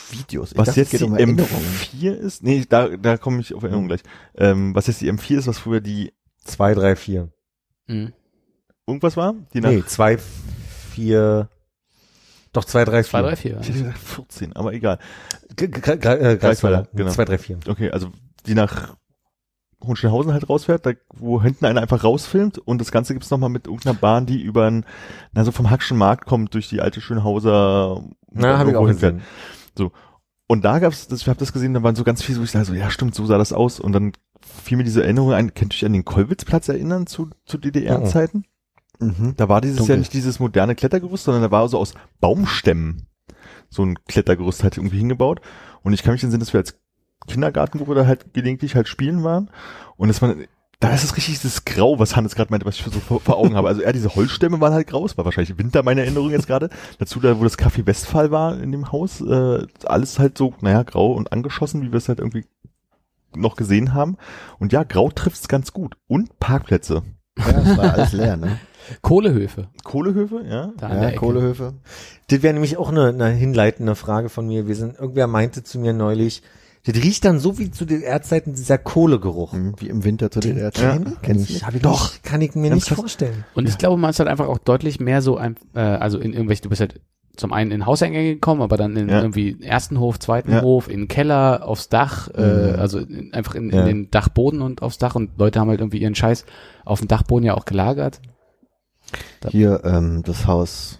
Videos. 0.09 0.53
Ich 0.53 0.57
was 0.57 0.67
dachte, 0.67 0.79
jetzt 0.79 0.89
geht 0.91 1.01
die 1.01 1.05
um 1.05 1.13
Erinnerungen. 1.13 1.63
M4 1.93 2.13
ist. 2.13 2.41
Nee, 2.41 2.65
da, 2.67 2.87
da 2.87 3.17
komme 3.17 3.41
ich 3.41 3.53
auf 3.53 3.61
Erinnerung 3.61 3.87
gleich. 3.87 4.01
Ähm, 4.35 4.73
was 4.73 4.87
jetzt 4.87 5.01
die 5.01 5.11
M4 5.11 5.37
ist, 5.37 5.47
was 5.47 5.59
früher 5.59 5.81
die 5.81 6.11
Zwei, 6.43 6.73
drei, 6.73 6.95
vier. 6.95 7.27
Mhm. 7.87 8.13
irgendwas 8.87 9.17
war? 9.17 9.35
Die 9.53 9.59
nach, 9.59 9.69
Nee, 9.69 9.83
zwei, 9.85 10.17
vier. 10.17 11.49
Doch, 12.57 12.65
zwei, 12.65 12.85
drei, 12.85 13.03
Zwei, 13.03 13.19
vier. 13.19 13.27
drei, 13.29 13.35
vier. 13.35 13.57
ich 13.61 13.67
hätte 13.67 13.77
gesagt 13.79 13.97
14, 13.99 14.55
aber 14.55 14.73
egal. 14.73 14.97
Greifswalder. 15.55 16.87
genau. 16.91 17.11
Zwei, 17.11 17.25
drei, 17.25 17.37
vier. 17.37 17.59
Okay, 17.67 17.91
also 17.91 18.09
die 18.47 18.55
nach 18.55 18.95
Hohenschönhausen 19.83 20.33
halt 20.33 20.49
rausfährt, 20.49 20.87
da, 20.87 20.93
wo 21.13 21.39
hinten 21.39 21.65
einer 21.65 21.81
einfach 21.83 22.03
rausfilmt 22.03 22.57
und 22.57 22.81
das 22.81 22.91
Ganze 22.91 23.13
gibt's 23.13 23.29
noch 23.29 23.37
mal 23.37 23.49
mit 23.49 23.67
irgendeiner 23.67 23.93
Bahn, 23.93 24.25
die 24.25 24.41
über 24.41 24.65
ein, 24.65 24.85
na 25.33 25.43
so 25.43 25.51
vom 25.51 25.69
Hackschen 25.69 25.97
Markt 25.99 26.25
kommt 26.25 26.55
durch 26.55 26.67
die 26.67 26.81
alte 26.81 26.99
Schönhauser 26.99 28.03
Na, 28.31 28.57
habe 28.57 28.71
ich 28.71 28.75
auch 28.75 28.87
hinfährt. 28.87 29.17
gesehen. 29.75 29.91
Und 30.47 30.65
da 30.65 30.79
gab's, 30.79 31.07
das, 31.07 31.21
ich 31.21 31.27
habe 31.29 31.37
das 31.37 31.53
gesehen, 31.53 31.75
da 31.75 31.83
waren 31.83 31.95
so 31.95 32.03
ganz 32.03 32.23
viele, 32.23 32.39
wo 32.39 32.43
ich 32.43 32.49
sage 32.51 32.65
so, 32.65 32.73
ja 32.73 32.89
stimmt, 32.89 33.13
so 33.13 33.25
sah 33.27 33.37
das 33.37 33.53
aus. 33.53 33.79
Und 33.79 33.91
dann 33.91 34.13
fiel 34.63 34.77
mir 34.77 34.83
diese 34.85 35.03
Erinnerung 35.03 35.33
ein, 35.33 35.53
könnt 35.53 35.73
ihr 35.73 35.77
euch 35.77 35.85
an 35.85 35.93
den 35.93 36.05
Kollwitzplatz 36.05 36.69
erinnern 36.69 37.05
zu, 37.05 37.29
zu 37.45 37.57
DDR-Zeiten? 37.59 38.45
Mhm. 38.99 39.33
Da 39.37 39.49
war 39.49 39.61
dieses 39.61 39.77
Dunkel. 39.77 39.95
ja 39.95 39.99
nicht 39.99 40.13
dieses 40.13 40.39
moderne 40.39 40.75
Klettergerüst, 40.75 41.25
sondern 41.25 41.43
da 41.43 41.51
war 41.51 41.67
so 41.69 41.77
aus 41.77 41.93
Baumstämmen 42.19 43.07
so 43.69 43.83
ein 43.83 43.97
Klettergerüst 44.07 44.63
halt 44.63 44.77
irgendwie 44.77 44.97
hingebaut. 44.97 45.41
Und 45.83 45.93
ich 45.93 46.03
kann 46.03 46.13
mich 46.13 46.23
entsinnen, 46.23 46.39
dass 46.39 46.53
wir 46.53 46.59
als 46.59 46.79
Kindergartengruppe 47.27 47.95
da 47.95 48.05
halt 48.05 48.33
gelegentlich 48.33 48.75
halt 48.75 48.87
spielen 48.87 49.23
waren. 49.23 49.51
Und 49.97 50.07
das 50.07 50.21
war, 50.21 50.35
da 50.79 50.93
ist 50.93 51.03
es 51.03 51.17
richtig 51.17 51.39
dieses 51.39 51.65
Grau, 51.65 51.99
was 51.99 52.15
Hannes 52.15 52.35
gerade 52.35 52.51
meinte, 52.51 52.65
was 52.65 52.77
ich 52.77 52.85
so 52.85 52.99
vor, 52.99 53.19
vor 53.19 53.37
Augen 53.37 53.55
habe. 53.55 53.67
Also 53.67 53.81
eher 53.81 53.93
diese 53.93 54.15
Holzstämme 54.15 54.61
waren 54.61 54.73
halt 54.73 54.87
grau, 54.87 55.05
es 55.05 55.17
war 55.17 55.25
wahrscheinlich 55.25 55.57
Winter 55.57 55.83
meine 55.83 56.01
Erinnerung 56.01 56.29
jetzt 56.29 56.47
gerade. 56.47 56.69
Dazu 56.99 57.19
da, 57.19 57.39
wo 57.39 57.43
das 57.43 57.57
Café 57.57 57.85
Westphal 57.85 58.31
war 58.31 58.59
in 58.59 58.71
dem 58.71 58.91
Haus, 58.91 59.21
äh, 59.21 59.65
alles 59.85 60.19
halt 60.19 60.37
so, 60.37 60.53
naja, 60.61 60.83
grau 60.83 61.11
und 61.13 61.31
angeschossen, 61.31 61.81
wie 61.81 61.91
wir 61.91 61.97
es 61.97 62.07
halt 62.07 62.19
irgendwie 62.19 62.45
noch 63.35 63.55
gesehen 63.55 63.93
haben. 63.93 64.17
Und 64.59 64.71
ja, 64.71 64.83
grau 64.83 65.09
trifft's 65.09 65.47
ganz 65.47 65.73
gut. 65.73 65.97
Und 66.07 66.39
Parkplätze. 66.39 67.03
Ja, 67.37 67.51
das 67.51 67.77
war 67.77 67.93
alles 67.93 68.13
leer, 68.13 68.37
ne? 68.37 68.59
Kohlehöfe. 69.01 69.67
Kohlehöfe, 69.83 70.41
ja. 70.49 70.71
Da 70.77 71.09
Ja. 71.09 71.11
Kohlehöfe. 71.17 71.73
Das 72.29 72.41
wäre 72.43 72.53
nämlich 72.53 72.77
auch 72.77 72.89
eine, 72.89 73.07
eine 73.09 73.29
hinleitende 73.29 73.95
Frage 73.95 74.29
von 74.29 74.47
mir. 74.47 74.67
Wir 74.67 74.75
sind, 74.75 74.99
irgendwer 74.99 75.27
meinte 75.27 75.63
zu 75.63 75.79
mir 75.79 75.93
neulich, 75.93 76.41
das 76.85 76.95
riecht 76.95 77.25
dann 77.25 77.39
so 77.39 77.57
wie 77.57 77.69
zu 77.71 77.83
den 77.85 78.01
Erdzeiten 78.01 78.53
dieser 78.53 78.77
Kohlegeruch. 78.77 79.51
Mhm, 79.53 79.75
Wie 79.79 79.89
im 79.89 80.03
Winter 80.05 80.31
zu 80.31 80.39
den 80.39 80.55
Den 80.55 80.63
Ärzten. 80.63 81.17
kenn 81.21 81.39
ich 81.39 81.61
ich 81.61 81.81
Doch. 81.81 82.11
Nicht, 82.13 82.23
kann 82.23 82.41
ich 82.41 82.55
mir 82.55 82.73
nicht 82.73 82.87
vorstellen. 82.89 83.43
Und 83.55 83.67
ich 83.67 83.77
glaube, 83.77 83.97
man 83.97 84.09
ist 84.11 84.19
halt 84.19 84.29
einfach 84.29 84.47
auch 84.47 84.57
deutlich 84.57 84.99
mehr 84.99 85.21
so, 85.21 85.35
ein, 85.37 85.55
äh, 85.75 85.79
also 85.79 86.17
in 86.19 86.31
irgendwelche, 86.33 86.61
du 86.61 86.69
bist 86.69 86.79
halt 86.81 87.01
zum 87.35 87.53
einen 87.53 87.69
in 87.71 87.85
Hauseingänge 87.85 88.33
gekommen, 88.35 88.61
aber 88.61 88.77
dann 88.77 88.95
in 88.95 89.09
Ja. 89.09 89.19
irgendwie 89.21 89.57
ersten 89.61 89.99
Hof, 89.99 90.17
zweiten 90.17 90.51
Ja. 90.51 90.61
Hof, 90.61 90.89
in 90.89 91.01
den 91.01 91.07
Keller, 91.07 91.67
aufs 91.67 91.87
Dach, 91.89 92.29
äh, 92.33 92.71
Mhm. 92.73 92.79
also 92.79 92.99
in, 92.99 93.33
einfach 93.33 93.53
in, 93.55 93.69
Ja. 93.69 93.81
in 93.81 93.85
den 93.85 94.11
Dachboden 94.11 94.61
und 94.61 94.81
aufs 94.81 94.97
Dach 94.97 95.13
und 95.15 95.37
Leute 95.37 95.59
haben 95.59 95.69
halt 95.69 95.79
irgendwie 95.81 95.99
ihren 95.99 96.15
Scheiß 96.15 96.45
auf 96.85 96.99
dem 96.99 97.07
Dachboden 97.09 97.45
ja 97.45 97.53
auch 97.55 97.65
gelagert. 97.65 98.21
Hier, 99.49 99.81
ähm, 99.83 100.23
das 100.23 100.47
Haus, 100.47 100.99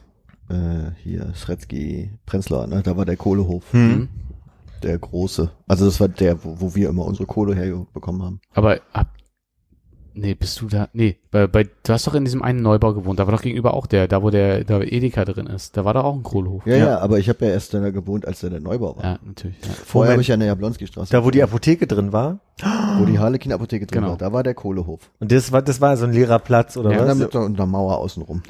äh, 0.49 0.91
hier, 1.03 1.33
Schretzky, 1.35 2.11
Prenzlauer, 2.25 2.67
ne? 2.67 2.81
Da 2.83 2.97
war 2.97 3.05
der 3.05 3.17
Kohlehof. 3.17 3.63
Hm. 3.71 4.09
Der 4.83 4.97
große. 4.97 5.49
Also 5.67 5.85
das 5.85 5.99
war 5.99 6.07
der, 6.07 6.43
wo, 6.43 6.61
wo 6.61 6.75
wir 6.75 6.89
immer 6.89 7.05
unsere 7.05 7.25
Kohle 7.25 7.55
herbekommen 7.55 8.21
haben. 8.21 8.41
Aber 8.53 8.79
ab, 8.93 9.07
nee, 10.17 10.33
bist 10.33 10.59
du 10.61 10.67
da, 10.67 10.89
nee, 10.93 11.17
bei, 11.31 11.47
bei, 11.47 11.63
du 11.63 11.93
hast 11.93 12.05
doch 12.07 12.13
in 12.15 12.25
diesem 12.25 12.41
einen 12.41 12.61
Neubau 12.61 12.93
gewohnt, 12.93 13.19
da 13.19 13.27
war 13.27 13.33
doch 13.35 13.41
gegenüber 13.41 13.73
auch 13.73 13.85
der, 13.87 14.07
da 14.07 14.21
wo 14.23 14.29
der, 14.29 14.63
da 14.63 14.81
Edeka 14.81 15.23
drin 15.25 15.47
ist, 15.47 15.77
da 15.77 15.85
war 15.85 15.93
doch 15.93 16.03
auch 16.03 16.15
ein 16.15 16.23
Kohlehof. 16.23 16.65
Ja, 16.65 16.75
Ja. 16.75 16.85
ja, 16.87 16.99
aber 16.99 17.19
ich 17.19 17.29
habe 17.29 17.45
ja 17.45 17.51
erst 17.51 17.73
da 17.73 17.89
gewohnt, 17.91 18.25
als 18.25 18.41
da 18.41 18.49
der 18.49 18.59
Neubau 18.59 18.97
war. 18.97 19.03
Ja, 19.03 19.19
natürlich. 19.25 19.57
Ja. 19.63 19.69
Vorher 19.85 20.11
habe 20.13 20.21
ich 20.21 20.27
ja 20.27 20.33
in 20.33 20.39
der 20.41 20.47
Jablonski-Straße. 20.49 21.11
Da, 21.11 21.23
wo 21.23 21.31
die 21.31 21.41
Apotheke 21.43 21.87
drin 21.87 22.11
war. 22.13 22.39
wo 22.99 23.05
die 23.05 23.19
Harlekin-Apotheke 23.19 23.85
drin 23.85 24.01
Genau. 24.01 24.11
war, 24.11 24.17
da 24.17 24.33
war 24.33 24.43
der 24.43 24.53
Kohlehof. 24.55 25.11
Und 25.19 25.31
das 25.31 25.51
war, 25.51 25.61
das 25.61 25.79
war 25.79 25.95
so 25.97 26.05
ein 26.05 26.13
leerer 26.13 26.39
Platz 26.39 26.75
oder 26.77 26.89
Ja, 26.91 26.97
Ja, 26.97 27.01
was? 27.03 27.17
dann 27.29 27.47
mit 27.51 27.59
einer 27.59 27.65
Mauer 27.67 27.97
außenrum. 27.99 28.41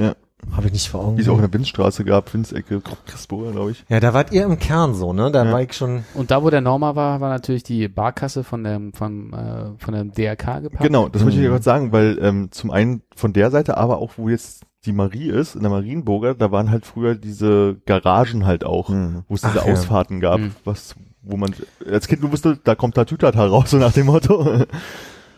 Habe 0.52 0.68
ich 0.68 0.74
nicht 0.74 0.88
vor 0.90 1.04
Augen. 1.04 1.18
Wie 1.18 1.22
es 1.22 1.30
auch 1.30 1.38
eine 1.38 1.52
Windstraße 1.52 2.04
gab, 2.06 2.32
Windsecke, 2.34 2.82
Christburger, 3.08 3.52
glaube 3.52 3.72
ich. 3.72 3.84
ja, 3.90 4.00
da 4.00 4.14
wart 4.14 4.32
ihr 4.32 4.44
im 4.46 4.60
Kern 4.60 4.94
so, 4.94 5.12
ne? 5.12 5.32
Da 5.32 5.46
Ja. 5.46 5.52
war 5.52 5.62
ich 5.62 5.74
schon. 5.74 6.04
Und 6.14 6.30
da, 6.32 6.44
wo 6.44 6.50
der 6.52 6.62
Norma 6.62 6.96
war, 6.96 7.20
war 7.22 7.30
natürlich 7.30 7.64
die 7.64 7.88
Barkasse 7.88 8.44
von 8.44 8.64
dem, 8.64 8.94
von, 8.94 9.34
äh, 9.34 9.84
von 9.84 9.94
dem 9.96 10.12
DRK 10.14 10.60
geparkt. 10.62 10.84
Genau, 10.84 11.10
das 11.10 11.24
wollte 11.24 11.34
ich 11.36 11.40
Mhm. 11.40 11.44
ja 11.46 11.50
gerade 11.52 11.64
sagen, 11.64 11.92
weil 11.92 12.20
ähm, 12.22 12.50
zum 12.52 12.70
einen 12.72 13.02
von 13.16 13.34
der 13.34 13.50
Seite, 13.52 13.78
aber 13.78 13.98
auch 13.98 14.14
wo 14.18 14.30
jetzt 14.30 14.64
die 14.86 14.94
Marie 14.94 15.30
ist, 15.30 15.56
in 15.56 15.62
der 15.64 15.72
Marienburger, 15.72 16.36
da 16.36 16.52
waren 16.52 16.70
halt 16.72 16.86
früher 16.86 17.16
diese 17.16 17.78
Garagen 17.86 18.46
halt 18.46 18.64
auch, 18.64 18.90
Mhm. 18.90 19.24
wo 19.28 19.34
es 19.36 19.42
diese 19.42 19.62
Ach 19.62 19.66
ja. 19.66 19.74
Ausfahrten 19.74 20.20
gab, 20.20 20.40
Mhm. 20.40 20.52
was, 20.64 20.96
wo 21.24 21.36
man 21.36 21.54
als 21.92 22.08
Kind 22.08 22.22
nur 22.22 22.32
wusste, 22.32 22.58
da 22.64 22.76
kommt 22.76 22.96
der 22.96 23.06
Tütata 23.08 23.44
raus, 23.46 23.72
so 23.72 23.78
nach 23.78 23.92
dem 23.92 24.06
Motto. 24.06 24.66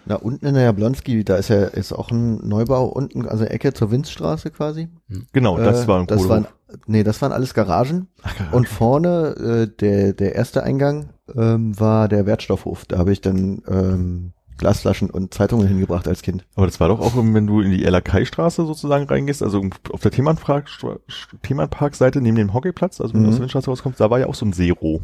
Na, 0.05 0.15
unten 0.15 0.45
in 0.45 0.53
der 0.55 0.63
Jablonski, 0.63 1.23
da 1.23 1.35
ist 1.35 1.49
ja 1.49 1.65
ist 1.65 1.91
auch 1.93 2.09
ein 2.11 2.47
Neubau 2.47 2.85
unten, 2.85 3.27
also 3.27 3.43
Ecke 3.43 3.73
zur 3.73 3.91
Winzstraße 3.91 4.49
quasi. 4.51 4.87
genau, 5.33 5.57
das 5.57 5.83
Äh, 5.83 5.87
war 5.87 5.99
ein 5.99 6.07
das 6.07 6.17
Kohlehof. 6.21 6.45
waren, 6.45 6.47
Nee, 6.87 7.03
das 7.03 7.21
waren 7.21 7.31
alles 7.31 7.53
Garagen. 7.53 8.07
Und 8.51 8.67
vorne, 8.69 9.67
äh, 9.69 9.75
der, 9.79 10.13
der 10.13 10.35
erste 10.35 10.63
Eingang 10.63 11.09
ähm, 11.35 11.79
war 11.79 12.07
der 12.07 12.25
Wertstoffhof. 12.27 12.85
Da 12.85 12.97
habe 12.99 13.11
ich 13.11 13.21
dann 13.21 13.61
ähm, 13.67 14.31
Glasflaschen 14.57 15.09
und 15.09 15.33
Zeitungen 15.33 15.67
hingebracht 15.67 16.07
als 16.07 16.21
Kind. 16.21 16.45
Aber 16.55 16.65
das 16.67 16.79
war 16.79 16.89
doch 16.89 16.99
auch, 16.99 17.13
wenn 17.15 17.47
du 17.47 17.61
in 17.61 17.71
die 17.71 17.83
Erlakai-Straße 17.85 18.65
sozusagen 18.65 19.05
reingehst, 19.05 19.41
also 19.41 19.63
auf 19.91 20.01
der 20.01 20.11
Themenpark-Seite 20.11 22.21
neben 22.21 22.35
dem 22.35 22.53
Hockeyplatz, 22.53 22.99
also 23.01 23.13
wenn 23.13 23.21
du 23.21 23.27
Mhm. 23.27 23.29
aus 23.29 23.35
der 23.35 23.41
Windstraße 23.43 23.69
rauskommst, 23.69 23.99
da 23.99 24.09
war 24.09 24.19
ja 24.19 24.27
auch 24.27 24.35
so 24.35 24.45
ein 24.45 24.53
Zero. 24.53 25.01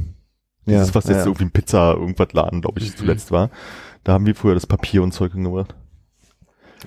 Ja, 0.65 0.79
Das 0.79 0.89
ist, 0.89 0.95
was 0.95 1.05
ja, 1.05 1.11
jetzt 1.11 1.19
ja. 1.21 1.25
irgendwie 1.27 1.45
ein 1.45 1.51
Pizza, 1.51 1.93
irgendwas 1.93 2.33
Laden, 2.33 2.61
glaube 2.61 2.79
ich, 2.79 2.91
Mhm. 2.91 2.95
zuletzt 2.97 3.31
war. 3.31 3.49
Da 4.05 4.13
haben 4.13 4.25
wir 4.25 4.35
früher 4.35 4.53
das 4.53 4.65
Papier 4.67 5.03
und 5.03 5.11
Zeug 5.11 5.33
hingebracht. 5.33 5.75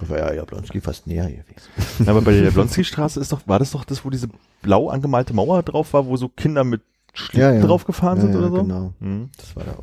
Das 0.01 0.09
war 0.09 0.19
ja 0.19 0.33
Jablonski 0.33 0.81
fast 0.81 1.07
näher 1.07 1.27
gewesen. 1.27 1.45
Aber 2.09 2.23
bei 2.23 2.33
der 2.33 2.45
Jablonski-Straße 2.45 3.21
ist 3.21 3.33
doch, 3.33 3.41
war 3.47 3.59
das 3.59 3.73
doch 3.73 3.85
das, 3.85 4.05
wo 4.05 4.11
diese 4.11 4.29
blau 4.63 4.89
angemalte 4.89 5.35
Mauer 5.35 5.63
drauf 5.63 5.93
war, 5.93 6.07
wo 6.07 6.17
so 6.17 6.29
Kinder 6.29 6.63
mit 6.65 6.83
Schlitten 7.13 7.41
Ja, 7.41 7.53
ja. 7.53 7.67
drauf 7.67 7.85
gefahren 7.85 8.17
Ja, 8.19 8.23
sind 8.23 8.33
ja, 8.33 8.39
oder 8.39 8.51
so? 8.51 8.63
Genau. 8.63 8.95
Hm. 9.01 9.31
Das 9.37 9.57
war 9.57 9.65
da. 9.65 9.75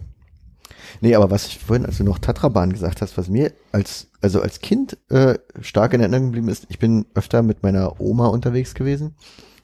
Nee, 1.01 1.13
aber 1.15 1.29
was 1.29 1.47
ich 1.47 1.59
vorhin, 1.59 1.85
als 1.85 1.97
du 1.97 2.05
noch 2.05 2.19
Tatrabahn 2.19 2.71
gesagt 2.71 3.01
hast, 3.01 3.17
was 3.17 3.27
mir 3.27 3.51
als, 3.73 4.07
also 4.21 4.41
als 4.41 4.61
Kind 4.61 4.97
äh, 5.09 5.37
stark 5.59 5.93
in 5.93 5.99
Erinnerung 5.99 6.27
geblieben 6.27 6.47
ist, 6.47 6.65
ich 6.69 6.79
bin 6.79 7.05
öfter 7.13 7.41
mit 7.41 7.63
meiner 7.63 7.99
Oma 7.99 8.27
unterwegs 8.27 8.73
gewesen. 8.75 9.15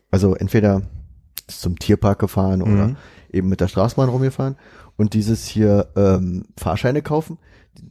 Also 0.10 0.36
entweder 0.36 0.82
zum 1.48 1.80
Tierpark 1.80 2.20
gefahren 2.20 2.62
oder 2.62 2.88
Mhm. 2.88 2.96
eben 3.32 3.48
mit 3.48 3.62
der 3.62 3.70
Straßenbahn 3.70 4.10
rumgefahren 4.10 4.58
und 4.98 5.14
dieses 5.14 5.46
hier 5.48 5.88
ähm, 5.96 6.44
Fahrscheine 6.58 7.02
kaufen. 7.02 7.38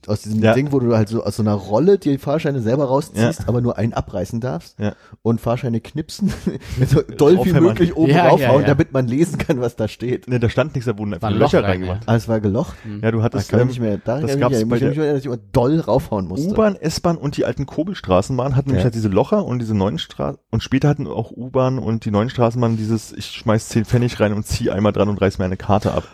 Aus 0.06 0.20
diesem 0.22 0.42
Ja. 0.42 0.52
Ding, 0.54 0.72
wo 0.72 0.78
du 0.78 0.94
halt 0.94 1.08
so 1.08 1.24
aus 1.24 1.36
so 1.36 1.42
einer 1.42 1.54
Rolle 1.54 1.98
die 1.98 2.18
Fahrscheine 2.18 2.60
selber 2.60 2.84
rausziehst, 2.84 3.40
Ja. 3.40 3.48
aber 3.48 3.60
nur 3.62 3.78
einen 3.78 3.94
abreißen 3.94 4.38
darfst 4.40 4.78
Ja. 4.78 4.94
und 5.22 5.40
Fahrscheine 5.40 5.80
knipsen, 5.80 6.32
so 6.86 7.00
doll 7.02 7.42
wie 7.44 7.52
möglich 7.52 7.96
oben 7.96 8.12
Ja, 8.12 8.28
draufhauen, 8.28 8.40
ja, 8.40 8.60
ja. 8.60 8.66
damit 8.66 8.92
man 8.92 9.08
lesen 9.08 9.38
kann, 9.38 9.60
was 9.60 9.76
da 9.76 9.88
steht. 9.88 10.28
Ne, 10.28 10.38
da 10.38 10.48
stand 10.50 10.74
nichts, 10.74 10.86
da 10.86 10.98
wurden 10.98 11.14
einfach 11.14 11.30
Löcher 11.30 11.64
reingemacht. 11.64 12.02
Ah, 12.06 12.14
es 12.14 12.28
war 12.28 12.40
gelocht. 12.40 12.76
Ja, 13.02 13.10
du 13.10 13.18
Das 13.18 13.24
hattest 13.24 13.48
kann 13.50 13.58
ich 13.60 13.62
ähm, 13.62 13.68
nicht 13.68 13.80
mehr, 13.80 13.98
da 14.04 14.20
das 14.20 14.30
kann 14.30 14.38
ich 14.38 14.40
gab's 14.40 14.68
bei 14.68 14.76
ich 14.76 14.80
der- 14.80 14.88
mich 14.90 14.98
erinnern, 14.98 15.14
dass 15.14 15.20
ich 15.20 15.26
immer 15.26 15.38
doll 15.52 15.80
raufhauen 15.80 16.28
musste. 16.28 16.50
U-Bahn, 16.50 16.76
S-Bahn 16.76 17.16
und 17.16 17.36
die 17.38 17.46
alten 17.46 17.64
Kobelstraßenbahnen 17.66 18.56
hatten 18.56 18.68
nämlich 18.68 18.84
halt 18.84 18.94
diese 18.94 19.08
Locher 19.08 19.44
und 19.46 19.60
diese 19.60 19.74
neuen 19.74 19.98
Straßen 19.98 20.38
und 20.50 20.62
später 20.62 20.88
hatten 20.90 21.06
auch 21.06 21.30
U-Bahn 21.30 21.78
und 21.78 22.04
die 22.04 22.10
neuen 22.10 22.28
Straßenbahnen 22.28 22.76
dieses, 22.76 23.12
ich 23.12 23.26
schmeiß 23.30 23.68
10 23.70 23.86
Pfennig 23.86 24.20
rein 24.20 24.34
und 24.34 24.46
zieh 24.46 24.70
einmal 24.70 24.92
dran 24.92 25.08
und 25.08 25.20
reiß 25.20 25.38
mir 25.38 25.46
eine 25.46 25.56
Karte 25.56 25.92
ab. 25.94 26.04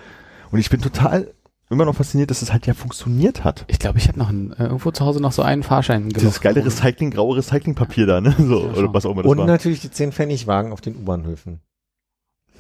Und 0.53 0.61
ich 0.61 0.71
bin 0.71 0.81
total 0.81 1.33
immer 1.71 1.85
noch 1.85 1.95
fasziniert, 1.97 2.31
dass 2.31 2.43
es 2.43 2.53
halt 2.53 2.67
ja 2.67 2.75
funktioniert 2.75 3.45
hat. 3.45 3.65
Ich 3.69 3.79
glaube, 3.79 3.99
ich 3.99 4.09
habe 4.09 4.19
noch 4.19 4.29
ein, 4.29 4.53
äh, 4.53 4.65
irgendwo 4.65 4.91
zu 4.91 5.05
Hause 5.05 5.21
noch 5.21 5.33
so 5.33 5.43
einen 5.43 5.63
Fahrschein 5.63 6.09
Dieses 6.11 6.41
geile 6.41 6.65
Recycling, 6.65 7.11
graue 7.11 7.37
Recyclingpapier 7.37 8.07
da, 8.07 8.21
ne? 8.21 8.35
So, 8.39 8.67
Ja, 8.67 8.73
oder 8.75 8.95
was 8.95 9.05
auch 9.07 9.13
immer 9.13 9.23
das 9.23 9.33
Und 9.33 9.39
war. 9.39 9.47
natürlich 9.47 9.81
die 9.81 9.91
10 9.91 10.13
Pfennigwagen 10.13 10.73
auf 10.73 10.81
den 10.81 10.97
U-Bahnhöfen. 10.97 11.61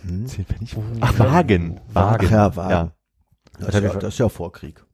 Hm? 0.02 0.26
10 0.26 0.44
Pfennig? 0.46 0.76
Oh, 0.76 0.82
Ach, 1.00 1.18
Wagen. 1.18 1.80
Wagen. 1.92 2.26
Ach 2.26 2.30
ja, 2.30 2.56
Wagen. 2.56 2.70
Ja. 2.70 2.92
Das, 3.58 3.74
ist 3.74 3.82
ja, 3.82 3.94
das 3.94 4.14
ist 4.14 4.18
ja 4.18 4.28
Vorkrieg. 4.28 4.84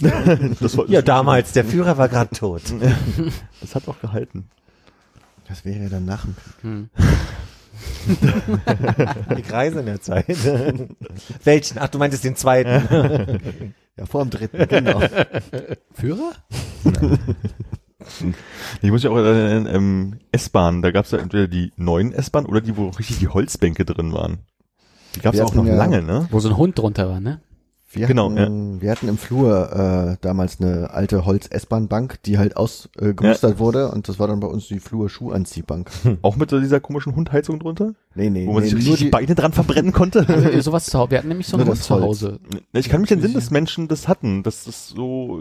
das, 0.60 0.76
war, 0.78 0.88
Ja, 0.88 1.02
damals, 1.02 1.52
der 1.52 1.64
Führer 1.64 1.98
war 1.98 2.08
gerade 2.08 2.34
tot. 2.34 2.62
Das 3.60 3.74
hat 3.74 3.88
auch 3.88 4.00
gehalten. 4.00 4.48
Das 5.48 5.64
wäre 5.64 5.82
ja 5.82 5.88
dann 5.88 6.04
nach 6.04 6.24
dem 6.24 6.36
Krieg. 6.36 6.62
Hm. 6.62 6.90
Ich 9.36 9.52
reise 9.52 9.80
in 9.80 9.86
der 9.86 10.00
Zeit. 10.00 10.26
Welchen? 11.44 11.78
Ach, 11.78 11.88
du 11.88 11.98
meintest 11.98 12.24
den 12.24 12.36
zweiten. 12.36 13.74
Ja, 13.98 14.06
vor 14.06 14.22
dem 14.24 14.30
dritten, 14.30 14.68
genau. 14.68 15.00
Führer? 15.92 16.30
Ich 18.80 18.90
muss 18.92 19.02
ja 19.02 19.10
auch 19.10 19.16
erinnern, 19.16 19.66
ähm, 19.74 20.18
S-Bahn, 20.30 20.82
da 20.82 20.92
gab 20.92 21.04
es 21.04 21.10
ja 21.10 21.18
entweder 21.18 21.48
die 21.48 21.72
neuen 21.76 22.12
S-Bahn 22.12 22.46
oder 22.46 22.60
die, 22.60 22.76
wo 22.76 22.90
richtig 22.90 23.18
die 23.18 23.26
Holzbänke 23.26 23.84
drin 23.84 24.12
waren. 24.12 24.38
Die 25.16 25.20
gab 25.20 25.34
es 25.34 25.40
Wir 25.40 25.44
auch 25.44 25.48
hatten 25.50 25.58
noch 25.58 25.66
ja- 25.66 25.74
lange, 25.74 26.02
ne? 26.02 26.28
Wo 26.30 26.38
so 26.38 26.48
ein 26.48 26.56
Hund 26.56 26.78
drunter 26.78 27.08
war, 27.08 27.18
ne? 27.18 27.40
Wir 27.90 28.06
Genau, 28.06 28.30
hatten, 28.30 28.82
wir 28.82 28.90
hatten 28.90 29.08
im 29.08 29.16
Flur 29.16 29.72
äh, 29.72 30.16
damals 30.20 30.60
eine 30.60 30.90
alte 30.90 31.24
Holz-S-Bahn-Bank, 31.24 32.22
die 32.24 32.36
halt 32.36 32.54
ausgemustert 32.56 33.02
äh, 33.10 33.14
gemustert 33.14 33.58
wurde 33.58 33.90
und 33.90 34.08
das 34.08 34.18
war 34.18 34.28
dann 34.28 34.40
bei 34.40 34.46
uns 34.46 34.68
die 34.68 34.78
Flur-Schuhanziehbank. 34.78 35.90
Auch 36.20 36.36
mit 36.36 36.50
so 36.50 36.60
dieser 36.60 36.80
komischen 36.80 37.16
Hundheizung 37.16 37.58
drunter? 37.58 37.94
Nee, 38.14 38.28
nee, 38.30 38.46
wo 38.46 38.52
man 38.52 38.64
nee, 38.64 38.68
sich 38.70 38.86
nur 38.86 38.96
die 38.96 39.08
Beine 39.10 39.34
dran 39.34 39.52
verbrennen 39.52 39.92
konnte. 39.92 40.26
Also, 40.28 40.60
sowas 40.60 40.86
zu 40.86 40.98
Hause. 40.98 41.10
Wir 41.12 41.18
hatten 41.18 41.28
nämlich 41.28 41.46
so 41.46 41.56
Nur 41.56 41.66
Hund 41.66 41.82
zu. 41.82 41.94
Hause. 41.94 42.40
Ich 42.72 42.88
kann 42.88 43.00
mich 43.00 43.10
entsinnen, 43.12 43.34
dass 43.34 43.50
Menschen 43.50 43.86
das 43.88 44.06
hatten. 44.08 44.42
Das 44.42 44.66
ist 44.66 44.88
so 44.88 45.40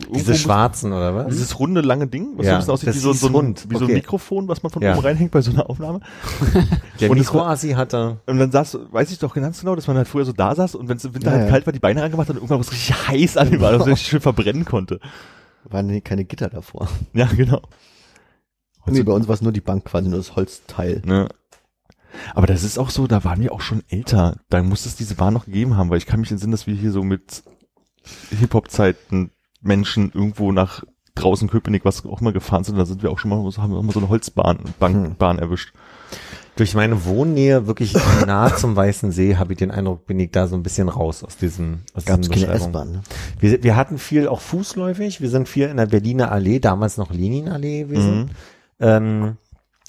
irgendwo 0.00 0.14
Diese 0.14 0.34
schwarzen, 0.34 0.92
oder 0.92 1.14
was? 1.14 1.28
dieses 1.28 1.58
runde 1.58 1.80
lange 1.80 2.06
Ding, 2.08 2.32
was 2.36 2.44
Ja, 2.46 2.60
so 2.60 2.72
ein 2.72 2.74
bisschen 2.78 2.90
aussieht 2.90 2.94
wie 2.94 2.98
so, 2.98 3.12
so, 3.12 3.26
ein, 3.28 3.32
Hund. 3.34 3.66
wie 3.68 3.74
so 3.76 3.80
ein 3.80 3.84
Okay. 3.84 3.94
Mikrofon, 3.94 4.48
was 4.48 4.62
man 4.62 4.70
von 4.72 4.82
Ja. 4.82 4.92
oben 4.94 5.00
reinhängt 5.06 5.30
bei 5.30 5.40
so 5.42 5.52
einer 5.52 5.70
Aufnahme. 5.70 6.00
Der 7.00 7.08
war- 7.08 7.16
Mikroassi 7.16 7.70
hatte, 7.70 8.18
Und 8.26 8.38
dann 8.38 8.50
saß, 8.50 8.78
weiß 8.90 9.10
ich 9.12 9.18
doch 9.20 9.32
ganz 9.34 9.60
genau, 9.60 9.74
dass 9.76 9.86
man 9.86 9.96
halt 9.96 10.08
früher 10.08 10.24
so 10.24 10.32
da 10.32 10.54
saß 10.54 10.74
und 10.74 10.88
wenn 10.88 10.96
es 10.96 11.04
im 11.04 11.14
Winter 11.14 11.30
Ja, 11.30 11.36
halt 11.36 11.44
ja. 11.46 11.50
kalt 11.50 11.66
war, 11.66 11.72
die 11.78 11.80
Beine 11.80 12.02
rangemacht 12.02 12.28
hat 12.28 12.34
und 12.36 12.42
irgendwann 12.42 12.60
was 12.60 12.72
richtig 12.72 13.08
heiß 13.08 13.36
an 13.36 13.52
ihm 13.52 13.60
war, 13.60 13.70
dass 13.72 13.86
man 13.86 13.94
sich 13.96 14.06
schön 14.08 14.20
verbrennen 14.20 14.64
konnte. 14.64 14.98
waren 15.64 16.02
keine 16.02 16.24
Gitter 16.24 16.48
davor. 16.50 16.88
Ja, 17.14 17.26
genau. 17.26 17.62
Nee, 18.86 19.02
bei 19.02 19.12
uns 19.12 19.28
war 19.28 19.34
es 19.34 19.42
nur 19.42 19.52
die 19.52 19.60
Bank, 19.60 19.84
quasi 19.84 20.08
nur 20.08 20.18
das 20.18 20.34
Holzteil. 20.34 21.02
Ne? 21.04 21.28
Aber 22.34 22.46
das 22.46 22.62
ist 22.64 22.78
auch 22.78 22.88
so, 22.90 23.06
da 23.06 23.22
waren 23.22 23.40
wir 23.40 23.52
auch 23.52 23.60
schon 23.60 23.82
älter. 23.88 24.36
Da 24.48 24.62
muss 24.62 24.86
es 24.86 24.96
diese 24.96 25.14
Bahn 25.14 25.34
noch 25.34 25.44
gegeben 25.44 25.76
haben, 25.76 25.90
weil 25.90 25.98
ich 25.98 26.06
kann 26.06 26.20
mich 26.20 26.30
entsinnen, 26.30 26.52
dass 26.52 26.66
wir 26.66 26.74
hier 26.74 26.90
so 26.90 27.02
mit 27.02 27.42
Hip-Hop-Zeiten 28.30 29.30
Menschen 29.60 30.10
irgendwo 30.12 30.52
nach 30.52 30.84
draußen 31.14 31.48
Köpenick, 31.48 31.84
was 31.84 32.04
auch 32.06 32.20
immer 32.20 32.32
gefahren 32.32 32.64
sind, 32.64 32.78
da 32.78 32.86
sind 32.86 33.02
wir 33.02 33.10
auch 33.10 33.18
schon 33.18 33.28
mal, 33.30 33.50
so- 33.50 33.60
haben 33.60 33.72
wir 33.72 33.78
auch 33.78 33.82
mal 33.82 33.92
so 33.92 33.98
eine 34.00 34.08
Holzbahn, 34.08 34.60
Bank, 34.78 34.94
Hm. 35.06 35.16
Bahn 35.16 35.38
erwischt. 35.38 35.72
Durch 36.58 36.74
meine 36.74 37.04
Wohnnähe 37.04 37.66
wirklich 37.66 37.94
nah 38.26 38.54
zum 38.54 38.74
Weißen 38.74 39.12
See, 39.12 39.36
habe 39.36 39.52
ich 39.52 39.58
den 39.58 39.70
Eindruck, 39.70 40.06
bin 40.06 40.18
ich 40.18 40.32
da 40.32 40.48
so 40.48 40.56
ein 40.56 40.62
bisschen 40.62 40.88
raus 40.88 41.22
aus 41.22 41.36
diesem, 41.36 41.80
aus 41.94 42.04
Gab 42.04 42.20
es 42.20 42.28
diesen 42.28 42.48
keine. 42.48 42.58
S-Bahn, 42.58 42.90
ne? 42.90 43.02
Wir, 43.38 43.62
wir 43.62 43.76
hatten 43.76 43.98
viel 43.98 44.26
auch 44.28 44.40
fußläufig. 44.40 45.20
Wir 45.20 45.30
sind 45.30 45.48
viel 45.48 45.68
in 45.68 45.76
der 45.76 45.86
Berliner 45.86 46.32
Allee, 46.32 46.58
damals 46.58 46.96
noch 46.96 47.12
Leninallee 47.12 47.84
gewesen. 47.84 48.18
Mhm. 48.18 48.28
Ähm, 48.80 49.36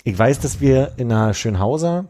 ich 0.04 0.18
weiß, 0.18 0.40
dass 0.40 0.62
wir 0.62 0.94
in 0.98 1.10
der 1.10 1.34
Schönhauser 1.34 2.06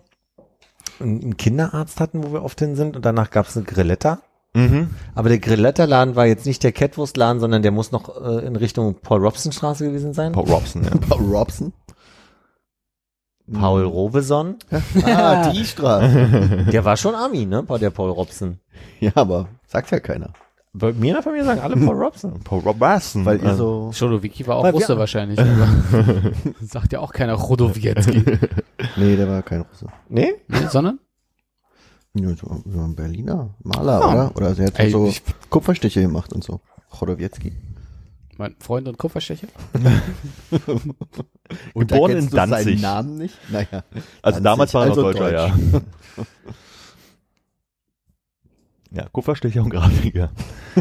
einen 0.99 1.21
einen 1.21 1.37
Kinderarzt 1.37 1.99
hatten, 2.01 2.23
wo 2.23 2.33
wir 2.33 2.43
oft 2.43 2.59
hin 2.59 2.75
sind 2.75 2.95
und 2.95 3.05
danach 3.05 3.31
gab 3.31 3.47
es 3.47 3.55
eine 3.55 3.65
Grilletta. 3.65 4.19
Mhm. 4.53 4.89
Aber 5.15 5.29
der 5.29 5.39
Grilletta-Laden 5.39 6.15
war 6.15 6.25
jetzt 6.25 6.45
nicht 6.45 6.63
der 6.63 6.71
Catwurst-Laden, 6.71 7.39
sondern 7.39 7.61
der 7.61 7.71
muss 7.71 7.91
noch 7.91 8.21
äh, 8.21 8.45
in 8.45 8.55
Richtung 8.55 8.95
Paul-Robson-Straße 8.95 9.85
gewesen 9.85 10.13
sein. 10.13 10.31
Paul 10.31 10.49
Robson, 10.49 10.83
ja. 10.83 10.89
Paul 11.09 11.23
Robson? 11.33 11.73
Paul 13.51 13.83
Robeson. 13.83 14.55
Ah, 15.05 15.51
die 15.51 15.65
Straße. 15.65 16.65
Der 16.71 16.85
war 16.85 16.97
schon 16.97 17.15
Ami, 17.15 17.45
ne? 17.45 17.63
Paul- 17.63 17.79
Der 17.79 17.89
Paul 17.89 18.11
Robson. 18.11 18.59
ja, 18.99 19.11
aber 19.15 19.47
sagt 19.67 19.91
ja 19.91 19.99
keiner. 19.99 20.31
Bei 20.73 20.93
mir, 20.93 21.19
bei 21.23 21.31
mir 21.31 21.43
sagen 21.43 21.61
alle 21.61 21.75
Paul 21.75 21.95
Robson. 22.03 22.39
Paul 22.43 22.59
Robertson. 22.59 23.25
Weil 23.25 23.39
ihr 23.41 23.49
äh, 23.51 23.55
so, 23.55 23.91
Chodowicki 23.97 24.45
war 24.45 24.57
auch 24.57 24.63
Weil 24.63 24.73
wir- 24.73 24.79
Russe 24.81 24.97
wahrscheinlich. 24.97 25.39
Aber 25.39 25.67
sagt 26.61 26.93
ja 26.93 26.99
auch 26.99 27.11
keiner 27.11 27.35
Chodowiecki. 27.37 28.23
nee, 28.97 29.15
der 29.15 29.27
war 29.27 29.41
kein 29.41 29.61
Russe. 29.61 29.87
Nee? 30.09 30.33
nee, 30.47 30.67
sondern? 30.69 30.99
Ja, 32.13 32.29
so, 32.29 32.61
so 32.65 32.79
ein 32.81 32.95
Berliner 32.95 33.49
Maler, 33.63 34.01
Ah. 34.01 34.11
oder? 34.13 34.31
Oder 34.35 34.47
also 34.47 34.61
er 34.61 34.67
hat 34.67 34.79
Ey, 34.79 34.91
so 34.91 35.07
ich- 35.07 35.21
Kupferstiche 35.49 36.01
gemacht 36.01 36.33
und 36.33 36.43
so. 36.43 36.59
Chodowiecki. 36.91 37.53
Mein 38.39 38.55
Freund 38.59 38.87
und 38.87 38.97
Kupferstecher? 38.97 39.47
Und 41.73 41.91
Geboren 41.91 42.11
in 42.17 42.29
du 42.29 42.35
Danzig. 42.37 42.63
seinen 42.65 42.81
Namen 42.81 43.15
nicht? 43.17 43.35
Naja. 43.51 43.67
Also 44.21 44.39
Danzig, 44.39 44.43
damals 44.43 44.73
war 44.73 44.83
er 44.83 44.89
noch 44.89 44.97
also 44.97 45.11
Deutscher, 45.11 45.49
Deutsch. 45.49 45.51
ja. 46.21 46.23
Ja, 48.91 49.07
Kupferstecher 49.11 49.61
und 49.61 49.69
Grafiker. 49.71 50.31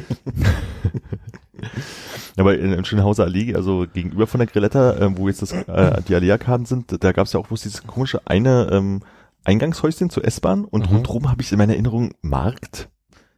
Aber 2.36 2.56
in, 2.56 2.72
in 2.72 2.84
Schönhauser 2.84 3.24
Allee, 3.24 3.54
also 3.54 3.86
gegenüber 3.92 4.26
von 4.28 4.38
der 4.38 4.46
Grilletta, 4.46 4.96
ähm, 5.00 5.18
wo 5.18 5.26
jetzt 5.28 5.42
das, 5.42 5.52
äh, 5.52 6.00
die 6.06 6.14
Allee-Arkaden 6.14 6.64
sind, 6.64 7.02
da 7.02 7.12
gab 7.12 7.26
es 7.26 7.32
ja 7.32 7.40
auch 7.40 7.48
bloß 7.48 7.62
dieses 7.62 7.84
komische 7.86 8.20
eine 8.26 8.68
ähm, 8.70 9.00
Eingangshäuschen 9.44 10.10
zur 10.10 10.24
S-Bahn 10.24 10.64
und 10.64 10.88
Mhm. 10.88 10.96
rundherum 10.96 11.28
habe 11.30 11.42
ich 11.42 11.50
in 11.52 11.58
meiner 11.58 11.72
Erinnerung 11.72 12.12
Markt. 12.22 12.88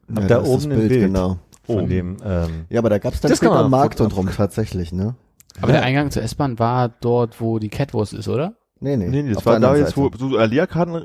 Ja, 0.09 0.21
da 0.23 0.29
das 0.41 0.43
ist 0.45 0.49
oben 0.51 0.71
das 0.71 0.79
ein 0.79 0.89
Bild. 0.89 1.01
genau. 1.07 1.39
Von 1.65 1.85
Oh. 1.85 1.87
dem, 1.87 2.17
ähm, 2.25 2.65
Ja, 2.69 2.79
aber 2.81 2.91
da 2.91 2.99
gab's 2.99 3.21
dann 3.21 3.31
Das 3.31 3.41
kann 3.41 3.51
später 3.53 3.69
Markt 3.69 4.01
und 4.01 4.17
rum 4.17 4.29
tatsächlich, 4.35 4.93
ne? 4.93 5.15
Aber 5.61 5.73
der 5.73 5.83
Eingang 5.83 6.11
zur 6.11 6.23
S-Bahn 6.23 6.59
war 6.59 6.89
dort, 6.89 7.41
wo 7.41 7.59
die 7.59 7.69
Catwurst 7.69 8.13
ist, 8.15 8.29
oder? 8.29 8.55
Nee, 8.81 8.97
nee. 8.97 9.09
Nee, 9.09 9.23
nee, 9.23 9.35
das 9.35 9.45
war 9.45 9.61
da 9.61 9.77
jetzt, 9.77 9.97
wo 9.97 10.09
du 10.09 10.17
so 10.31 10.39
Allee-Arkaden 10.39 11.05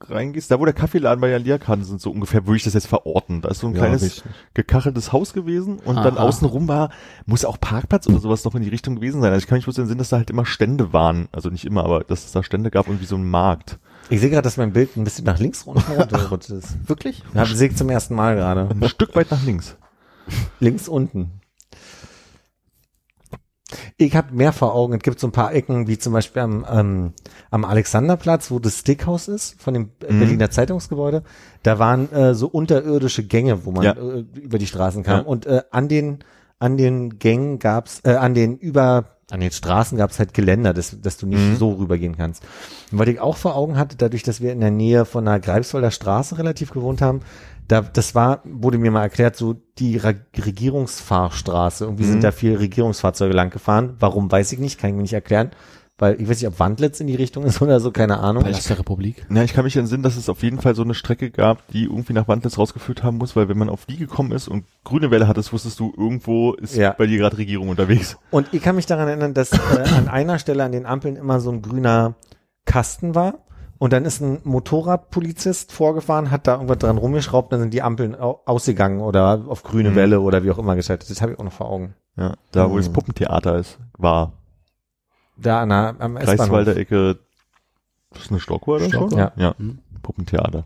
reingehst, 0.00 0.50
da 0.50 0.60
wo 0.60 0.64
der 0.64 0.74
Kaffeeladen 0.74 1.20
bei 1.20 1.28
den 1.28 1.36
Allee-Arkaden 1.42 1.82
sind, 1.84 2.00
so 2.00 2.10
ungefähr 2.10 2.46
würde 2.46 2.58
ich 2.58 2.64
das 2.64 2.74
jetzt 2.74 2.86
verorten. 2.86 3.40
Da 3.40 3.48
ist 3.48 3.60
so 3.60 3.66
ein 3.66 3.72
Ja, 3.74 3.80
kleines 3.80 4.02
richtig. 4.02 4.24
gekacheltes 4.54 5.12
Haus 5.12 5.32
gewesen 5.32 5.78
und 5.78 5.96
dann 5.96 6.18
Aha. 6.18 6.24
außenrum 6.24 6.68
war, 6.68 6.90
muss 7.24 7.44
auch 7.44 7.58
Parkplatz 7.58 8.06
oder 8.06 8.18
sowas 8.20 8.44
noch 8.44 8.54
in 8.54 8.62
die 8.62 8.68
Richtung 8.68 8.96
gewesen 8.96 9.20
sein. 9.22 9.32
Also 9.32 9.42
ich 9.42 9.48
kann 9.48 9.56
mich 9.56 9.64
bloß 9.64 9.76
den 9.76 9.86
Sinn, 9.86 9.98
dass 9.98 10.10
da 10.10 10.18
halt 10.18 10.30
immer 10.30 10.44
Stände 10.46 10.92
waren. 10.92 11.28
Also 11.32 11.48
nicht 11.48 11.64
immer, 11.64 11.82
aber 11.84 12.04
dass 12.04 12.26
es 12.26 12.32
da 12.32 12.42
Stände 12.42 12.70
gab 12.70 12.88
und 12.88 13.00
wie 13.00 13.06
so 13.06 13.16
ein 13.16 13.28
Markt. 13.28 13.78
ich 14.10 14.20
sehe 14.20 14.28
gerade, 14.30 14.42
dass 14.42 14.56
mein 14.58 14.72
Bild 14.72 14.96
ein 14.96 15.04
bisschen 15.04 15.24
nach 15.24 15.38
links 15.40 15.66
runtergerutscht 15.66 16.50
ist. 16.50 16.76
Wirklich? 16.88 17.22
Ja, 17.34 17.44
sehe 17.46 17.68
ich 17.70 17.76
zum 17.76 17.88
ersten 17.90 18.14
Mal 18.14 18.36
gerade. 18.36 18.68
Ein 18.70 18.88
Stück 18.88 19.16
weit 19.16 19.30
nach 19.30 19.42
links. 19.44 19.76
Links 20.60 20.88
unten. 20.88 21.40
Ich 23.96 24.14
habe 24.14 24.32
mehr 24.32 24.52
vor 24.52 24.74
Augen. 24.74 24.94
Es 24.94 25.00
gibt 25.00 25.18
so 25.18 25.26
ein 25.26 25.32
paar 25.32 25.52
Ecken, 25.52 25.88
wie 25.88 25.98
zum 25.98 26.12
Beispiel 26.12 26.42
am, 26.42 26.64
ähm, 26.70 27.12
am 27.50 27.64
Alexanderplatz, 27.64 28.50
wo 28.50 28.58
das 28.60 28.78
Stickhaus 28.78 29.26
ist, 29.26 29.60
von 29.60 29.74
dem 29.74 29.90
Mhm. 30.08 30.18
Berliner 30.20 30.50
Zeitungsgebäude. 30.50 31.24
Da 31.64 31.78
waren 31.80 32.12
äh, 32.12 32.34
so 32.34 32.46
unterirdische 32.46 33.24
Gänge, 33.24 33.64
wo 33.64 33.72
man 33.72 33.84
Ja. 33.84 33.92
äh, 33.92 34.24
über 34.40 34.58
die 34.58 34.66
Straßen 34.68 35.02
kam. 35.02 35.20
Ja. 35.20 35.24
Und 35.26 35.46
äh, 35.46 35.62
an 35.70 35.88
den 35.88 36.20
an 36.58 36.78
den 36.78 37.18
Gängen 37.18 37.58
gab's, 37.58 38.00
äh, 38.04 38.14
an 38.14 38.32
den 38.34 38.56
über 38.56 39.16
an 39.30 39.40
den 39.40 39.50
Straßen 39.50 39.98
gab's 39.98 40.18
halt 40.20 40.32
Geländer, 40.32 40.72
dass, 40.72 40.98
dass 41.00 41.16
du 41.18 41.26
nicht 41.26 41.40
Mhm. 41.40 41.56
so 41.56 41.72
rübergehen 41.72 42.16
kannst. 42.16 42.44
Und 42.92 42.98
was 43.00 43.08
ich 43.08 43.18
auch 43.20 43.36
vor 43.36 43.56
Augen 43.56 43.76
hatte, 43.76 43.96
dadurch, 43.96 44.22
dass 44.22 44.40
wir 44.40 44.52
in 44.52 44.60
der 44.60 44.70
Nähe 44.70 45.04
von 45.04 45.24
der 45.24 45.40
Greifswalder 45.40 45.90
Straße 45.90 46.38
relativ 46.38 46.70
gewohnt 46.70 47.02
haben, 47.02 47.20
da, 47.68 47.80
das 47.82 48.14
war, 48.14 48.40
wurde 48.44 48.78
mir 48.78 48.90
mal 48.90 49.02
erklärt, 49.02 49.36
so 49.36 49.54
die 49.78 49.96
Re 49.96 50.16
Regierungsfahrstraße. 50.36 51.84
Irgendwie 51.84 52.04
Mhm. 52.04 52.08
sind 52.12 52.24
da 52.24 52.32
viele 52.32 52.58
Regierungsfahrzeuge 52.60 53.34
lang 53.34 53.50
gefahren. 53.50 53.96
Warum, 53.98 54.30
weiß 54.30 54.52
ich 54.52 54.58
nicht, 54.58 54.78
kann 54.78 54.90
ich 54.90 54.96
mir 54.96 55.02
nicht 55.02 55.12
erklären. 55.12 55.50
Weil 55.98 56.20
ich 56.20 56.28
weiß 56.28 56.42
nicht, 56.42 56.46
ob 56.48 56.58
Wandlitz 56.60 57.00
in 57.00 57.06
die 57.06 57.14
Richtung 57.14 57.44
ist 57.44 57.62
oder 57.62 57.80
so, 57.80 57.90
keine 57.90 58.18
Ahnung. 58.18 58.42
Palast 58.42 58.68
der 58.68 58.78
Republik. 58.78 59.24
Ja, 59.30 59.42
ich 59.42 59.54
kann 59.54 59.64
mich 59.64 59.76
entsinnen, 59.78 60.02
dass 60.02 60.16
es 60.18 60.28
auf 60.28 60.42
jeden 60.42 60.60
Fall 60.60 60.74
so 60.74 60.82
eine 60.82 60.92
Strecke 60.92 61.30
gab, 61.30 61.66
die 61.68 61.84
irgendwie 61.84 62.12
nach 62.12 62.28
Wandlitz 62.28 62.58
rausgeführt 62.58 63.02
haben 63.02 63.16
muss, 63.16 63.34
weil 63.34 63.48
wenn 63.48 63.56
man 63.56 63.70
auf 63.70 63.86
die 63.86 63.96
gekommen 63.96 64.32
ist 64.32 64.46
und 64.46 64.64
grüne 64.84 65.10
Welle 65.10 65.26
hattest, 65.26 65.54
wusstest 65.54 65.80
du, 65.80 65.94
irgendwo 65.96 66.52
ist 66.52 66.76
Ja. 66.76 66.92
bei 66.92 67.06
dir 67.06 67.16
gerade 67.16 67.38
Regierung 67.38 67.70
unterwegs. 67.70 68.18
Und 68.30 68.46
ich 68.52 68.60
kann 68.62 68.76
mich 68.76 68.84
daran 68.84 69.08
erinnern, 69.08 69.32
dass 69.32 69.52
äh, 69.52 69.56
an 69.96 70.08
einer 70.08 70.38
Stelle 70.38 70.64
an 70.64 70.72
den 70.72 70.84
Ampeln 70.84 71.16
immer 71.16 71.40
so 71.40 71.50
ein 71.50 71.62
grüner 71.62 72.14
Kasten 72.66 73.14
war. 73.14 73.38
Und 73.78 73.92
dann 73.92 74.04
ist 74.06 74.20
ein 74.22 74.40
Motorradpolizist 74.44 75.70
vorgefahren, 75.72 76.30
hat 76.30 76.46
da 76.46 76.54
irgendwas 76.54 76.78
dran 76.78 76.96
rumgeschraubt, 76.96 77.52
dann 77.52 77.60
sind 77.60 77.74
die 77.74 77.82
Ampeln 77.82 78.14
au 78.14 78.40
ausgegangen 78.46 79.00
oder 79.00 79.44
auf 79.48 79.62
grüne 79.62 79.90
Mhm. 79.90 79.94
Welle 79.96 80.20
oder 80.20 80.42
wie 80.44 80.50
auch 80.50 80.58
immer 80.58 80.76
geschaltet. 80.76 81.10
Das 81.10 81.20
habe 81.20 81.32
ich 81.32 81.38
auch 81.38 81.44
noch 81.44 81.52
vor 81.52 81.68
Augen. 81.70 81.94
Ja, 82.16 82.34
da 82.52 82.70
wo 82.70 82.74
Mhm. 82.74 82.78
das 82.78 82.88
Puppentheater 82.90 83.58
ist, 83.58 83.78
war 83.98 84.32
Da 85.36 85.60
an 85.62 85.68
der, 85.68 85.96
am. 85.98 86.14
Kreiswalder 86.14 86.74
Ecke, 86.76 87.18
das 88.12 88.22
ist 88.22 88.30
eine 88.30 88.40
Stockuhr 88.40 88.76
oder 88.76 88.88
Stockuhr? 88.88 89.10
so? 89.10 89.18
Ja. 89.18 89.32
ja. 89.36 89.54
Hm. 89.58 89.78
Puppentheater. 90.02 90.64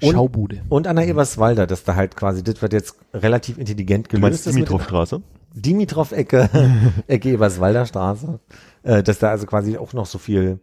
Und- 0.00 0.12
Schaubude. 0.12 0.62
Und 0.70 0.86
an 0.86 0.96
der 0.96 1.06
Eberswalder, 1.06 1.66
dass 1.66 1.84
da 1.84 1.94
halt 1.94 2.16
quasi, 2.16 2.42
das 2.42 2.62
wird 2.62 2.72
jetzt 2.72 2.96
relativ 3.12 3.58
intelligent 3.58 4.06
Du 4.10 4.18
meinst 4.18 4.22
gelöst. 4.22 4.46
ist 4.46 4.54
mit- 4.54 4.56
Dimitrovstraße? 4.68 5.20
Dimitrov-Ecke, 5.54 6.48
Ecke 7.08 7.28
Eberswalder 7.30 7.84
Straße, 7.84 8.40
äh, 8.82 9.02
dass 9.02 9.18
da 9.18 9.28
also 9.30 9.46
quasi 9.46 9.76
auch 9.76 9.92
noch 9.92 10.06
so 10.06 10.18
viel. 10.18 10.58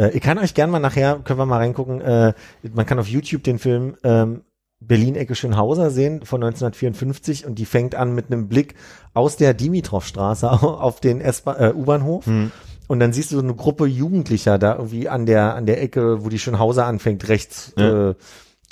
Äh, 0.00 0.10
ich 0.10 0.20
kann 0.22 0.38
euch 0.38 0.54
gern 0.54 0.70
mal 0.70 0.78
nachher, 0.78 1.20
können 1.24 1.38
wir 1.38 1.46
mal 1.46 1.58
reingucken, 1.58 2.00
äh, 2.00 2.32
man 2.72 2.86
kann 2.86 2.98
auf 2.98 3.08
YouTube 3.08 3.42
den 3.44 3.58
Film 3.58 3.96
ähm, 4.02 4.42
Berlin-Ecke 4.80 5.34
Schönhauser 5.34 5.90
sehen 5.90 6.24
von 6.24 6.42
1954 6.42 7.46
und 7.46 7.58
die 7.58 7.66
fängt 7.66 7.94
an 7.94 8.14
mit 8.14 8.26
einem 8.26 8.48
Blick 8.48 8.74
aus 9.12 9.36
der 9.36 9.52
Dimitrov-Straße 9.52 10.50
auf 10.50 11.00
den 11.00 11.20
äh, 11.20 11.32
U-Bahnhof. 11.74 12.26
Hm. 12.26 12.50
Und 12.88 12.98
dann 12.98 13.12
siehst 13.12 13.30
du 13.30 13.36
so 13.36 13.42
eine 13.42 13.54
Gruppe 13.54 13.86
Jugendlicher 13.86 14.58
da 14.58 14.74
irgendwie 14.74 15.08
an 15.08 15.26
der, 15.26 15.54
an 15.54 15.66
der 15.66 15.80
Ecke, 15.80 16.24
wo 16.24 16.28
die 16.28 16.40
Schönhauser 16.40 16.86
anfängt, 16.86 17.28
rechts 17.28 17.72
Ja. 17.76 18.10
äh, 18.10 18.14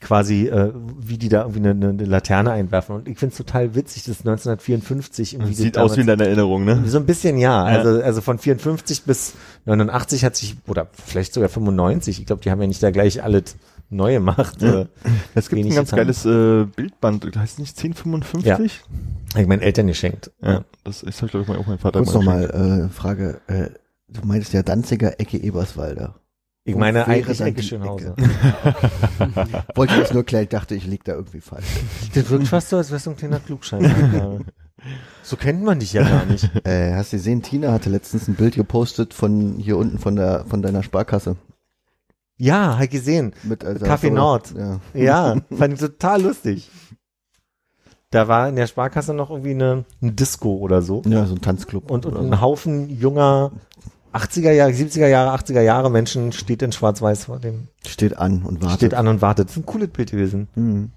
quasi, 0.00 0.46
äh, 0.46 0.72
wie 1.00 1.18
die 1.18 1.28
da 1.28 1.42
irgendwie 1.42 1.68
eine, 1.68 1.88
eine 1.88 2.04
Laterne 2.04 2.52
einwerfen. 2.52 2.94
Und 2.94 3.08
ich 3.08 3.18
finde 3.18 3.32
es 3.32 3.38
total 3.38 3.74
witzig, 3.74 4.04
das 4.04 4.18
ist 4.18 4.20
1954 4.20 5.34
irgendwie. 5.34 5.54
Sieht 5.54 5.76
das 5.76 5.82
aus 5.82 5.96
wie 5.96 6.02
in 6.02 6.06
deiner 6.06 6.26
Erinnerung, 6.26 6.64
ne? 6.64 6.82
so 6.86 6.98
ein 6.98 7.06
bisschen 7.06 7.36
ja. 7.38 7.68
Ja. 7.70 7.78
Also, 7.78 8.02
also 8.02 8.20
von 8.20 8.38
54 8.38 9.02
bis 9.02 9.34
89 9.66 10.24
hat 10.24 10.36
sich, 10.36 10.56
oder 10.66 10.88
vielleicht 10.92 11.34
sogar 11.34 11.48
95, 11.48 12.20
ich 12.20 12.26
glaube, 12.26 12.42
die 12.42 12.50
haben 12.50 12.60
ja 12.60 12.68
nicht 12.68 12.82
da 12.82 12.90
gleich 12.90 13.22
alles 13.22 13.56
neu 13.90 14.14
gemacht. 14.14 14.62
Ja. 14.62 14.82
Äh, 14.82 14.86
Es 15.34 15.48
gibt 15.48 15.64
ein 15.64 15.74
ganz 15.74 15.90
getan. 15.90 16.04
geiles 16.06 16.24
äh, 16.24 16.64
Bildband, 16.64 17.24
das 17.24 17.36
heißt 17.36 17.58
nicht 17.58 17.76
1055? 17.76 18.82
hab 19.34 19.40
ich 19.40 19.46
meinen 19.48 19.62
Eltern 19.62 19.86
geschenkt. 19.88 20.30
Ja. 20.42 20.64
Das 20.84 21.02
ist, 21.02 21.18
glaube 21.18 21.40
ich, 21.40 21.48
mal 21.48 21.58
auch 21.58 21.66
mein 21.66 21.78
Vater. 21.78 22.00
Kurz 22.00 22.14
mal 22.14 22.42
nochmal, 22.42 22.88
äh, 22.88 22.88
Frage, 22.88 23.40
äh, 23.48 23.70
du 24.08 24.26
meintest 24.26 24.52
ja 24.52 24.62
Danziger 24.62 25.18
Ecke 25.20 25.38
Eberswalder. 25.38 26.14
Ich 26.68 26.74
Wo 26.74 26.80
meine 26.80 27.06
eigentlich 27.06 27.40
Ecke 27.40 27.62
die 27.62 27.66
Schönhauser. 27.66 28.14
Wollte 29.74 29.94
ich 29.94 30.00
das 30.00 30.12
nur 30.12 30.22
klären, 30.22 30.42
ich 30.42 30.50
dachte, 30.50 30.74
ich 30.74 30.86
lieg 30.86 31.02
da 31.02 31.14
irgendwie 31.14 31.40
falsch. 31.40 31.64
Das 32.12 32.28
wirkt 32.28 32.46
fast 32.46 32.68
so, 32.68 32.76
als 32.76 32.90
wärst 32.90 33.06
du 33.06 33.10
ein 33.12 33.16
kleiner 33.16 33.40
Klugscheißer. 33.40 34.38
so 35.22 35.36
kennt 35.36 35.64
man 35.64 35.80
dich 35.80 35.94
ja 35.94 36.02
gar 36.02 36.26
nicht. 36.26 36.50
Äh, 36.66 36.94
hast 36.94 37.14
du 37.14 37.16
gesehen, 37.16 37.40
Tina 37.40 37.72
hatte 37.72 37.88
letztens 37.88 38.28
ein 38.28 38.34
Bild 38.34 38.54
gepostet 38.54 39.14
von 39.14 39.54
hier 39.56 39.78
unten 39.78 39.98
von 39.98 40.14
der, 40.14 40.44
von 40.44 40.60
deiner 40.60 40.82
Sparkasse. 40.82 41.36
Ja, 42.36 42.76
halt 42.76 42.90
gesehen. 42.90 43.32
Mit, 43.44 43.64
also, 43.64 43.86
Café 43.86 44.10
Nord. 44.10 44.52
Ja. 44.54 44.80
Ja, 44.92 45.36
fand 45.50 45.72
ich 45.72 45.80
total 45.80 46.20
lustig. 46.20 46.70
Da 48.10 48.28
war 48.28 48.46
in 48.46 48.56
der 48.56 48.66
Sparkasse 48.66 49.14
noch 49.14 49.30
irgendwie 49.30 49.52
eine, 49.52 49.86
ein 50.02 50.16
Disco 50.16 50.56
oder 50.56 50.82
so. 50.82 51.00
ja, 51.06 51.24
so 51.24 51.34
ein 51.34 51.40
Tanzclub. 51.40 51.90
Und, 51.90 52.04
und 52.04 52.14
ein 52.18 52.42
Haufen 52.42 52.90
junger 52.90 53.52
80er 54.18 54.52
Jahre, 54.52 54.72
70er 54.72 55.06
Jahre, 55.06 55.36
80er 55.38 55.60
Jahre 55.60 55.90
Menschen 55.90 56.32
steht 56.32 56.62
in 56.62 56.72
Schwarz-Weiß 56.72 57.26
vor 57.26 57.38
dem. 57.38 57.68
Steht 57.86 58.18
an 58.18 58.42
und 58.42 58.62
wartet. 58.62 58.78
steht 58.78 58.94
an 58.94 59.08
und 59.08 59.22
wartet. 59.22 59.48
Das 59.48 59.56
ist 59.56 59.62
ein 59.62 59.66
cooles 59.66 59.88
Bild 59.88 60.10
gewesen. 60.10 60.48
Mhm. 60.54 60.90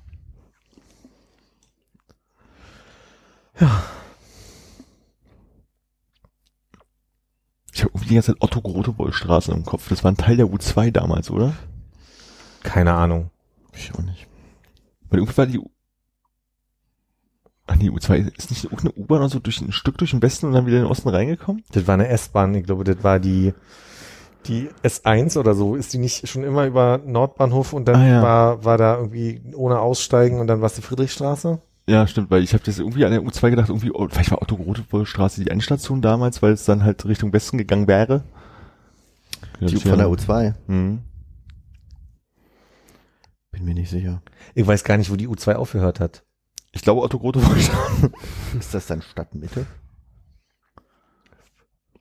Ich 7.74 7.84
habe 7.84 7.92
irgendwie 7.94 8.10
die 8.10 8.16
ganze 8.16 8.34
Zeit 8.34 8.42
Otto 8.42 8.62
Grotewohl-Straße 8.62 9.52
im 9.52 9.66
Kopf. 9.66 9.88
Das 9.90 10.04
war 10.04 10.12
ein 10.12 10.18
Teil 10.18 10.38
der 10.38 10.48
U2 10.48 10.92
damals, 10.92 11.30
oder? 11.30 11.54
Keine 12.64 12.94
Ahnung. 12.94 13.30
Ich 13.74 13.94
auch 13.94 14.02
nicht. 14.02 14.28
Weil 15.10 15.20
irgendwie 15.20 15.38
war 15.38 15.46
die 15.46 15.62
Ach 17.72 17.76
nee, 17.78 17.90
U2 17.90 18.36
ist 18.38 18.50
nicht 18.50 18.66
irgendeine 18.66 18.92
U-Bahn 18.96 19.20
oder 19.20 19.30
so 19.30 19.40
durch 19.40 19.62
ein 19.62 19.72
Stück 19.72 19.98
durch 19.98 20.12
den 20.12 20.22
Westen 20.22 20.48
und 20.48 20.52
dann 20.54 20.66
wieder 20.66 20.78
in 20.78 20.84
den 20.84 20.92
Osten 20.92 21.08
reingekommen? 21.08 21.64
Das 21.72 21.88
war 21.88 21.94
eine 21.94 22.10
S-Bahn, 22.10 22.54
ich 22.54 22.66
glaube, 22.66 22.84
das 22.84 23.02
war 23.02 23.18
die, 23.20 23.54
die 24.48 24.68
S1 24.84 25.38
oder 25.38 25.54
so. 25.54 25.76
Ist 25.78 25.94
die 25.94 25.98
nicht 25.98 26.28
schon 26.28 26.44
immer 26.44 26.66
über 26.66 26.98
Nordbahnhof 26.98 27.72
und 27.72 27.86
dann 27.86 27.96
Ah, 28.02 28.08
ja. 28.08 28.22
war, 28.22 28.66
war 28.66 28.78
da 28.78 28.98
irgendwie 28.98 29.42
ohne 29.56 29.80
Aussteigen 29.80 30.42
und 30.42 30.48
dann 30.48 30.60
war 30.60 30.66
es 30.68 30.74
die 30.76 30.82
Friedrichstraße? 30.82 31.62
Ja, 31.88 32.06
stimmt, 32.08 32.30
weil 32.30 32.44
ich 32.44 32.54
habe 32.54 32.64
das 32.66 32.78
irgendwie 32.78 33.06
an 33.06 33.12
der 33.12 33.22
U2 33.22 33.50
gedacht, 33.52 33.70
irgendwie, 33.70 33.92
oh, 33.92 34.06
vielleicht 34.10 34.32
war 34.32 34.42
Otto 34.42 34.58
Grotewohl-Straße 34.58 35.42
die 35.44 35.50
Endstation 35.50 36.02
damals, 36.02 36.42
weil 36.42 36.52
es 36.52 36.66
dann 36.66 36.84
halt 36.84 37.06
Richtung 37.06 37.32
Westen 37.32 37.58
gegangen 37.58 37.88
wäre. 37.88 38.24
Die 39.62 39.78
von 39.78 39.98
der 39.98 40.08
U2. 40.08 40.56
Mhm. 40.68 41.00
Bin 43.52 43.66
mir 43.66 43.74
nicht 43.76 43.90
sicher. 43.90 44.22
Ich 44.56 44.66
weiß 44.68 44.84
gar 44.84 44.98
nicht, 44.98 45.10
wo 45.12 45.16
die 45.16 45.28
U2 45.30 45.54
aufgehört 45.56 46.00
hat. 46.00 46.24
Ich 46.72 46.82
glaube 46.82 47.02
Otto 47.02 47.20
Grotewohl-Straße. 47.20 48.12
Ist 48.60 48.74
das 48.74 48.88
dann 48.88 49.02
Stadtmitte? 49.02 49.66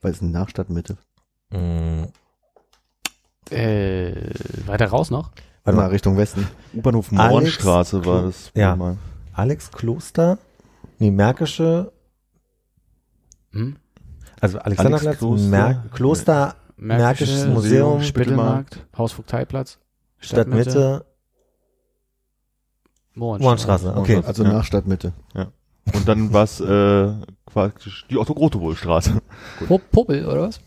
Weil 0.00 0.12
es 0.12 0.22
eine 0.22 0.30
Nachstadtmitte. 0.30 0.96
Mm. 1.50 2.04
Äh, 3.50 4.30
weiter 4.66 4.86
raus 4.86 5.10
noch? 5.10 5.32
Warte 5.64 5.76
Mal 5.76 5.86
Richtung 5.88 6.16
Westen. 6.16 6.46
U-Bahnhof 6.72 7.10
Alex 7.12 7.30
Mohrenstraße 7.32 8.06
war 8.06 8.22
das. 8.22 8.52
Ja. 8.54 8.76
Mal. 8.76 8.96
Alex 9.32 9.70
Kloster? 9.72 10.38
Nee, 10.98 11.10
Märkische, 11.10 11.92
Hm? 13.52 13.76
also 14.40 14.58
Alexanderplatz, 14.58 15.18
Kloster. 15.18 15.48
Mer 15.48 15.84
Kloster, 15.92 16.54
Märkisches 16.76 17.46
Museum, 17.46 18.02
Spittelmarkt, 18.02 18.86
Hausvogteiplatz, 18.96 19.78
Stadtmitte, 20.18 21.04
Mohrenstraße. 23.14 23.94
Okay. 23.96 24.22
Also 24.26 24.44
Ja. 24.44 24.52
Nachstadtmitte. 24.52 25.12
Und 25.94 26.06
dann 26.06 26.32
war 26.32 26.44
es 26.44 26.60
äh, 26.60 27.12
quasi 27.46 27.72
die 28.10 28.16
Otto 28.18 28.34
Grotewohl-Straße. 28.34 29.20
Po 29.66 29.78
Popel, 29.90 30.26
oder 30.26 30.42
was? 30.42 30.60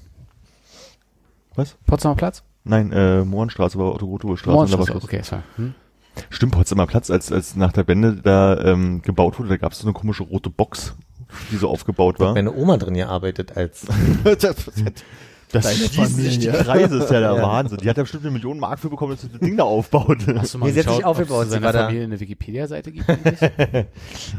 Was? 1.55 1.77
Potsdamer 1.85 2.15
Platz? 2.15 2.43
Nein, 2.65 2.91
äh, 2.91 3.23
Mohrenstraße 3.23 3.77
war 3.77 3.93
Otto 3.93 4.07
Grotewohl-Straße. 4.07 4.57
und 4.57 4.71
da 4.73 4.77
war's 4.79 4.89
Mohrenstraße, 4.89 5.05
okay, 5.15 5.21
sorry. 5.23 5.43
Hm? 5.57 5.73
Stimmt, 6.29 6.51
Potsdamer 6.53 6.87
Platz, 6.87 7.09
als, 7.09 7.31
als 7.31 7.55
nach 7.55 7.71
der 7.71 7.87
Wende 7.87 8.15
da 8.15 8.59
ähm, 8.59 9.01
gebaut 9.01 9.39
wurde, 9.39 9.49
da 9.49 9.57
gab 9.57 9.71
es 9.71 9.79
so 9.79 9.87
eine 9.87 9.93
komische 9.93 10.23
rote 10.23 10.49
Box, 10.49 10.93
die 11.51 11.57
so 11.57 11.69
aufgebaut 11.69 12.19
war. 12.19 12.33
meine 12.33 12.53
Oma 12.53 12.77
drin 12.77 12.93
gearbeitet 12.95 13.55
als, 13.55 13.85
Das 15.53 15.63
Deine 15.65 15.75
schließen 15.77 16.15
sich 16.15 16.39
die 16.39 16.47
Familie. 16.49 16.63
Kreise, 16.65 16.97
ist 16.97 17.09
ja 17.11 17.19
der 17.21 17.33
Ja. 17.37 17.41
Wahnsinn. 17.43 17.77
Die 17.77 17.89
hat 17.89 17.95
ja 17.95 18.03
bestimmt 18.03 18.23
eine 18.25 18.31
Million 18.33 18.59
Mark 18.59 18.79
für 18.79 18.89
bekommen, 18.89 19.11
dass 19.13 19.21
sie 19.21 19.29
das 19.29 19.39
Ding 19.39 19.55
da 19.55 19.63
aufbaut. 19.63 20.17
Hast 20.35 20.53
du 20.55 20.57
mal 20.57 20.65
Nee, 20.65 20.71
sie 20.73 20.79
hat 20.79 20.85
sich 20.87 20.97
geschaut, 20.97 21.03
aufgebaut, 21.03 21.37
ob 21.37 21.41
es 21.43 21.47
sie 21.49 21.53
seiner 21.53 21.65
war 21.67 21.73
da- 21.73 21.85
Familie 21.85 22.03
eine 22.03 22.19
Wikipedia-Seite 22.19 22.91
gibt? 22.91 23.07
Langsam 23.07 23.85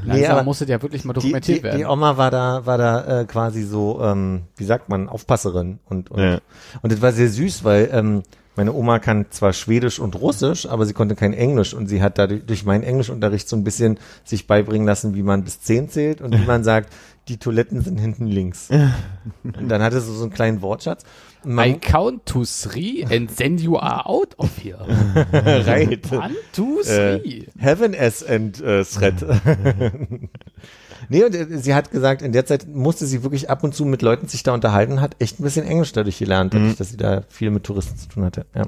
Nee, 0.04 0.26
aber 0.26 0.42
musste 0.42 0.64
ja 0.66 0.80
wirklich 0.82 1.04
mal 1.04 1.12
die, 1.14 1.20
dokumentiert 1.20 1.58
die, 1.58 1.62
werden. 1.62 1.78
die 1.78 1.84
Oma 1.84 2.16
war 2.16 2.30
da, 2.30 2.66
war 2.66 2.78
da 2.78 3.20
äh, 3.20 3.24
quasi 3.24 3.62
so, 3.62 4.00
ähm, 4.02 4.42
wie 4.56 4.64
sagt 4.64 4.88
man, 4.88 5.08
Aufpasserin 5.08 5.78
und, 5.86 6.10
und, 6.10 6.20
Ja. 6.22 6.38
und 6.82 6.92
das 6.92 7.00
war 7.00 7.12
sehr 7.12 7.28
süß, 7.28 7.64
weil 7.64 7.88
ähm, 7.92 8.22
meine 8.56 8.72
Oma 8.72 9.00
kann 9.00 9.26
zwar 9.30 9.52
Schwedisch 9.52 9.98
und 9.98 10.14
Russisch, 10.20 10.66
aber 10.66 10.86
sie 10.86 10.92
konnte 10.92 11.16
kein 11.16 11.32
Englisch 11.32 11.74
und 11.74 11.88
sie 11.88 12.02
hat 12.02 12.18
dadurch 12.18 12.44
durch 12.46 12.64
meinen 12.64 12.84
Englischunterricht 12.84 13.48
so 13.48 13.56
ein 13.56 13.64
bisschen 13.64 13.98
sich 14.24 14.46
beibringen 14.46 14.86
lassen, 14.86 15.14
wie 15.16 15.22
man 15.24 15.42
bis 15.42 15.60
zehn 15.60 15.88
zählt 15.88 16.20
und 16.20 16.32
wie 16.38 16.44
man 16.46 16.62
sagt, 16.62 16.92
die 17.28 17.38
Toiletten 17.38 17.80
sind 17.82 17.98
hinten 17.98 18.26
links. 18.26 18.68
und 18.70 19.68
dann 19.68 19.82
hatte 19.82 20.00
sie 20.00 20.14
so 20.14 20.22
einen 20.22 20.32
kleinen 20.32 20.60
Wortschatz. 20.62 21.04
Und 21.42 21.52
I 21.52 21.54
man, 21.54 21.80
count 21.80 22.26
to 22.26 22.44
three 22.44 23.04
and 23.04 23.34
then 23.36 23.58
you 23.58 23.76
are 23.78 24.06
out 24.06 24.38
of 24.38 24.50
here. 24.62 24.78
right. 25.66 26.10
One, 26.12 26.34
two, 26.52 26.80
Äh, 26.82 27.18
three. 27.20 27.46
Heaven 27.58 27.94
S 27.94 28.22
and 28.24 28.60
äh, 28.62 28.84
Thread. 28.84 29.24
nee, 31.08 31.24
und 31.24 31.34
äh, 31.34 31.58
sie 31.58 31.74
hat 31.74 31.90
gesagt, 31.90 32.22
in 32.22 32.32
der 32.32 32.46
Zeit 32.46 32.66
musste 32.68 33.06
sie 33.06 33.22
wirklich 33.22 33.50
ab 33.50 33.62
und 33.64 33.74
zu 33.74 33.84
mit 33.84 34.02
Leuten 34.02 34.28
sich 34.28 34.42
da 34.42 34.54
unterhalten, 34.54 35.00
hat 35.00 35.16
echt 35.18 35.40
ein 35.40 35.44
bisschen 35.44 35.66
Englisch 35.66 35.92
dadurch 35.92 36.18
gelernt, 36.18 36.54
dadurch, 36.54 36.76
dass 36.76 36.90
sie 36.90 36.96
da 36.96 37.22
viel 37.28 37.50
mit 37.50 37.64
Touristen 37.64 37.96
zu 37.98 38.08
tun 38.08 38.24
hatte. 38.24 38.46
Ja. 38.54 38.64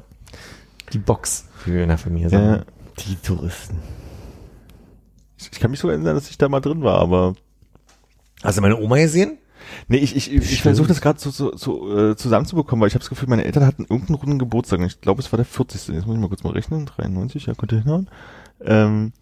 Die 0.92 0.98
Box, 0.98 1.46
wie 1.64 1.74
wir 1.74 1.82
in 1.82 1.88
der 1.88 1.98
Familie 1.98 2.28
sagen. 2.30 2.46
Ja. 2.46 2.62
Die 3.06 3.16
Touristen. 3.16 3.78
Ich 5.38 5.60
kann 5.60 5.70
mich 5.70 5.80
so 5.80 5.88
erinnern, 5.88 6.14
dass 6.14 6.30
ich 6.30 6.38
da 6.38 6.48
mal 6.48 6.60
drin 6.60 6.82
war, 6.82 6.98
aber 6.98 7.34
Hast 8.46 8.58
du 8.58 8.62
meine 8.62 8.80
Oma 8.80 8.96
gesehen? 8.96 9.38
nee, 9.88 9.96
ich, 9.96 10.14
ich, 10.14 10.32
ich 10.32 10.62
versuche 10.62 10.88
das 10.88 11.00
gerade 11.00 11.18
so, 11.18 11.30
so, 11.30 11.56
so 11.56 11.98
äh, 11.98 12.16
zusammenzubekommen, 12.16 12.80
weil 12.80 12.88
ich 12.88 12.94
habe 12.94 13.02
das 13.02 13.08
Gefühl, 13.08 13.28
meine 13.28 13.44
Eltern 13.44 13.66
hatten 13.66 13.82
irgendeinen 13.82 14.16
runden 14.16 14.38
Geburtstag. 14.38 14.80
Ich 14.80 15.00
glaube, 15.00 15.20
es 15.20 15.32
war 15.32 15.36
der 15.36 15.44
40. 15.44 15.88
Jetzt 15.88 16.06
muss 16.06 16.14
ich 16.14 16.20
mal 16.20 16.28
kurz 16.28 16.44
mal 16.44 16.52
rechnen. 16.52 16.86
93, 16.86 17.46
ja, 17.46 17.54
könnte 17.54 17.80
hinhauen. 17.80 18.08
Ähm, 18.64 19.12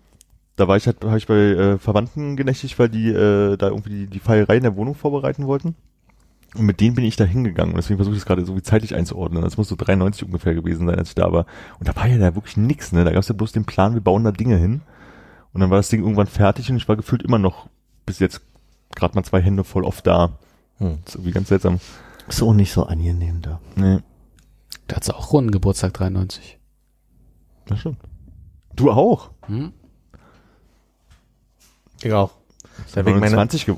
da 0.56 0.68
war 0.68 0.76
ich 0.76 0.86
halt, 0.86 1.04
habe 1.04 1.18
ich 1.18 1.26
bei 1.26 1.34
äh, 1.34 1.78
Verwandten 1.78 2.36
genächtigt, 2.36 2.78
weil 2.78 2.88
die 2.88 3.08
äh, 3.08 3.56
da 3.56 3.68
irgendwie 3.68 3.90
die, 3.90 4.06
die 4.06 4.18
Feierei 4.20 4.58
in 4.58 4.62
der 4.62 4.76
Wohnung 4.76 4.94
vorbereiten 4.94 5.46
wollten. 5.46 5.74
Und 6.54 6.66
mit 6.66 6.80
denen 6.80 6.94
bin 6.94 7.04
ich 7.04 7.16
da 7.16 7.24
hingegangen. 7.24 7.72
Und 7.72 7.78
deswegen 7.78 7.96
versuche 7.96 8.14
ich 8.14 8.20
es 8.20 8.26
gerade 8.26 8.44
so 8.44 8.54
wie 8.56 8.62
zeitlich 8.62 8.94
einzuordnen. 8.94 9.42
Das 9.42 9.56
muss 9.56 9.68
so 9.68 9.76
93 9.76 10.24
ungefähr 10.24 10.54
gewesen 10.54 10.86
sein, 10.86 10.98
als 10.98 11.08
ich 11.08 11.14
da 11.14 11.32
war. 11.32 11.46
Und 11.78 11.88
da 11.88 11.96
war 11.96 12.06
ja 12.06 12.18
da 12.18 12.34
wirklich 12.34 12.56
nix, 12.56 12.92
ne? 12.92 13.04
Da 13.04 13.10
gab 13.10 13.20
es 13.20 13.28
ja 13.28 13.34
bloß 13.34 13.52
den 13.52 13.64
Plan, 13.64 13.94
wir 13.94 14.00
bauen 14.00 14.22
da 14.22 14.30
Dinge 14.30 14.56
hin. 14.56 14.82
Und 15.52 15.60
dann 15.60 15.70
war 15.70 15.78
das 15.78 15.88
Ding 15.88 16.00
irgendwann 16.00 16.26
fertig 16.26 16.70
und 16.70 16.76
ich 16.76 16.88
war 16.88 16.96
gefühlt 16.96 17.22
immer 17.22 17.38
noch 17.38 17.68
bis 18.06 18.18
jetzt 18.18 18.42
gerade 18.94 19.14
mal 19.14 19.24
zwei 19.24 19.40
Hände 19.40 19.64
voll 19.64 19.84
oft 19.84 20.06
da. 20.06 20.38
Hm. 20.78 20.98
Das 21.04 21.10
ist 21.10 21.14
irgendwie 21.16 21.32
ganz 21.32 21.48
seltsam. 21.48 21.80
So 22.28 22.52
nicht 22.52 22.72
so 22.72 22.84
angenehm 22.84 23.42
da. 23.42 23.60
Nee, 23.76 23.98
Da 24.88 24.96
hat 24.96 25.04
sie 25.04 25.14
auch 25.14 25.32
runden 25.32 25.50
Geburtstag 25.50 25.92
93. 25.94 26.58
das 27.66 27.80
stimmt. 27.80 27.98
Du 28.74 28.90
auch? 28.90 29.30
Hm? 29.46 29.72
Ich 32.02 32.12
auch. 32.12 32.32
Da 32.92 33.00
habe 33.00 33.10
ich 33.10 33.16
meine, 33.16 33.34
20 33.34 33.66
ge 33.66 33.76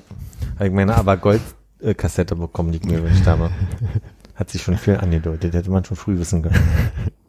hab 0.59 0.67
ich 0.67 0.73
meine 0.73 0.97
aber 0.97 1.17
Gold-Kassette 1.19 2.35
bekommen, 2.35 2.73
die 2.73 2.79
ich 2.79 2.85
mir 2.85 2.97
gewünscht 2.97 3.27
habe. 3.27 3.51
Hat 4.35 4.51
sich 4.51 4.63
schon 4.63 4.79
viel 4.79 4.97
angedeutet, 4.97 5.55
hätte 5.55 5.71
man 5.71 5.85
schon 5.85 5.97
früh 5.97 6.19
wissen 6.19 6.43
können. 6.43 6.57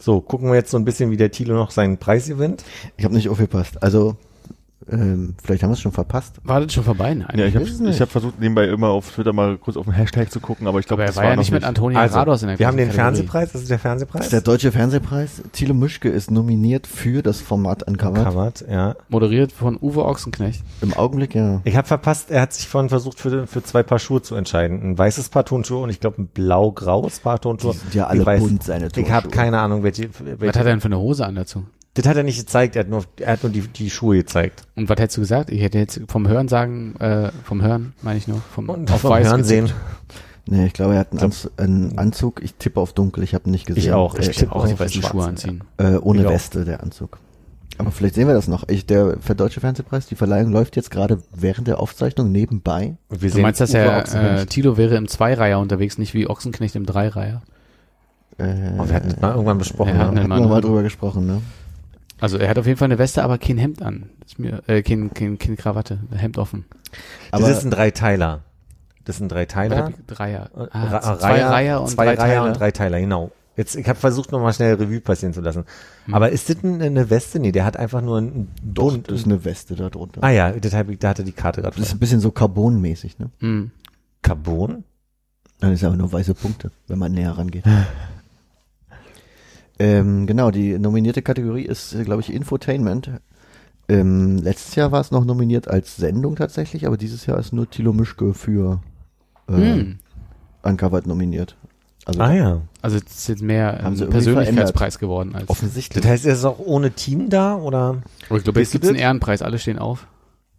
So, 0.00 0.22
gucken 0.22 0.48
wir 0.48 0.54
jetzt 0.54 0.70
so 0.70 0.78
ein 0.78 0.84
bisschen, 0.86 1.10
wie 1.10 1.18
der 1.18 1.30
Thilo 1.30 1.54
noch 1.54 1.70
seinen 1.70 1.98
Preis 1.98 2.26
gewinnt. 2.26 2.64
Ich 2.96 3.04
habe 3.04 3.14
nicht 3.14 3.28
aufgepasst. 3.28 3.82
Also, 3.82 4.16
ähm, 4.90 5.34
vielleicht 5.42 5.62
haben 5.62 5.70
wir 5.70 5.74
es 5.74 5.80
schon 5.80 5.92
verpasst. 5.92 6.36
War 6.44 6.60
das 6.60 6.72
schon 6.72 6.84
vorbei? 6.84 7.14
Nein. 7.14 7.28
Ja, 7.38 7.46
ich 7.46 7.54
habe 7.54 7.64
ich 7.64 8.00
hab 8.00 8.10
versucht, 8.10 8.40
nebenbei 8.40 8.66
immer 8.68 8.88
auf 8.88 9.10
Twitter 9.12 9.32
mal 9.32 9.56
kurz 9.58 9.76
auf 9.76 9.84
den 9.84 9.94
Hashtag 9.94 10.30
zu 10.30 10.40
gucken, 10.40 10.66
aber 10.66 10.78
ich 10.80 10.86
glaube, 10.86 11.02
er 11.02 11.06
das 11.08 11.16
war 11.16 11.24
ja 11.24 11.30
noch 11.30 11.38
nicht 11.38 11.52
mit 11.52 11.64
Antonia 11.64 12.00
Also, 12.00 12.18
Rados 12.18 12.42
in 12.42 12.48
der 12.48 12.58
wir 12.58 12.66
haben 12.66 12.76
den 12.76 12.86
Kategorie. 12.88 13.02
Fernsehpreis, 13.04 13.52
das 13.52 13.62
ist 13.62 13.70
der 13.70 13.78
Fernsehpreis. 13.78 14.18
Das 14.20 14.26
ist 14.26 14.32
der 14.32 14.40
Deutsche 14.40 14.72
Fernsehpreis. 14.72 15.42
Thilo 15.52 15.74
Mischke 15.74 16.08
ist 16.08 16.30
nominiert 16.30 16.86
für 16.86 17.22
das 17.22 17.40
Format 17.40 17.86
Uncovered. 17.88 18.24
Covered, 18.24 18.64
ja. 18.70 18.96
Moderiert 19.08 19.52
von 19.52 19.78
Uwe 19.80 20.04
Ochsenknecht. 20.04 20.62
Im 20.82 20.92
Augenblick, 20.94 21.34
ja. 21.34 21.60
Ich 21.64 21.76
habe 21.76 21.86
verpasst, 21.86 22.30
er 22.30 22.42
hat 22.42 22.52
sich 22.52 22.68
vorhin 22.68 22.88
versucht, 22.88 23.20
für, 23.20 23.46
für 23.46 23.62
zwei 23.62 23.82
Paar 23.82 23.98
Schuhe 23.98 24.22
zu 24.22 24.34
entscheiden. 24.34 24.82
Ein 24.82 24.98
weißes 24.98 25.28
Paar 25.28 25.44
Turnschuhe 25.44 25.82
und 25.82 25.90
ich 25.90 26.00
glaube 26.00 26.22
ein 26.22 26.26
blau-graues 26.26 27.20
Paar 27.20 27.40
Turnschuhe. 27.40 27.72
Die 27.72 27.78
sind 27.78 27.94
ja 27.94 28.06
alle 28.06 28.20
ich 28.20 28.26
weiß, 28.26 28.40
bunt, 28.40 28.62
seine 28.62 28.86
Ich 28.86 28.92
Turnschuhe. 28.92 29.14
habe 29.14 29.28
keine 29.28 29.58
Ahnung, 29.60 29.82
welche. 29.82 30.08
Was 30.10 30.40
welche 30.40 30.58
hat 30.58 30.66
er 30.66 30.72
denn 30.72 30.80
für 30.80 30.86
eine 30.86 30.98
Hose 30.98 31.24
an 31.26 31.34
dazu? 31.36 31.64
Das 31.94 32.06
hat 32.06 32.16
er 32.16 32.22
nicht 32.22 32.38
gezeigt, 32.38 32.76
er 32.76 32.80
hat 32.84 32.88
nur, 32.90 33.04
er 33.18 33.32
hat 33.32 33.42
nur 33.42 33.50
die, 33.52 33.62
die 33.62 33.90
Schuhe 33.90 34.18
gezeigt. 34.18 34.62
Und 34.76 34.88
was 34.88 34.98
hättest 34.98 35.16
du 35.16 35.20
gesagt? 35.22 35.50
Ich 35.50 35.60
hätte 35.60 35.78
jetzt 35.78 36.00
vom 36.08 36.28
Hören 36.28 36.48
sagen, 36.48 36.94
äh, 37.00 37.30
vom 37.44 37.62
Hören 37.62 37.94
meine 38.02 38.18
ich 38.18 38.28
nur, 38.28 38.40
vom 38.54 38.68
Und 38.68 38.90
auf 38.92 39.00
vom 39.00 39.10
weiß 39.10 39.26
Hören 39.28 39.44
sehen. 39.44 39.70
Nee, 40.46 40.66
ich 40.66 40.72
glaube, 40.72 40.94
er 40.94 41.00
hat 41.00 41.12
einen, 41.12 41.20
Anz 41.20 41.48
einen 41.58 41.98
Anzug. 41.98 42.42
Ich 42.42 42.54
tippe 42.54 42.80
auf 42.80 42.92
dunkel. 42.92 43.22
Ich 43.22 43.34
habe 43.34 43.48
ihn 43.48 43.52
nicht 43.52 43.66
gesehen. 43.66 43.82
Ich 43.84 43.92
auch. 43.92 44.14
Äh, 44.16 44.30
Ich 44.30 44.36
tippe 44.36 44.52
Auch 44.54 44.66
die 44.66 44.72
auf 44.72 44.80
weißen 44.80 45.00
den 45.00 45.08
Schuhe 45.08 45.24
anziehen. 45.24 45.60
äh, 45.78 45.96
ohne 45.96 46.22
Ich. 46.22 46.28
Weste, 46.28 46.64
der 46.64 46.82
Anzug. 46.82 47.18
Aber 47.78 47.90
vielleicht 47.92 48.14
sehen 48.16 48.26
wir 48.26 48.34
das 48.34 48.48
noch. 48.48 48.68
Ich, 48.68 48.84
der 48.84 49.16
für 49.20 49.34
Deutsche 49.34 49.60
Fernsehpreis, 49.60 50.06
die 50.06 50.14
Verleihung 50.14 50.50
läuft 50.52 50.76
jetzt 50.76 50.90
gerade 50.90 51.18
während 51.34 51.66
der 51.68 51.78
Aufzeichnung 51.80 52.30
nebenbei. 52.32 52.96
Und 53.08 53.22
wir 53.22 53.30
Du 53.30 53.38
meinst, 53.38 53.60
dass 53.60 53.70
Uwe 53.70 53.78
er, 53.78 53.96
äh, 53.96 54.00
Ochsenknecht. 54.00 54.50
Tilo 54.50 54.76
wäre 54.76 54.96
im 54.96 55.08
Zweireiher 55.08 55.58
unterwegs, 55.60 55.98
nicht 55.98 56.14
wie 56.14 56.26
Ochsenknecht 56.28 56.74
im 56.76 56.84
Dreireiher? 56.84 57.42
Äh, 58.38 58.72
Oh, 58.78 58.86
wir 58.88 58.94
hatten 58.94 59.08
das 59.10 59.20
mal 59.20 59.30
irgendwann 59.32 59.58
besprochen. 59.58 59.96
Hat 59.98 60.12
ne? 60.14 60.20
hatten 60.20 60.28
wir 60.28 60.48
mal 60.48 60.60
drüber 60.60 60.82
gesprochen, 60.82 61.26
ne? 61.26 61.40
Also 62.20 62.36
er 62.38 62.48
hat 62.48 62.58
auf 62.58 62.66
jeden 62.66 62.78
Fall 62.78 62.86
eine 62.86 62.98
Weste, 62.98 63.22
aber 63.24 63.38
kein 63.38 63.58
Hemd 63.58 63.82
an. 63.82 64.10
Ist 64.26 64.38
mir, 64.38 64.62
äh, 64.66 64.82
kein, 64.82 65.12
kein, 65.14 65.38
kein 65.38 65.56
Krawatte, 65.56 65.98
Hemd 66.14 66.38
offen. 66.38 66.64
Das 67.30 67.40
Aber 67.40 67.50
ist 67.50 67.64
ein 67.64 67.70
Dreiteiler. 67.70 68.40
Das 69.04 69.16
sind 69.16 69.32
drei 69.32 69.46
Teiler. 69.46 69.92
Dreier. 70.06 70.50
Äh, 70.56 70.66
Ah, 70.70 70.84
Ra- 70.88 71.18
zwei 71.18 71.42
Reiher 71.44 71.80
und 71.80 71.88
zwei 71.88 72.04
drei 72.04 72.14
Reiher 72.14 72.34
Teiler. 72.40 72.44
und 72.48 72.60
drei 72.60 72.70
Teiler, 72.70 73.00
genau. 73.00 73.30
Jetzt, 73.56 73.74
ich 73.74 73.88
habe 73.88 73.98
versucht, 73.98 74.30
nochmal 74.32 74.52
schnell 74.54 74.74
Revue 74.74 75.00
passieren 75.00 75.32
zu 75.34 75.40
lassen. 75.40 75.64
Hm. 76.06 76.14
Aber 76.14 76.30
ist 76.30 76.48
das 76.48 76.62
ein- 76.62 76.80
eine 76.80 77.10
Weste? 77.10 77.40
Nee, 77.40 77.52
der 77.52 77.64
hat 77.64 77.76
einfach 77.76 78.00
nur 78.00 78.18
ein 78.20 78.48
Doch, 78.62 78.90
Bund. 78.92 79.10
das 79.10 79.20
ist 79.20 79.26
eine 79.26 79.44
Weste 79.44 79.74
da 79.74 79.90
drunter. 79.90 80.22
ah 80.22 80.30
ja, 80.30 80.52
das 80.52 80.72
hab 80.74 80.88
ich, 80.88 80.98
da 80.98 81.08
hatte 81.10 81.24
die 81.24 81.32
Karte 81.32 81.60
gerade. 81.62 81.76
Das 81.76 81.86
ist 81.88 81.92
ein 81.94 81.98
bisschen 81.98 82.20
so 82.20 82.30
Carbon-mäßig, 82.30 83.18
ne? 83.18 83.30
Hm. 83.40 83.70
Carbon? 84.22 84.84
Dann 85.58 85.72
ist 85.72 85.84
aber 85.84 85.96
nur 85.96 86.12
weiße 86.12 86.34
Punkte, 86.34 86.70
wenn 86.86 86.98
man 86.98 87.12
näher 87.12 87.32
rangeht. 87.32 87.64
ähm, 89.80 90.26
genau, 90.26 90.50
die 90.52 90.78
nominierte 90.78 91.22
Kategorie 91.22 91.64
ist, 91.64 91.94
äh, 91.94 92.04
glaube 92.04 92.20
ich, 92.22 92.32
Infotainment. 92.32 93.10
Ähm, 93.88 94.38
letztes 94.38 94.76
Jahr 94.76 94.92
war 94.92 95.00
es 95.00 95.10
noch 95.10 95.24
nominiert 95.24 95.66
als 95.66 95.96
Sendung 95.96 96.36
tatsächlich, 96.36 96.86
aber 96.86 96.96
dieses 96.96 97.26
Jahr 97.26 97.38
ist 97.38 97.52
nur 97.52 97.68
Thilo 97.68 97.92
Mischke 97.92 98.34
für 98.34 98.80
äh, 99.48 99.52
Hm. 99.52 99.98
Uncovered 100.62 101.06
nominiert. 101.06 101.56
Also 102.04 102.20
Ah 102.20 102.32
ja. 102.32 102.60
Also 102.82 102.96
es 102.98 103.04
ist 103.04 103.28
jetzt 103.28 103.42
mehr 103.42 103.80
irgendwie 103.82 104.06
Persönlichkeitspreis 104.06 104.98
geworden 104.98 105.34
als. 105.34 105.48
offensichtlich. 105.48 106.02
Das 106.02 106.10
heißt, 106.10 106.26
er 106.26 106.34
ist 106.34 106.44
auch 106.44 106.58
ohne 106.58 106.92
Team 106.92 107.28
da 107.30 107.56
oder? 107.56 108.02
Aber 108.28 108.38
ich 108.38 108.44
glaube, 108.44 108.60
jetzt 108.60 108.70
ihr 108.70 108.80
gibt 108.80 108.84
es 108.84 108.90
einen? 108.90 108.98
Ehrenpreis, 108.98 109.42
alle 109.42 109.58
stehen 109.58 109.78
auf. 109.78 110.06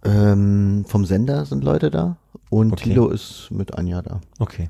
Ähm, 0.04 0.84
vom 0.88 1.06
Sender 1.06 1.46
sind 1.46 1.64
Leute 1.64 1.90
da 1.92 2.18
und 2.50 2.74
Okay. 2.74 2.90
Thilo 2.90 3.10
ist 3.10 3.50
mit 3.52 3.76
Anja 3.78 4.02
da. 4.02 4.20
Okay. 4.40 4.70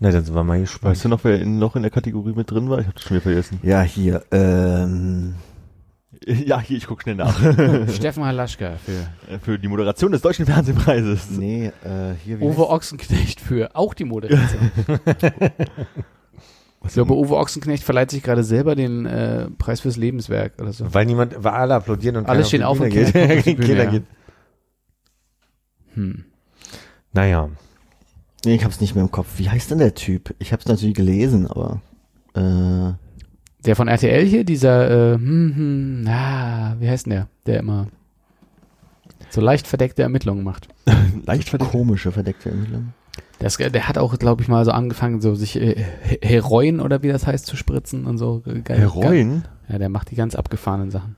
Na, 0.00 0.10
dann 0.10 0.24
sind 0.24 0.34
wir 0.34 0.44
mal 0.44 0.60
gespannt. 0.60 0.92
Weißt 0.92 1.04
du 1.04 1.08
noch, 1.08 1.24
wer 1.24 1.40
in, 1.40 1.58
noch 1.58 1.74
in 1.76 1.82
der 1.82 1.90
Kategorie 1.90 2.32
mit 2.34 2.50
drin 2.50 2.68
war? 2.68 2.80
Ich 2.80 2.86
hab's 2.86 3.02
schon 3.02 3.12
wieder 3.16 3.22
vergessen. 3.22 3.60
Ja, 3.62 3.82
hier, 3.82 4.22
ähm, 4.30 5.34
Ja, 6.26 6.60
hier, 6.60 6.76
ich 6.76 6.86
guck 6.86 7.02
schnell 7.02 7.14
nach. 7.14 7.38
Steffen 7.94 8.24
Halaschka 8.24 8.76
für 8.84 9.38
Für 9.38 9.58
die 9.58 9.68
Moderation 9.68 10.12
des 10.12 10.22
Deutschen 10.22 10.44
Fernsehpreises. 10.46 11.30
nee, 11.30 11.66
äh, 11.84 12.14
hier, 12.24 12.40
wie 12.40 12.44
Uwe 12.44 12.68
Ochsenknecht 12.68 13.40
für 13.40 13.74
auch 13.76 13.94
die 13.94 14.04
Moderation. 14.04 14.70
ich 16.84 16.92
glaube, 16.92 17.14
Uwe 17.14 17.36
Ochsenknecht 17.36 17.84
verleiht 17.84 18.10
sich 18.10 18.22
gerade 18.22 18.42
selber 18.42 18.74
den 18.74 19.06
äh, 19.06 19.48
Preis 19.58 19.80
fürs 19.80 19.96
Lebenswerk 19.96 20.54
oder 20.60 20.72
so. 20.72 20.92
Weil 20.92 21.06
niemand, 21.06 21.36
weil 21.38 21.52
alle 21.52 21.74
applaudieren 21.74 22.16
und 22.16 22.28
Alle 22.28 22.44
stehen 22.44 22.62
auf 22.62 22.78
die 22.78 22.84
und 22.84 22.90
geht. 22.90 23.06
auf 23.06 23.44
Bühne, 23.44 23.84
ja. 23.84 23.90
geht. 23.90 24.04
Hm. 25.94 26.24
Naja. 27.12 27.50
Nee, 28.46 28.54
ich 28.54 28.64
hab's 28.64 28.80
nicht 28.80 28.94
mehr 28.94 29.04
im 29.04 29.10
Kopf. 29.10 29.26
Wie 29.36 29.50
heißt 29.50 29.70
denn 29.70 29.78
der 29.78 29.94
Typ? 29.94 30.34
Ich 30.38 30.52
hab's 30.52 30.66
natürlich 30.66 30.94
gelesen, 30.94 31.46
aber 31.46 31.80
äh, 32.34 32.92
Der 33.64 33.74
von 33.76 33.88
RTL 33.88 34.24
hier, 34.24 34.44
dieser, 34.44 35.12
äh, 35.12 35.14
hm, 35.16 35.52
hm, 35.56 36.04
ah, 36.08 36.76
wie 36.78 36.88
heißt 36.88 37.06
denn 37.06 37.12
der? 37.12 37.28
Der 37.46 37.58
immer 37.60 37.88
so 39.30 39.40
leicht 39.40 39.66
verdeckte 39.66 40.02
Ermittlungen 40.02 40.44
macht. 40.44 40.68
Leicht 41.26 41.48
verdeckt. 41.48 41.70
komische 41.72 42.12
verdeckte 42.12 42.50
Ermittlung. 42.50 42.92
Der, 43.40 43.48
ist, 43.48 43.58
der 43.58 43.88
hat 43.88 43.98
auch, 43.98 44.16
glaube 44.18 44.42
ich, 44.42 44.48
mal 44.48 44.64
so 44.64 44.70
angefangen, 44.70 45.20
so 45.20 45.34
sich 45.34 45.60
äh, 45.60 45.84
He- 46.02 46.18
Heroin 46.22 46.80
oder 46.80 47.02
wie 47.02 47.08
das 47.08 47.26
heißt, 47.26 47.44
zu 47.46 47.56
spritzen 47.56 48.06
und 48.06 48.16
so. 48.18 48.42
Geil, 48.64 48.78
Heroin? 48.78 49.42
Ja, 49.68 49.78
der 49.78 49.88
macht 49.88 50.10
die 50.10 50.14
ganz 50.14 50.34
abgefahrenen 50.36 50.90
Sachen. 50.90 51.16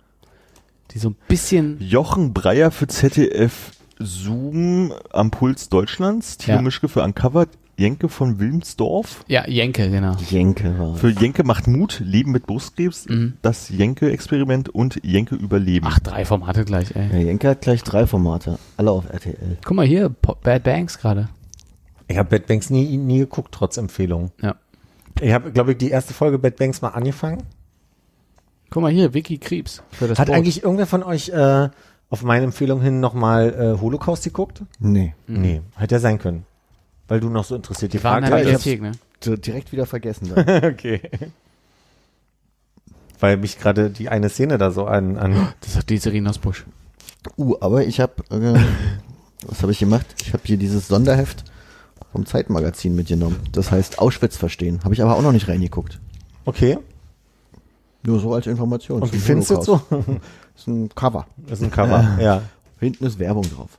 Die 0.93 0.99
so 0.99 1.11
ein 1.11 1.17
bisschen, 1.29 1.77
Jochen 1.81 2.33
Breyer 2.33 2.71
für 2.71 2.87
ZDF 2.87 3.73
Zoom 4.01 4.93
am 5.12 5.31
Puls 5.31 5.69
Deutschlands. 5.69 6.39
Thilo 6.39 6.57
Ja. 6.59 6.62
Mischke 6.62 6.89
für 6.89 7.03
Uncovered. 7.03 7.49
Jenke 7.77 8.09
von 8.09 8.41
Wilmsdorf. 8.41 9.25
ja, 9.29 9.47
Jenke, 9.49 9.89
genau. 9.89 10.16
Jenke 10.29 10.77
war. 10.81 10.97
Für 10.97 11.11
Jenke 11.11 11.45
macht 11.45 11.69
Mut, 11.69 12.01
Leben 12.05 12.33
mit 12.33 12.45
Brustkrebs, 12.45 13.07
Mhm. 13.09 13.35
das 13.41 13.69
Jenke-Experiment 13.69 14.69
und 14.69 14.99
Jenke 15.05 15.37
überleben. 15.37 15.87
Ach, 15.89 16.01
drei 16.01 16.25
Formate 16.25 16.65
gleich, 16.65 16.97
ey. 16.97 17.09
Ja, 17.12 17.19
Jenke 17.19 17.49
hat 17.51 17.61
gleich 17.61 17.85
drei 17.85 18.09
Formate, 18.09 18.59
alle 18.77 18.91
auf 18.91 19.09
RTL. 19.09 19.59
Guck 19.65 19.77
mal 19.77 19.87
hier, 19.87 20.09
Bad 20.09 20.65
Banks 20.65 20.99
gerade. 20.99 21.29
Ich 22.09 22.19
habe 22.19 22.29
Bad 22.31 22.49
Banks 22.49 22.69
nie, 22.69 22.97
nie 22.97 23.19
geguckt, 23.19 23.51
trotz 23.53 23.77
Empfehlung. 23.77 24.33
Ja. 24.43 24.57
Ich 25.20 25.33
habe, 25.33 25.53
glaube 25.53 25.70
ich, 25.73 25.79
die 25.79 25.91
erste 25.91 26.15
Folge 26.15 26.41
Bad 26.41 26.57
Banks 26.57 26.83
mal 26.83 26.89
angefangen. 26.89 27.45
Guck 28.70 28.83
mal 28.83 28.91
hier, 28.93 29.15
Vicky 29.15 29.39
Krebs. 29.39 29.83
Für 29.93 30.09
das 30.09 30.19
Hat 30.19 30.27
Boot. 30.27 30.35
eigentlich 30.37 30.65
irgendwer 30.65 30.87
von 30.87 31.05
euch 31.05 31.29
äh, 31.29 31.69
auf 32.11 32.23
meine 32.23 32.45
Empfehlung 32.45 32.81
hin 32.81 33.01
nochmal 33.01 33.55
äh, 33.77 33.81
Holocaust 33.81 34.25
geguckt? 34.25 34.63
Nee. 34.79 35.15
Nee, 35.27 35.61
hätte 35.77 35.97
ja 35.97 36.01
sein 36.01 36.19
können. 36.19 36.45
Weil 37.07 37.21
du 37.21 37.29
noch 37.31 37.45
so 37.45 37.55
interessiert 37.57 37.93
die 37.93 37.99
Ja, 37.99 38.53
hast. 38.55 38.67
Ne? 38.67 39.37
Direkt 39.39 39.73
wieder 39.73 39.87
vergessen. 39.87 40.33
Okay. 40.63 41.01
Weil 43.21 43.37
mich 43.37 43.59
gerade 43.59 43.91
die 43.91 44.09
eine 44.09 44.29
Szene 44.29 44.59
da 44.59 44.71
so 44.71 44.87
an, 44.87 45.17
an 45.17 45.53
Das 45.61 45.71
ist 45.71 45.79
doch 45.79 45.83
die 45.83 45.99
Serinos 45.99 46.39
Busch. 46.39 46.65
uh, 47.37 47.57
aber 47.61 47.85
ich 47.85 47.99
habe, 48.01 48.13
äh, 48.31 48.61
was 49.47 49.63
habe 49.63 49.73
ich 49.73 49.81
gemacht? 49.81 50.07
Ich 50.23 50.33
habe 50.33 50.43
hier 50.47 50.57
dieses 50.57 50.87
Sonderheft 50.87 51.45
vom 52.13 52.27
Zeitmagazin 52.27 52.95
mitgenommen. 52.95 53.41
Das 53.53 53.71
heißt 53.73 53.99
Auschwitz 53.99 54.37
verstehen. 54.37 54.81
Habe 54.85 54.95
ich 54.95 55.03
aber 55.03 55.17
auch 55.17 55.23
noch 55.23 55.33
nicht 55.33 55.49
reingeguckt. 55.49 55.99
Okay. 56.45 56.79
Nur 58.05 58.21
so 58.21 58.33
als 58.35 58.47
Information. 58.47 59.03
Und 59.03 59.13
wie 59.13 59.19
findest 59.19 59.51
du 59.51 59.57
das 59.57 59.65
so? 59.67 59.81
Ist 60.59 60.67
ein 60.67 60.89
Cover. 60.95 61.27
Das 61.47 61.61
ist 61.61 61.65
ein 61.65 61.71
Cover. 61.71 62.05
ja. 62.21 62.43
Hinten 62.81 63.07
ist 63.07 63.19
Werbung 63.19 63.45
drauf. 63.45 63.79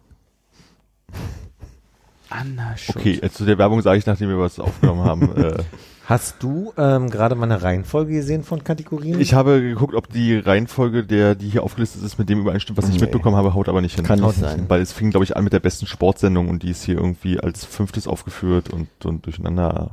Anna 2.30 2.78
Schutt. 2.78 2.96
Okay, 2.98 3.22
zu 3.32 3.46
der 3.46 3.58
Werbung 3.58 3.82
sage 3.82 3.98
ich, 3.98 4.06
nachdem 4.06 4.30
wir 4.30 4.40
was 4.40 4.60
aufgenommen 4.60 5.04
haben. 5.04 5.36
äh, 5.44 5.58
Hast 6.06 6.42
du 6.42 6.74
ähm, 6.76 7.10
gerade 7.12 7.36
mal 7.36 7.44
eine 7.44 7.62
Reihenfolge 7.62 8.14
gesehen 8.14 8.44
von 8.44 8.64
Kategorien? 8.64 9.20
ich 9.20 9.36
habe 9.36 9.62
geguckt, 9.62 9.94
ob 9.94 10.10
die 10.10 10.38
Reihenfolge, 10.38 11.04
der, 11.04 11.36
die 11.36 11.50
hier 11.50 11.62
aufgelistet 11.64 12.02
ist, 12.04 12.18
mit 12.18 12.30
dem 12.30 12.40
übereinstimmt, 12.40 12.78
was 12.80 12.88
ich 12.90 12.96
Nee. 12.96 13.02
mitbekommen 13.02 13.36
habe, 13.36 13.54
haut 13.54 13.70
aber 13.70 13.82
nicht 13.82 13.96
hin. 13.96 14.06
Kann 14.06 14.20
nicht 14.20 14.40
sein. 14.40 14.56
hin. 14.62 14.66
Weil 14.70 14.82
es 14.82 14.92
fing, 14.92 15.12
glaube 15.12 15.24
ich, 15.24 15.38
an 15.38 15.44
mit 15.44 15.54
der 15.54 15.60
besten 15.60 15.86
Sportsendung 15.86 16.50
und 16.50 16.64
die 16.64 16.72
ist 16.72 16.84
hier 16.84 16.96
irgendwie 16.98 17.40
als 17.40 17.64
fünftes 17.64 18.08
aufgeführt 18.08 18.70
und, 18.72 18.88
und 19.06 19.26
durcheinander. 19.28 19.92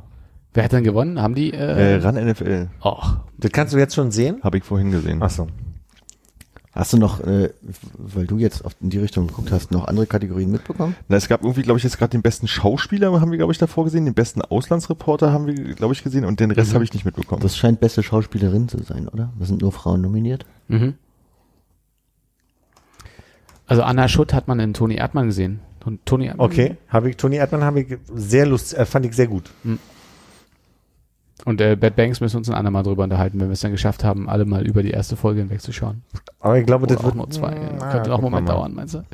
Wer 0.55 0.65
hat 0.65 0.73
denn 0.73 0.85
gewonnen? 0.85 1.21
Haben 1.21 1.35
die? 1.35 1.53
Äh, 1.53 1.97
Äh, 1.97 1.97
ran 1.97 2.15
NFL, 2.15 2.69
oh, 2.83 3.03
das 3.37 3.51
kannst 3.53 3.75
du 3.75 3.79
jetzt 3.79 3.95
schon 3.95 4.11
sehen? 4.11 4.41
habe 4.43 4.57
ich 4.57 4.65
vorhin 4.65 4.91
gesehen. 4.93 5.19
Ach 5.23 5.29
so. 5.31 5.49
Hast 6.77 6.93
du 6.93 6.99
noch, 6.99 7.21
äh, 7.21 7.51
weil 7.97 8.27
du 8.27 8.37
jetzt 8.39 8.63
in 8.81 8.91
die 8.91 8.99
Richtung 8.99 9.27
geguckt 9.27 9.51
hast, 9.51 9.71
noch 9.71 9.87
andere 9.89 10.07
Kategorien 10.07 10.51
mitbekommen? 10.51 10.95
Na, 11.09 11.17
es 11.17 11.27
gab 11.27 11.43
irgendwie, 11.43 11.63
glaube 11.63 11.79
ich, 11.79 11.85
jetzt 11.85 11.97
gerade 11.99 12.11
den 12.11 12.21
besten 12.23 12.47
Schauspieler, 12.47 13.19
haben 13.21 13.31
wir, 13.31 13.39
glaube 13.39 13.53
ich, 13.53 13.59
davor 13.59 13.85
gesehen, 13.85 14.05
den 14.05 14.13
besten 14.15 14.43
Auslandsreporter 14.43 15.33
haben 15.33 15.47
wir, 15.47 15.55
glaube 15.55 15.95
ich, 15.95 16.05
gesehen 16.05 16.25
und 16.27 16.39
den 16.39 16.51
Rest 16.51 16.71
Mhm. 16.71 16.75
habe 16.75 16.85
ich 16.85 16.93
nicht 16.93 17.05
mitbekommen. 17.07 17.41
Das 17.43 17.57
scheint 17.57 17.81
beste 17.81 18.03
Schauspielerin 18.03 18.69
zu 18.69 18.83
sein, 18.83 19.09
oder? 19.09 19.33
Da 19.39 19.45
sind 19.47 19.63
nur 19.63 19.73
Frauen 19.73 20.03
nominiert. 20.03 20.45
mhm. 20.69 20.95
Also 23.69 23.83
Anna 23.83 24.07
Schutt 24.07 24.33
hat 24.33 24.47
man 24.47 24.61
in 24.61 24.75
Toni 24.75 24.95
Erdmann 24.95 25.27
gesehen. 25.27 25.59
Und 25.85 26.05
Toni 26.07 26.27
Erdmann. 26.27 26.47
Okay. 26.47 26.77
Habe 26.89 27.11
ich, 27.11 27.17
Tony 27.17 27.37
Erdmann 27.37 27.65
habe 27.65 27.81
ich 27.81 27.97
sehr 28.15 28.47
lust, 28.47 28.75
äh, 28.75 28.87
fand 28.87 29.07
ich 29.07 29.15
sehr 29.15 29.27
gut. 29.27 29.51
Und 31.45 31.61
äh, 31.61 31.77
Bad 31.77 31.97
Banks 31.97 32.21
müssen 32.21 32.35
wir 32.35 32.39
uns 32.39 32.49
ein 32.49 32.55
andermal 32.55 32.83
drüber 32.83 33.05
unterhalten, 33.05 33.39
wenn 33.41 33.49
wir 33.49 33.53
es 33.53 33.61
dann 33.61 33.71
geschafft 33.71 34.03
haben, 34.05 34.29
alle 34.29 34.45
mal 34.47 34.67
über 34.67 34.83
die 34.83 34.91
erste 34.91 35.17
Folge 35.17 35.41
hinwegzuschauen. 35.41 36.03
Aber 36.41 36.59
ich 36.59 36.67
glaube, 36.67 36.85
Oder 36.85 36.95
das 36.95 37.03
auch 37.05 37.09
wird 37.09 37.17
nur 37.17 37.31
zwei. 37.31 37.55
Ah, 37.79 37.93
Könnte 37.93 38.11
auch 38.13 38.17
einen 38.19 38.25
Moment 38.25 38.49
mal. 38.49 38.55
dauern, 38.55 38.75
meinst 38.75 38.95
du? 38.95 39.05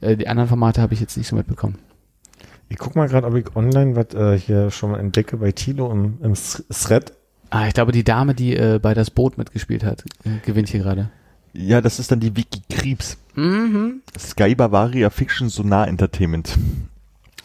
äh, 0.00 0.16
die 0.16 0.26
anderen 0.26 0.48
Formate 0.48 0.80
habe 0.80 0.94
ich 0.94 1.00
jetzt 1.00 1.16
nicht 1.16 1.28
so 1.28 1.36
mitbekommen. 1.36 1.76
Ich 2.70 2.78
guck 2.78 2.96
mal 2.96 3.08
gerade, 3.08 3.26
ob 3.26 3.34
ich 3.34 3.54
online 3.56 3.94
was 3.96 4.14
äh, 4.14 4.38
hier 4.38 4.70
schon 4.70 4.90
mal 4.90 5.00
entdecke 5.00 5.36
bei 5.36 5.52
Tilo 5.52 5.90
im, 5.92 6.18
im 6.22 6.32
Th- 6.34 6.62
Thread. 6.70 7.12
Ah, 7.50 7.66
ich 7.66 7.74
glaube, 7.74 7.92
die 7.92 8.04
Dame, 8.04 8.34
die 8.34 8.56
äh, 8.56 8.78
bei 8.82 8.92
das 8.94 9.10
Boot 9.10 9.38
mitgespielt 9.38 9.84
hat, 9.84 10.04
äh, 10.24 10.44
gewinnt 10.44 10.68
hier 10.68 10.80
gerade. 10.80 11.10
Ja, 11.54 11.80
das 11.80 11.98
ist 11.98 12.10
dann 12.12 12.20
die 12.20 12.36
Vicky 12.36 12.60
Krebs. 12.70 13.16
Mhm. 13.36 14.02
Sky 14.18 14.54
Bavaria 14.54 15.08
Fiction 15.10 15.48
Sonar 15.48 15.88
Entertainment. 15.88 16.58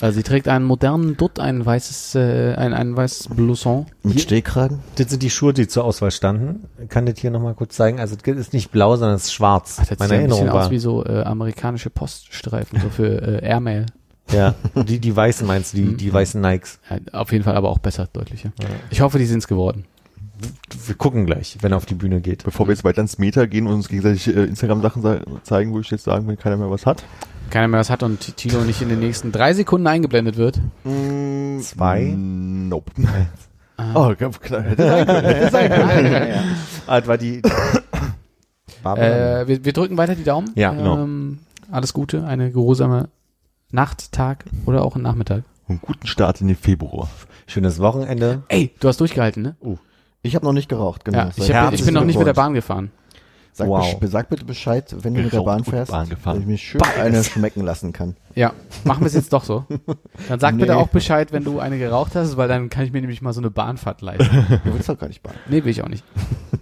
Also 0.02 0.18
sie 0.18 0.24
trägt 0.24 0.48
einen 0.50 0.66
modernen 0.66 1.16
Dutt, 1.16 1.40
ein 1.40 1.66
weißes, 1.66 2.16
äh, 2.16 2.56
ein, 2.56 2.74
ein 2.74 2.96
weißes 2.98 3.30
Blouson. 3.30 3.86
Mit 4.04 4.14
Hier- 4.14 4.22
Stehkragen? 4.24 4.80
Das 4.96 5.10
sind 5.10 5.24
die 5.24 5.30
Schuhe, 5.30 5.54
die 5.54 5.68
zur 5.68 5.86
Auswahl 5.86 6.12
standen. 6.12 6.66
Ich 6.82 6.90
kann 6.90 7.06
das 7.06 7.20
hier 7.20 7.32
nochmal 7.32 7.54
kurz 7.54 7.76
zeigen. 7.76 8.00
Also 8.00 8.16
es 8.22 8.38
ist 8.38 8.54
nicht 8.54 8.72
blau, 8.72 8.96
sondern 8.98 9.16
es 9.16 9.26
ist 9.26 9.34
schwarz. 9.34 9.78
Ach, 9.82 9.86
das 9.86 10.00
Meine 10.00 10.10
sieht 10.10 10.16
ein 10.16 10.20
Erinnerung 10.22 10.42
bisschen 10.46 10.58
aus 10.58 10.64
war. 10.66 10.72
wie 10.72 10.80
so 10.80 11.06
äh, 11.06 11.22
amerikanische 11.24 11.90
Poststreifen, 11.90 12.82
so 12.82 12.90
für 12.90 13.42
äh, 13.42 13.46
Airmail. 13.48 13.86
Ja, 14.32 14.56
die, 14.88 15.00
die 15.00 15.16
weißen 15.16 15.46
meinst 15.46 15.74
du, 15.74 15.78
die, 15.78 15.96
die 15.96 16.12
weißen 16.14 16.40
Nikes. 16.42 16.80
Ja, 16.90 16.98
auf 17.20 17.32
jeden 17.32 17.44
Fall 17.44 17.56
aber 17.56 17.70
auch 17.70 17.80
besser, 17.80 18.08
deutlicher. 18.12 18.52
Ich 18.90 19.02
hoffe, 19.02 19.20
die 19.20 19.26
sind's 19.26 19.48
geworden. 19.48 19.86
Wir 20.86 20.96
gucken 20.96 21.26
gleich, 21.26 21.58
wenn 21.62 21.72
er 21.72 21.78
auf 21.78 21.86
die 21.86 21.94
Bühne 21.94 22.20
geht. 22.20 22.44
Bevor 22.44 22.68
wir 22.68 22.74
jetzt 22.74 22.84
weiter 22.84 23.02
ins 23.02 23.18
Meta 23.20 23.46
gehen 23.46 23.68
und 23.68 23.74
uns 23.74 23.88
gegenseitig 23.90 24.28
äh, 24.28 24.44
Instagram-Sachen 24.46 25.02
sa- 25.02 25.22
zeigen, 25.44 25.72
würde 25.74 25.82
ich 25.86 25.92
jetzt 25.92 26.04
sagen, 26.06 26.28
wenn 26.28 26.38
keiner 26.38 26.58
mehr 26.58 26.70
was 26.70 26.86
hat. 26.86 27.04
Keiner 27.54 27.68
mehr 27.68 27.80
was 27.80 27.92
hat 27.92 28.02
und 28.02 28.36
Tino 28.36 28.62
nicht 28.62 28.82
in 28.82 28.90
den 28.90 28.98
nächsten 29.00 29.32
drei 29.32 29.54
Sekunden 29.54 29.86
eingeblendet 29.86 30.38
wird. 30.38 30.60
Zwei? 31.62 32.12
Nope. 32.18 32.92
Oh, 33.96 34.14
klar, 34.16 34.62
hätte 34.62 34.84
sein 34.84 35.06
können. 35.06 35.26
Hätte 35.26 35.50
sein 35.50 35.70
können. 35.72 36.56
Ah, 36.88 37.00
das 37.00 37.08
war 37.08 37.18
die. 37.18 37.42
Äh, 38.86 39.48
wir, 39.48 39.64
wir 39.64 39.72
drücken 39.72 39.98
weiter 39.98 40.14
die 40.14 40.26
Daumen. 40.26 40.52
Ja, 40.56 40.74
genau. 40.74 41.02
Ähm, 41.02 41.40
alles 41.72 41.94
Gute, 41.94 42.26
eine 42.26 42.52
geruhsame 42.52 43.08
Nacht, 43.72 44.12
Tag 44.12 44.44
oder 44.66 44.84
auch 44.84 44.96
einen 44.96 45.04
Nachmittag. 45.04 45.44
Und 45.70 45.82
guten 45.82 46.06
Start 46.06 46.42
in 46.42 46.48
den 46.48 46.58
Februar. 46.58 47.10
Schönes 47.48 47.80
Wochenende. 47.80 48.44
Ey, 48.50 48.72
du 48.82 48.90
hast 48.90 49.00
durchgehalten, 49.00 49.42
ne? 49.42 49.56
Ich 50.22 50.36
habe 50.36 50.46
noch 50.46 50.52
nicht 50.52 50.68
geraucht, 50.68 51.06
genau. 51.06 51.18
ja, 51.20 51.32
ich, 51.36 51.54
hab, 51.54 51.74
ich 51.74 51.86
bin 51.86 51.94
noch 51.94 52.04
nicht 52.04 52.18
mit 52.18 52.28
der. 52.28 52.34
Bahn 52.34 52.54
gefahren. 52.54 52.92
Sag, 53.56 53.68
Wow. 53.68 53.86
besch- 54.02 54.08
sag 54.08 54.30
bitte 54.30 54.46
Bescheid, 54.46 54.96
wenn 55.04 55.14
du 55.14 55.22
mit 55.22 55.32
der 55.32 55.42
Bahn 55.42 55.64
fährst, 55.64 55.92
Bahn 55.92 56.10
gefahren. 56.10 56.38
dass 56.38 56.42
ich 56.42 56.48
mir 56.48 56.58
schön 56.58 56.82
eine 57.00 57.24
schmecken 57.24 57.62
lassen 57.64 57.94
kann. 57.94 58.16
Ja, 58.34 58.52
machen 58.84 59.02
wir 59.02 59.06
es 59.08 59.14
jetzt 59.14 59.32
doch 59.32 59.44
so. 59.44 59.66
Dann 60.28 60.40
sag 60.40 60.56
Nee. 60.56 60.62
bitte 60.62 60.76
auch 60.76 60.88
Bescheid, 60.88 61.32
wenn 61.32 61.44
du 61.44 61.60
eine 61.60 61.78
geraucht 61.78 62.16
hast, 62.16 62.36
weil 62.36 62.48
dann 62.48 62.70
kann 62.70 62.84
ich 62.84 62.92
mir 62.92 63.02
nämlich 63.02 63.22
mal 63.22 63.32
so 63.32 63.42
eine 63.42 63.52
Bahnfahrt 63.52 64.02
leisten. 64.02 64.46
Du 64.66 64.74
willst 64.74 64.90
doch 64.90 64.98
gar 64.98 65.08
nicht 65.08 65.22
Bahn. 65.22 65.36
Nee, 65.48 65.64
will 65.64 65.70
ich 65.72 65.84
auch 65.84 65.88
nicht. 65.90 66.04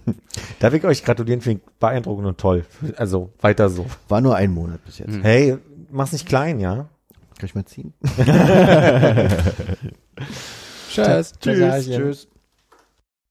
Darf 0.60 0.74
ich 0.74 0.84
euch 0.84 1.02
gratulieren, 1.02 1.40
finde 1.40 1.62
ich 1.64 1.78
beeindruckend 1.80 2.26
und 2.26 2.36
toll. 2.38 2.66
Also 2.96 3.30
weiter 3.40 3.70
so. 3.70 3.86
War 4.08 4.20
nur 4.20 4.36
ein 4.36 4.52
Monat 4.52 4.84
bis 4.84 4.98
jetzt. 4.98 5.14
Hm. 5.14 5.22
Hey, 5.22 5.56
mach's 5.90 6.12
nicht 6.12 6.26
klein, 6.26 6.60
ja? 6.60 6.88
Kann 7.38 7.46
ich 7.46 7.54
mal 7.54 7.64
ziehen? 7.64 7.94
Tschüss. 10.90 11.32
Tschüss. 11.40 11.86
Tschüss. 11.86 12.28